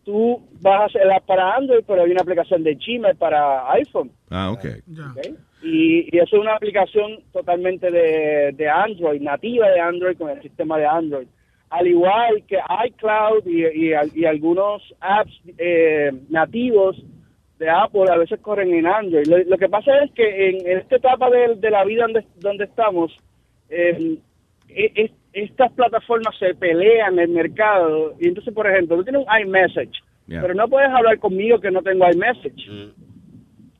tú 0.03 0.41
vas 0.61 0.81
a 0.81 0.85
hacerla 0.85 1.19
para 1.19 1.55
Android, 1.55 1.83
pero 1.85 2.03
hay 2.03 2.11
una 2.11 2.21
aplicación 2.21 2.63
de 2.63 2.75
Gmail 2.75 3.15
para 3.17 3.71
iPhone. 3.73 4.09
Ah, 4.31 4.51
ok. 4.51 4.65
¿ok? 5.15 5.27
Y, 5.63 6.09
y 6.15 6.19
eso 6.19 6.35
es 6.37 6.41
una 6.41 6.55
aplicación 6.55 7.19
totalmente 7.33 7.89
de, 7.91 8.51
de 8.53 8.67
Android, 8.69 9.21
nativa 9.21 9.69
de 9.69 9.79
Android 9.79 10.17
con 10.17 10.29
el 10.29 10.41
sistema 10.41 10.77
de 10.77 10.85
Android. 10.87 11.27
Al 11.77 11.87
igual 11.87 12.43
que 12.47 12.57
iCloud 12.87 13.45
y, 13.45 13.65
y, 13.65 13.93
y 14.13 14.25
algunos 14.25 14.81
apps 14.99 15.33
eh, 15.57 16.11
nativos 16.29 16.95
de 17.59 17.69
Apple 17.69 18.05
a 18.11 18.17
veces 18.17 18.39
corren 18.41 18.73
en 18.73 18.85
Android. 18.85 19.27
Lo, 19.27 19.37
lo 19.51 19.57
que 19.57 19.69
pasa 19.69 19.91
es 20.03 20.11
que 20.11 20.49
en, 20.49 20.55
en 20.67 20.77
esta 20.79 20.95
etapa 20.97 21.29
de, 21.29 21.55
de 21.55 21.69
la 21.69 21.83
vida 21.85 22.03
donde, 22.03 22.25
donde 22.39 22.65
estamos, 22.65 23.11
eh, 23.69 24.17
e- 24.69 24.91
e- 24.95 25.11
estas 25.33 25.71
plataformas 25.73 26.33
se 26.37 26.53
pelean 26.55 27.13
en 27.13 27.19
el 27.19 27.29
mercado. 27.29 28.13
Y 28.19 28.27
entonces, 28.29 28.53
por 28.53 28.67
ejemplo, 28.69 28.97
tú 28.97 29.03
tienes 29.03 29.25
un 29.25 29.39
iMessage, 29.47 29.95
Yeah. 30.27 30.41
pero 30.41 30.55
no 30.55 30.67
puedes 30.67 30.89
hablar 30.89 31.19
conmigo 31.19 31.59
que 31.59 31.69
no 31.69 31.83
tengo 31.83 32.03
iMessage. 32.11 32.65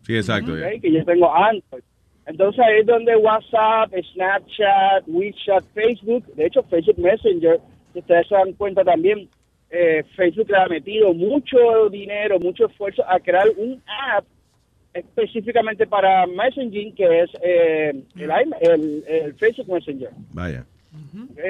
Sí, 0.03 0.15
exacto. 0.15 0.53
que 0.81 0.91
yo 0.91 1.03
tengo 1.03 1.33
Android. 1.33 1.81
Entonces 2.27 2.59
ahí 2.63 2.81
es 2.81 2.85
donde 2.85 3.15
WhatsApp, 3.15 3.91
Snapchat, 4.13 5.03
WeChat, 5.07 5.63
Facebook, 5.73 6.23
de 6.35 6.45
hecho 6.45 6.61
Facebook 6.63 6.99
Messenger, 6.99 7.59
si 7.95 7.99
ustedes 7.99 8.27
se 8.27 8.35
dan 8.35 8.51
cuenta 8.53 8.83
también, 8.83 9.29
eh, 9.71 10.03
Facebook 10.15 10.49
le 10.49 10.57
ha 10.57 10.67
metido 10.67 11.13
mucho 11.13 11.89
dinero, 11.89 12.39
mucho 12.39 12.67
esfuerzo 12.67 13.03
a 13.07 13.19
crear 13.19 13.47
un 13.57 13.81
app 14.11 14.25
específicamente 14.93 15.87
para 15.87 16.27
messaging 16.27 16.93
que 16.93 17.21
es 17.21 17.29
eh, 17.41 17.93
el, 18.15 18.31
el, 18.61 19.03
el 19.07 19.33
Facebook 19.35 19.69
Messenger. 19.69 20.09
Vaya. 20.33 20.65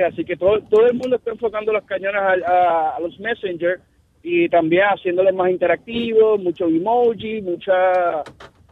Así 0.08 0.24
que 0.26 0.36
todo, 0.36 0.60
todo 0.62 0.88
el 0.88 0.94
mundo 0.94 1.16
está 1.18 1.32
enfocando 1.32 1.72
los 1.72 1.84
cañones 1.86 2.22
a, 2.22 2.96
a 2.96 3.00
los 3.00 3.20
Messenger 3.20 3.80
y 4.24 4.50
también 4.50 4.84
haciéndolos 4.86 5.36
más 5.36 5.52
interactivos, 5.52 6.42
mucho 6.42 6.66
emoji, 6.68 7.42
mucha... 7.42 8.24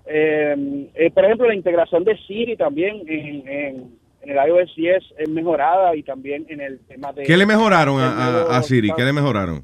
eh, 0.08 0.90
eh, 0.96 1.12
por 1.12 1.26
ejemplo, 1.26 1.48
la 1.48 1.56
integración 1.56 2.04
de 2.04 2.18
Siri 2.26 2.56
también 2.58 3.04
en, 3.08 3.48
en, 3.48 4.03
en 4.24 4.30
el 4.38 4.48
iOS 4.48 4.74
10 4.76 5.04
es 5.20 5.30
mejorada 5.30 5.96
y 5.96 6.04
también 6.04 6.46
en 6.50 6.62
el 6.62 6.80
tema 6.88 7.12
de... 7.14 7.24
¿Qué 7.24 7.36
le 7.38 7.46
mejoraron 7.46 8.00
a, 8.00 8.28
a- 8.28 8.32
nuevo 8.32 8.50
a 8.52 8.64
Siri? 8.64 8.92
¿Qué 8.96 9.04
le 9.04 9.14
mejoraron? 9.14 9.64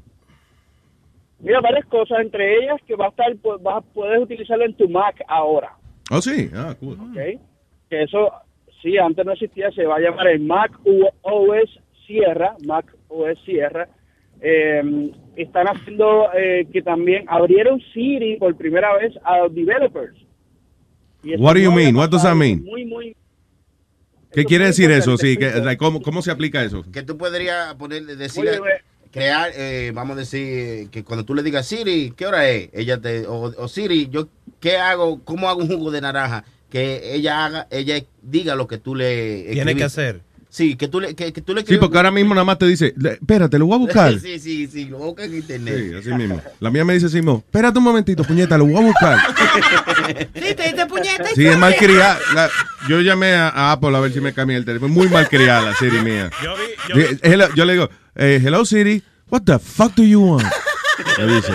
Mira, 1.40 1.60
varias 1.60 1.86
cosas, 1.86 2.18
entre 2.20 2.58
ellas 2.58 2.76
que 2.86 2.94
va 2.94 3.06
a 3.06 3.08
estar, 3.08 3.34
vas 3.62 3.76
a 3.76 3.80
poder 3.80 4.18
utilizarlo 4.18 4.64
en 4.66 4.74
tu 4.74 4.88
Mac 4.88 5.22
ahora. 5.26 5.72
Oh, 6.10 6.20
sí. 6.20 6.50
Ah, 6.54 6.74
cool. 6.78 6.98
¿ok? 7.00 7.40
Que 7.88 8.02
eso, 8.02 8.30
sí, 8.82 8.98
antes 8.98 9.24
no 9.24 9.32
existía, 9.32 9.70
se 9.70 9.86
va 9.86 9.96
a 9.96 10.00
llamar 10.00 10.26
el 10.28 10.40
Mac 10.40 10.72
OS 11.22 11.80
Sierra, 12.06 12.56
Mac 12.66 12.84
OS 13.08 13.38
Sierra. 13.46 13.88
Eh, 14.42 15.10
están 15.36 15.66
haciendo 15.68 16.28
eh, 16.34 16.66
que 16.72 16.82
también 16.82 17.24
abrieron 17.28 17.80
Siri 17.94 18.36
por 18.36 18.54
primera 18.56 18.94
vez 18.96 19.14
a 19.24 19.38
los 19.38 19.54
developers. 19.54 20.16
What 21.38 21.54
do 21.54 21.60
you 21.60 21.72
mean? 21.72 21.94
What 21.96 22.10
does 22.10 22.22
that 22.22 22.34
mean? 22.34 22.64
Muy, 22.64 22.84
muy, 22.86 23.14
¿Qué 24.32 24.44
quiere 24.44 24.66
decir 24.66 24.90
eso? 24.90 25.16
Sí, 25.16 25.36
que, 25.36 25.76
¿cómo, 25.78 26.02
¿Cómo 26.02 26.22
se 26.22 26.30
aplica 26.30 26.62
eso? 26.62 26.84
Que 26.92 27.02
tú 27.02 27.16
podrías 27.16 27.74
poner, 27.74 28.04
decir, 28.04 28.44
crear, 29.10 29.50
eh, 29.54 29.92
vamos 29.94 30.16
a 30.16 30.20
decir, 30.20 30.88
que 30.90 31.04
cuando 31.04 31.24
tú 31.24 31.34
le 31.34 31.42
digas 31.42 31.66
Siri, 31.66 32.12
¿qué 32.16 32.26
hora 32.26 32.48
es? 32.48 32.70
Ella 32.72 33.00
te, 33.00 33.26
o, 33.26 33.52
o 33.56 33.68
Siri, 33.68 34.08
yo, 34.10 34.28
¿qué 34.60 34.76
hago? 34.78 35.22
¿Cómo 35.24 35.48
hago 35.48 35.60
un 35.60 35.68
jugo 35.68 35.90
de 35.90 36.00
naranja? 36.00 36.44
Que 36.68 37.14
ella 37.14 37.44
haga, 37.44 37.66
ella 37.70 38.00
diga 38.22 38.54
lo 38.54 38.68
que 38.68 38.78
tú 38.78 38.94
le 38.94 39.48
Tiene 39.52 39.74
que 39.74 39.84
hacer. 39.84 40.22
Sí, 40.52 40.74
que 40.74 40.88
tú 40.88 40.98
le, 41.00 41.14
que, 41.14 41.32
que 41.32 41.40
tú 41.42 41.54
le 41.54 41.64
Sí, 41.64 41.76
porque 41.78 41.96
ahora 41.96 42.10
mismo 42.10 42.34
nada 42.34 42.44
más 42.44 42.58
te 42.58 42.66
dice, 42.66 42.92
"Le- 42.96 43.12
espérate, 43.12 43.56
lo 43.56 43.66
voy 43.66 43.76
a 43.76 43.78
buscar. 43.86 44.18
sí, 44.18 44.36
sí, 44.40 44.66
sí, 44.66 44.86
lo 44.86 44.98
busca 44.98 45.22
en 45.24 45.36
internet. 45.36 45.76
Sí, 45.78 45.94
así 45.94 46.08
mismo. 46.12 46.42
La 46.58 46.70
mía 46.70 46.84
me 46.84 46.92
dice 46.94 47.06
así 47.06 47.16
mismo, 47.18 47.44
espérate 47.46 47.78
un 47.78 47.84
momentito, 47.84 48.24
puñeta, 48.24 48.58
lo 48.58 48.66
voy 48.66 48.74
a 48.76 48.80
buscar. 48.80 49.18
Sí, 50.34 50.54
te 50.54 50.62
diste 50.64 50.86
puñeta. 50.86 51.24
Sí, 51.36 51.46
es 51.46 51.56
mal 51.56 51.76
criada. 51.76 52.18
Yo 52.88 53.00
llamé 53.00 53.32
a, 53.34 53.48
a 53.48 53.70
Apple 53.72 53.96
a 53.96 54.00
ver 54.00 54.12
si 54.12 54.20
me 54.20 54.32
cambia 54.32 54.56
el 54.56 54.64
teléfono. 54.64 54.92
Muy 54.92 55.08
mal 55.08 55.28
criada 55.28 55.70
la 55.70 55.74
Siri 55.76 56.00
mía. 56.00 56.30
Yo 56.42 56.54
vi, 56.56 56.62
yo 56.88 56.96
hello- 57.22 57.54
yo 57.54 57.64
le 57.64 57.72
digo, 57.74 57.88
eh, 58.16 58.40
hello 58.44 58.64
Siri, 58.64 59.04
what 59.30 59.42
the 59.44 59.56
fuck 59.60 59.94
do 59.94 60.02
you 60.02 60.20
want? 60.20 60.44
Me 61.16 61.26
dice. 61.34 61.52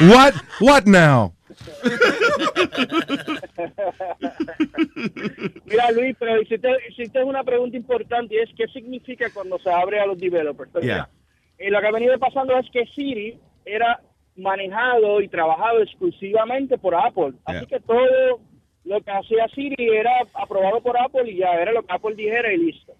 What? 0.00 0.32
What 0.60 0.86
now? 0.86 1.34
Mira, 5.64 5.90
Luis, 5.92 6.16
pero 6.18 6.40
hiciste, 6.40 6.68
hiciste 6.88 7.22
una 7.22 7.42
pregunta 7.44 7.76
importante 7.76 8.34
y 8.34 8.38
es 8.38 8.50
¿qué 8.56 8.66
significa 8.68 9.26
cuando 9.32 9.58
se 9.58 9.70
abre 9.70 10.00
a 10.00 10.06
los 10.06 10.18
developers? 10.18 10.70
Pues 10.72 10.84
Yeah. 10.84 10.94
mira, 10.94 11.10
eh, 11.58 11.70
lo 11.70 11.80
que 11.80 11.86
ha 11.86 11.92
venido 11.92 12.18
pasando 12.18 12.58
es 12.58 12.68
que 12.70 12.86
Siri 12.86 13.38
era 13.64 14.00
manejado 14.36 15.20
y 15.20 15.28
trabajado 15.28 15.82
exclusivamente 15.82 16.76
por 16.78 16.94
Apple. 16.94 17.34
Así 17.44 17.66
que 17.66 17.80
todo 17.80 18.40
lo 18.84 19.00
que 19.00 19.10
hacía 19.10 19.48
Siri 19.54 19.88
era 19.96 20.10
aprobado 20.34 20.80
por 20.82 20.98
Apple 20.98 21.30
y 21.30 21.38
ya 21.38 21.52
era 21.54 21.72
lo 21.72 21.82
que 21.82 21.92
Apple 21.94 22.14
dijera 22.16 22.52
y 22.52 22.58
listo. 22.58 22.94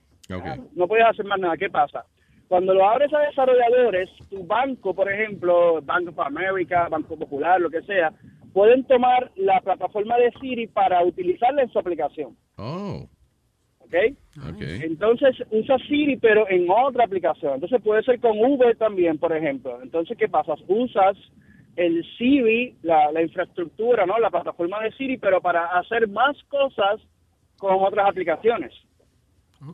No 0.74 0.86
puedes 0.89 1.05
hacer 1.06 1.24
más 1.26 1.39
nada. 1.39 1.56
¿Qué 1.56 1.68
pasa? 1.68 2.06
Cuando 2.48 2.72
lo 2.74 2.89
abres 2.89 3.12
a 3.12 3.18
desarrolladores, 3.20 4.09
tu 4.31 4.47
banco, 4.47 4.94
por 4.94 5.10
ejemplo, 5.10 5.81
Bank 5.82 6.09
of 6.10 6.20
America, 6.20 6.89
Banco 6.89 7.16
Popular, 7.18 7.60
lo 7.60 7.70
que 7.70 7.82
sea, 7.82 8.12
pueden 8.55 8.85
tomar 8.85 9.32
la 9.35 9.60
plataforma 9.60 10.16
de 10.16 10.32
Siri 10.40 10.68
para 10.68 11.02
utilizarla 11.05 11.62
en 11.62 11.70
su 11.70 11.78
aplicación. 11.78 12.36
Oh, 12.56 13.06
¿Ok? 13.81 13.94
ok. 14.48 14.60
Entonces 14.60 15.36
usa 15.51 15.76
Siri, 15.89 16.16
pero 16.16 16.48
en 16.48 16.70
otra 16.70 17.05
aplicación. 17.05 17.55
Entonces 17.55 17.82
puede 17.82 18.05
ser 18.05 18.20
con 18.20 18.39
Uber 18.39 18.76
también, 18.76 19.18
por 19.18 19.36
ejemplo. 19.36 19.82
Entonces, 19.82 20.16
¿qué 20.16 20.28
pasa? 20.28 20.55
Usas 20.68 21.16
el 21.74 22.06
Siri, 22.16 22.76
la, 22.82 23.10
la 23.10 23.22
infraestructura, 23.22 24.06
¿no? 24.06 24.18
La 24.20 24.31
plataforma 24.31 24.81
de 24.81 24.93
Siri, 24.93 25.18
pero 25.18 25.40
para 25.40 25.66
hacer 25.76 26.06
más 26.09 26.40
cosas 26.44 27.01
con 27.59 27.74
otras 27.82 28.09
aplicaciones. 28.09 28.72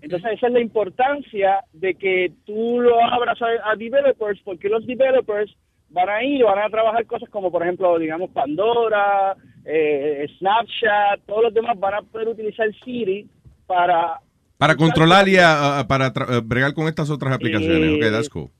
Entonces, 0.00 0.32
esa 0.32 0.46
es 0.46 0.52
la 0.52 0.60
importancia 0.60 1.64
de 1.74 1.94
que 1.96 2.32
tú 2.46 2.80
lo 2.80 3.02
abras 3.04 3.40
a, 3.42 3.70
a 3.70 3.76
developers, 3.76 4.40
porque 4.42 4.70
los 4.70 4.86
developers 4.86 5.54
van 5.90 6.08
a 6.08 6.22
ir, 6.24 6.44
van 6.44 6.58
a 6.58 6.68
trabajar 6.70 7.04
cosas 7.06 7.28
como, 7.30 7.50
por 7.50 7.62
ejemplo, 7.62 7.98
digamos, 7.98 8.30
Pandora, 8.30 9.36
eh, 9.64 10.26
Snapchat, 10.38 11.20
todos 11.26 11.44
los 11.44 11.54
demás 11.54 11.78
van 11.78 11.94
a 11.94 12.02
poder 12.02 12.28
utilizar 12.28 12.68
Siri 12.84 13.28
para 13.66 14.18
Para 14.58 14.76
controlar 14.76 15.28
y 15.28 15.36
a- 15.36 15.78
a- 15.80 15.86
para 15.88 16.12
tra- 16.12 16.36
eh, 16.36 16.40
bregar 16.44 16.74
con 16.74 16.86
estas 16.86 17.08
otras 17.10 17.32
aplicaciones. 17.34 17.94
Ok, 17.96 18.12
that's 18.12 18.28
cool. 18.28 18.50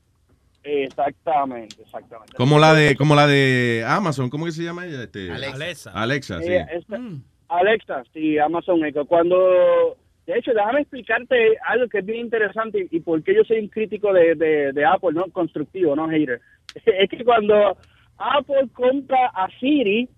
Exactamente, 0.62 1.82
exactamente. 1.82 2.34
Como 2.36 2.58
la 2.58 2.74
de, 2.74 2.94
como 2.96 3.14
la 3.14 3.26
de 3.26 3.84
Amazon, 3.86 4.28
¿cómo 4.30 4.44
que 4.46 4.52
se 4.52 4.62
llama 4.62 4.86
ella? 4.86 5.04
Este, 5.04 5.30
Alexa. 5.30 5.90
Alexa, 5.92 6.40
sí. 6.40 6.52
Eh, 6.52 6.66
esta- 6.72 7.00
Alexa, 7.48 8.02
sí, 8.12 8.38
Amazon 8.38 8.84
Echo. 8.84 9.04
Cuando, 9.06 9.96
de 10.26 10.38
hecho, 10.38 10.52
déjame 10.52 10.82
explicarte 10.82 11.56
algo 11.66 11.88
que 11.88 11.98
es 11.98 12.06
bien 12.06 12.20
interesante 12.20 12.86
y, 12.90 12.96
y 12.96 13.00
por 13.00 13.22
qué 13.22 13.34
yo 13.34 13.42
soy 13.44 13.58
un 13.60 13.68
crítico 13.68 14.12
de, 14.12 14.34
de, 14.36 14.72
de 14.72 14.84
Apple, 14.84 15.10
no 15.14 15.24
constructivo, 15.32 15.96
no 15.96 16.08
hater. 16.08 16.40
Es 16.84 17.10
que 17.10 17.24
cuando 17.24 17.76
Apple 18.18 18.68
compra 18.72 19.26
a 19.34 19.48
Siri, 19.58 20.08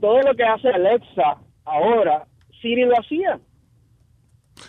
todo 0.00 0.20
lo 0.22 0.34
que 0.34 0.44
hace 0.44 0.68
Alexa 0.68 1.36
ahora, 1.64 2.26
Siri 2.60 2.84
lo 2.84 2.98
hacía. 2.98 3.38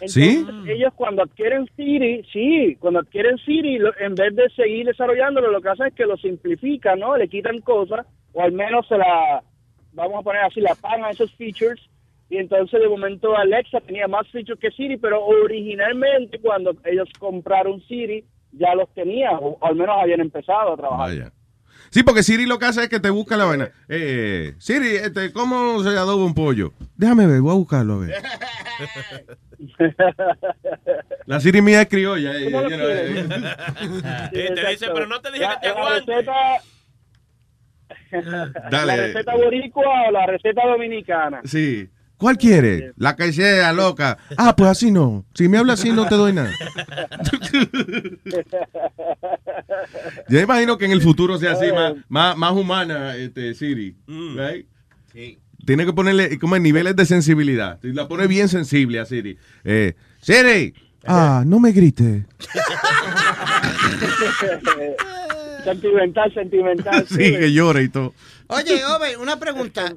¿Sí? 0.05 0.37
Entonces, 0.39 0.75
ellos 0.75 0.93
cuando 0.95 1.23
adquieren 1.23 1.65
Siri, 1.77 2.23
sí, 2.33 2.75
cuando 2.79 2.99
adquieren 2.99 3.37
Siri, 3.39 3.79
lo- 3.79 3.97
en 3.99 4.15
vez 4.15 4.35
de 4.35 4.49
seguir 4.49 4.85
desarrollándolo, 4.85 5.49
lo 5.49 5.61
que 5.61 5.69
hacen 5.69 5.87
es 5.87 5.93
que 5.93 6.05
lo 6.05 6.17
simplifican, 6.17 6.99
¿no? 6.99 7.15
Le 7.15 7.29
quitan 7.29 7.59
cosas, 7.61 8.05
o 8.33 8.41
al 8.41 8.51
menos 8.51 8.85
se 8.87 8.97
la, 8.97 9.41
vamos 9.93 10.19
a 10.19 10.23
poner 10.23 10.41
así, 10.43 10.59
la 10.59 10.75
pagan 10.75 11.09
esos 11.11 11.33
features, 11.35 11.81
y 12.29 12.35
entonces 12.37 12.81
de 12.81 12.89
momento 12.89 13.35
Alexa 13.37 13.79
tenía 13.79 14.07
más 14.09 14.27
features 14.29 14.59
que 14.59 14.71
Siri, 14.71 14.97
pero 14.97 15.23
originalmente 15.25 16.39
cuando 16.39 16.75
ellos 16.83 17.07
compraron 17.17 17.79
Siri, 17.87 18.25
ya 18.51 18.73
los 18.75 18.93
tenían, 18.93 19.35
o 19.41 19.57
al 19.61 19.75
menos 19.75 19.95
habían 20.01 20.19
empezado 20.21 20.73
a 20.73 20.77
trabajar. 20.77 21.07
Vaya. 21.09 21.31
Sí, 21.89 22.03
porque 22.03 22.21
Siri 22.21 22.45
lo 22.45 22.59
que 22.59 22.65
hace 22.65 22.83
es 22.83 22.89
que 22.89 22.99
te 22.99 23.09
busca 23.09 23.37
la 23.37 23.45
vaina. 23.45 23.69
Eh, 23.87 24.55
Siri, 24.57 24.95
este, 24.97 25.31
¿cómo 25.31 25.81
se 25.83 25.89
adoba 25.89 26.25
un 26.25 26.33
pollo? 26.33 26.73
Déjame 26.97 27.25
ver, 27.27 27.39
voy 27.39 27.51
a 27.51 27.55
buscarlo 27.55 27.93
a 27.93 27.97
ver. 27.99 28.13
La 31.25 31.39
Siri 31.39 31.61
mía 31.61 31.81
es 31.81 31.87
criolla. 31.87 32.31
eh, 32.37 32.47
eh. 32.49 33.27
Sí, 34.33 34.53
te 34.53 34.69
dice, 34.69 34.87
pero 34.93 35.07
no 35.07 35.19
te 35.21 35.31
dije 35.31 35.45
que 35.45 35.59
te 35.61 35.67
aguante. 35.69 36.13
receta, 36.13 36.33
Dale. 38.69 38.85
la 38.97 39.03
receta 39.07 39.35
boricua 39.35 39.85
o 40.07 40.11
la 40.11 40.25
receta 40.25 40.67
dominicana. 40.67 41.41
Sí. 41.45 41.89
¿Cuál 42.17 42.37
quiere? 42.37 42.93
La 42.97 43.15
que 43.15 43.31
sea 43.31 43.71
loca. 43.73 44.17
Ah, 44.37 44.55
pues 44.55 44.71
así 44.71 44.91
no. 44.91 45.23
Si 45.35 45.47
me 45.47 45.59
habla 45.59 45.73
así 45.73 45.91
no 45.91 46.07
te 46.07 46.15
doy 46.15 46.33
nada. 46.33 46.51
Yo 50.29 50.39
imagino 50.39 50.77
que 50.77 50.85
en 50.85 50.91
el 50.91 51.01
futuro 51.01 51.37
sea 51.37 51.53
así, 51.53 51.71
más, 51.71 51.93
más, 52.09 52.37
más 52.37 52.51
humana, 52.53 53.15
este, 53.15 53.53
Siri. 53.53 53.95
right? 54.07 54.67
Tiene 55.65 55.85
que 55.85 55.93
ponerle 55.93 56.37
como 56.39 56.55
en 56.55 56.63
niveles 56.63 56.95
de 56.95 57.05
sensibilidad. 57.05 57.79
Si 57.81 57.93
La 57.93 58.07
pone 58.07 58.27
bien 58.27 58.49
sensible 58.49 58.99
a 58.99 59.05
Siri. 59.05 59.37
Eh, 59.63 59.93
Siri. 60.21 60.73
Ah, 61.05 61.43
no 61.45 61.59
me 61.59 61.71
grites. 61.71 62.23
sentimental, 65.63 66.33
sentimental. 66.33 67.05
Sí, 67.07 67.17
que 67.17 67.53
llore 67.53 67.83
y 67.83 67.89
todo. 67.89 68.13
Oye, 68.47 68.83
Ove, 68.85 69.17
una 69.17 69.39
pregunta. 69.39 69.93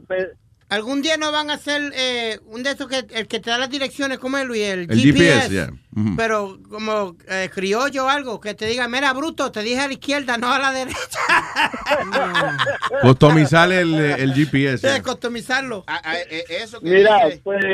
¿Algún 0.71 1.03
día 1.03 1.17
no 1.17 1.33
van 1.33 1.51
a 1.51 1.55
hacer 1.55 1.93
eh, 1.97 2.39
un 2.47 2.63
de 2.63 2.71
estos 2.71 2.87
que 2.87 3.05
el 3.11 3.27
que 3.27 3.41
te 3.41 3.51
da 3.51 3.59
las 3.59 3.71
direcciones, 3.71 4.19
como 4.19 4.39
es 4.39 4.47
Luis? 4.47 4.63
El, 4.63 4.81
El 4.91 5.01
GPS, 5.01 5.51
yeah. 5.51 5.71
Pero 6.17 6.59
como 6.71 7.17
eh, 7.29 7.51
criollo 7.53 8.07
o 8.07 8.09
algo, 8.09 8.41
que 8.41 8.55
te 8.55 8.67
diga, 8.67 8.87
mira, 8.87 9.13
bruto, 9.13 9.51
te 9.51 9.63
dije 9.63 9.81
a 9.81 9.89
la 9.89 9.95
izquierda, 9.95 10.39
no 10.39 10.53
a 10.53 10.59
la 10.61 10.71
derecha. 10.71 10.97
Customizar 13.03 13.71
el, 13.73 13.95
el 13.95 14.33
GPS. 14.33 14.79
Sí, 14.79 14.87
yeah. 14.95 15.03
customizarlo. 15.03 15.85
Ah, 15.87 16.01
ah, 16.05 16.17
eh, 16.19 16.45
eso 16.49 16.81
que 16.81 16.89
Mira, 16.89 17.27
dice- 17.27 17.41
pues 17.43 17.65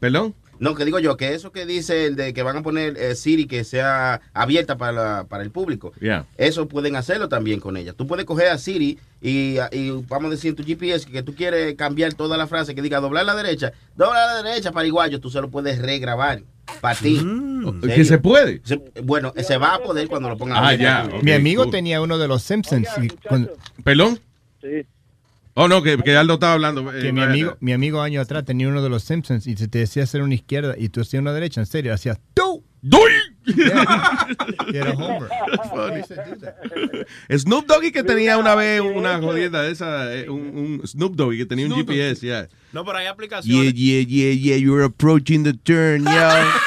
¿Perdón? 0.00 0.34
No, 0.62 0.74
que 0.76 0.84
digo 0.84 0.98
yo, 1.00 1.16
que 1.16 1.34
eso 1.34 1.50
que 1.50 1.66
dice 1.66 2.06
el 2.06 2.14
de 2.16 2.32
que 2.32 2.42
van 2.44 2.56
a 2.56 2.62
poner 2.62 2.96
eh, 2.96 3.14
Siri 3.16 3.46
que 3.46 3.64
sea 3.64 4.20
abierta 4.32 4.76
para, 4.78 4.92
la- 4.92 5.24
para 5.24 5.42
el 5.42 5.50
público, 5.50 5.92
Yeah. 6.00 6.24
eso 6.38 6.68
pueden 6.68 6.94
hacerlo 6.96 7.28
también 7.28 7.58
con 7.60 7.76
ella. 7.76 7.92
Tú 7.94 8.06
puedes 8.06 8.24
coger 8.24 8.46
a 8.48 8.58
Siri 8.58 8.98
y, 9.20 9.56
y 9.72 9.90
vamos 10.08 10.26
a 10.28 10.30
decir 10.30 10.50
en 10.50 10.56
tu 10.56 10.64
GPS 10.64 11.06
que 11.10 11.22
tú 11.22 11.34
quieres 11.34 11.74
cambiar 11.74 12.14
toda 12.14 12.36
la 12.36 12.46
frase 12.46 12.74
que 12.74 12.82
diga 12.82 13.00
doblar 13.00 13.22
a 13.24 13.34
la 13.34 13.42
derecha, 13.42 13.72
doblar 13.96 14.28
a 14.28 14.34
la 14.34 14.42
derecha 14.50 14.70
para 14.72 14.86
igual, 14.86 15.18
tú 15.20 15.30
se 15.30 15.40
lo 15.40 15.50
puedes 15.50 15.80
regrabar 15.82 16.42
para 16.80 16.98
ti. 16.98 17.18
¿En 17.18 17.52
Mm. 17.62 17.80
¿Que 17.80 18.04
se 18.04 18.18
puede? 18.18 18.60
Se- 18.64 18.80
bueno, 19.02 19.32
se 19.36 19.56
va 19.56 19.74
a 19.76 19.78
poder 19.82 20.08
cuando 20.08 20.28
lo 20.28 20.36
pongan 20.36 20.58
Ah, 20.64 20.68
abierto. 20.70 21.16
ya. 21.16 21.22
Mi 21.22 21.32
amigo 21.32 21.62
cool. 21.64 21.72
tenía 21.72 22.00
uno 22.00 22.18
de 22.18 22.26
los 22.28 22.42
Simpsons. 22.42 22.88
y 23.02 23.08
cuando- 23.08 23.52
¿Perdón? 23.84 24.18
Sí. 24.60 24.86
Oh, 25.54 25.68
no, 25.68 25.82
que, 25.82 25.98
que 25.98 26.16
Aldo 26.16 26.34
estaba 26.34 26.54
hablando. 26.54 26.90
que 26.90 27.08
Eh, 27.08 27.12
mi 27.12 27.20
eh, 27.20 27.24
amigo, 27.24 27.56
mi 27.60 27.72
amigo 27.72 28.00
años 28.00 28.22
atrás 28.22 28.44
tenía 28.44 28.68
uno 28.68 28.82
de 28.82 28.88
los 28.88 29.02
Simpsons 29.02 29.46
y 29.46 29.56
se 29.56 29.68
te 29.68 29.80
decía 29.80 30.04
hacer 30.04 30.22
una 30.22 30.34
izquierda 30.34 30.74
y 30.78 30.88
tú 30.88 31.02
hacías 31.02 31.20
una 31.20 31.32
derecha, 31.32 31.60
en 31.60 31.66
serio, 31.66 31.92
hacías 31.92 32.18
¡tú! 32.32 32.64
¡Doy! 32.80 33.12
Y 33.46 34.76
era 34.76 34.90
Homer. 34.92 35.28
Snoop 37.38 37.66
Doggy 37.66 37.92
que 37.92 38.02
tenía 38.02 38.38
una 38.38 38.54
vez 38.54 38.80
una 38.80 39.18
jodienda 39.20 39.62
de 39.62 39.72
esa, 39.72 40.12
eh, 40.14 40.28
un, 40.28 40.80
un 40.80 40.86
Snoop 40.86 41.14
Doggy 41.14 41.38
que 41.38 41.46
tenía 41.46 41.66
un 41.66 41.74
GPS, 41.74 42.26
yeah. 42.26 42.48
No, 42.72 42.84
pero 42.84 42.98
hay 42.98 43.06
aplicaciones. 43.06 43.74
Yeah, 43.74 44.02
yeah, 44.02 44.06
yeah, 44.06 44.34
yeah, 44.34 44.56
you're 44.56 44.84
approaching 44.84 45.44
the 45.44 45.52
turn, 45.52 46.04
yeah. 46.04 46.50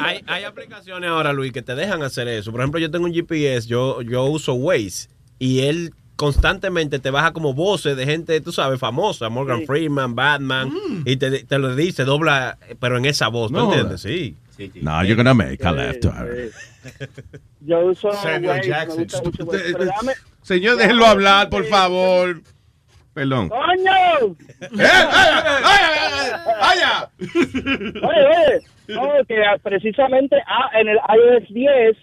Hay, 0.00 0.24
hay 0.26 0.44
aplicaciones 0.44 1.08
ahora, 1.08 1.32
Luis, 1.32 1.52
que 1.52 1.62
te 1.62 1.76
dejan 1.76 2.02
hacer 2.02 2.26
eso. 2.26 2.50
Por 2.50 2.60
ejemplo, 2.60 2.80
yo 2.80 2.90
tengo 2.90 3.04
un 3.04 3.12
GPS, 3.12 3.68
yo, 3.68 4.02
yo 4.02 4.24
uso 4.24 4.54
Waze 4.54 5.08
y 5.38 5.60
él 5.60 5.92
constantemente 6.20 6.98
te 6.98 7.08
baja 7.08 7.32
como 7.32 7.54
voces 7.54 7.96
de 7.96 8.04
gente, 8.04 8.42
tú 8.42 8.52
sabes, 8.52 8.78
famosa, 8.78 9.30
Morgan 9.30 9.60
Sí. 9.60 9.66
Freeman, 9.66 10.14
Batman, 10.14 10.70
y 11.06 11.16
te, 11.16 11.44
te 11.44 11.58
lo 11.58 11.74
dice, 11.74 12.04
dobla, 12.04 12.58
pero 12.78 12.98
en 12.98 13.06
esa 13.06 13.28
voz, 13.28 13.50
¿tú 13.50 13.56
No 13.56 13.72
entiendes? 13.72 14.02
Sí. 14.02 14.36
No, 14.82 15.02
you're 15.02 15.14
gonna 15.14 15.32
make 15.32 15.64
a 15.64 15.72
left 15.72 16.02
turn. 16.02 16.50
Yo 17.62 17.86
uso 17.86 18.12
Samuel 18.12 18.60
Jackson. 18.60 19.06
mucho 19.24 19.46
Señor, 20.42 20.76
déjenlo 20.76 21.06
hablar, 21.06 21.48
por 21.48 21.64
favor. 21.64 22.42
Perdón. 23.14 23.48
¡Coño! 23.48 24.36
¡Vaya! 26.60 27.08
Oye, 27.18 28.26
oye, 28.26 28.60
no, 28.88 29.24
que 29.26 29.42
ah, 29.42 29.56
precisamente 29.62 30.36
ah, 30.46 30.68
en 30.78 30.88
el 30.88 30.98
iOS 30.98 31.48
10 31.48 31.96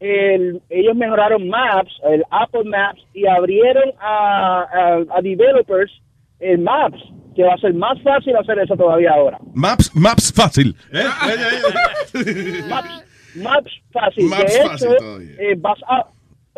el- 0.00 0.60
ellos 0.70 0.96
mejoraron 0.96 1.48
Maps, 1.48 1.92
el 2.10 2.24
Apple 2.30 2.64
Maps, 2.64 3.00
y 3.14 3.26
abrieron 3.26 3.92
a, 4.00 4.62
a, 4.62 4.94
a 5.18 5.20
developers 5.22 5.92
el 6.40 6.58
Maps, 6.58 6.98
que 7.36 7.42
va 7.44 7.54
a 7.54 7.58
ser 7.58 7.74
más 7.74 8.00
fácil 8.02 8.34
hacer 8.36 8.58
eso 8.58 8.74
todavía 8.76 9.12
ahora. 9.12 9.38
Maps, 9.54 9.94
maps 9.94 10.32
fácil. 10.34 10.74
¿eh? 10.92 11.04
Maps, 12.68 13.04
Maps 13.36 13.72
fácil. 13.92 14.24
Maps 14.28 14.52
de 14.54 14.60
fácil 14.68 14.88
hecho, 14.88 14.96
todavía. 14.96 15.36
eh, 15.38 15.54
vas 15.58 15.78
a 15.88 16.06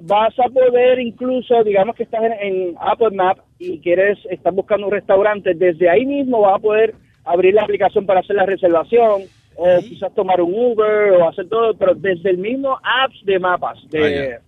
vas 0.04 0.34
a 0.38 0.48
poder 0.48 0.98
incluso, 1.00 1.62
digamos 1.64 1.94
que 1.94 2.02
estás 2.04 2.22
en, 2.24 2.32
en 2.32 2.74
Apple 2.80 3.10
Map 3.12 3.38
y 3.58 3.78
quieres, 3.80 4.18
estás 4.30 4.52
buscando 4.54 4.86
un 4.86 4.92
restaurante, 4.92 5.52
desde 5.54 5.88
ahí 5.88 6.04
mismo 6.06 6.40
vas 6.40 6.56
a 6.56 6.58
poder 6.58 6.94
abrir 7.24 7.54
la 7.54 7.62
aplicación 7.62 8.04
para 8.06 8.20
hacer 8.20 8.34
la 8.34 8.46
reservación 8.46 9.22
o 9.56 9.78
quizás 9.80 10.14
tomar 10.14 10.40
un 10.40 10.52
Uber 10.54 11.12
o 11.12 11.28
hacer 11.28 11.48
todo, 11.48 11.74
pero 11.76 11.94
desde 11.94 12.30
el 12.30 12.38
mismo 12.38 12.78
apps 12.82 13.24
de 13.24 13.38
mapas 13.38 13.78
de, 13.90 14.38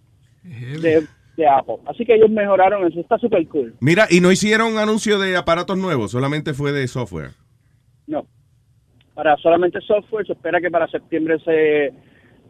de, 0.43 1.07
de 1.37 1.47
Apple. 1.47 1.77
Así 1.87 2.05
que 2.05 2.15
ellos 2.15 2.31
mejoraron 2.31 2.87
eso, 2.87 3.01
está 3.01 3.19
súper 3.19 3.47
cool. 3.49 3.75
Mira, 3.81 4.07
y 4.11 4.21
no 4.21 4.31
hicieron 4.33 4.79
anuncio 4.79 5.19
de 5.19 5.37
aparatos 5.37 5.77
nuevos, 5.77 6.11
solamente 6.11 6.55
fue 6.55 6.73
de 6.73 6.87
software. 6.89 7.31
No, 8.07 8.27
para 9.15 9.37
solamente 9.37 9.81
software, 9.81 10.27
se 10.27 10.33
espera 10.33 10.61
que 10.61 10.71
para 10.71 10.89
septiembre 10.89 11.39
se, 11.45 11.93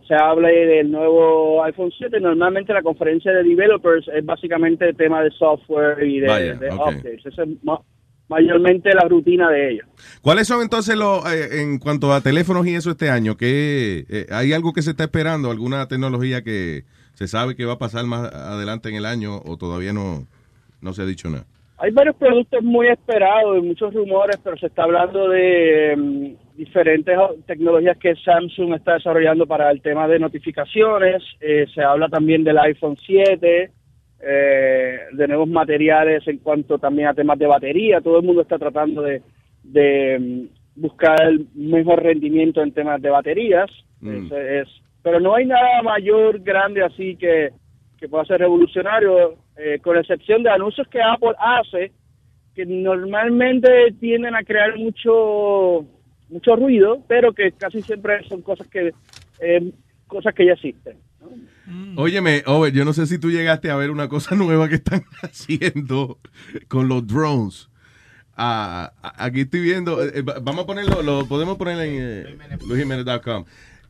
se 0.09 0.15
hable 0.15 0.49
del 0.49 0.91
nuevo 0.91 1.63
iPhone 1.63 1.93
7. 1.97 2.19
Normalmente 2.21 2.73
la 2.73 2.83
conferencia 2.83 3.33
de 3.33 3.45
developers 3.45 4.09
es 4.09 4.25
básicamente 4.25 4.89
el 4.89 4.97
tema 4.97 5.23
de 5.23 5.31
software 5.33 6.03
y 6.03 6.21
de, 6.21 6.27
Vaya, 6.27 6.55
de 6.55 6.71
ok. 6.71 6.81
updates. 6.81 7.27
Esa 7.27 7.43
es 7.43 7.49
mayormente 8.29 8.95
la 8.95 9.07
rutina 9.09 9.51
de 9.51 9.73
ellos. 9.73 9.87
¿Cuáles 10.23 10.47
son 10.47 10.63
entonces 10.63 10.97
los, 10.97 11.25
eh, 11.33 11.63
en 11.63 11.79
cuanto 11.79 12.13
a 12.13 12.21
teléfonos 12.21 12.67
y 12.67 12.75
eso 12.75 12.91
este 12.91 13.11
año? 13.11 13.37
¿qué, 13.37 14.05
eh, 14.09 14.27
¿Hay 14.31 14.53
algo 14.53 14.73
que 14.73 14.83
se 14.83 14.91
está 14.91 15.05
esperando? 15.05 15.51
¿Alguna 15.51 15.87
tecnología 15.89 16.43
que 16.43 16.85
se 17.15 17.29
sabe 17.29 17.55
que 17.55 17.65
va 17.65 17.75
a 17.75 17.79
pasar 17.79 18.05
más 18.07 18.33
adelante 18.33 18.89
en 18.89 18.97
el 18.97 19.07
año 19.07 19.41
o 19.45 19.57
todavía 19.57 19.93
no, 19.93 20.27
no 20.81 20.93
se 20.93 21.03
ha 21.03 21.07
dicho 21.07 21.29
nada? 21.29 21.47
Hay 21.79 21.91
varios 21.91 22.17
productos 22.17 22.63
muy 22.63 22.87
esperados 22.87 23.59
y 23.59 23.63
muchos 23.67 23.93
rumores, 23.93 24.39
pero 24.43 24.57
se 24.57 24.67
está 24.67 24.85
hablando 24.85 25.29
de 25.29 25.95
mm, 25.97 26.57
diferentes 26.57 27.17
tecnologías 27.47 27.99
que 27.99 28.15
Samsung 28.15 28.75
está 28.75 28.95
desarrollando 28.95 29.47
para 29.47 29.71
el 29.71 29.83
tema 29.83 30.07
de 30.07 30.21
notificaciones. 30.21 31.23
Eh, 31.41 31.67
se 31.75 31.83
habla 31.83 32.09
también 32.09 32.45
del 32.45 32.59
iPhone 32.59 32.97
7, 33.05 33.71
eh, 34.21 34.99
de 35.13 35.29
nuevos 35.29 35.49
materiales 35.49 36.27
en 36.27 36.39
cuanto 36.39 36.79
también 36.79 37.09
a 37.09 37.15
temas 37.15 37.39
de 37.39 37.47
batería. 37.47 38.01
Todo 38.01 38.19
el 38.19 38.25
mundo 38.25 38.43
está 38.43 38.59
tratando 38.59 39.03
de, 39.03 39.23
de, 39.63 40.19
mm, 40.19 40.81
buscar 40.81 41.23
el 41.23 41.47
mejor 41.55 42.03
rendimiento 42.03 42.63
en 42.63 42.73
temas 42.73 43.01
de 43.01 43.11
baterías. 43.11 43.71
Mm. 44.01 44.33
Es, 44.33 44.69
pero 45.03 45.21
no 45.21 45.35
hay 45.35 45.47
nada 45.47 45.83
mayor, 45.83 46.41
grande 46.41 46.83
así 46.83 47.17
que, 47.17 47.51
que 47.99 48.09
pueda 48.09 48.25
ser 48.25 48.41
revolucionario, 48.41 49.37
eh, 49.57 49.79
con 49.83 49.97
excepción 49.97 50.43
de 50.43 50.51
anuncios 50.51 50.89
que 50.89 51.03
Apple 51.03 51.35
hace, 51.39 51.93
que 52.55 52.65
normalmente 52.65 53.95
tienden 54.01 54.35
a 54.35 54.43
crear 54.43 54.77
mucho 54.79 55.85
mucho 56.31 56.57
ruido, 56.57 57.03
pero 57.07 57.33
que 57.33 57.53
casi 57.53 57.83
siempre 57.83 58.23
son 58.29 58.43
cosas 58.43 58.67
que 58.69 58.93
eh, 59.41 59.73
cosas 60.07 60.35
que 60.35 60.47
ya 60.47 60.53
existen. 60.53 60.97
Óyeme, 61.97 62.43
Over, 62.47 62.73
yo 62.73 62.85
no 62.85 62.93
sé 62.93 63.07
si 63.07 63.19
tú 63.19 63.31
llegaste 63.31 63.71
a 63.71 63.77
ver 63.77 63.91
una 63.91 64.09
cosa 64.09 64.35
nueva 64.37 64.69
que 64.69 64.75
están 64.77 65.05
haciendo 65.23 66.19
con 66.69 66.89
los 66.89 67.07
drones. 67.07 67.69
Ah, 68.37 68.93
aquí 69.17 69.43
estoy 69.43 69.61
viendo, 69.61 70.03
eh, 70.03 70.23
va- 70.23 70.41
vamos 70.41 70.65
a 70.65 70.67
ponerlo, 70.67 71.03
lo 71.03 71.27
podemos 71.27 71.57
poner 71.57 71.79
en 71.79 71.95
eh, 72.01 72.57
luisjimenez.com. 72.67 73.45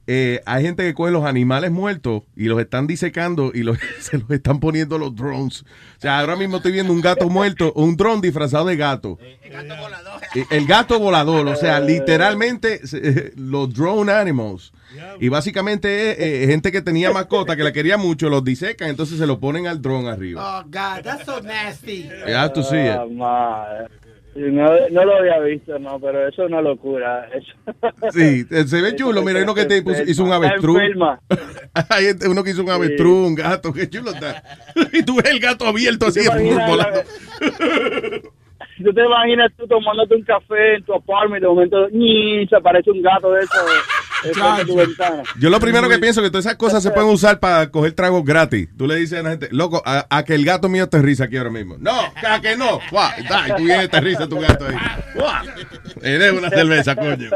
Eh, 0.06 0.42
hay 0.44 0.62
gente 0.62 0.82
que 0.82 0.92
coge 0.92 1.10
los 1.10 1.24
animales 1.24 1.70
muertos 1.70 2.24
y 2.36 2.44
los 2.44 2.60
están 2.60 2.86
disecando 2.86 3.52
y 3.54 3.62
los, 3.62 3.78
se 4.00 4.18
los 4.18 4.30
están 4.30 4.60
poniendo 4.60 4.98
los 4.98 5.16
drones. 5.16 5.62
O 5.62 6.00
sea, 6.00 6.20
ahora 6.20 6.36
mismo 6.36 6.58
estoy 6.58 6.72
viendo 6.72 6.92
un 6.92 7.00
gato 7.00 7.30
muerto, 7.30 7.72
un 7.72 7.96
drone 7.96 8.20
disfrazado 8.20 8.66
de 8.66 8.76
gato. 8.76 9.18
Eh, 9.22 9.38
El 10.50 10.66
gato 10.66 10.98
volador, 10.98 11.46
o 11.48 11.56
sea, 11.56 11.80
literalmente 11.80 12.80
eh, 12.92 13.32
los 13.36 13.72
drone 13.72 14.12
animals. 14.12 14.72
Y 15.20 15.28
básicamente 15.28 16.12
es 16.12 16.18
eh, 16.18 16.46
gente 16.46 16.70
que 16.70 16.82
tenía 16.82 17.10
mascota, 17.10 17.56
que 17.56 17.64
la 17.64 17.72
quería 17.72 17.96
mucho, 17.96 18.28
los 18.28 18.44
disecan, 18.44 18.90
entonces 18.90 19.18
se 19.18 19.26
lo 19.26 19.40
ponen 19.40 19.66
al 19.66 19.82
drone 19.82 20.08
arriba. 20.08 20.60
Oh, 20.60 20.64
God, 20.66 21.02
that's 21.02 21.24
so 21.24 21.40
nasty. 21.40 22.08
You 22.26 22.34
have 22.34 22.52
to 22.54 22.62
see 22.62 22.78
it. 22.80 22.96
Ah, 22.98 23.06
madre. 23.10 23.88
No, 24.36 24.68
no 24.90 25.04
lo 25.04 25.16
había 25.16 25.38
visto, 25.38 25.78
no, 25.78 26.00
pero 26.00 26.26
eso 26.26 26.42
es 26.42 26.48
una 26.48 26.60
locura. 26.60 27.28
Eso. 27.32 27.52
Sí, 28.12 28.44
eh, 28.50 28.64
se 28.66 28.82
ve 28.82 28.96
chulo. 28.96 29.22
Mira, 29.22 29.38
hay 29.38 29.44
uno 29.44 29.54
que 29.54 29.64
te 29.64 29.80
puso- 29.82 30.02
hizo 30.04 30.24
un 30.24 30.32
avestruz. 30.32 30.80
Hay 31.88 32.06
uno 32.26 32.42
que 32.42 32.50
hizo 32.50 32.62
un 32.62 32.70
avestruz, 32.70 33.28
un 33.28 33.34
gato, 33.34 33.72
qué 33.72 33.88
chulo 33.88 34.12
está. 34.12 34.42
Y 34.92 35.02
tú 35.04 35.16
ves 35.16 35.30
el 35.30 35.38
gato 35.40 35.66
abierto 35.66 36.06
así, 36.06 36.20
¿Tú 36.24 36.30
volando. 38.78 38.90
¿Tú 38.90 38.94
te 38.94 39.04
imaginas 39.04 39.52
tú 39.56 39.66
tomándote 39.66 40.14
un 40.14 40.22
café 40.22 40.76
en 40.76 40.84
tu 40.84 40.94
apartment 40.94 41.38
y 41.38 41.42
de 41.42 41.48
momento 41.48 41.88
¡ni! 41.90 42.46
se 42.46 42.56
aparece 42.56 42.90
un 42.90 43.02
gato 43.02 43.30
de 43.32 43.40
eso 43.40 43.58
tu 44.66 44.76
ventana? 44.76 45.22
Yo 45.38 45.50
lo 45.50 45.60
primero 45.60 45.88
que 45.88 45.98
pienso 45.98 46.20
es 46.20 46.26
que 46.26 46.30
todas 46.30 46.46
esas 46.46 46.56
cosas 46.56 46.82
se 46.82 46.90
pueden 46.90 47.10
usar 47.10 47.40
para 47.40 47.70
coger 47.70 47.92
tragos 47.92 48.24
gratis. 48.24 48.68
Tú 48.76 48.86
le 48.86 48.96
dices 48.96 49.20
a 49.20 49.22
la 49.22 49.30
gente, 49.30 49.48
loco, 49.50 49.82
a, 49.84 50.06
a 50.10 50.24
que 50.24 50.34
el 50.34 50.44
gato 50.44 50.68
mío 50.68 50.88
te 50.88 51.00
risa 51.00 51.24
aquí 51.24 51.36
ahora 51.36 51.50
mismo. 51.50 51.76
No, 51.78 51.92
a 51.92 52.40
que 52.40 52.56
no. 52.56 52.80
Y 53.48 53.56
tú 53.56 53.64
vienes 53.64 53.90
te 53.90 54.00
risa 54.00 54.28
tu 54.28 54.38
gato 54.38 54.66
ahí. 54.66 54.76
Eres 56.02 56.32
una 56.32 56.50
cerveza, 56.50 56.96
coño. 56.96 57.30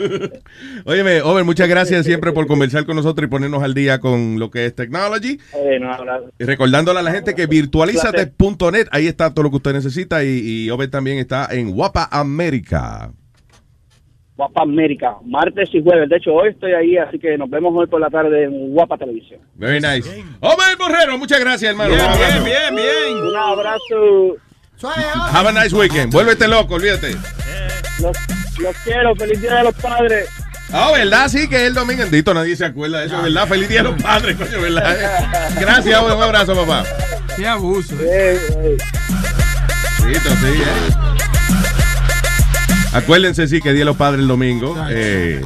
Óyeme, 0.84 1.22
Over, 1.22 1.44
muchas 1.44 1.68
gracias 1.68 2.04
siempre 2.04 2.32
por 2.32 2.46
conversar 2.46 2.84
con 2.84 2.96
nosotros 2.96 3.26
y 3.26 3.30
ponernos 3.30 3.62
al 3.62 3.74
día 3.74 4.00
con 4.00 4.38
lo 4.38 4.50
que 4.50 4.66
es 4.66 4.74
technology. 4.74 5.38
Eh, 5.54 5.78
no, 5.80 5.96
recordándole 6.38 7.00
a 7.00 7.02
la 7.02 7.12
gente 7.12 7.34
que 7.34 7.46
virtualizate.net, 7.46 8.88
ahí 8.90 9.06
está 9.06 9.32
todo 9.32 9.44
lo 9.44 9.50
que 9.50 9.56
usted 9.56 9.72
necesita 9.72 10.24
y, 10.24 10.40
y 10.66 10.70
Over 10.70 10.90
también 10.90 11.18
está 11.18 11.48
en 11.50 11.70
Guapa 11.70 12.08
América. 12.10 13.12
Guapa 14.40 14.62
América, 14.62 15.16
martes 15.22 15.68
y 15.74 15.82
jueves. 15.82 16.08
De 16.08 16.16
hecho, 16.16 16.32
hoy 16.32 16.48
estoy 16.48 16.72
ahí, 16.72 16.96
así 16.96 17.18
que 17.18 17.36
nos 17.36 17.50
vemos 17.50 17.74
hoy 17.76 17.86
por 17.86 18.00
la 18.00 18.08
tarde 18.08 18.44
en 18.44 18.72
Guapa 18.72 18.96
Televisión. 18.96 19.38
Very 19.56 19.80
nice. 19.80 20.08
Over 20.40 20.78
Borrero, 20.78 21.18
muchas 21.18 21.40
gracias, 21.40 21.72
hermano. 21.72 21.90
Bien, 21.90 22.42
bien, 22.42 22.74
bien, 22.74 23.18
Un 23.18 23.36
abrazo. 23.36 24.36
Have 25.30 25.50
a 25.50 25.52
nice 25.52 25.76
weekend. 25.76 26.10
Vuélvete 26.10 26.48
loco, 26.48 26.76
olvídate. 26.76 27.10
Los, 28.00 28.16
los 28.60 28.76
quiero. 28.78 29.14
Feliz 29.14 29.42
Día 29.42 29.56
de 29.56 29.64
los 29.64 29.74
Padres. 29.74 30.26
Ah, 30.72 30.90
¿verdad? 30.92 31.28
Sí, 31.28 31.46
que 31.46 31.56
es 31.56 31.62
el 31.64 31.74
domingo. 31.74 32.04
Nadie 32.32 32.56
se 32.56 32.64
acuerda 32.64 33.00
de 33.00 33.08
eso, 33.08 33.20
¿verdad? 33.20 33.46
Feliz 33.46 33.68
día 33.68 33.80
a 33.80 33.84
los 33.84 34.02
padres, 34.02 34.38
coño, 34.38 34.58
¿verdad? 34.62 35.50
Gracias, 35.60 36.02
un 36.02 36.12
abrazo, 36.12 36.54
papá. 36.54 36.84
Qué 37.36 37.46
abuso. 37.46 37.94
Bendito, 37.98 38.80
sí, 40.30 40.62
eh. 40.62 41.29
Acuérdense, 42.92 43.46
sí, 43.46 43.60
que 43.60 43.70
día 43.72 43.80
de 43.80 43.84
los 43.84 43.96
padres 43.96 44.20
el 44.20 44.28
domingo. 44.28 44.74
Eh, 44.90 45.40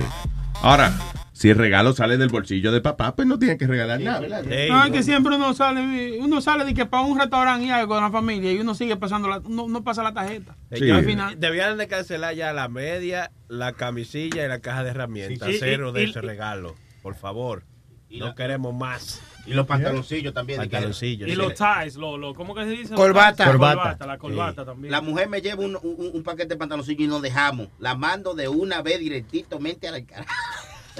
ahora, 0.63 0.93
si 1.33 1.51
el 1.51 1.59
regalo 1.59 1.93
sale 1.93 2.17
del 2.17 2.31
bolsillo 2.31 2.73
de 2.73 2.81
papá, 2.81 3.15
pues 3.15 3.29
no 3.29 3.39
tienen 3.39 3.59
que 3.59 3.67
regalar 3.67 4.01
nada, 4.01 4.21
¿verdad? 4.21 4.45
No, 4.69 4.85
es 4.85 4.91
que 4.91 5.03
siempre 5.03 5.37
uno 5.37 5.53
sale, 5.53 6.19
uno 6.21 6.41
sale 6.41 6.65
de 6.65 6.73
que 6.73 6.87
para 6.87 7.03
un 7.03 7.19
restaurante 7.21 7.67
y 7.67 7.71
algo 7.71 7.95
con 7.95 8.03
la 8.03 8.11
familia 8.11 8.51
y 8.51 8.59
uno 8.61 8.75
sigue 8.75 8.97
pasando 8.97 9.29
la, 9.29 9.43
no, 9.47 9.69
no 9.69 9.85
pasa 9.85 10.03
la 10.03 10.15
tarjeta. 10.15 10.57
Sí. 10.73 10.91
Al 10.91 11.05
final, 11.05 11.39
Debían 11.39 11.77
de 11.77 11.87
cancelar 11.87 12.35
ya 12.35 12.53
la 12.55 12.69
media, 12.69 13.31
la 13.49 13.73
camisilla 13.73 14.45
y 14.45 14.49
la 14.49 14.61
caja 14.61 14.83
de 14.83 14.91
herramientas. 14.91 15.47
Sí, 15.49 15.55
sí. 15.55 15.61
Cero 15.61 15.91
Y- 15.91 15.93
de 15.93 16.05
y- 16.05 16.11
ese 16.11 16.23
regalo. 16.23 16.75
Por 17.03 17.15
favor. 17.15 17.65
No 18.11 18.35
queremos 18.35 18.73
más. 18.75 19.21
Y 19.47 19.53
los 19.53 19.67
pantaloncillos 19.67 20.33
también. 20.33 20.59
Pantaloncillos. 20.59 21.29
Y 21.29 21.35
los 21.35 21.53
ties, 21.55 21.97
lo, 21.97 22.17
lo, 22.17 22.35
¿cómo 22.35 22.55
que 22.55 22.65
se 22.65 22.71
dice? 22.71 22.95
Corbata. 22.95 23.45
La 23.45 23.51
Corbata. 23.53 23.77
corbata, 23.83 24.07
la 24.07 24.19
corbata 24.19 24.65
también. 24.65 24.91
La 24.91 25.01
mujer 25.01 25.29
me 25.29 25.41
lleva 25.43 25.63
un, 25.63 25.77
un- 25.77 26.11
un 26.15 26.23
paquete 26.23 26.49
de 26.51 26.57
pantaloncillos 26.57 27.01
y 27.03 27.07
nos 27.07 27.21
dejamos. 27.21 27.69
La 27.79 27.95
mando 27.95 28.35
de 28.35 28.49
una 28.49 28.81
vez 28.83 28.99
directamente 29.01 29.87
a 29.89 29.93
la 29.93 30.05
cara. 30.05 30.25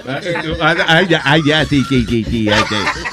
Ah, 0.07 0.75
Ay, 0.87 1.07
ya, 1.07 1.21
ay, 1.23 1.41
ya, 1.47 1.63
sí, 1.63 1.81
sí, 1.87 2.05
sí, 2.05 2.23
sí. 2.25 2.49
ay. 2.49 2.61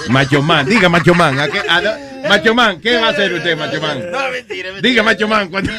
Macho 0.09 0.43
man, 0.43 0.67
diga 0.67 0.89
Macho 0.89 1.15
man. 1.15 1.39
¿a 1.39 1.49
qué- 1.49 1.61
a 1.69 1.81
Macho 2.29 2.55
man, 2.57 2.81
¿qué 2.81 2.97
va 2.99 3.07
a 3.07 3.11
hacer 3.11 3.33
usted, 3.33 3.57
Macho 3.57 3.81
man? 3.81 3.99
No, 4.11 4.19
mentira, 4.31 4.73
mentira. 4.73 4.81
Diga 4.81 5.03
Macho 5.05 5.29
man. 5.29 5.49
cuando- 5.49 5.71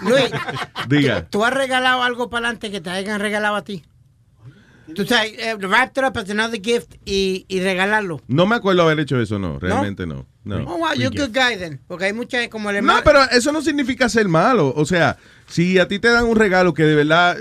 Luis, 0.00 0.30
Diga. 0.88 1.26
¿tú 1.28 1.44
has 1.44 1.52
regalado 1.54 2.02
algo 2.02 2.28
para 2.28 2.46
adelante 2.46 2.70
que 2.70 2.80
te 2.80 2.90
hayan 2.90 3.20
regalado 3.20 3.54
a 3.56 3.62
ti? 3.62 3.84
Tú 4.94 5.06
sabes, 5.06 5.34
eh, 5.38 5.54
wrap 5.56 5.96
it 5.96 6.04
up 6.04 6.18
as 6.18 6.30
another 6.30 6.60
gift 6.60 6.94
y, 7.04 7.44
y 7.48 7.60
regalarlo. 7.60 8.20
No 8.26 8.46
me 8.46 8.56
acuerdo 8.56 8.82
haber 8.82 9.00
hecho 9.00 9.20
eso, 9.20 9.38
no. 9.38 9.58
Realmente 9.58 10.06
no. 10.06 10.26
No. 10.44 10.56
Oh, 10.66 10.78
wow, 10.78 10.92
you're 10.94 11.06
a 11.06 11.26
good 11.26 11.32
guy 11.32 11.56
then. 11.56 11.80
Porque 11.86 12.06
hay 12.06 12.12
mucha, 12.12 12.48
como 12.50 12.70
el. 12.70 12.84
No, 12.84 12.94
pero 13.04 13.22
eso 13.30 13.52
no 13.52 13.62
significa 13.62 14.08
ser 14.08 14.28
malo. 14.28 14.72
O 14.76 14.84
sea, 14.84 15.16
si 15.46 15.78
a 15.78 15.86
ti 15.86 15.98
te 15.98 16.08
dan 16.08 16.24
un 16.24 16.36
regalo 16.36 16.74
que 16.74 16.82
de 16.82 16.96
verdad, 16.96 17.38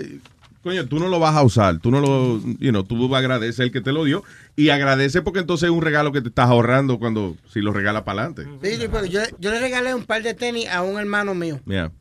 coño, 0.64 0.86
tú 0.88 1.00
no 1.00 1.08
lo 1.08 1.20
vas 1.20 1.36
a 1.36 1.42
usar, 1.42 1.80
tú 1.80 1.90
no 1.90 2.00
lo, 2.00 2.40
you 2.60 2.70
know, 2.70 2.84
tú 2.84 3.08
vas 3.10 3.18
a 3.18 3.20
agradecer 3.20 3.66
el 3.66 3.72
que 3.72 3.82
te 3.82 3.92
lo 3.92 4.04
dio 4.04 4.24
y 4.56 4.70
agradece 4.70 5.22
porque 5.24 5.40
entonces 5.40 5.70
es 5.70 5.76
un 5.76 5.82
regalo 5.82 6.12
que 6.12 6.22
te 6.22 6.30
estás 6.30 6.50
ahorrando 6.50 7.00
cuando, 7.00 7.36
si 7.52 7.62
lo 7.62 7.74
regalas 7.74 8.04
para 8.04 8.26
adelante. 8.26 8.48
Sí, 8.62 8.80
sí, 8.80 8.88
porque 8.88 9.10
yo, 9.10 9.22
yo 9.40 9.52
le 9.52 9.60
regalé 9.60 9.96
un 9.96 10.06
par 10.06 10.22
de 10.22 10.36
tenis 10.36 10.68
a 10.70 10.84
un 10.84 11.00
hermano 11.00 11.34
mío. 11.34 11.60
Yeah. 11.66 11.92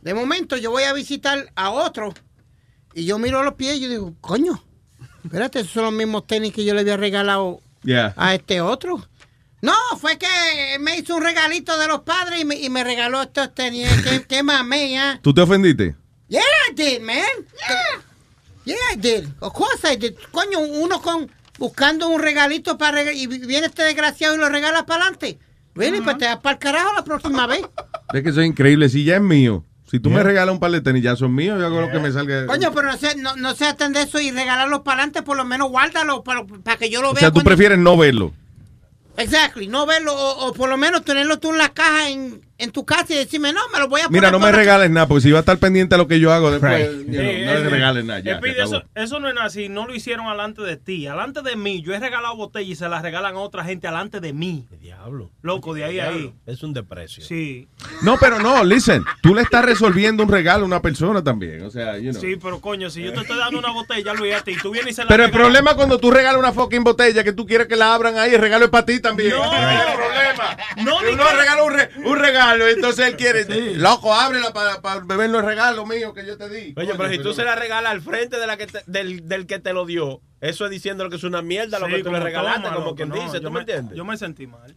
De 0.00 0.14
momento 0.14 0.56
yo 0.56 0.70
voy 0.70 0.84
a 0.84 0.94
visitar 0.94 1.50
a 1.56 1.70
otro 1.70 2.14
y 2.94 3.04
yo 3.04 3.18
miro 3.18 3.42
los 3.42 3.54
pies 3.54 3.76
y 3.76 3.80
yo 3.80 3.88
digo, 3.88 4.14
coño, 4.20 4.62
espérate, 5.28 5.60
esos 5.60 5.72
son 5.72 5.84
los 5.84 5.92
mismos 5.92 6.26
tenis 6.26 6.52
que 6.52 6.64
yo 6.64 6.74
le 6.74 6.80
había 6.80 6.96
regalado 6.96 7.60
Yeah. 7.84 8.12
a 8.16 8.34
este 8.34 8.60
otro. 8.60 9.06
No, 9.62 9.72
fue 10.00 10.18
que 10.18 10.26
me 10.80 10.98
hizo 10.98 11.16
un 11.16 11.22
regalito 11.22 11.78
de 11.78 11.86
los 11.86 12.00
padres 12.00 12.40
y 12.40 12.44
me, 12.44 12.56
y 12.56 12.68
me 12.70 12.82
regaló 12.84 13.22
estos 13.22 13.54
tenis. 13.54 13.88
¿Qué, 14.04 14.24
qué 14.26 14.42
mamé, 14.42 14.90
ya? 14.90 15.20
¿Tú 15.22 15.32
te 15.32 15.40
ofendiste? 15.42 15.94
Yeah, 16.28 16.42
I 16.70 16.74
did, 16.74 17.00
man. 17.00 17.24
Yeah. 17.68 18.02
Yeah, 18.64 18.76
I 18.92 18.96
did. 18.96 19.28
Of 19.40 19.52
course 19.54 19.84
I 19.90 19.96
did. 19.96 20.14
Coño, 20.30 20.58
uno 20.60 21.00
con 21.00 21.30
buscando 21.58 22.08
un 22.08 22.20
regalito 22.20 22.76
para 22.78 23.12
y 23.12 23.26
viene 23.26 23.66
este 23.66 23.82
desgraciado 23.82 24.34
y 24.34 24.38
lo 24.38 24.48
regala 24.48 24.84
para 24.86 25.04
adelante. 25.04 25.38
Really, 25.74 26.00
pues 26.00 26.18
te 26.18 26.24
das 26.24 26.38
para 26.38 26.54
el 26.54 26.58
carajo 26.58 26.92
la 26.94 27.04
próxima 27.04 27.46
vez. 27.46 27.62
Es 28.12 28.22
que 28.22 28.28
eso 28.30 28.40
es 28.40 28.46
increíble. 28.48 28.88
Si 28.88 29.04
ya 29.04 29.16
es 29.16 29.22
mío, 29.22 29.64
si 29.90 30.00
tú 30.00 30.10
me 30.10 30.22
regalas 30.22 30.52
un 30.52 30.60
par 30.60 30.70
de 30.70 30.80
tenis, 30.80 31.02
ya 31.02 31.16
son 31.16 31.34
míos, 31.34 31.58
yo 31.58 31.66
hago 31.66 31.80
lo 31.80 31.90
que 31.90 31.98
me 31.98 32.12
salga. 32.12 32.46
Coño, 32.46 32.72
pero 32.72 32.88
no 32.88 32.98
se, 32.98 33.16
no, 33.16 33.36
no 33.36 33.54
se 33.54 33.64
aten 33.64 33.92
de 33.92 34.02
eso 34.02 34.20
y 34.20 34.30
regalarlo 34.30 34.82
para 34.82 35.02
adelante, 35.02 35.22
por 35.22 35.36
lo 35.36 35.44
menos 35.44 35.70
guárdalo 35.70 36.22
para, 36.22 36.44
para 36.44 36.76
que 36.76 36.90
yo 36.90 37.00
lo 37.00 37.10
o 37.10 37.14
vea. 37.14 37.20
sea, 37.20 37.30
tú 37.30 37.40
prefieres 37.40 37.78
no 37.78 37.96
verlo. 37.96 38.32
Exactly, 39.16 39.66
no 39.66 39.86
verlo 39.86 40.14
o, 40.14 40.46
o 40.48 40.52
por 40.52 40.68
lo 40.68 40.76
menos 40.76 41.04
tenerlo 41.04 41.38
tú 41.38 41.50
en 41.50 41.58
la 41.58 41.70
caja 41.70 42.08
en, 42.10 42.40
en 42.58 42.72
tu 42.72 42.84
casa 42.84 43.14
y 43.14 43.16
decirme, 43.16 43.52
no, 43.52 43.60
me 43.72 43.78
lo 43.78 43.88
voy 43.88 44.00
a 44.00 44.04
poner. 44.06 44.20
Mira, 44.20 44.30
no 44.32 44.38
me 44.40 44.50
regales 44.52 44.90
nada, 44.90 45.06
porque 45.06 45.22
si 45.22 45.30
va 45.30 45.38
a 45.38 45.40
estar 45.40 45.58
pendiente 45.58 45.94
a 45.94 45.98
lo 45.98 46.08
que 46.08 46.18
yo 46.20 46.32
hago 46.32 46.50
después, 46.50 46.90
Sí, 46.90 47.04
you 47.06 47.12
know, 47.12 47.22
no 47.22 47.22
le 47.22 47.60
eh, 47.60 47.68
regales 47.68 48.04
nada. 48.04 48.20
Ya, 48.20 48.32
eh, 48.32 48.40
Pide, 48.42 48.62
eso, 48.62 48.82
eso 48.94 49.20
no 49.20 49.28
es 49.28 49.34
así, 49.40 49.68
no 49.68 49.86
lo 49.86 49.94
hicieron 49.94 50.26
alante 50.26 50.62
de 50.62 50.76
ti, 50.76 51.06
alante 51.06 51.42
de 51.42 51.54
mí. 51.56 51.80
Yo 51.82 51.94
he 51.94 52.00
regalado 52.00 52.36
botellas 52.36 52.68
y 52.70 52.74
se 52.74 52.88
las 52.88 53.02
regalan 53.02 53.36
a 53.36 53.38
otra 53.38 53.64
gente 53.64 53.86
alante 53.86 54.20
de 54.20 54.32
mí. 54.32 54.66
Diablo. 54.80 55.30
Loco, 55.42 55.72
de 55.74 55.84
ahí 55.84 56.00
a 56.00 56.08
ahí. 56.08 56.34
Es 56.46 56.62
un 56.62 56.72
deprecio. 56.74 57.24
Sí. 57.24 57.68
No, 58.02 58.16
pero 58.18 58.38
no, 58.40 58.64
listen, 58.64 59.04
tú 59.22 59.34
le 59.34 59.42
estás 59.42 59.64
resolviendo 59.64 60.22
un 60.24 60.30
regalo 60.30 60.64
a 60.64 60.66
una 60.66 60.82
persona 60.82 61.22
también, 61.22 61.62
o 61.62 61.70
sea, 61.70 61.96
you 61.98 62.10
know. 62.10 62.20
Sí, 62.20 62.36
pero 62.42 62.60
coño, 62.60 62.90
si 62.90 63.02
yo 63.02 63.12
te 63.12 63.20
estoy 63.20 63.38
dando 63.38 63.58
una 63.58 63.70
botella, 63.72 64.12
Luis, 64.14 64.34
a 64.34 64.40
ti, 64.42 64.52
y 64.52 64.56
tú 64.56 64.70
vienes 64.72 64.92
y 64.92 64.94
se 64.96 65.02
la 65.02 65.08
Pero 65.08 65.24
el 65.24 65.30
problema 65.30 65.70
es 65.70 65.76
cuando 65.76 65.98
tú 65.98 66.10
regalas 66.10 66.38
una 66.40 66.52
fucking 66.52 66.82
botella 66.82 67.22
que 67.22 67.32
tú 67.32 67.46
quieres 67.46 67.68
que 67.68 67.76
la 67.76 67.94
abran 67.94 68.18
ahí, 68.18 68.34
el 68.34 68.40
regalo 68.40 68.64
es 68.64 68.70
para 68.70 68.84
ti 68.86 69.00
también. 69.00 69.30
No. 69.30 69.44
Es 69.44 69.80
el 69.86 69.94
problema. 69.96 70.56
No, 70.78 70.98
Tú 71.00 71.16
no 71.16 71.24
que- 71.26 71.36
regalas 71.36 71.64
un, 71.66 71.72
re- 71.74 71.90
un 72.04 72.18
regalo, 72.18 72.47
entonces 72.56 73.06
él 73.06 73.16
quiere, 73.16 73.44
loco, 73.76 74.12
ábrela 74.14 74.52
para 74.52 74.78
beber 75.04 75.30
los 75.30 75.44
regalos 75.44 75.86
míos 75.86 76.12
que 76.14 76.26
yo 76.26 76.36
te 76.36 76.48
di. 76.48 76.74
Oye, 76.76 76.92
pero 76.96 77.10
si 77.10 77.18
tú 77.18 77.32
se 77.34 77.44
la 77.44 77.54
regalas 77.54 77.92
al 77.92 78.00
frente 78.02 78.38
de 78.38 78.46
la 78.46 78.56
que 78.56 78.66
te- 78.66 78.82
del, 78.86 79.28
del 79.28 79.46
que 79.46 79.58
te 79.58 79.72
lo 79.72 79.86
dio, 79.86 80.20
eso 80.40 80.64
es 80.64 80.70
diciendo 80.70 81.08
que 81.10 81.16
es 81.16 81.24
una 81.24 81.42
mierda 81.42 81.78
lo 81.78 81.86
Sí, 81.86 81.92
que 81.94 82.02
tú 82.04 82.10
le 82.12 82.20
regalaste, 82.20 82.62
toma, 82.62 82.74
como 82.74 82.84
loco, 82.86 82.96
quien 82.96 83.08
no, 83.08 83.14
dice, 83.16 83.38
¿tú 83.40 83.44
me 83.50 83.50
me- 83.54 83.60
entiendes? 83.60 83.96
Yo 83.96 84.04
me 84.04 84.16
sentí 84.16 84.46
mal. 84.46 84.74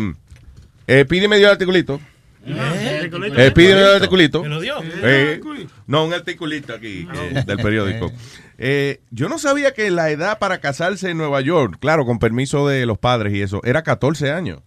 eh, 0.88 1.06
pídeme 1.10 1.38
dio 1.38 1.48
el 1.48 1.54
articulito. 1.54 2.00
Eh, 2.46 3.52
pídeme 3.54 3.80
dio 3.80 3.88
el 3.90 3.96
articulito. 3.96 4.44
¿Me 4.44 4.50
lo 4.50 4.60
dio? 4.62 4.76
Eh, 5.04 5.42
no, 5.88 6.06
un 6.06 6.14
articulito 6.14 6.74
aquí 6.74 7.08
que- 7.12 7.42
del 7.44 7.58
periódico. 7.58 8.12
Eh, 8.58 9.02
yo 9.12 9.28
no 9.30 9.40
sabía 9.40 9.74
que 9.74 9.90
la 9.92 10.10
edad 10.12 10.38
para 10.40 10.60
casarse 10.60 11.10
en 11.10 11.18
Nueva 11.18 11.42
York, 11.42 11.78
claro, 11.80 12.06
con 12.06 12.20
permiso 12.20 12.68
de 12.68 12.86
los 12.86 12.98
padres 12.98 13.34
y 13.34 13.42
eso, 13.42 13.62
era 13.64 13.84
14 13.84 14.32
años. 14.32 14.60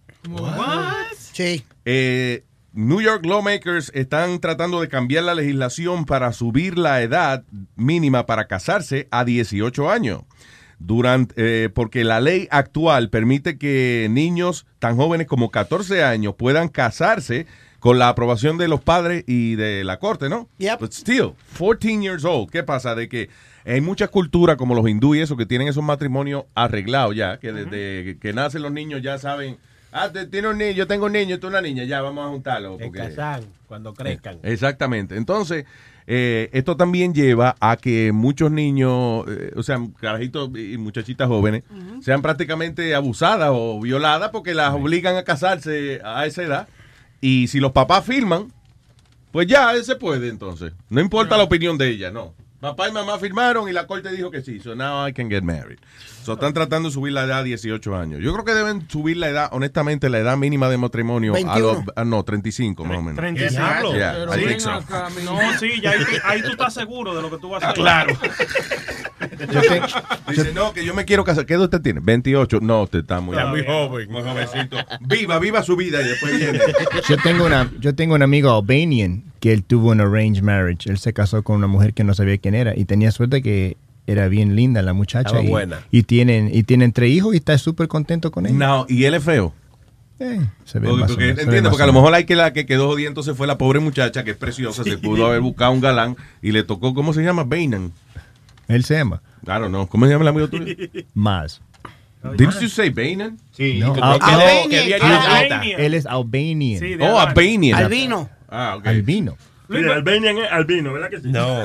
Sí. 1.33 1.63
Eh, 1.85 2.43
New 2.73 3.01
York 3.01 3.25
lawmakers 3.25 3.91
están 3.95 4.39
tratando 4.39 4.79
de 4.81 4.89
cambiar 4.89 5.23
la 5.23 5.33
legislación 5.33 6.05
para 6.05 6.33
subir 6.33 6.77
la 6.77 7.01
edad 7.01 7.43
mínima 7.75 8.25
para 8.25 8.45
casarse 8.47 9.07
a 9.11 9.25
18 9.25 9.89
años. 9.89 10.21
Durante, 10.77 11.33
eh, 11.37 11.69
porque 11.69 12.03
la 12.05 12.21
ley 12.21 12.47
actual 12.51 13.09
permite 13.09 13.57
que 13.57 14.07
niños 14.09 14.65
tan 14.79 14.95
jóvenes 14.95 15.27
como 15.27 15.49
14 15.51 16.03
años 16.03 16.35
puedan 16.37 16.69
casarse 16.69 17.47
con 17.79 17.97
la 17.99 18.09
aprobación 18.09 18.57
de 18.57 18.67
los 18.67 18.81
padres 18.81 19.23
y 19.27 19.55
de 19.55 19.83
la 19.83 19.99
corte, 19.99 20.27
¿no? 20.29 20.49
But 20.77 20.91
still, 20.93 21.31
14 21.57 22.01
years 22.01 22.25
old. 22.25 22.49
¿Qué 22.51 22.63
pasa? 22.63 22.93
De 22.95 23.07
que 23.07 23.29
hay 23.65 23.81
muchas 23.81 24.09
culturas 24.09 24.57
como 24.57 24.75
los 24.75 24.87
hindú 24.89 25.15
y 25.15 25.21
eso 25.21 25.37
que 25.37 25.45
tienen 25.45 25.67
esos 25.67 25.83
matrimonios 25.83 26.43
arreglados 26.55 27.15
ya, 27.15 27.37
que 27.39 27.51
desde 27.53 28.17
que 28.19 28.33
nacen 28.33 28.61
los 28.63 28.71
niños 28.71 29.01
ya 29.01 29.17
saben, 29.17 29.57
ah, 29.91 30.09
te- 30.11 30.25
tiene 30.27 30.49
un 30.49 30.57
niño, 30.57 30.71
yo 30.71 30.87
tengo 30.87 31.05
un 31.05 31.13
niño, 31.13 31.39
tú 31.39 31.47
una 31.47 31.61
niña, 31.61 31.83
ya 31.85 32.01
vamos 32.01 32.25
a 32.25 32.29
juntarlo. 32.29 32.77
Porque- 32.77 32.99
casan 32.99 33.43
cuando 33.67 33.93
crezcan. 33.93 34.39
Exactamente. 34.43 35.15
Entonces, 35.15 35.65
eh, 36.07 36.49
esto 36.53 36.75
también 36.75 37.13
lleva 37.13 37.55
a 37.59 37.77
que 37.77 38.11
muchos 38.11 38.51
niños, 38.51 39.25
eh, 39.29 39.51
o 39.55 39.61
sea, 39.63 39.79
carajitos 40.01 40.49
y 40.57 40.75
muchachitas 40.77 41.27
jóvenes, 41.27 41.63
sean 42.01 42.21
prácticamente 42.23 42.95
abusadas 42.95 43.51
o 43.53 43.79
violadas 43.79 44.31
porque 44.31 44.53
las 44.55 44.73
obligan 44.73 45.15
a 45.17 45.23
casarse 45.23 46.01
a 46.03 46.25
esa 46.25 46.41
edad. 46.43 46.67
Y 47.21 47.47
si 47.47 47.59
los 47.59 47.71
papás 47.71 48.05
firman, 48.05 48.51
pues 49.31 49.47
ya, 49.47 49.73
se 49.83 49.95
puede 49.95 50.29
entonces. 50.29 50.73
No 50.89 51.01
importa 51.01 51.37
la 51.37 51.43
opinión 51.43 51.77
de 51.77 51.89
ella, 51.89 52.11
no. 52.11 52.33
Papá 52.59 52.89
y 52.89 52.91
mamá 52.91 53.17
firmaron 53.17 53.69
y 53.69 53.71
la 53.71 53.87
corte 53.87 54.11
dijo 54.11 54.31
que 54.31 54.41
sí. 54.41 54.59
So 54.59 54.75
now 54.75 55.07
I 55.07 55.13
can 55.13 55.29
get 55.29 55.43
married. 55.43 55.79
So 56.29 56.33
están 56.35 56.53
tratando 56.53 56.89
de 56.89 56.93
subir 56.93 57.13
la 57.13 57.23
edad 57.23 57.39
a 57.39 57.43
18 57.43 57.95
años. 57.95 58.21
Yo 58.21 58.31
creo 58.33 58.45
que 58.45 58.53
deben 58.53 58.87
subir 58.89 59.17
la 59.17 59.29
edad, 59.29 59.49
honestamente, 59.51 60.09
la 60.09 60.19
edad 60.19 60.37
mínima 60.37 60.69
de 60.69 60.77
matrimonio 60.77 61.33
a 61.33 61.59
los, 61.59 61.73
21. 61.77 61.93
ah, 61.95 62.05
no, 62.05 62.23
35 62.23 62.85
más 62.85 62.97
o 62.97 63.01
menos. 63.01 63.15
35. 63.15 63.93
Yeah, 63.95 64.25
Pero 64.29 64.47
think 64.47 64.59
so. 64.59 64.71
acá, 64.71 65.07
No, 65.25 65.37
sí, 65.59 65.81
ya 65.81 65.91
ahí, 65.91 65.99
tú- 65.99 66.11
ahí 66.23 66.41
tú 66.43 66.49
estás 66.51 66.73
seguro 66.73 67.15
de 67.15 67.21
lo 67.21 67.29
que 67.31 67.37
tú 67.37 67.49
vas 67.49 67.63
a 67.63 67.69
hacer. 67.71 67.81
Claro. 67.81 68.15
Dice, 70.27 70.53
no, 70.53 70.73
que 70.73 70.85
yo 70.85 70.93
me 70.93 71.05
quiero 71.05 71.23
casar. 71.23 71.45
¿Qué 71.45 71.53
edad 71.55 71.63
usted 71.63 71.81
tiene? 71.81 71.99
28. 72.01 72.59
No, 72.61 72.83
usted 72.83 72.99
está 72.99 73.19
muy, 73.19 73.35
Está 73.35 73.47
muy 73.49 73.65
joven. 73.65 74.11
Muy 74.11 74.21
jovencito. 74.21 74.77
Viva, 75.01 75.39
viva 75.39 75.63
su 75.63 75.75
vida 75.75 76.01
y 76.01 76.07
después 76.07 76.37
viene. 76.37 76.59
Yo 77.07 77.17
tengo, 77.17 77.45
una, 77.45 77.71
yo 77.79 77.95
tengo 77.95 78.15
un 78.15 78.21
amigo 78.21 78.51
albanian 78.55 79.23
que 79.39 79.53
él 79.53 79.63
tuvo 79.63 79.89
un 79.89 80.01
arranged 80.01 80.43
marriage. 80.43 80.89
Él 80.89 80.97
se 80.97 81.13
casó 81.13 81.43
con 81.43 81.57
una 81.57 81.67
mujer 81.67 81.93
que 81.93 82.03
no 82.03 82.13
sabía 82.13 82.37
quién 82.37 82.55
era 82.55 82.75
y 82.77 82.85
tenía 82.85 83.11
suerte 83.11 83.41
que 83.41 83.77
era 84.11 84.27
bien 84.27 84.55
linda 84.55 84.81
la 84.81 84.93
muchacha. 84.93 85.29
Estaba 85.29 85.43
y, 85.43 85.47
buena. 85.47 85.79
Y 85.91 86.03
tienen, 86.03 86.49
y 86.53 86.63
tienen 86.63 86.91
tres 86.91 87.11
hijos 87.11 87.33
y 87.33 87.37
está 87.37 87.57
súper 87.57 87.87
contento 87.87 88.31
con 88.31 88.45
ella. 88.45 88.55
No, 88.55 88.85
y 88.89 89.03
él 89.05 89.13
es 89.13 89.23
feo. 89.23 89.53
Eh, 90.19 90.41
se 90.65 90.79
ve 90.79 90.87
Porque, 90.89 91.01
más 91.01 91.11
porque, 91.11 91.23
menos, 91.25 91.39
se 91.39 91.41
ve 91.41 91.43
entiende, 91.43 91.61
más 91.61 91.69
porque 91.69 91.83
a 91.83 91.87
lo 91.87 91.93
mejor 91.93 92.13
hay 92.13 92.25
que 92.25 92.35
la 92.35 92.51
que 92.51 92.65
quedó 92.65 92.87
jodida 92.87 93.07
entonces 93.07 93.37
fue 93.37 93.47
la 93.47 93.57
pobre 93.57 93.79
muchacha 93.79 94.25
que 94.25 94.31
es 94.31 94.37
preciosa, 94.37 94.83
se 94.83 94.97
pudo 94.97 95.27
haber 95.27 95.39
buscado 95.39 95.71
un 95.71 95.79
galán 95.79 96.17
y 96.41 96.51
le 96.51 96.63
tocó, 96.63 96.93
¿cómo 96.93 97.13
se 97.13 97.21
llama? 97.23 97.45
Bainan. 97.45 97.93
Él 98.67 98.83
se 98.83 98.95
llama. 98.95 99.21
Claro, 99.45 99.69
no. 99.69 99.87
¿Cómo 99.87 100.05
se 100.05 100.11
llama 100.11 100.23
el 100.23 100.27
amigo 100.27 100.47
tuyo? 100.49 100.75
Más. 101.13 101.61
Didn't 102.37 102.59
you 102.59 102.67
say 102.67 102.89
Bainan? 102.89 103.37
Sí, 103.51 103.79
No, 103.79 103.93
Al- 103.93 104.19
Albanian. 104.21 105.01
Albanian. 105.01 105.79
Él 105.79 105.93
es 105.93 106.05
albanian. 106.05 106.79
Sí, 106.81 106.95
Oh, 106.99 107.17
Albanian. 107.17 107.79
Albino. 107.79 108.29
Ah, 108.49 108.75
ok. 108.77 108.87
Albino. 108.87 109.37
Sí, 109.69 109.77
Albanian 109.77 110.37
es 110.39 110.51
albino, 110.51 110.93
¿verdad 110.93 111.09
que 111.09 111.19
sí? 111.21 111.27
No, 111.29 111.61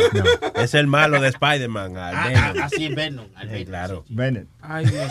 es 0.56 0.74
el 0.74 0.86
malo 0.86 1.20
de 1.20 1.28
Spider-Man. 1.28 1.94
Ah, 1.96 2.26
Venom. 2.28 2.42
ah, 2.62 2.64
así 2.64 2.84
es 2.86 2.94
Venom. 2.94 3.26
Sí, 3.56 3.64
claro. 3.64 4.04
Bennett. 4.08 4.46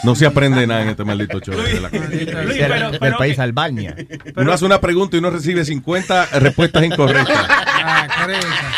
No 0.04 0.16
se 0.16 0.26
aprende 0.26 0.68
nada 0.68 0.84
en 0.84 0.90
este 0.90 1.04
maldito 1.04 1.40
show. 1.40 1.56
de 1.56 1.80
la- 1.82 1.90
Luis, 1.90 2.60
pero- 2.60 2.92
del 2.92 3.00
pero 3.00 3.18
país 3.18 3.40
Albania. 3.40 3.96
Uno 4.36 4.52
hace 4.54 4.66
una 4.66 4.80
pregunta 4.80 5.16
y 5.16 5.20
uno 5.20 5.30
recibe 5.32 5.66
50 5.66 6.26
respuestas 6.40 6.84
incorrectas. 6.84 7.46
Ah. 7.50 8.08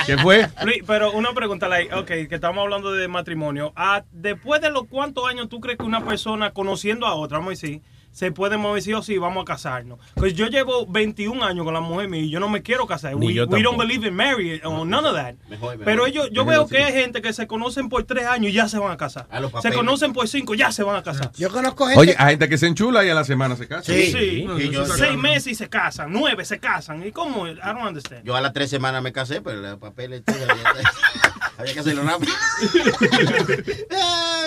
¿Qué 0.06 0.18
fue? 0.18 0.48
Luis, 0.64 0.78
pero 0.88 1.12
una 1.12 1.34
pregunta, 1.34 1.68
like, 1.68 1.94
ok, 1.94 2.08
que 2.08 2.28
estamos 2.36 2.62
hablando 2.64 2.92
de 2.94 3.08
matrimonio. 3.08 3.74
Ah, 3.76 4.04
después 4.12 4.62
de 4.62 4.70
los 4.72 4.86
cuántos 4.88 5.28
años 5.28 5.50
tú 5.50 5.60
crees 5.60 5.78
que 5.78 5.86
una 5.86 6.06
persona 6.06 6.52
conociendo 6.52 7.06
a 7.06 7.16
otra, 7.16 7.38
vamos 7.40 7.50
a 7.50 7.52
decir, 7.62 7.82
se 8.16 8.32
puede 8.32 8.56
mover 8.56 8.82
sí 8.82 8.94
o 8.94 9.04
sí, 9.04 9.18
vamos 9.18 9.42
a 9.42 9.46
casarnos? 9.46 10.00
Pues 10.14 10.34
yo 10.36 10.48
llevo 10.48 10.86
21 10.88 11.44
años 11.44 11.66
con 11.66 11.74
la 11.74 11.82
mujer 11.82 12.08
mía 12.08 12.22
y 12.22 12.30
yo 12.30 12.40
no 12.40 12.48
me 12.48 12.62
quiero 12.64 12.88
casar. 12.88 13.14
Ni 13.18 13.28
We, 13.28 13.34
yo 13.34 13.46
we 13.46 13.62
don't 13.62 13.78
believe 13.78 14.08
in 14.08 14.16
marriage 14.16 14.64
or 14.66 14.88
none 14.88 15.06
of 15.06 15.16
that. 15.16 15.36
Mejor, 15.50 15.72
mejor. 15.72 15.84
Pero 15.84 16.06
ellos, 16.08 16.30
yo 16.32 16.46
Mejor 16.46 16.66
veo 16.66 16.68
que 16.70 16.78
hay 16.82 16.94
gente 16.94 17.22
que 17.22 17.34
se 17.34 17.46
conocen 17.46 17.90
por 17.90 18.06
tres 18.06 18.26
años 18.26 18.52
y 18.52 18.54
ya 18.54 18.70
se 18.70 18.80
van 18.80 18.92
a 18.94 18.96
casar. 18.96 19.28
A 19.30 19.62
Se 19.62 19.74
conocen 19.74 20.14
por 20.14 20.30
cinco, 20.30 20.56
ya 20.56 20.72
se 20.72 20.82
van 20.84 20.96
a 20.96 21.04
casar. 21.04 21.34
Yo 21.34 21.50
conozco 21.52 21.88
gente. 21.88 22.00
Oye, 22.00 22.16
hay 22.18 22.32
gente 22.32 22.48
que 22.48 22.58
se 22.58 22.68
enchula 22.68 23.04
y 23.04 23.10
a 23.10 23.16
la 23.16 23.26
semana 23.26 23.58
se 23.58 23.68
casa. 23.68 23.92
Sí. 23.92 24.14
Sí, 24.14 24.48
yo- 24.72 24.86
seis 24.86 25.18
meses 25.18 25.48
y 25.48 25.56
se 25.56 25.68
casan, 25.68 26.14
nueve 26.14 26.46
se 26.46 26.58
casan. 26.58 27.06
¿Y 27.06 27.12
cómo? 27.12 27.48
I 27.50 27.56
don't 27.56 27.86
understand. 27.86 28.24
Yo 28.24 28.34
a 28.36 28.40
las 28.40 28.54
tres 28.54 28.70
semanas 28.70 29.04
me 29.04 29.12
casé, 29.12 29.42
pero 29.42 29.60
los 29.60 29.78
papeles 29.78 30.24
tú, 30.24 30.34
había, 31.58 31.74
que 31.74 31.80
hacerlo 31.80 32.04
rápido. 32.04 32.34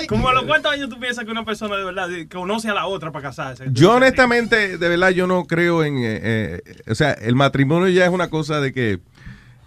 ¿Cómo 0.09 0.29
a 0.29 0.35
los 0.35 0.45
cuántos 0.45 0.73
años 0.73 0.89
tú 0.89 0.99
piensas 0.99 1.25
que 1.25 1.31
una 1.31 1.45
persona 1.45 1.77
de 1.77 1.85
verdad 1.85 2.09
conoce 2.33 2.69
a 2.69 2.75
la 2.75 2.87
otra 2.87 3.13
para 3.13 3.29
casarse? 3.29 3.65
Yo 3.73 3.95
honestamente, 3.95 4.79
de 4.79 4.89
verdad, 4.89 5.11
yo 5.11 5.27
no 5.27 5.45
creo 5.47 5.85
en... 5.85 5.99
eh, 5.99 6.21
eh, 6.65 6.83
o 6.89 6.95
sea, 6.95 7.13
el 7.13 7.35
matrimonio 7.35 7.89
ya 7.89 8.05
es 8.05 8.11
una 8.11 8.29
cosa 8.29 8.61
de 8.61 8.73
que... 8.73 9.01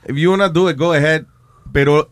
If 0.07 0.15
you 0.15 0.31
wanna 0.31 0.49
do 0.49 0.69
it, 0.69 0.77
go 0.77 0.93
ahead. 0.93 1.25
Pero 1.71 2.09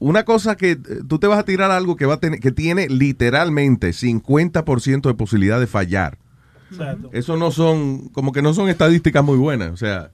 una 0.00 0.24
cosa 0.24 0.56
que 0.56 0.72
eh, 0.72 0.78
tú 1.08 1.18
te 1.18 1.26
vas 1.26 1.38
a 1.38 1.44
tirar 1.44 1.70
algo 1.70 1.96
que 1.96 2.06
va 2.06 2.14
a 2.14 2.20
tener, 2.20 2.40
que 2.40 2.50
tiene 2.50 2.88
literalmente 2.88 3.90
50% 3.90 5.02
de 5.02 5.14
posibilidad 5.14 5.60
de 5.60 5.66
fallar. 5.66 6.18
Exacto. 6.70 7.10
Eso 7.12 7.36
no 7.36 7.50
son, 7.50 8.08
como 8.08 8.32
que 8.32 8.42
no 8.42 8.54
son 8.54 8.68
estadísticas 8.68 9.22
muy 9.22 9.36
buenas. 9.36 9.70
O 9.70 9.76
sea, 9.76 10.10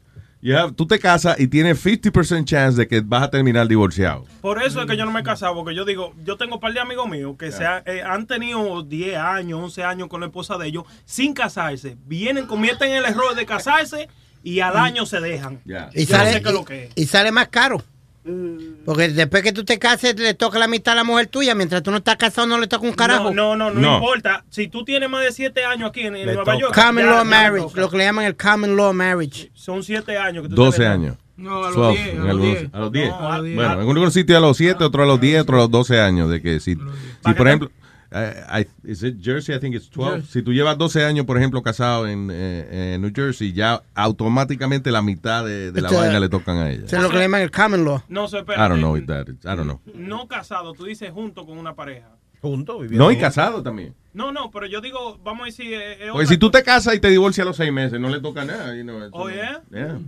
have- 0.55 0.73
tú 0.75 0.87
te 0.87 0.99
casas 0.99 1.41
y 1.41 1.49
tienes 1.49 1.83
50% 1.85 2.45
chance 2.45 2.79
de 2.79 2.87
que 2.87 3.01
vas 3.01 3.23
a 3.25 3.31
terminar 3.31 3.67
divorciado. 3.67 4.25
Por 4.41 4.63
eso 4.63 4.81
es 4.81 4.87
que 4.87 4.97
yo 4.97 5.05
no 5.05 5.11
me 5.11 5.21
he 5.21 5.23
casado, 5.25 5.55
porque 5.55 5.75
yo 5.75 5.85
digo, 5.85 6.13
yo 6.25 6.37
tengo 6.37 6.55
un 6.57 6.61
par 6.61 6.73
de 6.73 6.81
amigos 6.81 7.09
míos 7.09 7.35
que 7.39 7.51
se 7.53 7.65
ha- 7.65 7.83
eh, 7.87 8.03
han 8.03 8.27
tenido 8.27 8.83
10 8.83 9.17
años, 9.17 9.61
11 9.63 9.83
años 9.83 10.09
con 10.09 10.21
la 10.21 10.27
esposa 10.27 10.57
de 10.59 10.69
ellos 10.69 10.85
sin 11.05 11.33
casarse. 11.35 11.97
Vienen, 12.07 12.47
cometen 12.47 12.93
el 12.93 13.05
error 13.05 13.35
de 13.35 13.47
casarse 13.47 14.09
y 14.43 14.61
al 14.61 14.77
año 14.77 15.07
se 15.07 15.21
dejan. 15.21 15.61
No 16.05 16.17
sé 16.33 16.41
lo 16.53 16.65
que 16.65 16.85
es. 16.85 16.91
y 16.95 17.07
sale 17.07 17.33
más 17.33 17.49
caro. 17.49 17.83
Porque 18.85 19.09
después 19.09 19.43
que 19.43 19.53
tú 19.53 19.65
te 19.65 19.79
cases, 19.79 20.19
le 20.19 20.35
toca 20.35 20.59
la 20.59 20.67
mitad 20.69 20.93
a 20.93 20.97
la 20.97 21.05
mujer 21.05 21.27
tuya. 21.29 21.55
Mientras 21.55 21.83
tú 21.83 21.91
no 21.91 21.99
estás 21.99 22.17
casado, 22.17 22.47
no 22.47 22.59
le 22.59 22.67
toca 22.67 22.87
un 22.87 22.93
carajo. 22.95 23.33
No, 23.33 23.57
no, 23.57 23.71
no, 23.71 23.75
no, 23.75 23.81
No. 23.81 23.95
importa. 23.97 24.45
Si 24.51 24.69
tú 24.69 24.85
tienes 24.85 25.09
más 25.09 25.25
de 25.25 25.33
7 25.33 25.65
años 25.65 25.91
aquí 25.91 26.01
en, 26.03 26.17
en 26.17 26.27
Nueva 26.27 26.45
toca. 26.45 26.59
York. 26.59 26.75
Common 26.75 27.05
ya- 27.05 27.11
law 27.11 27.19
ya 27.19 27.25
marriage, 27.25 27.69
lo 27.75 27.89
que 27.91 27.97
le 27.99 28.05
llaman 28.05 28.25
el 28.27 28.37
common 28.37 28.77
law 28.77 28.93
marriage. 28.93 29.51
Son 29.55 29.83
7 29.83 30.17
años 30.17 30.43
que 30.45 30.49
tú 30.49 30.55
12 30.57 30.79
tienes- 30.79 30.93
años. 30.95 31.17
No, 31.37 31.65
a 31.65 31.67
los 31.67 31.77
12, 31.77 32.03
10. 32.03 32.09
en 32.15 32.21
A 32.21 32.23
los 32.25 32.31
algunos- 32.31 32.59
10. 32.61 32.71
a 32.75 32.79
los 32.81 32.93
10. 32.93 33.09
No, 33.11 33.17
a 33.33 33.37
los 33.37 33.45
10. 33.45 33.57
Bueno, 33.57 33.73
en 33.75 33.79
algunos 33.81 34.15
sitios 34.15 34.37
a 34.39 34.41
los 34.41 34.57
7, 34.57 34.85
otro 34.85 35.03
a 35.03 35.07
los 35.07 35.21
10, 35.21 35.41
otro 35.43 35.57
a 35.57 35.59
los 35.61 35.71
12 35.71 36.01
años. 36.01 36.31
De 36.31 36.41
que 36.41 36.61
si, 36.61 36.75
si 36.75 37.33
por 37.35 37.47
ejemplo, 37.47 37.69
eh, 37.69 37.86
I- 38.13 38.67
is 38.85 39.03
it 39.03 39.17
Jersey? 39.21 39.55
I 39.55 39.59
think 39.59 39.75
it's 39.75 39.89
12. 39.91 40.17
Jersey. 40.19 40.33
Si 40.33 40.43
tú 40.43 40.53
llevas 40.53 40.79
12 40.79 41.05
años, 41.05 41.27
por 41.27 41.37
ejemplo, 41.39 41.63
casado 41.63 42.07
en, 42.07 42.29
eh, 42.33 42.95
en 42.95 43.03
New 43.03 43.13
Jersey, 43.15 43.53
ya 43.53 43.83
automáticamente 43.95 44.91
la 44.91 45.03
mitad 45.03 45.45
de, 45.45 45.73
de 45.73 45.81
la 45.83 45.89
Esto- 45.89 46.01
vaina 46.01 46.21
le 46.21 46.29
tocan 46.29 46.57
a 46.59 46.71
ella. 46.71 46.85
Es 46.85 46.93
lo 46.93 47.09
que 47.11 47.17
le 47.17 47.23
llaman 47.23 47.43
el 47.43 47.51
common 47.51 47.85
law. 47.85 48.03
No, 48.09 48.29
se 48.29 48.37
I 48.37 48.41
espera. 48.41 48.69
don't 48.69 48.81
know 48.81 48.99
that 49.07 49.29
is- 49.29 49.45
I 49.45 49.57
don't 49.57 49.65
know. 49.65 49.81
No 49.95 50.27
casado, 50.29 50.73
tú 50.73 50.85
dices 50.85 51.11
junto 51.13 51.45
con 51.47 51.59
una 51.59 51.75
pareja. 51.75 52.09
Juntos, 52.43 52.89
No, 52.91 53.11
y 53.11 53.17
casado 53.17 53.63
también. 53.63 53.95
No, 54.13 54.31
no, 54.31 54.51
pero 54.51 54.67
yo 54.67 54.81
digo, 54.81 55.19
vamos 55.25 55.43
a 55.43 55.45
decir. 55.47 55.73
eh, 55.75 55.93
eh, 56.07 56.09
Porque 56.13 56.27
si 56.27 56.39
tú 56.39 56.51
te 56.51 56.63
casas 56.63 56.95
y 56.95 57.01
te 57.01 57.09
divorcias 57.09 57.45
a 57.45 57.49
los 57.49 57.57
seis 57.57 57.73
meses, 57.73 57.99
no 57.99 58.09
le 58.09 58.21
toca 58.21 58.45
nada. 58.45 58.77
you 58.77 58.83
know, 58.83 58.99
Oh, 59.13 59.29
no- 59.29 59.35
yeah? 59.35 59.63
Yeah. 59.73 59.99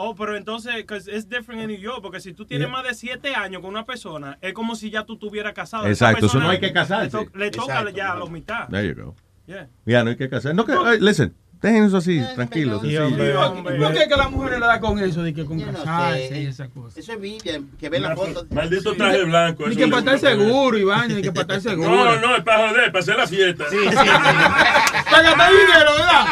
Oh, 0.00 0.14
pero 0.14 0.36
entonces, 0.36 0.76
because 0.76 1.08
it's 1.10 1.28
different 1.28 1.60
in 1.60 1.66
New 1.68 1.76
York, 1.76 1.98
porque 2.02 2.20
si 2.20 2.32
tú 2.32 2.46
tienes 2.46 2.68
Yeah. 2.68 2.72
más 2.76 2.84
de 2.84 2.94
siete 2.94 3.34
años 3.34 3.60
con 3.60 3.70
una 3.70 3.84
persona, 3.84 4.38
es 4.40 4.52
como 4.52 4.76
si 4.76 4.90
ya 4.90 5.04
tú 5.04 5.14
estuvieras 5.14 5.54
casado. 5.54 5.88
Exacto, 5.88 6.26
eso 6.26 6.38
no 6.38 6.48
hay 6.50 6.60
que 6.60 6.72
casarse. 6.72 7.16
Le, 7.18 7.24
to- 7.26 7.36
le 7.38 7.50
toca 7.50 7.72
Exacto, 7.80 7.90
ya 7.90 8.12
a 8.12 8.16
los 8.16 8.30
mitad. 8.30 8.68
There 8.68 8.86
you 8.86 8.94
go. 8.94 9.16
Yeah. 9.46 9.68
Ya, 9.86 10.04
no 10.04 10.10
hay 10.10 10.16
que 10.16 10.28
casar. 10.28 10.54
No, 10.54 10.64
que, 10.64 10.72
ay, 10.72 10.98
listen, 11.00 11.34
dejen 11.60 11.84
eso 11.84 11.96
así, 11.98 12.20
tranquilo. 12.34 12.78
¿Por 12.80 12.88
sencillo. 12.90 13.92
qué 13.92 14.08
que 14.08 14.16
las 14.16 14.30
mujeres 14.30 14.60
le 14.60 14.66
da 14.66 14.80
con 14.80 14.98
eso? 14.98 15.22
De 15.22 15.34
que 15.34 15.44
con 15.44 15.60
casarse 15.60 16.40
y 16.42 16.46
esa 16.46 16.68
cosa. 16.68 16.98
Eso 17.00 17.12
es 17.12 17.20
Biblia, 17.20 17.60
que 17.78 17.88
ve 17.88 18.00
la 18.00 18.14
foto. 18.16 18.46
Maldito 18.50 18.94
traje 18.94 19.24
blanco. 19.24 19.66
Ni 19.68 19.76
que 19.76 19.86
para 19.88 19.98
estar 19.98 20.18
seguro, 20.18 20.78
Iván, 20.78 21.14
ni 21.14 21.22
que 21.22 21.32
para 21.32 21.56
estar 21.56 21.60
seguro. 21.72 21.90
No, 21.90 22.16
no, 22.20 22.36
es 22.36 22.44
para 22.44 22.68
joder, 22.68 22.92
para 22.92 23.00
hacer 23.00 23.16
la 23.16 23.26
fiesta. 23.26 23.64
Sí, 23.70 23.76
sí, 23.78 23.96
Para 25.10 25.22
gastar 25.22 25.50
dinero, 25.52 25.92
¿verdad? 25.92 26.24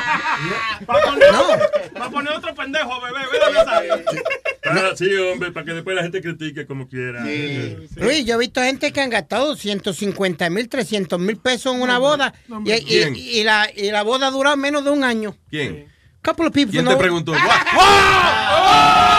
Para 0.86 1.04
poner, 1.04 1.28
pa' 1.98 2.10
poner 2.10 2.32
otro 2.34 2.54
pendejo, 2.54 3.00
bebé, 3.00 3.20
¿verdad? 3.32 4.02
Para, 4.62 4.96
sí, 4.96 5.08
hombre, 5.16 5.52
para 5.52 5.64
que 5.64 5.72
después 5.74 5.94
la 5.96 6.02
gente 6.02 6.20
critique 6.20 6.66
como 6.66 6.88
quiera. 6.88 7.22
Luis, 7.96 8.24
yo 8.26 8.34
he 8.34 8.38
visto 8.38 8.60
gente 8.60 8.92
que 8.92 9.00
han 9.00 9.10
gastado 9.10 9.54
150 9.56 10.50
mil, 10.50 10.68
300 10.68 11.18
mil 11.20 11.36
pesos 11.36 11.74
en 11.74 11.82
una 11.82 11.98
boda 11.98 12.34
y, 12.64 12.72
y- 12.72 12.80
¿Quién? 12.84 13.14
y 13.16 13.44
la, 13.44 13.68
y 13.74 13.90
la 13.90 14.02
boda 14.02 14.26
ha 14.28 14.30
durado 14.30 14.56
menos 14.56 14.84
de 14.84 14.90
un 14.90 15.04
año. 15.04 15.15
¿Quién? 15.50 15.88
Couple 16.22 16.46
of 16.46 16.52
people 16.52 16.72
¿Quién 16.72 16.86
te 16.86 16.96
preguntó? 16.96 17.32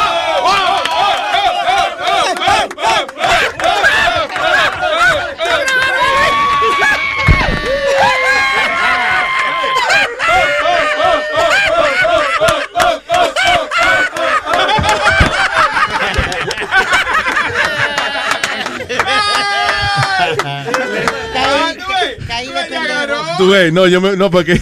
Tú 23.38 23.50
ves, 23.50 23.72
no, 23.74 23.88
yo 23.88 24.02
me, 24.02 24.16
no, 24.18 24.32
porque 24.32 24.60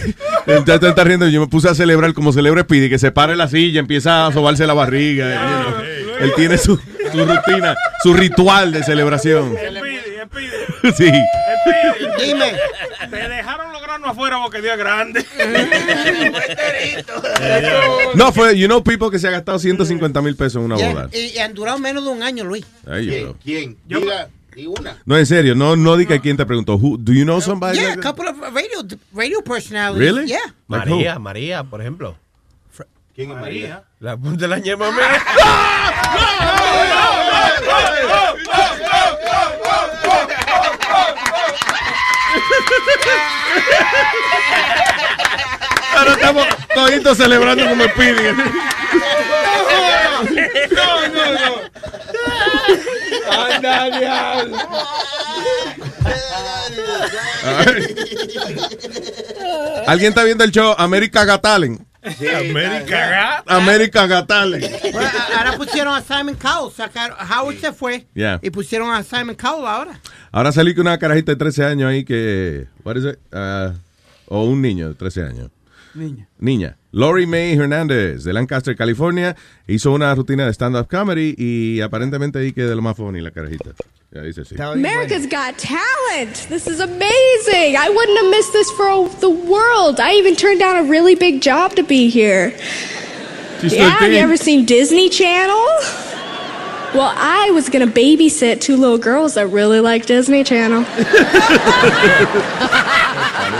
ya 0.66 0.78
te 0.78 1.04
riendo, 1.04 1.28
yo 1.28 1.40
me 1.40 1.46
puse 1.46 1.68
a 1.68 1.74
celebrar 1.74 2.12
como 2.14 2.32
celebra 2.32 2.62
Speedy, 2.62 2.88
que 2.88 2.98
se 2.98 3.10
pare 3.10 3.36
la 3.36 3.48
silla, 3.48 3.80
empieza 3.80 4.26
a 4.26 4.32
sobarse 4.32 4.66
la 4.66 4.74
barriga. 4.74 5.74
Él 6.20 6.32
tiene 6.36 6.58
su, 6.58 6.76
su 6.76 7.24
rutina, 7.24 7.76
su 8.02 8.14
ritual 8.14 8.72
de 8.72 8.82
celebración. 8.82 9.56
Sí. 10.96 11.10
Dime. 12.20 12.52
Te 13.10 13.28
dejaron 13.28 13.72
los 13.72 13.82
granos 13.82 14.10
afuera 14.10 14.38
porque 14.42 14.60
Dios 14.60 14.74
es 14.74 14.78
grande. 14.78 15.24
No, 18.14 18.32
fue, 18.32 18.58
you 18.58 18.66
know, 18.66 18.82
people 18.82 19.10
que 19.10 19.18
se 19.18 19.28
ha 19.28 19.30
gastado 19.30 19.58
150 19.58 20.22
mil 20.22 20.36
pesos 20.36 20.56
en 20.56 20.62
una 20.72 20.76
boda. 20.76 21.08
y, 21.12 21.36
y 21.36 21.38
han 21.38 21.54
durado 21.54 21.78
menos 21.78 22.04
de 22.04 22.10
un 22.10 22.22
año, 22.22 22.44
Luis. 22.44 22.64
Ahí 22.86 23.24
go. 23.24 23.36
¿Quién? 23.42 23.76
Diga, 23.86 24.28
una. 24.64 24.96
No, 25.04 25.18
en 25.18 25.26
serio, 25.26 25.54
no, 25.54 25.76
no 25.76 25.96
diga 25.96 26.18
quién 26.20 26.36
te 26.36 26.46
preguntó. 26.46 26.78
Who, 26.78 26.96
do 26.96 27.12
you 27.12 27.24
know 27.24 27.40
somebody? 27.40 27.78
Yeah, 27.78 27.86
a 27.86 27.88
like 27.90 28.02
that? 28.02 28.14
couple 28.14 28.28
of 28.28 28.54
radio, 28.54 28.82
radio 29.12 29.42
personalities. 29.42 30.00
Really? 30.00 30.26
Yeah. 30.28 30.38
Like 30.68 30.88
María, 30.88 31.14
who? 31.14 31.20
María, 31.20 31.64
por 31.64 31.80
ejemplo. 31.80 32.16
¿Quién 33.14 33.32
es 33.32 33.38
María? 33.38 33.84
La 34.00 34.16
punta 34.16 34.42
de 34.42 34.48
la 34.48 34.58
ñema 34.58 34.90
mía. 34.90 35.22
Ahora 45.96 46.12
estamos 46.12 46.46
toditos 46.74 47.16
celebrando 47.16 47.66
como 47.68 47.84
Speedy. 47.84 48.22
No, 50.72 51.08
no, 51.08 51.32
no. 51.32 51.60
Anda, 53.30 53.98
diablo. 53.98 54.56
¿Alguien 59.86 60.10
está 60.10 60.24
viendo 60.24 60.44
el 60.44 60.50
show? 60.50 60.74
América 60.76 61.24
America 63.46 64.06
Got 64.06 64.26
Talent. 64.28 64.70
Bueno, 64.92 65.08
a- 65.08 65.38
ahora 65.38 65.56
pusieron 65.56 65.94
a 65.94 66.02
Simon 66.02 66.36
Cowell. 66.36 66.72
Sacaron, 66.74 67.16
Howard 67.18 67.58
se 67.58 67.72
fue. 67.72 68.06
Yeah. 68.14 68.38
Y 68.42 68.50
pusieron 68.50 68.92
a 68.92 69.02
Simon 69.02 69.34
Cowell 69.34 69.66
ahora. 69.66 70.00
Ahora 70.30 70.52
salí 70.52 70.74
con 70.74 70.86
una 70.86 70.98
carajita 70.98 71.32
de 71.32 71.36
13 71.36 71.64
años 71.64 71.90
ahí 71.90 72.04
que. 72.04 72.66
What 72.84 72.96
is 72.96 73.04
it? 73.04 73.18
Ah, 73.32 73.72
o 74.28 74.44
un 74.44 74.62
niño 74.62 74.88
de 74.90 74.94
13 74.94 75.22
años. 75.24 75.50
Niña. 75.94 76.28
Niña. 76.38 76.76
Lori 76.96 77.26
May 77.26 77.52
Hernández 77.52 78.24
de 78.24 78.32
Lancaster, 78.32 78.74
California, 78.74 79.36
hizo 79.66 79.92
una 79.92 80.14
rutina 80.14 80.46
de 80.46 80.54
stand-up 80.54 80.88
comedy 80.88 81.34
y 81.36 81.82
aparentemente 81.82 82.38
ahí 82.38 82.52
que 82.52 82.62
de 82.62 82.74
lo 82.74 82.80
más 82.80 82.96
funny 82.96 83.20
la 83.20 83.30
carajita. 83.30 83.72
Ya 84.14 84.22
dice 84.22 84.46
sí. 84.46 84.54
America's 84.58 85.26
Got 85.26 85.58
Talent. 85.58 86.48
This 86.48 86.66
is 86.66 86.80
amazing. 86.80 87.76
I 87.76 87.90
wouldn't 87.90 88.18
have 88.18 88.30
missed 88.30 88.54
this 88.54 88.70
for 88.70 89.10
the 89.20 89.28
world. 89.28 90.00
I 90.00 90.14
even 90.14 90.36
turned 90.36 90.58
down 90.58 90.76
a 90.76 90.84
really 90.84 91.14
big 91.14 91.42
job 91.42 91.74
to 91.74 91.82
be 91.82 92.08
here. 92.08 92.54
She's 93.60 93.74
yeah, 93.74 93.90
have 93.90 94.10
you 94.10 94.16
ever 94.16 94.38
seen 94.38 94.64
Disney 94.64 95.10
Channel? 95.10 95.66
Well, 96.94 97.12
I 97.14 97.50
was 97.50 97.68
gonna 97.68 97.88
babysit 97.88 98.62
two 98.62 98.78
little 98.78 98.96
girls 98.96 99.34
that 99.34 99.48
really 99.48 99.80
like 99.80 100.06
Disney 100.06 100.44
Channel. 100.44 100.80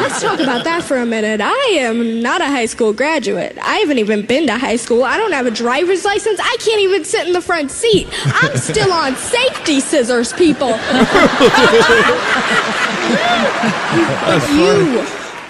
Let's 0.00 0.20
talk 0.20 0.40
about 0.40 0.64
that 0.64 0.82
for 0.82 0.96
a 0.98 1.06
minute. 1.06 1.40
I 1.42 1.76
am 1.78 2.20
not 2.20 2.40
a 2.40 2.46
high 2.46 2.66
school 2.66 2.92
graduate. 2.92 3.56
I 3.62 3.76
haven't 3.78 3.98
even 3.98 4.26
been 4.26 4.46
to 4.46 4.58
high 4.58 4.76
school. 4.76 5.04
I 5.04 5.16
don't 5.16 5.32
have 5.32 5.46
a 5.46 5.50
driver's 5.50 6.04
license. 6.04 6.38
I 6.38 6.56
can't 6.60 6.80
even 6.82 7.04
sit 7.04 7.26
in 7.26 7.32
the 7.32 7.40
front 7.40 7.70
seat. 7.70 8.08
I'm 8.26 8.56
still 8.56 8.92
on 8.92 9.16
safety 9.16 9.80
scissors, 9.80 10.32
people. 10.34 10.68
but 14.26 14.50
you 14.52 15.04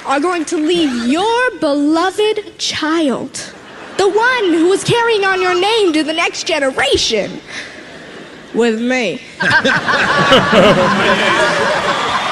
are 0.06 0.20
going 0.20 0.44
to 0.46 0.56
leave 0.56 1.06
your 1.06 1.58
beloved 1.58 2.56
child, 2.58 3.32
the 3.98 4.08
one 4.08 4.44
who 4.52 4.72
is 4.72 4.84
carrying 4.84 5.24
on 5.24 5.42
your 5.42 5.58
name 5.60 5.92
to 5.92 6.04
the 6.04 6.12
next 6.12 6.46
generation, 6.46 7.40
with 8.54 8.80
me. 8.80 9.20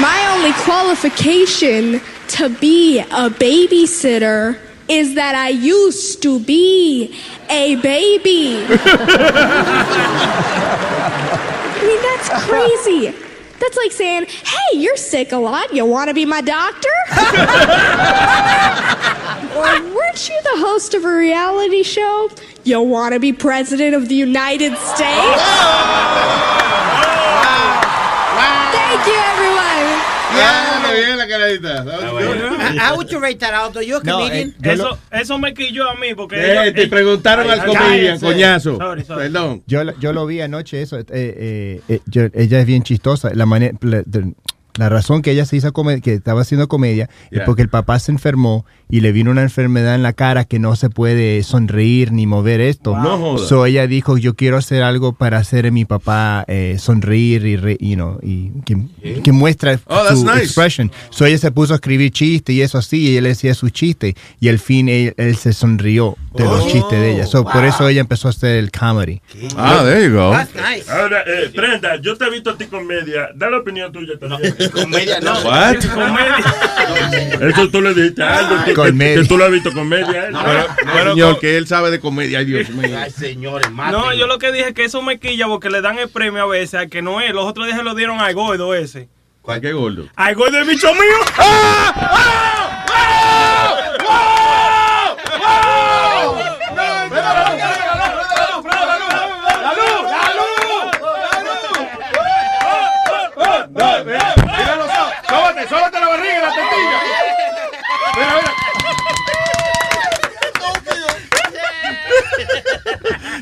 My 0.00 0.34
only 0.34 0.52
qualification 0.64 2.00
to 2.28 2.48
be 2.48 2.98
a 2.98 3.28
babysitter 3.28 4.58
is 4.88 5.14
that 5.16 5.34
I 5.34 5.50
used 5.50 6.22
to 6.22 6.40
be 6.40 7.14
a 7.50 7.76
baby. 7.76 8.64
I 8.68 8.78
mean, 11.86 12.00
that's 12.02 12.28
crazy. 12.48 13.14
That's 13.60 13.76
like 13.76 13.92
saying, 13.92 14.26
hey, 14.26 14.78
you're 14.78 14.96
sick 14.96 15.32
a 15.32 15.36
lot. 15.36 15.74
You 15.74 15.84
want 15.84 16.08
to 16.08 16.14
be 16.14 16.24
my 16.24 16.40
doctor? 16.40 16.88
or 19.56 19.94
weren't 19.94 20.28
you 20.28 20.40
the 20.42 20.56
host 20.56 20.94
of 20.94 21.04
a 21.04 21.14
reality 21.14 21.82
show? 21.82 22.30
You 22.64 22.80
want 22.80 23.12
to 23.12 23.20
be 23.20 23.32
president 23.34 23.94
of 23.94 24.08
the 24.08 24.14
United 24.14 24.76
States? 24.78 25.02
Wow! 25.02 25.86
Wow! 28.36 28.70
Thank 28.72 29.06
you, 29.06 29.12
everyone. 29.12 29.51
Ah, 30.34 30.92
bien 30.94 31.16
la 31.18 31.26
carajita. 31.28 31.84
How 32.78 32.96
would 32.96 33.08
you 33.10 33.18
rate 33.20 33.38
that? 33.40 33.52
You're 33.84 34.00
a 34.00 34.04
No, 34.04 34.18
comedian. 34.18 34.48
eh, 34.50 34.54
yo 34.62 34.70
Eso, 34.72 34.98
eso 35.10 35.38
me 35.38 35.52
quilló 35.54 35.88
a 35.88 35.94
mí 35.94 36.14
porque. 36.14 36.36
Eh, 36.36 36.52
ellos- 36.62 36.74
te 36.74 36.88
preguntaron 36.88 37.50
Ay, 37.50 37.58
al 37.60 37.66
comedian, 37.66 38.18
coñazo. 38.20 38.76
Sorry, 38.76 39.04
sorry. 39.04 39.22
Perdón. 39.24 39.62
Yo, 39.66 39.84
lo- 39.84 39.98
yo 39.98 40.12
lo 40.12 40.26
vi 40.26 40.40
anoche, 40.40 40.82
eso. 40.82 40.98
eh, 40.98 41.04
eh, 41.10 41.80
eh, 41.88 42.00
yo- 42.06 42.28
ella 42.34 42.60
es 42.60 42.66
bien 42.66 42.82
chistosa. 42.82 43.30
La, 43.34 43.46
mane- 43.46 43.74
la, 44.76 44.88
razón 44.88 45.22
que 45.22 45.30
ella 45.32 45.44
se 45.44 45.56
hizo 45.56 45.72
que 46.02 46.14
estaba 46.14 46.42
haciendo 46.42 46.68
comedia 46.68 47.08
es 47.30 47.38
Yeah. 47.38 47.44
porque 47.46 47.62
el 47.62 47.68
papá 47.68 47.98
se 47.98 48.12
enfermó 48.12 48.64
y 48.90 49.00
le 49.00 49.10
vino 49.12 49.30
una 49.30 49.42
enfermedad 49.42 49.94
en 49.94 50.02
la 50.02 50.12
cara 50.12 50.44
que 50.44 50.58
no 50.58 50.76
se 50.76 50.90
puede 50.90 51.42
sonreír 51.42 52.12
ni 52.12 52.26
mover 52.26 52.60
esto. 52.60 52.96
No 52.96 53.18
joda. 53.18 53.46
So 53.48 53.64
ella 53.66 53.86
dijo, 53.86 54.18
yo 54.18 54.34
quiero 54.34 54.58
hacer 54.58 54.82
algo 54.82 55.14
para 55.14 55.38
hacer 55.38 55.66
a 55.66 55.70
mi 55.70 55.84
papá 55.86 56.44
eh, 56.46 56.76
sonreír 56.78 57.46
y, 57.46 57.56
re- 57.56 57.78
you 57.80 57.94
know, 57.94 58.18
y 58.22 58.50
que, 58.66 58.76
que 59.22 59.32
muestra 59.32 59.80
Oh, 59.86 60.02
that's 60.04 60.20
su 60.20 60.26
nice. 60.26 60.42
expression. 60.44 60.92
So 61.10 61.24
ella 61.24 61.38
se 61.38 61.50
puso 61.50 61.72
a 61.72 61.76
escribir 61.76 62.10
chistes 62.12 62.54
y 62.54 62.60
eso 62.60 62.76
así, 62.78 63.12
y 63.12 63.16
él 63.16 63.24
decía 63.24 63.54
sus 63.54 63.72
chistes 63.72 64.14
y 64.40 64.48
al 64.48 64.58
fin 64.58 64.88
él, 64.90 65.14
él 65.16 65.36
se 65.36 65.52
sonrió 65.54 66.16
de 66.34 66.44
los 66.44 66.64
Oh, 66.64 66.68
chistes 66.68 66.98
de 67.00 67.12
ella. 67.14 67.26
So, 67.26 67.44
Por 67.44 67.54
wow. 67.62 67.64
eso 67.64 67.88
ella 67.88 68.00
empezó 68.02 68.28
a 68.28 68.30
hacer 68.32 68.56
el 68.56 68.70
comedy. 68.70 69.20
Ah, 69.56 69.82
there 69.84 70.04
you 70.06 70.14
go. 70.14 70.30
That's 70.32 70.54
nice. 70.54 70.90
Ahora, 70.90 71.22
eh, 71.26 71.50
Brenda, 71.54 71.96
yo 72.00 72.16
te 72.16 72.26
he 72.26 72.30
visto 72.30 72.50
a 72.50 72.58
ti 72.58 72.66
comedia. 72.66 73.28
Da 73.34 73.48
la 73.50 73.58
opinión 73.58 73.90
tuya 73.92 74.18
también. 74.18 74.54
Comedia 74.70 75.20
no. 75.20 75.32
What? 75.40 75.76
Eso 77.40 77.68
tú 77.70 77.80
le 77.82 77.94
dijiste 77.94 78.22
a 78.22 78.38
algo 78.38 78.64
que, 78.64 78.74
Comedia. 78.74 79.22
que 79.22 79.28
tú 79.28 79.36
lo 79.38 79.44
has 79.44 79.50
visto 79.50 79.72
comedia. 79.72 80.28
¿eh? 80.28 80.32
Señor, 81.08 81.38
que 81.40 81.56
él 81.56 81.66
sabe 81.66 81.90
de 81.90 82.00
comedia. 82.00 82.38
Ay, 82.40 82.44
Dios 82.44 82.70
mío. 82.70 82.96
Ay, 82.98 83.10
señores, 83.10 83.70
No, 83.70 84.12
yo 84.14 84.26
lo 84.26 84.38
que 84.38 84.52
dije 84.52 84.68
es 84.68 84.74
que 84.74 84.84
eso 84.84 85.02
me 85.02 85.18
quilla 85.18 85.46
porque 85.46 85.70
le 85.70 85.80
dan 85.80 85.98
el 85.98 86.08
premio 86.08 86.42
a 86.42 86.46
veces 86.46 86.74
al 86.74 86.88
que 86.88 87.02
no 87.02 87.20
es. 87.20 87.32
Los 87.32 87.44
otros 87.46 87.66
días 87.66 87.78
se 87.78 87.84
lo 87.84 87.94
dieron 87.94 88.20
al 88.20 88.34
gordo 88.34 88.74
ese. 88.74 89.08
¿Cuál 89.42 89.60
que 89.60 89.72
gordo? 89.72 90.06
¡Al 90.14 90.34
gordo 90.36 90.56
de 90.58 90.64
bicho 90.64 90.88
mío! 90.94 92.22
Sóbate, 105.28 105.68
sóbate 105.68 106.00
la 106.00 106.08
barriga 106.08 106.38
y 106.38 106.40
la 106.42 106.48
tetilla. 106.48 107.00
Mira, 108.16 108.34
mira. 108.36 108.52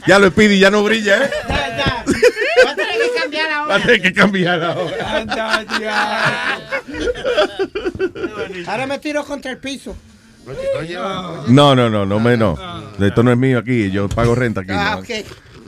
Ya 0.06 0.18
lo 0.18 0.30
pide 0.32 0.54
y 0.54 0.60
ya 0.60 0.70
no 0.70 0.82
brilla, 0.82 1.24
¿eh? 1.24 1.30
Va 2.66 2.70
a 2.70 2.74
tener 2.74 2.98
que 2.98 3.10
cambiar 3.20 3.50
Va 3.50 3.54
a 3.54 3.58
ahora. 3.60 3.80
tener 3.80 4.02
que 4.02 4.12
cambiar 4.12 4.62
ahora. 4.62 4.96
Ahora 8.66 8.86
me 8.86 8.98
tiro 8.98 9.24
contra 9.24 9.50
el 9.50 9.58
piso. 9.58 9.96
No, 11.48 11.74
no, 11.76 11.90
no, 11.90 12.06
no 12.06 12.18
me 12.20 12.36
no. 12.36 12.56
Esto 13.00 13.22
no 13.22 13.30
es 13.32 13.38
mío 13.38 13.58
aquí, 13.58 13.90
yo 13.90 14.08
pago 14.08 14.34
renta 14.34 14.62
aquí. 14.62 14.70
Ah, 14.72 14.94
¿no? 14.96 15.00
ok. 15.00 15.08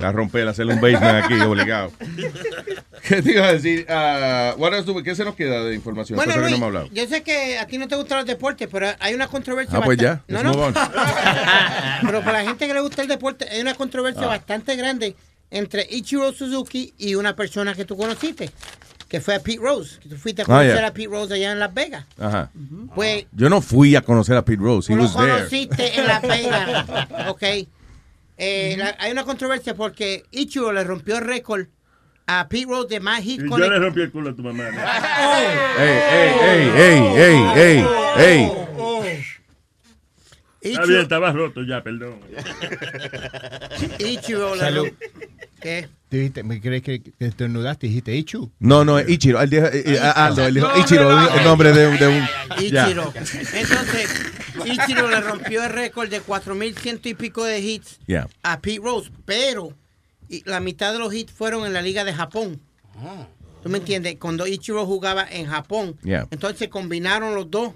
A 0.01 0.11
romper, 0.13 0.49
hacerle 0.49 0.75
un 0.75 0.81
basement 0.81 1.25
aquí, 1.25 1.35
obligado. 1.41 1.93
¿Qué 3.07 3.21
te 3.23 3.33
iba 3.33 3.47
a 3.47 3.53
decir? 3.53 3.85
What 4.59 4.73
else 4.75 4.85
do 4.85 4.93
we- 4.95 5.03
¿Qué 5.03 5.15
se 5.15 5.25
nos 5.25 5.35
queda 5.35 5.63
de 5.65 5.75
información? 5.75 6.17
Bueno, 6.17 6.33
Cosa 6.33 6.45
que 6.45 6.51
Luis, 6.51 6.51
no 6.53 6.57
hemos 6.57 6.67
hablado. 6.69 6.89
yo 6.93 7.07
sé 7.07 7.23
que 7.23 7.59
a 7.59 7.67
ti 7.67 7.79
no 7.79 7.89
te 7.89 7.97
gustan 7.97 8.19
los 8.19 8.27
deportes, 8.27 8.69
pero 8.71 8.89
hay 9.01 9.15
una 9.15 9.27
controversia. 9.29 9.79
Ah, 9.79 9.83
pues 9.85 9.99
ya, 9.99 10.23
No, 10.29 10.43
no. 10.43 10.53
move 10.53 10.63
on. 10.67 10.75
pero 12.07 12.21
para 12.23 12.39
la 12.43 12.45
gente 12.49 12.67
que 12.67 12.75
le 12.75 12.81
gusta 12.81 13.03
el 13.03 13.09
deporte, 13.09 13.49
hay 13.51 13.61
una 13.61 13.75
controversia 13.75 14.23
Ah. 14.25 14.29
bastante 14.29 14.77
grande 14.77 15.15
entre 15.51 15.87
Ichiro 15.91 16.33
Suzuki 16.33 16.95
y 16.99 17.15
una 17.15 17.37
persona 17.37 17.75
que 17.75 17.85
tú 17.85 17.97
conociste, 17.97 18.51
que 19.09 19.21
fue 19.21 19.35
a 19.35 19.41
Pete 19.41 19.61
Rose. 19.61 19.99
Que 20.01 20.09
tú 20.09 20.17
fuiste 20.17 20.43
a 20.43 20.45
Ah, 20.45 20.47
conocer 20.47 20.75
yeah. 20.77 20.87
a 20.87 20.93
Pete 20.95 21.09
Rose 21.09 21.35
allá 21.35 21.53
en 21.53 21.59
Las 21.59 21.75
Vegas. 21.75 22.05
Ajá. 22.19 22.51
Pues 22.95 23.27
Yo 23.33 23.49
no 23.51 23.61
fui 23.61 23.95
a 23.97 24.01
conocer 24.03 24.37
a 24.37 24.45
Pete 24.45 24.63
Rose, 24.63 24.93
he 24.93 24.97
lo 24.97 25.03
was 25.03 25.15
there. 25.15 25.31
conociste 25.33 25.99
en 26.01 26.07
Las 26.07 26.23
Vegas. 26.23 26.87
ok. 27.29 27.43
Eh, 28.45 28.75
la- 28.77 28.97
hay 28.99 29.13
una 29.13 29.23
controversia 29.23 29.75
porque 29.77 30.25
Ichiro 30.33 30.73
le 30.73 30.83
rompió 30.83 31.19
el 31.19 31.25
récord 31.25 31.67
a 32.27 32.49
Pete 32.49 32.67
Rose 32.69 32.89
de 32.89 32.99
más 32.99 33.21
hits 33.25 33.45
Y 33.45 33.49
yo 33.49 33.57
el- 33.57 33.71
le 33.71 33.79
rompí 33.79 34.01
el 34.01 34.11
culo 34.11 34.31
a 34.31 34.35
tu 34.35 34.43
mamá. 34.43 34.65
¿no? 34.71 34.81
Ey, 35.83 35.99
ey, 36.43 36.71
ey, 36.77 36.99
ey, 37.17 37.45
ey, 37.57 37.87
ey, 38.19 38.53
Está 40.61 40.85
bien, 40.87 41.01
estaba 41.01 41.33
roto 41.33 41.63
ya, 41.65 41.83
perdón. 41.83 42.21
Ichiro 43.99 44.55
le 44.55 44.61
Salud. 44.61 44.87
rompió. 44.87 45.09
¿Qué? 45.61 45.89
¿Tú 46.09 46.17
dijiste, 46.17 46.43
¿Me 46.43 46.61
crees 46.61 46.83
que 46.83 47.03
que 47.03 47.13
estornudaste 47.21 47.87
dijiste 47.87 48.15
Ichu? 48.15 48.51
No, 48.59 48.85
no, 48.85 48.99
es 48.99 49.09
Ichiro. 49.09 49.41
Él 49.41 49.51
dijo, 49.51 49.67
eh, 49.67 49.83
eh, 49.87 49.99
Aldo, 49.99 50.45
él 50.47 50.55
dijo 50.55 50.69
Ichiro, 50.79 51.11
el 51.11 51.45
nombre 51.45 51.73
de, 51.73 51.87
un- 51.87 51.99
de 51.99 52.09
un. 52.09 52.29
ya. 52.71 52.87
Ichiro. 52.89 53.13
Entonces, 53.15 54.11
Ichiro 54.67 55.09
le 55.11 55.21
rompió 55.21 55.65
el 55.65 55.71
récord 55.71 56.09
de 56.09 56.23
4.100 56.23 57.01
y 57.05 57.15
pico 57.15 57.45
de 57.45 57.61
hits 57.61 57.99
Yeah. 58.07 58.29
a 58.43 58.61
Pete 58.61 58.81
Rose, 58.83 59.11
pero 59.25 59.77
la 60.45 60.61
mitad 60.61 60.93
de 60.93 60.99
los 60.99 61.13
hits 61.15 61.33
fueron 61.33 61.67
en 61.67 61.73
la 61.73 61.83
Liga 61.83 62.05
de 62.05 62.15
Japón. 62.15 62.61
¿Tú 63.63 63.69
me 63.69 63.79
entiendes? 63.79 64.17
Cuando 64.19 64.47
Ichiro 64.47 64.85
jugaba 64.87 65.27
en 65.31 65.47
Japón. 65.47 65.97
Yeah. 66.03 66.27
Entonces 66.31 66.69
combinaron 66.69 67.35
los 67.35 67.51
dos 67.51 67.73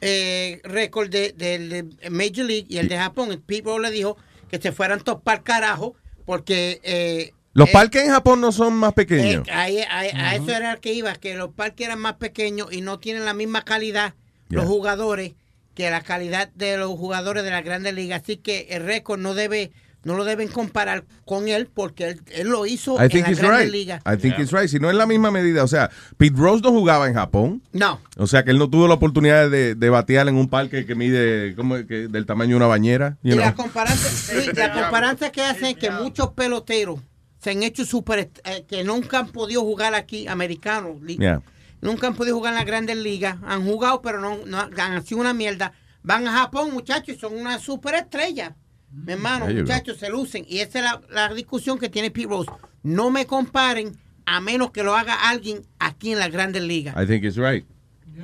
eh, 0.00 0.60
récords 0.64 1.10
de, 1.10 1.32
del 1.32 1.68
de 1.68 2.10
Major 2.10 2.44
League 2.46 2.66
y 2.68 2.78
el 2.78 2.88
de 2.88 2.96
Japón. 2.98 3.42
Pete 3.46 3.62
Rose 3.64 3.80
le 3.82 3.90
dijo 3.90 4.16
que 4.50 4.58
se 4.60 4.72
fueran 4.72 5.00
todos 5.02 5.20
para 5.22 5.38
el 5.38 5.44
carajo 5.44 5.94
porque... 6.26 6.80
eh, 6.82 7.32
Los 7.52 7.68
eh, 7.68 7.72
parques 7.72 8.02
en 8.04 8.10
Japón 8.10 8.40
no 8.40 8.52
son 8.52 8.74
más 8.74 8.92
pequeños. 8.94 9.46
eh, 9.48 9.84
a 9.88 10.34
eso 10.36 10.50
era 10.50 10.72
el 10.72 10.80
que 10.80 10.92
iba, 10.92 11.14
que 11.14 11.34
los 11.34 11.50
parques 11.52 11.86
eran 11.86 11.98
más 11.98 12.14
pequeños 12.14 12.72
y 12.72 12.80
no 12.80 12.98
tienen 12.98 13.24
la 13.24 13.34
misma 13.34 13.62
calidad 13.64 14.14
los 14.48 14.64
jugadores 14.66 15.34
que 15.80 15.90
la 15.90 16.02
calidad 16.02 16.50
de 16.54 16.76
los 16.76 16.90
jugadores 16.90 17.42
de 17.42 17.50
la 17.50 17.62
Grandes 17.62 17.94
Ligas. 17.94 18.22
Así 18.22 18.36
que 18.36 18.66
el 18.70 18.84
récord 18.84 19.18
no 19.18 19.34
debe, 19.34 19.72
no 20.04 20.14
lo 20.14 20.24
deben 20.24 20.48
comparar 20.48 21.04
con 21.24 21.48
él 21.48 21.68
porque 21.72 22.08
él, 22.08 22.20
él 22.32 22.48
lo 22.48 22.66
hizo 22.66 22.96
I 23.00 23.04
en 23.04 23.08
think 23.08 23.24
la 23.24 23.30
he's 23.30 23.38
Grandes 23.38 23.62
right. 23.62 23.72
Ligas. 23.72 24.02
I 24.04 24.16
think 24.18 24.38
he's 24.38 24.52
right. 24.52 24.68
Si 24.68 24.78
no 24.78 24.90
es 24.90 24.96
la 24.96 25.06
misma 25.06 25.30
medida. 25.30 25.64
O 25.64 25.68
sea, 25.68 25.90
Pete 26.18 26.36
Rose 26.36 26.62
no 26.62 26.70
jugaba 26.70 27.08
en 27.08 27.14
Japón. 27.14 27.62
No. 27.72 27.98
O 28.18 28.26
sea, 28.26 28.44
que 28.44 28.50
él 28.50 28.58
no 28.58 28.68
tuvo 28.68 28.88
la 28.88 28.94
oportunidad 28.94 29.50
de, 29.50 29.74
de 29.74 29.90
batear 29.90 30.28
en 30.28 30.36
un 30.36 30.48
parque 30.48 30.84
que 30.84 30.94
mide 30.94 31.54
como 31.54 31.76
que 31.86 32.08
del 32.08 32.26
tamaño 32.26 32.50
de 32.50 32.56
una 32.56 32.66
bañera. 32.66 33.16
Y 33.22 33.30
know. 33.30 33.40
la 33.44 33.54
comparanza, 33.54 34.34
Luis, 34.34 34.54
la 34.54 34.72
comparanza 34.72 35.32
que 35.32 35.42
hacen 35.42 35.66
es 35.66 35.76
que 35.76 35.90
muchos 35.90 36.32
peloteros 36.32 37.00
se 37.42 37.52
han 37.52 37.62
hecho 37.62 37.86
super 37.86 38.30
eh, 38.44 38.64
que 38.68 38.84
nunca 38.84 39.20
han 39.20 39.28
podido 39.28 39.62
jugar 39.62 39.94
aquí 39.94 40.28
americanos. 40.28 40.96
Yeah. 41.06 41.42
Nunca 41.80 42.06
han 42.06 42.14
podido 42.14 42.36
jugar 42.36 42.52
en 42.52 42.58
las 42.58 42.66
grandes 42.66 42.96
ligas. 42.96 43.36
Han 43.44 43.64
jugado, 43.64 44.02
pero 44.02 44.20
no, 44.20 44.38
no 44.46 44.58
han 44.76 45.04
sido 45.04 45.20
una 45.20 45.32
mierda. 45.34 45.72
Van 46.02 46.26
a 46.28 46.32
Japón, 46.32 46.72
muchachos, 46.72 47.16
y 47.16 47.18
son 47.18 47.34
una 47.38 47.58
superestrella. 47.58 48.56
Mi 48.92 49.12
hermano, 49.12 49.48
you 49.48 49.56
go. 49.56 49.60
muchachos, 49.62 49.98
se 49.98 50.10
lucen. 50.10 50.44
Y 50.48 50.58
esa 50.58 50.78
es 50.80 50.84
la, 50.84 51.00
la 51.28 51.34
discusión 51.34 51.78
que 51.78 51.88
tiene 51.88 52.10
Pete 52.10 52.28
Rose. 52.28 52.50
No 52.82 53.10
me 53.10 53.26
comparen 53.26 53.96
a 54.26 54.40
menos 54.40 54.70
que 54.72 54.82
lo 54.82 54.94
haga 54.96 55.28
alguien 55.28 55.62
aquí 55.78 56.12
en 56.12 56.18
las 56.18 56.30
grandes 56.30 56.62
ligas. 56.62 56.94
I 57.00 57.06
think 57.06 57.24
he's 57.24 57.36
right. 57.36 57.64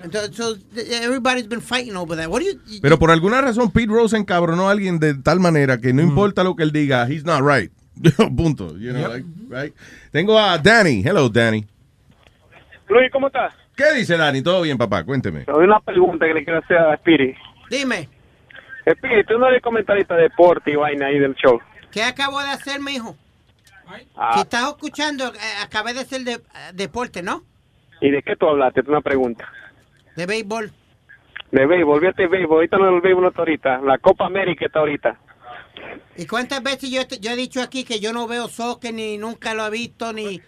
Entonces, 0.02 0.36
so, 0.36 0.56
everybody's 1.02 1.48
been 1.48 1.62
fighting 1.62 1.96
over 1.96 2.16
that. 2.16 2.28
What 2.28 2.40
do 2.42 2.46
you, 2.46 2.80
Pero 2.82 2.98
por 2.98 3.10
alguna 3.10 3.40
razón 3.40 3.70
Pete 3.70 3.90
Rose 3.90 4.16
encabronó 4.16 4.68
a 4.68 4.72
alguien 4.72 4.98
de 4.98 5.14
tal 5.14 5.40
manera 5.40 5.80
que 5.80 5.92
no 5.94 6.02
Mm. 6.02 6.08
importa 6.08 6.44
lo 6.44 6.54
que 6.56 6.64
él 6.64 6.72
diga, 6.72 7.06
he's 7.08 7.24
not 7.24 7.40
right. 7.42 7.70
Punto. 8.36 8.76
You 8.76 8.92
know, 8.92 9.00
Yep. 9.00 9.10
like, 9.10 9.26
right? 9.48 9.74
Tengo 10.12 10.38
a 10.38 10.58
Danny. 10.58 11.02
Hello, 11.02 11.28
Danny. 11.30 11.66
Luis, 12.88 13.10
¿cómo 13.12 13.26
estás? 13.28 13.52
¿Qué 13.76 13.92
dice 13.94 14.16
Danny? 14.16 14.42
¿Todo 14.42 14.62
bien, 14.62 14.78
papá? 14.78 15.04
Cuénteme. 15.04 15.44
Te 15.44 15.52
doy 15.52 15.64
una 15.64 15.80
pregunta 15.80 16.26
que 16.26 16.34
le 16.34 16.44
quiero 16.44 16.60
hacer 16.60 16.78
a 16.78 16.94
Spirit. 16.94 17.36
Dime, 17.68 18.08
Spirit, 18.84 19.26
tú 19.26 19.38
no 19.38 19.48
eres 19.48 19.60
comentarista 19.62 20.14
de 20.14 20.22
deporte 20.24 20.70
y 20.70 20.76
vaina 20.76 21.06
ahí 21.06 21.18
del 21.18 21.34
show. 21.34 21.60
¿qué 21.90 22.02
acabo 22.02 22.40
de 22.40 22.48
hacer, 22.50 22.80
mi 22.80 22.92
hijo? 22.94 23.16
Ah, 24.16 24.32
Si 24.34 24.40
estás 24.40 24.68
escuchando, 24.68 25.26
eh, 25.32 25.38
acabé 25.62 25.94
de 25.94 26.00
hacer 26.00 26.22
de, 26.22 26.32
eh, 26.34 26.38
deporte, 26.74 27.22
¿no? 27.22 27.42
¿Y 28.00 28.10
de 28.10 28.22
qué 28.22 28.36
tú 28.36 28.46
hablaste? 28.48 28.80
Es 28.80 28.88
una 28.88 29.00
pregunta. 29.00 29.48
De 30.14 30.26
béisbol. 30.26 30.70
De 31.52 31.66
béisbol, 31.66 32.00
de 32.00 32.26
béisbol. 32.26 32.56
Ahorita 32.56 32.76
no 32.78 32.88
es 32.88 32.94
el 32.96 33.00
béisbol 33.00 33.22
no 33.22 33.28
está 33.30 33.40
ahorita. 33.42 33.80
La 33.82 33.98
Copa 33.98 34.26
América 34.26 34.66
está 34.66 34.80
ahorita. 34.80 35.18
¿Y 36.16 36.26
cuántas 36.26 36.62
veces 36.62 36.90
yo, 36.90 37.06
te- 37.06 37.18
yo 37.20 37.30
he 37.30 37.36
dicho 37.36 37.62
aquí 37.62 37.84
que 37.84 38.00
yo 38.00 38.12
no 38.12 38.26
veo 38.26 38.48
soccer, 38.48 38.92
ni 38.92 39.16
nunca 39.18 39.54
lo 39.54 39.66
he 39.66 39.70
visto, 39.70 40.12
ni, 40.12 40.40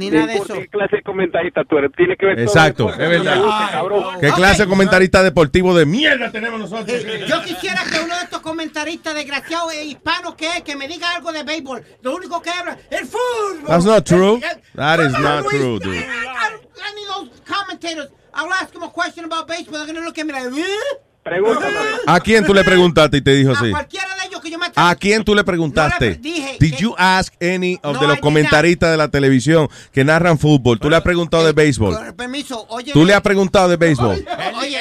ni 0.00 0.10
nada 0.10 0.26
de 0.26 0.36
¿Por 0.38 0.46
eso? 0.46 0.54
¿Qué 0.54 0.68
clase 0.68 0.96
de 0.96 1.02
comentarista 1.02 1.62
tú 1.64 1.78
eres? 1.78 1.92
Tiene 1.96 2.16
que 2.16 2.26
ver 2.26 2.34
todo 2.36 2.44
Exacto, 2.44 2.88
el 2.88 2.98
deporte, 2.98 3.16
es 3.16 3.24
verdad. 3.24 3.70
cabrón. 3.70 4.04
¿Qué 4.20 4.30
clase 4.32 4.62
de 4.62 4.68
comentarista 4.68 5.22
deportivo 5.22 5.74
de 5.76 5.86
mierda 5.86 6.32
tenemos 6.32 6.58
nosotros? 6.58 6.88
Eh, 7.04 7.24
Yo 7.28 7.42
quisiera 7.42 7.82
que 7.84 8.00
uno 8.00 8.16
de 8.16 8.22
estos 8.24 8.40
comentaristas 8.40 9.14
desgraciados 9.14 9.72
e 9.74 9.84
hispanos 9.84 10.34
que 10.34 10.46
es, 10.56 10.62
que 10.62 10.74
me 10.74 10.88
diga 10.88 11.14
algo 11.14 11.32
de 11.32 11.42
béisbol. 11.44 11.84
Lo 12.02 12.16
único 12.16 12.40
que 12.42 12.50
habla 12.50 12.76
es 12.90 13.02
fútbol. 13.08 13.66
That's 13.66 13.84
not 13.84 14.04
true. 14.04 14.36
Eh, 14.38 14.42
eh, 14.44 14.60
That 14.74 15.00
is 15.00 15.12
not 15.12 15.42
Luis. 15.44 15.50
true, 15.50 15.78
dude. 15.78 15.96
I, 15.96 16.00
I 16.02 16.94
need 16.94 17.06
those 17.06 17.30
commentators. 17.46 18.08
I'll 18.34 18.52
ask 18.52 18.72
them 18.72 18.82
a 18.82 18.90
question 18.90 19.24
about 19.24 19.46
baseball. 19.46 19.78
They're 19.84 19.86
going 19.92 19.96
to 19.96 20.04
look 20.04 20.18
at 20.18 20.24
me 20.26 20.32
like, 20.32 20.46
¿eh? 20.46 20.98
Pregúntame. 21.22 21.74
¿A 22.06 22.18
quién 22.20 22.44
tú 22.44 22.54
le 22.54 22.64
preguntaste 22.64 23.18
y 23.18 23.20
te 23.20 23.34
dijo 23.34 23.50
A 23.50 23.54
así? 23.54 23.70
cualquiera 23.70 24.06
de 24.20 24.26
ellos 24.26 24.40
que 24.40 24.50
yo 24.50 24.58
me 24.58 24.66
¿A 24.74 24.94
quién 24.94 25.22
tú 25.22 25.34
le 25.34 25.44
preguntaste? 25.44 26.06
No 26.06 26.10
le 26.12 26.18
dije 26.18 26.56
Did 26.58 26.74
que- 26.74 26.82
you 26.82 26.94
ask 26.96 27.34
any 27.42 27.78
of 27.82 27.94
No, 27.94 28.00
de 28.00 28.06
los 28.08 28.18
comentaristas 28.20 28.90
de 28.90 28.96
la 28.96 29.08
televisión 29.08 29.68
que 29.92 30.02
narran 30.04 30.38
fútbol? 30.38 30.80
¿Tú 30.80 30.88
le 30.88 30.96
has 30.96 31.02
preguntado 31.02 31.44
de 31.44 31.52
béisbol? 31.52 32.14
Permiso, 32.16 32.64
oye. 32.70 32.92
¿Tú 32.92 33.04
le 33.04 33.12
has 33.14 33.20
preguntado 33.20 33.68
de 33.68 33.76
béisbol? 33.76 34.24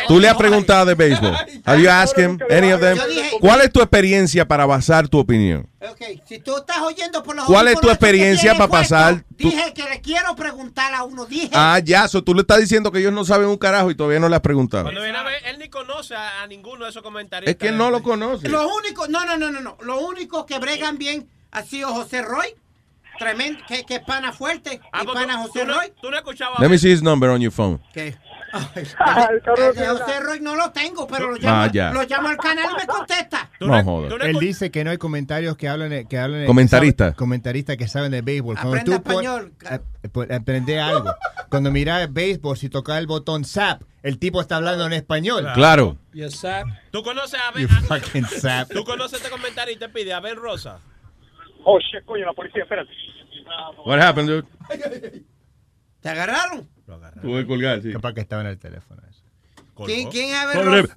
¿Tú 0.07 0.19
le 0.19 0.29
has 0.29 0.37
preguntado 0.37 0.85
de 0.85 0.95
béisbol? 0.95 1.35
Have 1.65 1.81
you 1.81 1.89
asked 1.89 2.17
him 2.23 2.39
any 2.49 2.71
of 2.71 2.79
them? 2.79 2.97
¿Cuál 3.41 3.61
es 3.61 3.71
tu 3.71 3.81
experiencia 3.81 4.47
para 4.47 4.65
basar 4.65 5.07
tu 5.09 5.19
opinión? 5.19 5.67
Ok, 5.81 6.01
si 6.25 6.39
tú 6.39 6.57
estás 6.57 6.79
oyendo 6.79 7.23
por 7.23 7.35
los 7.37 7.45
¿Cuál 7.45 7.69
es 7.69 7.79
tu 7.79 7.89
experiencia 7.89 8.53
para 8.53 8.67
pasar 8.67 9.23
Dije 9.29 9.73
que 9.73 9.83
le 9.83 10.01
quiero 10.01 10.35
preguntar 10.35 10.93
a 10.93 11.03
uno. 11.03 11.25
Dije. 11.25 11.49
Ah, 11.53 11.79
ya, 11.81 12.07
so 12.09 12.21
tú 12.21 12.33
le 12.33 12.41
estás 12.41 12.59
diciendo 12.59 12.91
que 12.91 12.99
ellos 12.99 13.13
no 13.13 13.23
saben 13.23 13.47
un 13.47 13.57
carajo 13.57 13.89
y 13.89 13.95
todavía 13.95 14.19
no 14.19 14.27
le 14.27 14.35
has 14.35 14.41
preguntado. 14.41 14.83
Cuando 14.83 15.01
viene 15.01 15.17
a 15.17 15.23
ver, 15.23 15.41
él 15.45 15.57
ni 15.57 15.69
conoce 15.69 16.15
a, 16.15 16.41
a 16.41 16.47
ninguno 16.47 16.83
de 16.83 16.91
esos 16.91 17.01
comentarios. 17.01 17.49
Es 17.49 17.55
que 17.55 17.71
no 17.71 17.91
lo 17.91 18.03
conoce. 18.03 18.49
Lo 18.49 18.67
único, 18.75 19.07
no, 19.07 19.25
no, 19.25 19.37
no, 19.37 19.51
no, 19.51 19.61
no. 19.61 19.77
Lo 19.81 20.01
único 20.01 20.45
que 20.45 20.59
bregan 20.59 20.97
bien 20.97 21.29
ha 21.51 21.63
sido 21.63 21.93
José 21.93 22.23
Roy. 22.23 22.47
Tremendo, 23.17 23.59
que, 23.67 23.83
que 23.85 23.99
pana 23.99 24.31
fuerte. 24.31 24.79
Ah, 24.93 25.01
y 25.03 25.05
pues 25.05 25.13
pana 25.17 25.35
tú- 25.35 25.47
José 25.47 25.59
tú 25.61 25.65
no- 25.67 25.73
Roy. 25.75 25.93
Tú 26.01 26.09
no 26.11 26.17
escuchabas. 26.17 26.59
Let 26.59 26.69
me 26.69 26.77
see 26.77 26.91
his 26.91 27.01
number 27.01 27.29
on 27.29 27.41
your 27.41 27.51
phone. 27.51 27.81
¿Qué? 27.93 28.17
De 29.75 29.87
José 29.87 30.19
Roy 30.21 30.39
no 30.41 30.55
lo 30.55 30.71
tengo, 30.71 31.07
pero 31.07 31.31
lo 31.31 31.37
llamo, 31.37 31.69
Ah, 31.73 31.91
lo 31.93 32.03
llamo 32.03 32.29
al 32.29 32.37
canal 32.37 32.65
y 32.71 32.75
me 32.81 32.87
contesta. 32.87 33.49
No 33.59 33.83
joda. 33.83 34.15
Él 34.25 34.37
dice 34.39 34.71
que 34.71 34.83
no 34.83 34.91
hay 34.91 34.97
comentarios 34.97 35.55
que 35.57 35.67
hablan 35.67 36.07
que 36.07 36.17
hablan 36.17 36.45
Comentarista. 36.45 37.05
que 37.05 37.09
saben- 37.11 37.15
comentaristas 37.17 37.77
que 37.77 37.87
saben 37.87 38.11
de 38.11 38.21
béisbol. 38.21 38.55
Cuando 38.55 38.77
Aprenda 38.77 38.99
tú 39.03 39.09
español. 39.09 39.53
eh, 39.69 39.79
pues, 40.11 40.31
aprende 40.31 40.79
algo. 40.79 41.13
Cuando 41.49 41.71
miras 41.71 42.01
el 42.03 42.07
béisbol, 42.09 42.57
si 42.57 42.69
tocas 42.69 42.97
el 42.99 43.07
botón 43.07 43.43
zap, 43.45 43.81
el 44.03 44.17
tipo 44.19 44.39
está 44.41 44.57
hablando 44.57 44.85
en 44.85 44.93
español. 44.93 45.47
Claro. 45.53 45.97
Yes, 46.13 46.39
sir. 46.39 46.63
¿Tú 46.91 47.03
conoces 47.03 47.39
a 47.39 47.51
Ben? 47.51 47.67
You 47.67 47.75
fucking 47.85 48.25
sap. 48.25 48.69
¿Tú 48.71 48.83
conoces 48.83 49.19
este 49.19 49.29
comentario 49.29 49.73
y 49.73 49.77
te 49.77 49.89
pide 49.89 50.13
a 50.13 50.19
Ben 50.19 50.35
Rosa? 50.37 50.79
Oh, 51.65 51.77
shit, 51.79 52.05
coño, 52.05 52.25
la 52.25 52.33
policía, 52.33 52.63
espérate. 52.63 52.89
What 53.85 53.99
happened, 53.99 54.29
dude? 54.29 54.47
¿Te 56.01 56.09
agarraron? 56.09 56.69
Tuve 57.21 57.41
que 57.41 57.47
colgar, 57.47 57.81
sí. 57.81 57.91
Capaz 57.91 58.13
que 58.13 58.21
estaba 58.21 58.41
en 58.41 58.47
el 58.47 58.57
teléfono. 58.57 59.01
¿Quién, 59.85 60.09
quién 60.09 60.35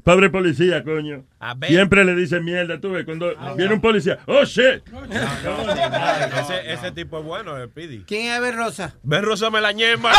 Pobre, 0.02 0.30
policía, 0.30 0.82
coño. 0.82 1.24
ver. 1.56 1.70
Siempre 1.70 2.04
le 2.04 2.14
dicen 2.14 2.44
mierda, 2.44 2.80
tú 2.80 2.90
ves, 2.90 3.04
cuando 3.04 3.32
viene 3.56 3.74
un 3.74 3.80
policía, 3.80 4.18
oh 4.26 4.44
shit. 4.44 4.82
ese, 6.40 6.72
ese 6.72 6.92
tipo 6.92 7.18
es 7.18 7.24
bueno, 7.24 7.56
el 7.56 7.68
Pidi. 7.68 8.04
¿Quién 8.06 8.26
es 8.26 8.38
Abel 8.38 8.56
Rosa? 8.56 8.94
Ben 9.02 9.22
Rosa 9.22 9.50
me 9.50 9.60
la 9.60 9.72
ñema. 9.72 10.12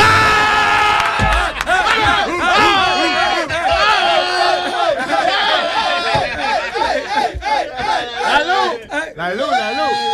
¡La 8.24 8.40
luz! 8.43 9.16
¡La 9.16 9.34
luz, 9.34 9.52
la 9.52 9.72
luz! 9.74 10.14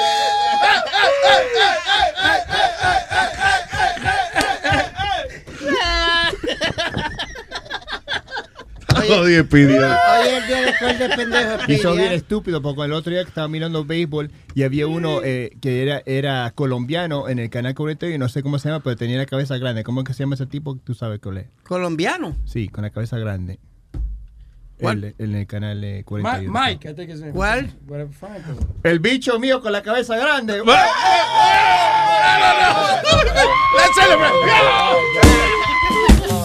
Oye, 9.22 9.44
pidió. 9.44 9.86
Hoy 9.88 10.28
es 10.28 10.34
el 10.42 10.48
día 10.48 10.62
de 10.62 10.74
col 10.80 10.98
de 10.98 11.10
pendejo. 11.16 11.60
Speedy, 11.64 11.98
bien 11.98 12.12
estúpido, 12.14 12.62
porque 12.62 12.82
el 12.84 12.94
otro 12.94 13.12
día 13.12 13.24
que 13.24 13.30
estaba 13.30 13.48
mirando 13.48 13.86
béisbol 13.86 14.32
y 14.56 14.64
había 14.64 14.88
uno 14.88 15.22
eh, 15.24 15.52
que 15.62 15.84
era, 15.84 16.02
era 16.06 16.52
colombiano 16.52 17.28
en 17.30 17.40
el 17.40 17.50
canal 17.50 17.74
41, 17.76 18.18
no 18.18 18.30
sé 18.30 18.42
cómo 18.44 18.60
se 18.60 18.70
llama, 18.70 18.82
pero 18.84 18.96
tenía 18.96 19.18
la 19.18 19.26
cabeza 19.26 19.58
grande. 19.58 19.84
¿Cómo 19.84 20.02
es 20.02 20.08
que 20.08 20.14
se 20.14 20.24
llama 20.24 20.36
ese 20.36 20.46
tipo? 20.46 20.76
Tú 20.78 20.94
sabes 20.94 21.20
cuál 21.20 21.38
es. 21.40 21.48
¿Colombiano? 21.64 22.36
Sí, 22.46 22.68
con 22.70 22.84
la 22.84 22.90
cabeza 22.90 23.18
grande. 23.18 23.60
¿Cuál? 24.80 25.04
El- 25.04 25.16
en 25.18 25.36
el 25.36 25.46
canal 25.46 25.84
eh, 25.84 25.98
Ma- 26.00 26.04
41. 26.06 26.52
Mike, 26.66 26.90
I 26.90 26.94
think 26.94 27.10
his 27.10 27.20
name. 27.20 27.34
¿Cuál? 27.34 27.70
Frank. 28.18 28.44
El 28.84 29.00
bicho 29.00 29.38
mío 29.40 29.62
con 29.62 29.74
la 29.74 29.82
cabeza 29.84 30.16
grande. 30.18 30.62
Let's 33.76 33.96
celebrate. 33.96 34.34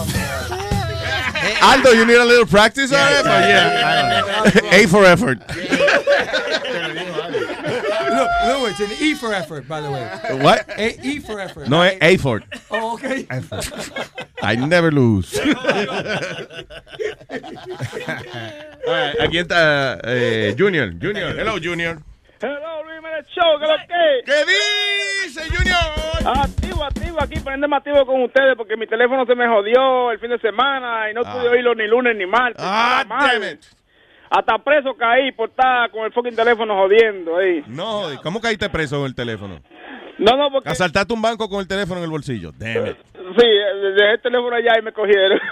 Aldo, 1.61 1.91
you 1.91 2.05
need 2.05 2.17
a 2.17 2.25
little 2.25 2.45
practice 2.45 2.91
on 2.91 3.13
it? 3.13 3.23
But 3.23 3.49
yeah. 3.49 4.75
A 4.75 4.87
for 4.87 5.05
effort. 5.05 5.39
Look, 8.15 8.29
it's 8.69 8.79
an 8.79 8.91
E 8.99 9.15
for 9.15 9.33
effort, 9.33 9.67
by 9.67 9.81
the 9.81 9.91
way. 9.91 10.07
What? 10.43 10.67
A, 10.77 10.99
e 11.05 11.19
for 11.19 11.39
effort. 11.39 11.69
No, 11.69 11.81
A 11.83 12.17
for. 12.17 12.41
Oh, 12.71 12.93
okay. 12.93 13.27
I 14.41 14.55
never 14.55 14.91
lose. 14.91 15.37
All 15.39 15.45
right, 18.93 19.15
aquí 19.19 19.37
está 19.39 19.99
eh, 20.03 20.53
Junior. 20.55 20.91
Junior. 20.93 21.35
Hello, 21.35 21.59
Junior. 21.59 22.01
Hello, 22.45 22.83
Luis 22.83 23.25
Show, 23.33 23.59
¿qué 23.59 23.65
lo 23.65 23.77
que? 23.87 24.23
¿Qué 24.23 25.25
dice, 25.25 25.41
Junior? 25.49 26.37
Activo, 26.37 26.83
activo, 26.83 27.17
aquí 27.19 27.39
poniéndome 27.39 27.75
activo 27.75 28.05
con 28.05 28.21
ustedes 28.21 28.55
porque 28.55 28.77
mi 28.77 28.85
teléfono 28.85 29.25
se 29.25 29.33
me 29.33 29.47
jodió 29.47 30.11
el 30.11 30.19
fin 30.19 30.29
de 30.29 30.37
semana 30.37 31.09
y 31.09 31.15
no 31.15 31.23
pude 31.23 31.49
oírlo 31.49 31.73
ni 31.73 31.87
lunes 31.87 32.15
ni 32.15 32.27
martes. 32.27 32.63
Ah, 32.63 33.03
damn 33.07 33.51
it. 33.51 33.65
Hasta 34.29 34.59
preso 34.59 34.93
caí 34.95 35.31
por 35.31 35.49
estar 35.49 35.89
con 35.89 36.05
el 36.05 36.13
fucking 36.13 36.35
teléfono 36.35 36.75
jodiendo 36.75 37.37
ahí. 37.37 37.63
No, 37.65 38.01
joder, 38.01 38.19
¿cómo 38.21 38.39
caíste 38.39 38.69
preso 38.69 38.97
con 38.97 39.07
el 39.07 39.15
teléfono? 39.15 39.61
No, 40.19 40.37
no, 40.37 40.51
porque... 40.51 40.69
Asaltaste 40.69 41.13
un 41.15 41.23
banco 41.23 41.49
con 41.49 41.61
el 41.61 41.67
teléfono 41.67 41.97
en 41.99 42.03
el 42.03 42.11
bolsillo. 42.11 42.51
Damn 42.59 42.87
it. 42.87 42.97
Sí, 43.39 43.47
dejé 43.95 44.11
el 44.11 44.21
teléfono 44.21 44.55
allá 44.55 44.77
y 44.77 44.83
me 44.83 44.91
cogieron. 44.93 45.39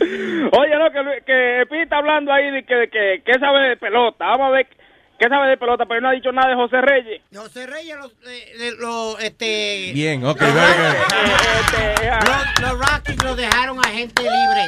Oye, 0.00 0.78
no, 0.78 0.90
que, 0.92 1.22
que 1.26 1.66
Pi 1.68 1.78
está 1.78 1.98
hablando 1.98 2.32
ahí 2.32 2.52
de 2.52 2.64
que, 2.64 2.74
de 2.76 2.88
que, 2.88 3.22
que 3.24 3.38
sabe 3.40 3.70
de 3.70 3.76
pelota. 3.76 4.26
Vamos 4.26 4.48
a 4.48 4.50
ver 4.50 4.68
qué 5.18 5.28
sabe 5.28 5.48
de 5.50 5.56
pelota, 5.56 5.84
pero 5.86 6.00
no 6.00 6.08
ha 6.08 6.12
dicho 6.12 6.32
nada 6.32 6.48
de 6.48 6.54
José 6.54 6.80
Reyes. 6.80 7.22
José 7.34 7.66
Reyes, 7.66 7.96
los, 7.96 8.12
eh, 8.26 8.72
los, 8.78 9.20
este, 9.22 9.92
Bien, 9.94 10.24
ok, 10.24 10.38
very 10.40 10.54
good. 10.54 12.28
los, 12.28 12.60
los 12.70 12.88
Rockies 12.90 13.24
lo 13.24 13.36
dejaron 13.36 13.78
a 13.84 13.88
gente 13.88 14.22
libre. 14.22 14.66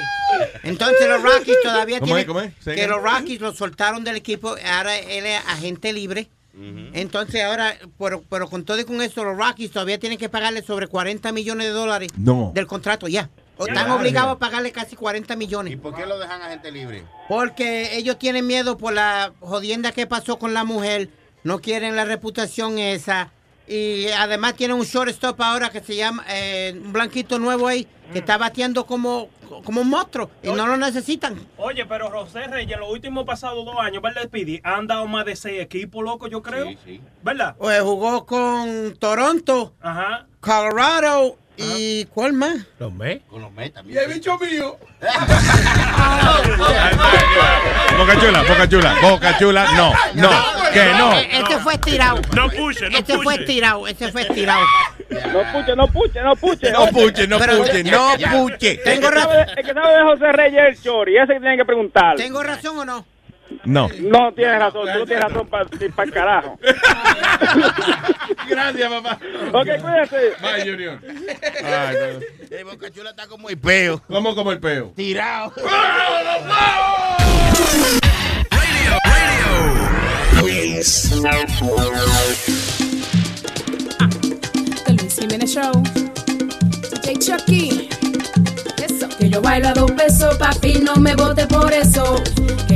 Entonces 0.62 1.08
los 1.08 1.22
Rockies 1.22 1.56
todavía 1.62 2.00
¿Cómo 2.00 2.16
es? 2.16 2.24
tienen 2.26 2.26
¿Cómo 2.26 2.40
es? 2.40 2.76
Que 2.76 2.86
los 2.86 3.02
Rockies 3.02 3.40
lo 3.40 3.52
soltaron 3.54 4.04
del 4.04 4.16
equipo, 4.16 4.56
ahora 4.74 4.96
él 4.98 5.26
es 5.26 5.38
agente 5.48 5.92
libre. 5.92 6.28
Entonces 6.94 7.44
ahora, 7.44 7.76
pero, 7.98 8.22
pero 8.30 8.48
con 8.48 8.64
todo 8.64 8.80
y 8.80 8.84
con 8.84 9.02
eso, 9.02 9.22
los 9.24 9.36
Rockies 9.36 9.72
todavía 9.72 9.98
tienen 9.98 10.16
que 10.18 10.30
pagarle 10.30 10.62
sobre 10.62 10.86
40 10.86 11.30
millones 11.32 11.66
de 11.66 11.72
dólares 11.74 12.08
No. 12.16 12.52
del 12.54 12.66
contrato 12.66 13.08
ya. 13.08 13.28
O 13.58 13.66
están 13.66 13.90
obligados 13.90 14.32
a 14.32 14.38
pagarle 14.38 14.70
casi 14.70 14.96
40 14.96 15.34
millones. 15.36 15.72
¿Y 15.72 15.76
por 15.76 15.94
qué 15.94 16.04
lo 16.04 16.18
dejan 16.18 16.42
a 16.42 16.50
gente 16.50 16.70
libre? 16.70 17.04
Porque 17.28 17.96
ellos 17.96 18.18
tienen 18.18 18.46
miedo 18.46 18.76
por 18.76 18.92
la 18.92 19.32
jodienda 19.40 19.92
que 19.92 20.06
pasó 20.06 20.38
con 20.38 20.52
la 20.52 20.64
mujer. 20.64 21.08
No 21.42 21.60
quieren 21.60 21.96
la 21.96 22.04
reputación 22.04 22.78
esa. 22.78 23.32
Y 23.68 24.08
además 24.08 24.54
tienen 24.54 24.76
un 24.76 24.84
shortstop 24.84 25.40
ahora 25.40 25.70
que 25.70 25.80
se 25.80 25.96
llama, 25.96 26.24
eh, 26.28 26.72
un 26.84 26.92
blanquito 26.92 27.38
nuevo 27.38 27.66
ahí, 27.66 27.88
que 28.12 28.20
está 28.20 28.38
bateando 28.38 28.86
como, 28.86 29.28
como 29.64 29.80
un 29.80 29.88
monstruo. 29.88 30.30
Y 30.42 30.50
no 30.50 30.66
lo 30.68 30.76
necesitan. 30.76 31.36
Oye, 31.56 31.84
pero 31.84 32.08
José 32.10 32.46
Reyes, 32.46 32.78
los 32.78 32.90
últimos 32.90 33.24
pasados 33.24 33.64
dos 33.64 33.74
años, 33.80 34.02
¿verdad, 34.02 34.22
Speedy? 34.24 34.60
Han 34.62 34.86
dado 34.86 35.06
más 35.08 35.24
de 35.24 35.34
seis 35.34 35.60
equipos, 35.60 36.04
loco, 36.04 36.28
yo 36.28 36.42
creo. 36.42 36.68
¿Verdad? 37.24 37.56
Pues 37.58 37.80
jugó 37.80 38.24
con 38.24 38.96
Toronto, 39.00 39.74
Ajá. 39.80 40.26
Colorado 40.38 41.36
y 41.56 42.04
¿cuál 42.06 42.32
más? 42.32 42.54
Los 42.78 42.92
Mets. 42.92 43.24
Con 43.28 43.42
los 43.42 43.50
Y 43.64 43.70
también. 43.70 43.98
el 43.98 44.14
bicho 44.14 44.38
mío. 44.38 44.76
Boca 47.98 48.20
chula, 48.20 48.42
boca 48.42 48.68
chula, 48.68 48.94
boca 49.00 49.38
chula. 49.38 49.72
No, 49.72 49.92
no, 50.14 50.30
que 50.72 50.84
no. 50.98 51.12
Este 51.14 51.58
fue 51.60 51.74
estirado. 51.74 52.20
No 52.34 52.48
puche, 52.50 52.90
no 52.90 52.98
Este 52.98 53.14
fue 53.14 53.24
puche. 53.24 53.40
estirado, 53.40 53.86
este 53.88 54.12
fue 54.12 54.22
estirado. 54.22 54.60
No 55.10 55.52
puche, 55.52 55.76
no 55.76 55.86
puche, 55.88 56.20
no 56.22 56.36
puche. 56.36 56.70
No 56.72 56.86
puche, 56.88 57.26
no 57.26 57.38
puche, 57.38 57.84
no 57.84 58.12
puche. 58.32 58.76
Tengo 58.84 59.10
razón. 59.10 59.36
el 59.56 59.64
que 59.64 59.72
sabe 59.72 59.96
de 59.96 60.02
José 60.02 60.32
Reyes 60.32 60.62
es 60.62 60.68
el 60.78 60.82
Chori, 60.84 61.16
ese 61.16 61.32
que 61.34 61.40
tienen 61.40 61.56
que 61.58 61.64
preguntar. 61.64 62.16
¿Tengo 62.16 62.42
razón 62.42 62.78
o 62.80 62.84
no? 62.84 63.06
No. 63.64 63.88
No 64.00 64.32
tienes 64.32 64.58
razón, 64.58 64.86
tú 64.92 64.98
no 64.98 65.06
tienes 65.06 65.24
razón 65.24 65.48
para 65.48 65.68
el 66.04 66.12
carajo. 66.12 66.58
Gracias, 68.48 68.90
papá. 68.90 69.18
Ok, 69.52 69.66
cuídate. 69.80 70.32
Bye, 70.40 70.70
Junior. 70.70 70.98
Ay, 71.64 71.96
bueno. 71.96 72.20
El 72.50 72.64
Boca 72.64 72.90
Chula 72.90 73.10
está 73.10 73.26
como 73.26 73.48
el 73.48 73.58
peo. 73.58 74.02
¿Cómo 74.08 74.34
como 74.34 74.52
el 74.52 74.60
peo? 74.60 74.92
Tirado. 74.96 75.52
The 84.84 84.92
Luis 84.92 85.18
Jiménez 85.18 85.50
Show. 85.50 85.72
DJ 86.90 87.18
Chucky. 87.18 87.88
Eso. 88.84 89.08
Que 89.18 89.28
yo 89.30 89.40
bailo 89.40 89.68
a 89.68 89.72
dos 89.72 89.90
pesos, 89.92 90.36
papi, 90.36 90.74
no 90.74 90.96
me 90.96 91.14
vote 91.14 91.46
por 91.46 91.72
eso. 91.72 92.22
Que 92.68 92.75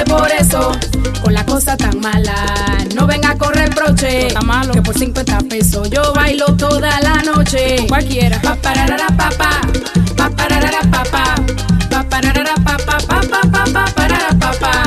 por 0.00 0.30
eso. 0.30 0.72
Con 1.22 1.34
la 1.34 1.44
cosa 1.44 1.76
tan 1.76 2.00
mala, 2.00 2.34
no 2.94 3.06
venga 3.06 3.30
a 3.30 3.38
correr 3.38 3.74
broche. 3.74 4.28
Que 4.72 4.82
por 4.82 4.98
50 4.98 5.38
pesos 5.48 5.90
yo 5.90 6.12
bailo 6.14 6.46
toda 6.56 7.00
la 7.00 7.22
noche. 7.22 7.86
Cualquiera. 7.88 8.40
Pa 8.40 8.56
pararara 8.56 9.08
papá, 9.08 9.60
pa 10.16 10.30
pararara 10.30 10.80
papá, 10.90 11.34
pa 11.90 12.04
pararara 12.04 12.54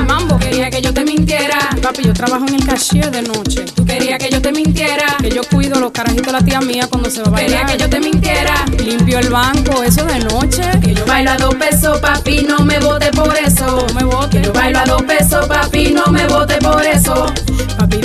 Mambo 0.07 0.37
quería 0.37 0.69
que 0.69 0.81
yo 0.81 0.93
te 0.93 1.03
mintiera. 1.03 1.57
Papi, 1.81 2.03
yo 2.03 2.13
trabajo 2.13 2.45
en 2.47 2.55
el 2.55 2.65
cashier 2.65 3.11
de 3.11 3.21
noche. 3.21 3.65
Tú 3.75 3.85
querías 3.85 4.19
que 4.19 4.29
yo 4.29 4.41
te 4.41 4.51
mintiera. 4.51 5.17
Que 5.19 5.29
yo 5.29 5.41
cuido 5.43 5.79
los 5.79 5.91
carajitos 5.91 6.27
de 6.27 6.31
la 6.31 6.41
tía 6.41 6.61
mía 6.61 6.87
cuando 6.89 7.09
se 7.09 7.21
va 7.21 7.27
a 7.27 7.31
bailar. 7.31 7.65
Quería 7.65 7.77
que 7.77 7.83
yo 7.83 7.89
te 7.89 7.99
mintiera. 7.99 8.65
Limpio 8.83 9.19
el 9.19 9.29
banco, 9.29 9.83
eso 9.83 10.05
de 10.05 10.19
noche. 10.19 10.63
Que 10.81 10.93
yo 10.93 11.05
bailo 11.05 11.31
a 11.31 11.37
dos 11.37 11.55
pesos, 11.55 11.99
papi, 11.99 12.45
no 12.47 12.59
me 12.59 12.79
vote 12.79 13.11
por 13.11 13.35
eso. 13.37 13.85
No 13.87 13.93
me 13.93 14.03
vote. 14.03 14.37
Que 14.37 14.45
yo 14.45 14.53
bailo 14.53 14.79
a 14.79 14.85
dos 14.85 15.03
pesos, 15.03 15.47
papi, 15.47 15.91
no 15.91 16.07
me 16.07 16.25
vote 16.27 16.57
por 16.57 16.85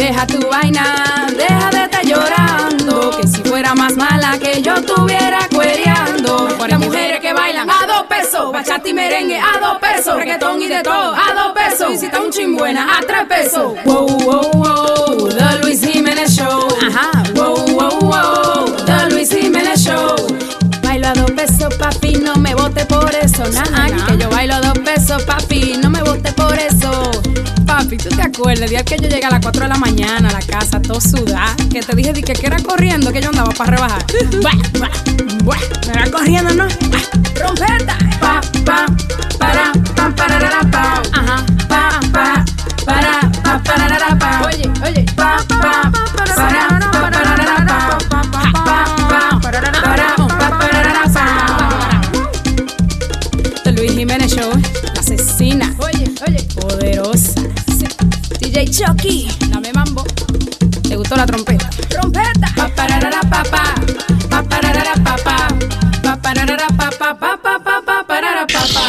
deja 0.01 0.27
tu 0.27 0.49
vaina, 0.49 1.27
deja 1.37 1.71
de 1.71 1.85
estar 1.85 2.05
llorando. 2.05 3.11
Que 3.21 3.29
si 3.29 3.43
fuera 3.43 3.75
más 3.75 3.97
mala 3.97 4.39
que 4.39 4.63
yo 4.63 4.75
estuviera 4.75 5.47
cuereando. 5.55 6.49
Las 6.69 6.79
mujeres 6.79 7.21
que 7.21 7.30
pesos, 8.21 8.53
bachata 8.53 8.89
y 8.89 8.93
merengue 8.93 9.39
a 9.39 9.59
dos 9.61 9.79
pesos, 9.79 10.17
reggaetón 10.17 10.61
y 10.61 10.69
de 10.69 10.83
todo 10.83 11.15
a 11.15 11.33
dos 11.35 11.53
pesos. 11.55 11.93
Y 11.95 11.99
si 11.99 12.07
está 12.07 12.21
un 12.21 12.31
chimbuena 12.31 12.99
a 12.99 13.01
tres 13.01 13.25
pesos. 13.27 13.75
Wow, 13.85 14.07
wow, 14.07 14.51
wow, 14.53 15.29
The 15.29 15.59
Luis 15.63 15.85
Jiménez 15.85 16.37
Show. 16.37 16.69
Ajá, 16.87 17.11
wow, 17.35 17.57
wow, 17.69 17.99
wow, 18.01 18.77
The 18.85 19.11
Luis 19.11 19.31
Jiménez 19.31 19.85
Show. 19.85 20.17
Bailo 20.83 21.09
a 21.09 21.13
dos 21.15 21.31
pesos, 21.31 21.75
papi, 21.77 22.13
no 22.15 22.35
me 22.37 22.55
vote 22.55 22.85
por 22.87 23.15
eso. 23.15 23.45
Nah, 23.49 24.07
que 24.07 24.19
yo 24.19 24.29
bailo 24.29 24.55
a 24.55 24.61
dos 24.61 24.79
pesos, 24.81 25.23
papi, 25.23 25.79
no 25.81 25.89
me 25.89 26.03
vote 26.03 26.33
por 26.33 26.59
eso. 26.59 27.11
Papi, 27.81 27.97
¿tú 27.97 28.11
te 28.11 28.21
acuerdas? 28.21 28.65
El 28.65 28.69
día 28.69 28.85
que 28.85 28.99
yo 28.99 29.09
llegué 29.09 29.25
a 29.25 29.31
las 29.31 29.41
4 29.41 29.63
de 29.63 29.69
la 29.69 29.77
mañana 29.77 30.29
a 30.29 30.33
la 30.33 30.43
casa, 30.43 30.83
todo 30.83 31.01
sudada, 31.01 31.57
que 31.73 31.81
te 31.81 31.97
dije 31.97 32.13
di 32.13 32.23
que, 32.23 32.35
que 32.35 32.47
era 32.47 32.59
corriendo, 32.59 33.11
que 33.11 33.23
yo 33.23 33.31
andaba 33.31 33.53
para 33.53 33.71
rebajar. 33.71 34.05
Buah, 34.43 34.53
buah, 34.79 34.91
buah, 35.45 35.59
me 35.87 35.93
era 35.93 36.11
corriendo, 36.11 36.53
¿no? 36.53 36.69
Trompeta. 37.33 37.97
Pa, 38.21 38.43
pa, 38.67 38.85
para, 39.39 39.73
pa, 39.97 40.15
pararara, 40.15 40.61
pa. 40.71 41.03
Ajá. 41.15 41.43
Pa, 41.69 42.01
pa, 42.13 42.45
para, 42.85 43.21
pa, 43.43 43.63
pararara, 43.65 44.19
pa. 44.19 44.43
Oye, 44.49 44.71
oye. 44.85 45.07
Pa, 45.17 45.43
pa, 45.49 45.91
para, 46.19 46.35
pa, 46.35 46.91
pararara, 46.91 47.67
pa. 47.67 47.99
Pa, 48.11 48.21
pa, 48.21 49.41
para, 49.41 49.61
pa, 49.73 50.59
pararara, 50.59 51.05
pa. 51.15 51.25
De 53.65 53.73
Luis 53.73 53.93
Jiménez 53.93 54.35
Show, 54.35 54.53
la 54.95 55.01
asesina. 55.01 55.75
Oye, 55.79 56.13
oye. 56.29 56.43
Poderosa. 56.61 57.10
Chucky. 58.71 59.29
Dame 59.49 59.73
mambo. 59.73 60.05
¿Te 60.89 60.97
gustó 60.97 61.17
la 61.17 61.27
trompeta? 61.27 61.69
¡Trompeta! 61.89 62.49
Papararara 62.57 63.21
papá. 63.23 63.75
Papararara 64.31 64.95
papá. 65.05 65.49
Papararara 66.03 66.67
papá. 66.69 67.19
Papá 67.19 67.59
papá 67.65 68.05
parara 68.07 68.47
papá. 68.47 68.87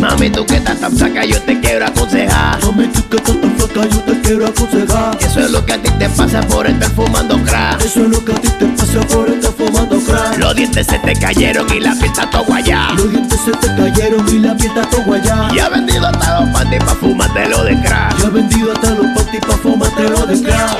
Mami, 0.00 0.30
tú 0.30 0.46
que 0.46 0.60
tan 0.84 0.96
flaca, 0.98 1.24
yo 1.24 1.40
te 1.40 1.58
quiero 1.60 1.86
aconsejar. 1.86 2.62
Mami, 2.62 2.88
tú 2.88 3.08
que 3.08 3.16
estás 3.16 3.40
tan 3.40 3.56
flaca, 3.56 3.88
yo 3.88 4.00
te 4.00 4.20
quiero 4.20 4.46
aconsejar. 4.46 5.16
Eso 5.18 5.40
es 5.40 5.50
lo 5.50 5.64
que 5.64 5.72
a 5.72 5.82
ti 5.82 5.90
te 5.98 6.08
pasa 6.10 6.42
por 6.42 6.66
estar 6.66 6.90
fumando 6.90 7.42
crack. 7.42 7.82
Eso 7.82 8.04
es 8.04 8.10
lo 8.10 8.22
que 8.22 8.32
a 8.32 8.34
ti 8.34 8.48
te 8.58 8.66
pasa 8.66 9.00
por 9.08 9.30
estar 9.30 9.52
fumando 9.52 9.98
crack. 10.00 10.36
Los 10.36 10.54
dientes 10.54 10.86
se 10.86 10.98
te 10.98 11.14
cayeron 11.14 11.66
y 11.74 11.80
la 11.80 11.92
está 11.92 12.28
todo 12.28 12.44
guayá. 12.44 12.88
Los 12.96 13.10
dientes 13.10 13.40
se 13.40 13.52
te 13.52 13.66
cayeron 13.68 14.28
y 14.28 14.38
la 14.40 14.52
está 14.52 14.82
todo 14.90 15.04
guayá. 15.04 15.48
Y 15.54 15.58
ha 15.58 15.70
vendido 15.70 16.06
hasta 16.06 16.40
los 16.40 16.50
panties 16.50 16.84
pa' 16.84 16.94
fumártelo 16.96 17.64
de 17.64 17.80
crack. 17.80 18.20
Y 18.20 18.26
ha 18.26 18.28
vendido 18.28 18.72
hasta 18.72 18.90
los 18.90 19.06
panties 19.06 19.44
pa' 19.46 19.56
fumártelo 19.56 20.26
de 20.26 20.42
crack. 20.42 20.78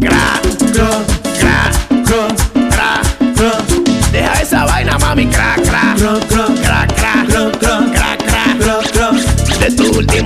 Crack, 0.00 0.42
crack, 0.72 1.06
crack, 1.38 1.72
crack, 2.04 2.34
crack, 2.70 3.34
crack. 3.36 4.10
Deja 4.10 4.42
esa 4.42 4.64
vaina, 4.64 4.98
mami, 4.98 5.26
crack, 5.26 5.62
crack, 5.62 5.98
crack, 5.98 6.26
crack, 6.26 6.63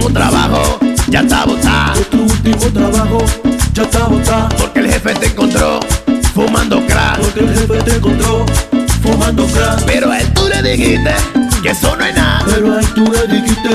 último 0.09 0.13
trabajo, 0.13 0.79
ya 1.09 1.21
está 1.21 1.45
botado. 1.45 2.01
Tu 2.11 2.23
último 2.23 2.73
trabajo, 2.73 3.19
ya 3.73 3.83
está 3.83 4.07
botado. 4.07 4.49
Porque 4.59 4.81
el 4.81 4.93
jefe 4.93 5.15
te 5.15 5.27
encontró 5.27 5.81
fumando 6.35 6.85
crack. 6.87 7.19
Porque 7.19 7.41
el 7.41 7.49
jefe 7.55 7.83
te 7.83 7.97
encontró 7.97 8.47
fumando 9.03 9.47
crack. 9.47 9.85
Pero 9.85 10.11
a 10.11 10.19
él 10.19 10.33
tú 10.33 10.49
le 10.49 10.63
dijiste 10.63 11.15
que 11.63 11.71
eso 11.71 11.97
no 11.97 12.05
es 12.05 12.15
nada. 12.15 12.43
Pero 12.47 12.75
a 12.75 12.81
él 12.81 12.87
tú 12.95 13.13
le 13.13 13.35
dijiste 13.35 13.69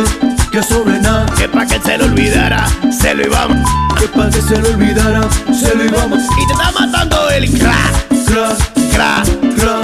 que 0.51 0.59
eso 0.59 0.83
no 0.85 0.95
es 0.95 1.01
nada. 1.01 1.25
Que 1.37 1.47
pa' 1.47 1.65
que 1.65 1.79
se 1.79 1.97
lo 1.97 2.05
olvidara, 2.05 2.67
se 2.91 3.13
lo 3.13 3.23
íbamos. 3.23 3.69
Que 3.99 4.07
pa' 4.07 4.29
que 4.29 4.41
se 4.41 4.57
lo 4.57 4.69
olvidara, 4.69 5.21
se 5.53 5.75
lo 5.75 5.85
íbamos. 5.85 6.19
Y 6.19 6.47
te 6.47 6.53
está 6.53 6.71
matando 6.71 7.29
el. 7.29 7.51
Crack, 7.59 8.07
crack, 8.25 8.57
crack, 8.93 9.27
crack, 9.55 9.82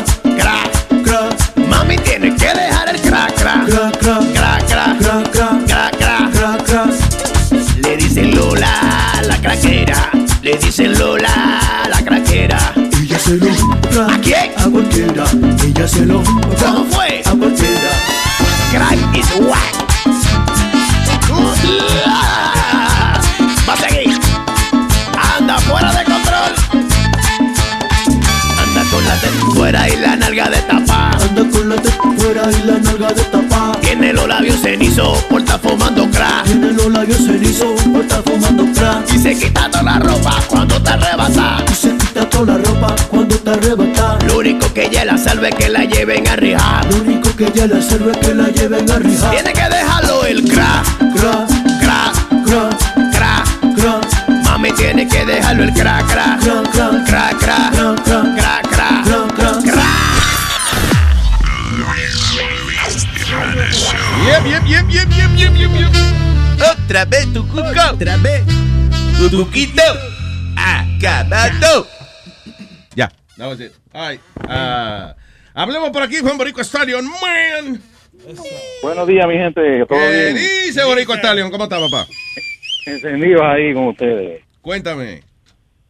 craquera, 9.50 10.12
le 10.44 10.58
dicen 10.58 10.98
Lola 11.00 11.60
la 11.90 12.02
craquera. 12.04 12.60
Ella 13.02 13.18
se 13.18 13.36
lo 13.38 13.48
¿A 14.08 14.18
quién? 14.20 14.52
A 14.58 14.70
cualquiera. 14.70 15.26
Ella 15.66 15.88
se 15.88 16.06
lo 16.06 16.22
¿Cómo 16.24 16.86
fue? 16.92 17.24
A 17.26 17.32
cualquiera. 17.32 17.90
Crack 18.72 19.18
is 19.18 19.26
whack. 19.40 19.76
Va 23.68 23.74
a 23.74 23.78
seguir. 23.78 24.20
Anda 25.38 25.58
fuera 25.58 25.94
de 25.94 26.04
control. 26.04 26.54
Anda 28.62 28.84
con 28.92 29.06
la 29.06 29.16
teta 29.16 29.46
fuera 29.56 29.90
y 29.90 29.96
la 29.96 30.16
nalga 30.16 30.50
de 30.50 30.62
tapa. 30.62 31.12
Anda 31.14 31.50
con 31.52 31.70
la 31.70 31.76
teta 31.76 32.04
fuera 32.18 32.44
y 32.52 32.68
la 32.68 32.78
nalga 32.78 33.14
de 33.14 33.24
tapa. 33.24 33.72
Tiene 33.82 34.14
los 34.14 34.28
labios 34.28 34.62
cenizos 34.62 35.18
por 35.24 35.42
estar 35.42 35.60
fumando 35.60 36.08
crack. 36.12 36.44
Tiene 36.46 36.72
los 36.74 36.92
labios 36.92 37.26
cenizos 37.26 37.82
por 37.82 38.02
estar 38.02 38.29
se 39.20 39.36
quita 39.36 39.70
toda 39.70 39.84
la 39.84 40.00
ropa 40.00 40.42
cuando 40.48 40.82
te 40.82 40.90
arrebata. 40.90 41.64
Y 41.70 41.74
se 41.74 41.98
quita 41.98 42.30
toda 42.30 42.58
la 42.58 42.64
ropa 42.64 42.96
cuando 43.10 43.36
te 43.36 43.50
arrebata. 43.50 44.18
Lo 44.28 44.40
único 44.40 44.74
que 44.74 44.86
ella 44.86 45.06
la 45.06 45.18
salve 45.18 45.50
es 45.50 45.56
que 45.56 45.70
la 45.70 45.84
lleven 45.84 46.28
a 46.28 46.36
rijar. 46.36 46.86
Lo 46.86 47.02
único 47.02 47.36
que 47.36 47.46
ella 47.48 47.68
la 47.68 47.82
salve 47.82 48.12
es 48.12 48.18
que 48.18 48.34
la 48.34 48.48
lleven 48.48 48.90
a 48.90 49.00
rijar. 49.00 49.32
Tiene 49.32 49.54
que 49.54 49.70
dejarlo 49.70 50.26
el 50.26 50.44
crack. 50.44 50.86
Crack, 51.16 51.48
crack, 51.82 52.14
crack, 52.46 53.12
crack, 53.12 53.76
crack. 53.76 54.44
Mami 54.46 54.72
tiene 54.74 55.08
que 55.08 55.26
dejarlo 55.26 55.64
el 55.64 55.74
crack, 55.74 56.08
crack, 56.08 56.40
crack, 56.40 56.72
crack, 56.72 57.06
crack, 57.06 57.38
crack, 57.40 57.76
crack, 57.76 58.06
crack, 58.36 58.70
crack, 58.70 59.36
crack, 59.36 59.64
crack. 59.64 60.00
Bien, 64.24 64.44
bien, 64.44 64.64
bien, 64.64 64.88
bien, 64.88 65.10
bien, 65.10 65.36
bien, 65.36 65.54
bien, 65.54 65.74
bien. 65.74 65.90
Otra 66.72 67.06
vez 67.06 67.32
tu 67.34 67.46
cuco. 67.48 67.64
Otra 67.94 68.18
vez. 68.18 68.44
Tu 69.20 69.30
cuquito. 69.30 69.82
Acabado. 70.56 71.86
Ya, 72.96 73.10
that 73.38 73.48
was 73.50 73.60
it. 73.60 73.74
All 73.94 74.10
right. 74.10 74.20
Ah, 74.48 75.14
hablemos 75.54 75.90
por 75.90 76.04
aquí, 76.04 76.20
Juan 76.22 76.38
Borico 76.38 76.64
Stallion, 76.64 77.04
man. 77.06 77.82
Buenos 78.82 79.08
días, 79.08 79.28
mi 79.28 79.34
gente. 79.36 79.86
¿Todo 79.86 80.00
¿Qué 80.00 80.32
bien? 80.34 80.36
dice 80.36 80.86
Borico 80.86 81.16
Stallion? 81.16 81.52
¿Cómo 81.52 81.66
está, 81.66 81.78
papá? 81.80 82.06
Encendidos 82.86 83.42
ahí 83.44 83.74
con 83.74 83.88
ustedes. 83.90 84.42
Cuéntame. 84.62 85.22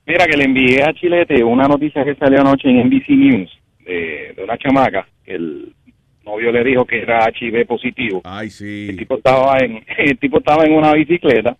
Mira, 0.07 0.25
que 0.25 0.35
le 0.37 0.45
envié 0.45 0.83
a 0.83 0.91
Chilete 0.93 1.43
una 1.43 1.67
noticia 1.67 2.03
que 2.03 2.15
salió 2.15 2.41
anoche 2.41 2.67
en 2.67 2.87
NBC 2.87 3.09
News 3.09 3.49
de, 3.85 4.33
de 4.35 4.43
una 4.43 4.57
chamaca 4.57 5.07
que 5.23 5.35
el 5.35 5.75
novio 6.25 6.51
le 6.51 6.63
dijo 6.63 6.83
que 6.83 7.03
era 7.03 7.29
HIV 7.29 7.67
positivo. 7.67 8.21
Ay, 8.23 8.49
sí. 8.49 8.87
El 8.89 8.97
tipo 8.97 9.17
estaba 9.17 9.59
en, 9.59 9.85
el 9.99 10.17
tipo 10.17 10.39
estaba 10.39 10.65
en 10.65 10.73
una 10.73 10.93
bicicleta 10.93 11.55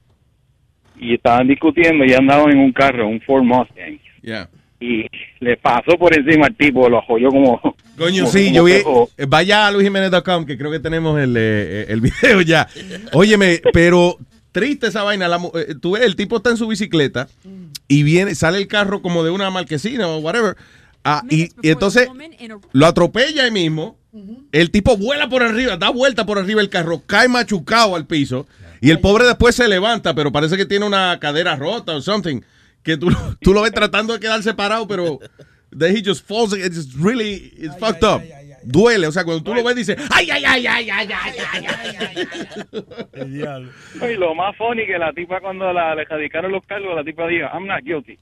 y 0.99 1.15
estaban 1.15 1.47
discutiendo 1.47 2.05
y 2.05 2.13
andaban 2.13 2.51
en 2.51 2.59
un 2.59 2.71
carro, 2.71 3.07
un 3.07 3.21
Ford 3.21 3.43
Mustang. 3.43 3.99
Ya. 4.21 4.49
Y 4.81 5.05
le 5.41 5.57
pasó 5.57 5.97
por 5.97 6.13
encima 6.17 6.45
al 6.47 6.55
tipo, 6.55 6.87
lo 6.89 7.01
joyó 7.01 7.29
como... 7.29 7.59
Coño, 7.97 8.23
como- 8.23 8.31
sí, 8.31 8.45
como 8.45 8.55
yo 8.55 8.63
vi. 8.63 8.71
pegó. 8.73 9.09
eh, 9.17 9.25
Vaya 9.27 9.67
a 9.67 9.71
luisjiménez.com, 9.71 10.45
que 10.45 10.57
creo 10.57 10.71
que 10.71 10.79
tenemos 10.79 11.19
el, 11.19 11.35
eh, 11.37 11.85
el 11.89 11.99
video 12.01 12.41
ya. 12.41 12.67
Óyeme, 13.13 13.61
pero 13.73 14.17
triste 14.51 14.87
esa 14.87 15.03
vaina. 15.03 15.27
La 15.27 15.37
mu- 15.37 15.51
eh, 15.55 15.75
tú 15.81 15.91
ves, 15.91 16.03
el 16.03 16.15
tipo 16.15 16.37
está 16.37 16.49
en 16.51 16.57
su 16.57 16.67
bicicleta 16.67 17.27
y 17.87 18.03
viene, 18.03 18.35
sale 18.35 18.57
el 18.57 18.67
carro 18.67 19.01
como 19.01 19.23
de 19.23 19.31
una 19.31 19.49
marquesina 19.49 20.07
o 20.07 20.19
whatever. 20.19 20.55
ah, 21.03 21.23
y, 21.29 21.49
y 21.61 21.69
entonces 21.71 22.07
lo 22.71 22.85
atropella 22.85 23.43
ahí 23.43 23.51
mismo. 23.51 23.97
El 24.51 24.71
tipo 24.71 24.97
vuela 24.97 25.29
por 25.29 25.43
arriba, 25.43 25.77
da 25.77 25.89
vuelta 25.89 26.25
por 26.25 26.39
arriba 26.39 26.61
el 26.61 26.69
carro, 26.69 27.03
cae 27.05 27.27
machucado 27.27 27.95
al 27.95 28.07
piso. 28.07 28.47
Y 28.82 28.91
el 28.91 28.99
pobre 28.99 29.25
después 29.25 29.56
se 29.56 29.67
levanta, 29.67 30.14
pero 30.14 30.32
parece 30.32 30.56
que 30.58 30.66
tiene 30.66 30.85
una 30.85 31.19
cadera 31.19 31.56
rota 31.56 31.95
o 31.95 32.01
something. 32.01 32.41
Que 32.83 32.95
tú, 32.98 33.09
lo- 33.09 33.38
tú 33.41 33.53
lo 33.53 33.61
ves 33.61 33.74
tratando 33.74 34.14
de 34.14 34.19
quedar 34.19 34.41
separado, 34.41 34.88
pero 34.88 35.19
then 35.77 35.95
he 35.95 36.01
just 36.03 36.25
falls. 36.25 36.53
It's 36.53 36.93
really, 36.95 37.53
it's 37.58 37.75
fucked 37.77 38.03
up. 38.03 38.22
Duele, 38.72 39.07
o 39.07 39.11
sea, 39.11 39.23
cuando 39.23 39.43
tú 39.43 39.56
lo 39.56 39.64
ves, 39.64 39.75
dices, 39.75 39.98
¡ay, 40.11 40.30
ay, 40.30 40.43
ay, 40.45 40.67
ay, 40.67 40.89
ay, 40.91 41.09
ay, 41.11 41.38
ay, 41.51 43.41
ay! 43.41 44.11
Y 44.11 44.15
lo 44.15 44.35
más 44.35 44.56
funny 44.57 44.85
que 44.85 44.99
la 44.99 45.11
tipa 45.11 45.41
cuando 45.41 45.73
la, 45.73 45.95
le 45.95 46.06
radicaron 46.06 46.51
los 46.51 46.64
cargos, 46.67 46.95
la 46.95 47.03
tipa 47.03 47.27
dijo, 47.27 47.48
I'm 47.51 47.65
not 47.65 47.83
guilty. 47.83 48.19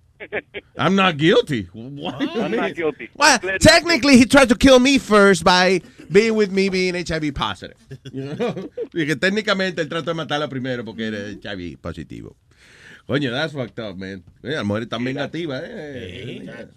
I'm 0.78 0.96
not 0.96 1.18
guilty. 1.18 1.68
What? 1.74 2.22
I'm 2.22 2.56
not 2.56 2.74
guilty. 2.76 3.10
Well, 3.16 3.40
technically, 3.60 4.18
he 4.18 4.26
tried 4.26 4.48
to 4.48 4.56
kill 4.56 4.80
me 4.80 5.00
first 5.00 5.44
by 5.44 5.82
being 6.10 6.36
with 6.36 6.52
me 6.52 6.70
being 6.70 6.96
HIV 6.96 7.34
positive. 7.36 7.78
You 8.14 8.34
know? 8.34 8.70
Y 8.94 9.06
que 9.06 9.18
técnicamente 9.18 9.82
él 9.82 9.90
trató 9.90 10.12
de 10.12 10.14
matarla 10.14 10.48
primero 10.48 10.86
porque 10.86 11.08
era 11.08 11.18
HIV 11.30 11.78
positivo. 11.80 12.38
Coño, 13.06 13.32
that's 13.32 13.54
fucked 13.54 13.80
up, 13.80 13.98
man. 13.98 14.24
Eh, 14.44 14.56
las 14.56 14.66
mujeres 14.66 14.86
están 14.86 15.04
vengativas, 15.04 15.62
eh. 15.66 16.68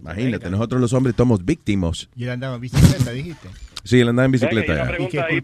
Imagínate, 0.00 0.50
nosotros 0.50 0.80
los 0.80 0.92
hombres 0.92 1.14
somos 1.16 1.44
víctimas. 1.44 2.08
Y 2.16 2.24
él 2.24 2.30
andaba 2.30 2.56
en 2.56 2.60
bicicleta, 2.60 3.10
dijiste. 3.10 3.48
Sí, 3.84 4.00
él 4.00 4.08
andaba 4.08 4.24
en 4.26 4.32
bicicleta. 4.32 4.88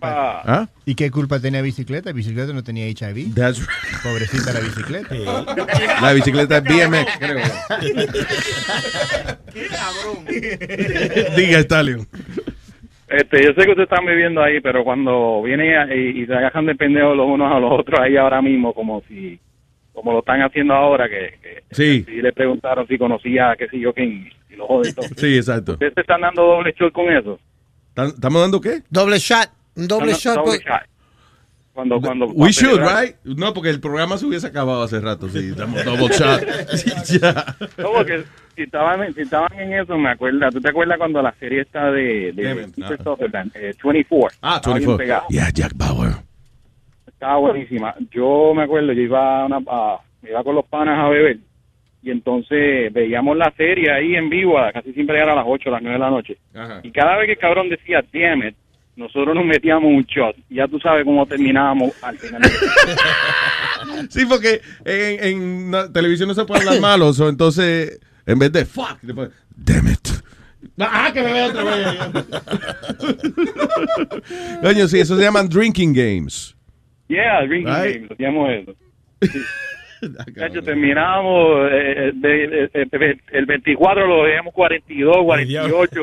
Para... 0.00 0.40
¿Ah? 0.44 0.68
¿Y 0.86 0.94
qué 0.94 1.10
culpa 1.10 1.38
tenía 1.40 1.60
bicicleta? 1.60 2.10
Bicicleta 2.12 2.54
no 2.54 2.64
tenía 2.64 2.86
HIV. 2.86 3.34
That's 3.34 3.66
Pobrecita 4.02 4.54
la 4.54 4.60
bicicleta. 4.60 5.14
La 6.00 6.12
bicicleta 6.14 6.56
es 6.56 6.64
BMX, 6.64 7.18
creo. 7.18 7.40
Diga, 11.36 11.60
Stallion. 11.60 12.06
Este, 13.08 13.44
yo 13.44 13.48
sé 13.52 13.64
que 13.64 13.70
ustedes 13.70 13.90
están 13.90 14.06
viviendo 14.06 14.40
ahí, 14.40 14.60
pero 14.60 14.84
cuando 14.84 15.42
vienen 15.42 15.90
y, 15.90 16.22
y 16.22 16.26
se 16.26 16.32
agarran 16.32 16.66
de 16.66 16.76
pendejos 16.76 17.16
los 17.16 17.26
unos 17.26 17.52
a 17.52 17.58
los 17.58 17.72
otros 17.72 17.98
ahí 18.00 18.16
ahora 18.16 18.40
mismo, 18.40 18.72
como 18.72 19.02
si, 19.08 19.38
como 20.00 20.12
lo 20.12 20.20
están 20.20 20.40
haciendo 20.40 20.72
ahora, 20.74 21.08
que, 21.08 21.38
que 21.42 21.62
Sí, 21.70 22.04
si 22.08 22.22
le 22.22 22.32
preguntaron 22.32 22.86
si 22.88 22.96
conocía, 22.96 23.54
qué 23.58 23.68
sé 23.68 23.78
yo, 23.78 23.92
quién, 23.92 24.30
y 24.48 24.56
lo 24.56 24.66
joden 24.66 24.94
todo. 24.94 25.06
sí, 25.14 25.36
exacto. 25.36 25.72
¿Ustedes 25.72 25.92
están 25.96 26.22
dando 26.22 26.42
doble 26.42 26.74
shot 26.78 26.90
con 26.92 27.12
eso? 27.12 27.38
¿Están- 27.88 28.08
¿Estamos 28.08 28.40
dando 28.40 28.60
qué? 28.60 28.82
Doble 28.88 29.18
shot. 29.18 29.50
Un 29.76 29.86
doble 29.88 30.12
Están 30.12 30.36
shot. 30.36 30.44
pues. 30.44 30.58
doble 30.60 30.70
shot. 30.70 30.90
Cuando, 31.72 32.00
cuando, 32.00 32.26
We 32.26 32.50
should, 32.50 32.80
right? 32.80 33.16
No, 33.24 33.54
porque 33.54 33.70
el 33.70 33.80
programa 33.80 34.16
se 34.18 34.26
hubiese 34.26 34.46
acabado 34.46 34.82
hace 34.82 35.00
rato. 35.00 35.28
Sí, 35.28 35.50
damos 35.52 35.84
double 35.84 36.08
shot. 36.08 36.42
Sí, 37.04 37.18
ya. 37.20 37.44
No, 37.78 37.92
porque 37.92 38.24
si 38.56 38.62
estaban, 38.62 39.14
si 39.14 39.20
estaban 39.20 39.52
en 39.58 39.74
eso, 39.74 39.96
me 39.98 40.10
acuerdo. 40.10 40.48
¿Tú 40.50 40.60
te 40.60 40.68
acuerdas 40.70 40.98
cuando 40.98 41.20
la 41.22 41.32
serie 41.38 41.62
está 41.62 41.90
de, 41.92 42.32
de 42.32 42.68
Kiefer 42.74 42.98
ah. 43.00 43.04
Sutherland, 43.04 43.52
eh, 43.54 43.74
24? 43.82 44.38
Ah, 44.42 44.56
Estaba 44.56 44.76
bien 44.78 44.88
24. 44.88 44.96
pegado. 44.98 45.26
Yeah, 45.28 45.50
Jack 45.52 45.72
Bauer. 45.76 46.29
Estaba 47.20 47.36
buenísima. 47.36 47.94
Yo 48.10 48.54
me 48.54 48.62
acuerdo, 48.62 48.94
yo 48.94 49.02
iba, 49.02 49.42
a 49.42 49.44
una, 49.44 49.58
a- 49.68 50.00
me 50.22 50.30
iba 50.30 50.42
con 50.42 50.54
los 50.54 50.64
panas 50.64 50.98
a 50.98 51.06
beber 51.10 51.36
y 52.02 52.10
entonces 52.10 52.90
veíamos 52.94 53.36
la 53.36 53.52
serie 53.58 53.92
ahí 53.92 54.14
en 54.16 54.30
vivo, 54.30 54.56
casi 54.72 54.94
siempre 54.94 55.18
era 55.18 55.34
a 55.34 55.36
las 55.36 55.44
8 55.46 55.68
o 55.68 55.72
las 55.72 55.82
9 55.82 55.98
de 55.98 56.02
la 56.02 56.08
noche. 56.08 56.38
Ajá. 56.54 56.80
Y 56.82 56.90
cada 56.90 57.18
vez 57.18 57.26
que 57.26 57.32
el 57.32 57.38
cabrón 57.38 57.68
decía, 57.68 58.02
damn 58.10 58.42
it, 58.48 58.54
nosotros 58.96 59.34
nos 59.34 59.44
metíamos 59.44 59.92
un 59.92 60.02
shot. 60.04 60.34
Y 60.48 60.54
ya 60.54 60.66
tú 60.66 60.80
sabes 60.80 61.04
cómo 61.04 61.26
terminábamos 61.26 61.92
al 62.02 62.16
final. 62.16 62.40
Sí, 64.08 64.24
porque 64.26 64.60
en, 64.84 65.72
televisión 65.92 66.28
no 66.28 66.34
se 66.34 66.44
puede 66.46 66.60
hablar 66.60 66.80
malo, 66.80 67.12
so, 67.12 67.28
entonces 67.28 68.00
en 68.26 68.38
vez 68.38 68.50
de 68.52 68.64
fuck, 68.64 68.98
después, 69.02 69.30
damn 69.56 69.88
it. 69.88 70.08
Ah, 70.78 71.10
que 71.12 71.20
me 71.22 71.32
vea 71.32 71.48
otra 71.48 71.64
vez. 71.64 71.86
Coño, 74.62 74.88
sí, 74.88 75.00
eso 75.00 75.16
se 75.16 75.22
llaman 75.22 75.48
drinking 75.48 75.92
games. 75.92 76.54
Yeah, 77.10 77.42
drinking 77.46 77.66
Right. 77.74 77.94
games, 77.96 78.10
hacíamos 78.12 78.50
eso. 78.50 78.74
Chacho, 80.34 80.62
terminábamos 80.62 81.70
eh, 81.70 82.08
eh, 82.08 82.12
de- 82.14 82.48
de- 82.48 82.70
de- 82.72 82.98
de- 82.98 83.20
el 83.32 83.44
24 83.44 84.06
lo 84.06 84.24
dejamos 84.24 84.54
42, 84.54 85.14
48. 85.24 86.00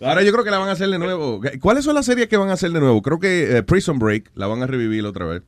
Ahora 0.00 0.22
yo 0.22 0.32
creo 0.32 0.44
que 0.44 0.50
la 0.50 0.58
van 0.58 0.68
a 0.68 0.72
hacer 0.72 0.88
de 0.88 0.98
nuevo. 0.98 1.40
¿Cuáles 1.60 1.84
son 1.84 1.94
las 1.94 2.06
series 2.06 2.28
que 2.28 2.36
van 2.36 2.50
a 2.50 2.52
hacer 2.52 2.70
de 2.70 2.78
nuevo? 2.80 3.02
Creo 3.02 3.18
que 3.18 3.56
eh, 3.56 3.62
Prison 3.64 3.98
Break 3.98 4.30
la 4.34 4.46
van 4.46 4.62
a 4.62 4.66
revivir 4.66 5.04
otra 5.04 5.26
vez. 5.26 5.42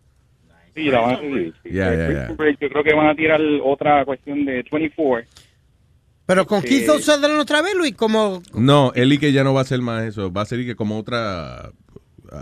Sí, 0.74 0.84
la 0.84 1.00
van 1.00 1.15
a 1.15 1.18
subir. 1.18 1.55
sí. 1.62 1.70
Ya, 1.73 1.94
ya, 1.94 2.07
Prison 2.07 2.28
ya. 2.28 2.34
Break, 2.34 2.58
Yo 2.60 2.68
creo 2.70 2.83
que 2.84 2.94
van 2.94 3.07
a 3.08 3.15
tirar 3.15 3.41
otra 3.62 4.05
cuestión 4.05 4.44
de 4.44 4.65
24. 4.70 5.28
Pero 6.26 6.47
con 6.47 6.62
Sí. 6.62 6.68
Keith 6.68 6.86
Sutherland 7.00 7.39
otra 7.41 7.60
vez, 7.62 7.74
Luis, 7.76 7.94
como... 7.94 8.42
No, 8.55 8.92
Eli 8.94 9.18
que 9.18 9.31
ya 9.33 9.44
no 9.44 9.52
va 9.52 9.60
a 9.60 9.62
hacer 9.62 9.81
más 9.81 10.05
eso. 10.05 10.33
Va 10.33 10.41
a 10.42 10.47
ser 10.47 10.65
que 10.65 10.74
como 10.74 10.99
otra. 10.99 11.70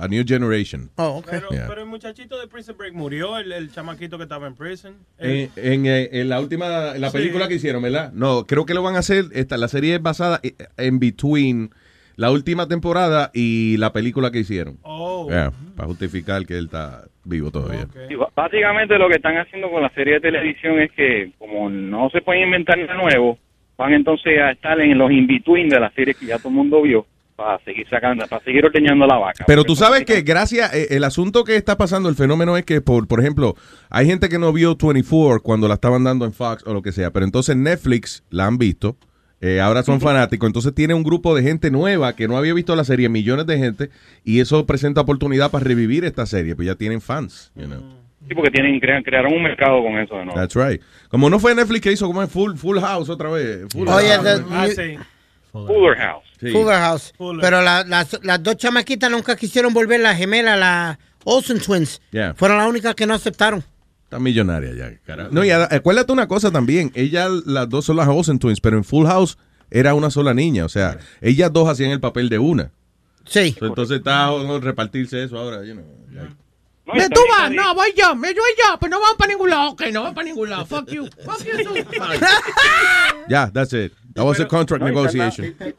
A 0.00 0.08
New 0.08 0.24
Generation. 0.26 0.90
Oh, 0.96 1.18
ok. 1.18 1.26
Pero, 1.30 1.48
Yeah. 1.50 1.66
pero 1.68 1.82
el 1.82 1.86
muchachito 1.88 2.38
de 2.40 2.46
Prison 2.48 2.76
Break 2.78 2.94
murió, 2.94 3.36
el, 3.38 3.52
el 3.52 3.70
chamaquito 3.72 4.16
que 4.16 4.24
estaba 4.24 4.46
en 4.46 4.54
prison. 4.54 4.94
En, 5.18 5.50
en, 5.56 5.86
eh, 5.86 6.08
en 6.12 6.28
la 6.28 6.40
última, 6.40 6.94
en 6.94 7.00
la 7.00 7.10
Sí. 7.10 7.18
película 7.18 7.48
que 7.48 7.54
hicieron, 7.54 7.82
¿verdad? 7.82 8.12
No, 8.12 8.44
creo 8.46 8.64
que 8.66 8.74
lo 8.74 8.82
van 8.82 8.96
a 8.96 9.00
hacer. 9.00 9.24
Esta, 9.32 9.56
la 9.56 9.68
serie 9.68 9.96
es 9.96 10.02
basada 10.02 10.40
eh, 10.42 10.54
en 10.76 10.98
between 10.98 11.70
la 12.16 12.30
última 12.30 12.68
temporada 12.68 13.30
y 13.34 13.76
la 13.78 13.92
película 13.92 14.30
que 14.30 14.38
hicieron. 14.40 14.78
Oh. 14.82 15.26
Yeah, 15.28 15.52
para 15.76 15.88
justificar 15.88 16.44
que 16.46 16.58
él 16.58 16.66
está 16.66 17.04
vivo 17.24 17.50
todavía. 17.50 17.86
Sí, 18.08 18.14
b- 18.14 18.26
básicamente 18.36 18.98
lo 18.98 19.08
que 19.08 19.16
están 19.16 19.36
haciendo 19.38 19.70
con 19.70 19.82
la 19.82 19.90
serie 19.94 20.14
de 20.14 20.20
televisión 20.20 20.78
es 20.80 20.90
que 20.92 21.32
como 21.38 21.70
no 21.70 22.10
se 22.10 22.20
pueden 22.20 22.42
inventar 22.44 22.78
nada 22.78 22.94
nuevo, 23.00 23.38
van 23.78 23.94
entonces 23.94 24.38
a 24.40 24.50
estar 24.52 24.78
en 24.80 24.98
los 24.98 25.10
in-between 25.10 25.68
de 25.68 25.80
las 25.80 25.92
series 25.94 26.16
que 26.16 26.26
ya 26.26 26.38
todo 26.38 26.48
el 26.50 26.54
mundo 26.54 26.82
vio 26.82 27.06
para 27.42 27.58
seguir 27.64 27.86
sacando, 27.88 28.26
para 28.26 28.42
seguir 28.44 28.64
ordeñando 28.64 29.06
la 29.06 29.16
vaca. 29.18 29.44
Pero 29.46 29.64
tú 29.64 29.74
sabes 29.76 30.04
que 30.04 30.22
gracias, 30.22 30.72
eh, 30.74 30.88
el 30.90 31.04
asunto 31.04 31.44
que 31.44 31.56
está 31.56 31.76
pasando, 31.76 32.08
el 32.08 32.14
fenómeno 32.14 32.56
es 32.56 32.64
que, 32.64 32.80
por, 32.80 33.06
por 33.08 33.20
ejemplo, 33.20 33.54
hay 33.90 34.06
gente 34.06 34.28
que 34.28 34.38
no 34.38 34.52
vio 34.52 34.76
24 34.76 35.40
cuando 35.42 35.68
la 35.68 35.74
estaban 35.74 36.04
dando 36.04 36.24
en 36.24 36.32
Fox 36.32 36.62
o 36.66 36.72
lo 36.72 36.82
que 36.82 36.92
sea, 36.92 37.10
pero 37.12 37.24
entonces 37.26 37.56
Netflix 37.56 38.22
la 38.30 38.46
han 38.46 38.58
visto, 38.58 38.96
eh, 39.40 39.60
ahora 39.60 39.82
son 39.82 40.00
fanáticos, 40.00 40.46
entonces 40.46 40.72
tiene 40.74 40.94
un 40.94 41.02
grupo 41.02 41.34
de 41.34 41.42
gente 41.42 41.70
nueva 41.72 42.14
que 42.14 42.28
no 42.28 42.36
había 42.36 42.54
visto 42.54 42.76
la 42.76 42.84
serie, 42.84 43.08
millones 43.08 43.46
de 43.46 43.58
gente, 43.58 43.90
y 44.24 44.38
eso 44.40 44.66
presenta 44.66 45.00
oportunidad 45.00 45.50
para 45.50 45.64
revivir 45.64 46.04
esta 46.04 46.26
serie, 46.26 46.54
pues 46.54 46.66
ya 46.68 46.76
tienen 46.76 47.00
fans, 47.00 47.50
you 47.56 47.66
know. 47.66 47.80
Sí, 48.28 48.36
porque 48.36 48.52
tienen, 48.52 48.78
crean, 48.78 49.02
crearon 49.02 49.32
un 49.32 49.42
mercado 49.42 49.82
con 49.82 49.98
eso 49.98 50.14
de 50.16 50.26
nuevo. 50.26 50.38
That's 50.40 50.54
right. 50.54 50.80
Como 51.08 51.28
no 51.28 51.40
fue 51.40 51.56
Netflix 51.56 51.80
que 51.80 51.90
hizo 51.90 52.06
como 52.06 52.22
en 52.22 52.28
Full, 52.28 52.54
full 52.54 52.78
House 52.78 53.08
otra 53.08 53.28
vez. 53.30 53.66
Full 53.72 53.88
Oye, 53.88 54.10
House. 54.10 54.22
the- 54.22 54.44
Ah, 54.52 54.68
sí. 54.68 54.96
Fuller 55.52 55.96
House. 55.98 56.24
Sí. 56.40 56.50
Fuller 56.50 56.78
House. 56.78 57.12
Fuller. 57.16 57.40
Pero 57.42 57.60
la- 57.62 57.84
las, 57.84 58.18
las 58.22 58.42
dos 58.42 58.56
chamaquitas 58.56 59.10
nunca 59.10 59.36
quisieron 59.36 59.72
volver 59.74 60.00
la 60.00 60.14
gemela, 60.14 60.56
la 60.56 60.98
Olsen 61.24 61.60
Twins. 61.60 62.00
Yeah. 62.10 62.34
Fueron 62.34 62.58
las 62.58 62.68
únicas 62.68 62.94
que 62.94 63.06
no 63.06 63.14
aceptaron. 63.14 63.62
Está 64.04 64.18
millonaria 64.18 64.72
ya, 64.74 64.98
carajo. 65.06 65.30
No, 65.32 65.44
y 65.44 65.50
acuérdate 65.50 66.12
una 66.12 66.26
cosa 66.28 66.50
también. 66.50 66.90
Ellas, 66.94 67.30
las 67.46 67.68
dos 67.68 67.84
son 67.84 67.96
las 67.96 68.08
Olsen 68.08 68.38
Twins, 68.38 68.60
pero 68.60 68.76
en 68.76 68.84
Full 68.84 69.06
House 69.06 69.38
era 69.70 69.94
una 69.94 70.10
sola 70.10 70.34
niña. 70.34 70.64
O 70.64 70.68
sea, 70.68 70.98
ellas 71.20 71.52
dos 71.52 71.68
hacían 71.68 71.90
el 71.90 72.00
papel 72.00 72.28
de 72.28 72.38
una. 72.38 72.70
Sí. 73.24 73.56
Entonces 73.60 73.98
está 73.98 74.26
jodido 74.28 74.60
repartirse 74.60 75.22
eso 75.22 75.38
ahora, 75.38 75.64
you 75.64 75.74
know, 75.74 75.84
like- 76.12 76.34
No, 76.84 76.94
Me 76.94 77.08
tú 77.08 77.20
vas, 77.38 77.48
no, 77.52 77.74
voy 77.76 77.94
yo, 77.96 78.14
me 78.16 78.32
voy 78.32 78.42
yo, 78.58 78.76
pero 78.80 78.90
no 78.90 79.00
vamos 79.00 79.14
para 79.16 79.30
ningún 79.32 79.48
lado, 79.48 79.70
ok, 79.70 79.82
no 79.92 80.00
vamos 80.00 80.14
para 80.16 80.24
ningún 80.26 80.50
lado, 80.50 80.66
fuck 80.66 80.90
you, 80.90 81.06
fuck 81.24 81.38
you. 81.44 81.62
tú. 81.64 81.74
Yeah, 83.28 83.50
that's 83.52 83.72
it. 83.72 83.92
That 84.14 84.24
was 84.24 84.40
a 84.40 84.46
contract 84.46 84.82
No, 84.82 84.88
negotiation. 84.88 85.46
y- 85.46 85.74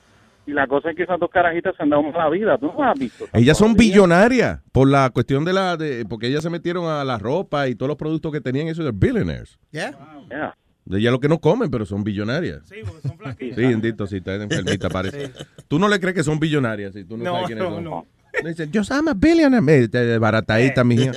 la 0.52 0.68
cosa 0.68 0.90
es 0.90 0.98
que 0.98 1.03
esas 1.03 1.18
dos 1.20 1.30
carajitas 1.32 1.74
se 1.78 1.84
han 1.84 1.90
dado 1.90 2.03
mala 2.03 2.30
vida. 2.30 2.58
¿Tú 2.58 2.66
no 2.78 2.84
has 2.84 3.00
visto? 3.00 3.26
Ellas 3.32 3.58
son 3.58 3.76
billonarias 3.76 4.60
por 4.74 4.90
la 4.90 5.10
cuestión 5.10 5.45
de 5.45 5.53
la... 5.53 5.78
De, 5.78 6.06
porque 6.06 6.28
ellas 6.28 6.44
se 6.44 6.50
metieron 6.50 6.86
a 6.86 7.03
la 7.06 7.18
ropa 7.18 7.70
y 7.70 7.76
todos 7.76 7.88
los 7.88 7.98
productos 7.98 8.32
que 8.34 8.42
tenían, 8.42 8.68
eso 8.68 8.84
de 8.84 8.92
billionaires. 8.92 9.58
Yeah. 9.72 9.92
Yeah. 10.30 10.56
Ellas 10.92 11.14
lo 11.14 11.22
que 11.22 11.30
no 11.30 11.40
comen, 11.40 11.72
pero 11.72 11.86
son 11.86 12.03
billonarias. 12.03 12.60
Sí, 12.66 12.76
porque 12.86 13.08
son 13.08 13.18
flaquitas. 13.20 13.56
Sí, 13.58 13.62
bendito, 13.66 14.06
sí, 14.06 14.18
está 14.18 14.36
enfermita, 14.36 14.90
parece. 14.92 15.32
Tú 15.70 15.80
no 15.80 15.88
le 15.88 15.98
crees 16.02 16.14
que 16.16 16.24
son 16.24 16.38
billonarias, 16.40 16.94
si 16.94 17.06
tú 17.06 17.16
no, 17.16 17.24
No, 17.24 17.32
sabes 17.36 17.48
quiénes 17.48 17.64
no, 17.64 17.70
son. 17.76 17.84
no. 17.86 18.06
Dicen, 18.44 18.70
yo 18.72 18.84
soy 18.84 18.98
a 19.08 19.14
billionaire. 19.14 19.88
Eh, 19.94 20.18
Baratadita, 20.18 20.84
mija. 20.84 21.12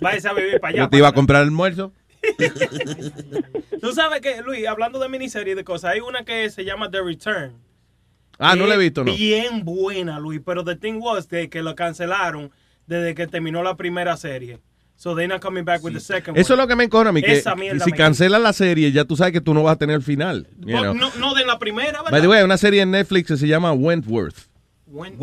Váyase 0.00 0.28
a 0.28 0.32
vivir 0.32 0.58
para 0.58 0.70
allá. 0.72 0.82
Yo 0.84 0.88
te 0.88 0.96
iba 0.96 1.06
a 1.08 1.12
comprar 1.12 1.42
almuerzo. 1.42 1.92
Tú 3.80 3.92
sabes 3.92 4.20
que, 4.20 4.42
Luis, 4.42 4.66
hablando 4.66 4.98
de 4.98 5.08
miniseries 5.08 5.54
y 5.54 5.56
de 5.56 5.64
cosas, 5.64 5.92
hay 5.94 6.00
una 6.00 6.24
que 6.24 6.48
se 6.50 6.64
llama 6.64 6.90
The 6.90 7.02
Return. 7.02 7.52
Ah, 8.38 8.56
no 8.56 8.66
la 8.66 8.74
he 8.74 8.78
visto, 8.78 9.04
¿no? 9.04 9.14
Bien 9.14 9.64
buena, 9.64 10.18
Luis, 10.18 10.40
pero 10.44 10.64
the 10.64 10.76
thing 10.76 10.94
was 11.00 11.28
de 11.28 11.48
que 11.48 11.62
lo 11.62 11.74
cancelaron 11.74 12.50
desde 12.86 13.14
que 13.14 13.26
terminó 13.26 13.62
la 13.62 13.76
primera 13.76 14.16
serie. 14.16 14.58
So 14.96 15.14
they're 15.16 15.26
not 15.26 15.42
coming 15.42 15.64
back 15.64 15.82
with 15.82 15.94
the 15.94 16.00
second 16.00 16.36
Eso 16.38 16.54
es 16.54 16.58
lo 16.58 16.66
que 16.68 16.76
me 16.76 16.84
encona 16.84 17.10
a 17.10 17.12
mí, 17.12 17.22
que 17.22 17.32
Esa 17.32 17.56
mierda 17.56 17.84
si 17.84 17.90
me- 17.90 17.96
cancelan 17.96 18.42
la 18.42 18.52
serie, 18.52 18.92
ya 18.92 19.04
tú 19.04 19.16
sabes 19.16 19.32
que 19.32 19.40
tú 19.40 19.52
no 19.52 19.62
vas 19.64 19.72
a 19.74 19.76
tener 19.78 19.96
el 19.96 20.02
final. 20.02 20.46
you 20.60 20.78
know. 20.78 20.94
No, 20.94 21.10
no 21.18 21.34
de 21.34 21.44
la 21.44 21.58
primera, 21.58 21.98
¿verdad? 22.02 22.10
By 22.12 22.20
the 22.20 22.28
way, 22.28 22.38
hay 22.38 22.44
una 22.44 22.56
serie 22.58 22.82
en 22.82 22.92
Netflix 22.92 23.26
que 23.28 23.36
se 23.36 23.48
llama 23.48 23.72
Wentworth, 23.72 24.36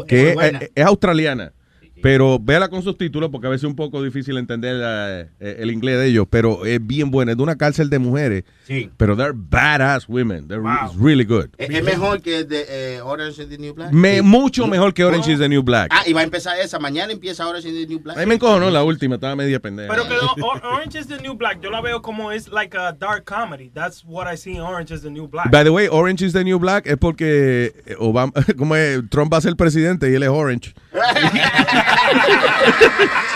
que 0.07 0.29
es, 0.29 0.35
buena. 0.35 0.59
es- 0.59 0.71
es 0.75 0.85
australiana. 0.85 1.53
Pero 2.01 2.39
véala 2.39 2.67
con 2.69 2.81
subtítulos 2.83 3.29
porque 3.29 3.47
a 3.47 3.49
veces 3.49 3.63
es 3.63 3.69
un 3.69 3.75
poco 3.75 4.01
difícil 4.03 4.37
entender 4.37 4.77
eh, 4.83 5.29
eh, 5.39 5.57
el 5.59 5.71
inglés 5.71 5.97
de 5.99 6.07
ellos. 6.07 6.27
Pero 6.29 6.65
es 6.65 6.85
bien 6.85 7.11
buena. 7.11 7.31
Es 7.31 7.37
de 7.37 7.43
una 7.43 7.57
cárcel 7.57 7.89
de 7.89 7.99
mujeres. 7.99 8.43
Sí. 8.65 8.89
Pero 8.97 9.15
they're 9.15 9.33
badass 9.35 10.07
women. 10.07 10.47
They're 10.47 10.61
Wow. 10.61 10.93
really 11.03 11.23
good. 11.23 11.47
Es, 11.57 11.69
es 11.69 11.83
mejor 11.83 12.21
que 12.21 12.43
de 12.43 12.65
eh, 12.69 13.01
Orange 13.01 13.43
is 13.43 13.49
the 13.49 13.57
New 13.57 13.73
Black. 13.73 13.91
Me- 13.91 14.21
mucho 14.21 14.67
mejor 14.67 14.93
que 14.93 15.03
Orange 15.03 15.31
is 15.33 15.39
the 15.39 15.49
New 15.49 15.63
Black. 15.63 15.89
Ah, 15.93 16.03
y 16.05 16.13
va 16.13 16.21
a 16.21 16.23
empezar 16.23 16.57
esa. 16.59 16.79
Mañana 16.79 17.11
empieza 17.13 17.47
Orange 17.47 17.69
is 17.69 17.75
the 17.75 17.87
New 17.87 17.99
Black. 17.99 18.17
A 18.17 18.21
mí 18.21 18.25
me 18.27 18.35
encojonó 18.35 18.69
la 18.69 18.83
última, 18.83 19.15
estaba 19.15 19.35
media 19.35 19.59
pendeja. 19.59 19.89
Pero 19.93 20.07
que 20.07 20.41
Orange 20.41 20.99
is 20.99 21.07
the 21.07 21.17
New 21.21 21.35
Black, 21.35 21.59
yo 21.61 21.69
la 21.69 21.81
veo 21.81 22.01
como 22.01 22.31
es 22.31 22.47
like 22.49 22.77
a 22.77 22.91
dark 22.91 23.25
comedy. 23.25 23.69
That's 23.73 24.03
what 24.05 24.31
I 24.31 24.37
see 24.37 24.51
in 24.55 24.61
Orange 24.61 24.93
is 24.93 25.01
the 25.01 25.09
New 25.11 25.27
Black. 25.27 25.49
By 25.51 25.63
the 25.63 25.69
way, 25.71 25.87
Orange 25.89 26.23
is 26.25 26.33
the 26.33 26.43
New 26.43 26.59
Black 26.59 26.85
es 26.87 26.97
porque 26.97 27.73
Obama, 27.99 28.31
como 28.57 28.75
es, 28.75 29.01
Trump 29.09 29.33
va 29.33 29.37
a 29.37 29.41
ser 29.41 29.55
presidente 29.55 30.09
y 30.11 30.15
él 30.15 30.23
es 30.23 30.29
Orange. 30.29 30.73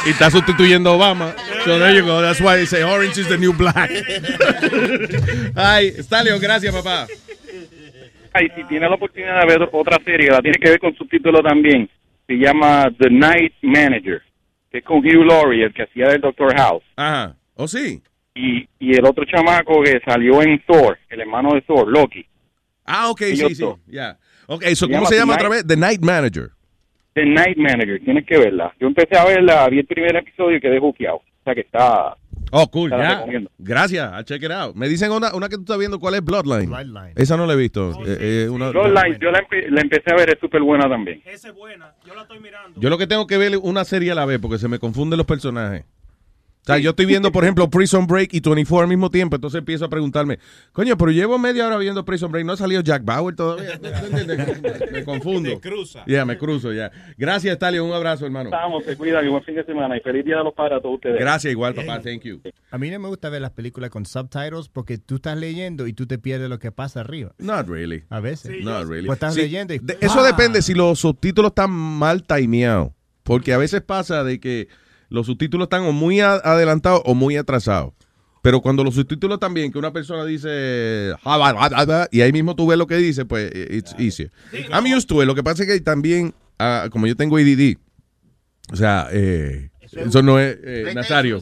y 0.06 0.10
está 0.10 0.30
sustituyendo 0.30 0.90
a 0.92 0.94
Obama. 0.94 1.36
So 1.66 1.80
there 1.80 1.96
you 1.96 2.06
go. 2.06 2.22
That's 2.22 2.42
why 2.42 2.56
they 2.56 2.66
say 2.66 2.84
Orange 2.84 3.18
is 3.18 3.28
the 3.28 3.38
New 3.38 3.54
Black. 3.54 3.90
Ay, 5.56 5.92
Stalio, 6.04 6.40
gracias, 6.40 6.74
papá. 6.74 7.08
Ay, 8.34 8.48
si 8.56 8.64
tiene 8.66 8.90
la 8.90 8.96
oportunidad 8.96 9.42
de 9.42 9.46
ver 9.46 9.70
otra 9.72 9.98
serie, 10.04 10.30
la 10.30 10.42
tiene 10.42 10.58
que 10.60 10.70
ver 10.70 10.80
con 10.80 10.96
subtítulo 10.96 11.42
también. 11.42 11.90
Se 12.28 12.34
llama 12.34 12.90
The 12.98 13.10
Night 13.10 13.54
Manager, 13.62 14.22
que 14.72 14.80
es 14.80 14.84
con 14.84 14.98
Hugh 14.98 15.26
Laurie, 15.26 15.66
el 15.66 15.74
que 15.74 15.84
hacía 15.84 16.08
del 16.08 16.22
Doctor 16.22 16.56
House. 16.56 16.84
Ajá. 16.96 17.36
¿O 17.56 17.68
sí? 17.68 18.02
Y, 18.34 18.68
y 18.80 18.98
el 18.98 19.06
otro 19.06 19.24
chamaco 19.26 19.84
que 19.84 20.02
salió 20.06 20.42
en 20.42 20.60
Thor, 20.66 20.98
el 21.10 21.22
hermano 21.22 21.54
de 21.54 21.62
Thor, 21.62 21.88
Loki. 21.88 22.26
Ah, 22.86 23.10
ok, 23.10 23.22
Ellos 23.22 23.50
sí, 23.50 23.56
sí. 23.56 23.64
Ok, 24.48 24.64
so, 24.76 24.90
¿cómo 24.90 25.06
se 25.06 25.16
llama 25.16 25.36
otra 25.36 25.50
vez? 25.50 25.66
The 25.66 25.78
Night 25.78 26.02
Manager. 26.02 26.52
The 27.14 27.26
Night 27.26 27.58
Manager, 27.58 28.00
tienes 28.04 28.26
que 28.26 28.38
verla. 28.38 28.74
Yo 28.80 28.88
empecé 28.88 29.18
a 29.18 29.26
verla, 29.26 29.68
vi 29.70 29.80
el 29.80 29.86
primer 29.86 30.16
episodio 30.16 30.58
y 30.58 30.62
quedé 30.62 30.80
juqueado. 30.80 31.18
O 31.18 31.44
sea 31.44 31.54
que 31.56 31.62
está... 31.62 32.16
Oh, 32.56 32.68
cool, 32.70 32.92
la 32.92 32.98
ya. 33.32 33.40
Gracias, 33.58 34.12
I'll 34.14 34.24
check 34.26 34.44
it 34.44 34.52
out. 34.52 34.76
Me 34.76 34.88
dicen 34.88 35.12
una, 35.12 35.34
una 35.34 35.50
que 35.50 35.56
tú 35.56 35.62
estás 35.64 35.78
viendo, 35.80 36.00
¿cuál 36.00 36.14
es 36.16 36.24
Bloodline? 36.24 36.70
Esa 37.16 37.36
no 37.36 37.46
la 37.48 37.54
he 37.54 37.56
visto. 37.56 37.92
Eh, 38.06 38.18
eh, 38.46 38.50
una- 38.50 38.70
Bloodline, 38.70 39.18
yo 39.20 39.32
la, 39.32 39.40
empe- 39.40 39.68
la 39.70 39.82
empecé 39.82 40.12
a 40.12 40.16
ver, 40.16 40.30
es 40.30 40.40
súper 40.40 40.62
buena 40.62 40.88
también. 40.88 41.22
Yo 42.76 42.90
lo 42.90 42.98
que 42.98 43.08
tengo 43.08 43.26
que 43.28 43.38
ver 43.38 43.54
es 43.54 43.60
una 43.62 43.84
serie 43.86 44.12
a 44.12 44.16
la 44.16 44.26
vez 44.26 44.40
porque 44.40 44.58
se 44.60 44.68
me 44.68 44.78
confunden 44.80 45.18
los 45.18 45.26
personajes. 45.26 45.84
O 46.64 46.66
sea, 46.66 46.78
yo 46.78 46.92
estoy 46.92 47.06
viendo, 47.06 47.30
por 47.30 47.44
ejemplo, 47.44 47.70
Prison 47.70 48.08
Break 48.08 48.34
y 48.34 48.40
24 48.40 48.84
al 48.84 48.88
mismo 48.88 49.10
tiempo, 49.10 49.36
entonces 49.36 49.60
empiezo 49.60 49.84
a 49.84 49.90
preguntarme, 49.90 50.40
coño, 50.72 50.98
pero 50.98 51.12
llevo 51.12 51.38
media 51.38 51.68
hora 51.68 51.78
viendo 51.78 52.06
Prison 52.06 52.32
Break, 52.32 52.46
no 52.46 52.54
ha 52.54 52.58
salido 52.58 52.80
Jack 52.82 53.04
Bauer 53.04 53.36
todavía. 53.36 53.78
me 54.92 55.04
confundo. 55.04 55.50
Te 55.50 55.60
cruza. 55.60 56.04
Ya, 56.08 56.24
me 56.26 56.38
cruzo, 56.38 56.72
ya. 56.72 56.90
Gracias, 57.18 57.58
Talio, 57.60 57.84
un 57.86 57.92
abrazo, 57.94 58.26
hermano. 58.26 58.50
Estamos, 58.50 58.84
se 58.86 58.96
cuidan 58.96 59.30
buen 59.30 59.44
fin 59.44 59.56
de 59.56 59.66
semana 59.66 59.98
y 59.98 60.00
feliz 60.00 60.24
día 60.26 60.38
de 60.38 60.44
los 60.46 60.54
padres 60.54 60.78
a 60.78 60.82
todos 60.82 60.96
ustedes. 60.96 61.20
Gracias, 61.20 61.52
igual, 61.52 61.74
papá, 61.74 62.00
thank 62.02 62.22
you. 62.24 62.42
A 62.72 62.78
mí 62.78 62.90
no 62.90 63.00
me 63.00 63.10
gusta 63.10 63.30
ver 63.30 63.42
las 63.42 63.52
películas 63.52 63.90
con 63.90 64.06
subtitles 64.06 64.70
porque 64.70 64.98
tú 64.98 65.16
estás 65.16 65.38
leyendo 65.38 65.88
y 65.88 65.94
tú 65.94 66.08
te 66.08 66.18
pierdes 66.18 66.50
lo 66.50 66.60
que 66.60 66.72
pasa 66.72 67.02
arriba. 67.02 67.34
Not 67.40 67.68
really. 67.68 68.04
A 68.10 68.20
veces. 68.20 68.64
Not 68.64 68.88
really. 68.88 69.08
Pues 69.08 69.18
estás 69.18 69.34
Sí, 69.34 69.42
leyendo 69.42 69.74
y... 69.74 69.80
de- 69.80 69.98
eso 70.00 70.22
¡Ah! 70.22 70.28
depende 70.28 70.62
si 70.62 70.74
los 70.74 71.00
subtítulos 71.00 71.50
están 71.52 71.72
mal 71.72 72.24
timeados. 72.24 72.92
Porque 73.24 73.54
a 73.54 73.58
veces 73.58 73.82
pasa 73.82 74.24
de 74.24 74.40
que 74.40 74.68
los 75.14 75.28
subtítulos 75.28 75.68
están 75.68 75.84
o 75.84 75.92
muy 75.92 76.22
adelantados 76.22 77.04
o 77.06 77.14
muy 77.14 77.38
atrasados. 77.38 77.94
Pero 78.42 78.62
cuando 78.62 78.84
los 78.84 78.96
subtítulos 78.96 79.40
también, 79.40 79.72
que 79.72 79.78
una 79.78 79.94
persona 79.94 80.26
dice 80.26 81.14
y 82.12 82.22
ahí 82.22 82.32
mismo 82.34 82.56
tú 82.56 82.66
ves 82.66 82.80
lo 82.80 82.88
que 82.88 82.98
dice, 82.98 83.24
pues 83.24 83.52
eh, 83.54 83.68
it's 83.70 83.96
easier. 84.00 84.32
I'm 84.72 84.92
used 84.92 85.08
to 85.08 85.22
it. 85.22 85.28
Lo 85.28 85.36
que 85.36 85.44
pasa 85.44 85.64
es 85.64 85.70
que 85.70 85.80
también, 85.82 86.34
ah, 86.58 86.88
como 86.92 87.06
yo 87.06 87.16
tengo 87.16 87.38
ADD, 87.38 87.78
o 88.72 88.76
sea, 88.76 89.08
eh, 89.12 89.70
eso 89.96 90.22
no 90.22 90.40
es 90.40 90.58
eh, 90.64 90.92
Nazario. 90.96 91.42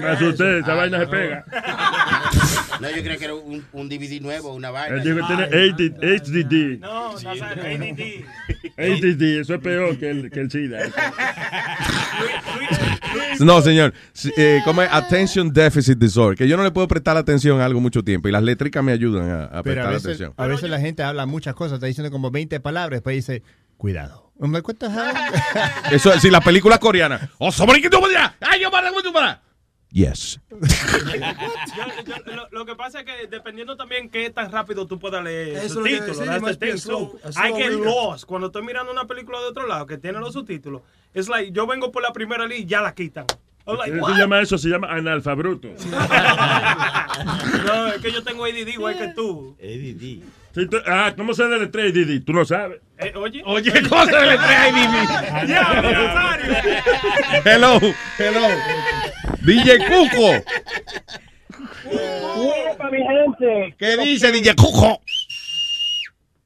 Me 0.00 0.06
asusté, 0.08 0.58
esa 0.60 0.74
vaina 0.74 1.00
se 1.00 1.06
pega. 1.06 1.44
No, 2.80 2.90
yo 2.90 3.02
creo 3.04 3.18
que 3.18 3.24
era 3.24 3.34
un, 3.36 3.64
un 3.72 3.88
DVD 3.88 4.20
nuevo, 4.20 4.52
una 4.52 4.70
vaina. 4.72 4.96
Él 4.96 5.04
dijo 5.04 5.18
que 5.28 5.34
tiene 5.46 5.46
HDD. 6.18 6.80
No, 6.80 7.12
Nazario, 7.20 7.62
ADD. 7.62 8.24
ADD, 8.76 9.22
eso 9.40 9.54
es 9.54 9.60
peor 9.60 9.96
que 9.96 10.10
el, 10.10 10.28
que 10.30 10.40
el 10.40 10.50
SIDA. 10.50 10.80
No, 13.40 13.60
señor. 13.62 13.92
Eh, 14.36 14.60
¿Cómo 14.64 14.82
es? 14.82 14.88
Attention 14.90 15.52
Deficit 15.52 15.98
Disorder. 15.98 16.36
Que 16.36 16.48
yo 16.48 16.56
no 16.56 16.62
le 16.64 16.70
puedo 16.70 16.88
prestar 16.88 17.16
atención 17.16 17.60
a 17.60 17.64
algo 17.64 17.80
mucho 17.80 18.02
tiempo. 18.02 18.28
Y 18.28 18.32
las 18.32 18.42
létricas 18.42 18.82
me 18.82 18.92
ayudan 18.92 19.30
a, 19.30 19.44
a 19.44 19.62
Pero 19.62 19.62
prestar 19.62 19.86
a 19.86 19.90
veces, 19.90 20.04
atención. 20.06 20.34
a 20.36 20.46
veces 20.46 20.70
la 20.70 20.80
gente 20.80 21.02
habla 21.02 21.26
muchas 21.26 21.54
cosas, 21.54 21.74
está 21.74 21.86
diciendo 21.86 22.10
como 22.10 22.30
20 22.30 22.58
palabras, 22.60 22.98
después 22.98 23.16
dice, 23.16 23.42
cuidado. 23.76 24.32
I'm 24.40 24.52
like, 24.52 24.66
what 24.66 24.76
the 24.78 24.86
hell? 24.86 25.14
Eso 25.92 26.12
es, 26.12 26.20
si 26.22 26.30
la 26.30 26.40
película 26.40 26.78
coreana. 26.78 27.30
¡Oh, 27.38 27.52
sobre 27.52 27.80
qué 27.80 27.88
tú! 27.88 27.98
¡Ay, 28.40 28.60
yo 28.60 28.70
para, 28.70 28.90
tú 28.90 29.12
para! 29.12 29.40
Yes. 29.90 30.40
Yo- 30.50 30.56
yo- 32.04 32.34
lo, 32.34 32.48
lo 32.50 32.66
que 32.66 32.74
pasa 32.74 33.00
es 33.00 33.06
que 33.06 33.28
dependiendo 33.28 33.76
también 33.76 34.10
qué 34.10 34.28
tan 34.30 34.50
rápido 34.50 34.88
tú 34.88 34.98
puedas 34.98 35.22
leer 35.22 35.58
Eso 35.58 35.78
el 35.78 35.84
lo 35.84 35.84
que 35.84 36.12
lost 37.84 38.24
cuando 38.24 38.48
estoy 38.48 38.62
mirando 38.64 38.90
una 38.90 39.04
película 39.06 39.38
de 39.38 39.46
otro 39.46 39.68
lado 39.68 39.86
que 39.86 39.96
tiene 39.96 40.18
los 40.18 40.32
subtítulos. 40.32 40.82
Es 41.14 41.28
like, 41.28 41.52
yo 41.52 41.66
vengo 41.68 41.92
por 41.92 42.02
la 42.02 42.12
primera 42.12 42.44
línea 42.44 42.58
y 42.58 42.66
ya 42.66 42.80
la 42.80 42.92
quitan. 42.92 43.26
Like, 43.66 43.98
se 44.04 44.18
llama 44.18 44.40
eso? 44.40 44.58
Se 44.58 44.68
llama 44.68 44.88
analfabruto. 44.90 45.68
No, 47.64 47.86
es 47.88 48.02
que 48.02 48.10
yo 48.12 48.22
tengo 48.24 48.44
ADD 48.44 48.68
igual 48.68 48.98
que 48.98 49.08
tú. 49.14 49.56
Sí, 50.54 50.68
tú- 50.68 50.78
ah, 50.86 51.12
¿cómo 51.16 51.34
se 51.34 51.44
deletrea 51.44 51.86
ADD? 51.86 52.24
Tú 52.24 52.32
no 52.32 52.44
sabes. 52.44 52.80
Eh, 52.98 53.12
oye, 53.16 53.42
Oye, 53.44 53.72
¿cómo 53.88 54.04
se 54.04 54.16
deletrea 54.16 54.62
ADD? 54.66 55.48
Ya, 55.48 55.82
Nazario. 55.82 56.54
Hello, 57.44 57.80
hello. 58.18 58.48
DJ 59.42 59.78
Cuco. 59.78 60.44
Uepa, 61.86 62.90
mi 62.90 62.98
gente. 62.98 63.74
¿Qué 63.78 63.96
dice 63.96 64.30
DJ 64.32 64.54
Cuco? 64.54 65.00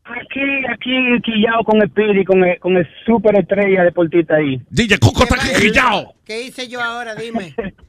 Aquí, 0.05 0.41
aquí, 0.73 1.21
quillado 1.23 1.63
con 1.65 1.83
el 1.83 1.91
Piri, 1.91 2.25
con 2.25 2.43
el, 2.43 2.59
con 2.61 2.79
el 2.79 2.89
super 3.05 3.39
estrella 3.39 3.85
deportista 3.85 4.37
ahí. 4.37 4.59
DJ 4.71 4.99
Cuco 4.99 5.25
está 5.25 5.37
quillado. 5.61 6.15
¿Qué 6.25 6.43
hice 6.45 6.67
yo 6.67 6.81
ahora? 6.83 7.15
Dime. 7.15 7.55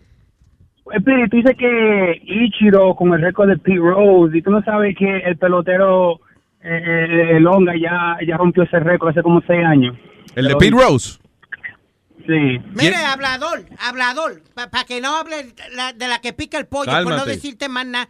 El 0.91 1.03
Piri, 1.03 1.29
tú 1.29 1.37
dices 1.37 1.55
que 1.57 2.21
Ichiro 2.25 2.95
con 2.95 3.13
el 3.13 3.21
récord 3.21 3.49
de 3.49 3.57
Pete 3.57 3.77
Rose, 3.79 4.37
y 4.37 4.41
tú 4.41 4.51
no 4.51 4.63
sabes 4.63 4.95
que 4.97 5.17
el 5.19 5.37
pelotero 5.37 6.19
eh, 6.61 7.33
eh, 7.35 7.39
Longa 7.39 7.73
ya, 7.75 8.17
ya 8.27 8.37
rompió 8.37 8.63
ese 8.63 8.79
récord 8.79 9.09
hace 9.11 9.21
como 9.23 9.41
seis 9.47 9.63
años. 9.65 9.95
¿El 10.35 10.47
de 10.47 10.55
Pete 10.55 10.71
Rose? 10.75 11.19
Sí. 12.25 12.59
Mire, 12.75 12.95
hablador, 12.95 13.63
hablador, 13.79 14.41
para 14.53 14.83
que 14.83 15.01
no 15.01 15.15
hable 15.17 15.53
la- 15.75 15.93
de 15.93 16.07
la 16.07 16.19
que 16.19 16.33
pica 16.33 16.57
el 16.57 16.67
pollo, 16.67 16.91
por 16.91 17.03
no 17.03 17.09
Cálmate. 17.09 17.29
decirte 17.31 17.69
más 17.69 17.85
nada. 17.85 18.09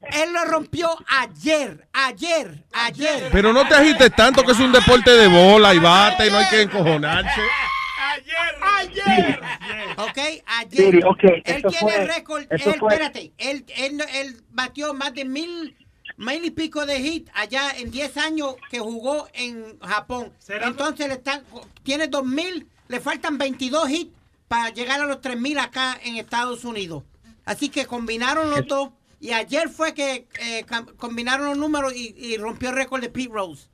Él 0.00 0.32
lo 0.32 0.50
rompió 0.50 0.88
ayer, 1.20 1.86
ayer, 1.92 2.64
ayer. 2.72 3.28
Pero 3.30 3.52
no 3.52 3.66
te 3.68 3.74
agites 3.74 4.10
tanto 4.16 4.42
que 4.42 4.52
es 4.52 4.58
un 4.60 4.72
deporte 4.72 5.10
de 5.10 5.28
bola 5.28 5.74
y 5.74 5.78
bate 5.78 6.26
y 6.26 6.30
no 6.30 6.38
hay 6.38 6.46
que 6.48 6.62
encojonarse. 6.62 7.40
Ayer. 8.78 9.40
Ok, 9.98 10.18
ayer. 10.46 10.84
Siri, 10.84 11.02
ok, 11.02 11.24
él 11.24 11.42
eso 11.44 11.68
tiene 11.68 11.78
fue- 11.80 12.06
récord. 12.06 12.46
Él, 12.50 12.60
fue- 12.60 12.72
espérate, 12.72 13.32
él, 13.38 13.64
él, 13.76 14.02
él 14.14 14.42
batió 14.50 14.94
más 14.94 15.14
de 15.14 15.24
mil, 15.24 15.76
mil 16.16 16.44
y 16.44 16.50
pico 16.50 16.86
de 16.86 17.00
hit 17.00 17.28
allá 17.34 17.70
en 17.76 17.90
10 17.90 18.16
años 18.16 18.56
que 18.70 18.78
jugó 18.80 19.28
en 19.34 19.78
Japón. 19.80 20.32
Entonces 20.68 21.08
le 21.08 21.14
están, 21.14 21.42
tiene 21.82 22.08
dos 22.08 22.24
mil, 22.24 22.68
le 22.88 23.00
faltan 23.00 23.38
22 23.38 23.90
hits 23.90 24.12
para 24.48 24.70
llegar 24.70 25.00
a 25.00 25.06
los 25.06 25.20
3000 25.20 25.58
acá 25.58 25.98
en 26.02 26.16
Estados 26.16 26.64
Unidos. 26.64 27.04
Así 27.44 27.68
que 27.68 27.86
combinaron 27.86 28.50
los 28.50 28.66
dos 28.66 28.90
y 29.20 29.32
ayer 29.32 29.68
fue 29.68 29.94
que 29.94 30.26
eh, 30.40 30.64
combinaron 30.96 31.46
los 31.46 31.58
números 31.58 31.94
y, 31.94 32.14
y 32.16 32.36
rompió 32.36 32.70
el 32.70 32.76
récord 32.76 33.00
de 33.00 33.10
Pete 33.10 33.30
Rose. 33.32 33.68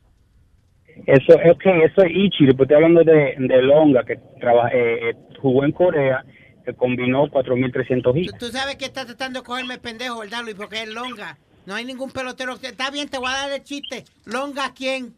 Eso, 1.05 1.35
ok, 1.35 1.63
eso 1.85 2.03
es 2.03 2.11
Ichiro, 2.15 2.53
pero 2.53 2.63
estoy 2.65 2.75
hablando 2.77 3.05
de, 3.05 3.35
de 3.39 3.63
Longa, 3.63 4.05
que 4.05 4.17
trabaja, 4.41 4.71
eh, 4.75 5.11
eh, 5.11 5.15
jugó 5.41 5.65
en 5.65 5.73
Corea, 5.73 6.25
que 6.65 6.73
combinó 6.75 7.27
4.300 7.29 8.17
hits. 8.17 8.39
Tú 8.39 8.47
sabes 8.47 8.77
que 8.77 8.87
estás 8.87 9.07
tratando 9.07 9.41
de 9.41 9.47
cogerme 9.47 9.79
pendejo, 9.79 10.21
¿verdad, 10.21 10.43
Luis? 10.43 10.57
Porque 10.57 10.83
es 10.83 10.89
longa. 10.89 11.37
No 11.67 11.75
hay 11.75 11.85
ningún 11.85 12.11
pelotero. 12.11 12.59
que- 12.59 12.69
Está 12.69 12.91
bien, 12.91 13.09
te 13.09 13.19
voy 13.19 13.29
a 13.29 13.47
dar 13.47 13.53
el 13.53 13.63
chiste. 13.63 14.05
¿Longa 14.25 14.67
a 14.67 14.75
quién? 14.75 15.13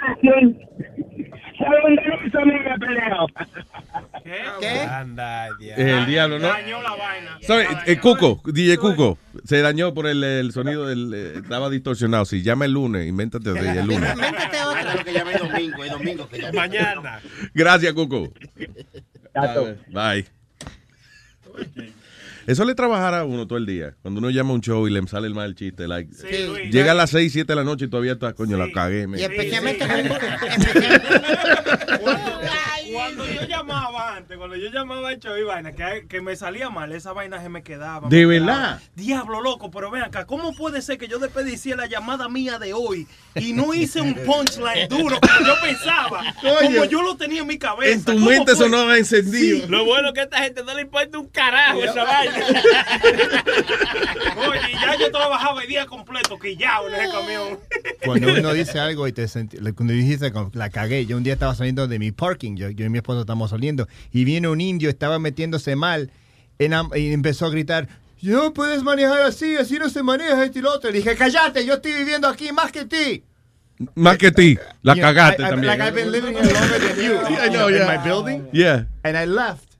¿A 0.00 0.14
quién? 0.16 0.58
¿Sabe 1.58 1.76
dónde 1.82 2.02
no 2.08 2.26
hizo 2.26 2.38
amiga 2.40 2.76
peleo? 2.78 3.26
¿Qué? 4.60 4.80
Anda, 4.80 5.48
Es 5.60 5.78
el 5.78 6.06
diablo, 6.06 6.38
¿no? 6.38 6.48
Dañó 6.48 6.82
la 6.82 6.96
vaina. 6.96 7.38
Sorry, 7.42 7.66
eh, 7.86 7.98
Cuco, 7.98 8.40
DJ 8.44 8.78
Cuco, 8.78 9.18
se 9.44 9.60
dañó 9.60 9.92
por 9.94 10.06
el, 10.06 10.24
el 10.24 10.52
sonido 10.52 10.86
del. 10.86 11.12
eh, 11.14 11.32
estaba 11.36 11.70
distorsionado. 11.70 12.24
Si 12.24 12.42
llama 12.42 12.64
el 12.64 12.72
lunes, 12.72 13.06
invéntate 13.06 13.50
otro 13.50 13.62
día, 13.62 13.80
el 13.80 13.86
lunes. 13.86 14.16
Méntate 14.16 14.62
otra. 14.62 14.92
Creo 14.92 15.04
que 15.04 15.12
llame 15.12 15.32
el 15.34 15.38
domingo, 15.38 15.84
el 15.84 15.90
domingo 15.90 16.28
que 16.28 16.38
llame. 16.40 16.52
Mañana. 16.56 17.20
Gracias, 17.52 17.92
Cuco. 17.92 18.32
A 19.34 19.46
ver, 19.46 19.78
Bye. 19.88 20.26
Eso 22.46 22.64
le 22.64 22.74
trabajará 22.74 23.20
a 23.20 23.24
uno 23.24 23.46
todo 23.46 23.58
el 23.58 23.66
día. 23.66 23.94
Cuando 24.02 24.18
uno 24.20 24.30
llama 24.30 24.50
a 24.50 24.54
un 24.54 24.60
show 24.60 24.86
y 24.86 24.90
le 24.90 25.06
sale 25.06 25.26
el 25.26 25.34
mal 25.34 25.54
chiste. 25.54 25.88
Like, 25.88 26.12
Sí, 26.14 26.46
Luis. 26.46 26.70
llega 26.70 26.92
a 26.92 26.94
las 26.94 27.10
6, 27.10 27.32
7 27.32 27.52
de 27.52 27.56
la 27.56 27.64
noche 27.64 27.86
y 27.86 27.88
todavía 27.88 28.12
está, 28.12 28.32
coño, 28.34 28.56
la 28.56 28.70
cagué. 28.72 29.06
me- 29.06 29.20
Y 29.20 29.24
especialmente 29.24 29.86
con 29.88 29.98
Cuando 32.00 32.33
yo 33.10 33.46
llamaba 33.46 34.16
antes, 34.16 34.36
cuando 34.36 34.56
yo 34.56 34.70
llamaba 34.70 35.08
al 35.10 35.18
show 35.20 35.36
y 35.36 35.42
vaina, 35.42 35.72
que, 35.72 36.06
que 36.08 36.20
me 36.20 36.36
salía 36.36 36.70
mal, 36.70 36.92
esa 36.92 37.12
vaina 37.12 37.40
se 37.42 37.48
me 37.48 37.62
quedaba. 37.62 38.08
¿De 38.08 38.26
me 38.26 38.34
quedaba. 38.34 38.52
verdad? 38.56 38.82
Diablo, 38.94 39.40
loco, 39.40 39.70
pero 39.70 39.90
ven 39.90 40.02
acá, 40.02 40.24
¿cómo 40.26 40.54
puede 40.54 40.82
ser 40.82 40.98
que 40.98 41.08
yo 41.08 41.18
desperdicié 41.18 41.76
la 41.76 41.86
llamada 41.86 42.28
mía 42.28 42.58
de 42.58 42.72
hoy 42.72 43.06
y 43.34 43.52
no 43.52 43.74
hice 43.74 44.00
un 44.00 44.14
punchline 44.14 44.88
duro 44.88 45.18
como 45.20 45.46
yo 45.46 45.54
pensaba? 45.62 46.22
como 46.62 46.84
yo 46.84 47.02
lo 47.02 47.16
tenía 47.16 47.40
en 47.42 47.46
mi 47.46 47.58
cabeza. 47.58 47.92
En 47.92 48.04
tu 48.04 48.12
¿Cómo 48.12 48.30
mente 48.30 48.54
fue? 48.54 48.64
sonaba 48.64 48.96
encendido. 48.96 49.66
Lo 49.68 49.84
bueno 49.84 50.08
es 50.08 50.14
que 50.14 50.20
a 50.20 50.24
esta 50.24 50.38
gente 50.42 50.62
no 50.64 50.74
le 50.74 50.82
importa 50.82 51.18
un 51.18 51.28
carajo 51.28 51.82
esa 51.82 52.04
vaina. 52.04 52.34
Oye, 54.48 54.60
y 54.70 54.74
ya 54.74 54.96
yo 54.98 55.10
trabajaba 55.10 55.62
el 55.62 55.68
día 55.68 55.86
completo, 55.86 56.38
quillado 56.38 56.88
en 56.88 56.94
ese 56.94 57.10
camión. 57.12 57.58
Cuando 58.04 58.32
uno 58.34 58.52
dice 58.52 58.78
algo 58.78 59.06
y 59.08 59.12
te 59.12 59.24
senti- 59.28 59.58
cuando 59.74 59.92
dijiste 59.92 60.32
la 60.52 60.70
cagué, 60.70 61.06
yo 61.06 61.16
un 61.16 61.22
día 61.24 61.32
estaba 61.34 61.54
saliendo 61.54 61.86
de 61.88 61.98
mi 61.98 62.12
parking, 62.12 62.56
yo, 62.56 62.70
yo 62.70 62.84
y 62.86 62.88
mi 62.94 62.98
esposo 62.98 63.20
estamos 63.20 63.50
saliendo, 63.50 63.86
y 64.10 64.24
viene 64.24 64.48
un 64.48 64.60
indio, 64.60 64.88
estaba 64.88 65.18
metiéndose 65.18 65.76
mal, 65.76 66.10
en 66.58 66.72
y 66.94 67.12
empezó 67.12 67.46
a 67.46 67.50
gritar, 67.50 67.88
no 68.22 68.54
puedes 68.54 68.82
manejar 68.82 69.20
así, 69.22 69.56
así 69.56 69.78
no 69.78 69.90
se 69.90 70.02
maneja 70.02 70.44
este 70.44 70.60
y 70.60 70.62
lo 70.62 70.72
otro. 70.72 70.90
Le 70.90 70.98
dije, 70.98 71.14
cállate, 71.14 71.66
yo 71.66 71.74
estoy 71.74 71.92
viviendo 71.92 72.26
aquí 72.26 72.52
más 72.52 72.72
que 72.72 72.86
ti. 72.86 73.22
Más 73.94 74.16
que 74.16 74.30
ti. 74.30 74.58
La 74.82 74.94
cagaste 74.96 75.42
también. 75.42 75.66
Like 75.66 75.82
I've 75.82 75.94
been 75.94 76.10
living 76.10 76.34
here 76.34 76.52
longer 76.52 76.78
than 76.78 76.96
you. 77.04 77.18
I 77.42 77.48
know, 77.50 77.68
in 77.68 77.74
yeah. 77.74 77.86
my 77.86 77.98
building. 77.98 78.48
Yeah. 78.52 78.84
And 79.02 79.16
I 79.16 79.26
left. 79.26 79.73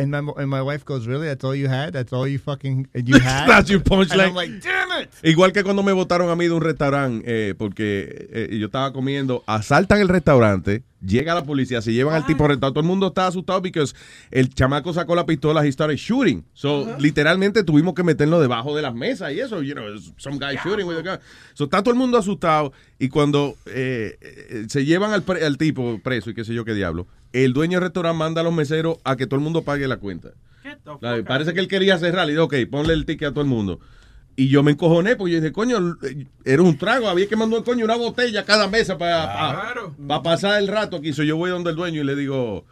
And 0.00 0.12
my, 0.12 0.20
and 0.36 0.48
my 0.48 0.62
wife 0.62 0.84
goes, 0.84 1.08
really? 1.08 1.26
That's 1.26 1.42
all 1.42 1.56
you 1.56 1.66
had? 1.68 1.92
That's 1.92 2.12
all 2.12 2.28
you 2.28 2.38
fucking 2.38 2.86
you 2.94 3.18
had? 3.20 3.48
That's 3.48 3.68
your 3.68 3.80
And 3.80 3.90
punchline. 3.90 4.28
I'm 4.28 4.34
like, 4.34 4.60
damn 4.62 4.92
it. 5.02 5.10
Igual 5.24 5.52
que 5.52 5.64
cuando 5.64 5.82
me 5.82 5.90
votaron 5.92 6.30
a 6.30 6.36
mí 6.36 6.44
de 6.46 6.52
un 6.52 6.60
restaurante, 6.60 7.24
eh, 7.26 7.54
porque 7.58 8.28
eh, 8.32 8.56
yo 8.60 8.66
estaba 8.66 8.92
comiendo, 8.92 9.42
asaltan 9.48 10.00
el 10.00 10.08
restaurante, 10.08 10.84
llega 11.04 11.34
la 11.34 11.42
policía, 11.42 11.82
se 11.82 11.92
llevan 11.92 12.14
al 12.14 12.26
tipo 12.26 12.46
restaurante, 12.46 12.74
todo 12.74 12.80
el 12.80 12.86
mundo 12.86 13.08
estaba 13.08 13.26
asustado 13.26 13.60
porque 13.60 13.84
el 14.30 14.54
chamaco 14.54 14.92
sacó 14.92 15.16
la 15.16 15.26
pistola 15.26 15.66
y 15.66 15.72
started 15.72 15.96
shooting. 15.96 16.44
So, 16.52 16.96
literalmente 17.00 17.64
tuvimos 17.64 17.94
que 17.94 18.04
meterlo 18.04 18.40
debajo 18.40 18.76
de 18.76 18.82
las 18.82 18.94
mesas 18.94 19.32
y 19.32 19.40
eso, 19.40 19.62
you 19.62 19.74
know, 19.74 19.84
some 20.16 20.38
guy 20.38 20.56
shooting 20.62 20.86
with 20.86 20.98
a 20.98 21.02
gun. 21.02 21.18
So, 21.54 21.64
está 21.64 21.82
todo 21.82 21.90
el 21.90 21.98
mundo 21.98 22.18
asustado 22.18 22.72
y 23.00 23.08
cuando 23.08 23.56
eh, 23.66 24.16
eh, 24.20 24.64
se 24.68 24.84
llevan 24.84 25.12
al, 25.12 25.22
pre- 25.24 25.44
al 25.44 25.58
tipo 25.58 25.98
preso 26.04 26.30
y 26.30 26.34
qué 26.34 26.44
sé 26.44 26.54
yo 26.54 26.64
qué 26.64 26.74
diablo, 26.74 27.08
el 27.32 27.52
dueño 27.52 27.78
del 27.78 27.82
restaurante 27.88 28.18
manda 28.18 28.40
a 28.40 28.44
los 28.44 28.52
meseros 28.52 28.98
a 29.04 29.16
que 29.16 29.26
todo 29.26 29.36
el 29.36 29.42
mundo 29.44 29.62
pague 29.62 29.86
la 29.88 29.96
cuenta. 29.98 30.30
La- 31.00 31.22
Parece 31.24 31.54
que 31.54 31.60
él 31.60 31.68
quería 31.68 31.98
cerrar. 31.98 32.26
Le 32.26 32.32
digo, 32.32 32.44
ok, 32.44 32.54
ponle 32.70 32.94
el 32.94 33.04
ticket 33.06 33.28
a 33.28 33.30
todo 33.32 33.40
el 33.42 33.46
mundo. 33.48 33.80
Y 34.36 34.48
yo 34.48 34.62
me 34.62 34.70
encojoné 34.72 35.16
porque 35.16 35.32
yo 35.34 35.40
dije, 35.40 35.52
coño, 35.52 35.96
era 36.44 36.62
un 36.62 36.78
trago. 36.78 37.08
Había 37.08 37.26
que 37.28 37.34
mandar, 37.36 37.64
coño, 37.64 37.84
una 37.84 37.96
botella 37.96 38.40
a 38.40 38.44
cada 38.44 38.68
mesa 38.68 38.96
para 38.96 40.22
pasar 40.22 40.60
el 40.60 40.68
rato 40.68 40.96
aquí. 40.96 41.12
So, 41.12 41.22
yo 41.22 41.36
voy 41.36 41.50
donde 41.50 41.70
el 41.70 41.76
dueño 41.76 42.00
y 42.02 42.04
le 42.04 42.14
digo, 42.14 42.64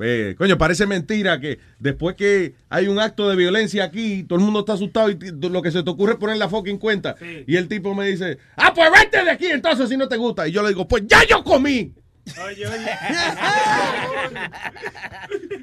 eh, 0.00 0.36
coño, 0.38 0.56
parece 0.58 0.86
mentira 0.86 1.40
que 1.40 1.58
después 1.80 2.14
que 2.14 2.54
hay 2.68 2.86
un 2.86 3.00
acto 3.00 3.28
de 3.28 3.34
violencia 3.34 3.82
aquí, 3.84 4.22
todo 4.24 4.38
el 4.38 4.44
mundo 4.44 4.60
está 4.60 4.74
asustado 4.74 5.10
y 5.10 5.18
lo 5.50 5.60
que 5.60 5.72
se 5.72 5.82
te 5.82 5.90
ocurre 5.90 6.12
es 6.12 6.18
poner 6.18 6.36
la 6.36 6.48
fucking 6.48 6.78
cuenta. 6.78 7.16
Y 7.48 7.56
el 7.56 7.66
tipo 7.66 7.94
me 7.96 8.06
dice, 8.06 8.38
ah, 8.56 8.72
pues 8.72 8.88
vete 8.92 9.24
de 9.24 9.30
aquí 9.30 9.46
entonces 9.46 9.88
si 9.88 9.96
no 9.96 10.06
te 10.08 10.16
gusta. 10.16 10.46
Y 10.46 10.52
yo 10.52 10.62
le 10.62 10.68
digo, 10.68 10.86
pues 10.86 11.02
ya 11.06 11.26
yo 11.28 11.42
comí. 11.42 11.92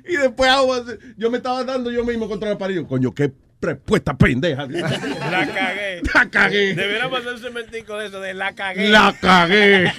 Y 0.08 0.18
después 0.18 0.52
yo 1.18 1.32
me 1.32 1.38
estaba 1.38 1.64
dando 1.64 1.92
yo 1.92 2.04
mismo 2.04 2.28
contra 2.28 2.52
el 2.52 2.58
pared. 2.58 2.86
Coño, 2.86 3.14
qué 3.14 3.32
respuesta 3.62 4.16
pendeja. 4.16 4.68
La 4.68 5.48
cagué. 5.48 6.02
La 6.14 6.30
cagué. 6.30 6.76
Deberíamos 6.76 7.20
hacer 7.20 7.34
un 7.34 7.40
cementico 7.40 7.98
de 7.98 8.08
eso, 8.08 8.20
de 8.20 8.34
la 8.34 8.54
cagué. 8.54 8.90
La 8.90 9.16
cagué. 9.20 9.92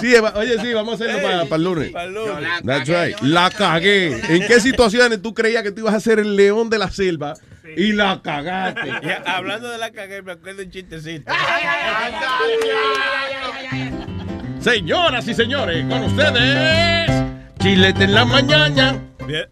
Sí, 0.00 0.14
Eva, 0.14 0.32
oye, 0.36 0.58
sí, 0.60 0.72
vamos 0.72 0.92
a 0.92 1.04
hacerlo 1.04 1.22
para, 1.22 1.44
para 1.44 1.56
el 1.56 1.64
lunes. 1.64 1.90
Para 1.90 2.04
el 2.04 2.14
lunes. 2.14 2.48
That's 2.64 2.88
right. 2.88 3.18
La 3.20 3.50
cagué. 3.50 4.20
¿En 4.28 4.46
qué 4.46 4.60
situaciones 4.60 5.22
tú 5.22 5.34
creías 5.34 5.62
que 5.62 5.72
tú 5.72 5.80
ibas 5.82 5.94
a 5.94 6.00
ser 6.00 6.18
el 6.18 6.36
león 6.36 6.70
de 6.70 6.78
la 6.78 6.90
selva 6.90 7.34
y 7.76 7.92
la 7.92 8.20
cagaste? 8.22 8.90
Hablando 9.24 9.68
de 9.70 9.78
la 9.78 9.90
cagué, 9.90 10.22
me 10.22 10.32
acuerdo 10.32 10.62
un 10.62 10.70
chistecito. 10.70 11.32
Señoras 14.66 15.28
y 15.28 15.34
señores, 15.34 15.86
con 15.86 16.02
ustedes, 16.02 17.08
Chilete 17.58 18.04
en 18.04 18.14
la 18.14 18.24
mañana. 18.24 19.00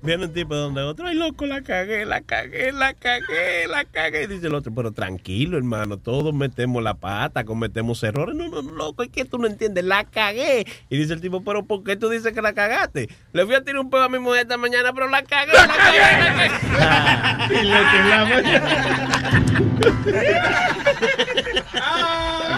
Viene, 0.03 0.27
un 0.27 0.33
tipo 0.33 0.55
donde 0.55 0.83
otro, 0.83 1.09
ay 1.09 1.17
loco, 1.17 1.47
la 1.47 1.61
cagué, 1.63 2.05
la 2.05 2.21
cagué, 2.21 2.71
la 2.71 2.95
cagué, 2.95 3.67
la 3.69 3.85
cagué. 3.85 4.23
Y 4.23 4.27
dice 4.29 4.47
el 4.47 4.55
otro, 4.55 4.73
pero 4.73 4.93
tranquilo, 4.93 5.57
hermano, 5.57 5.99
todos 5.99 6.33
metemos 6.33 6.81
la 6.81 6.95
pata, 6.95 7.45
cometemos 7.45 8.01
errores. 8.05 8.37
No, 8.37 8.47
no, 8.49 8.63
no, 8.63 8.71
loco, 8.71 9.03
es 9.03 9.09
que 9.09 9.25
tú 9.25 9.39
no 9.39 9.49
entiendes, 9.49 9.85
la 9.85 10.05
cagué. 10.05 10.65
Y 10.91 10.97
dice 10.97 11.15
el 11.15 11.21
tipo, 11.21 11.43
pero 11.43 11.65
¿por 11.65 11.83
qué 11.83 11.97
tú 11.97 12.09
dices 12.09 12.33
que 12.33 12.41
la 12.41 12.53
cagaste? 12.53 13.09
Le 13.33 13.45
fui 13.47 13.57
a 13.57 13.65
tirar 13.65 13.81
un 13.81 13.91
pedo 13.91 14.05
a 14.05 14.09
mi 14.09 14.21
mujer 14.21 14.43
esta 14.43 14.57
mañana, 14.57 14.93
pero 14.93 15.09
la 15.09 15.25
cagué, 15.25 15.53
la 15.53 15.67
cagué, 15.67 15.99
la 15.99 16.37
cagué. 16.37 17.49
Chilete 17.61 17.97
en 17.97 18.11
la 18.11 18.25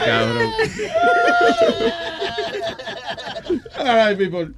Cabrón. 0.05 0.52
All 3.78 3.94
right, 3.94 4.18
people. 4.18 4.49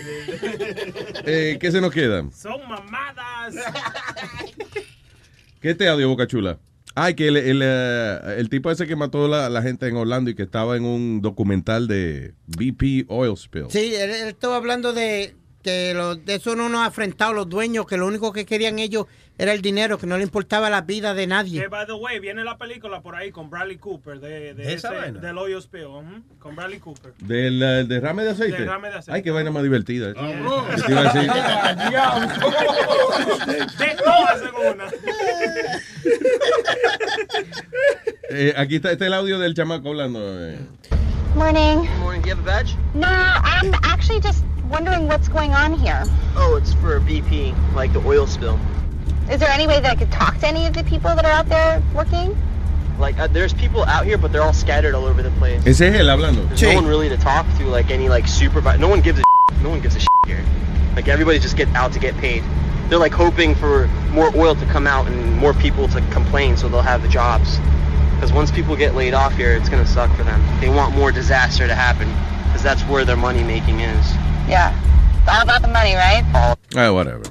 Eh, 1.26 1.58
¿Qué 1.60 1.70
se 1.70 1.80
nos 1.80 1.92
queda? 1.92 2.24
Son 2.32 2.60
mamadas. 2.68 3.54
¿Qué 5.60 5.74
te 5.74 5.88
audio, 5.88 6.08
Boca 6.08 6.26
Chula? 6.26 6.58
Ay, 6.94 7.14
que 7.14 7.28
el, 7.28 7.36
el, 7.36 7.60
eh, 7.62 8.18
el 8.38 8.48
tipo 8.48 8.70
ese 8.70 8.86
que 8.86 8.96
mató 8.96 9.28
la, 9.28 9.48
la 9.48 9.62
gente 9.62 9.86
en 9.86 9.96
Orlando 9.96 10.30
y 10.30 10.34
que 10.34 10.42
estaba 10.42 10.76
en 10.76 10.84
un 10.84 11.20
documental 11.20 11.86
de 11.86 12.34
BP 12.46 13.06
Oil 13.08 13.36
Spill. 13.36 13.66
Sí, 13.68 13.94
él, 13.94 14.10
él 14.10 14.28
estaba 14.28 14.56
hablando 14.56 14.92
de 14.92 15.34
que 15.62 15.92
los, 15.94 16.24
de 16.24 16.36
eso 16.36 16.56
no 16.56 16.68
nos 16.68 16.80
ha 16.80 16.86
afrentado 16.86 17.32
los 17.32 17.48
dueños, 17.48 17.86
que 17.86 17.96
lo 17.96 18.06
único 18.06 18.32
que 18.32 18.46
querían 18.46 18.78
ellos 18.78 19.06
era 19.42 19.54
el 19.54 19.62
dinero, 19.62 19.96
que 19.98 20.06
no 20.06 20.18
le 20.18 20.22
importaba 20.22 20.68
la 20.68 20.82
vida 20.82 21.14
de 21.14 21.26
nadie. 21.26 21.62
Que, 21.62 21.68
by 21.68 21.86
the 21.86 21.94
way, 21.94 22.18
viene 22.20 22.44
la 22.44 22.58
película 22.58 23.00
por 23.00 23.16
ahí 23.16 23.30
con 23.30 23.48
Bradley 23.48 23.78
Cooper 23.78 24.20
de, 24.20 24.52
de 24.54 24.64
¿De 24.64 24.74
esa 24.74 25.06
ese- 25.06 25.12
del 25.18 25.38
oil 25.38 25.60
spill, 25.62 25.86
ujú, 25.86 26.22
con 26.38 26.54
Bradley 26.56 26.78
Cooper. 26.78 27.14
¿Del 27.20 27.62
eh, 27.62 27.84
derrame 27.84 28.22
de 28.24 28.30
aceite? 28.30 28.58
Derrame 28.58 28.88
de 28.90 28.94
aceite. 28.96 29.12
Ay, 29.12 29.22
qué 29.22 29.30
vaina 29.30 29.50
más 29.50 29.62
divertida. 29.62 30.12
Cabrón. 30.14 30.64
¿Qué 30.76 30.82
te 30.82 30.92
iba 30.92 31.00
a 31.00 31.12
decir? 31.12 31.30
De 33.78 33.96
todas 34.02 34.42
en 34.42 34.54
una. 34.74 34.84
Eh, 38.30 38.54
aquí 38.56 38.76
está 38.76 38.92
este 38.92 39.04
es 39.04 39.08
el 39.08 39.14
audio 39.14 39.38
del 39.38 39.54
chamaco 39.54 39.88
hablando. 39.88 40.20
eh. 40.48 40.58
Morning. 41.34 41.86
Morning. 42.00 42.20
Do 42.22 42.28
you 42.28 42.34
have 42.36 42.40
a 42.40 42.44
badge? 42.44 42.74
No, 42.94 43.06
I'm 43.08 43.72
actually 43.84 44.20
just 44.20 44.44
wondering 44.68 45.06
what's 45.08 45.28
going 45.28 45.52
on 45.52 45.72
here. 45.74 46.02
Oh, 46.36 46.56
it's 46.60 46.72
for 46.74 47.00
BP, 47.00 47.54
like 47.74 47.92
the 47.92 48.00
oil 48.06 48.26
spill. 48.26 48.58
Is 49.30 49.38
there 49.38 49.48
any 49.50 49.68
way 49.68 49.78
that 49.78 49.92
I 49.92 49.94
could 49.94 50.10
talk 50.10 50.38
to 50.38 50.48
any 50.48 50.66
of 50.66 50.74
the 50.74 50.82
people 50.82 51.14
that 51.14 51.24
are 51.24 51.30
out 51.30 51.48
there 51.48 51.80
working? 51.94 52.36
Like, 52.98 53.16
uh, 53.16 53.28
there's 53.28 53.54
people 53.54 53.84
out 53.84 54.04
here, 54.04 54.18
but 54.18 54.32
they're 54.32 54.42
all 54.42 54.52
scattered 54.52 54.92
all 54.92 55.04
over 55.04 55.22
the 55.22 55.30
place. 55.32 55.64
Ese 55.64 55.82
es 55.82 55.94
él 55.94 56.08
hablando. 56.08 56.48
There's 56.48 56.62
no 56.62 56.74
one 56.74 56.86
really 56.86 57.08
to 57.08 57.16
talk 57.16 57.46
to, 57.58 57.64
like 57.66 57.92
any 57.92 58.08
like 58.08 58.26
supervisor. 58.26 58.78
No 58.78 58.88
one 58.88 59.00
gives 59.00 59.20
a 59.20 59.22
no 59.62 59.70
one 59.70 59.80
gives 59.80 59.94
a 59.94 60.00
shit 60.00 60.08
here. 60.26 60.44
Like 60.96 61.06
everybody 61.06 61.38
just 61.38 61.56
get 61.56 61.68
out 61.76 61.92
to 61.92 62.00
get 62.00 62.16
paid. 62.16 62.42
They're 62.88 62.98
like 62.98 63.12
hoping 63.12 63.54
for 63.54 63.86
more 64.10 64.36
oil 64.36 64.56
to 64.56 64.66
come 64.66 64.88
out 64.88 65.06
and 65.06 65.36
more 65.36 65.54
people 65.54 65.86
to 65.88 66.00
complain, 66.10 66.56
so 66.56 66.68
they'll 66.68 66.82
have 66.82 67.02
the 67.02 67.08
jobs. 67.08 67.60
Because 68.16 68.32
once 68.32 68.50
people 68.50 68.74
get 68.74 68.96
laid 68.96 69.14
off 69.14 69.32
here, 69.36 69.52
it's 69.52 69.68
gonna 69.68 69.86
suck 69.86 70.14
for 70.16 70.24
them. 70.24 70.42
They 70.60 70.68
want 70.68 70.96
more 70.96 71.12
disaster 71.12 71.68
to 71.68 71.74
happen, 71.74 72.08
because 72.48 72.64
that's 72.64 72.82
where 72.82 73.04
their 73.04 73.16
money 73.16 73.44
making 73.44 73.78
is. 73.78 74.10
Yeah. 74.48 74.74
It's 75.20 75.28
all 75.28 75.42
about 75.42 75.62
the 75.62 75.68
money, 75.68 75.94
right? 75.94 76.24
Ah, 76.74 76.92
whatever. 76.92 77.22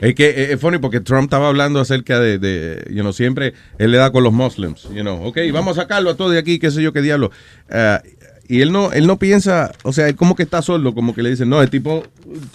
Es 0.00 0.14
que 0.14 0.26
eh, 0.28 0.52
es 0.52 0.60
funny 0.60 0.78
porque 0.78 1.00
Trump 1.00 1.24
estaba 1.24 1.48
hablando 1.48 1.80
acerca 1.80 2.20
de, 2.20 2.38
de, 2.38 2.84
you 2.90 3.00
know, 3.00 3.12
siempre 3.12 3.54
él 3.78 3.90
le 3.90 3.98
da 3.98 4.10
con 4.10 4.22
los 4.22 4.32
muslims, 4.32 4.84
you 4.94 5.02
know, 5.02 5.22
ok, 5.24 5.38
vamos 5.52 5.76
a 5.76 5.82
sacarlo 5.82 6.10
a 6.10 6.16
todos 6.16 6.32
de 6.32 6.38
aquí, 6.38 6.58
qué 6.58 6.70
sé 6.70 6.82
yo, 6.82 6.92
qué 6.92 7.02
diablo. 7.02 7.30
Ah, 7.70 8.02
y 8.48 8.60
él 8.60 8.72
no, 8.72 8.92
él 8.92 9.06
no 9.06 9.18
piensa, 9.18 9.72
o 9.82 9.92
sea, 9.92 10.08
él 10.08 10.16
como 10.16 10.36
que 10.36 10.44
está 10.44 10.62
solo, 10.62 10.94
como 10.94 11.14
que 11.14 11.22
le 11.22 11.30
dicen, 11.30 11.48
no, 11.48 11.60
el 11.62 11.70
tipo 11.70 12.04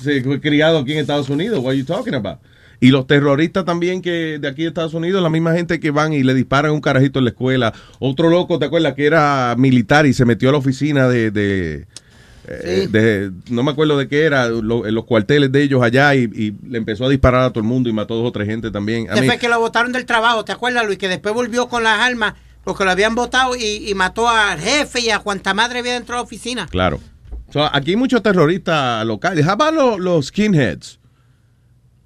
se 0.01 0.23
fue 0.23 0.39
criado 0.39 0.79
aquí 0.79 0.93
en 0.93 0.99
Estados 0.99 1.29
Unidos, 1.29 1.59
what 1.59 1.71
are 1.71 1.77
you 1.77 1.85
talking 1.85 2.15
about? 2.15 2.39
Y 2.83 2.89
los 2.89 3.05
terroristas 3.05 3.63
también 3.63 4.01
que 4.01 4.39
de 4.39 4.47
aquí 4.47 4.63
de 4.63 4.69
Estados 4.69 4.95
Unidos, 4.95 5.21
la 5.21 5.29
misma 5.29 5.53
gente 5.53 5.79
que 5.79 5.91
van 5.91 6.13
y 6.13 6.23
le 6.23 6.33
disparan 6.33 6.71
un 6.71 6.81
carajito 6.81 7.19
en 7.19 7.25
la 7.25 7.29
escuela. 7.29 7.73
Otro 7.99 8.27
loco, 8.27 8.57
¿te 8.57 8.65
acuerdas? 8.65 8.95
Que 8.95 9.05
era 9.05 9.53
militar 9.55 10.07
y 10.07 10.13
se 10.13 10.25
metió 10.25 10.49
a 10.49 10.53
la 10.53 10.57
oficina 10.57 11.07
de, 11.07 11.29
de, 11.29 11.85
eh, 12.47 12.87
de- 12.89 13.31
no 13.49 13.63
me 13.63 13.71
acuerdo 13.71 13.97
de 13.97 14.07
qué 14.07 14.23
era, 14.25 14.47
lo- 14.49 14.85
en 14.87 14.95
los 14.95 15.05
cuarteles 15.05 15.51
de 15.51 15.61
ellos 15.63 15.81
allá 15.83 16.15
y, 16.15 16.23
y 16.33 16.55
le 16.69 16.77
empezó 16.77 17.05
a 17.05 17.09
disparar 17.09 17.43
a 17.43 17.49
todo 17.49 17.59
el 17.59 17.67
mundo 17.67 17.89
y 17.89 17.93
mató 17.93 18.13
a 18.15 18.17
dos 18.17 18.27
o 18.27 18.31
tres 18.31 18.47
gente 18.47 18.71
también. 18.71 19.09
A 19.09 19.13
Ese 19.13 19.21
mí- 19.21 19.27
fue 19.27 19.37
que 19.37 19.47
lo 19.49 19.59
votaron 19.59 19.91
del 19.91 20.05
trabajo, 20.05 20.43
¿te 20.45 20.51
acuerdas, 20.51 20.85
Luis? 20.85 20.97
Que 20.97 21.07
después 21.07 21.33
volvió 21.33 21.67
con 21.69 21.83
las 21.83 21.99
armas 21.99 22.33
porque 22.63 22.83
lo 22.85 22.91
habían 22.91 23.15
votado 23.15 23.55
y, 23.55 23.89
y 23.89 23.93
mató 23.95 24.27
al 24.29 24.59
jefe 24.59 24.99
y 25.01 25.09
a 25.09 25.19
cuanta 25.19 25.53
madre 25.53 25.79
había 25.79 25.93
dentro 25.93 26.15
de 26.15 26.17
la 26.19 26.23
oficina. 26.23 26.67
Claro. 26.67 26.99
So, 27.51 27.63
aquí 27.65 27.91
hay 27.91 27.97
muchos 27.97 28.23
terroristas 28.23 29.05
locales. 29.05 29.45
About 29.47 29.73
los, 29.73 29.99
los 29.99 30.25
skinheads? 30.27 30.99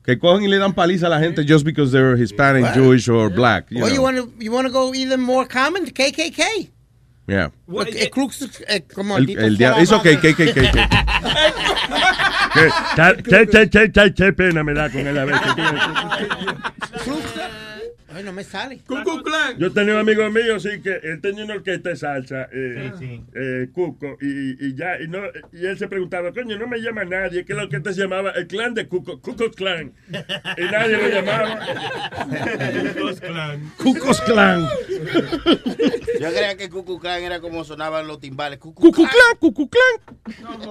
Que 0.03 0.19
cogen 0.19 0.43
y 0.45 0.47
le 0.47 0.57
dan 0.59 0.73
paliza 0.73 1.07
a 1.07 1.09
la 1.09 1.19
gente 1.19 1.43
just 1.47 1.65
because 1.65 1.91
they're 1.91 2.15
Hispanic? 2.15 2.73
Jewish 2.75 3.09
or 3.09 3.29
black. 3.33 3.65
You 3.71 3.83
Or 3.83 3.89
you 4.13 4.31
you 4.39 4.69
go 4.71 4.93
even 4.93 5.19
more 5.19 5.47
common, 5.47 5.85
KKK. 5.85 6.69
Yeah. 7.27 7.51
Que- 7.85 8.03
el 8.03 8.11
Klux- 8.11 8.63
eh, 8.67 8.83
como 8.93 9.17
El, 9.17 9.29
el 9.29 9.57
sea 9.57 9.69
dia- 9.69 9.71
la 9.77 9.81
It's 9.81 9.91
okay, 9.91 10.15
madre. 10.15 10.33
KKK. 10.33 10.71
Qué, 12.53 12.69
ta- 12.95 13.15
qué- 13.17 13.47
qué- 13.47 13.69
qué- 13.69 13.91
qué- 13.91 14.13
qué 14.13 14.33
pena 14.33 14.63
me 14.63 14.73
da 14.73 14.89
con 14.91 15.05
él 15.07 15.17
a 15.17 15.25
veces. 15.25 15.41
Ay, 18.15 18.23
no 18.23 18.31
me 18.31 18.45
sale. 18.45 18.81
Yo 19.57 19.73
tenía 19.73 19.93
un 19.93 19.99
amigo 19.99 20.29
mío, 20.29 20.57
sí, 20.57 20.81
que 20.81 21.01
él 21.03 21.19
tenía 21.19 21.43
una 21.43 21.55
orquesta 21.55 21.89
de 21.89 21.95
salsa, 21.97 22.47
eh, 22.49 22.93
eh, 23.35 23.67
Cuco, 23.73 24.17
y, 24.21 24.67
y 24.67 24.73
ya, 24.73 25.01
y, 25.01 25.09
no, 25.09 25.19
y 25.51 25.65
él 25.65 25.77
se 25.77 25.89
preguntaba, 25.89 26.31
coño, 26.31 26.57
no 26.57 26.65
me 26.65 26.77
llama 26.79 27.03
nadie, 27.03 27.43
que 27.43 27.53
la 27.53 27.63
orquesta 27.63 27.91
se 27.91 27.99
llamaba 27.99 28.31
el 28.31 28.47
clan 28.47 28.73
de 28.73 28.87
Cuco, 28.87 29.19
Cuco 29.19 29.51
Clan, 29.51 29.91
y 30.07 30.61
nadie 30.71 30.97
lo 30.97 31.09
llamaba. 31.09 31.59
Cucos 32.95 33.19
Clan. 33.19 33.71
Cucos 33.77 34.21
Clan. 34.21 34.65
Yo 36.21 36.29
creía 36.29 36.55
que 36.55 36.69
Cucu 36.69 36.97
Clan 36.99 37.21
era 37.21 37.41
como 37.41 37.65
sonaban 37.65 38.07
los 38.07 38.21
timbales. 38.21 38.59
Cucu 38.59 38.81
Cucu 38.81 39.03
Clan, 39.03 39.37
Cucu 39.39 39.69
Clan. 39.69 40.17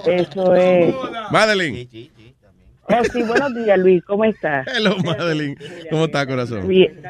Eso 0.07 0.55
es. 0.55 0.95
Madeline. 1.31 1.91
Oh, 2.87 3.03
sí, 3.05 3.23
buenos 3.23 3.55
días, 3.55 3.79
Luis. 3.79 4.05
¿Cómo 4.05 4.25
estás? 4.25 4.67
Hello, 4.77 4.97
Madeline. 5.05 5.57
¿Cómo 5.91 6.05
está, 6.05 6.27
corazón? 6.27 6.69
Bien. 6.69 7.01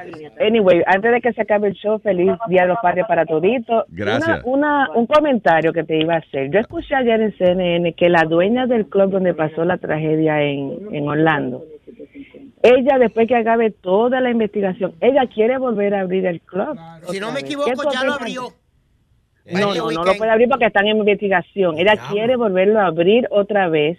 Anyway, 0.40 0.82
antes 0.86 1.10
de 1.12 1.20
que 1.20 1.32
se 1.32 1.42
acabe 1.42 1.68
el 1.68 1.74
show, 1.74 1.98
feliz 1.98 2.30
Día 2.48 2.62
de 2.62 2.68
los 2.68 2.78
Padres 2.80 3.04
para 3.08 3.26
todito. 3.26 3.84
Gracias. 3.88 4.42
Una, 4.44 4.88
una- 4.88 4.90
un 4.94 5.06
comentario 5.06 5.72
que 5.72 5.82
te 5.82 5.98
iba 6.00 6.14
a 6.14 6.18
hacer. 6.18 6.50
Yo 6.50 6.60
escuché 6.60 6.94
ayer 6.94 7.20
en 7.20 7.36
CNN 7.36 7.92
que 7.94 8.08
la 8.08 8.22
dueña 8.24 8.66
del 8.66 8.86
club 8.86 9.10
donde 9.10 9.34
pasó 9.34 9.64
la 9.64 9.76
tragedia 9.78 10.40
en, 10.42 10.78
en 10.92 11.08
Orlando, 11.08 11.64
ella 12.62 12.98
después 12.98 13.26
que 13.26 13.36
acabe 13.36 13.70
toda 13.70 14.20
la 14.20 14.30
investigación, 14.30 14.94
ella 15.00 15.26
quiere 15.26 15.58
volver 15.58 15.94
a 15.94 16.00
abrir 16.00 16.24
el 16.26 16.40
club. 16.40 16.78
Si 17.08 17.18
no 17.20 17.32
me 17.32 17.40
¿Qué 17.40 17.46
equivoco, 17.46 17.90
ya 17.92 18.04
lo 18.04 18.12
abrió. 18.14 18.42
No, 19.46 19.72
Este 19.72 19.78
no, 19.80 19.90
no 19.90 20.04
lo 20.04 20.14
puede 20.14 20.30
abrir 20.30 20.48
porque 20.48 20.64
están 20.66 20.86
en 20.86 20.96
investigación. 20.96 21.78
Ella 21.78 21.96
quiere 22.10 22.36
volverlo 22.36 22.80
a 22.80 22.86
abrir 22.86 23.26
otra 23.30 23.68
vez 23.68 23.98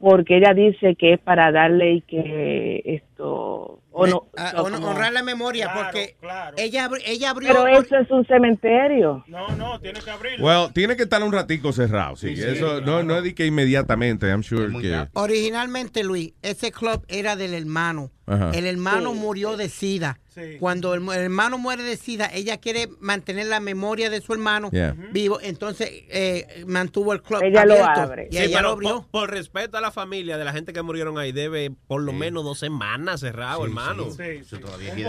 porque 0.00 0.36
ella 0.38 0.52
dice 0.54 0.94
que 0.96 1.14
es 1.14 1.20
para 1.20 1.50
darle 1.52 1.94
y 1.94 2.00
que 2.02 2.82
esto 2.84 3.80
o 3.90 4.06
no, 4.06 4.26
Ah, 4.36 4.52
o 4.56 4.62
honrar 4.64 5.12
la 5.12 5.22
memoria 5.22 5.72
porque 5.72 6.16
ella, 6.58 6.88
abri- 6.88 7.02
ella 7.06 7.30
abrió. 7.30 7.48
pero 7.48 7.66
eso 7.66 7.96
es 7.96 8.10
un 8.10 8.26
cementerio. 8.26 9.24
No, 9.26 9.56
no, 9.56 9.80
tiene 9.80 10.00
que 10.00 10.10
abrir. 10.10 10.40
Well, 10.40 10.70
tiene 10.74 10.96
que 10.96 11.04
estar 11.04 11.22
un 11.22 11.32
ratico 11.32 11.72
cerrado, 11.72 12.14
sí. 12.16 12.36
Sí, 12.36 12.42
sí, 12.42 12.48
Eso 12.50 12.80
no, 12.82 13.02
no 13.02 13.16
es 13.18 13.24
de 13.24 13.34
que 13.34 13.46
inmediatamente, 13.46 14.28
I'm 14.28 14.42
sure 14.42 14.68
que... 14.80 15.06
Originalmente, 15.14 16.04
Luis, 16.04 16.34
ese 16.42 16.72
club 16.72 17.04
era 17.08 17.36
del 17.36 17.54
hermano. 17.54 18.10
Ajá. 18.26 18.50
El 18.54 18.66
hermano 18.66 19.12
Sí. 19.12 19.18
murió 19.18 19.56
de 19.56 19.68
sida. 19.68 20.18
Cuando 20.60 20.92
el, 20.92 21.02
el 21.02 21.18
hermano 21.22 21.56
muere 21.56 21.82
de 21.82 21.96
sida, 21.96 22.28
ella 22.30 22.58
quiere 22.58 22.90
mantener 23.00 23.46
la 23.46 23.58
memoria 23.58 24.10
de 24.10 24.20
su 24.20 24.34
hermano 24.34 24.68
Yeah. 24.70 24.94
vivo. 25.10 25.38
Entonces, 25.40 25.88
eh, 26.10 26.62
mantuvo 26.66 27.14
el 27.14 27.22
club 27.22 27.42
Ella 27.42 27.64
lo 27.64 27.82
abre. 27.82 28.28
Y 28.30 28.36
Sí, 28.36 28.42
ella 28.42 28.58
pero 28.58 28.68
lo 28.68 28.72
abrió. 28.74 28.90
Por, 29.10 29.22
por 29.22 29.30
respeto 29.30 29.78
a 29.78 29.80
la 29.80 29.90
familia 29.92 30.36
de 30.36 30.44
la 30.44 30.52
gente 30.52 30.74
que 30.74 30.82
murieron 30.82 31.16
ahí, 31.16 31.32
debe 31.32 31.70
por 31.86 32.02
lo 32.02 32.12
menos 32.12 32.44
dos 32.44 32.58
semanas 32.58 33.20
cerrado, 33.20 33.64
hermano. 33.64 34.08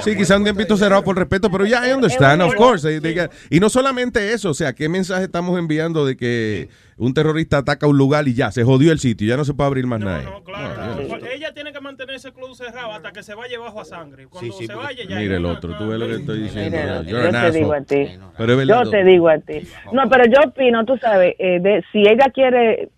Sí, 0.03 0.15
quizá 0.15 0.37
un 0.37 0.43
tiempito 0.43 0.77
cerrado 0.77 1.03
por 1.03 1.17
respeto, 1.17 1.51
pero 1.51 1.65
ya, 1.65 1.85
I 1.85 1.91
understand, 1.91 2.41
of 2.43 2.55
course. 2.55 3.01
Y 3.49 3.59
no 3.59 3.69
solamente 3.69 4.31
eso, 4.31 4.51
o 4.51 4.53
sea, 4.53 4.73
¿qué 4.73 4.87
mensaje 4.87 5.25
estamos 5.25 5.59
enviando 5.59 6.05
de 6.05 6.15
que 6.15 6.69
un 6.97 7.13
terrorista 7.13 7.59
ataca 7.59 7.87
un 7.87 7.97
lugar 7.97 8.27
y 8.27 8.33
ya, 8.33 8.51
se 8.51 8.63
jodió 8.63 8.91
el 8.91 8.99
sitio, 8.99 9.27
ya 9.27 9.37
no 9.37 9.45
se 9.45 9.53
puede 9.53 9.67
abrir 9.67 9.85
más 9.85 9.99
nada? 9.99 10.23
No, 10.23 10.43
ya. 10.47 11.07
Pues 11.07 11.23
Ella 11.31 11.53
tiene 11.53 11.71
que 11.71 11.79
mantener 11.79 12.15
ese 12.15 12.33
club 12.33 12.55
cerrado 12.55 12.91
hasta 12.91 13.11
que 13.11 13.21
se 13.23 13.35
vaya 13.35 13.59
bajo 13.59 13.81
a 13.81 13.85
sangre. 13.85 14.27
Cuando 14.27 14.51
Sí, 14.51 14.57
sí, 14.59 14.67
se 14.67 14.73
vaya 14.73 15.03
ya. 15.07 15.17
Mira 15.17 15.37
el 15.37 15.45
otro, 15.45 15.77
tú 15.77 15.87
ves 15.87 15.99
lo 15.99 16.07
que 16.07 16.15
estoy 16.15 16.43
diciendo. 16.43 16.77
Mira, 16.77 17.01
yo 17.03 17.29
te 17.29 17.51
digo 17.51 17.73
a 17.73 17.81
ti. 17.81 18.07
Pero. 18.37 18.63
Yo 18.63 18.89
te 18.89 19.03
digo 19.03 19.29
a 19.29 19.37
ti. 19.37 19.67
No, 19.93 20.09
pero 20.09 20.25
yo 20.25 20.49
opino, 20.49 20.85
tú 20.85 20.97
sabes, 20.97 21.35
eh, 21.39 21.59
de, 21.59 21.83
si 21.91 21.99
ella 22.01 22.31
quiere, 22.33 22.89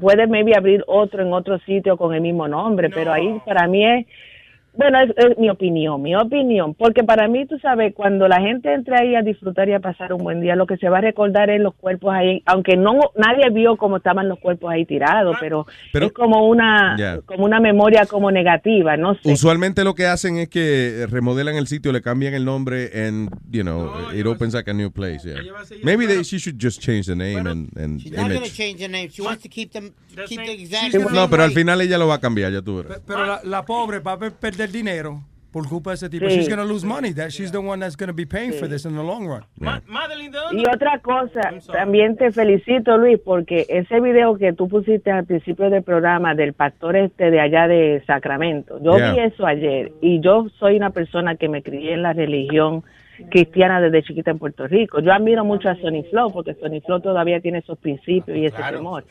puede 0.00 0.26
maybe 0.26 0.56
abrir 0.56 0.82
otro 0.86 1.22
en 1.22 1.32
otro 1.32 1.58
sitio 1.60 1.96
con 1.96 2.14
el 2.14 2.20
mismo 2.20 2.48
nombre, 2.48 2.90
pero 2.90 3.12
ahí 3.12 3.40
para 3.46 3.68
mí 3.68 3.86
es, 3.86 4.06
bueno, 4.76 4.98
es, 5.00 5.10
es 5.16 5.38
mi 5.38 5.48
opinión, 5.50 6.00
mi 6.02 6.14
opinión, 6.14 6.74
porque 6.74 7.04
para 7.04 7.28
mí, 7.28 7.46
tú 7.46 7.58
sabes, 7.58 7.94
cuando 7.94 8.28
la 8.28 8.40
gente 8.40 8.72
entre 8.72 8.96
ahí 8.96 9.14
a 9.14 9.22
disfrutar 9.22 9.68
y 9.68 9.72
a 9.72 9.80
pasar 9.80 10.12
un 10.12 10.22
buen 10.22 10.40
día, 10.40 10.56
lo 10.56 10.66
que 10.66 10.76
se 10.76 10.88
va 10.88 10.98
a 10.98 11.00
recordar 11.00 11.50
es 11.50 11.60
los 11.60 11.74
cuerpos 11.74 12.12
ahí, 12.14 12.42
aunque 12.46 12.76
no 12.76 12.98
nadie 13.16 13.50
vio 13.50 13.76
cómo 13.76 13.96
estaban 13.98 14.28
los 14.28 14.38
cuerpos 14.38 14.70
ahí 14.72 14.84
tirados, 14.84 15.36
pero, 15.40 15.66
Pero- 15.92 16.06
es 16.06 16.12
como 16.12 16.48
una, 16.48 16.96
como 17.26 17.44
una 17.44 17.60
memoria 17.60 18.06
como 18.06 18.30
negativa, 18.30 18.96
no 18.96 19.14
sé. 19.14 19.32
Usualmente 19.32 19.84
lo 19.84 19.94
que 19.94 20.06
hacen 20.06 20.38
es 20.38 20.48
que 20.48 21.06
remodelan 21.10 21.56
el 21.56 21.66
sitio, 21.66 21.92
le 21.92 22.02
cambian 22.02 22.34
el 22.34 22.44
nombre 22.44 22.90
and, 22.94 23.30
you 23.50 23.62
know, 23.62 23.90
it 24.14 24.26
opens 24.26 24.54
like 24.54 24.70
a 24.70 24.74
new 24.74 24.90
place. 24.90 25.24
yeah. 25.24 25.40
Maybe 25.82 26.06
they, 26.06 26.22
she 26.24 26.38
should 26.38 26.58
just 26.60 26.80
change 26.80 27.06
the 27.06 27.14
name 27.16 27.46
and, 27.46 27.68
and 27.76 28.00
She's 28.00 28.10
not 28.12 28.20
going 28.22 28.30
to 28.30 28.36
image. 28.38 28.54
change 28.56 28.80
the 28.80 28.88
name. 28.88 29.08
She 29.10 29.22
wants 29.22 29.42
to 29.42 29.48
keep 29.48 29.72
them, 29.72 29.92
keep 30.26 30.40
the 30.44 30.52
exact 30.52 30.94
No, 31.12 31.28
pero 31.28 31.42
al 31.42 31.52
final 31.52 31.80
ella 31.80 31.98
lo 31.98 32.06
va 32.08 32.14
a 32.14 32.20
cambiar, 32.20 32.52
ya 32.52 32.62
tú 32.62 32.76
verás. 32.82 33.00
Pero 33.06 33.24
la, 33.26 33.40
la 33.44 33.64
pobre 33.64 33.98
va 34.00 34.12
a 34.12 34.18
per- 34.18 34.32
perder 34.32 34.70
dinero 34.70 35.22
por 35.52 35.68
culpa 35.68 35.90
de 35.90 35.94
ese 35.94 36.08
tipo. 36.10 36.28
Sí. 36.28 36.34
She's 36.34 36.48
going 36.48 36.58
to 36.58 36.64
lose 36.64 36.84
money. 36.84 37.12
That 37.14 37.30
she's 37.30 37.52
the 37.52 37.58
one 37.58 37.78
that's 37.78 37.96
going 37.96 38.08
to 38.08 38.12
be 38.14 38.26
paying 38.26 38.52
for 38.54 38.68
this 38.68 38.84
in 38.84 38.96
the 38.96 39.02
long 39.04 39.26
run. 39.28 39.44
Y 40.52 40.64
otra 40.66 40.98
cosa, 41.00 41.40
también 41.72 42.16
te 42.16 42.32
felicito 42.32 42.96
Luis, 42.96 43.20
porque 43.24 43.64
ese 43.68 44.00
video 44.00 44.36
que 44.36 44.52
tú 44.52 44.68
pusiste 44.68 45.12
al 45.12 45.24
principio 45.26 45.70
del 45.70 45.84
programa 45.84 46.34
del 46.34 46.54
pastor 46.54 46.96
este 46.96 47.30
de 47.30 47.38
allá 47.40 47.68
de 47.68 48.02
Sacramento, 48.06 48.80
yo 48.82 48.96
Yeah. 48.98 49.12
vi 49.12 49.20
eso 49.20 49.46
ayer 49.46 49.92
y 50.00 50.20
yo 50.20 50.46
soy 50.58 50.76
una 50.76 50.90
persona 50.90 51.36
que 51.36 51.48
me 51.48 51.62
crié 51.62 51.94
en 51.94 52.02
la 52.02 52.12
religión 52.14 52.82
cristiana 53.30 53.80
desde 53.80 54.02
chiquita 54.02 54.30
en 54.30 54.38
Puerto 54.38 54.66
Rico. 54.66 55.00
Yo 55.00 55.12
admiro 55.12 55.44
mucho 55.44 55.68
a 55.68 55.76
Sonny 55.76 56.02
Flow 56.04 56.32
porque 56.32 56.54
Sonny 56.54 56.80
Flow 56.80 57.00
todavía 57.00 57.40
tiene 57.40 57.58
esos 57.58 57.78
principios 57.78 58.36
y 58.36 58.46
ese 58.46 58.56
Claro. 58.56 58.78
temor. 58.78 59.04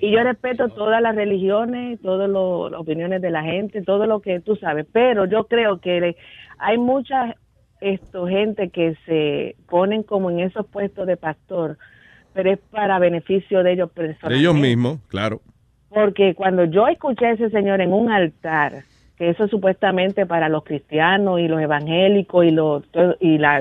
Y 0.00 0.10
yo 0.10 0.22
respeto 0.22 0.68
todas 0.68 1.00
las 1.00 1.14
religiones, 1.16 2.00
todas 2.02 2.28
las 2.28 2.80
opiniones 2.80 3.20
de 3.22 3.30
la 3.30 3.42
gente, 3.42 3.82
todo 3.82 4.06
lo 4.06 4.20
que 4.20 4.40
tú 4.40 4.56
sabes, 4.56 4.86
pero 4.92 5.24
yo 5.26 5.46
creo 5.46 5.80
que 5.80 6.00
le- 6.00 6.16
hay 6.58 6.78
mucha 6.78 7.36
esto 7.80 8.26
gente 8.26 8.70
que 8.70 8.94
se 9.04 9.56
ponen 9.68 10.02
como 10.02 10.30
en 10.30 10.40
esos 10.40 10.66
puestos 10.66 11.06
de 11.06 11.16
pastor, 11.16 11.76
pero 12.32 12.50
es 12.50 12.58
para 12.70 12.98
beneficio 12.98 13.62
de 13.62 13.72
ellos 13.72 13.88
De 13.94 13.94
personalmente. 13.94 14.40
ellos 14.40 14.54
mismos, 14.54 14.98
claro. 15.08 15.40
Porque 15.88 16.34
cuando 16.34 16.64
yo 16.64 16.88
escuché 16.88 17.26
a 17.26 17.30
ese 17.32 17.50
señor 17.50 17.80
en 17.80 17.92
un 17.92 18.10
altar, 18.10 18.84
que 19.16 19.30
eso 19.30 19.44
es 19.44 19.50
supuestamente 19.50 20.26
para 20.26 20.48
los 20.48 20.64
cristianos 20.64 21.40
y 21.40 21.48
los 21.48 21.60
evangélicos 21.60 22.44
y 22.44 22.50
los 22.50 22.82
y 23.20 23.38
la 23.38 23.58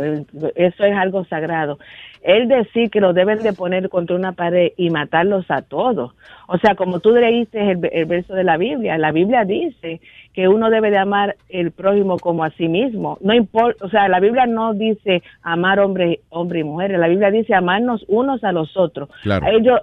eso 0.56 0.84
es 0.84 0.96
algo 0.98 1.26
sagrado. 1.26 1.80
Él 2.22 2.48
decir 2.48 2.90
que 2.90 3.02
lo 3.02 3.14
deben 3.14 3.40
de 3.40 3.54
poner 3.54 3.88
contra 3.88 4.16
una 4.16 4.32
pared 4.32 4.72
y 4.78 4.90
matarlos 4.90 5.46
a 5.50 5.62
todos. 5.62 6.14
O 6.48 6.58
sea, 6.58 6.74
como 6.74 7.00
tú 7.00 7.12
leíste 7.12 7.72
el, 7.72 7.88
el 7.92 8.06
verso 8.06 8.34
de 8.34 8.44
la 8.44 8.58
Biblia, 8.58 8.98
la 8.98 9.12
Biblia 9.12 9.46
dice 9.46 10.02
que 10.34 10.48
uno 10.48 10.72
debe 10.72 10.90
de 10.90 10.98
amar 10.98 11.36
el 11.50 11.72
prójimo 11.72 12.18
como 12.18 12.44
a 12.44 12.50
sí 12.52 12.68
mismo. 12.68 13.18
No 13.22 13.34
importa, 13.34 13.86
o 13.86 13.90
sea, 13.90 14.10
la 14.10 14.20
Biblia 14.20 14.48
no 14.48 14.74
dice 14.74 15.22
amar 15.44 15.80
hombre, 15.80 16.20
hombre 16.30 16.60
y 16.60 16.64
mujeres, 16.64 17.00
la 17.00 17.08
Biblia 17.08 17.30
dice 17.30 17.54
amarnos 17.54 18.04
unos 18.08 18.44
a 18.44 18.52
los 18.52 18.76
otros. 18.76 19.08
Claro. 19.22 19.46
Ellos, 19.48 19.80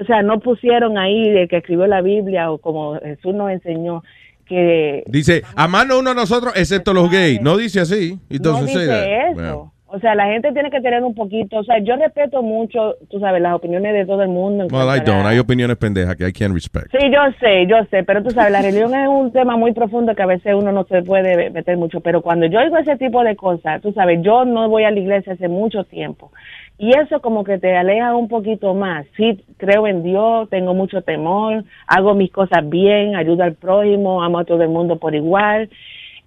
o 0.00 0.04
sea, 0.04 0.22
no 0.22 0.38
pusieron 0.38 0.98
ahí 0.98 1.28
el 1.28 1.48
que 1.48 1.56
escribió 1.56 1.86
la 1.86 2.02
Biblia 2.02 2.52
o 2.52 2.58
como 2.58 3.00
Jesús 3.00 3.34
nos 3.34 3.50
enseñó 3.50 4.02
que 4.46 5.02
Dice, 5.06 5.42
amarnos 5.56 5.98
uno 6.00 6.10
a 6.10 6.14
nosotros, 6.14 6.52
excepto 6.56 6.92
los 6.94 7.10
gays. 7.10 7.40
No 7.40 7.56
dice 7.56 7.80
así. 7.80 8.18
No 8.42 8.62
dice 8.62 8.84
eso. 9.30 9.36
Well, 9.36 9.70
O 9.88 10.00
sea, 10.00 10.14
la 10.16 10.26
gente 10.26 10.52
tiene 10.52 10.68
que 10.68 10.80
tener 10.80 11.02
un 11.04 11.14
poquito, 11.14 11.58
o 11.58 11.64
sea, 11.64 11.78
yo 11.78 11.94
respeto 11.96 12.42
mucho, 12.42 12.96
tú 13.08 13.20
sabes, 13.20 13.40
las 13.40 13.54
opiniones 13.54 13.94
de 13.94 14.04
todo 14.04 14.20
el 14.22 14.28
mundo. 14.28 14.66
well, 14.72 14.84
I 14.88 14.90
a 14.90 14.96
la- 14.96 15.04
don't. 15.04 15.26
Hay 15.26 15.38
opiniones 15.38 15.76
pendejas 15.76 16.16
que 16.16 16.28
I 16.28 16.32
can't 16.32 16.52
respect. 16.52 16.88
Sí, 16.90 16.98
yo 17.10 17.20
sé, 17.40 17.66
yo 17.68 17.76
sé, 17.90 18.02
pero 18.02 18.22
tú 18.22 18.30
sabes, 18.30 18.50
la 18.52 18.62
religión 18.62 18.92
es 18.94 19.08
un 19.08 19.32
tema 19.32 19.56
muy 19.56 19.72
profundo 19.72 20.14
que 20.14 20.22
a 20.22 20.26
veces 20.26 20.54
uno 20.54 20.72
no 20.72 20.84
se 20.84 21.02
puede 21.02 21.50
meter 21.50 21.76
mucho, 21.78 22.00
pero 22.00 22.20
cuando 22.20 22.46
yo 22.46 22.58
oigo 22.58 22.76
ese 22.76 22.96
tipo 22.96 23.22
de 23.22 23.36
cosas, 23.36 23.80
tú 23.80 23.92
sabes, 23.92 24.20
yo 24.22 24.44
no 24.44 24.68
voy 24.68 24.82
a 24.84 24.90
la 24.90 24.98
iglesia 24.98 25.32
hace 25.34 25.48
mucho 25.48 25.84
tiempo 25.84 26.32
y 26.78 26.90
eso 26.90 27.20
como 27.20 27.42
que 27.44 27.58
te 27.58 27.74
aleja 27.76 28.14
un 28.14 28.28
poquito 28.28 28.74
más. 28.74 29.06
Sí, 29.16 29.42
creo 29.56 29.86
en 29.86 30.02
Dios, 30.02 30.48
tengo 30.50 30.74
mucho 30.74 31.02
temor, 31.02 31.64
hago 31.86 32.14
mis 32.14 32.30
cosas 32.30 32.68
bien, 32.68 33.16
ayudo 33.16 33.44
al 33.44 33.54
prójimo, 33.54 34.22
amo 34.22 34.40
a 34.40 34.44
todo 34.44 34.62
el 34.62 34.68
mundo 34.68 34.96
por 34.96 35.14
igual. 35.14 35.70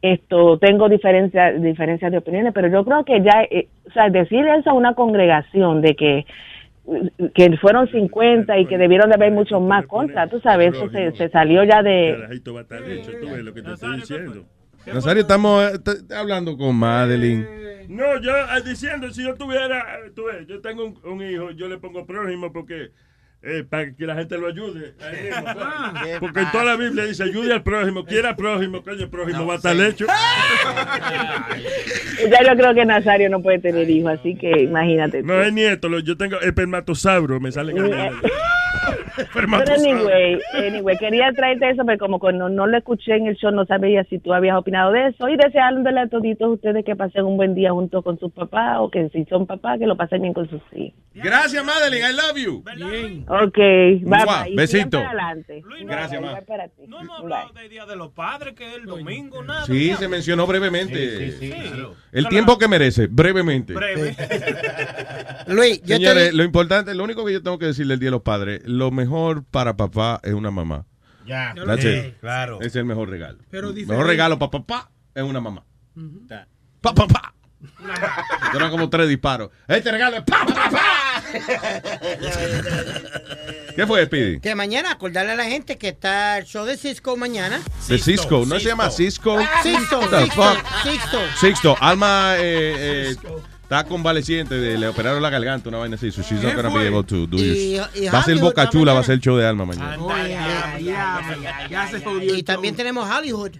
Esto, 0.02 0.58
tengo 0.58 0.88
diferencias 0.88 1.61
diferencias 1.61 2.11
de 2.11 2.18
opiniones, 2.18 2.53
pero 2.53 2.68
yo 2.69 2.84
creo 2.86 3.03
que 3.03 3.22
ya, 3.22 3.44
eh, 3.50 3.68
o 3.88 3.92
sea, 3.92 4.10
decir 4.10 4.45
eso 4.48 4.72
a 4.72 4.74
una 4.74 4.94
congregación 4.95 5.82
de 5.82 5.95
que 5.95 6.26
que 7.36 7.56
fueron 7.58 7.88
50 7.88 8.58
y 8.58 8.66
que 8.66 8.78
debieron 8.78 9.10
de 9.10 9.16
haber 9.16 9.32
muchos 9.32 9.61
más 9.61 9.86
cosas, 9.86 10.28
tú 10.30 10.40
sabes, 10.40 10.74
eso 10.74 10.90
se, 10.90 11.11
se 11.11 11.30
salió 11.30 11.64
ya 11.64 11.84
de... 11.84 12.16
Carajito 12.19 12.53
va 12.53 12.61
a 12.61 12.64
estar 12.64 12.84
hecho, 12.90 13.11
tú 13.22 13.28
ves 13.28 13.44
lo 13.44 13.53
que 13.53 13.61
te 13.61 13.74
estoy 13.74 13.95
diciendo. 13.98 14.45
Nazario, 14.93 15.22
estamos 15.22 15.64
eh, 15.74 16.14
hablando 16.16 16.58
con 16.58 16.76
Madeline. 16.76 17.59
No, 17.90 18.22
yo 18.22 18.32
eh, 18.32 18.61
diciendo, 18.66 19.11
si 19.11 19.24
yo 19.24 19.35
tuviera, 19.35 19.80
eh, 20.06 20.11
tú 20.16 20.26
ves, 20.26 20.48
yo 20.48 20.61
tengo 20.61 20.85
un, 20.85 21.00
un 21.03 21.22
hijo, 21.22 21.51
yo 21.51 21.68
le 21.68 21.77
pongo 21.77 22.06
prójimo 22.06 22.51
porque 22.51 22.92
eh, 23.42 23.64
para 23.68 23.95
que 23.95 24.06
la 24.06 24.16
gente 24.16 24.38
lo 24.38 24.48
ayude. 24.48 24.95
a 25.01 25.09
él 25.11 25.24
mismo, 25.24 25.43
claro. 25.53 26.19
porque 26.19 26.42
en 26.42 26.51
toda 26.51 26.66
la 26.66 26.76
Biblia 26.76 27.06
dice, 27.06 27.24
ayude 27.24 27.53
al 27.53 27.64
prójimo, 27.64 28.03
quiera 28.06 28.35
prójimo, 28.35 28.84
coño, 28.84 29.03
el 29.03 29.09
prójimo 29.09 29.45
va 29.45 29.53
a 29.53 29.58
estar 29.58 29.76
hecho. 29.80 30.06
Ya 32.19 32.43
yo 32.43 32.58
creo 32.58 32.74
que 32.74 32.85
Nazario 32.85 33.30
no 33.30 33.42
puede 33.42 33.59
tener 33.59 33.90
hijos, 33.90 34.19
así 34.19 34.35
que 34.35 34.64
imagínate. 34.64 35.24
No 35.24 35.42
es 35.42 35.53
nieto, 35.53 35.88
yo 36.00 36.18
tengo 36.18 36.40
espermatosauro, 36.42 37.40
me 37.40 37.50
sale 37.50 37.74
Pero 39.34 39.74
anyway, 39.74 40.40
anyway, 40.53 40.98
quería 40.98 41.32
traerte 41.34 41.69
eso, 41.69 41.84
pero 41.85 41.98
como 41.98 42.19
que 42.19 42.34
no, 42.34 42.50
no 42.50 42.68
lo 42.68 42.77
escuché 42.77 43.16
en 43.16 43.27
el 43.27 43.35
show, 43.35 43.51
no 43.51 43.66
sabía 43.66 44.03
si 44.06 44.19
tú 44.19 44.34
habías 44.34 44.58
opinado 44.58 44.92
de 44.92 45.08
eso. 45.08 45.27
Y 45.30 45.38
deseándole 45.38 46.00
a 46.00 46.08
toditos 46.08 46.53
ustedes 46.53 46.85
que 46.85 46.95
pasen 46.95 47.26
un 47.26 47.38
buen 47.38 47.56
día 47.56 47.72
junto 47.72 48.01
con 48.01 48.19
sus 48.19 48.32
papás 48.32 48.77
o 48.80 48.90
que 48.90 49.09
si 49.09 49.26
son 49.26 49.45
papás, 49.45 49.80
que 49.80 49.88
lo 49.88 49.98
pasen 49.98 50.22
bien 50.22 50.34
con 50.34 50.50
sus 50.50 50.61
hijos. 50.74 51.00
Gracias, 51.14 51.64
Madeline. 51.66 52.09
I 52.09 52.14
love 52.14 52.38
you. 52.38 52.64
Ok, 53.27 53.58
bye 53.58 54.56
besito. 54.56 55.00
para 55.00 55.09
adelante. 55.09 55.64
Gracias, 55.82 56.22
Bye, 56.22 56.30
bye. 56.48 56.88
No 56.88 57.01
hemos 57.01 57.19
hablado 57.19 57.51
del 57.53 57.69
Día 57.69 57.85
de 57.85 57.95
los 57.95 58.09
Padres, 58.11 58.53
que 58.53 58.68
es 58.68 58.76
el 58.77 58.85
domingo, 58.85 59.43
nada. 59.43 59.66
Sí, 59.66 59.93
se 59.95 60.08
mencionó 60.08 60.48
brevemente. 60.48 61.35
El 62.11 62.27
tiempo 62.27 62.58
que 62.58 62.68
merece, 62.68 63.08
brevemente. 63.08 63.74
Breve. 63.74 64.16
Luis, 65.48 65.82
yo 65.84 65.95
Señores, 65.95 66.30
te 66.30 66.35
lo 66.35 66.43
importante, 66.43 66.93
lo 66.93 67.03
único 67.03 67.26
que 67.26 67.34
yo 67.34 67.43
tengo 67.43 67.58
que 67.58 67.66
decirle 67.66 67.95
el 67.95 68.00
Día 68.00 68.08
de 68.08 68.11
los 68.11 68.22
Padres, 68.22 68.61
lo 68.80 68.90
mejor 68.91 69.43
para 69.43 69.75
papá 69.77 70.19
es 70.24 70.33
una 70.33 70.49
mamá. 70.49 70.85
Ya. 71.25 71.53
Claro. 72.19 72.59
Es 72.61 72.75
el 72.75 72.85
mejor 72.85 73.09
regalo. 73.09 73.38
Pero 73.51 73.69
el 73.69 73.85
mejor 73.85 74.08
regalo 74.08 74.40
para 74.40 74.49
papá 74.49 74.91
es 75.14 75.22
una 75.22 75.40
mamá. 75.40 75.64
Pa, 76.82 76.95
pa, 76.95 77.08
pa. 77.08 77.33
Eran 78.56 78.72
como 78.72 78.90
tres 78.90 79.09
disparos. 79.09 79.51
Este 79.67 79.91
regalo 79.91 80.17
es 80.17 80.24
pa, 80.24 80.45
pa, 80.45 80.69
pa. 80.69 81.24
¿Qué 83.75 83.85
fue, 83.85 84.06
Speedy? 84.06 84.40
Que 84.40 84.56
mañana 84.56 84.91
acordarle 84.91 85.33
a 85.33 85.35
la 85.35 85.45
gente 85.45 85.77
que 85.77 85.90
está 85.90 86.38
el 86.38 86.45
show 86.45 86.66
de 86.66 86.77
Cisco 86.77 87.17
mañana. 87.17 87.61
De 87.88 87.98
Cisco. 87.98 88.45
¿No 88.48 88.59
se 88.59 88.69
llama 88.69 88.90
Cisco? 88.90 89.38
Sixto, 89.61 89.99
the 90.09 90.24
Sixto? 90.24 90.53
Sixto. 90.83 91.19
Sixto. 91.40 91.77
Alma 91.82 92.35
eh, 92.38 93.11
eh, 93.11 93.16
está 93.69 93.83
convaleciente. 93.83 94.56
de- 94.56 94.80
le 94.80 94.88
operaron 94.88 95.22
la 95.22 95.30
garganta, 95.30 95.69
una 95.69 95.77
vaina 95.77 95.95
así. 95.95 96.11
So 96.11 96.23
she's 96.23 96.41
not 96.41 96.56
¿Qué 96.56 96.61
gonna 96.61 96.69
be 96.69 96.88
able 96.88 97.03
to 97.03 97.27
do 97.27 97.38
Y- 97.38 97.80
y 97.95 98.07
Va 98.07 98.19
a 98.19 98.23
ser 98.23 98.39
Boca 98.39 98.67
Chula, 98.67 98.93
va 98.93 99.01
a 99.01 99.03
ser 99.03 99.14
el 99.15 99.22
show 99.22 99.38
de 99.38 99.45
Alma 99.45 99.64
mañana. 99.65 99.95
Oh. 99.99 100.11
Y 102.33 102.41
también 102.43 102.75
tenemos 102.75 103.07
Hollywood. 103.07 103.51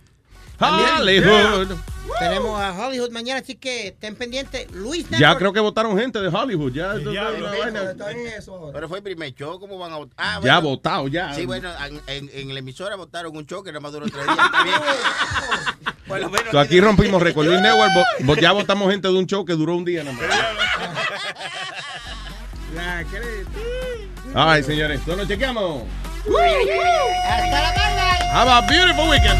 Hollywood. 0.60 1.78
Tenemos 2.20 2.60
a 2.60 2.74
Hollywood 2.74 3.12
mañana, 3.12 3.40
así 3.40 3.56
que 3.56 3.88
estén 3.90 4.16
pendientes. 4.16 4.70
Luis 4.72 5.08
Ya 5.10 5.18
Network. 5.20 5.38
creo 5.38 5.54
que 5.54 5.60
votaron 5.60 5.98
gente 5.98 6.20
de 6.20 6.28
Hollywood. 6.28 6.74
Ya, 6.74 6.94
una 6.96 7.50
vaina. 7.52 7.94
Pero 8.74 8.90
fue 8.90 8.98
el 8.98 9.04
primer 9.04 9.34
show, 9.36 9.60
¿cómo 9.60 9.78
van 9.78 9.94
a 9.94 9.98
votar? 9.98 10.16
Ah, 10.18 10.34
Ya 10.44 10.60
bueno. 10.60 10.62
votado, 10.70 11.08
ya. 11.08 11.34
Sí, 11.34 11.46
bueno, 11.46 11.70
en, 11.86 12.02
en- 12.08 12.30
en 12.34 12.54
la 12.54 12.60
emisora 12.60 12.96
votaron 12.96 13.36
un 13.38 13.46
show 13.46 13.64
que 13.64 13.72
nada 13.72 13.80
más 13.80 13.92
duró 13.92 14.08
tres 14.08 14.26
días. 14.26 14.36
Por 16.08 16.20
lo 16.20 16.30
menos 16.32 16.50
So, 16.52 16.60
aquí 16.60 16.82
rompimos 16.82 17.22
récord. 17.22 17.46
Luis 17.46 17.62
Network, 17.62 17.92
vo- 18.22 18.40
ya 18.42 18.52
votamos 18.52 18.90
gente 18.92 19.08
de 19.08 19.14
un 19.14 19.28
show 19.28 19.46
que 19.46 19.54
duró 19.54 19.76
un 19.76 19.86
día 19.86 20.04
nada 20.04 20.18
más. 20.18 20.26
Ya, 22.76 23.04
¿qué 23.10 23.20
le- 23.20 24.40
All 24.40 24.56
right, 24.56 24.66
señores. 24.66 25.06
Nos 25.08 25.28
chequeamos. 25.28 25.84
Hasta 26.26 27.62
la 27.62 27.74
tarde. 27.74 28.30
Have 28.34 28.50
a 28.52 28.62
beautiful 28.62 29.10
weekend. 29.10 29.40